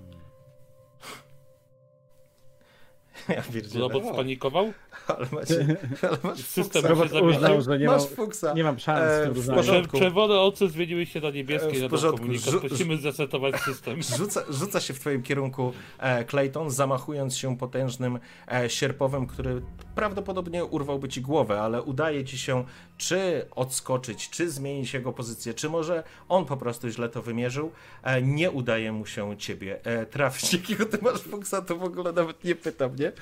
Ja 3.36 3.43
pierdzielę. 3.43 3.89
Robot 3.89 4.12
spanikował? 4.12 4.73
Ale 5.09 5.27
macie, 5.33 5.77
ale 6.09 6.19
masz 6.23 6.39
System 6.39 6.83
fuksa. 6.83 6.97
Zawiesił. 7.09 7.25
uznał, 7.27 7.62
że 7.62 7.78
nie 7.78 7.87
mam, 7.87 7.95
Masz 7.95 8.07
fuksa. 8.09 8.53
nie 8.55 8.65
mam 8.65 8.78
szans 8.78 9.01
E, 9.03 9.31
w 9.31 9.55
porządku. 9.55 9.99
Czerwone 9.99 10.41
oczy 10.41 10.69
zmieniły 10.69 11.07
się 11.07 11.20
na 11.20 11.31
niebieskie 11.31 11.85
E, 11.85 11.89
w 11.89 11.91
porządku. 11.91 12.27
Rzu- 12.27 12.61
Musimy 12.70 12.97
zresetować 12.97 13.57
system. 13.61 14.03
Rzuca, 14.19 14.43
rzuca 14.51 14.81
się 14.81 14.95
w 14.95 15.01
twoim 15.01 15.23
kierunku 15.23 15.73
e, 15.99 16.25
Clayton, 16.25 16.70
zamachując 16.70 17.37
się 17.37 17.57
potężnym 17.59 18.19
e, 18.53 18.70
sierpowem, 18.70 19.27
który 19.27 19.62
prawdopodobnie 19.95 20.65
urwałby 20.65 21.09
ci 21.09 21.20
głowę, 21.20 21.61
ale 21.61 21.83
udaje 21.83 22.25
ci 22.25 22.39
się 22.39 22.65
czy 22.99 23.47
odskoczyć, 23.57 24.31
czy 24.31 24.51
zmienić 24.51 24.95
jego 24.95 25.12
pozycję, 25.12 25.55
czy 25.55 25.69
może 25.69 26.03
on 26.28 26.45
po 26.47 26.57
prostu 26.57 26.89
źle 26.89 27.09
to 27.09 27.23
wymierzył. 27.23 27.70
E, 28.03 28.23
nie 28.23 28.51
udaje 28.51 28.93
mu 28.93 29.07
się 29.07 29.37
ciebie 29.37 29.85
e, 29.85 30.07
trafić. 30.07 30.53
Jakiego 30.59 30.87
ty 30.87 30.99
masz 31.03 31.20
fuksa, 31.20 31.62
to 31.62 31.77
w 31.77 31.83
ogóle 31.83 32.12
nawet 32.12 32.45
nie 32.45 32.55
pytam, 32.55 32.97
nie? 32.97 33.12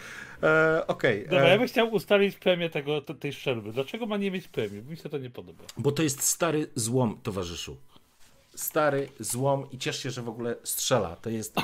E, 0.43 0.87
Okej. 0.87 1.23
Dobra, 1.25 1.45
e, 1.47 1.51
ja 1.51 1.59
bym 1.59 1.69
chciał 1.69 1.93
ustalić 1.95 2.37
premię 2.37 2.71
tego, 2.71 3.01
te- 3.01 3.15
tej 3.15 3.33
strzelby. 3.33 3.73
Dlaczego 3.73 4.07
ma 4.07 4.17
nie 4.17 4.31
mieć 4.31 4.49
premii? 4.49 4.83
Mi 4.83 4.97
się 4.97 5.09
to 5.09 5.19
nie 5.19 5.31
podoba. 5.31 5.65
Bo 5.79 5.93
to 5.93 6.03
jest 6.03 6.23
stary 6.23 6.67
złom, 6.75 7.21
towarzyszu. 7.23 7.77
Stary 8.55 9.09
złom 9.21 9.67
i 9.71 9.79
ciesz 9.79 10.03
się, 10.03 10.11
że 10.11 10.23
w 10.23 10.29
ogóle 10.29 10.57
strzela. 10.63 11.17
To 11.17 11.31
jest. 11.31 11.59
E, 11.59 11.63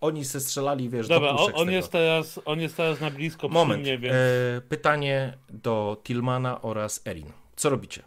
oni 0.00 0.24
se 0.24 0.40
strzelali, 0.40 0.88
wiesz, 0.88 1.08
Dobra, 1.08 1.32
do 1.34 1.46
on, 1.54 1.70
jest 1.70 1.92
teraz, 1.92 2.40
on 2.44 2.60
jest 2.60 2.76
teraz 2.76 3.00
na 3.00 3.10
blisko 3.10 3.48
przy 3.48 3.54
Moment. 3.54 3.82
mnie, 3.82 3.98
więc... 3.98 4.14
E, 4.14 4.60
pytanie 4.68 5.38
do 5.48 5.96
Tilmana 6.04 6.62
oraz 6.62 7.06
Erin. 7.06 7.26
Co 7.56 7.70
robicie? 7.70 8.02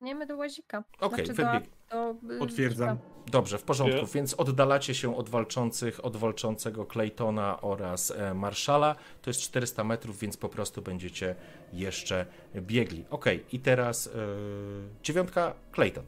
Nie, 0.00 0.14
my 0.14 0.26
do 0.26 0.36
łazika. 0.36 0.84
Okej, 1.00 1.26
znaczy 1.26 1.42
wybieg- 1.42 1.66
do, 1.90 2.14
do, 2.22 2.34
y, 2.34 2.38
Potwierdzam. 2.38 2.98
Dobrze, 3.30 3.58
w 3.58 3.62
porządku, 3.62 4.06
więc 4.14 4.34
oddalacie 4.34 4.94
się 4.94 5.16
od 5.16 5.28
walczących, 5.28 6.04
od 6.04 6.16
walczącego 6.16 6.86
Claytona 6.86 7.60
oraz 7.60 8.10
e, 8.10 8.34
Marszala. 8.34 8.96
To 9.22 9.30
jest 9.30 9.40
400 9.40 9.84
metrów, 9.84 10.18
więc 10.18 10.36
po 10.36 10.48
prostu 10.48 10.82
będziecie 10.82 11.34
jeszcze 11.72 12.26
biegli. 12.56 13.04
Okej, 13.10 13.44
i 13.52 13.58
teraz 13.58 14.06
e, 14.06 14.10
dziewiątka 15.02 15.54
Clayton. 15.72 16.04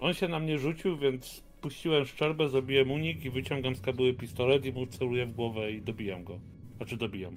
On 0.00 0.14
się 0.14 0.28
na 0.28 0.38
mnie 0.38 0.58
rzucił, 0.58 0.98
więc 0.98 1.42
puściłem 1.60 2.06
szczerbę, 2.06 2.48
zrobiłem 2.48 2.90
unik 2.90 3.24
i 3.24 3.30
wyciągam 3.30 3.76
z 3.76 3.80
kabuły 3.80 4.14
pistolet 4.14 4.64
i 4.64 4.72
mu 4.72 4.86
celuję 4.86 5.26
w 5.26 5.32
głowę 5.32 5.72
i 5.72 5.82
dobijam 5.82 6.24
go. 6.24 6.38
Znaczy 6.76 6.96
dobijam. 6.96 7.34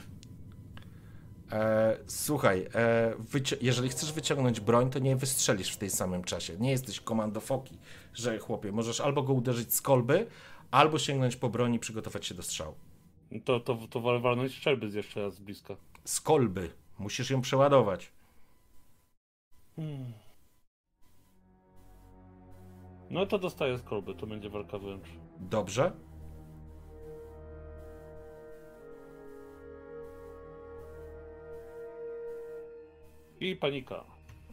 E, 1.52 1.98
słuchaj, 2.08 2.68
e, 2.76 3.14
jeżeli 3.62 3.90
chcesz 3.90 4.14
wyciągnąć 4.14 4.60
broń, 4.60 4.90
to 4.90 5.00
nie 5.00 5.16
wystrzelisz 5.16 5.72
w 5.72 5.78
tej 5.78 5.90
samym 5.90 6.24
czasie. 6.24 6.54
Nie 6.60 6.72
jesteś 6.72 7.00
komando 7.00 7.40
foki, 7.40 7.78
że 8.14 8.40
chłopie, 8.40 8.72
możesz 8.72 9.02
albo 9.02 9.24
go 9.24 9.34
uderzyć 9.34 9.74
z 9.74 9.82
kolby, 9.82 10.28
albo 10.72 11.00
sięgnąć 11.00 11.36
po 11.36 11.50
broń 11.50 11.74
i 11.74 11.80
przygotować 11.80 12.26
się 12.26 12.36
do 12.36 12.44
strzału. 12.44 12.76
To, 13.46 13.60
to, 13.60 13.76
to 13.90 14.00
wal- 14.02 14.22
walnąć 14.22 14.54
szczerby 14.54 14.90
z 14.90 14.94
jeszcze 14.94 15.22
raz 15.22 15.36
z 15.36 15.40
bliska. 15.40 15.76
Z 16.06 16.22
kolby. 16.22 16.72
Musisz 17.00 17.30
ją 17.30 17.42
przeładować. 17.42 18.12
Hmm. 19.76 20.14
No 23.10 23.26
to 23.26 23.40
dostaję 23.40 23.78
z 23.78 23.82
kolby, 23.82 24.16
to 24.16 24.28
będzie 24.28 24.50
walka 24.50 24.78
wręcz. 24.78 25.06
Dobrze? 25.40 25.92
I 33.40 33.56
panika. 33.56 34.04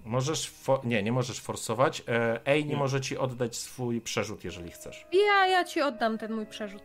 Możesz. 0.08 0.50
Fo- 0.66 0.84
nie, 0.84 1.02
nie 1.02 1.12
możesz 1.12 1.40
forsować. 1.40 2.02
E, 2.08 2.40
Ej, 2.46 2.66
nie 2.66 2.76
może 2.76 3.00
ci 3.00 3.18
oddać 3.18 3.56
swój 3.56 4.00
przerzut, 4.00 4.44
jeżeli 4.44 4.70
chcesz. 4.70 5.06
Ja, 5.12 5.46
ja 5.46 5.64
ci 5.64 5.82
oddam 5.82 6.18
ten 6.18 6.32
mój 6.32 6.46
przerzut. 6.46 6.82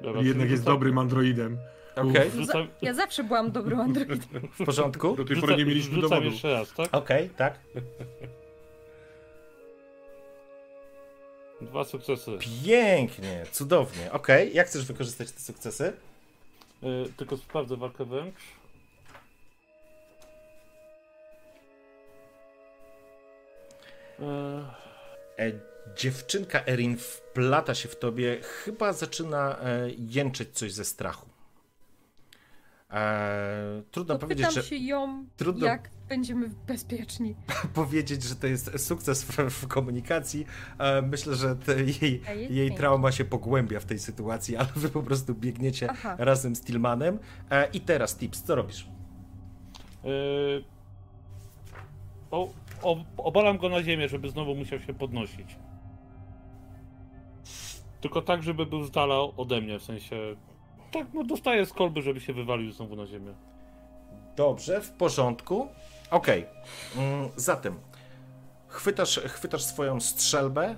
Dobra, 0.00 0.22
Jednak 0.22 0.50
jest 0.50 0.64
dobrym 0.64 0.98
androidem. 0.98 1.58
Okej, 1.96 2.30
Rzucam, 2.30 2.68
Ja 2.82 2.94
zawsze 2.94 3.24
byłam 3.24 3.50
dobrym 3.52 3.80
androidem. 3.80 4.18
w 4.60 4.64
porządku. 4.64 5.16
Do 5.16 5.24
tej 5.24 5.36
pory 5.40 5.56
nie 5.56 5.64
mieliśmy 5.64 5.94
rzucam 5.94 6.10
dowodu. 6.10 6.26
jeszcze 6.30 6.52
raz, 6.52 6.72
tak? 6.72 6.88
Okej, 6.94 7.30
tak. 7.30 7.58
Dwa 11.60 11.84
sukcesy. 11.84 12.38
Pięknie, 12.64 13.44
cudownie. 13.52 14.12
Okej, 14.12 14.54
jak 14.54 14.66
chcesz 14.66 14.84
wykorzystać 14.86 15.30
te 15.32 15.40
sukcesy? 15.40 15.92
Y, 16.82 17.12
tylko 17.16 17.36
sprawdzę 17.36 17.76
walkę 17.76 18.04
wręcz. 18.04 18.34
E, 25.38 25.52
dziewczynka 25.96 26.66
Erin 26.66 26.96
wplata 26.96 27.74
się 27.74 27.88
w 27.88 27.96
tobie, 27.96 28.40
chyba 28.42 28.92
zaczyna 28.92 29.58
e, 29.60 29.90
jęczeć 29.98 30.50
coś 30.50 30.72
ze 30.72 30.84
strachu. 30.84 31.28
E, 32.90 33.82
trudno 33.90 34.18
powiedzieć, 34.18 34.46
Pytam 34.46 34.62
że. 34.62 34.68
się 34.68 34.76
ją, 34.76 35.26
Trudno, 35.36 35.66
jak 35.66 35.90
będziemy 36.08 36.50
bezpieczni. 36.66 37.36
powiedzieć, 37.74 38.22
że 38.22 38.36
to 38.36 38.46
jest 38.46 38.86
sukces 38.86 39.24
w, 39.24 39.50
w 39.50 39.68
komunikacji. 39.68 40.46
E, 40.78 41.02
myślę, 41.02 41.34
że 41.34 41.56
jej, 42.00 42.22
jej 42.50 42.74
trauma 42.74 43.12
się 43.12 43.24
pogłębia 43.24 43.80
w 43.80 43.84
tej 43.84 43.98
sytuacji, 43.98 44.56
ale 44.56 44.68
wy 44.76 44.88
po 44.88 45.02
prostu 45.02 45.34
biegniecie 45.34 45.90
Aha. 45.90 46.16
razem 46.18 46.56
z 46.56 46.60
Tillmanem. 46.60 47.18
E, 47.50 47.68
I 47.72 47.80
teraz 47.80 48.16
tips, 48.16 48.42
co 48.42 48.54
robisz? 48.54 48.88
Yy, 50.04 50.64
o, 52.30 52.42
o, 52.42 52.48
obalam 53.16 53.58
go 53.58 53.68
na 53.68 53.82
ziemię, 53.82 54.08
żeby 54.08 54.28
znowu 54.28 54.54
musiał 54.54 54.80
się 54.80 54.94
podnosić. 54.94 55.56
Tylko 58.00 58.22
tak, 58.22 58.42
żeby 58.42 58.66
był 58.66 58.84
z 58.84 58.90
dala 58.90 59.14
ode 59.36 59.60
mnie, 59.60 59.78
w 59.78 59.82
sensie... 59.82 60.16
Tak, 60.90 61.06
no 61.14 61.24
dostaję 61.24 61.66
z 61.66 61.72
kolby, 61.72 62.02
żeby 62.02 62.20
się 62.20 62.32
wywalił 62.32 62.72
znowu 62.72 62.96
na 62.96 63.06
ziemię. 63.06 63.34
Dobrze, 64.36 64.80
w 64.80 64.90
porządku. 64.90 65.68
Okej. 66.10 66.46
Okay. 66.92 67.04
Mm, 67.04 67.28
zatem 67.36 67.74
chwytasz, 68.68 69.18
chwytasz 69.18 69.64
swoją 69.64 70.00
strzelbę. 70.00 70.76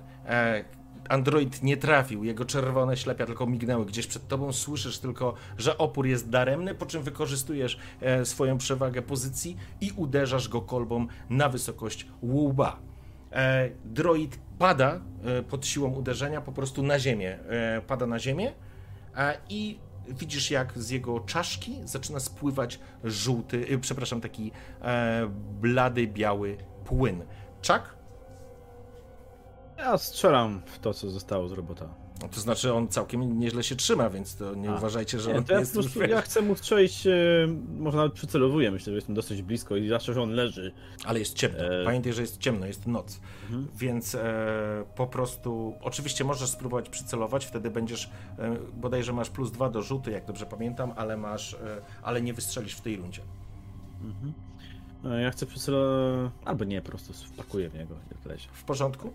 E, 1.07 1.11
Android 1.11 1.63
nie 1.63 1.77
trafił, 1.77 2.23
jego 2.23 2.45
czerwone 2.45 2.97
ślepia 2.97 3.25
tylko 3.25 3.47
mignęły 3.47 3.85
gdzieś 3.85 4.07
przed 4.07 4.27
tobą. 4.27 4.53
Słyszysz 4.53 4.99
tylko, 4.99 5.33
że 5.57 5.77
opór 5.77 6.07
jest 6.07 6.29
daremny, 6.29 6.75
po 6.75 6.85
czym 6.85 7.03
wykorzystujesz 7.03 7.77
e, 8.01 8.25
swoją 8.25 8.57
przewagę 8.57 9.01
pozycji 9.01 9.57
i 9.81 9.91
uderzasz 9.95 10.49
go 10.49 10.61
kolbą 10.61 11.07
na 11.29 11.49
wysokość 11.49 12.07
łba. 12.23 12.79
E, 13.31 13.69
droid 13.85 14.39
pada 14.59 15.01
pod 15.49 15.65
siłą 15.65 15.93
uderzenia 15.93 16.41
po 16.41 16.51
prostu 16.51 16.83
na 16.83 16.99
ziemię. 16.99 17.39
Pada 17.87 18.05
na 18.05 18.19
ziemię 18.19 18.53
i 19.49 19.79
widzisz 20.07 20.51
jak 20.51 20.77
z 20.77 20.89
jego 20.89 21.19
czaszki 21.19 21.75
zaczyna 21.83 22.19
spływać 22.19 22.79
żółty, 23.03 23.79
przepraszam, 23.81 24.21
taki 24.21 24.51
e, 24.81 25.29
blady, 25.61 26.07
biały 26.07 26.57
płyn. 26.85 27.23
Czak? 27.61 27.96
Ja 29.77 29.97
strzelam 29.97 30.61
w 30.65 30.79
to, 30.79 30.93
co 30.93 31.09
zostało 31.09 31.47
z 31.47 31.51
robota. 31.51 31.89
No, 32.21 32.27
to 32.27 32.39
znaczy 32.39 32.73
on 32.73 32.87
całkiem 32.87 33.39
nieźle 33.39 33.63
się 33.63 33.75
trzyma, 33.75 34.09
więc 34.09 34.35
to 34.35 34.55
nie 34.55 34.69
A. 34.69 34.75
uważajcie, 34.75 35.19
że 35.19 35.31
nie, 35.31 35.37
on 35.37 35.43
to 35.43 35.53
ja, 35.53 35.59
jest... 35.59 35.73
Prostu, 35.73 36.03
ja 36.03 36.21
chcę 36.21 36.41
mu 36.41 36.55
strzelić, 36.55 37.07
e, 37.07 37.11
może 37.77 37.97
nawet 37.97 38.13
przycelowuję, 38.13 38.71
myślę, 38.71 38.91
że 38.91 38.95
jestem 38.95 39.15
dosyć 39.15 39.41
blisko 39.41 39.75
i 39.75 39.87
zawsze, 39.87 40.13
że 40.13 40.21
on 40.21 40.29
leży. 40.29 40.71
Ale 41.05 41.19
jest 41.19 41.33
ciemno, 41.33 41.59
e... 41.59 41.85
pamiętaj, 41.85 42.13
że 42.13 42.21
jest 42.21 42.37
ciemno, 42.37 42.65
jest 42.65 42.87
noc, 42.87 43.19
mhm. 43.43 43.67
więc 43.75 44.15
e, 44.15 44.83
po 44.95 45.07
prostu, 45.07 45.73
oczywiście 45.81 46.23
możesz 46.23 46.49
spróbować 46.49 46.89
przycelować, 46.89 47.45
wtedy 47.45 47.71
będziesz, 47.71 48.09
e, 48.39 48.57
bodajże 48.73 49.13
masz 49.13 49.29
plus 49.29 49.51
dwa 49.51 49.69
do 49.69 49.81
rzuty, 49.81 50.11
jak 50.11 50.25
dobrze 50.25 50.45
pamiętam, 50.45 50.93
ale 50.95 51.17
masz, 51.17 51.53
e, 51.53 51.57
ale 52.01 52.21
nie 52.21 52.33
wystrzelisz 52.33 52.75
w 52.75 52.81
tej 52.81 52.95
rundzie. 52.95 53.21
Mhm. 54.03 54.33
E, 55.05 55.21
ja 55.21 55.31
chcę 55.31 55.45
przycelować, 55.45 56.31
albo 56.45 56.63
nie, 56.63 56.81
po 56.81 56.89
prostu 56.89 57.13
wpakuję 57.13 57.69
w 57.69 57.73
niego, 57.73 57.95
jak 58.11 58.25
leży. 58.25 58.47
W 58.53 58.63
porządku? 58.63 59.13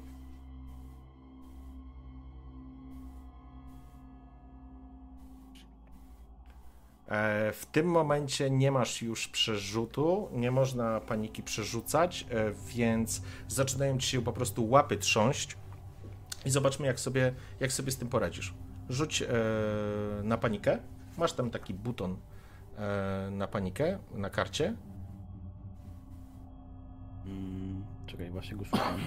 W 7.53 7.67
tym 7.73 7.87
momencie 7.87 8.51
nie 8.51 8.73
masz 8.73 9.03
już 9.03 9.29
przerzutu, 9.29 10.29
nie 10.33 10.51
można 10.51 11.01
paniki 11.01 11.43
przerzucać, 11.43 12.27
e, 12.31 12.53
więc 12.67 13.23
zaczynają 13.49 13.99
ci 13.99 14.09
się 14.09 14.23
po 14.23 14.33
prostu 14.33 14.71
łapy 14.71 14.97
trząść 14.97 15.57
i 16.45 16.51
zobaczmy, 16.51 16.87
jak 16.87 17.01
sobie, 17.01 17.35
jak 17.61 17.73
sobie 17.73 17.93
z 17.93 17.97
tym 17.97 18.09
poradzisz. 18.09 18.55
Rzuć 18.89 19.23
e, 19.23 19.27
na 20.23 20.39
panikę. 20.39 20.79
Masz 21.19 21.33
tam 21.33 21.51
taki 21.51 21.75
buton 21.75 22.17
na 23.31 23.49
panikę 23.49 23.99
na 24.15 24.31
karcie. 24.31 24.77
Hmm, 27.25 27.85
czekaj, 28.07 28.31
właśnie 28.31 28.57
go 28.57 28.65
szukam. 28.65 29.01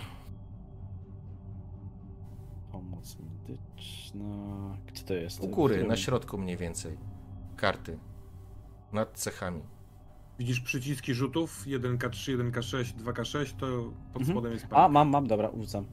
Pomoc 2.72 3.17
medyczna. 3.19 4.25
Gdzie 4.88 5.03
to 5.03 5.14
jest? 5.14 5.40
U 5.40 5.48
góry, 5.48 5.88
na 5.88 5.98
środku 5.98 6.38
mniej 6.38 6.58
więcej 6.58 6.98
karty 7.56 8.00
nad 8.93 9.17
cechami. 9.17 9.61
Widzisz 10.40 10.59
przyciski 10.59 11.14
rzutów 11.14 11.66
1K3, 11.67 12.51
1K6, 12.51 12.84
2K6, 12.84 13.53
to 13.58 13.67
pod 14.14 14.22
mhm. 14.22 14.25
spodem 14.25 14.51
jest 14.51 14.66
A, 14.72 14.88
mam, 14.88 15.09
mam, 15.09 15.27
dobra, 15.27 15.50
urzucam. 15.50 15.85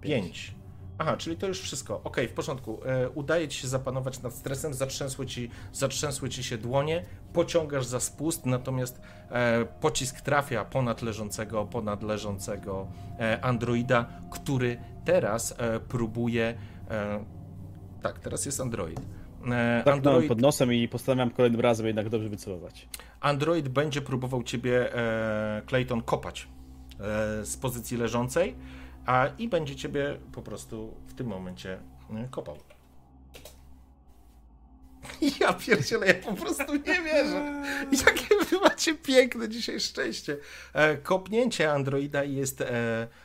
5. 0.00 0.54
Aha, 0.98 1.16
czyli 1.16 1.36
to 1.36 1.46
już 1.46 1.60
wszystko. 1.60 2.00
Ok, 2.04 2.16
w 2.28 2.32
porządku. 2.32 2.80
E, 2.84 3.10
udaje 3.10 3.48
ci 3.48 3.60
się 3.60 3.68
zapanować 3.68 4.22
nad 4.22 4.34
stresem, 4.34 4.74
zatrzęsły 4.74 5.26
ci, 5.26 5.50
zatrzęsły 5.72 6.28
ci 6.28 6.44
się 6.44 6.58
dłonie, 6.58 7.04
pociągasz 7.32 7.86
za 7.86 8.00
spust, 8.00 8.46
natomiast 8.46 9.00
e, 9.30 9.64
pocisk 9.80 10.20
trafia 10.20 10.64
ponad 10.64 11.02
leżącego, 11.02 11.66
ponad 11.66 12.02
leżącego 12.02 12.88
e, 13.18 13.44
androida, 13.44 14.08
który 14.30 14.80
teraz 15.04 15.54
e, 15.58 15.80
próbuje. 15.80 16.58
E, 16.90 17.24
tak, 18.02 18.18
teraz 18.18 18.46
jest 18.46 18.60
android 18.60 19.00
E, 19.46 19.92
Android 19.92 20.28
pod 20.28 20.40
nosem 20.40 20.72
i 20.72 20.88
postanawiam 20.88 21.30
kolejnym 21.30 21.60
razem 21.60 21.86
jednak 21.86 22.08
dobrze 22.08 22.28
wycelować. 22.28 22.88
Android 23.20 23.68
będzie 23.68 24.00
próbował 24.00 24.42
ciebie, 24.42 24.94
e, 24.94 25.62
Clayton, 25.66 26.02
kopać 26.02 26.48
e, 27.00 27.44
z 27.44 27.56
pozycji 27.56 27.96
leżącej, 27.96 28.54
a 29.06 29.26
i 29.38 29.48
będzie 29.48 29.76
ciebie 29.76 30.18
po 30.32 30.42
prostu 30.42 30.94
w 31.06 31.14
tym 31.14 31.26
momencie 31.26 31.78
kopał. 32.30 32.58
Ja 35.40 35.52
pierdzielę, 35.52 36.06
ja 36.06 36.14
po 36.14 36.34
prostu 36.34 36.74
nie 36.74 37.02
wierzę. 37.02 37.62
Jakie 38.06 38.44
wy 38.50 38.60
macie 38.60 38.94
piękne 38.94 39.48
dzisiaj 39.48 39.80
szczęście. 39.80 40.36
Kopnięcie 41.02 41.72
Androida 41.72 42.24
jest 42.24 42.64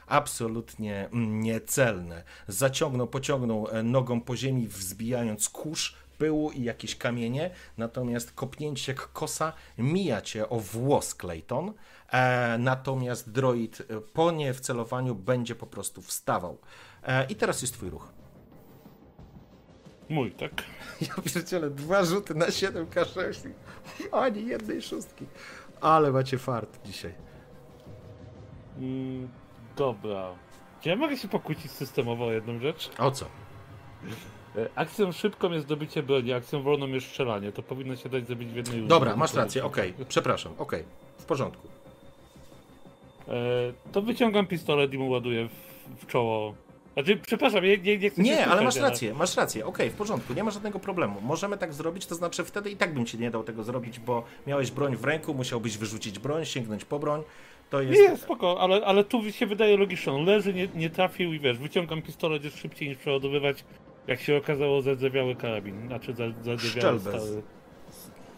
absolutnie 0.07 1.09
niecelne. 1.13 2.23
Zaciągnął, 2.47 3.07
pociągnął 3.07 3.67
nogą 3.83 4.21
po 4.21 4.35
ziemi, 4.35 4.67
wzbijając 4.67 5.49
kurz 5.49 6.02
pyłu 6.23 6.51
i 6.51 6.63
jakieś 6.63 6.95
kamienie, 6.95 7.49
natomiast 7.77 8.31
kopnięcie 8.31 8.91
jak 8.91 9.11
kosa 9.11 9.53
mija 9.77 10.21
cię 10.21 10.49
o 10.49 10.59
włos 10.59 11.15
Clayton, 11.15 11.73
e, 12.11 12.57
natomiast 12.57 13.31
droid 13.31 13.81
e, 13.81 14.01
po 14.01 14.31
nie 14.31 14.53
wcelowaniu 14.53 15.15
będzie 15.15 15.55
po 15.55 15.67
prostu 15.67 16.01
wstawał. 16.01 16.57
E, 17.03 17.25
I 17.25 17.35
teraz 17.35 17.61
jest 17.61 17.73
twój 17.73 17.89
ruch. 17.89 18.13
Mój, 20.09 20.31
tak? 20.31 20.51
Ja 21.07 21.15
pierdzielę, 21.23 21.69
dwa 21.69 22.05
rzuty 22.05 22.35
na 22.35 22.45
7K6, 22.45 23.49
ani 24.11 24.45
jednej 24.47 24.81
szóstki. 24.81 25.25
Ale 25.81 26.11
macie 26.11 26.37
fart 26.37 26.79
dzisiaj. 26.85 27.13
Mm, 28.77 29.29
dobra. 29.75 30.35
Czy 30.81 30.89
ja 30.89 30.95
mogę 30.95 31.17
się 31.17 31.27
pokłócić 31.27 31.71
systemowo 31.71 32.25
o 32.25 32.31
jedną 32.31 32.59
rzecz? 32.59 32.91
O 32.97 33.11
co? 33.11 33.25
E, 34.55 34.69
akcją 34.75 35.11
szybką 35.11 35.51
jest 35.51 35.65
zdobycie 35.65 36.03
broni, 36.03 36.33
akcją 36.33 36.61
wolną 36.61 36.87
jest 36.87 37.07
strzelanie. 37.07 37.51
To 37.51 37.63
powinno 37.63 37.95
się 37.95 38.09
dać 38.09 38.27
zrobić 38.27 38.49
w 38.49 38.55
jednej. 38.55 38.87
Dobra, 38.87 39.15
masz 39.15 39.33
rację, 39.33 39.65
okej. 39.65 39.91
Okay. 39.91 40.05
Przepraszam, 40.05 40.51
okej. 40.57 40.79
Okay. 40.79 40.91
W 41.17 41.25
porządku. 41.25 41.67
E, 43.27 43.33
to 43.91 44.01
wyciągam 44.01 44.47
pistolet 44.47 44.93
i 44.93 44.97
mu 44.97 45.09
ładuję 45.09 45.47
w, 45.47 46.03
w 46.03 46.07
czoło. 46.07 46.53
Znaczy, 46.93 47.17
przepraszam, 47.17 47.63
nie, 47.63 47.77
nie, 47.77 47.97
nie 47.97 48.09
chcę 48.09 48.21
Nie, 48.21 48.45
ale 48.45 48.61
masz 48.61 48.75
rację, 48.75 49.09
ale... 49.09 49.19
masz 49.19 49.37
rację, 49.37 49.65
okej, 49.65 49.85
okay, 49.85 49.95
w 49.95 49.97
porządku, 49.97 50.33
nie 50.33 50.43
ma 50.43 50.51
żadnego 50.51 50.79
problemu. 50.79 51.21
Możemy 51.21 51.57
tak 51.57 51.73
zrobić, 51.73 52.05
to 52.05 52.15
znaczy 52.15 52.43
wtedy 52.43 52.69
i 52.69 52.75
tak 52.75 52.93
bym 52.93 53.05
ci 53.05 53.19
nie 53.19 53.31
dał 53.31 53.43
tego 53.43 53.63
zrobić, 53.63 53.99
bo 53.99 54.23
miałeś 54.47 54.71
broń 54.71 54.95
w 54.95 55.03
ręku, 55.03 55.33
musiałbyś 55.33 55.77
wyrzucić 55.77 56.19
broń, 56.19 56.45
sięgnąć 56.45 56.85
po 56.85 56.99
broń. 56.99 57.23
To 57.69 57.81
jest... 57.81 58.01
Nie, 58.01 58.17
spoko, 58.17 58.61
ale, 58.61 58.85
ale 58.85 59.03
tu 59.03 59.31
się 59.31 59.45
wydaje 59.45 59.77
logiczne. 59.77 60.13
On 60.13 60.25
leży, 60.25 60.53
nie, 60.53 60.67
nie 60.75 60.89
trafił 60.89 61.33
i 61.33 61.39
wiesz, 61.39 61.57
wyciągam 61.57 62.01
pistolet 62.01 62.43
jest 62.43 62.57
szybciej 62.57 62.89
niż 62.89 62.97
przeładowywać 62.97 63.63
jak 64.07 64.21
się 64.21 64.37
okazało, 64.37 64.81
zardzewiały 64.81 65.35
karabin. 65.35 65.87
Znaczy 65.87 66.13
zardzewiały 66.43 66.99
stały. 66.99 67.41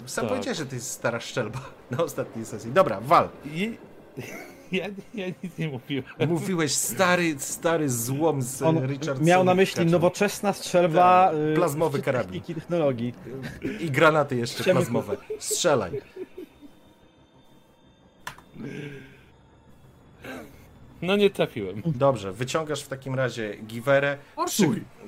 Sam 0.05 0.21
tak. 0.21 0.29
powiedziałeś, 0.29 0.57
że 0.57 0.65
to 0.65 0.75
jest 0.75 0.91
stara 0.91 1.19
szczelba 1.19 1.59
na 1.91 2.03
ostatniej 2.03 2.45
sesji. 2.45 2.71
Dobra, 2.71 3.01
wal. 3.01 3.29
I... 3.45 3.77
Ja, 4.71 4.85
ja, 5.13 5.25
nic 5.43 5.57
nie 5.57 5.67
mówiłem. 5.67 6.05
Mówiłeś 6.27 6.71
stary, 6.71 7.35
stary 7.39 7.89
złom 7.89 8.41
z 8.41 8.61
On 8.61 8.87
Richardson. 8.87 9.25
Miał 9.25 9.43
na 9.43 9.55
myśli 9.55 9.85
nowoczesna 9.85 10.53
strzelba. 10.53 11.27
Tak, 11.31 11.35
y, 11.35 11.55
plazmowy 11.55 12.01
karabin. 12.01 12.41
technologii. 12.41 13.13
I 13.79 13.91
granaty 13.91 14.35
jeszcze 14.35 14.63
plazmowe. 14.63 15.17
Strzelaj. 15.39 16.01
No 21.05 21.15
nie 21.15 21.29
trafiłem. 21.29 21.81
Dobrze, 21.85 22.31
wyciągasz 22.31 22.83
w 22.83 22.87
takim 22.87 23.15
razie 23.15 23.55
giwerę, 23.55 24.17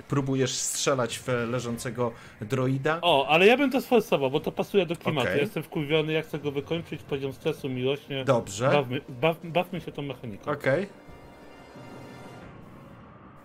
próbujesz 0.08 0.52
strzelać 0.52 1.20
w 1.20 1.28
leżącego 1.28 2.12
droida. 2.42 3.00
O, 3.02 3.28
ale 3.28 3.46
ja 3.46 3.58
bym 3.58 3.72
to 3.72 3.82
sforsował, 3.82 4.32
bo 4.32 4.40
to 4.40 4.52
pasuje 4.52 4.86
do 4.86 4.96
klimatu. 4.96 5.28
Okay. 5.28 5.38
Ja 5.38 5.42
jestem 5.42 5.64
wkurwiony, 5.64 6.14
ja 6.14 6.22
chcę 6.22 6.40
go 6.40 6.52
wykończyć, 6.52 7.04
poziom 7.04 7.34
stresu 7.34 7.70
mi 7.70 7.86
rośnie. 7.86 8.26
Dobrze. 8.26 8.70
Bawmy, 8.70 9.02
baw, 9.10 9.38
bawmy 9.44 9.82
się 9.82 9.92
tą 9.92 10.02
mechaniką. 10.02 10.52
Okej. 10.52 10.84
Okay. 10.84 11.07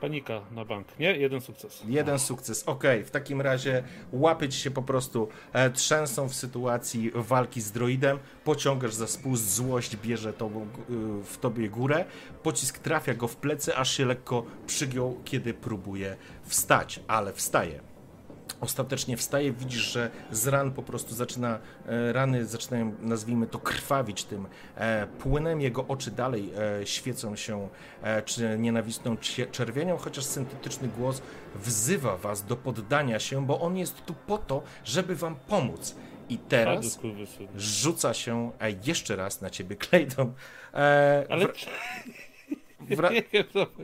Panika 0.03 0.41
na 0.51 0.65
bank. 0.65 0.99
Nie? 0.99 1.17
Jeden 1.17 1.41
sukces. 1.41 1.83
Jeden 1.89 2.19
sukces. 2.19 2.63
Ok, 2.67 2.85
w 3.05 3.11
takim 3.11 3.41
razie 3.41 3.83
łapy 4.13 4.49
ci 4.49 4.61
się 4.61 4.71
po 4.71 4.83
prostu 4.83 5.29
e, 5.53 5.71
trzęsą 5.71 6.29
w 6.29 6.35
sytuacji 6.35 7.11
walki 7.15 7.61
z 7.61 7.73
droidem. 7.73 8.19
Pociągasz 8.45 8.95
za 8.95 9.07
spust, 9.07 9.55
złość 9.55 9.97
bierze 9.97 10.33
tobą, 10.33 10.63
e, 10.63 10.67
w 11.25 11.39
tobie 11.39 11.69
górę. 11.69 12.05
Pocisk 12.43 12.79
trafia 12.79 13.15
go 13.15 13.29
w 13.29 13.37
plecy, 13.37 13.77
aż 13.77 13.97
się 13.97 14.05
lekko 14.05 14.45
przygiął, 14.67 15.21
kiedy 15.25 15.55
próbuje 15.55 16.17
wstać, 16.45 17.01
ale 17.09 17.33
wstaje 17.33 17.92
ostatecznie 18.63 19.17
wstaje, 19.17 19.53
widzisz, 19.53 19.93
że 19.93 20.11
z 20.31 20.47
ran 20.49 20.73
po 20.73 20.83
prostu 20.83 21.15
zaczyna, 21.15 21.59
e, 21.87 22.13
rany 22.13 22.47
zaczynają, 22.47 22.95
nazwijmy 23.01 23.47
to, 23.47 23.59
krwawić 23.59 24.25
tym 24.25 24.47
e, 24.77 25.07
płynem, 25.07 25.61
jego 25.61 25.87
oczy 25.87 26.11
dalej 26.11 26.53
e, 26.81 26.87
świecą 26.87 27.37
się 27.37 27.69
czy 28.25 28.59
nienawistną 28.59 29.17
czerwienią, 29.53 29.97
chociaż 29.97 30.25
syntetyczny 30.25 30.89
głos 30.89 31.23
wzywa 31.55 32.17
was 32.17 32.45
do 32.45 32.57
poddania 32.57 33.19
się, 33.19 33.47
bo 33.47 33.61
on 33.61 33.77
jest 33.77 34.05
tu 34.05 34.15
po 34.27 34.39
to, 34.39 34.63
żeby 34.85 35.17
wam 35.17 35.37
pomóc. 35.37 35.95
I 36.29 36.39
teraz 36.39 36.99
rzuca 37.57 38.15
się 38.15 38.51
jeszcze 38.87 39.17
raz 39.17 39.41
na 39.41 39.51
ciebie 39.51 39.77
Clayton. 39.85 40.33
Ale... 41.29 41.47
Wra... 42.91 43.11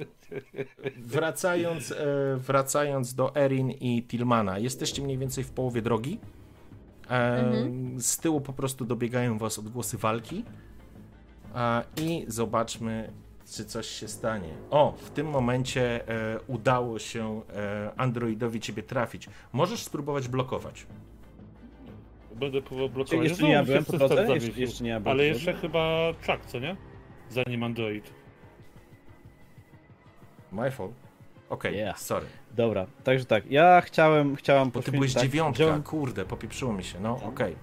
wracając, 0.96 1.92
e, 1.92 1.96
wracając 2.36 3.14
do 3.14 3.36
Erin 3.36 3.70
i 3.70 4.02
Tilmana, 4.02 4.58
jesteście 4.58 5.02
mniej 5.02 5.18
więcej 5.18 5.44
w 5.44 5.50
połowie 5.50 5.82
drogi. 5.82 6.18
E, 7.10 7.38
mhm. 7.38 8.00
Z 8.00 8.18
tyłu 8.18 8.40
po 8.40 8.52
prostu 8.52 8.84
dobiegają 8.84 9.38
was 9.38 9.58
odgłosy 9.58 9.98
walki. 9.98 10.44
I 11.96 12.24
zobaczmy, 12.28 13.12
czy 13.56 13.64
coś 13.64 13.86
się 13.86 14.08
stanie. 14.08 14.48
O, 14.70 14.94
w 14.98 15.10
tym 15.10 15.26
momencie 15.26 16.08
e, 16.08 16.40
udało 16.46 16.98
się 16.98 17.42
Androidowi 17.96 18.60
ciebie 18.60 18.82
trafić. 18.82 19.28
Możesz 19.52 19.82
spróbować 19.82 20.28
blokować. 20.28 20.86
Będę 22.34 22.62
próbował 22.62 22.88
blokować. 22.88 23.28
Jeszcze 23.28 23.44
nie 23.44 23.52
ja 23.52 23.64
byłem 23.64 23.84
po 23.84 23.98
drodze? 23.98 24.34
Jeszcze, 24.34 24.60
jeszcze 24.60 24.84
nie 24.84 24.90
ja 24.90 25.00
byłem. 25.00 25.16
Ale 25.16 25.26
jeszcze 25.26 25.52
chyba 25.52 26.12
Chuck, 26.26 26.46
co 26.46 26.58
nie? 26.58 26.76
Zanim 27.30 27.62
Android. 27.62 28.17
My 30.52 30.70
fault. 30.70 30.92
Okej, 31.50 31.70
okay, 31.70 31.82
yeah. 31.82 31.98
sorry. 31.98 32.26
Dobra, 32.56 32.86
także 33.04 33.24
tak, 33.24 33.50
ja 33.50 33.80
chciałem, 33.80 34.36
chciałem 34.36 34.70
Bo 34.70 34.82
ty 34.82 34.92
byłeś 34.92 35.14
tak, 35.14 35.22
dziewiątka, 35.22 35.52
wziąłem... 35.52 35.82
kurde, 35.82 36.24
popieprzyło 36.24 36.72
mi 36.72 36.84
się, 36.84 37.00
no 37.00 37.14
okej. 37.16 37.28
Okay. 37.28 37.54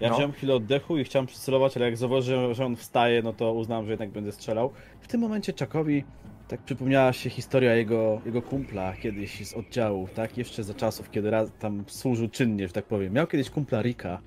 Ja 0.00 0.08
no. 0.08 0.14
wziąłem 0.14 0.32
chwilę 0.32 0.54
oddechu 0.54 0.98
i 0.98 1.04
chciałem 1.04 1.26
przycelować, 1.26 1.76
ale 1.76 1.86
jak 1.86 1.96
zauważyłem, 1.96 2.54
że 2.54 2.64
on 2.64 2.76
wstaje, 2.76 3.22
no 3.22 3.32
to 3.32 3.52
uznałem, 3.52 3.86
że 3.86 3.92
jednak 3.92 4.10
będę 4.10 4.32
strzelał. 4.32 4.72
W 5.00 5.08
tym 5.08 5.20
momencie 5.20 5.52
Czakowi 5.52 6.04
tak 6.48 6.60
przypomniała 6.60 7.12
się 7.12 7.30
historia 7.30 7.74
jego, 7.74 8.20
jego 8.26 8.42
kumpla 8.42 8.96
kiedyś 8.96 9.48
z 9.48 9.54
oddziału, 9.54 10.08
tak? 10.14 10.38
Jeszcze 10.38 10.64
za 10.64 10.74
czasów, 10.74 11.10
kiedy 11.10 11.30
raz 11.30 11.50
tam 11.58 11.84
służył 11.86 12.28
czynnie, 12.28 12.68
że 12.68 12.74
tak 12.74 12.84
powiem. 12.84 13.12
Miał 13.12 13.26
kiedyś 13.26 13.50
kumpla 13.50 13.82
Rika. 13.82 14.18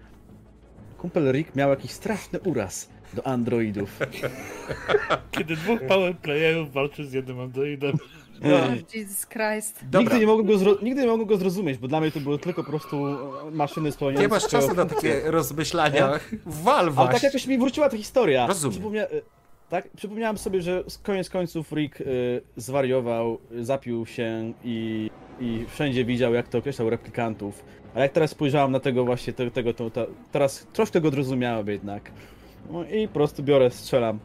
Kumpel 0.98 1.32
Rick 1.32 1.56
miał 1.56 1.70
jakiś 1.70 1.92
straszny 1.92 2.40
uraz 2.40 2.90
do 3.16 3.28
androidów. 3.28 4.00
Kiedy 5.32 5.56
dwóch 5.56 5.82
powerplayerów 5.88 6.74
walczy 6.74 7.06
z 7.06 7.14
jednym 7.14 7.40
androidem. 7.40 7.98
Oh, 8.44 8.76
Jesus 8.94 9.28
Christ. 9.28 9.86
Nigdy 10.00 10.20
nie, 10.20 10.28
mogłem 10.28 10.48
go 10.48 10.54
nigdy 10.82 11.02
nie 11.02 11.08
mogłem 11.08 11.28
go 11.28 11.38
zrozumieć, 11.38 11.78
bo 11.78 11.88
dla 11.88 12.02
mnie 12.02 12.12
to 12.12 12.20
były 12.20 12.40
tylko 12.40 12.64
po 12.64 12.70
prostu 12.70 13.08
e, 13.08 13.52
maszyny 13.52 13.92
spełniające 13.92 14.22
Nie 14.22 14.28
masz 14.28 14.48
czasu 14.48 14.74
na 14.74 14.86
takie 14.86 15.22
rozmyślania. 15.26 16.20
Wal 16.46 16.94
Ale 16.96 17.10
tak 17.14 17.24
jakoś 17.24 17.48
mi 17.48 17.58
wróciła 17.58 17.90
ta 17.90 17.98
historia. 17.98 18.48
Rozumiem. 18.48 18.72
Przypomnia... 18.72 19.04
E, 19.04 19.22
tak, 19.70 19.90
przypomniałem 19.98 20.38
sobie, 20.38 20.62
że 20.62 20.84
koniec 21.04 21.30
końców 21.30 21.72
Rick 21.72 22.02
y, 22.02 22.42
zwariował, 22.58 23.38
zapił 23.62 24.06
się 24.06 24.54
i, 24.64 25.10
i 25.40 25.66
wszędzie 25.70 26.06
widział, 26.06 26.34
jak 26.34 26.48
to 26.48 26.58
określał 26.58 26.90
replikantów. 26.90 27.64
Ale 27.94 28.04
jak 28.04 28.12
teraz 28.12 28.32
spojrzałem 28.32 28.72
na 28.72 28.80
tego 28.80 29.06
właśnie, 29.06 29.34
te, 29.34 29.52
tego, 29.52 29.74
to, 29.74 29.90
to, 29.90 30.08
teraz 30.32 30.68
troszkę 30.74 31.02
go 31.02 31.12
zrozumiałem 31.12 31.68
jednak. 31.68 32.12
No 32.72 32.84
i 32.86 33.08
po 33.08 33.14
prostu 33.14 33.44
biorę, 33.44 33.72
strzelam. 33.72 34.20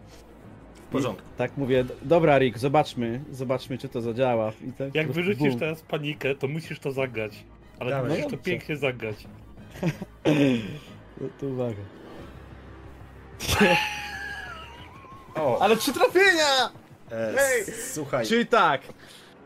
W 0.75 0.81
porządku. 0.93 1.28
I 1.35 1.39
tak 1.39 1.57
mówię, 1.57 1.85
dobra 2.02 2.39
Rick, 2.39 2.59
zobaczmy, 2.59 3.20
zobaczmy 3.31 3.78
czy 3.78 3.89
to 3.89 4.01
zadziała. 4.01 4.52
Tak 4.78 4.94
Jak 4.94 5.12
wyrzucisz 5.12 5.49
boom. 5.49 5.59
teraz 5.59 5.83
panikę, 5.83 6.35
to 6.35 6.49
musisz 6.49 6.78
to 6.81 6.93
zagrać. 6.93 7.44
Ale 7.78 7.91
Dawaj, 7.91 8.10
musisz 8.10 8.25
no 8.25 8.31
to 8.31 8.36
pięknie 8.36 8.77
zagrać. 8.77 9.17
no 11.20 11.28
to 11.41 11.47
uwaga. 11.47 11.83
o. 15.35 15.59
Ale 15.62 15.77
trzy 15.77 15.93
trafienia! 15.93 16.70
E, 17.10 17.35
Słuchaj. 17.93 18.27
Czyli 18.27 18.47
tak, 18.47 18.81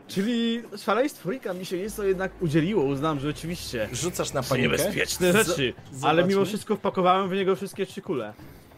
Czyli 0.07 0.61
szaleństwo 0.77 1.31
Rika 1.31 1.53
mi 1.53 1.65
się 1.65 1.77
nieco 1.77 2.03
jednak 2.03 2.31
udzieliło, 2.41 2.83
uznam, 2.83 3.19
że 3.19 3.29
oczywiście. 3.29 3.89
Rzucasz 3.93 4.33
na 4.33 4.43
panikę. 4.43 4.69
Niebezpieczne 4.69 5.33
rzeczy, 5.33 5.73
Z 5.91 6.03
ale 6.03 6.23
mimo 6.23 6.45
wszystko 6.45 6.75
wpakowałem 6.75 7.29
w 7.29 7.33
niego 7.33 7.55
wszystkie 7.55 7.85
trzy 7.85 8.01
kule. 8.01 8.33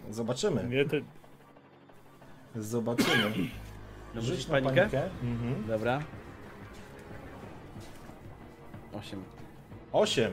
Zobaczymy. 0.09 0.85
To... 0.85 0.95
Zobaczymy. 2.61 3.31
Rzuć 4.15 4.45
panikę? 4.45 4.75
panikę. 4.75 5.09
Mhm. 5.23 5.67
Dobra. 5.67 6.03
Osiem. 8.93 9.23
Osiem. 9.91 10.31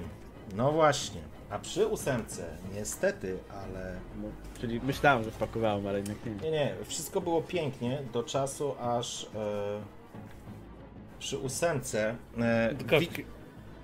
No 0.55 0.73
właśnie. 0.73 1.21
A 1.51 1.59
przy 1.59 1.87
ósemce, 1.87 2.57
niestety, 2.75 3.39
ale... 3.51 3.97
No, 4.23 4.29
czyli 4.61 4.81
myślałem, 4.81 5.25
że 5.25 5.31
wpakowałem, 5.31 5.87
ale 5.87 5.99
jednak 5.99 6.17
nie. 6.27 6.33
Nie, 6.33 6.51
nie. 6.51 6.75
Wszystko 6.85 7.21
było 7.21 7.43
pięknie 7.43 8.03
do 8.13 8.23
czasu, 8.23 8.75
aż... 8.81 9.25
E, 9.35 9.81
przy 11.19 11.39
ósemce... 11.39 12.17
E. 12.39 12.75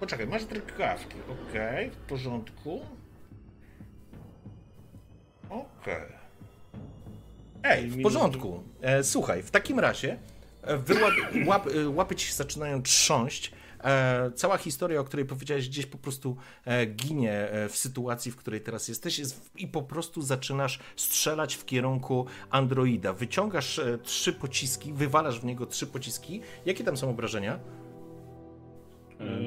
Poczekaj, 0.00 0.26
masz 0.26 0.44
drgawki. 0.44 1.16
Okej, 1.48 1.88
okay, 1.88 1.90
w 1.90 1.96
porządku. 1.96 2.80
Okej. 5.50 5.94
Okay. 5.94 6.20
Ej, 7.62 7.88
w 7.88 8.02
porządku. 8.02 8.62
E, 8.80 9.04
słuchaj, 9.04 9.42
w 9.42 9.50
takim 9.50 9.80
razie 9.80 10.18
e, 10.62 10.76
wyłap, 10.76 11.12
łap, 11.48 11.66
e, 11.66 11.88
łapy 11.88 12.16
ci 12.16 12.26
się 12.26 12.34
zaczynają 12.34 12.82
trząść. 12.82 13.52
E, 13.84 14.30
cała 14.34 14.56
historia, 14.56 15.00
o 15.00 15.04
której 15.04 15.26
powiedziałeś, 15.26 15.68
gdzieś 15.68 15.86
po 15.86 15.98
prostu 15.98 16.36
e, 16.64 16.86
ginie 16.86 17.32
e, 17.32 17.68
w 17.68 17.76
sytuacji, 17.76 18.32
w 18.32 18.36
której 18.36 18.60
teraz 18.60 18.88
jesteś 18.88 19.18
jest, 19.18 19.50
i 19.56 19.68
po 19.68 19.82
prostu 19.82 20.22
zaczynasz 20.22 20.78
strzelać 20.96 21.54
w 21.54 21.64
kierunku 21.64 22.26
androida. 22.50 23.12
Wyciągasz 23.12 23.80
trzy 24.02 24.32
pociski, 24.32 24.92
wywalasz 24.92 25.40
w 25.40 25.44
niego 25.44 25.66
trzy 25.66 25.86
pociski. 25.86 26.40
Jakie 26.66 26.84
tam 26.84 26.96
są 26.96 27.10
obrażenia? 27.10 27.58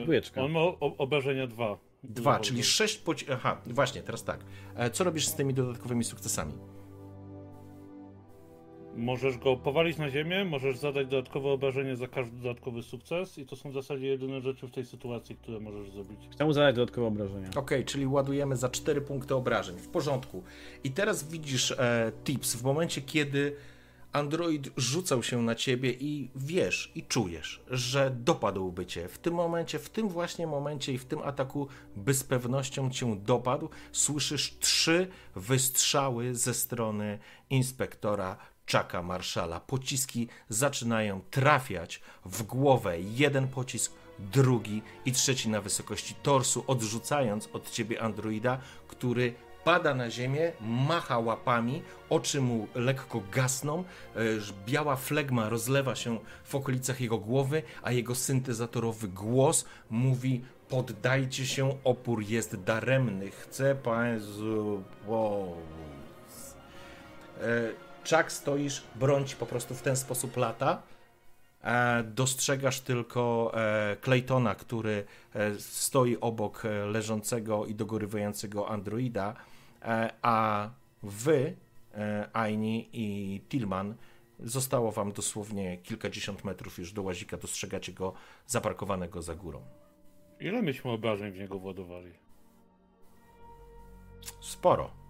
Dwójeczka. 0.04 0.42
On 0.44 0.52
ma 0.52 0.60
obrażenia 0.80 1.48
dwa. 1.48 1.78
Dwa, 2.04 2.40
czyli 2.40 2.64
sześć 2.64 2.98
pocisków. 2.98 3.36
Aha, 3.36 3.62
właśnie, 3.66 4.02
teraz 4.02 4.24
tak. 4.24 4.40
Co 4.94 5.04
robisz 5.04 5.28
z 5.28 5.36
tymi 5.36 5.54
dodatkowymi 5.54 6.04
sukcesami? 6.04 6.54
Możesz 8.96 9.38
go 9.38 9.56
powalić 9.56 9.98
na 9.98 10.10
ziemię, 10.10 10.46
możesz 10.46 10.78
zadać 10.78 11.08
dodatkowe 11.08 11.50
obrażenie 11.50 11.96
za 11.96 12.08
każdy 12.08 12.38
dodatkowy 12.38 12.84
sukces 12.84 13.38
i 13.38 13.46
to 13.46 13.56
są 13.56 13.70
w 13.70 13.74
zasadzie 13.74 14.08
jedyne 14.08 14.42
rzeczy 14.42 14.68
w 14.68 14.72
tej 14.72 14.86
sytuacji, 14.86 15.36
które 15.36 15.60
możesz 15.60 15.92
zrobić. 15.92 16.20
Chcę 16.32 16.54
zadać 16.54 16.76
dodatkowe 16.76 17.08
obrażenia. 17.08 17.50
Okej, 17.50 17.62
okay, 17.62 17.84
czyli 17.84 18.08
ładujemy 18.08 18.56
za 18.56 18.70
4 18.70 19.02
punkty 19.02 19.36
obrażeń. 19.36 19.78
W 19.78 19.88
porządku. 19.88 20.44
I 20.84 20.92
teraz 20.92 21.32
widzisz 21.32 21.72
e, 21.72 22.12
tips 22.24 22.56
w 22.56 22.64
momencie, 22.64 23.02
kiedy 23.02 23.56
Android 24.14 24.70
rzucał 24.78 25.24
się 25.24 25.42
na 25.42 25.56
ciebie 25.56 25.92
i 25.92 26.30
wiesz 26.36 26.92
i 26.96 27.04
czujesz, 27.04 27.62
że 27.68 28.12
dopadłby 28.12 28.86
cię. 28.86 29.08
W 29.08 29.18
tym 29.18 29.34
momencie, 29.34 29.80
w 29.80 29.90
tym 29.90 30.10
właśnie 30.10 30.48
momencie 30.48 30.94
i 30.94 30.98
w 30.98 31.06
tym 31.06 31.22
ataku 31.22 31.68
by 31.96 32.14
z 32.14 32.24
pewnością 32.24 32.92
cię 32.92 33.16
dopadł. 33.16 33.70
Słyszysz 33.92 34.58
trzy 34.60 35.08
wystrzały 35.36 36.36
ze 36.36 36.54
strony 36.54 37.20
inspektora 37.50 38.38
Chucka 38.72 39.04
Marszala. 39.04 39.60
Pociski 39.60 40.28
zaczynają 40.50 41.22
trafiać 41.32 42.02
w 42.26 42.44
głowę. 42.44 43.02
Jeden 43.02 43.48
pocisk, 43.48 43.94
drugi 44.20 44.82
i 45.06 45.12
trzeci 45.12 45.50
na 45.50 45.62
wysokości 45.62 46.16
torsu, 46.16 46.64
odrzucając 46.68 47.50
od 47.54 47.72
ciebie 47.72 48.02
androida, 48.02 48.58
który 48.88 49.34
pada 49.64 49.94
na 49.94 50.10
ziemię, 50.10 50.52
macha 50.62 51.20
łapami, 51.20 51.84
oczy 52.10 52.42
mu 52.42 52.68
lekko 52.76 53.22
gasną, 53.32 53.84
e, 54.16 54.20
biała 54.66 54.96
flegma 54.96 55.50
rozlewa 55.50 55.96
się 55.96 56.20
w 56.44 56.56
okolicach 56.56 57.02
jego 57.02 57.18
głowy, 57.18 57.64
a 57.84 57.92
jego 57.92 58.16
syntezatorowy 58.16 59.08
głos 59.08 59.66
mówi: 59.90 60.42
Poddajcie 60.70 61.46
się, 61.46 61.78
opór 61.84 62.24
jest 62.24 62.56
daremny. 62.56 63.32
Chcę 63.32 63.76
państwu. 63.76 64.84
E, 67.42 67.70
Chuck 68.10 68.32
stoisz, 68.32 68.84
ci 69.26 69.36
po 69.36 69.46
prostu 69.46 69.76
w 69.76 69.82
ten 69.82 69.96
sposób 69.96 70.38
lata. 70.38 70.82
E, 71.64 72.04
dostrzegasz 72.04 72.80
tylko 72.80 73.52
Claytona, 74.02 74.56
który 74.56 75.06
stoi 75.60 76.18
obok 76.22 76.64
leżącego 76.92 77.66
i 77.66 77.76
dogorywającego 77.76 78.70
androida, 78.70 79.36
a 80.22 80.70
wy, 81.04 81.56
e, 81.94 82.30
Aini 82.34 82.90
i 82.94 83.42
Tillman, 83.50 83.96
Zostało 84.40 84.92
wam 84.92 85.12
dosłownie 85.12 85.78
kilkadziesiąt 85.78 86.44
metrów 86.44 86.78
już 86.78 86.94
do 86.94 87.02
łazika, 87.02 87.38
dostrzegacie 87.38 87.94
go 87.94 88.14
zaparkowanego 88.48 89.22
za 89.22 89.36
górą. 89.36 89.62
Ile 90.40 90.62
myśmy 90.62 90.92
obrażeń 90.92 91.32
w 91.32 91.40
niego 91.40 91.60
władowali? 91.60 92.12
Sporo. 94.42 95.03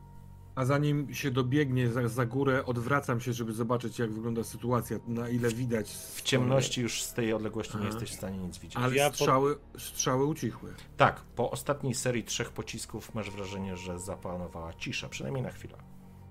A 0.55 0.65
zanim 0.65 1.13
się 1.13 1.31
dobiegnie 1.31 1.87
za, 1.91 2.07
za 2.07 2.25
górę, 2.25 2.65
odwracam 2.65 3.19
się, 3.21 3.33
żeby 3.33 3.53
zobaczyć, 3.53 3.99
jak 3.99 4.11
wygląda 4.11 4.43
sytuacja, 4.43 4.97
na 5.07 5.29
ile 5.29 5.49
widać. 5.49 5.89
W 5.91 6.21
ciemności 6.21 6.81
już 6.81 7.03
z 7.03 7.13
tej 7.13 7.33
odległości 7.33 7.73
nie 7.73 7.79
Aha. 7.79 7.89
jesteś 7.89 8.11
w 8.11 8.13
stanie 8.13 8.37
nic 8.37 8.57
widzieć. 8.57 8.77
Ale 8.77 8.95
Ja 8.95 9.09
strzały, 9.09 9.57
strzały 9.77 10.25
ucichły. 10.25 10.73
Tak, 10.97 11.21
po 11.21 11.51
ostatniej 11.51 11.93
serii 11.93 12.23
trzech 12.23 12.51
pocisków 12.51 13.13
masz 13.15 13.31
wrażenie, 13.31 13.77
że 13.77 13.99
zapanowała 13.99 14.73
cisza, 14.73 15.09
przynajmniej 15.09 15.43
na 15.43 15.51
chwilę. 15.51 15.77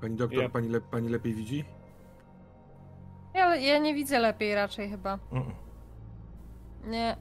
Pani 0.01 0.17
doktor, 0.17 0.43
Ja- 0.43 0.49
pani, 0.49 0.69
le, 0.69 0.81
pani 0.81 1.09
lepiej 1.09 1.35
widzi? 1.35 1.65
Ja, 3.35 3.57
ja 3.57 3.79
nie 3.79 3.95
widzę 3.95 4.19
lepiej 4.19 4.55
raczej 4.55 4.91
chyba. 4.91 5.17
Mm-mm. 5.33 5.53
Nie. 6.87 7.17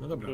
No 0.00 0.08
dobra, 0.08 0.28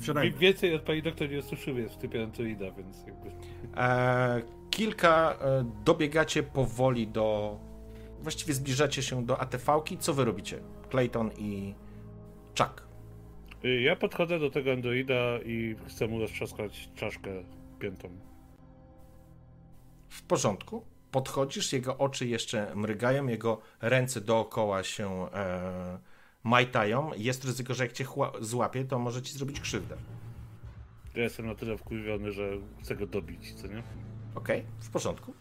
wsiadajmy. 0.00 0.38
Więcej 0.38 0.74
od 0.74 0.82
pani 0.82 1.02
doktor 1.02 1.30
nie 1.30 1.38
usłyszymy 1.38 1.88
w 1.88 1.96
typie 1.96 2.22
Antoida, 2.22 2.70
więc 2.70 3.06
jakby... 3.06 3.30
E, 3.76 4.42
kilka 4.70 5.38
e, 5.40 5.64
dobiegacie 5.84 6.42
powoli 6.42 7.08
do. 7.08 7.58
Właściwie 8.20 8.54
zbliżacie 8.54 9.02
się 9.02 9.26
do 9.26 9.40
ATV-ki. 9.40 9.98
Co 9.98 10.14
wy 10.14 10.24
robicie? 10.24 10.58
Clayton 10.90 11.30
i 11.38 11.74
Chuck. 12.58 12.82
Y, 13.64 13.80
Ja 13.80 13.96
podchodzę 13.96 14.38
do 14.38 14.50
tego 14.50 14.72
Androida 14.72 15.38
i 15.44 15.76
chcę 15.86 16.06
mu 16.08 16.18
roztrzaskać 16.20 16.88
czaszkę 16.94 17.30
piętą. 17.78 18.08
W 20.08 20.22
porządku. 20.22 20.84
Podchodzisz, 21.10 21.72
jego 21.72 21.98
oczy 21.98 22.26
jeszcze 22.26 22.74
mrygają, 22.74 23.26
jego 23.26 23.60
ręce 23.80 24.20
dookoła 24.20 24.82
się 24.82 25.26
e, 25.34 25.98
majtają. 26.44 27.10
Jest 27.16 27.44
ryzyko, 27.44 27.74
że 27.74 27.84
jak 27.84 27.92
cię 27.92 28.06
złapie, 28.40 28.84
to 28.84 28.98
może 28.98 29.22
ci 29.22 29.32
zrobić 29.32 29.60
krzywdę. 29.60 29.96
Ja 31.14 31.22
jestem 31.22 31.46
na 31.46 31.54
tyle 31.54 31.78
wkurwiony, 31.78 32.32
że 32.32 32.50
chcę 32.82 32.96
go 32.96 33.06
dobić, 33.06 33.54
co 33.54 33.66
nie? 33.66 33.82
Okej, 34.34 34.64
w 34.80 34.90
porządku. 34.90 35.34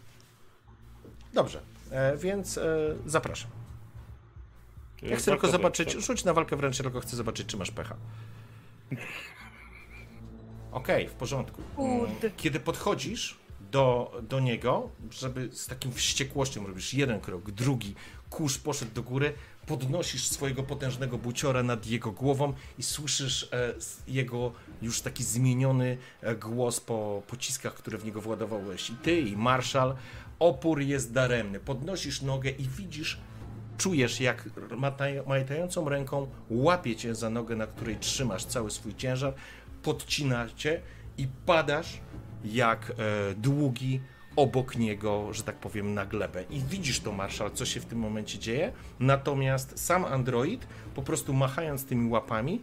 Dobrze, 1.33 1.61
e, 1.91 2.17
więc 2.17 2.57
e, 2.57 2.95
zapraszam. 3.05 3.51
Ja 5.01 5.17
chcę 5.17 5.31
tylko 5.31 5.47
zobaczyć, 5.47 5.89
wręcz, 5.89 6.05
rzuć 6.05 6.23
na 6.23 6.33
walkę 6.33 6.55
wręcz, 6.55 6.77
tylko 6.77 6.99
chcę 6.99 7.15
zobaczyć, 7.15 7.47
czy 7.47 7.57
masz 7.57 7.71
pecha. 7.71 7.95
Okej, 10.71 11.07
w 11.07 11.13
porządku. 11.13 11.61
Kurde. 11.75 12.31
Kiedy 12.37 12.59
podchodzisz 12.59 13.37
do, 13.71 14.11
do 14.21 14.39
niego, 14.39 14.89
żeby 15.11 15.49
z 15.51 15.67
takim 15.67 15.91
wściekłością 15.91 16.67
robisz 16.67 16.93
jeden 16.93 17.19
krok, 17.19 17.51
drugi, 17.51 17.95
kurz 18.29 18.57
poszedł 18.57 18.91
do 18.93 19.03
góry, 19.03 19.33
podnosisz 19.67 20.27
swojego 20.27 20.63
potężnego 20.63 21.17
buciora 21.17 21.63
nad 21.63 21.87
jego 21.87 22.11
głową 22.11 22.53
i 22.77 22.83
słyszysz 22.83 23.49
e, 23.53 23.73
jego 24.07 24.51
już 24.81 25.01
taki 25.01 25.23
zmieniony 25.23 25.97
e, 26.21 26.35
głos 26.35 26.79
po 26.79 27.23
pociskach, 27.27 27.73
które 27.73 27.97
w 27.97 28.05
niego 28.05 28.21
władowałeś. 28.21 28.89
I 28.89 28.93
ty, 28.93 29.19
i 29.19 29.37
Marszal. 29.37 29.95
Opór 30.39 30.81
jest 30.81 31.13
daremny. 31.13 31.59
Podnosisz 31.59 32.21
nogę 32.21 32.49
i 32.49 32.67
widzisz 32.67 33.19
czujesz, 33.77 34.21
jak 34.21 34.49
majtającą 35.27 35.89
ręką 35.89 36.27
łapie 36.49 36.95
cię 36.95 37.15
za 37.15 37.29
nogę, 37.29 37.55
na 37.55 37.67
której 37.67 37.97
trzymasz 37.97 38.45
cały 38.45 38.71
swój 38.71 38.95
ciężar, 38.95 39.33
podcina 39.83 40.47
cię 40.55 40.81
i 41.17 41.27
padasz 41.45 41.99
jak 42.45 42.91
e, 42.91 42.93
długi 43.35 44.01
obok 44.37 44.75
niego, 44.77 45.33
że 45.33 45.43
tak 45.43 45.55
powiem, 45.55 45.93
na 45.93 46.05
glebę. 46.05 46.43
I 46.49 46.59
widzisz 46.59 46.99
to, 46.99 47.11
Marszal, 47.11 47.51
co 47.51 47.65
się 47.65 47.79
w 47.79 47.85
tym 47.85 47.99
momencie 47.99 48.39
dzieje. 48.39 48.71
Natomiast 48.99 49.85
sam 49.85 50.05
android, 50.05 50.67
po 50.95 51.01
prostu 51.01 51.33
machając 51.33 51.85
tymi 51.85 52.09
łapami, 52.09 52.61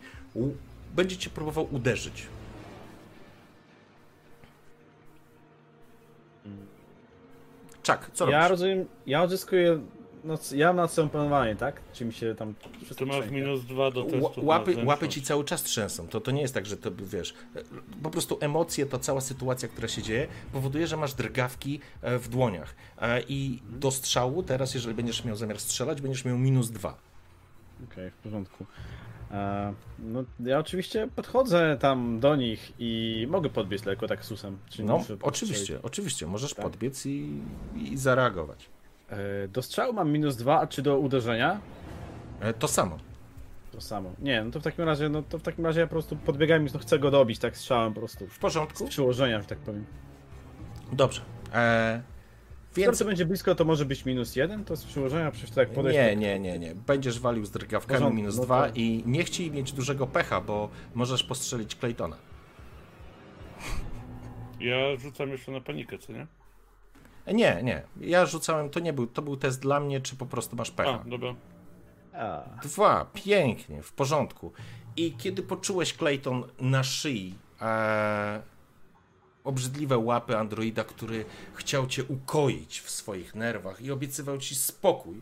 będzie 0.96 1.16
cię 1.16 1.30
próbował 1.30 1.68
uderzyć. 1.74 2.26
Czak, 7.82 8.10
co 8.12 8.30
Ja 8.30 8.38
robisz? 8.38 8.50
rozumiem, 8.50 8.86
ja 9.06 9.22
odzyskuję, 9.22 9.80
no, 10.24 10.38
ja 10.54 10.66
mam 10.66 10.76
nad 10.76 10.92
sobą 10.92 11.08
panowanie, 11.08 11.56
tak? 11.56 11.80
Czy 11.92 12.04
mi 12.04 12.12
się 12.12 12.34
tam... 12.34 12.54
To 12.96 13.06
masz 13.06 13.30
minus 13.30 13.64
dwa 13.64 13.90
do 13.90 14.02
testu. 14.04 14.46
Łapy, 14.46 14.76
łapy 14.84 15.08
ci 15.08 15.22
cały 15.22 15.44
czas 15.44 15.62
trzęsą. 15.62 16.08
To, 16.08 16.20
to 16.20 16.30
nie 16.30 16.42
jest 16.42 16.54
tak, 16.54 16.66
że 16.66 16.76
to 16.76 16.90
wiesz. 16.98 17.34
Po 18.02 18.10
prostu 18.10 18.38
emocje, 18.40 18.86
to 18.86 18.98
cała 18.98 19.20
sytuacja, 19.20 19.68
która 19.68 19.88
się 19.88 20.02
dzieje, 20.02 20.26
powoduje, 20.52 20.86
że 20.86 20.96
masz 20.96 21.14
drgawki 21.14 21.80
e, 22.02 22.18
w 22.18 22.28
dłoniach. 22.28 22.74
E, 22.98 23.22
I 23.28 23.62
do 23.70 23.90
strzału, 23.90 24.42
teraz, 24.42 24.74
jeżeli 24.74 24.94
będziesz 24.94 25.24
miał 25.24 25.36
zamiar 25.36 25.60
strzelać, 25.60 26.00
będziesz 26.00 26.24
miał 26.24 26.38
minus 26.38 26.70
dwa. 26.70 26.98
Okej, 27.92 28.10
w 28.10 28.14
porządku. 28.14 28.66
E, 29.30 29.74
no, 29.98 30.24
ja 30.40 30.58
oczywiście 30.58 31.08
podchodzę 31.16 31.76
tam 31.80 32.20
do 32.20 32.36
nich 32.36 32.72
i 32.78 33.26
mogę 33.30 33.50
podbiec 33.50 33.84
lekko 33.84 34.08
tak 34.08 34.24
susem. 34.24 34.58
Czy 34.70 34.84
No, 34.84 35.04
oczywiście, 35.22 35.78
oczywiście. 35.82 36.26
Możesz 36.26 36.54
Tak. 36.54 36.64
podbiec 36.64 37.06
i, 37.06 37.40
i 37.76 37.96
zareagować. 37.96 38.68
E, 39.10 39.48
do 39.48 39.62
strzału 39.62 39.92
mam 39.92 40.10
minus 40.12 40.36
dwa, 40.36 40.60
a 40.60 40.66
czy 40.66 40.82
do 40.82 40.98
uderzenia? 40.98 41.60
E, 42.40 42.52
to 42.54 42.68
samo. 42.68 42.98
To 43.72 43.80
samo. 43.80 44.10
Nie, 44.18 44.44
no 44.44 44.50
to 44.50 44.60
w 44.60 44.62
takim 44.62 44.84
razie, 44.84 45.08
no 45.08 45.22
to 45.22 45.38
w 45.38 45.42
takim 45.42 45.66
razie 45.66 45.80
ja 45.80 45.86
po 45.86 45.90
prostu 45.90 46.16
podbiegam 46.16 46.66
i 46.66 46.70
no 46.74 46.78
chcę 46.80 46.98
go 46.98 47.10
dobić 47.10 47.38
tak 47.38 47.56
strzałem 47.56 47.94
po 47.94 48.00
prostu. 48.00 48.26
W 48.26 48.34
Z 48.34 48.38
porządku? 48.38 48.88
przyłożenia, 48.88 49.40
że 49.40 49.46
tak 49.46 49.58
powiem. 49.58 49.84
Dobrze. 50.92 51.20
E, 51.54 52.02
Więc... 52.76 52.98
co 52.98 53.04
będzie 53.04 53.26
blisko, 53.26 53.54
to 53.54 53.64
może 53.64 53.84
być 53.84 54.04
minus 54.04 54.36
jeden, 54.36 54.64
to 54.64 54.76
z 54.76 54.84
przyłożenia 54.84 55.30
przecież 55.30 55.50
tak 55.50 55.70
podejść. 55.70 55.98
Nie, 55.98 56.16
nie, 56.16 56.40
nie, 56.40 56.58
nie. 56.58 56.74
Będziesz 56.74 57.20
walił 57.20 57.44
z 57.44 57.50
drgawkami 57.50 57.98
porządku, 57.98 58.16
minus 58.16 58.34
no 58.36 58.40
to- 58.40 58.46
dwa 58.46 58.68
i 58.68 59.02
nie 59.06 59.24
chciej 59.24 59.50
mieć 59.50 59.72
dużego 59.72 60.06
pecha, 60.06 60.40
bo 60.40 60.68
możesz 60.94 61.22
postrzelić 61.24 61.76
Claytona. 61.76 62.16
Ja 64.60 64.96
rzucam 64.96 65.28
jeszcze 65.28 65.52
na 65.52 65.60
panikę, 65.60 65.98
co 65.98 66.12
nie? 66.12 66.26
Nie, 67.26 67.62
nie. 67.62 67.82
Ja 68.00 68.26
rzucałem, 68.26 68.70
to 68.70 68.80
nie 68.80 68.92
był, 68.92 69.06
to 69.06 69.22
był 69.22 69.36
test 69.36 69.60
dla 69.60 69.80
mnie, 69.80 70.00
czy 70.00 70.16
po 70.16 70.26
prostu 70.26 70.56
masz 70.56 70.70
pecha. 70.70 71.00
A, 71.06 71.08
dobra. 71.08 71.34
A, 72.12 72.42
Dwa, 72.62 73.06
pięknie, 73.14 73.82
w 73.82 73.92
porządku. 73.92 74.52
I 74.96 75.12
kiedy 75.12 75.42
poczułeś 75.42 75.94
Clayton 75.94 76.44
na 76.60 76.84
szyi 76.84 77.34
e, 77.60 78.42
obrzydliwe 79.44 79.98
łapy 79.98 80.38
androida, 80.38 80.84
który 80.84 81.24
chciał 81.54 81.86
cię 81.86 82.04
ukoić 82.04 82.80
w 82.80 82.90
swoich 82.90 83.34
nerwach 83.34 83.80
i 83.80 83.90
obiecywał 83.90 84.38
ci 84.38 84.54
spokój 84.54 85.20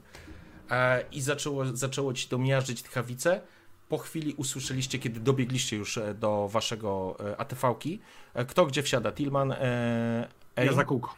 e, 0.70 1.04
i 1.12 1.20
zaczęło, 1.20 1.64
zaczęło 1.66 2.14
ci 2.14 2.28
to 2.28 2.38
miażdżyć 2.38 2.82
tchawice, 2.82 3.40
po 3.88 3.98
chwili 3.98 4.34
usłyszeliście, 4.34 4.98
kiedy 4.98 5.20
dobiegliście 5.20 5.76
już 5.76 5.98
e, 5.98 6.14
do 6.14 6.48
waszego 6.48 7.16
e, 7.20 7.36
ATV-ki, 7.36 8.00
e, 8.34 8.44
kto 8.44 8.66
gdzie 8.66 8.82
wsiada, 8.82 9.12
Tillman, 9.12 9.52
e, 9.52 10.28
Ja 10.56 10.72
za 10.72 10.84
kółko. 10.84 11.14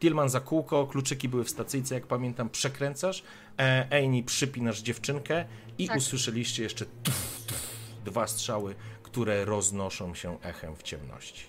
Tillman 0.00 0.28
za 0.28 0.40
kółko, 0.40 0.86
kluczyki 0.86 1.28
były 1.28 1.44
w 1.44 1.50
stacyjce, 1.50 1.94
jak 1.94 2.06
pamiętam, 2.06 2.50
przekręcasz. 2.50 3.22
E, 3.58 3.88
Amy 4.04 4.22
przypinasz 4.22 4.80
dziewczynkę 4.82 5.44
i 5.78 5.88
Tak. 5.88 5.96
usłyszeliście 5.96 6.62
jeszcze 6.62 6.86
tuf, 6.86 7.44
tuf, 7.46 7.70
dwa 8.04 8.26
strzały, 8.26 8.74
które 9.02 9.44
roznoszą 9.44 10.14
się 10.14 10.38
echem 10.42 10.76
w 10.76 10.82
ciemności. 10.82 11.44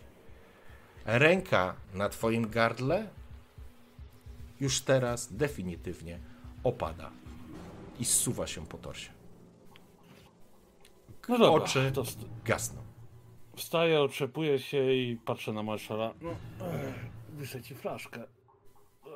Ręka 1.05 1.75
na 1.93 2.09
twoim 2.09 2.49
gardle 2.49 3.07
już 4.59 4.81
teraz 4.81 5.33
definitywnie 5.33 6.19
opada 6.63 7.11
i 7.99 8.05
zsuwa 8.05 8.47
się 8.47 8.65
po 8.67 8.77
torsie. 8.77 9.09
No 11.30 11.38
dobra, 11.38 11.63
Oczy 11.63 11.91
to 11.93 12.05
st- 12.05 12.25
gasną. 12.45 12.81
wstaję, 13.55 14.01
otrzepuję 14.01 14.59
się 14.59 14.93
i 14.93 15.17
patrzę 15.25 15.53
na 15.53 15.63
marszala. 15.63 16.13
No, 16.21 16.35
wyszę 17.30 17.61
ci 17.61 17.75
flaszkę. 17.75 18.23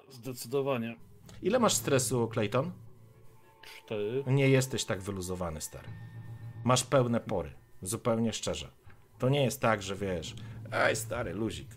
Zdecydowanie. 0.09 0.95
Ile 1.41 1.59
masz 1.59 1.73
stresu, 1.73 2.29
Clayton? 2.33 2.71
Cztery. 3.77 4.23
Nie 4.27 4.49
jesteś 4.49 4.85
tak 4.85 5.01
wyluzowany, 5.01 5.61
stary. 5.61 5.87
Masz 6.63 6.83
pełne 6.83 7.19
pory, 7.19 7.51
zupełnie 7.81 8.33
szczerze. 8.33 8.67
To 9.19 9.29
nie 9.29 9.43
jest 9.43 9.61
tak, 9.61 9.81
że 9.83 9.95
wiesz, 9.95 10.35
ej, 10.71 10.95
stary, 10.95 11.33
luzik. 11.33 11.67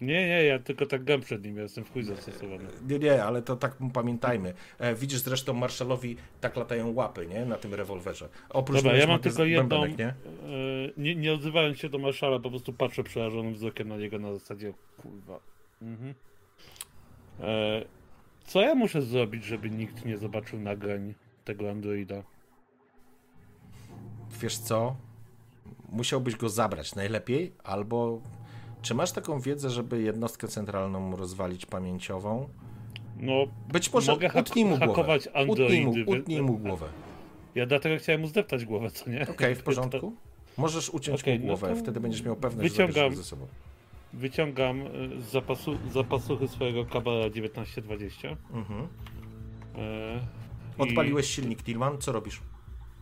Nie, 0.00 0.26
nie, 0.28 0.44
ja 0.44 0.58
tylko 0.58 0.86
tak 0.86 1.04
gam 1.04 1.20
przed 1.20 1.44
nim, 1.44 1.56
ja 1.56 1.62
jestem 1.62 1.84
w 1.84 1.92
chuj 1.92 2.02
zastosowany. 2.02 2.64
Nie, 2.88 2.98
nie, 2.98 3.24
ale 3.24 3.42
to 3.42 3.56
tak 3.56 3.76
pamiętajmy. 3.92 4.54
E, 4.78 4.94
widzisz 4.94 5.18
zresztą, 5.20 5.52
Marszalowi 5.54 6.16
tak 6.40 6.56
latają 6.56 6.92
łapy, 6.94 7.26
nie, 7.26 7.44
na 7.44 7.56
tym 7.56 7.74
rewolwerze. 7.74 8.28
Oprócz 8.48 8.76
Dobra, 8.76 8.90
tego 8.90 9.00
ja 9.02 9.06
mam 9.08 9.20
tylko 9.20 9.44
jedną. 9.44 9.86
nie? 9.86 10.06
e, 10.08 10.14
Nie, 10.96 11.14
nie 11.14 11.32
odzywając 11.32 11.78
się 11.78 11.88
do 11.88 11.98
marszala, 11.98 12.38
po 12.38 12.50
prostu 12.50 12.72
patrzę 12.72 13.02
przerażonym 13.04 13.54
wzrokiem 13.54 13.88
na 13.88 13.96
niego 13.96 14.18
na 14.18 14.32
zasadzie 14.34 14.72
kurwa. 15.02 15.40
Mhm. 15.82 16.14
E, 17.40 17.84
Co 18.44 18.60
ja 18.60 18.74
muszę 18.74 19.02
zrobić, 19.02 19.44
żeby 19.44 19.70
nikt 19.70 20.04
nie 20.04 20.18
zobaczył 20.18 20.60
nagrań 20.60 21.14
tego 21.44 21.70
androida? 21.70 22.22
Wiesz 24.40 24.58
co? 24.58 24.96
Musiałbyś 25.92 26.36
go 26.36 26.48
zabrać 26.48 26.94
najlepiej, 26.94 27.52
albo 27.64 28.20
Czy 28.82 28.94
masz 28.94 29.12
taką 29.12 29.40
wiedzę, 29.40 29.70
żeby 29.70 30.02
jednostkę 30.02 30.48
centralną 30.48 31.16
rozwalić 31.16 31.66
pamięciową? 31.66 32.48
No, 33.20 33.32
Być 33.72 33.92
może 33.92 34.12
mogę 34.12 34.30
utnij 34.40 34.64
mu 34.64 34.70
głowę. 34.78 34.86
hakować 34.86 35.26
Utnij 35.26 35.46
mu, 35.46 35.52
androidy, 35.92 36.04
utnij 36.20 36.42
mu 36.42 36.58
głowę. 36.58 36.86
ja 37.54 37.66
dlatego 37.66 37.96
chciałem 37.98 38.20
mu 38.20 38.26
zdeptać 38.26 38.64
głowę, 38.64 38.90
co 38.90 39.10
nie? 39.10 39.28
Okej, 39.28 39.54
w 39.54 39.62
porządku. 39.68 40.12
Możesz 40.58 40.90
uciąć 40.90 41.20
Okej, 41.20 41.38
mu 41.38 41.46
no 41.46 41.52
głowę, 41.52 41.68
to 41.68 41.76
wtedy 41.76 42.00
będziesz 42.00 42.22
miał 42.22 42.36
pewność, 42.36 42.74
że 42.74 42.86
zabierzesz 42.86 43.16
ze 43.16 43.24
sobą. 43.24 43.46
Wyciągam 44.12 44.80
y, 44.80 45.22
z 45.22 45.30
zapasu, 45.32 45.78
zapasuchy 45.92 46.48
swojego 46.48 46.84
kabela 46.84 47.30
1920. 47.30 48.28
Mhm. 48.52 48.86
E, 49.76 50.20
i- 50.78 50.82
Odpaliłeś 50.82 51.26
silnik, 51.26 51.62
Tillman, 51.62 51.98
co 51.98 52.12
robisz? 52.12 52.40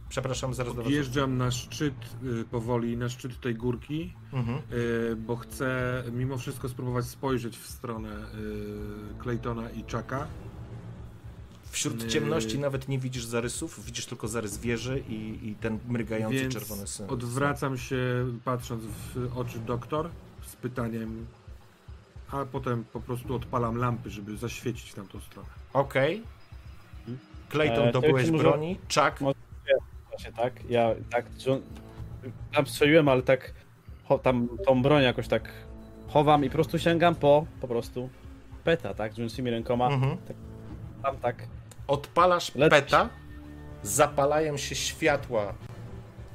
Przepraszam, 0.09 0.55
zaraz 0.55 0.75
do. 0.75 0.83
Wjeżdżam 0.83 1.37
na 1.39 1.51
szczyt 1.51 1.95
y, 2.41 2.45
powoli, 2.45 2.97
na 2.97 3.09
szczyt 3.09 3.41
tej 3.41 3.55
górki, 3.55 4.13
Mhm. 4.33 4.59
y, 4.73 5.17
bo 5.17 5.37
chcę 5.37 6.03
mimo 6.13 6.39
wszystko 6.39 6.69
spróbować 6.69 7.05
spojrzeć 7.05 7.57
w 7.59 7.67
stronę 7.67 8.09
y, 8.11 9.23
Claytona 9.23 9.71
i 9.71 9.83
Chucka. 9.83 10.27
Wśród 11.71 12.07
ciemności 12.07 12.59
nawet 12.59 12.89
nie 12.89 12.99
widzisz 12.99 13.25
zarysów, 13.25 13.85
widzisz 13.87 14.07
tylko 14.07 14.29
zarys 14.29 14.59
wieży 14.59 15.03
i, 15.09 15.49
i 15.49 15.55
ten 15.61 15.79
mrygający 15.89 16.39
Więc 16.39 16.55
czerwony 16.55 16.87
syn. 16.87 17.07
odwracam 17.11 17.79
się, 17.79 18.27
patrząc 18.45 18.83
w 18.85 19.31
oczy 19.39 19.59
doktor, 19.59 20.11
pytaniem, 20.63 21.27
a 22.31 22.45
potem 22.45 22.85
po 22.85 23.01
prostu 23.01 23.35
odpalam 23.35 23.77
lampy, 23.77 24.11
żeby 24.11 24.37
zaświecić 24.37 24.91
w 24.91 24.95
tamtą 24.95 25.21
stronę. 25.21 25.49
Okej. 25.73 26.23
Clayton, 27.49 27.89
E, 27.89 27.93
to 27.93 28.01
dobyłeś 28.01 28.31
może- 28.31 28.45
broni. 28.45 28.79
Mo- 29.21 29.33
Właśnie 30.11 30.33
tak, 30.33 30.71
ja 30.71 30.91
tak, 31.11 31.27
tam 32.55 32.67
strzeliłem, 32.67 33.09
ale 33.09 33.23
tak 33.23 33.53
tam 34.23 34.49
tą 34.67 34.83
broń 34.83 35.03
jakoś 35.03 35.29
tak 35.29 35.49
chowam 36.09 36.45
i 36.45 36.49
po 36.49 36.53
prostu 36.55 36.79
sięgam 36.79 37.15
po, 37.15 37.47
po 37.61 37.69
prostu 37.69 38.09
peta, 38.65 38.95
tak, 38.95 39.13
drzęczymi 39.13 39.51
rękoma, 39.51 39.87
mhm. 39.89 40.17
tam 41.03 41.17
tak, 41.17 41.37
odpalasz 41.87 42.55
Lecisz. 42.55 42.71
peta, 42.81 43.09
zapalają 43.83 44.57
się 44.57 44.75
światła 44.75 45.55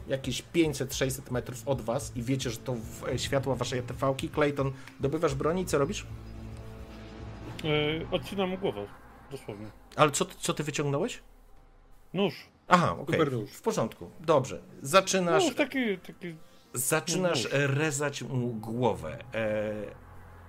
jakieś 0.07 0.43
500-600 0.55 1.31
metrów 1.31 1.67
od 1.67 1.81
was 1.81 2.11
i 2.15 2.23
wiecie, 2.23 2.49
że 2.49 2.57
to 2.57 2.73
w, 2.73 3.07
e, 3.07 3.19
światła 3.19 3.55
waszej 3.55 3.79
ATV-ki. 3.79 4.29
Clayton, 4.29 4.71
dobywasz 4.99 5.35
broni, 5.35 5.65
co 5.65 5.77
robisz? 5.77 6.05
e, 7.63 8.11
odcinam 8.11 8.49
mu 8.49 8.57
głowę, 8.57 8.87
dosłownie. 9.31 9.67
Ale 9.95 10.11
co, 10.11 10.25
ty- 10.25 10.35
co 10.39 10.53
ty 10.53 10.63
wyciągnąłeś? 10.63 11.21
Nóż. 12.13 12.47
Aha, 12.67 12.95
okej, 12.99 13.19
nóż. 13.31 13.49
w 13.51 13.61
porządku, 13.61 14.09
dobrze. 14.19 14.61
Zaczynasz, 14.81 15.43
Nóż 15.45 15.55
taki, 15.55 15.97
taki... 15.97 16.35
zaczynasz 16.73 17.43
nóż. 17.43 17.51
rezać 17.53 18.21
mu 18.21 18.47
głowę. 18.53 19.17
E, 19.33 19.73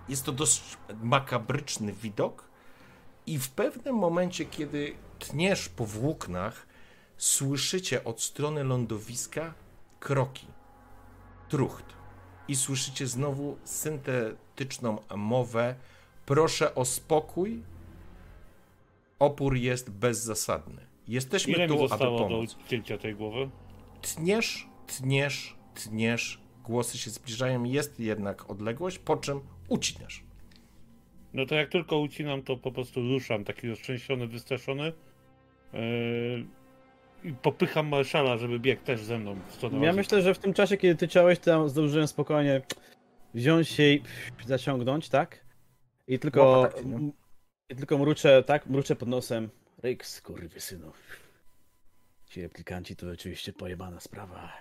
Jest 0.08 0.24
to 0.24 0.32
dość 0.32 0.62
makabryczny 1.02 1.92
widok 1.92 2.44
i 3.26 3.38
w 3.38 3.50
pewnym 3.50 3.94
momencie, 3.96 4.44
kiedy 4.44 4.94
tniesz 5.18 5.68
po 5.68 5.86
włóknach, 5.86 6.66
słyszycie 7.16 8.04
od 8.04 8.22
strony 8.22 8.64
lądowiska 8.64 9.54
kroki, 10.00 10.46
trucht 11.48 11.84
i 12.48 12.56
słyszycie 12.56 13.06
znowu 13.06 13.56
syntetyczną 13.64 14.98
mowę 15.16 15.74
proszę 16.26 16.74
o 16.74 16.84
spokój, 16.84 17.62
opór 19.18 19.56
jest 19.56 19.90
bezzasadny. 19.90 20.86
Jesteśmy 21.08 21.52
Ile 21.52 21.62
mi 21.62 21.68
tu, 21.68 21.74
aby 21.78 21.88
zostało 21.88 22.18
do 22.18 22.24
pomóc. 22.24 22.56
odcięcia 22.60 22.98
tej 22.98 23.14
głowy? 23.14 23.50
Tniesz, 24.02 24.68
tniesz, 24.86 25.56
tniesz, 25.74 26.40
głosy 26.64 26.98
się 26.98 27.10
zbliżają, 27.10 27.64
jest 27.64 28.00
jednak 28.00 28.50
odległość, 28.50 28.98
po 28.98 29.16
czym 29.16 29.40
ucinasz. 29.68 30.24
No 31.32 31.46
to 31.46 31.54
jak 31.54 31.68
tylko 31.70 31.98
ucinam, 31.98 32.42
to 32.42 32.56
po 32.56 32.72
prostu 32.72 33.00
ruszam, 33.00 33.44
taki 33.44 33.68
roztrzęsiony, 33.68 34.26
wystraszony. 34.26 34.92
Yy, 35.72 36.46
I 37.26 37.32
popycham 37.32 37.88
marszala, 37.88 38.36
żeby 38.36 38.60
biegł 38.60 38.82
też 38.82 39.00
ze 39.00 39.18
mną 39.18 39.36
w 39.48 39.52
stronę 39.54 39.74
Ja 39.74 39.80
łazienki. 39.80 39.96
myślę, 39.96 40.22
że 40.22 40.34
w 40.34 40.38
tym 40.38 40.54
czasie, 40.54 40.76
kiedy 40.76 40.94
ty 40.96 41.08
ciałeś, 41.08 41.38
to 41.38 41.50
ja 41.50 41.68
zdążyłem 41.68 42.08
spokojnie 42.08 42.62
wziąć 43.34 43.68
się 43.68 43.82
i 43.82 44.02
zaciągnąć, 44.46 45.08
tak? 45.08 45.44
I 46.08 46.18
tylko, 46.18 46.42
Łapa 46.60 46.74
taki, 46.74 46.86
no. 46.86 46.98
i 47.68 47.76
tylko 47.76 47.98
mruczę, 47.98 48.42
tak? 48.42 48.66
Mruczę 48.66 48.96
pod 48.96 49.08
nosem. 49.08 49.48
Ryks, 49.82 50.20
kurwy 50.20 50.60
synu. 50.60 50.92
Ci 52.26 52.42
replikanci 52.42 52.96
to 52.96 53.06
oczywiście 53.10 53.52
pojebana 53.52 54.00
sprawa. 54.00 54.52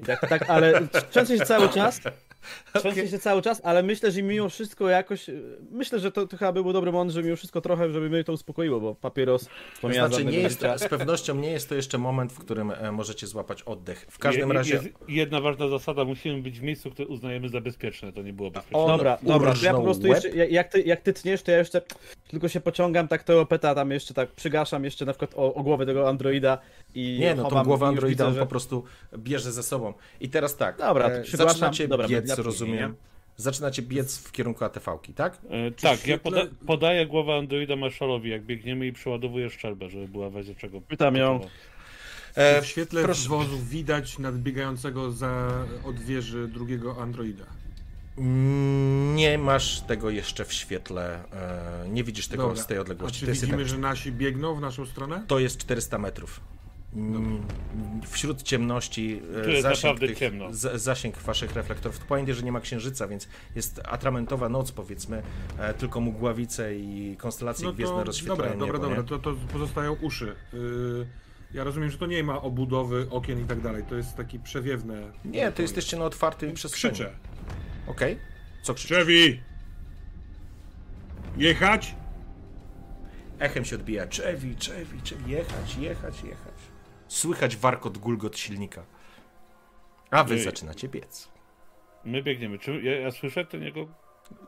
I 0.00 0.04
tak, 0.04 0.20
tak, 0.28 0.50
ale 0.50 0.88
trzęsę 1.10 1.38
się 1.38 1.44
cały 1.44 1.68
czas. 1.68 2.00
Trzęsę 2.78 3.08
się 3.08 3.18
cały 3.18 3.42
czas, 3.42 3.60
ale 3.64 3.82
myślę, 3.82 4.10
że 4.10 4.22
mimo 4.22 4.48
wszystko 4.48 4.88
jakoś. 4.88 5.26
Myślę, 5.70 5.98
że 5.98 6.12
to, 6.12 6.26
to 6.26 6.36
chyba 6.36 6.52
był 6.52 6.72
dobry 6.72 6.92
moment, 6.92 7.10
że 7.10 7.22
mimo 7.22 7.36
wszystko 7.36 7.60
trochę, 7.60 7.90
żeby 7.92 8.10
mnie 8.10 8.24
to 8.24 8.32
uspokoiło, 8.32 8.80
bo 8.80 8.94
papieros 8.94 9.48
wspomniałem 9.74 10.12
Znaczy, 10.12 10.24
nie 10.24 10.38
jest, 10.38 10.60
z 10.76 10.88
pewnością 10.88 11.34
nie 11.34 11.50
jest 11.50 11.68
to 11.68 11.74
jeszcze 11.74 11.98
moment, 11.98 12.32
w 12.32 12.38
którym 12.38 12.70
e, 12.70 12.92
możecie 12.92 13.26
złapać 13.26 13.62
oddech. 13.62 14.06
W 14.10 14.18
każdym 14.18 14.48
Je- 14.48 14.54
razie 14.54 14.74
Jest 14.74 14.88
jedna 15.08 15.40
ważna 15.40 15.68
zasada, 15.68 16.04
musimy 16.04 16.42
być 16.42 16.60
w 16.60 16.62
miejscu, 16.62 16.90
które 16.90 17.08
uznajemy 17.08 17.48
za 17.48 17.60
bezpieczne, 17.60 18.12
to 18.12 18.22
nie 18.22 18.32
było 18.32 18.50
bezpieczne. 18.50 18.78
on 18.78 18.88
Dobra, 18.88 19.18
dobra, 19.22 19.54
to 19.54 19.64
ja 19.64 19.74
po 19.74 19.82
prostu 19.82 20.06
jeszcze, 20.06 20.28
jak- 20.28 20.68
ty, 20.68 20.82
jak 20.82 21.00
ty 21.00 21.12
tniesz, 21.12 21.42
to 21.42 21.50
ja 21.50 21.58
jeszcze 21.58 21.82
tylko 22.28 22.48
się 22.48 22.60
pociągam, 22.60 23.08
tak 23.08 23.22
tego 23.22 23.46
peta 23.46 23.74
tam 23.74 23.90
jeszcze 23.90 24.14
tak 24.14 24.30
przygaszam 24.32 24.84
jeszcze 24.84 25.04
na 25.04 25.12
przykład 25.12 25.34
o, 25.34 25.54
o 25.54 25.62
głowę 25.62 25.86
tego 25.86 26.08
androida 26.08 26.58
i 26.94 27.18
Nie, 27.20 27.34
no 27.34 27.50
tą 27.50 27.62
głowę 27.62 27.86
androida 27.86 28.08
widzę, 28.10 28.26
on 28.26 28.34
że- 28.34 28.40
po 28.40 28.46
prostu 28.46 28.84
bierze 29.18 29.52
ze 29.52 29.62
sobą. 29.62 29.92
I 30.20 30.28
teraz 30.28 30.56
tak, 30.56 30.78
Dobra, 30.78 31.10
to 31.10 31.16
e, 31.16 31.24
zaczynacie 31.24 31.88
Dobra, 31.88 32.08
biec, 32.08 32.31
rozumiem. 32.38 32.94
Zaczynacie 33.36 33.82
biec 33.82 34.18
w 34.18 34.32
kierunku 34.32 34.64
ATV-ki, 34.64 35.14
tak? 35.14 35.38
E, 35.50 35.70
Czy 35.70 35.82
tak, 35.82 35.98
w 35.98 36.06
ja 36.06 36.16
świetle- 36.16 36.18
poda 36.22 36.42
podaję 36.66 37.06
głowę 37.06 37.34
androida 37.34 37.76
marszalowi, 37.76 38.30
jak 38.30 38.42
biegniemy 38.42 38.86
i 38.86 38.92
przeładowuję 38.92 39.50
szczelbę, 39.50 39.90
żeby 39.90 40.08
była 40.08 40.30
w 40.30 40.36
razie 40.36 40.54
czego. 40.54 40.80
Pytam 40.80 41.16
ją. 41.16 41.40
E, 42.34 42.62
w 42.62 42.66
świetle 42.66 43.02
proszę. 43.02 43.28
wozu 43.28 43.58
widać 43.58 44.18
nadbiegającego 44.18 45.12
za 45.12 45.50
od 45.84 46.00
wieży 46.00 46.48
drugiego 46.48 47.02
androida. 47.02 47.44
Nie 49.14 49.38
masz 49.38 49.80
tego 49.80 50.10
jeszcze 50.10 50.44
w 50.44 50.52
świetle, 50.52 51.24
e, 51.32 51.88
nie 51.88 52.04
widzisz 52.04 52.28
tego 52.28 52.42
Dobra. 52.42 52.62
z 52.62 52.66
tej 52.66 52.78
A 52.78 52.80
odległości. 52.80 53.20
czy 53.20 53.26
To 53.26 53.30
jest, 53.30 53.40
widzimy, 53.40 53.58
jednak, 53.62 53.76
że 53.76 53.82
nasi 53.82 54.12
biegną 54.12 54.54
w 54.54 54.60
naszą 54.60 54.86
stronę? 54.86 55.24
to 55.26 55.38
jest 55.38 55.58
400 55.58 55.98
metrów. 55.98 56.40
Wśród 58.06 58.42
ciemności 58.42 59.22
e, 59.58 59.62
zasięg, 59.62 59.84
naprawdę 59.84 60.06
tych, 60.06 60.18
ciemno. 60.18 60.52
z, 60.52 60.82
zasięg 60.82 61.18
waszych 61.18 61.54
reflektorów. 61.54 61.98
To 61.98 62.04
pamiętaj, 62.08 62.34
że 62.34 62.42
nie 62.42 62.52
ma 62.52 62.60
księżyca, 62.60 63.08
więc 63.08 63.28
jest 63.54 63.80
atramentowa 63.84 64.48
noc 64.48 64.72
powiedzmy, 64.72 65.22
e, 65.58 65.74
tylko 65.74 66.00
mgławice 66.00 66.74
i 66.76 67.16
konstelacje 67.18 67.66
No 67.66 67.72
gwiezdne 67.72 68.04
rozświetlają 68.04 68.58
dobra, 68.58 68.58
dobra, 68.58 68.66
niebo, 68.66 68.78
dobra, 68.78 69.02
nie? 69.02 69.08
to, 69.08 69.18
to 69.18 69.34
pozostają 69.52 69.92
uszy. 69.92 70.34
Yy, 70.52 71.06
ja 71.54 71.64
rozumiem, 71.64 71.90
że 71.90 71.98
to 71.98 72.06
nie 72.06 72.24
ma 72.24 72.42
obudowy, 72.42 73.06
okien 73.10 73.40
i 73.40 73.44
tak 73.44 73.60
dalej. 73.60 73.84
To 73.88 73.94
jest 73.94 74.16
taki 74.16 74.38
przewiewne. 74.38 75.12
Nie, 75.24 75.52
to 75.52 75.62
jesteście 75.62 75.96
na 75.96 76.04
otwartym 76.04 76.52
przestrzeni. 76.52 76.94
Krzyczę. 76.94 77.12
Okej. 77.86 78.18
Co 78.62 78.74
krzyczysz? 78.74 78.96
Chevy! 78.96 79.38
Jechać? 81.36 81.94
Echem 83.38 83.64
się 83.64 83.76
odbija. 83.76 84.06
Czewi, 84.06 84.56
czewi, 84.56 85.02
czewi. 85.02 85.30
Jechać, 85.30 85.76
jechać, 85.76 86.22
jechać. 86.24 86.54
Słychać 87.12 87.56
warkot, 87.56 87.98
gulgot 87.98 88.38
silnika. 88.38 88.84
A 90.10 90.24
wy 90.24 90.34
Ej. 90.34 90.42
zaczynacie 90.42 90.88
biec. 90.88 91.28
My 92.04 92.22
biegniemy. 92.22 92.58
Czy 92.58 92.82
ja, 92.82 93.00
ja 93.00 93.10
słyszę 93.10 93.44
ten 93.44 93.62
jego 93.62 93.86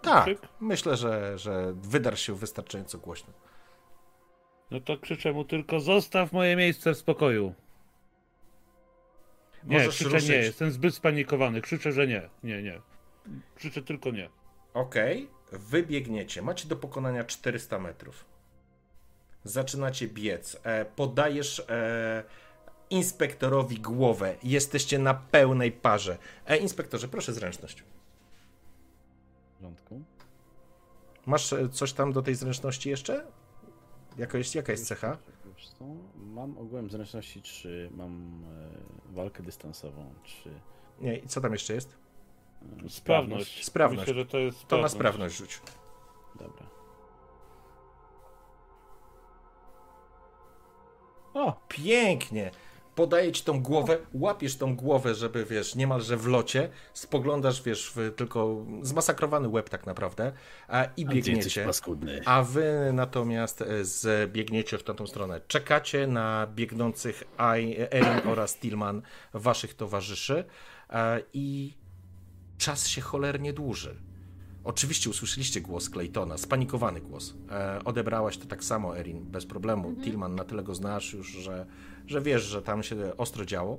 Tak, 0.02 0.24
krzyk? 0.24 0.38
myślę, 0.60 0.96
że, 0.96 1.38
że 1.38 1.72
wydarł 1.72 2.16
się 2.16 2.34
wystarczająco 2.34 2.98
głośno. 2.98 3.32
No 4.70 4.80
to 4.80 4.98
krzyczę 4.98 5.32
mu 5.32 5.44
tylko 5.44 5.80
zostaw 5.80 6.32
moje 6.32 6.56
miejsce 6.56 6.94
w 6.94 6.98
spokoju. 6.98 7.54
Nie, 9.64 9.78
Możesz 9.78 9.94
krzyczę 9.94 10.10
ruszyć. 10.10 10.28
nie, 10.28 10.36
jestem 10.36 10.70
zbyt 10.70 10.94
spanikowany. 10.94 11.60
Krzyczę, 11.60 11.92
że 11.92 12.06
nie. 12.06 12.28
Nie, 12.42 12.62
nie. 12.62 12.80
Krzyczę 13.56 13.82
tylko 13.82 14.10
nie. 14.10 14.30
Okej, 14.74 15.28
wy 15.52 15.82
biegniecie. 15.82 16.42
Macie 16.42 16.68
do 16.68 16.76
pokonania 16.76 17.24
400 17.24 17.78
metrów. 17.78 18.24
Zaczynacie 19.44 20.08
biec. 20.08 20.56
E, 20.62 20.84
podajesz 20.84 21.60
e, 21.68 22.24
inspektorowi 22.94 23.76
głowę. 23.80 24.36
Jesteście 24.42 24.98
na 24.98 25.14
pełnej 25.14 25.72
parze. 25.72 26.18
E, 26.46 26.56
inspektorze, 26.56 27.08
proszę 27.08 27.32
zręczność. 27.32 27.84
W 29.52 29.56
porządku. 29.56 30.00
Masz 31.26 31.52
e, 31.52 31.68
coś 31.68 31.92
tam 31.92 32.12
do 32.12 32.22
tej 32.22 32.34
zręczności 32.34 32.90
jeszcze? 32.90 33.26
Jaka 34.18 34.38
jest, 34.38 34.54
jaka 34.54 34.72
jest 34.72 34.86
cecha? 34.86 35.18
Mam 36.16 36.58
ogółem 36.58 36.90
zręczności 36.90 37.42
3, 37.42 37.90
mam 37.94 38.42
e, 39.10 39.14
walkę 39.14 39.42
dystansową 39.42 40.14
3. 40.22 40.50
Nie, 41.00 41.16
i 41.18 41.28
co 41.28 41.40
tam 41.40 41.52
jeszcze 41.52 41.74
jest? 41.74 41.96
E, 42.84 42.88
Sprawność. 42.88 43.64
Sprawność. 43.64 44.08
Myślę, 44.08 44.14
że 44.22 44.26
to 44.26 44.38
jest 44.38 44.66
To 44.68 44.76
na 44.78 44.88
sprawność. 44.88 45.34
sprawność 45.34 45.36
rzuć. 45.36 45.60
Dobra. 46.38 46.66
O! 51.34 51.60
Pięknie. 51.68 52.50
Podaje 52.94 53.32
ci 53.32 53.44
tą 53.44 53.62
głowę, 53.62 53.98
łapiesz 54.12 54.56
tą 54.56 54.76
głowę, 54.76 55.14
żeby, 55.14 55.44
wiesz, 55.44 55.74
niemalże 55.74 56.16
w 56.16 56.26
locie, 56.26 56.68
spoglądasz, 56.92 57.62
wiesz, 57.62 57.92
w 57.96 58.14
tylko 58.16 58.66
zmasakrowany 58.82 59.48
łeb 59.48 59.68
tak 59.68 59.86
naprawdę 59.86 60.32
a, 60.68 60.84
i 60.96 61.06
biegniecie. 61.06 61.66
A 62.24 62.42
wy 62.42 62.90
natomiast 62.92 63.62
e, 63.62 63.84
zbiegniecie 63.84 64.78
w 64.78 64.82
tamtą 64.82 65.06
stronę. 65.06 65.40
Czekacie 65.48 66.06
na 66.06 66.46
biegnących 66.54 67.24
Erin 67.38 68.20
oraz 68.32 68.56
Tillman, 68.56 69.02
waszych 69.32 69.74
towarzyszy 69.74 70.44
a, 70.88 71.16
i 71.32 71.74
czas 72.58 72.88
się 72.88 73.00
cholernie 73.00 73.52
dłuży. 73.52 73.96
Oczywiście 74.64 75.10
usłyszeliście 75.10 75.60
głos 75.60 75.90
Claytona, 75.90 76.38
spanikowany 76.38 77.00
głos. 77.00 77.34
E, 77.50 77.84
odebrałaś 77.84 78.36
to 78.38 78.46
tak 78.46 78.64
samo, 78.64 78.98
Erin, 78.98 79.24
bez 79.24 79.46
problemu. 79.46 79.88
Mhm. 79.88 80.04
Tillman, 80.04 80.34
na 80.34 80.44
tyle 80.44 80.62
go 80.62 80.74
znasz 80.74 81.12
już, 81.12 81.28
że, 81.28 81.66
że 82.06 82.22
wiesz, 82.22 82.42
że 82.42 82.62
tam 82.62 82.82
się 82.82 83.16
ostro 83.16 83.44
działo. 83.44 83.78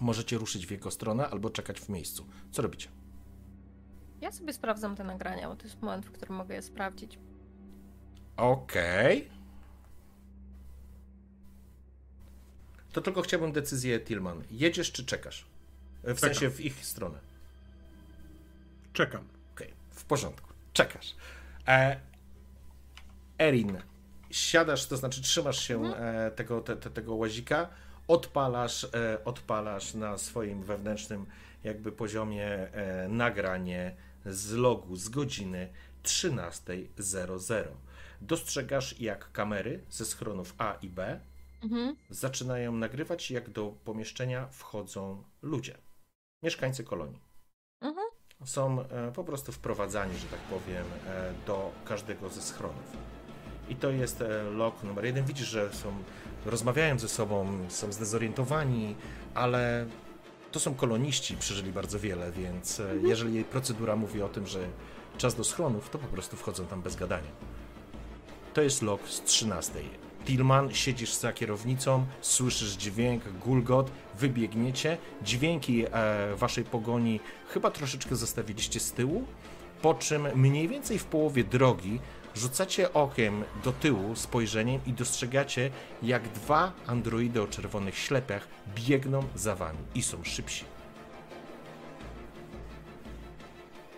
Możecie 0.00 0.38
ruszyć 0.38 0.66
w 0.66 0.70
jego 0.70 0.90
stronę 0.90 1.28
albo 1.28 1.50
czekać 1.50 1.80
w 1.80 1.88
miejscu. 1.88 2.26
Co 2.50 2.62
robicie? 2.62 2.88
Ja 4.20 4.32
sobie 4.32 4.52
sprawdzam 4.52 4.96
te 4.96 5.04
nagrania, 5.04 5.48
bo 5.48 5.56
to 5.56 5.64
jest 5.64 5.82
moment, 5.82 6.06
w 6.06 6.10
którym 6.10 6.34
mogę 6.34 6.54
je 6.54 6.62
sprawdzić. 6.62 7.18
Okej. 8.36 9.18
Okay. 9.18 9.30
To 12.92 13.00
tylko 13.00 13.22
chciałbym 13.22 13.52
decyzję 13.52 14.00
Tillman. 14.00 14.42
Jedziesz 14.50 14.92
czy 14.92 15.04
czekasz? 15.04 15.46
W 16.02 16.06
Czekam. 16.06 16.18
sensie 16.18 16.50
w 16.50 16.60
ich 16.60 16.86
stronę. 16.86 17.18
Czekam 18.92 19.24
w 20.00 20.04
porządku. 20.04 20.52
Czekasz. 20.72 21.14
E, 21.68 22.00
Erin, 23.38 23.78
siadasz, 24.30 24.86
to 24.86 24.96
znaczy 24.96 25.22
trzymasz 25.22 25.68
się 25.68 25.84
mhm. 25.84 26.04
e, 26.26 26.30
tego, 26.30 26.60
te, 26.60 26.76
te, 26.76 26.90
tego 26.90 27.14
łazika, 27.14 27.68
odpalasz, 28.08 28.84
e, 28.84 29.24
odpalasz 29.24 29.94
na 29.94 30.18
swoim 30.18 30.62
wewnętrznym 30.62 31.26
jakby 31.64 31.92
poziomie 31.92 32.46
e, 32.46 33.08
nagranie 33.08 33.96
z 34.26 34.52
logu 34.52 34.96
z 34.96 35.08
godziny 35.08 35.72
13.00. 36.02 37.64
Dostrzegasz, 38.20 39.00
jak 39.00 39.32
kamery 39.32 39.84
ze 39.90 40.04
schronów 40.04 40.54
A 40.58 40.74
i 40.82 40.88
B 40.88 41.20
mhm. 41.62 41.96
zaczynają 42.10 42.72
nagrywać, 42.72 43.30
jak 43.30 43.50
do 43.50 43.74
pomieszczenia 43.84 44.46
wchodzą 44.46 45.24
ludzie, 45.42 45.78
mieszkańcy 46.42 46.84
kolonii. 46.84 47.20
Mhm 47.80 48.10
są 48.44 48.84
po 49.14 49.24
prostu 49.24 49.52
wprowadzani, 49.52 50.18
że 50.18 50.26
tak 50.26 50.40
powiem, 50.40 50.84
do 51.46 51.72
każdego 51.84 52.28
ze 52.28 52.42
schronów. 52.42 52.96
I 53.70 53.76
to 53.76 53.90
jest 53.90 54.22
e, 54.22 54.42
log 54.42 54.82
numer 54.82 55.04
jeden. 55.04 55.24
Widzisz, 55.24 55.48
że 55.48 55.72
są, 55.72 55.92
rozmawiają 56.46 56.98
ze 56.98 57.08
sobą, 57.08 57.46
są 57.68 57.92
zdezorientowani, 57.92 58.94
ale 59.34 59.86
to 60.52 60.60
są 60.60 60.74
koloniści, 60.74 61.36
przeżyli 61.36 61.72
bardzo 61.72 61.98
wiele, 61.98 62.32
więc 62.32 62.80
mhm. 62.80 63.06
jeżeli 63.06 63.44
procedura 63.44 63.96
mówi 63.96 64.22
o 64.22 64.28
tym, 64.28 64.46
że 64.46 64.58
czas 65.18 65.34
do 65.34 65.44
schronów, 65.44 65.90
to 65.90 65.98
po 65.98 66.06
prostu 66.06 66.36
wchodzą 66.36 66.66
tam 66.66 66.82
bez 66.82 66.96
gadania. 66.96 67.30
To 68.54 68.62
jest 68.62 68.82
log 68.82 69.08
z 69.08 69.22
13. 69.22 69.72
Tillman, 70.24 70.74
siedzisz 70.74 71.14
za 71.14 71.32
kierownicą, 71.32 72.06
słyszysz 72.20 72.72
dźwięk, 72.72 73.22
gulgot, 73.44 73.90
wybiegniecie. 74.18 74.98
Dźwięki 75.22 75.84
e, 75.92 76.36
waszej 76.36 76.64
pogoni 76.64 77.20
chyba 77.48 77.70
troszeczkę 77.70 78.16
zostawiliście 78.16 78.80
z 78.80 78.92
tyłu, 78.92 79.24
po 79.82 79.94
czym 79.94 80.28
mniej 80.34 80.68
więcej 80.68 80.98
w 80.98 81.04
połowie 81.04 81.44
drogi 81.44 82.00
rzucacie 82.34 82.92
okiem 82.92 83.44
do 83.64 83.72
tyłu 83.72 84.16
spojrzeniem 84.16 84.80
i 84.86 84.92
dostrzegacie, 84.92 85.70
jak 86.02 86.28
dwa 86.28 86.72
androidy 86.86 87.42
o 87.42 87.46
czerwonych 87.46 87.98
ślepiach 87.98 88.48
biegną 88.74 89.22
za 89.34 89.56
wami 89.56 89.78
i 89.94 90.02
są 90.02 90.24
szybsi. 90.24 90.64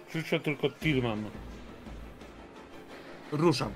Krzyczę 0.09 0.41
tylko 0.41 0.71
Tillman. 0.71 1.25
Ruszam. 3.33 3.73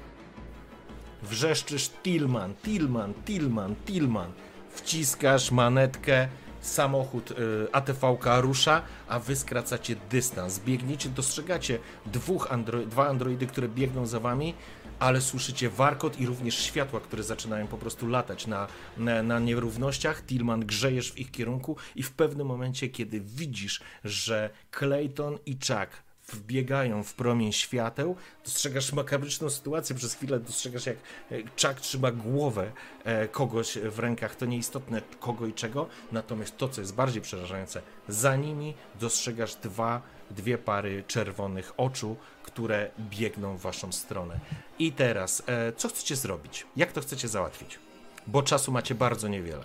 Wrzeszczysz 1.22 1.88
Tillman, 1.88 2.54
Tillman, 2.54 3.14
Tillman, 3.14 3.74
Tillman. 3.86 4.32
Wciskasz 4.70 5.50
manetkę, 5.50 6.28
samochód 6.66 7.30
y, 7.30 7.34
ATV-ka 7.72 8.40
rusza, 8.40 8.82
a 9.08 9.18
wy 9.18 9.36
skracacie 9.36 9.96
dystans. 10.10 10.58
Biegniecie, 10.58 11.08
dostrzegacie 11.08 11.78
dwóch 12.06 12.52
andro 12.52 12.86
dwa 12.86 13.08
androidy, 13.08 13.46
które 13.46 13.68
biegną 13.68 14.06
za 14.06 14.20
wami, 14.20 14.54
ale 14.98 15.20
słyszycie 15.20 15.70
warkot 15.70 16.20
i 16.20 16.26
również 16.26 16.58
światła, 16.58 17.00
które 17.00 17.22
zaczynają 17.22 17.66
po 17.66 17.78
prostu 17.78 18.08
latać 18.08 18.46
na, 18.46 18.66
na, 18.96 19.22
na 19.22 19.38
nierównościach. 19.38 20.22
Tillman 20.22 20.60
grzejesz 20.60 21.12
w 21.12 21.18
ich 21.18 21.30
kierunku 21.30 21.76
i 21.96 22.02
w 22.02 22.12
pewnym 22.12 22.46
momencie, 22.46 22.88
kiedy 22.88 23.20
widzisz, 23.20 23.80
że 24.04 24.50
Clayton 24.70 25.38
i 25.46 25.52
Chuck 25.52 26.05
wbiegają 26.32 27.02
w 27.02 27.14
promień 27.14 27.52
świateł, 27.52 28.16
dostrzegasz 28.44 28.92
makabryczną 28.92 29.50
sytuację, 29.50 29.96
przez 29.96 30.14
chwilę 30.14 30.40
dostrzegasz 30.40 30.86
jak 30.86 30.96
e, 31.30 31.42
Chuck 31.42 31.80
trzyma 31.80 32.12
głowę 32.12 32.72
e, 33.04 33.28
kogoś 33.28 33.78
w 33.78 33.98
rękach, 33.98 34.36
to 34.36 34.46
nieistotne 34.46 35.02
kogo 35.20 35.46
i 35.46 35.52
czego, 35.52 35.88
natomiast 36.12 36.56
to, 36.56 36.68
co 36.68 36.80
jest 36.80 36.94
bardziej 36.94 37.22
przerażające, 37.22 37.82
za 38.08 38.36
nimi 38.36 38.74
dostrzegasz 39.00 39.54
dwa, 39.54 40.02
dwie 40.30 40.58
pary 40.58 41.04
czerwonych 41.06 41.72
oczu, 41.76 42.16
które 42.42 42.90
biegną 43.00 43.56
w 43.56 43.60
waszą 43.60 43.92
stronę. 43.92 44.40
I 44.78 44.92
teraz, 44.92 45.42
e, 45.46 45.72
co 45.72 45.88
chcecie 45.88 46.16
zrobić? 46.16 46.66
Jak 46.76 46.92
to 46.92 47.00
chcecie 47.00 47.28
załatwić? 47.28 47.78
Bo 48.26 48.42
czasu 48.42 48.72
macie 48.72 48.94
bardzo 48.94 49.28
niewiele. 49.28 49.64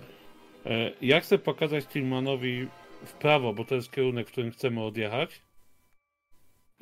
Ja 1.00 1.20
chcę 1.20 1.38
pokazać 1.38 1.86
Tillmanowi 1.86 2.68
w 3.06 3.12
prawo, 3.12 3.52
bo 3.52 3.64
to 3.64 3.74
jest 3.74 3.90
kierunek, 3.90 4.28
w 4.28 4.32
którym 4.32 4.50
chcemy 4.50 4.84
odjechać 4.84 5.42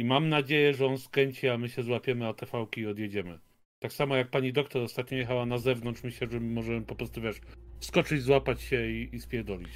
i 0.01 0.05
mam 0.05 0.29
nadzieję, 0.29 0.75
że 0.75 0.87
on 0.87 0.99
skręci, 0.99 1.49
a 1.49 1.59
my 1.59 1.69
się 1.69 1.83
złapiemy 1.83 2.29
atv 2.29 2.67
i 2.77 2.87
odjedziemy. 2.87 3.39
Tak 3.79 3.93
samo 3.93 4.17
jak 4.17 4.31
pani 4.31 4.53
doktor 4.53 4.83
ostatnio 4.83 5.19
jechała 5.19 5.47
na 5.47 5.59
zewnątrz, 5.59 6.03
myślę, 6.03 6.29
że 6.31 6.41
możemy 6.41 6.87
po 6.87 6.95
prostu, 6.95 7.21
wiesz, 7.21 7.41
skoczyć, 7.81 8.23
złapać 8.23 8.63
się 8.63 8.87
i, 8.87 9.17
i 9.17 9.21
spierdolić. 9.21 9.69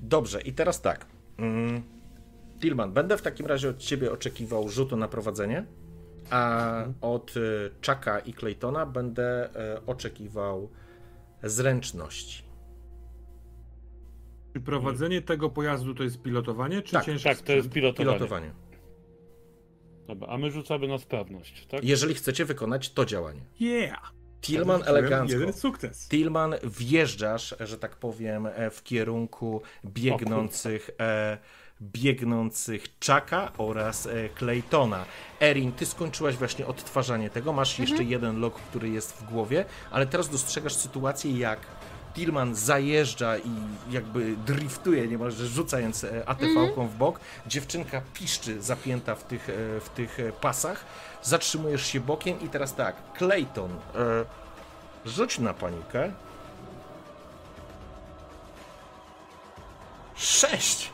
Dobrze, 0.00 0.40
i 0.40 0.52
teraz 0.52 0.80
tak. 0.80 1.06
Mm. 1.38 1.82
Tillman, 2.60 2.92
będę 2.92 3.16
w 3.16 3.22
takim 3.22 3.46
razie 3.46 3.68
od 3.68 3.78
ciebie 3.78 4.12
oczekiwał 4.12 4.68
rzutu 4.68 4.96
na 4.96 5.08
prowadzenie, 5.08 5.64
a 6.30 6.66
mhm. 6.76 6.94
od 7.00 7.36
y, 7.36 7.70
Chucka 7.86 8.18
i 8.18 8.32
Claytona 8.32 8.86
będę 8.86 9.48
y, 9.76 9.86
oczekiwał 9.86 10.70
zręczności. 11.42 12.42
Czy 14.52 14.60
prowadzenie 14.60 15.22
tego 15.22 15.50
pojazdu 15.50 15.94
to 15.94 16.02
jest 16.02 16.22
pilotowanie, 16.22 16.82
czy 16.82 16.92
tak, 16.92 17.04
ciężkie? 17.04 17.28
Tak, 17.28 17.40
to 17.40 17.52
jest 17.52 17.70
pilotowanie. 17.70 18.18
pilotowanie. 18.18 18.61
Dobra, 20.14 20.28
a 20.28 20.38
my 20.38 20.50
rzucamy 20.50 20.88
na 20.88 20.98
sprawność, 20.98 21.66
tak? 21.66 21.84
Jeżeli 21.84 22.14
chcecie 22.14 22.44
wykonać 22.44 22.90
to 22.90 23.04
działanie. 23.04 23.40
Yeah! 23.60 24.12
Tillman 24.40 24.82
elegancko. 24.86 25.38
Jeden 25.38 25.52
sukces. 25.52 26.08
Tillman 26.08 26.54
wjeżdżasz, 26.64 27.54
że 27.60 27.78
tak 27.78 27.96
powiem, 27.96 28.48
w 28.70 28.82
kierunku 28.82 29.62
biegnących, 29.84 30.90
e, 31.00 31.38
biegnących 31.82 32.84
Chucka 33.06 33.52
oraz 33.58 34.06
e, 34.06 34.28
Claytona. 34.28 35.04
Erin, 35.40 35.72
ty 35.72 35.86
skończyłaś 35.86 36.36
właśnie 36.36 36.66
odtwarzanie 36.66 37.30
tego, 37.30 37.52
masz 37.52 37.70
mhm. 37.70 37.88
jeszcze 37.88 38.04
jeden 38.04 38.40
log, 38.40 38.54
który 38.54 38.88
jest 38.88 39.12
w 39.12 39.24
głowie, 39.24 39.64
ale 39.90 40.06
teraz 40.06 40.28
dostrzegasz 40.28 40.74
sytuację, 40.74 41.38
jak 41.38 41.60
Tillman 42.14 42.54
zajeżdża 42.54 43.38
i 43.38 43.50
jakby 43.90 44.36
driftuje 44.46 45.08
niemalże 45.08 45.46
rzucając 45.46 46.04
e, 46.04 46.28
ATV-ką 46.28 46.86
-hmm. 46.86 46.88
w 46.88 46.96
bok. 46.96 47.20
Dziewczynka 47.46 48.02
piszczy 48.14 48.62
zapięta 48.62 49.14
w 49.14 49.24
tych, 49.24 49.48
e, 49.48 49.52
w 49.80 49.88
tych 49.88 50.20
e, 50.20 50.32
pasach. 50.32 50.84
Zatrzymujesz 51.22 51.86
się 51.86 52.00
bokiem 52.00 52.40
i 52.40 52.48
teraz 52.48 52.74
tak, 52.74 52.96
Clayton, 53.18 53.70
e, 53.70 53.78
rzuć 55.04 55.38
na 55.38 55.54
panikę. 55.54 56.12
Sześć! 60.14 60.90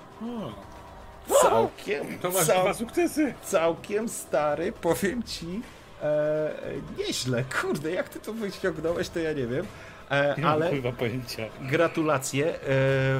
Całkiem, 1.43 2.19
to 2.19 2.31
masz 2.31 2.47
cał, 2.47 2.63
dwa 2.63 2.75
sukcesy. 2.75 3.35
Całkiem 3.45 4.09
stary, 4.09 4.73
powiem 4.73 5.23
ci, 5.23 5.63
e, 6.03 6.53
nieźle. 6.99 7.45
Kurde, 7.61 7.91
jak 7.91 8.09
ty 8.09 8.21
to 8.21 8.33
wyciągnąłeś, 8.33 9.09
to 9.09 9.19
ja 9.19 9.33
nie 9.33 9.47
wiem. 9.47 9.67
E, 10.11 10.35
nie 10.39 10.49
ale 10.49 10.71
pojęcia. 10.99 11.43
gratulacje. 11.61 12.55
E, 12.55 12.59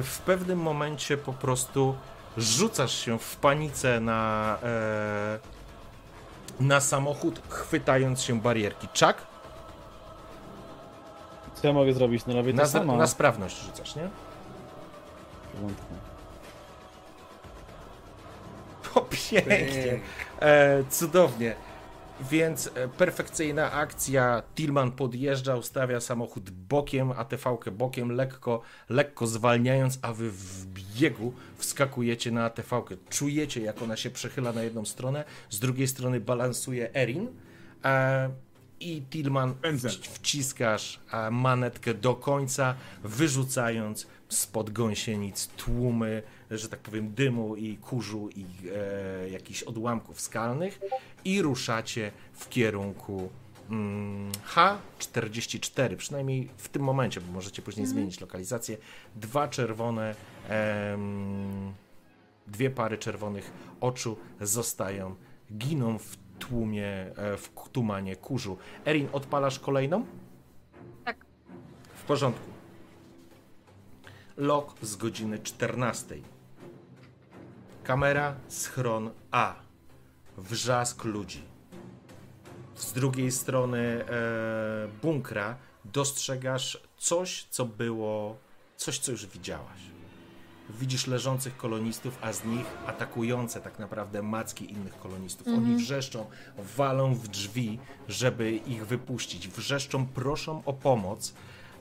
w 0.03 0.21
pewnym 0.25 0.59
momencie 0.59 1.17
po 1.17 1.33
prostu 1.33 1.95
rzucasz 2.37 3.05
się 3.05 3.19
w 3.19 3.35
panice 3.35 3.99
na, 3.99 4.57
e, 4.63 5.39
na 6.59 6.79
samochód, 6.79 7.41
chwytając 7.49 8.21
się 8.21 8.41
barierki. 8.41 8.87
Czak? 8.93 9.17
Co 11.53 11.67
ja 11.67 11.73
mogę 11.73 11.93
zrobić? 11.93 12.25
No 12.25 12.33
robię 12.33 12.53
na, 12.53 12.63
to 12.63 12.69
samo. 12.69 12.97
Na 12.97 13.07
sprawność 13.07 13.61
rzucasz, 13.61 13.95
nie? 13.95 14.09
W 15.43 15.47
porządku. 15.51 15.85
O, 18.95 19.01
pięknie. 19.01 19.99
E, 20.41 20.83
cudownie. 20.89 21.55
Więc 22.31 22.67
e, 22.67 22.87
perfekcyjna 22.87 23.71
akcja. 23.71 24.43
Tillman 24.55 24.91
podjeżdża, 24.91 25.55
ustawia 25.55 25.99
samochód 25.99 26.49
bokiem, 26.49 27.11
ATV-kę 27.11 27.71
bokiem, 27.71 28.11
lekko, 28.11 28.61
lekko 28.89 29.27
zwalniając, 29.27 29.99
a 30.01 30.13
wy 30.13 30.31
w 30.31 30.65
biegu 30.65 31.33
wskakujecie 31.57 32.31
na 32.31 32.45
ATV-kę. 32.49 32.95
Czujecie, 33.09 33.61
jak 33.61 33.81
ona 33.81 33.97
się 33.97 34.09
przechyla 34.09 34.53
na 34.53 34.63
jedną 34.63 34.85
stronę, 34.85 35.23
z 35.49 35.59
drugiej 35.59 35.87
strony 35.87 36.19
balansuje 36.19 36.95
Erin. 36.95 37.27
E, 37.85 38.29
i 38.79 39.01
Tillman 39.09 39.53
wciskasz 40.01 40.99
manetkę 41.31 41.93
do 41.93 42.15
końca, 42.15 42.75
wyrzucając 43.03 44.07
spod 44.29 44.69
gąsienic 44.69 45.47
tłumy, 45.47 46.23
że 46.51 46.69
tak 46.69 46.79
powiem, 46.79 47.13
dymu 47.13 47.55
i 47.55 47.77
kurzu 47.77 48.29
i 48.35 48.45
e, 48.75 49.29
jakichś 49.29 49.63
odłamków 49.63 50.21
skalnych 50.21 50.79
i 51.25 51.41
ruszacie 51.41 52.11
w 52.33 52.49
kierunku 52.49 53.29
mm, 53.69 54.31
H44, 54.31 55.95
przynajmniej 55.95 56.49
w 56.57 56.69
tym 56.69 56.81
momencie, 56.81 57.21
bo 57.21 57.31
możecie 57.31 57.61
później 57.61 57.83
mhm. 57.83 57.97
zmienić 57.97 58.21
lokalizację. 58.21 58.77
Dwa 59.15 59.47
czerwone, 59.47 60.15
dwie 62.47 62.69
pary 62.69 62.97
czerwonych 62.97 63.51
oczu 63.81 64.17
zostają, 64.41 65.15
giną 65.57 65.97
w 65.99 66.17
tłumie, 66.39 66.87
e, 66.87 67.37
w 67.37 67.49
tumanie 67.71 68.15
kurzu. 68.15 68.57
Erin, 68.85 69.07
odpalasz 69.13 69.59
kolejną? 69.59 70.05
Tak. 71.05 71.25
W 71.95 72.03
porządku. 72.03 72.49
Lok 74.37 74.75
z 74.81 74.95
godziny 74.95 75.39
14. 75.39 76.15
Kamera, 77.89 78.35
schron 78.47 79.09
A. 79.31 79.55
Wrzask 80.37 81.03
ludzi. 81.03 81.43
Z 82.75 82.93
drugiej 82.93 83.31
strony 83.31 83.79
e, 83.79 84.05
bunkra 85.01 85.55
dostrzegasz 85.85 86.83
coś, 86.97 87.47
co 87.49 87.65
było, 87.65 88.37
coś, 88.77 88.99
co 88.99 89.11
już 89.11 89.25
widziałaś 89.25 89.79
widzisz 90.69 91.07
leżących 91.07 91.57
kolonistów, 91.57 92.17
a 92.21 92.33
z 92.33 92.45
nich 92.45 92.65
atakujące 92.87 93.61
tak 93.61 93.79
naprawdę 93.79 94.21
macki 94.21 94.71
innych 94.71 94.99
kolonistów. 94.99 95.47
Oni 95.47 95.57
mhm. 95.57 95.77
wrzeszczą, 95.77 96.25
walą 96.77 97.15
w 97.15 97.27
drzwi, 97.27 97.79
żeby 98.07 98.51
ich 98.51 98.85
wypuścić. 98.87 99.47
Wrzeszczą, 99.47 100.05
proszą 100.05 100.61
o 100.65 100.73
pomoc, 100.73 101.33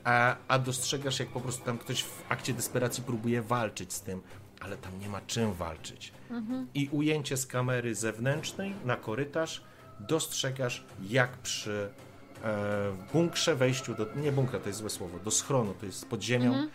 a, 0.05 0.37
a 0.49 0.59
dostrzegasz, 0.59 1.21
jak 1.21 1.29
po 1.29 1.41
prostu 1.41 1.65
tam 1.65 1.79
ktoś 1.79 2.03
w 2.03 2.23
akcie 2.29 2.55
desperacji 2.55 3.03
próbuje 3.03 3.43
walczyć 3.43 3.93
z 3.93 4.01
tym, 4.01 4.23
ale 4.61 4.77
tam 4.77 4.99
nie 4.99 5.09
ma 5.09 5.21
czym 5.21 5.53
walczyć. 5.53 6.13
Mhm. 6.31 6.67
I 6.75 6.89
ujęcie 6.93 7.37
z 7.37 7.47
kamery 7.47 7.95
zewnętrznej 7.95 8.75
na 8.85 8.97
korytarz 8.97 9.63
dostrzegasz, 10.01 10.85
jak 11.09 11.39
przy 11.39 11.91
e, 12.45 13.07
bunkrze, 13.13 13.57
wejściu 13.57 13.95
do, 13.95 14.07
nie 14.17 14.33
bunkra, 14.33 14.59
to 14.61 14.69
jest 14.69 14.79
złe 14.79 14.91
słowo, 14.91 15.19
do 15.19 15.31
schronu, 15.31 15.75
to 15.75 15.87
jest 15.87 16.09
pod 16.09 16.23
ziemią, 16.23 16.47
mhm 16.47 16.69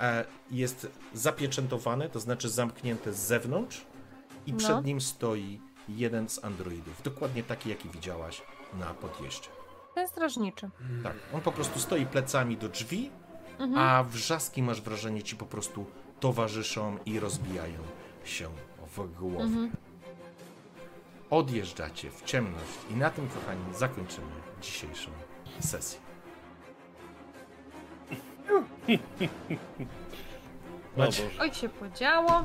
E, 0.00 0.24
jest 0.50 0.88
zapieczętowany, 1.14 2.08
to 2.08 2.20
znaczy 2.20 2.48
zamknięte 2.48 3.12
z 3.12 3.16
zewnątrz 3.16 3.86
i 4.46 4.52
no. 4.52 4.58
przed 4.58 4.84
nim 4.84 5.00
stoi 5.00 5.60
jeden 5.88 6.28
z 6.28 6.44
androidów. 6.44 7.02
Dokładnie 7.02 7.42
taki, 7.42 7.70
jaki 7.70 7.88
widziałaś 7.88 8.42
na 8.74 8.94
podjeździe. 8.94 9.48
Ten 9.94 10.08
strażniczy. 10.08 10.70
Tak, 11.02 11.14
on 11.34 11.40
po 11.40 11.52
prostu 11.52 11.80
stoi 11.80 12.06
plecami 12.06 12.56
do 12.56 12.68
drzwi, 12.68 13.10
mhm. 13.58 13.78
a 13.78 14.04
wrzaski 14.04 14.62
masz 14.62 14.80
wrażenie 14.80 15.22
ci 15.22 15.36
po 15.36 15.46
prostu 15.46 15.86
towarzyszą 16.20 16.98
i 17.06 17.20
rozbijają 17.20 17.78
się 18.24 18.48
w 18.96 19.18
głowę. 19.18 19.44
Mhm. 19.44 19.70
Odjeżdżacie 21.30 22.10
w 22.10 22.22
ciemność 22.22 22.78
i 22.90 22.96
na 22.96 23.10
tym, 23.10 23.28
kochani, 23.28 23.74
zakończymy 23.74 24.26
dzisiejszą 24.62 25.10
sesję. 25.60 26.00
Oj 31.40 31.54
się 31.54 31.68
podziało. 31.68 32.44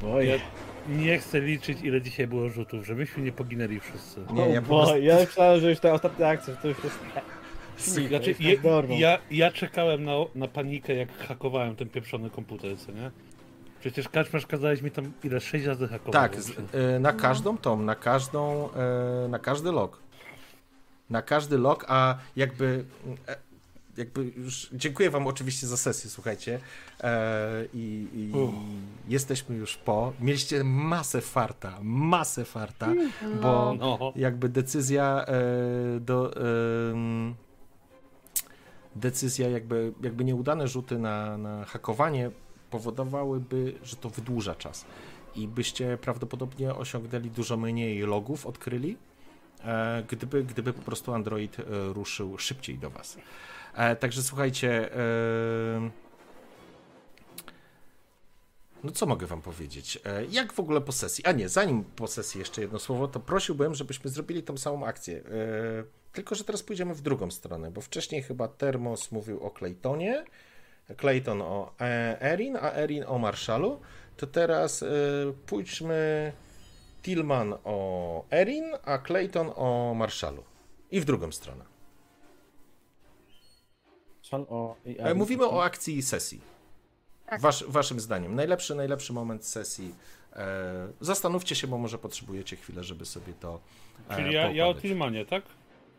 Boję. 0.00 0.26
Ja 0.26 0.40
nie 0.88 1.18
chcę 1.18 1.40
liczyć, 1.40 1.78
ile 1.82 2.02
dzisiaj 2.02 2.26
było 2.26 2.48
rzutów, 2.48 2.86
żebyśmy 2.86 3.22
nie 3.22 3.32
poginęli 3.32 3.80
wszyscy. 3.80 4.20
Nie, 4.32 4.48
ja, 4.48 4.62
po 4.62 4.68
prostu... 4.68 4.98
ja 4.98 5.16
myślałem, 5.16 5.60
że 5.60 5.70
już 5.70 5.80
ta 5.80 5.92
ostatnia 5.92 6.28
akcja 6.28 6.56
to 6.56 6.68
już 6.68 6.84
jest... 6.84 6.98
Znaczy, 8.08 8.34
je, 8.40 8.56
ja, 8.88 9.18
ja 9.30 9.52
czekałem 9.52 10.04
na, 10.04 10.12
na 10.34 10.48
panikę, 10.48 10.94
jak 10.94 11.18
hakowałem 11.18 11.76
ten 11.76 11.88
pieprzony 11.88 12.30
komputer, 12.30 12.78
co 12.78 12.92
nie? 12.92 13.10
Przecież 13.80 14.08
Kaczmarz 14.08 14.46
kazałeś 14.46 14.82
mi 14.82 14.90
tam 14.90 15.12
ile? 15.24 15.40
Sześć 15.40 15.66
razy 15.66 15.88
hakować. 15.88 16.12
Tak, 16.12 16.42
z, 16.42 16.50
y, 16.50 17.00
na 17.00 17.12
każdą 17.12 17.58
tą, 17.58 17.82
na 17.82 17.94
każdą, 17.94 18.68
y, 19.24 19.28
na 19.28 19.38
każdy 19.38 19.72
log. 19.72 19.98
Na 21.10 21.22
każdy 21.22 21.58
log, 21.58 21.84
a 21.88 22.16
jakby 22.36 22.84
e, 23.28 23.36
jakby 23.96 24.24
już 24.36 24.68
dziękuję 24.72 25.10
wam 25.10 25.26
oczywiście 25.26 25.66
za 25.66 25.76
sesję, 25.76 26.10
słuchajcie. 26.10 26.60
E, 27.00 27.64
I, 27.74 28.06
i 28.14 28.32
jesteśmy 29.08 29.56
już 29.56 29.76
po. 29.76 30.12
Mieliście 30.20 30.64
masę 30.64 31.20
farta, 31.20 31.78
masę 31.82 32.44
farta, 32.44 32.86
no. 33.22 33.40
bo 33.42 33.74
no. 33.78 34.12
jakby 34.16 34.48
decyzja 34.48 35.24
e, 35.26 36.00
do... 36.00 36.36
E, 36.36 37.49
decyzja 38.96 39.48
jakby, 39.48 39.92
jakby 40.02 40.24
nieudane 40.24 40.68
rzuty 40.68 40.98
na, 40.98 41.38
na 41.38 41.64
hakowanie 41.64 42.30
powodowałyby, 42.70 43.74
że 43.82 43.96
to 43.96 44.10
wydłuża 44.10 44.54
czas 44.54 44.84
i 45.36 45.48
byście 45.48 45.98
prawdopodobnie 46.00 46.74
osiągnęli 46.74 47.30
dużo 47.30 47.56
mniej 47.56 48.00
logów, 48.00 48.46
odkryli, 48.46 48.96
e, 49.64 50.04
gdyby, 50.08 50.44
gdyby 50.44 50.72
po 50.72 50.82
prostu 50.82 51.14
Android 51.14 51.60
e, 51.60 51.62
ruszył 51.92 52.38
szybciej 52.38 52.78
do 52.78 52.90
was. 52.90 53.18
E, 53.74 53.96
także 53.96 54.22
słuchajcie. 54.22 54.90
E, 58.84 58.86
no 58.86 58.92
co 58.92 59.06
mogę 59.06 59.26
wam 59.26 59.42
powiedzieć? 59.42 59.98
E, 60.04 60.24
jak 60.24 60.52
w 60.52 60.60
ogóle 60.60 60.80
po 60.80 60.92
sesji? 60.92 61.24
A 61.24 61.32
nie, 61.32 61.48
zanim 61.48 61.84
po 61.84 62.06
sesji 62.06 62.38
jeszcze 62.38 62.60
jedno 62.60 62.78
słowo, 62.78 63.08
to 63.08 63.20
prosiłbym, 63.20 63.74
żebyśmy 63.74 64.10
zrobili 64.10 64.42
tą 64.42 64.56
samą 64.56 64.86
akcję. 64.86 65.22
Tylko, 66.12 66.34
że 66.34 66.44
teraz 66.44 66.62
pójdziemy 66.62 66.94
w 66.94 67.00
drugą 67.00 67.30
stronę, 67.30 67.70
bo 67.70 67.80
wcześniej 67.80 68.22
chyba 68.22 68.48
Termos 68.48 69.12
mówił 69.12 69.40
o 69.40 69.50
Claytonie, 69.50 70.24
Clayton 70.96 71.42
o 71.42 71.74
Erin, 72.20 72.56
a 72.56 72.72
Erin 72.72 73.04
o 73.06 73.18
Marshallu. 73.18 73.80
To 74.16 74.26
teraz 74.26 74.84
pójdźmy 75.46 76.32
Tillman 77.02 77.54
o 77.64 78.24
Erin, 78.30 78.64
a 78.84 78.98
Clayton 78.98 79.50
o 79.56 79.94
Marshallu. 79.94 80.44
I 80.90 81.00
w 81.00 81.04
drugą 81.04 81.32
stronę 81.32 81.70
o... 84.32 84.76
E, 84.98 85.14
mówimy 85.14 85.44
o 85.44 85.64
akcji 85.64 86.02
sesji. 86.02 86.40
Tak. 87.30 87.40
Wasz, 87.40 87.64
waszym 87.68 88.00
zdaniem, 88.00 88.34
najlepszy, 88.34 88.74
najlepszy 88.74 89.12
moment 89.12 89.44
sesji. 89.44 89.94
E, 90.32 90.88
zastanówcie 91.00 91.54
się, 91.54 91.66
bo 91.66 91.78
może 91.78 91.98
potrzebujecie 91.98 92.56
chwilę, 92.56 92.84
żeby 92.84 93.04
sobie 93.04 93.32
to. 93.40 93.60
E, 94.08 94.16
Czyli 94.16 94.34
ja, 94.34 94.50
ja 94.50 94.66
o 94.66 94.74
Tillmanie, 94.74 95.26
tak? 95.26 95.42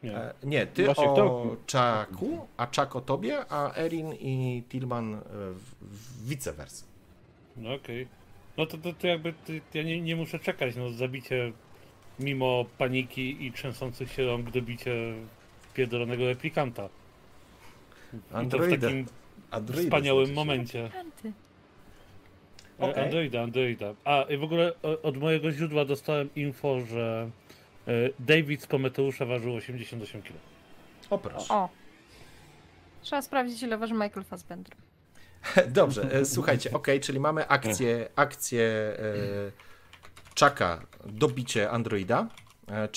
Nie, 0.03 0.17
e, 0.17 0.33
nie 0.43 0.67
ty 0.67 0.85
Właśnie 0.85 1.09
o 1.09 1.15
to... 1.15 1.55
Czaku, 1.65 2.47
a 2.57 2.67
Czak 2.67 2.95
o 2.95 3.01
tobie, 3.01 3.45
a 3.49 3.75
Erin 3.75 4.13
i 4.13 4.63
Tillman 4.69 5.13
e, 5.13 5.19
vice 6.23 6.53
versa. 6.53 6.85
No 7.57 7.73
okej. 7.73 8.03
Okay. 8.03 8.15
No 8.57 8.65
to, 8.65 8.77
to, 8.77 8.93
to 8.93 9.07
jakby 9.07 9.33
to, 9.33 9.53
ja 9.73 9.83
nie, 9.83 10.01
nie 10.01 10.15
muszę 10.15 10.39
czekać, 10.39 10.75
no 10.75 10.89
zabicie 10.89 11.51
mimo 12.19 12.65
paniki 12.77 13.45
i 13.45 13.51
trzęsących 13.51 14.11
się 14.11 14.25
rąk 14.25 14.51
dobicie 14.51 15.13
pierdolonego 15.73 16.25
replikanta. 16.25 16.89
Androida. 18.33 18.77
w 18.77 18.81
takim 18.81 19.05
Androida 19.51 19.83
wspaniałym 19.83 20.33
momencie. 20.33 20.89
E, 22.79 22.89
okay. 22.89 23.03
Androida, 23.03 23.41
Androida. 23.41 23.93
A 24.03 24.21
i 24.21 24.37
w 24.37 24.43
ogóle 24.43 24.73
od 25.03 25.17
mojego 25.17 25.51
źródła 25.51 25.85
dostałem 25.85 26.29
info, 26.35 26.81
że 26.81 27.29
e, 27.87 27.91
David 28.19 28.61
z 28.61 28.67
Prometeusza 28.67 29.25
ważył 29.25 29.53
88 29.55 30.21
kg. 30.21 30.39
O 31.09 31.17
proszę. 31.17 31.53
O. 31.53 31.69
Trzeba 33.01 33.21
sprawdzić, 33.21 33.63
ile 33.63 33.77
waży 33.77 33.93
Michael 33.93 34.23
Fassbender. 34.23 34.75
Dobrze, 35.67 36.13
e, 36.13 36.25
słuchajcie, 36.25 36.71
ok, 36.71 36.87
czyli 37.01 37.19
mamy 37.19 37.47
akcję, 37.47 38.09
akcję 38.15 38.63
e, 38.63 39.51
Chucka, 40.39 40.81
dobicie 41.05 41.69
Androida. 41.69 42.27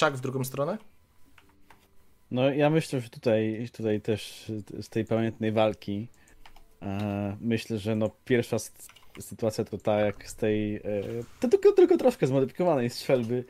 Chuck 0.01 0.13
w 0.13 0.21
drugą 0.21 0.45
stronę? 0.45 0.79
No 2.31 2.51
ja 2.51 2.71
myślę, 2.71 3.01
że 3.01 3.09
tutaj, 3.09 3.69
tutaj 3.73 4.01
też 4.01 4.53
z 4.81 4.89
tej 4.89 5.05
pamiętnej 5.05 5.53
walki 5.53 6.09
e, 6.21 6.24
myślę, 7.41 7.79
że 7.79 7.97
no 7.97 8.11
pierwsza 8.25 8.57
sytuacja 9.21 9.65
to 9.65 9.79
ta 9.79 10.01
jak 10.01 10.29
z 10.29 10.37
tej 10.37 10.77
e, 10.77 10.81
to 11.41 11.49
tylko, 11.49 11.73
tylko 11.73 11.97
troszkę 11.97 12.27
zmodyfikowanej 12.27 12.91
strzelby 12.91 13.45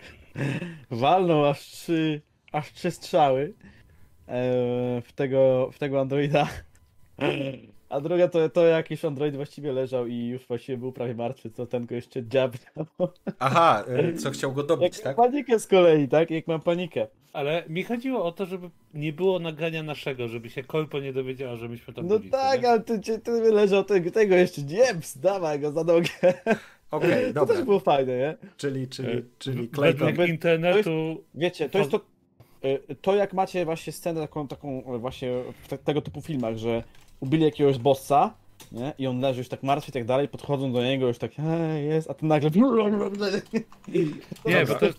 walną 0.90 1.46
aż 1.46 1.60
trzy, 1.60 2.20
aż 2.52 2.72
trzy 2.72 2.90
strzały 2.90 3.54
e, 4.26 4.42
w, 5.00 5.12
tego, 5.14 5.70
w 5.72 5.78
tego 5.78 6.00
androida 6.00 6.48
A 7.88 8.00
druga 8.00 8.28
to, 8.28 8.48
to 8.48 8.66
jakiś 8.66 9.04
android 9.04 9.36
właściwie 9.36 9.72
leżał 9.72 10.06
i 10.06 10.26
już 10.26 10.46
właściwie 10.46 10.78
był 10.78 10.92
prawie 10.92 11.14
martwy, 11.14 11.50
to 11.50 11.66
ten 11.66 11.86
go 11.86 11.94
jeszcze 11.94 12.26
dziabniał. 12.26 12.86
Aha, 13.38 13.84
y, 14.14 14.16
co 14.16 14.30
chciał 14.30 14.52
go 14.52 14.62
dobić, 14.62 14.94
Jak 14.96 15.04
tak? 15.04 15.16
mam 15.18 15.30
panikę 15.30 15.58
z 15.58 15.66
kolei, 15.66 16.08
tak? 16.08 16.30
Jak 16.30 16.46
mam 16.46 16.60
panikę. 16.60 17.06
Ale 17.32 17.64
mi 17.68 17.82
chodziło 17.84 18.24
o 18.24 18.32
to, 18.32 18.46
żeby 18.46 18.70
nie 18.94 19.12
było 19.12 19.38
nagrania 19.38 19.82
naszego, 19.82 20.28
żeby 20.28 20.50
się 20.50 20.62
Kolpo 20.64 21.00
nie 21.00 21.12
dowiedziała, 21.12 21.56
że 21.56 21.68
myśmy 21.68 21.94
tam 21.94 22.06
No 22.06 22.18
byli. 22.18 22.30
tak, 22.30 22.62
nie? 22.62 22.68
ale 22.68 22.80
ty, 22.80 23.00
ty, 23.00 23.18
ty 23.18 23.30
leżał 23.30 23.84
tego, 23.84 24.10
tego 24.10 24.34
jeszcze, 24.34 24.62
nie, 24.62 24.94
ps, 24.94 25.18
dawaj 25.18 25.60
go 25.60 25.72
za 25.72 25.84
nogę. 25.84 26.08
Okej, 26.90 27.26
To 27.26 27.32
dobra. 27.32 27.54
też 27.56 27.64
było 27.64 27.80
fajne, 27.80 28.18
nie? 28.18 28.36
Czyli, 28.56 28.88
czyli, 28.88 29.08
E, 29.18 29.22
czyli 29.38 29.68
Clayton. 29.68 30.06
Według 30.08 30.28
internetu 30.28 31.24
Wiecie, 31.34 31.68
to 31.68 31.78
jest 31.78 31.90
to, 31.90 32.00
y, 32.64 32.94
to 33.02 33.14
jak 33.14 33.32
macie 33.32 33.64
właśnie 33.64 33.92
scenę 33.92 34.20
taką, 34.20 34.48
taką 34.48 34.98
właśnie 34.98 35.30
w 35.62 35.68
te, 35.68 35.78
tego 35.78 36.00
typu 36.00 36.20
filmach, 36.20 36.56
że 36.56 36.82
ubili 37.20 37.44
jakiegoś 37.44 37.78
bossa, 37.78 38.34
nie? 38.72 38.92
I 38.98 39.06
on 39.06 39.20
leży 39.20 39.38
już 39.38 39.48
tak 39.48 39.62
martwy 39.62 39.90
i 39.90 39.92
tak 39.92 40.04
dalej, 40.04 40.28
podchodzą 40.28 40.72
do 40.72 40.82
niego 40.84 41.08
już 41.08 41.18
tak, 41.18 41.32
hej, 41.34 41.86
jest, 41.88 42.10
a 42.10 42.14
ty 42.14 42.26
nagle... 42.26 42.50
Nie, 44.44 44.66
bo 44.66 44.74
to 44.74 44.86
jest- 44.86 44.98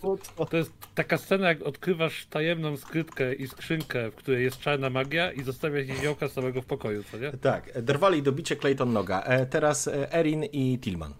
to... 0.50 0.56
Jest 0.56 0.72
taka 0.94 1.18
scena, 1.18 1.48
jak 1.48 1.62
odkrywasz 1.62 2.26
tajemną 2.26 2.76
skrytkę 2.76 3.34
i 3.34 3.48
skrzynkę, 3.48 4.10
w 4.10 4.14
której 4.14 4.44
jest 4.44 4.58
czarna 4.60 4.90
magia 4.90 5.32
i 5.32 5.42
zostawiasz 5.42 5.88
niziołka 5.88 6.28
samego 6.28 6.62
w 6.62 6.66
pokoju, 6.66 7.02
co 7.10 7.18
nie? 7.18 7.32
Tak, 7.32 7.82
drwali 7.82 8.22
dobicie 8.22 8.56
Clayton 8.56 8.92
Noga. 8.92 9.22
E, 9.22 9.46
teraz 9.46 9.88
e, 9.88 10.12
Erin 10.12 10.44
i 10.44 10.78
Tillman. 10.78 11.14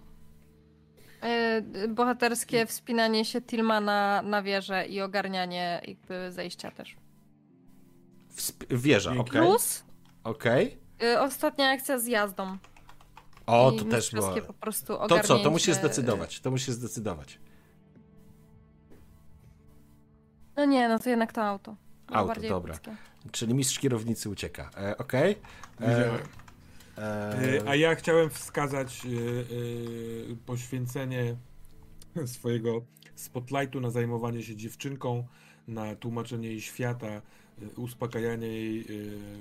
E, 1.22 1.62
bohaterskie 1.88 2.66
wspinanie 2.66 3.24
się 3.24 3.40
Tillmana 3.42 4.22
na 4.22 4.42
wieżę 4.42 4.86
i 4.86 5.00
ogarnianie 5.00 5.80
jakby 5.88 6.32
zejścia 6.32 6.70
też. 6.70 6.96
Wsp- 8.36 8.76
wieża, 8.76 9.12
okej. 9.18 9.42
Plus 9.42 9.84
Okej. 10.24 10.78
E, 11.02 11.20
ostatnia 11.20 11.70
akcja 11.70 11.98
z 11.98 12.06
jazdą. 12.06 12.58
O, 13.46 13.72
I 13.74 13.78
to 13.78 13.84
też 13.84 14.10
było. 14.10 14.40
po 14.40 14.52
prostu 14.52 14.98
To 15.08 15.20
co, 15.20 15.38
to 15.38 15.50
musisz 15.50 15.74
zdecydować. 15.74 16.40
To 16.40 16.50
musisz 16.50 16.74
zdecydować. 16.74 17.38
No 20.56 20.64
nie, 20.64 20.88
no 20.88 20.98
to 20.98 21.10
jednak 21.10 21.32
to 21.32 21.42
auto. 21.42 21.76
Było 22.06 22.18
Auto, 22.18 22.40
dobra. 22.40 22.78
Czyli 23.32 23.54
mistrz 23.54 23.78
kierownicy 23.78 24.28
ucieka. 24.30 24.70
E, 24.76 24.98
okej. 24.98 25.36
Widziałem. 25.80 26.14
E, 26.14 26.38
E, 26.98 27.62
A 27.68 27.74
ja 27.76 27.94
chciałem 27.94 28.30
wskazać 28.30 29.06
e, 29.06 29.08
e, 29.08 30.36
poświęcenie 30.46 31.36
swojego 32.26 32.82
spotlightu 33.14 33.80
na 33.80 33.90
zajmowanie 33.90 34.42
się 34.42 34.56
dziewczynką, 34.56 35.26
na 35.68 35.96
tłumaczenie 35.96 36.48
jej 36.48 36.60
świata, 36.60 37.06
e, 37.06 37.22
uspokajanie 37.76 38.46
jej 38.46 38.80
e, 38.80 38.84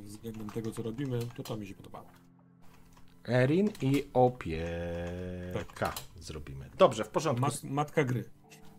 względem 0.06 0.50
tego, 0.50 0.72
co 0.72 0.82
robimy. 0.82 1.20
To 1.36 1.44
to 1.44 1.58
mi 1.58 1.68
się 1.68 1.74
podobało. 1.74 2.06
Erin 3.28 3.70
i 3.82 4.04
opieka 4.14 5.94
zrobimy. 6.20 6.70
Dobrze, 6.78 7.04
w 7.04 7.10
porządku. 7.10 7.42
Mat, 7.42 7.64
matka 7.64 8.04
gry. 8.04 8.24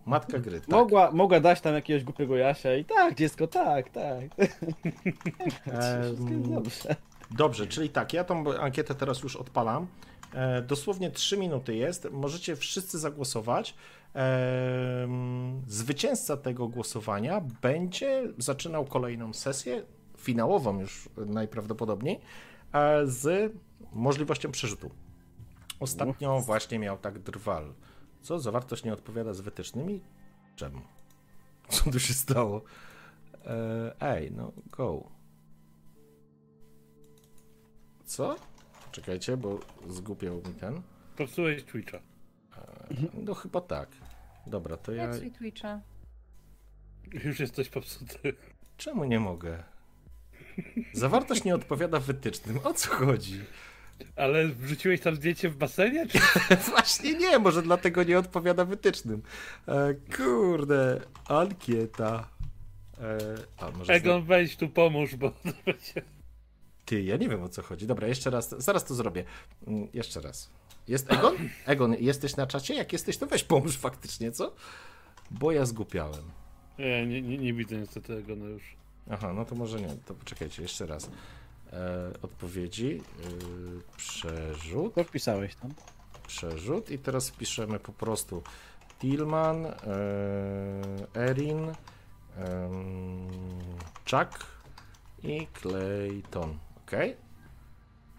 Matka 0.07 0.39
gry, 0.39 0.61
tak. 0.61 0.69
Mogła, 0.69 1.11
mogła 1.11 1.41
dać 1.41 1.61
tam 1.61 1.75
jakiegoś 1.75 2.05
głupiego 2.05 2.37
Jasia 2.37 2.77
i 2.77 2.85
tak, 2.85 3.15
dziecko, 3.15 3.47
tak, 3.47 3.91
tak. 3.91 4.25
Em, 5.67 6.55
dobrze. 6.55 6.97
Dobrze, 7.31 7.67
czyli 7.67 7.89
tak, 7.89 8.13
ja 8.13 8.25
tą 8.25 8.59
ankietę 8.59 8.95
teraz 8.95 9.23
już 9.23 9.37
odpalam. 9.37 9.87
E, 10.35 10.63
dosłownie 10.63 11.11
3 11.11 11.37
minuty 11.37 11.77
jest. 11.77 12.09
Możecie 12.13 12.57
wszyscy 12.57 12.99
zagłosować. 12.99 13.75
Zwycięzca 15.67 16.37
tego 16.37 16.69
głosowania 16.69 17.41
będzie 17.63 18.33
zaczynał 18.39 18.85
kolejną 18.85 19.33
sesję, 19.33 19.83
finałową 20.17 20.81
już 20.81 21.09
najprawdopodobniej, 21.17 22.21
e, 22.73 23.07
z 23.07 23.53
możliwością 23.93 24.51
przerzutu. 24.51 24.91
Ostatnio 25.81 26.41
właśnie 26.41 26.79
miał 26.79 26.99
tak 26.99 27.19
drwal. 27.19 27.75
Co? 28.21 28.39
Zawartość 28.39 28.85
nie 28.85 28.93
odpowiada 28.93 29.35
z 29.35 29.41
wytycznymi? 29.41 30.01
Czemu? 30.57 30.81
Co 31.69 31.91
tu 31.91 32.01
się 32.01 32.15
stało? 32.15 32.63
E, 33.47 33.95
ej, 34.01 34.33
no 34.33 34.53
go. 34.71 35.05
Co? 38.05 38.37
Czekajcie, 38.93 39.37
bo 39.37 39.59
zgłupiał 39.89 40.37
mi 40.37 40.55
ten. 40.61 40.83
Popsułeś 41.17 41.65
Twitcha. 41.65 41.99
No 43.15 43.35
chyba 43.35 43.61
tak. 43.61 43.89
Dobra, 44.47 44.77
to 44.77 44.93
ja. 44.93 45.03
Jak 45.03 45.15
swój 45.15 45.31
Twitcha. 45.31 45.81
Już 47.25 47.41
jesteś 47.41 47.69
popsuty. 47.69 48.35
Czemu 48.77 49.05
nie 49.05 49.21
mogę? 49.21 49.63
Zawartość 50.93 51.45
nie 51.45 51.55
odpowiada 51.55 52.01
wytycznym. 52.01 52.59
O 52.65 52.75
co 52.75 52.91
chodzi? 52.91 53.41
Ale 54.17 54.49
wrzuciłeś 54.49 55.01
tam 55.01 55.17
zdjęcie 55.17 55.49
w 55.51 55.57
basenie? 55.57 56.07
Czy... 56.07 56.19
Właśnie 56.71 57.15
nie, 57.15 57.39
może 57.39 57.63
dlatego 57.63 58.03
nie 58.03 58.19
odpowiada 58.19 58.65
wytycznym. 58.65 59.23
E, 59.69 59.95
kurde, 60.17 61.01
ankieta. 61.29 62.29
E, 63.01 63.19
a 63.59 63.71
może. 63.71 63.93
Egon, 63.93 64.25
weź 64.25 64.57
tu 64.57 64.69
pomóż, 64.69 65.17
bo 65.17 65.31
to 65.31 65.37
będzie... 65.67 66.03
Ty, 66.85 67.03
ja 67.03 67.17
nie 67.17 67.29
wiem 67.29 67.43
o 67.43 67.49
co 67.49 67.63
chodzi. 67.63 67.87
Dobra, 67.87 68.07
jeszcze 68.09 68.31
raz, 68.31 68.55
zaraz 68.59 68.85
to 68.85 68.95
zrobię. 68.95 69.25
Mm, 69.67 69.89
Jeszcze 69.95 70.21
raz. 70.21 70.51
Jest 70.89 71.13
Egon? 71.13 71.37
Egon, 71.67 71.95
jesteś 71.99 72.37
na 72.37 72.47
czacie? 72.47 72.75
Jak 72.75 72.93
jesteś, 72.93 73.19
to 73.19 73.27
weź 73.27 73.45
pomóż 73.45 73.77
faktycznie, 73.77 74.33
co? 74.33 74.53
Bo 75.31 75.53
ja 75.53 75.67
zgłupiałem. 75.67 76.23
Nie, 76.79 77.07
nie, 77.07 77.23
nie, 77.23 77.39
nie 77.39 77.55
widzę 77.55 77.77
niestety 77.77 78.15
Egona 78.15 78.47
już. 78.47 78.77
Aha, 79.11 79.33
no 79.33 79.45
to 79.45 79.55
może 79.55 79.81
nie. 79.81 79.89
To 80.07 80.15
poczekajcie, 80.15 80.63
jeszcze 80.63 80.87
raz. 80.87 81.11
E, 81.73 82.11
odpowiedzi. 82.23 82.89
Yy, 82.89 83.81
przerzut. 83.97 84.95
Co 84.95 85.05
wpisałeś 85.05 85.55
tam? 85.55 85.75
Przerzut. 86.27 86.91
I 86.91 86.99
teraz 86.99 87.29
wpiszemy 87.29 87.79
po 87.79 87.93
prostu 87.93 88.43
Tillman, 88.99 89.67
e, 89.67 89.75
Erin, 91.15 91.73
em, 92.37 93.29
Chuck 94.11 94.47
i 95.23 95.47
Clayton. 95.47 96.59
Ok? 96.77 96.93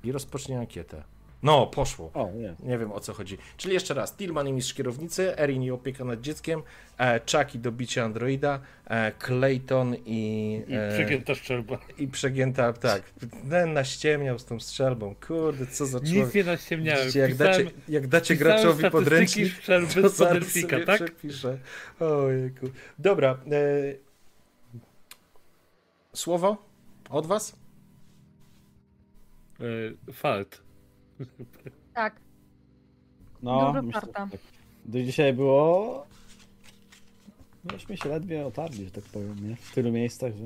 I 0.04 0.12
rozpocznie 0.12 0.60
ankietę. 0.60 1.04
No, 1.44 1.68
poszło. 1.68 2.12
O, 2.14 2.32
nie. 2.36 2.56
Nie 2.60 2.78
wiem 2.78 2.92
o 2.92 3.00
co 3.00 3.14
chodzi. 3.14 3.38
Czyli 3.58 3.74
jeszcze 3.74 3.94
raz, 3.94 4.16
Tillman 4.16 4.48
i 4.48 4.54
mistrz 4.54 4.74
kierownicy, 4.74 5.38
Erin 5.38 5.64
i 5.64 5.72
opieka 5.72 6.04
nad 6.06 6.22
dzieckiem, 6.22 6.62
e, 6.98 7.20
Chuck 7.20 7.56
i 7.56 7.60
dobicie 7.60 8.04
androida, 8.04 8.60
e, 8.86 9.12
Clayton 9.12 9.96
i... 10.06 10.62
I 10.68 10.74
e, 10.74 10.92
przegięta 10.94 11.36
szczelba. 11.36 11.78
I 11.98 12.08
przegięta, 12.08 12.74
tak. 12.74 13.02
Ten 13.50 13.74
naściemniał 13.74 14.40
z 14.40 14.46
tą 14.46 14.60
strzelbą. 14.60 15.16
Kurde, 15.28 15.68
co 15.68 15.86
za 15.86 16.00
człowiek. 16.00 16.26
Nic 16.26 16.34
nie 16.34 16.44
naściemniałem. 16.44 17.02
Widzicie, 17.02 17.20
jak 17.20 17.36
dacie, 17.36 17.72
jak 17.90 18.08
dacie 18.08 18.36
graczowi 18.36 18.92
podręcznik, 18.92 19.54
strzelby 19.54 20.02
to 20.02 20.10
zaraz 20.10 20.48
sobie 20.48 20.86
tak? 20.86 20.96
przepiszę. 20.96 21.58
Ojejku. 22.00 22.70
Dobra. 23.00 23.38
E... 23.52 24.10
Słowo 26.14 26.58
od 27.10 27.28
was? 27.28 27.56
E, 29.60 30.14
Falt. 30.14 30.69
Tak. 31.94 32.16
No, 33.44 33.60
Dobra 33.62 33.82
myślę, 33.82 34.02
tak. 34.14 34.30
Do 34.86 35.04
dzisiaj 35.04 35.34
było... 35.34 36.06
Myśmy 37.74 37.98
się 37.98 38.10
ledwie 38.10 38.46
otarli, 38.46 38.86
że 38.86 38.92
tak 38.92 39.04
powiem, 39.04 39.50
nie? 39.50 39.56
W 39.56 39.74
tylu 39.74 39.92
miejscach, 39.92 40.34
że... 40.36 40.44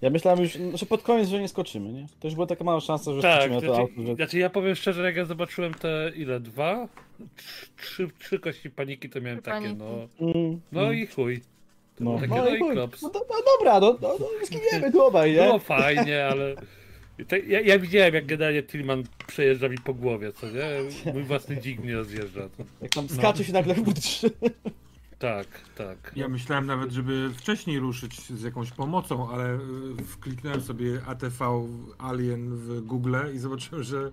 Ja 0.00 0.10
myślałem 0.10 0.40
już, 0.40 0.58
że 0.74 0.86
pod 0.86 1.02
koniec, 1.02 1.28
że 1.28 1.40
nie 1.40 1.48
skoczymy, 1.48 1.92
nie? 1.92 2.06
To 2.20 2.26
już 2.28 2.34
była 2.34 2.46
taka 2.46 2.64
mała 2.64 2.80
szansa, 2.80 3.12
że 3.14 3.22
Tak, 3.22 3.34
skoczymy 3.40 3.54
na 3.54 3.60
to 3.60 3.66
znaczy, 3.74 3.80
auto, 3.80 4.02
że... 4.06 4.14
znaczy 4.14 4.38
ja 4.38 4.50
powiem 4.50 4.74
szczerze, 4.74 5.02
jak 5.02 5.16
ja 5.16 5.24
zobaczyłem 5.24 5.74
te 5.74 6.12
ile? 6.16 6.40
Dwa? 6.40 6.88
Trz- 7.36 7.68
Trzy, 7.76 8.08
trzy 8.18 8.38
kości 8.38 8.70
paniki 8.70 9.10
to 9.10 9.20
miałem 9.20 9.38
Trzy 9.38 9.50
takie, 9.50 9.66
paniki. 9.66 9.82
no. 10.20 10.26
Mm, 10.40 10.60
No 10.72 10.82
mm. 10.82 10.94
i 10.94 11.06
chuj. 11.06 11.40
To 11.96 12.04
No, 12.04 12.14
takie, 12.14 12.28
no, 12.28 12.36
no 12.36 12.48
i 12.54 12.58
chuj. 12.58 12.72
klops. 12.72 13.02
no, 13.02 13.10
do, 13.10 13.18
no 13.18 13.34
dobra, 13.58 13.80
no, 13.80 13.96
no, 14.02 14.08
no 14.20 14.46
zginiemy 14.46 14.92
tu 14.92 15.02
obaj, 15.06 15.32
nie? 15.32 15.42
Było 15.42 15.58
fajnie, 15.58 16.26
ale. 16.26 16.54
Ja, 17.48 17.60
ja 17.60 17.78
widziałem, 17.78 18.14
jak 18.14 18.26
generalnie 18.26 18.62
Tillman 18.62 19.02
przejeżdża 19.26 19.68
mi 19.68 19.78
po 19.78 19.94
głowie, 19.94 20.32
co 20.32 20.46
nie? 20.50 21.12
Mój 21.12 21.22
własny 21.24 21.56
dzik 21.56 21.80
mnie 21.80 21.94
rozjeżdża. 21.96 22.48
To. 22.48 22.64
Jak 22.82 22.90
tam 22.90 23.08
skacze 23.08 23.44
się 23.44 23.52
nagle 23.52 23.74
w 23.74 23.94
trzy. 23.94 24.30
Tak, 25.18 25.46
tak. 25.76 26.12
Ja 26.16 26.28
myślałem 26.28 26.66
nawet, 26.66 26.90
żeby 26.92 27.30
wcześniej 27.36 27.78
ruszyć 27.78 28.20
z 28.28 28.42
jakąś 28.42 28.70
pomocą, 28.70 29.30
ale 29.30 29.54
y, 29.54 29.58
wkliknąłem 30.04 30.60
sobie 30.60 31.00
ATV 31.06 31.68
Alien 31.98 32.56
w 32.56 32.80
Google 32.80 33.16
i 33.34 33.38
zobaczyłem, 33.38 33.82
że 33.84 34.10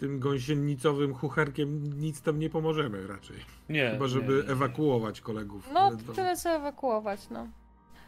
tym 0.00 0.18
gąsienicowym 0.18 1.14
chucherkiem 1.14 2.00
nic 2.00 2.22
tam 2.22 2.38
nie 2.38 2.50
pomożemy 2.50 3.06
raczej. 3.06 3.36
Nie. 3.68 3.90
Chyba, 3.90 4.06
żeby 4.08 4.32
nie, 4.36 4.42
nie. 4.42 4.48
ewakuować 4.48 5.20
kolegów. 5.20 5.68
No, 5.74 5.96
to- 6.06 6.12
tyle 6.12 6.36
co 6.36 6.50
ewakuować, 6.50 7.20
no. 7.30 7.48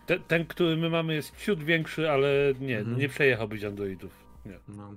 Ten, 0.06 0.22
ten, 0.28 0.46
który 0.46 0.76
my 0.76 0.90
mamy, 0.90 1.14
jest 1.14 1.36
ciut 1.36 1.62
większy, 1.62 2.10
ale 2.10 2.28
nie, 2.60 2.78
Mhm. 2.78 2.98
nie 2.98 3.08
przejechałbyś 3.08 3.64
androidów. 3.64 4.12
Nie. 4.50 4.58
No. 4.76 4.94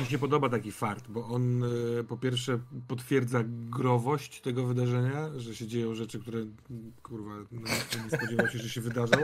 Mi 0.00 0.06
się 0.06 0.18
podoba 0.18 0.48
taki 0.48 0.72
fart, 0.72 1.08
bo 1.08 1.26
on 1.26 1.64
y, 1.64 2.04
po 2.04 2.16
pierwsze 2.16 2.58
potwierdza 2.88 3.40
growość 3.46 4.40
tego 4.40 4.66
wydarzenia, 4.66 5.30
że 5.36 5.54
się 5.54 5.66
dzieją 5.66 5.94
rzeczy, 5.94 6.18
które 6.20 6.38
kurwa 7.02 7.34
no, 7.52 7.60
nie 8.04 8.10
spodziewał 8.18 8.48
się, 8.48 8.58
że 8.58 8.68
się 8.68 8.80
wydarzą 8.80 9.16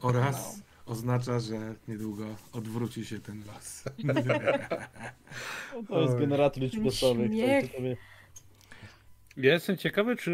oraz, 0.00 0.62
oznacza, 0.86 1.40
że 1.40 1.74
niedługo 1.88 2.24
odwróci 2.52 3.04
się 3.04 3.20
ten 3.20 3.42
los. 3.46 3.84
To 5.88 6.02
jest 6.02 6.18
generator 6.18 6.62
liczb 6.62 6.84
losowych. 6.84 7.30
Ja 9.36 9.52
jestem 9.52 9.76
ciekawy, 9.76 10.16
czy 10.16 10.30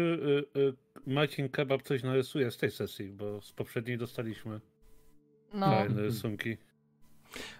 y, 0.55 0.59
y, 0.59 0.73
Marcin 1.07 1.49
Kebab 1.49 1.81
coś 1.81 2.03
narysuje 2.03 2.51
z 2.51 2.57
tej 2.57 2.71
sesji, 2.71 3.11
bo 3.11 3.41
z 3.41 3.51
poprzedniej 3.51 3.97
dostaliśmy 3.97 4.59
No. 5.53 5.65
fajne 5.65 6.01
rysunki. 6.01 6.57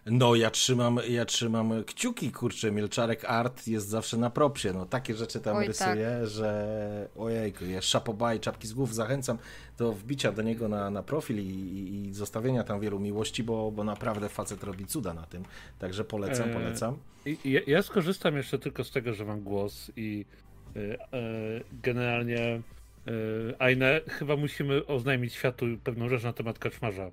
No, 0.05 0.35
ja 0.35 0.51
trzymam, 0.51 0.99
ja 1.09 1.25
trzymam 1.25 1.83
kciuki, 1.83 2.31
kurczę, 2.31 2.71
Milczarek 2.71 3.25
Art 3.25 3.67
jest 3.67 3.87
zawsze 3.87 4.17
na 4.17 4.29
propsie, 4.29 4.73
no 4.73 4.85
takie 4.85 5.15
rzeczy 5.15 5.39
tam 5.39 5.57
Oj, 5.57 5.67
rysuje, 5.67 6.27
że 6.27 7.09
ojejku, 7.15 7.65
ja 7.65 7.81
szapobaj, 7.81 8.39
czapki 8.39 8.67
z 8.67 8.73
głów, 8.73 8.95
zachęcam 8.95 9.37
do 9.77 9.93
wbicia 9.93 10.31
do 10.31 10.41
niego 10.41 10.67
na, 10.67 10.89
na 10.89 11.03
profil 11.03 11.39
i, 11.39 11.49
i, 11.49 12.07
i 12.07 12.13
zostawienia 12.13 12.63
tam 12.63 12.79
wielu 12.79 12.99
miłości, 12.99 13.43
bo, 13.43 13.71
bo 13.71 13.83
naprawdę 13.83 14.29
facet 14.29 14.63
robi 14.63 14.85
cuda 14.85 15.13
na 15.13 15.23
tym, 15.23 15.43
także 15.79 16.03
polecam, 16.03 16.47
Eee, 16.49 16.53
polecam. 16.55 16.97
Ja, 17.45 17.61
ja 17.67 17.81
skorzystam 17.81 18.37
jeszcze 18.37 18.59
tylko 18.59 18.83
z 18.83 18.91
tego, 18.91 19.13
że 19.13 19.25
mam 19.25 19.41
głos 19.41 19.91
i 19.95 20.25
y, 20.75 20.79
y, 20.79 20.97
generalnie 21.83 22.61
y, 23.07 23.55
Aine, 23.59 24.01
chyba 24.07 24.35
musimy 24.35 24.85
oznajmić 24.85 25.33
światu 25.33 25.65
pewną 25.83 26.09
rzecz 26.09 26.23
na 26.23 26.33
temat 26.33 26.59
kaczmarza, 26.59 27.11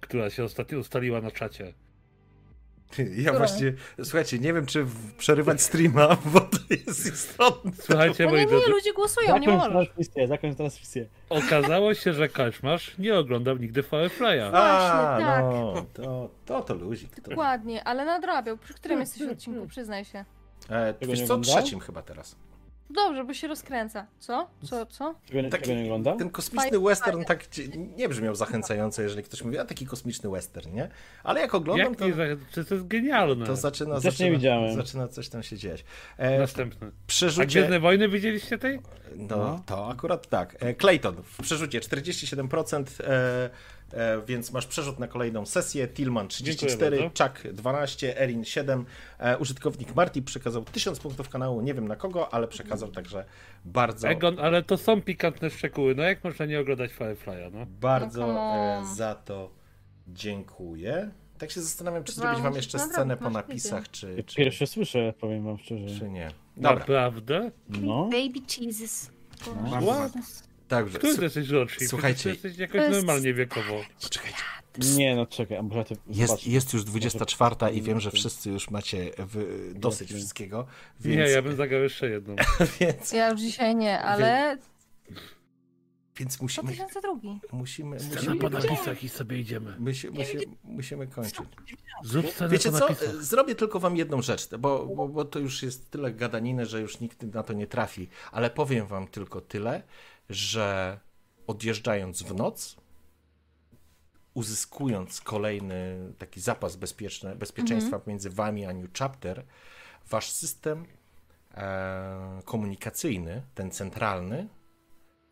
która 0.00 0.30
się 0.30 0.44
ostatnio 0.44 0.78
ustaliła 0.78 1.20
na 1.20 1.30
czacie. 1.30 1.72
Ja 3.24 3.32
właśnie, 3.32 3.72
słuchajcie, 4.02 4.38
nie 4.38 4.52
wiem, 4.52 4.66
czy 4.66 4.84
w- 4.84 5.14
przerywać 5.14 5.62
streama, 5.62 6.16
bo 6.32 6.40
to 6.40 6.58
jest 6.70 7.06
istotne. 7.06 7.70
Słuchajcie, 7.80 8.24
No 8.24 8.30
moi 8.30 8.38
nie, 8.40 8.44
nie, 8.46 8.50
drodzy, 8.50 8.70
ludzie 8.70 8.92
głosują, 8.92 9.38
nie 9.38 9.48
możesz. 9.48 9.72
transmisję, 9.72 10.28
zakończ 10.28 10.56
transmisję. 10.56 11.06
okazało 11.28 11.94
się, 11.94 12.12
że 12.12 12.28
kaczmarz 12.28 12.98
nie 12.98 13.14
oglądał 13.18 13.56
nigdy 13.56 13.82
Firefly'a. 13.82 14.50
A, 14.52 15.18
tak. 15.20 15.44
no, 15.44 15.86
to, 15.94 16.30
to, 16.46 16.62
to 16.62 16.74
luzik. 16.74 17.14
To. 17.20 17.30
Dokładnie, 17.30 17.84
ale 17.84 18.04
nadrabiał. 18.04 18.58
Przy 18.58 18.74
którym 18.74 19.00
jesteś 19.00 19.22
odcinku, 19.22 19.66
przyznaj 19.66 20.04
się. 20.04 20.24
E, 20.70 20.94
wiesz 21.02 21.22
co, 21.22 21.38
trzecim 21.38 21.80
chyba 21.80 22.02
teraz. 22.02 22.36
Dobrze, 22.90 23.24
bo 23.24 23.34
się 23.34 23.48
rozkręca. 23.48 24.06
Co? 24.18 24.50
Co? 24.64 24.86
Co? 24.86 25.14
Czego, 25.26 25.40
nie- 25.40 25.50
Taki- 25.50 25.74
nie? 25.74 26.16
Ten 26.18 26.30
kosmiczny 26.30 26.80
western 26.80 27.24
tak 27.24 27.44
nie 27.96 28.08
brzmiał 28.08 28.34
zachęcająco, 28.34 29.02
jeżeli 29.02 29.22
ktoś 29.22 29.42
mówi, 29.42 29.58
a 29.58 29.64
taki 29.64 29.86
kosmiczny 29.86 30.30
western, 30.30 30.72
nie? 30.74 30.88
Ale 31.24 31.40
jak 31.40 31.54
oglądam, 31.54 31.86
Jak 31.88 31.98
to, 31.98 32.08
nie, 32.08 32.14
to 32.64 32.74
jest 32.74 32.86
genialne. 32.86 33.46
to 33.46 33.56
zaczyna, 33.56 33.94
Też 33.94 34.04
nie 34.04 34.10
zaczyna, 34.10 34.30
widziałem. 34.30 34.76
zaczyna 34.76 35.08
coś 35.08 35.28
tam 35.28 35.42
się 35.42 35.56
dziać. 35.56 35.84
E, 36.18 36.38
Następny. 36.38 36.86
A 36.86 36.90
przerzucie... 37.06 37.46
Gwiezdne 37.46 37.80
Wojny 37.80 38.08
widzieliście 38.08 38.58
tej? 38.58 38.78
No, 39.16 39.36
No. 39.36 39.62
to 39.66 39.88
akurat 39.90 40.28
tak. 40.28 40.56
E, 40.60 40.74
Clayton, 40.74 41.16
w 41.22 41.42
przerzucie 41.42 41.80
47%, 41.80 43.00
e, 43.00 43.08
e, 43.08 43.50
więc 44.26 44.52
masz 44.52 44.66
przerzut 44.66 44.98
na 44.98 45.08
kolejną 45.08 45.46
sesję. 45.46 45.88
Tillman 45.88 46.28
34, 46.28 46.98
Dziękuję 46.98 47.28
Chuck 47.28 47.52
12, 47.52 48.20
Erin 48.20 48.44
7. 48.44 48.84
E, 49.18 49.38
użytkownik 49.38 49.94
Marty 49.94 50.22
przekazał 50.22 50.64
1000 50.64 50.98
punktów 50.98 51.28
kanału, 51.28 51.60
nie 51.60 51.74
wiem 51.74 51.88
na 51.88 51.96
kogo, 51.96 52.34
ale 52.34 52.48
przekazał 52.48 52.88
także 52.88 53.24
bardzo, 53.64 54.08
Egon, 54.08 54.40
ale 54.40 54.62
to 54.62 54.76
są 54.76 55.02
pikantne 55.02 55.50
szczegóły. 55.50 55.94
No 55.94 56.02
jak 56.02 56.24
można 56.24 56.46
nie 56.46 56.60
oglądać 56.60 56.90
Firefly'a, 56.90 57.52
no? 57.52 57.66
bardzo 57.66 58.26
No, 58.26 58.54
e, 58.54 58.94
za 58.94 59.14
to 59.14 59.50
dziękuję. 60.08 61.10
Tak 61.38 61.50
się 61.50 61.62
zastanawiam, 61.62 62.04
czy 62.04 62.12
zrobić 62.12 62.40
wam 62.40 62.54
jeszcze 62.54 62.78
scenę 62.78 63.16
po 63.16 63.30
napisach, 63.30 63.90
czy, 63.90 64.24
czy, 64.26 64.36
Pierwsze 64.36 64.66
słyszę, 64.66 65.14
powiem 65.20 65.44
wam 65.44 65.58
szczerze. 65.58 65.98
czy 65.98 66.10
nie. 66.10 66.30
Dobra, 66.56 66.78
Naprawdę? 66.78 67.50
No. 67.68 68.04
Baby 68.04 68.40
Jesus. 68.60 69.10
Bardzo 69.70 70.18
Który 70.68 71.12
su- 71.12 71.18
ty 71.18 71.24
jesteś 71.24 71.48
rocznik? 71.48 71.90
Słuchajcie. 71.90 72.30
Jesteś 72.30 72.56
jakoś 72.58 72.80
normalnie 72.90 73.34
wiekowo. 73.34 73.80
Poczekajcie. 74.02 74.38
Nie 74.78 75.16
no, 75.16 75.26
czekaj, 75.26 75.56
a 75.56 75.62
może 75.62 75.84
ty... 75.84 75.96
Jest, 76.08 76.46
jest 76.46 76.74
już 76.74 76.84
24 76.84 77.56
i 77.72 77.82
wiem, 77.82 78.00
że 78.00 78.10
wszyscy 78.10 78.50
już 78.50 78.70
macie 78.70 79.10
w, 79.18 79.72
dosyć 79.74 80.12
wszystkiego, 80.12 80.66
więc, 81.00 81.16
Nie, 81.16 81.34
ja 81.34 81.42
bym 81.42 81.56
zagrał 81.56 81.82
jeszcze 81.82 82.10
jedną. 82.10 82.36
więc, 82.80 83.12
Ja 83.12 83.30
już 83.30 83.40
dzisiaj 83.40 83.76
nie, 83.76 84.00
ale 84.00 84.58
więc 86.16 86.40
musimy, 86.40 86.72
2002. 86.72 87.10
musimy, 87.52 88.00
Scena 88.00 88.14
musimy, 88.16 88.36
po 88.38 88.50
napisach 88.50 89.04
i 89.04 89.08
sobie 89.08 89.38
idziemy. 89.38 89.76
musi, 89.78 90.10
musimy, 90.10 90.42
musimy 90.64 91.06
kończyć. 91.06 91.46
Zrób 92.04 92.30
scenę 92.30 92.50
Wiecie 92.50 92.72
co? 92.72 92.88
Zrobię 93.20 93.54
tylko 93.54 93.80
wam 93.80 93.96
jedną 93.96 94.22
rzecz, 94.22 94.48
bo, 94.58 94.86
bo, 94.86 95.08
bo 95.08 95.24
to 95.24 95.38
już 95.38 95.62
jest 95.62 95.90
tyle 95.90 96.12
gadaniny, 96.12 96.66
że 96.66 96.80
już 96.80 97.00
nikt 97.00 97.22
na 97.22 97.42
to 97.42 97.52
nie 97.52 97.66
trafi, 97.66 98.08
ale 98.32 98.50
powiem 98.50 98.86
wam 98.86 99.08
tylko 99.08 99.40
tyle, 99.40 99.82
że 100.30 100.98
odjeżdżając 101.46 102.22
w 102.22 102.34
noc, 102.34 102.76
uzyskując 104.34 105.20
kolejny 105.20 106.12
taki 106.18 106.40
zapas 106.40 106.76
bezpieczny, 106.76 107.36
bezpieczeństwa 107.36 108.00
między 108.06 108.30
wami 108.30 108.64
a 108.64 108.72
New 108.72 108.92
Chapter, 108.98 109.44
wasz 110.10 110.30
system 110.30 110.86
e, 111.54 112.40
komunikacyjny, 112.44 113.42
ten 113.54 113.70
centralny, 113.70 114.48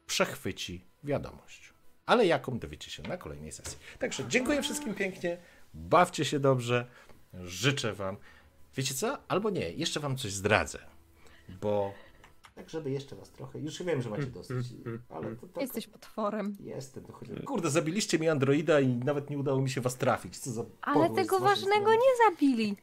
przechwyci 0.06 0.84
wiadomość. 1.04 1.74
Ale 2.06 2.26
jaką 2.26 2.58
dowiecie 2.58 2.90
się 2.90 3.02
na 3.02 3.16
kolejnej 3.16 3.52
sesji. 3.52 3.78
Także 3.98 4.24
dziękuję 4.28 4.62
wszystkim 4.62 4.94
pięknie, 4.94 5.38
bawcie 5.74 6.24
się 6.24 6.40
dobrze, 6.40 6.86
życzę 7.34 7.92
wam. 7.92 8.16
Wiecie 8.76 8.94
co? 8.94 9.18
Albo 9.28 9.50
nie, 9.50 9.70
jeszcze 9.70 10.00
wam 10.00 10.16
coś 10.16 10.32
zdradzę, 10.32 10.78
bo 11.48 11.94
tak, 12.54 12.70
żeby 12.70 12.90
jeszcze 12.90 13.16
was 13.16 13.30
trochę, 13.30 13.58
już 13.58 13.82
wiem, 13.82 14.02
że 14.02 14.10
macie 14.10 14.26
dosyć, 14.26 14.66
ale 15.08 15.36
to, 15.36 15.46
to 15.46 15.60
Jesteś 15.60 15.86
potworem. 15.86 16.56
Jestem, 16.60 17.04
to 17.04 17.12
chodzi. 17.12 17.32
Kurde, 17.32 17.70
zabiliście 17.70 18.18
mi 18.18 18.28
androida 18.28 18.80
i 18.80 18.88
nawet 18.88 19.30
nie 19.30 19.38
udało 19.38 19.60
mi 19.60 19.70
się 19.70 19.80
was 19.80 19.96
trafić. 19.96 20.38
Co 20.38 20.50
za 20.50 20.64
Ale 20.82 21.10
tego 21.10 21.40
ważnego 21.40 21.80
strony. 21.80 21.96
nie 21.96 22.30
zabili. 22.30 22.76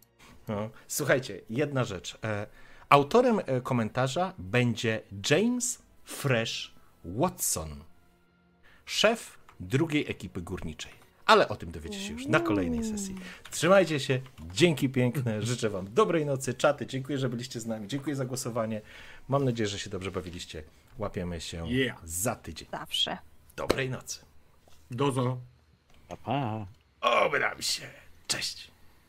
No. 0.47 0.69
Słuchajcie, 0.87 1.41
jedna 1.49 1.83
rzecz. 1.83 2.17
E, 2.23 2.47
autorem 2.89 3.39
e, 3.45 3.61
komentarza 3.61 4.33
będzie 4.37 5.01
James 5.29 5.81
Fresh 6.03 6.73
Watson, 7.05 7.69
szef 8.85 9.37
drugiej 9.59 10.11
ekipy 10.11 10.41
górniczej. 10.41 11.01
Ale 11.25 11.47
o 11.47 11.55
tym 11.55 11.71
dowiecie 11.71 11.99
się 11.99 12.13
już 12.13 12.25
na 12.25 12.39
kolejnej 12.39 12.83
sesji. 12.83 13.15
Trzymajcie 13.51 13.99
się, 13.99 14.21
dzięki 14.53 14.89
piękne, 14.89 15.41
życzę 15.41 15.69
wam 15.69 15.93
dobrej 15.93 16.25
nocy, 16.25 16.53
czaty, 16.53 16.85
dziękuję, 16.85 17.17
że 17.17 17.29
byliście 17.29 17.59
z 17.59 17.65
nami, 17.65 17.87
dziękuję 17.87 18.15
za 18.15 18.25
głosowanie. 18.25 18.81
Mam 19.29 19.45
nadzieję, 19.45 19.67
że 19.67 19.79
się 19.79 19.89
dobrze 19.89 20.11
bawiliście. 20.11 20.63
Łapiemy 20.97 21.41
się 21.41 21.67
Yeah. 21.71 21.97
za 22.03 22.35
tydzień. 22.35 22.67
Zawsze. 22.71 23.17
Dobrej 23.55 23.89
nocy. 23.89 24.19
Dozo. 24.91 25.37
Pa, 26.07 26.17
pa. 26.17 26.65
Obram 27.01 27.61
się. 27.61 27.87
Cześć. 28.27 28.70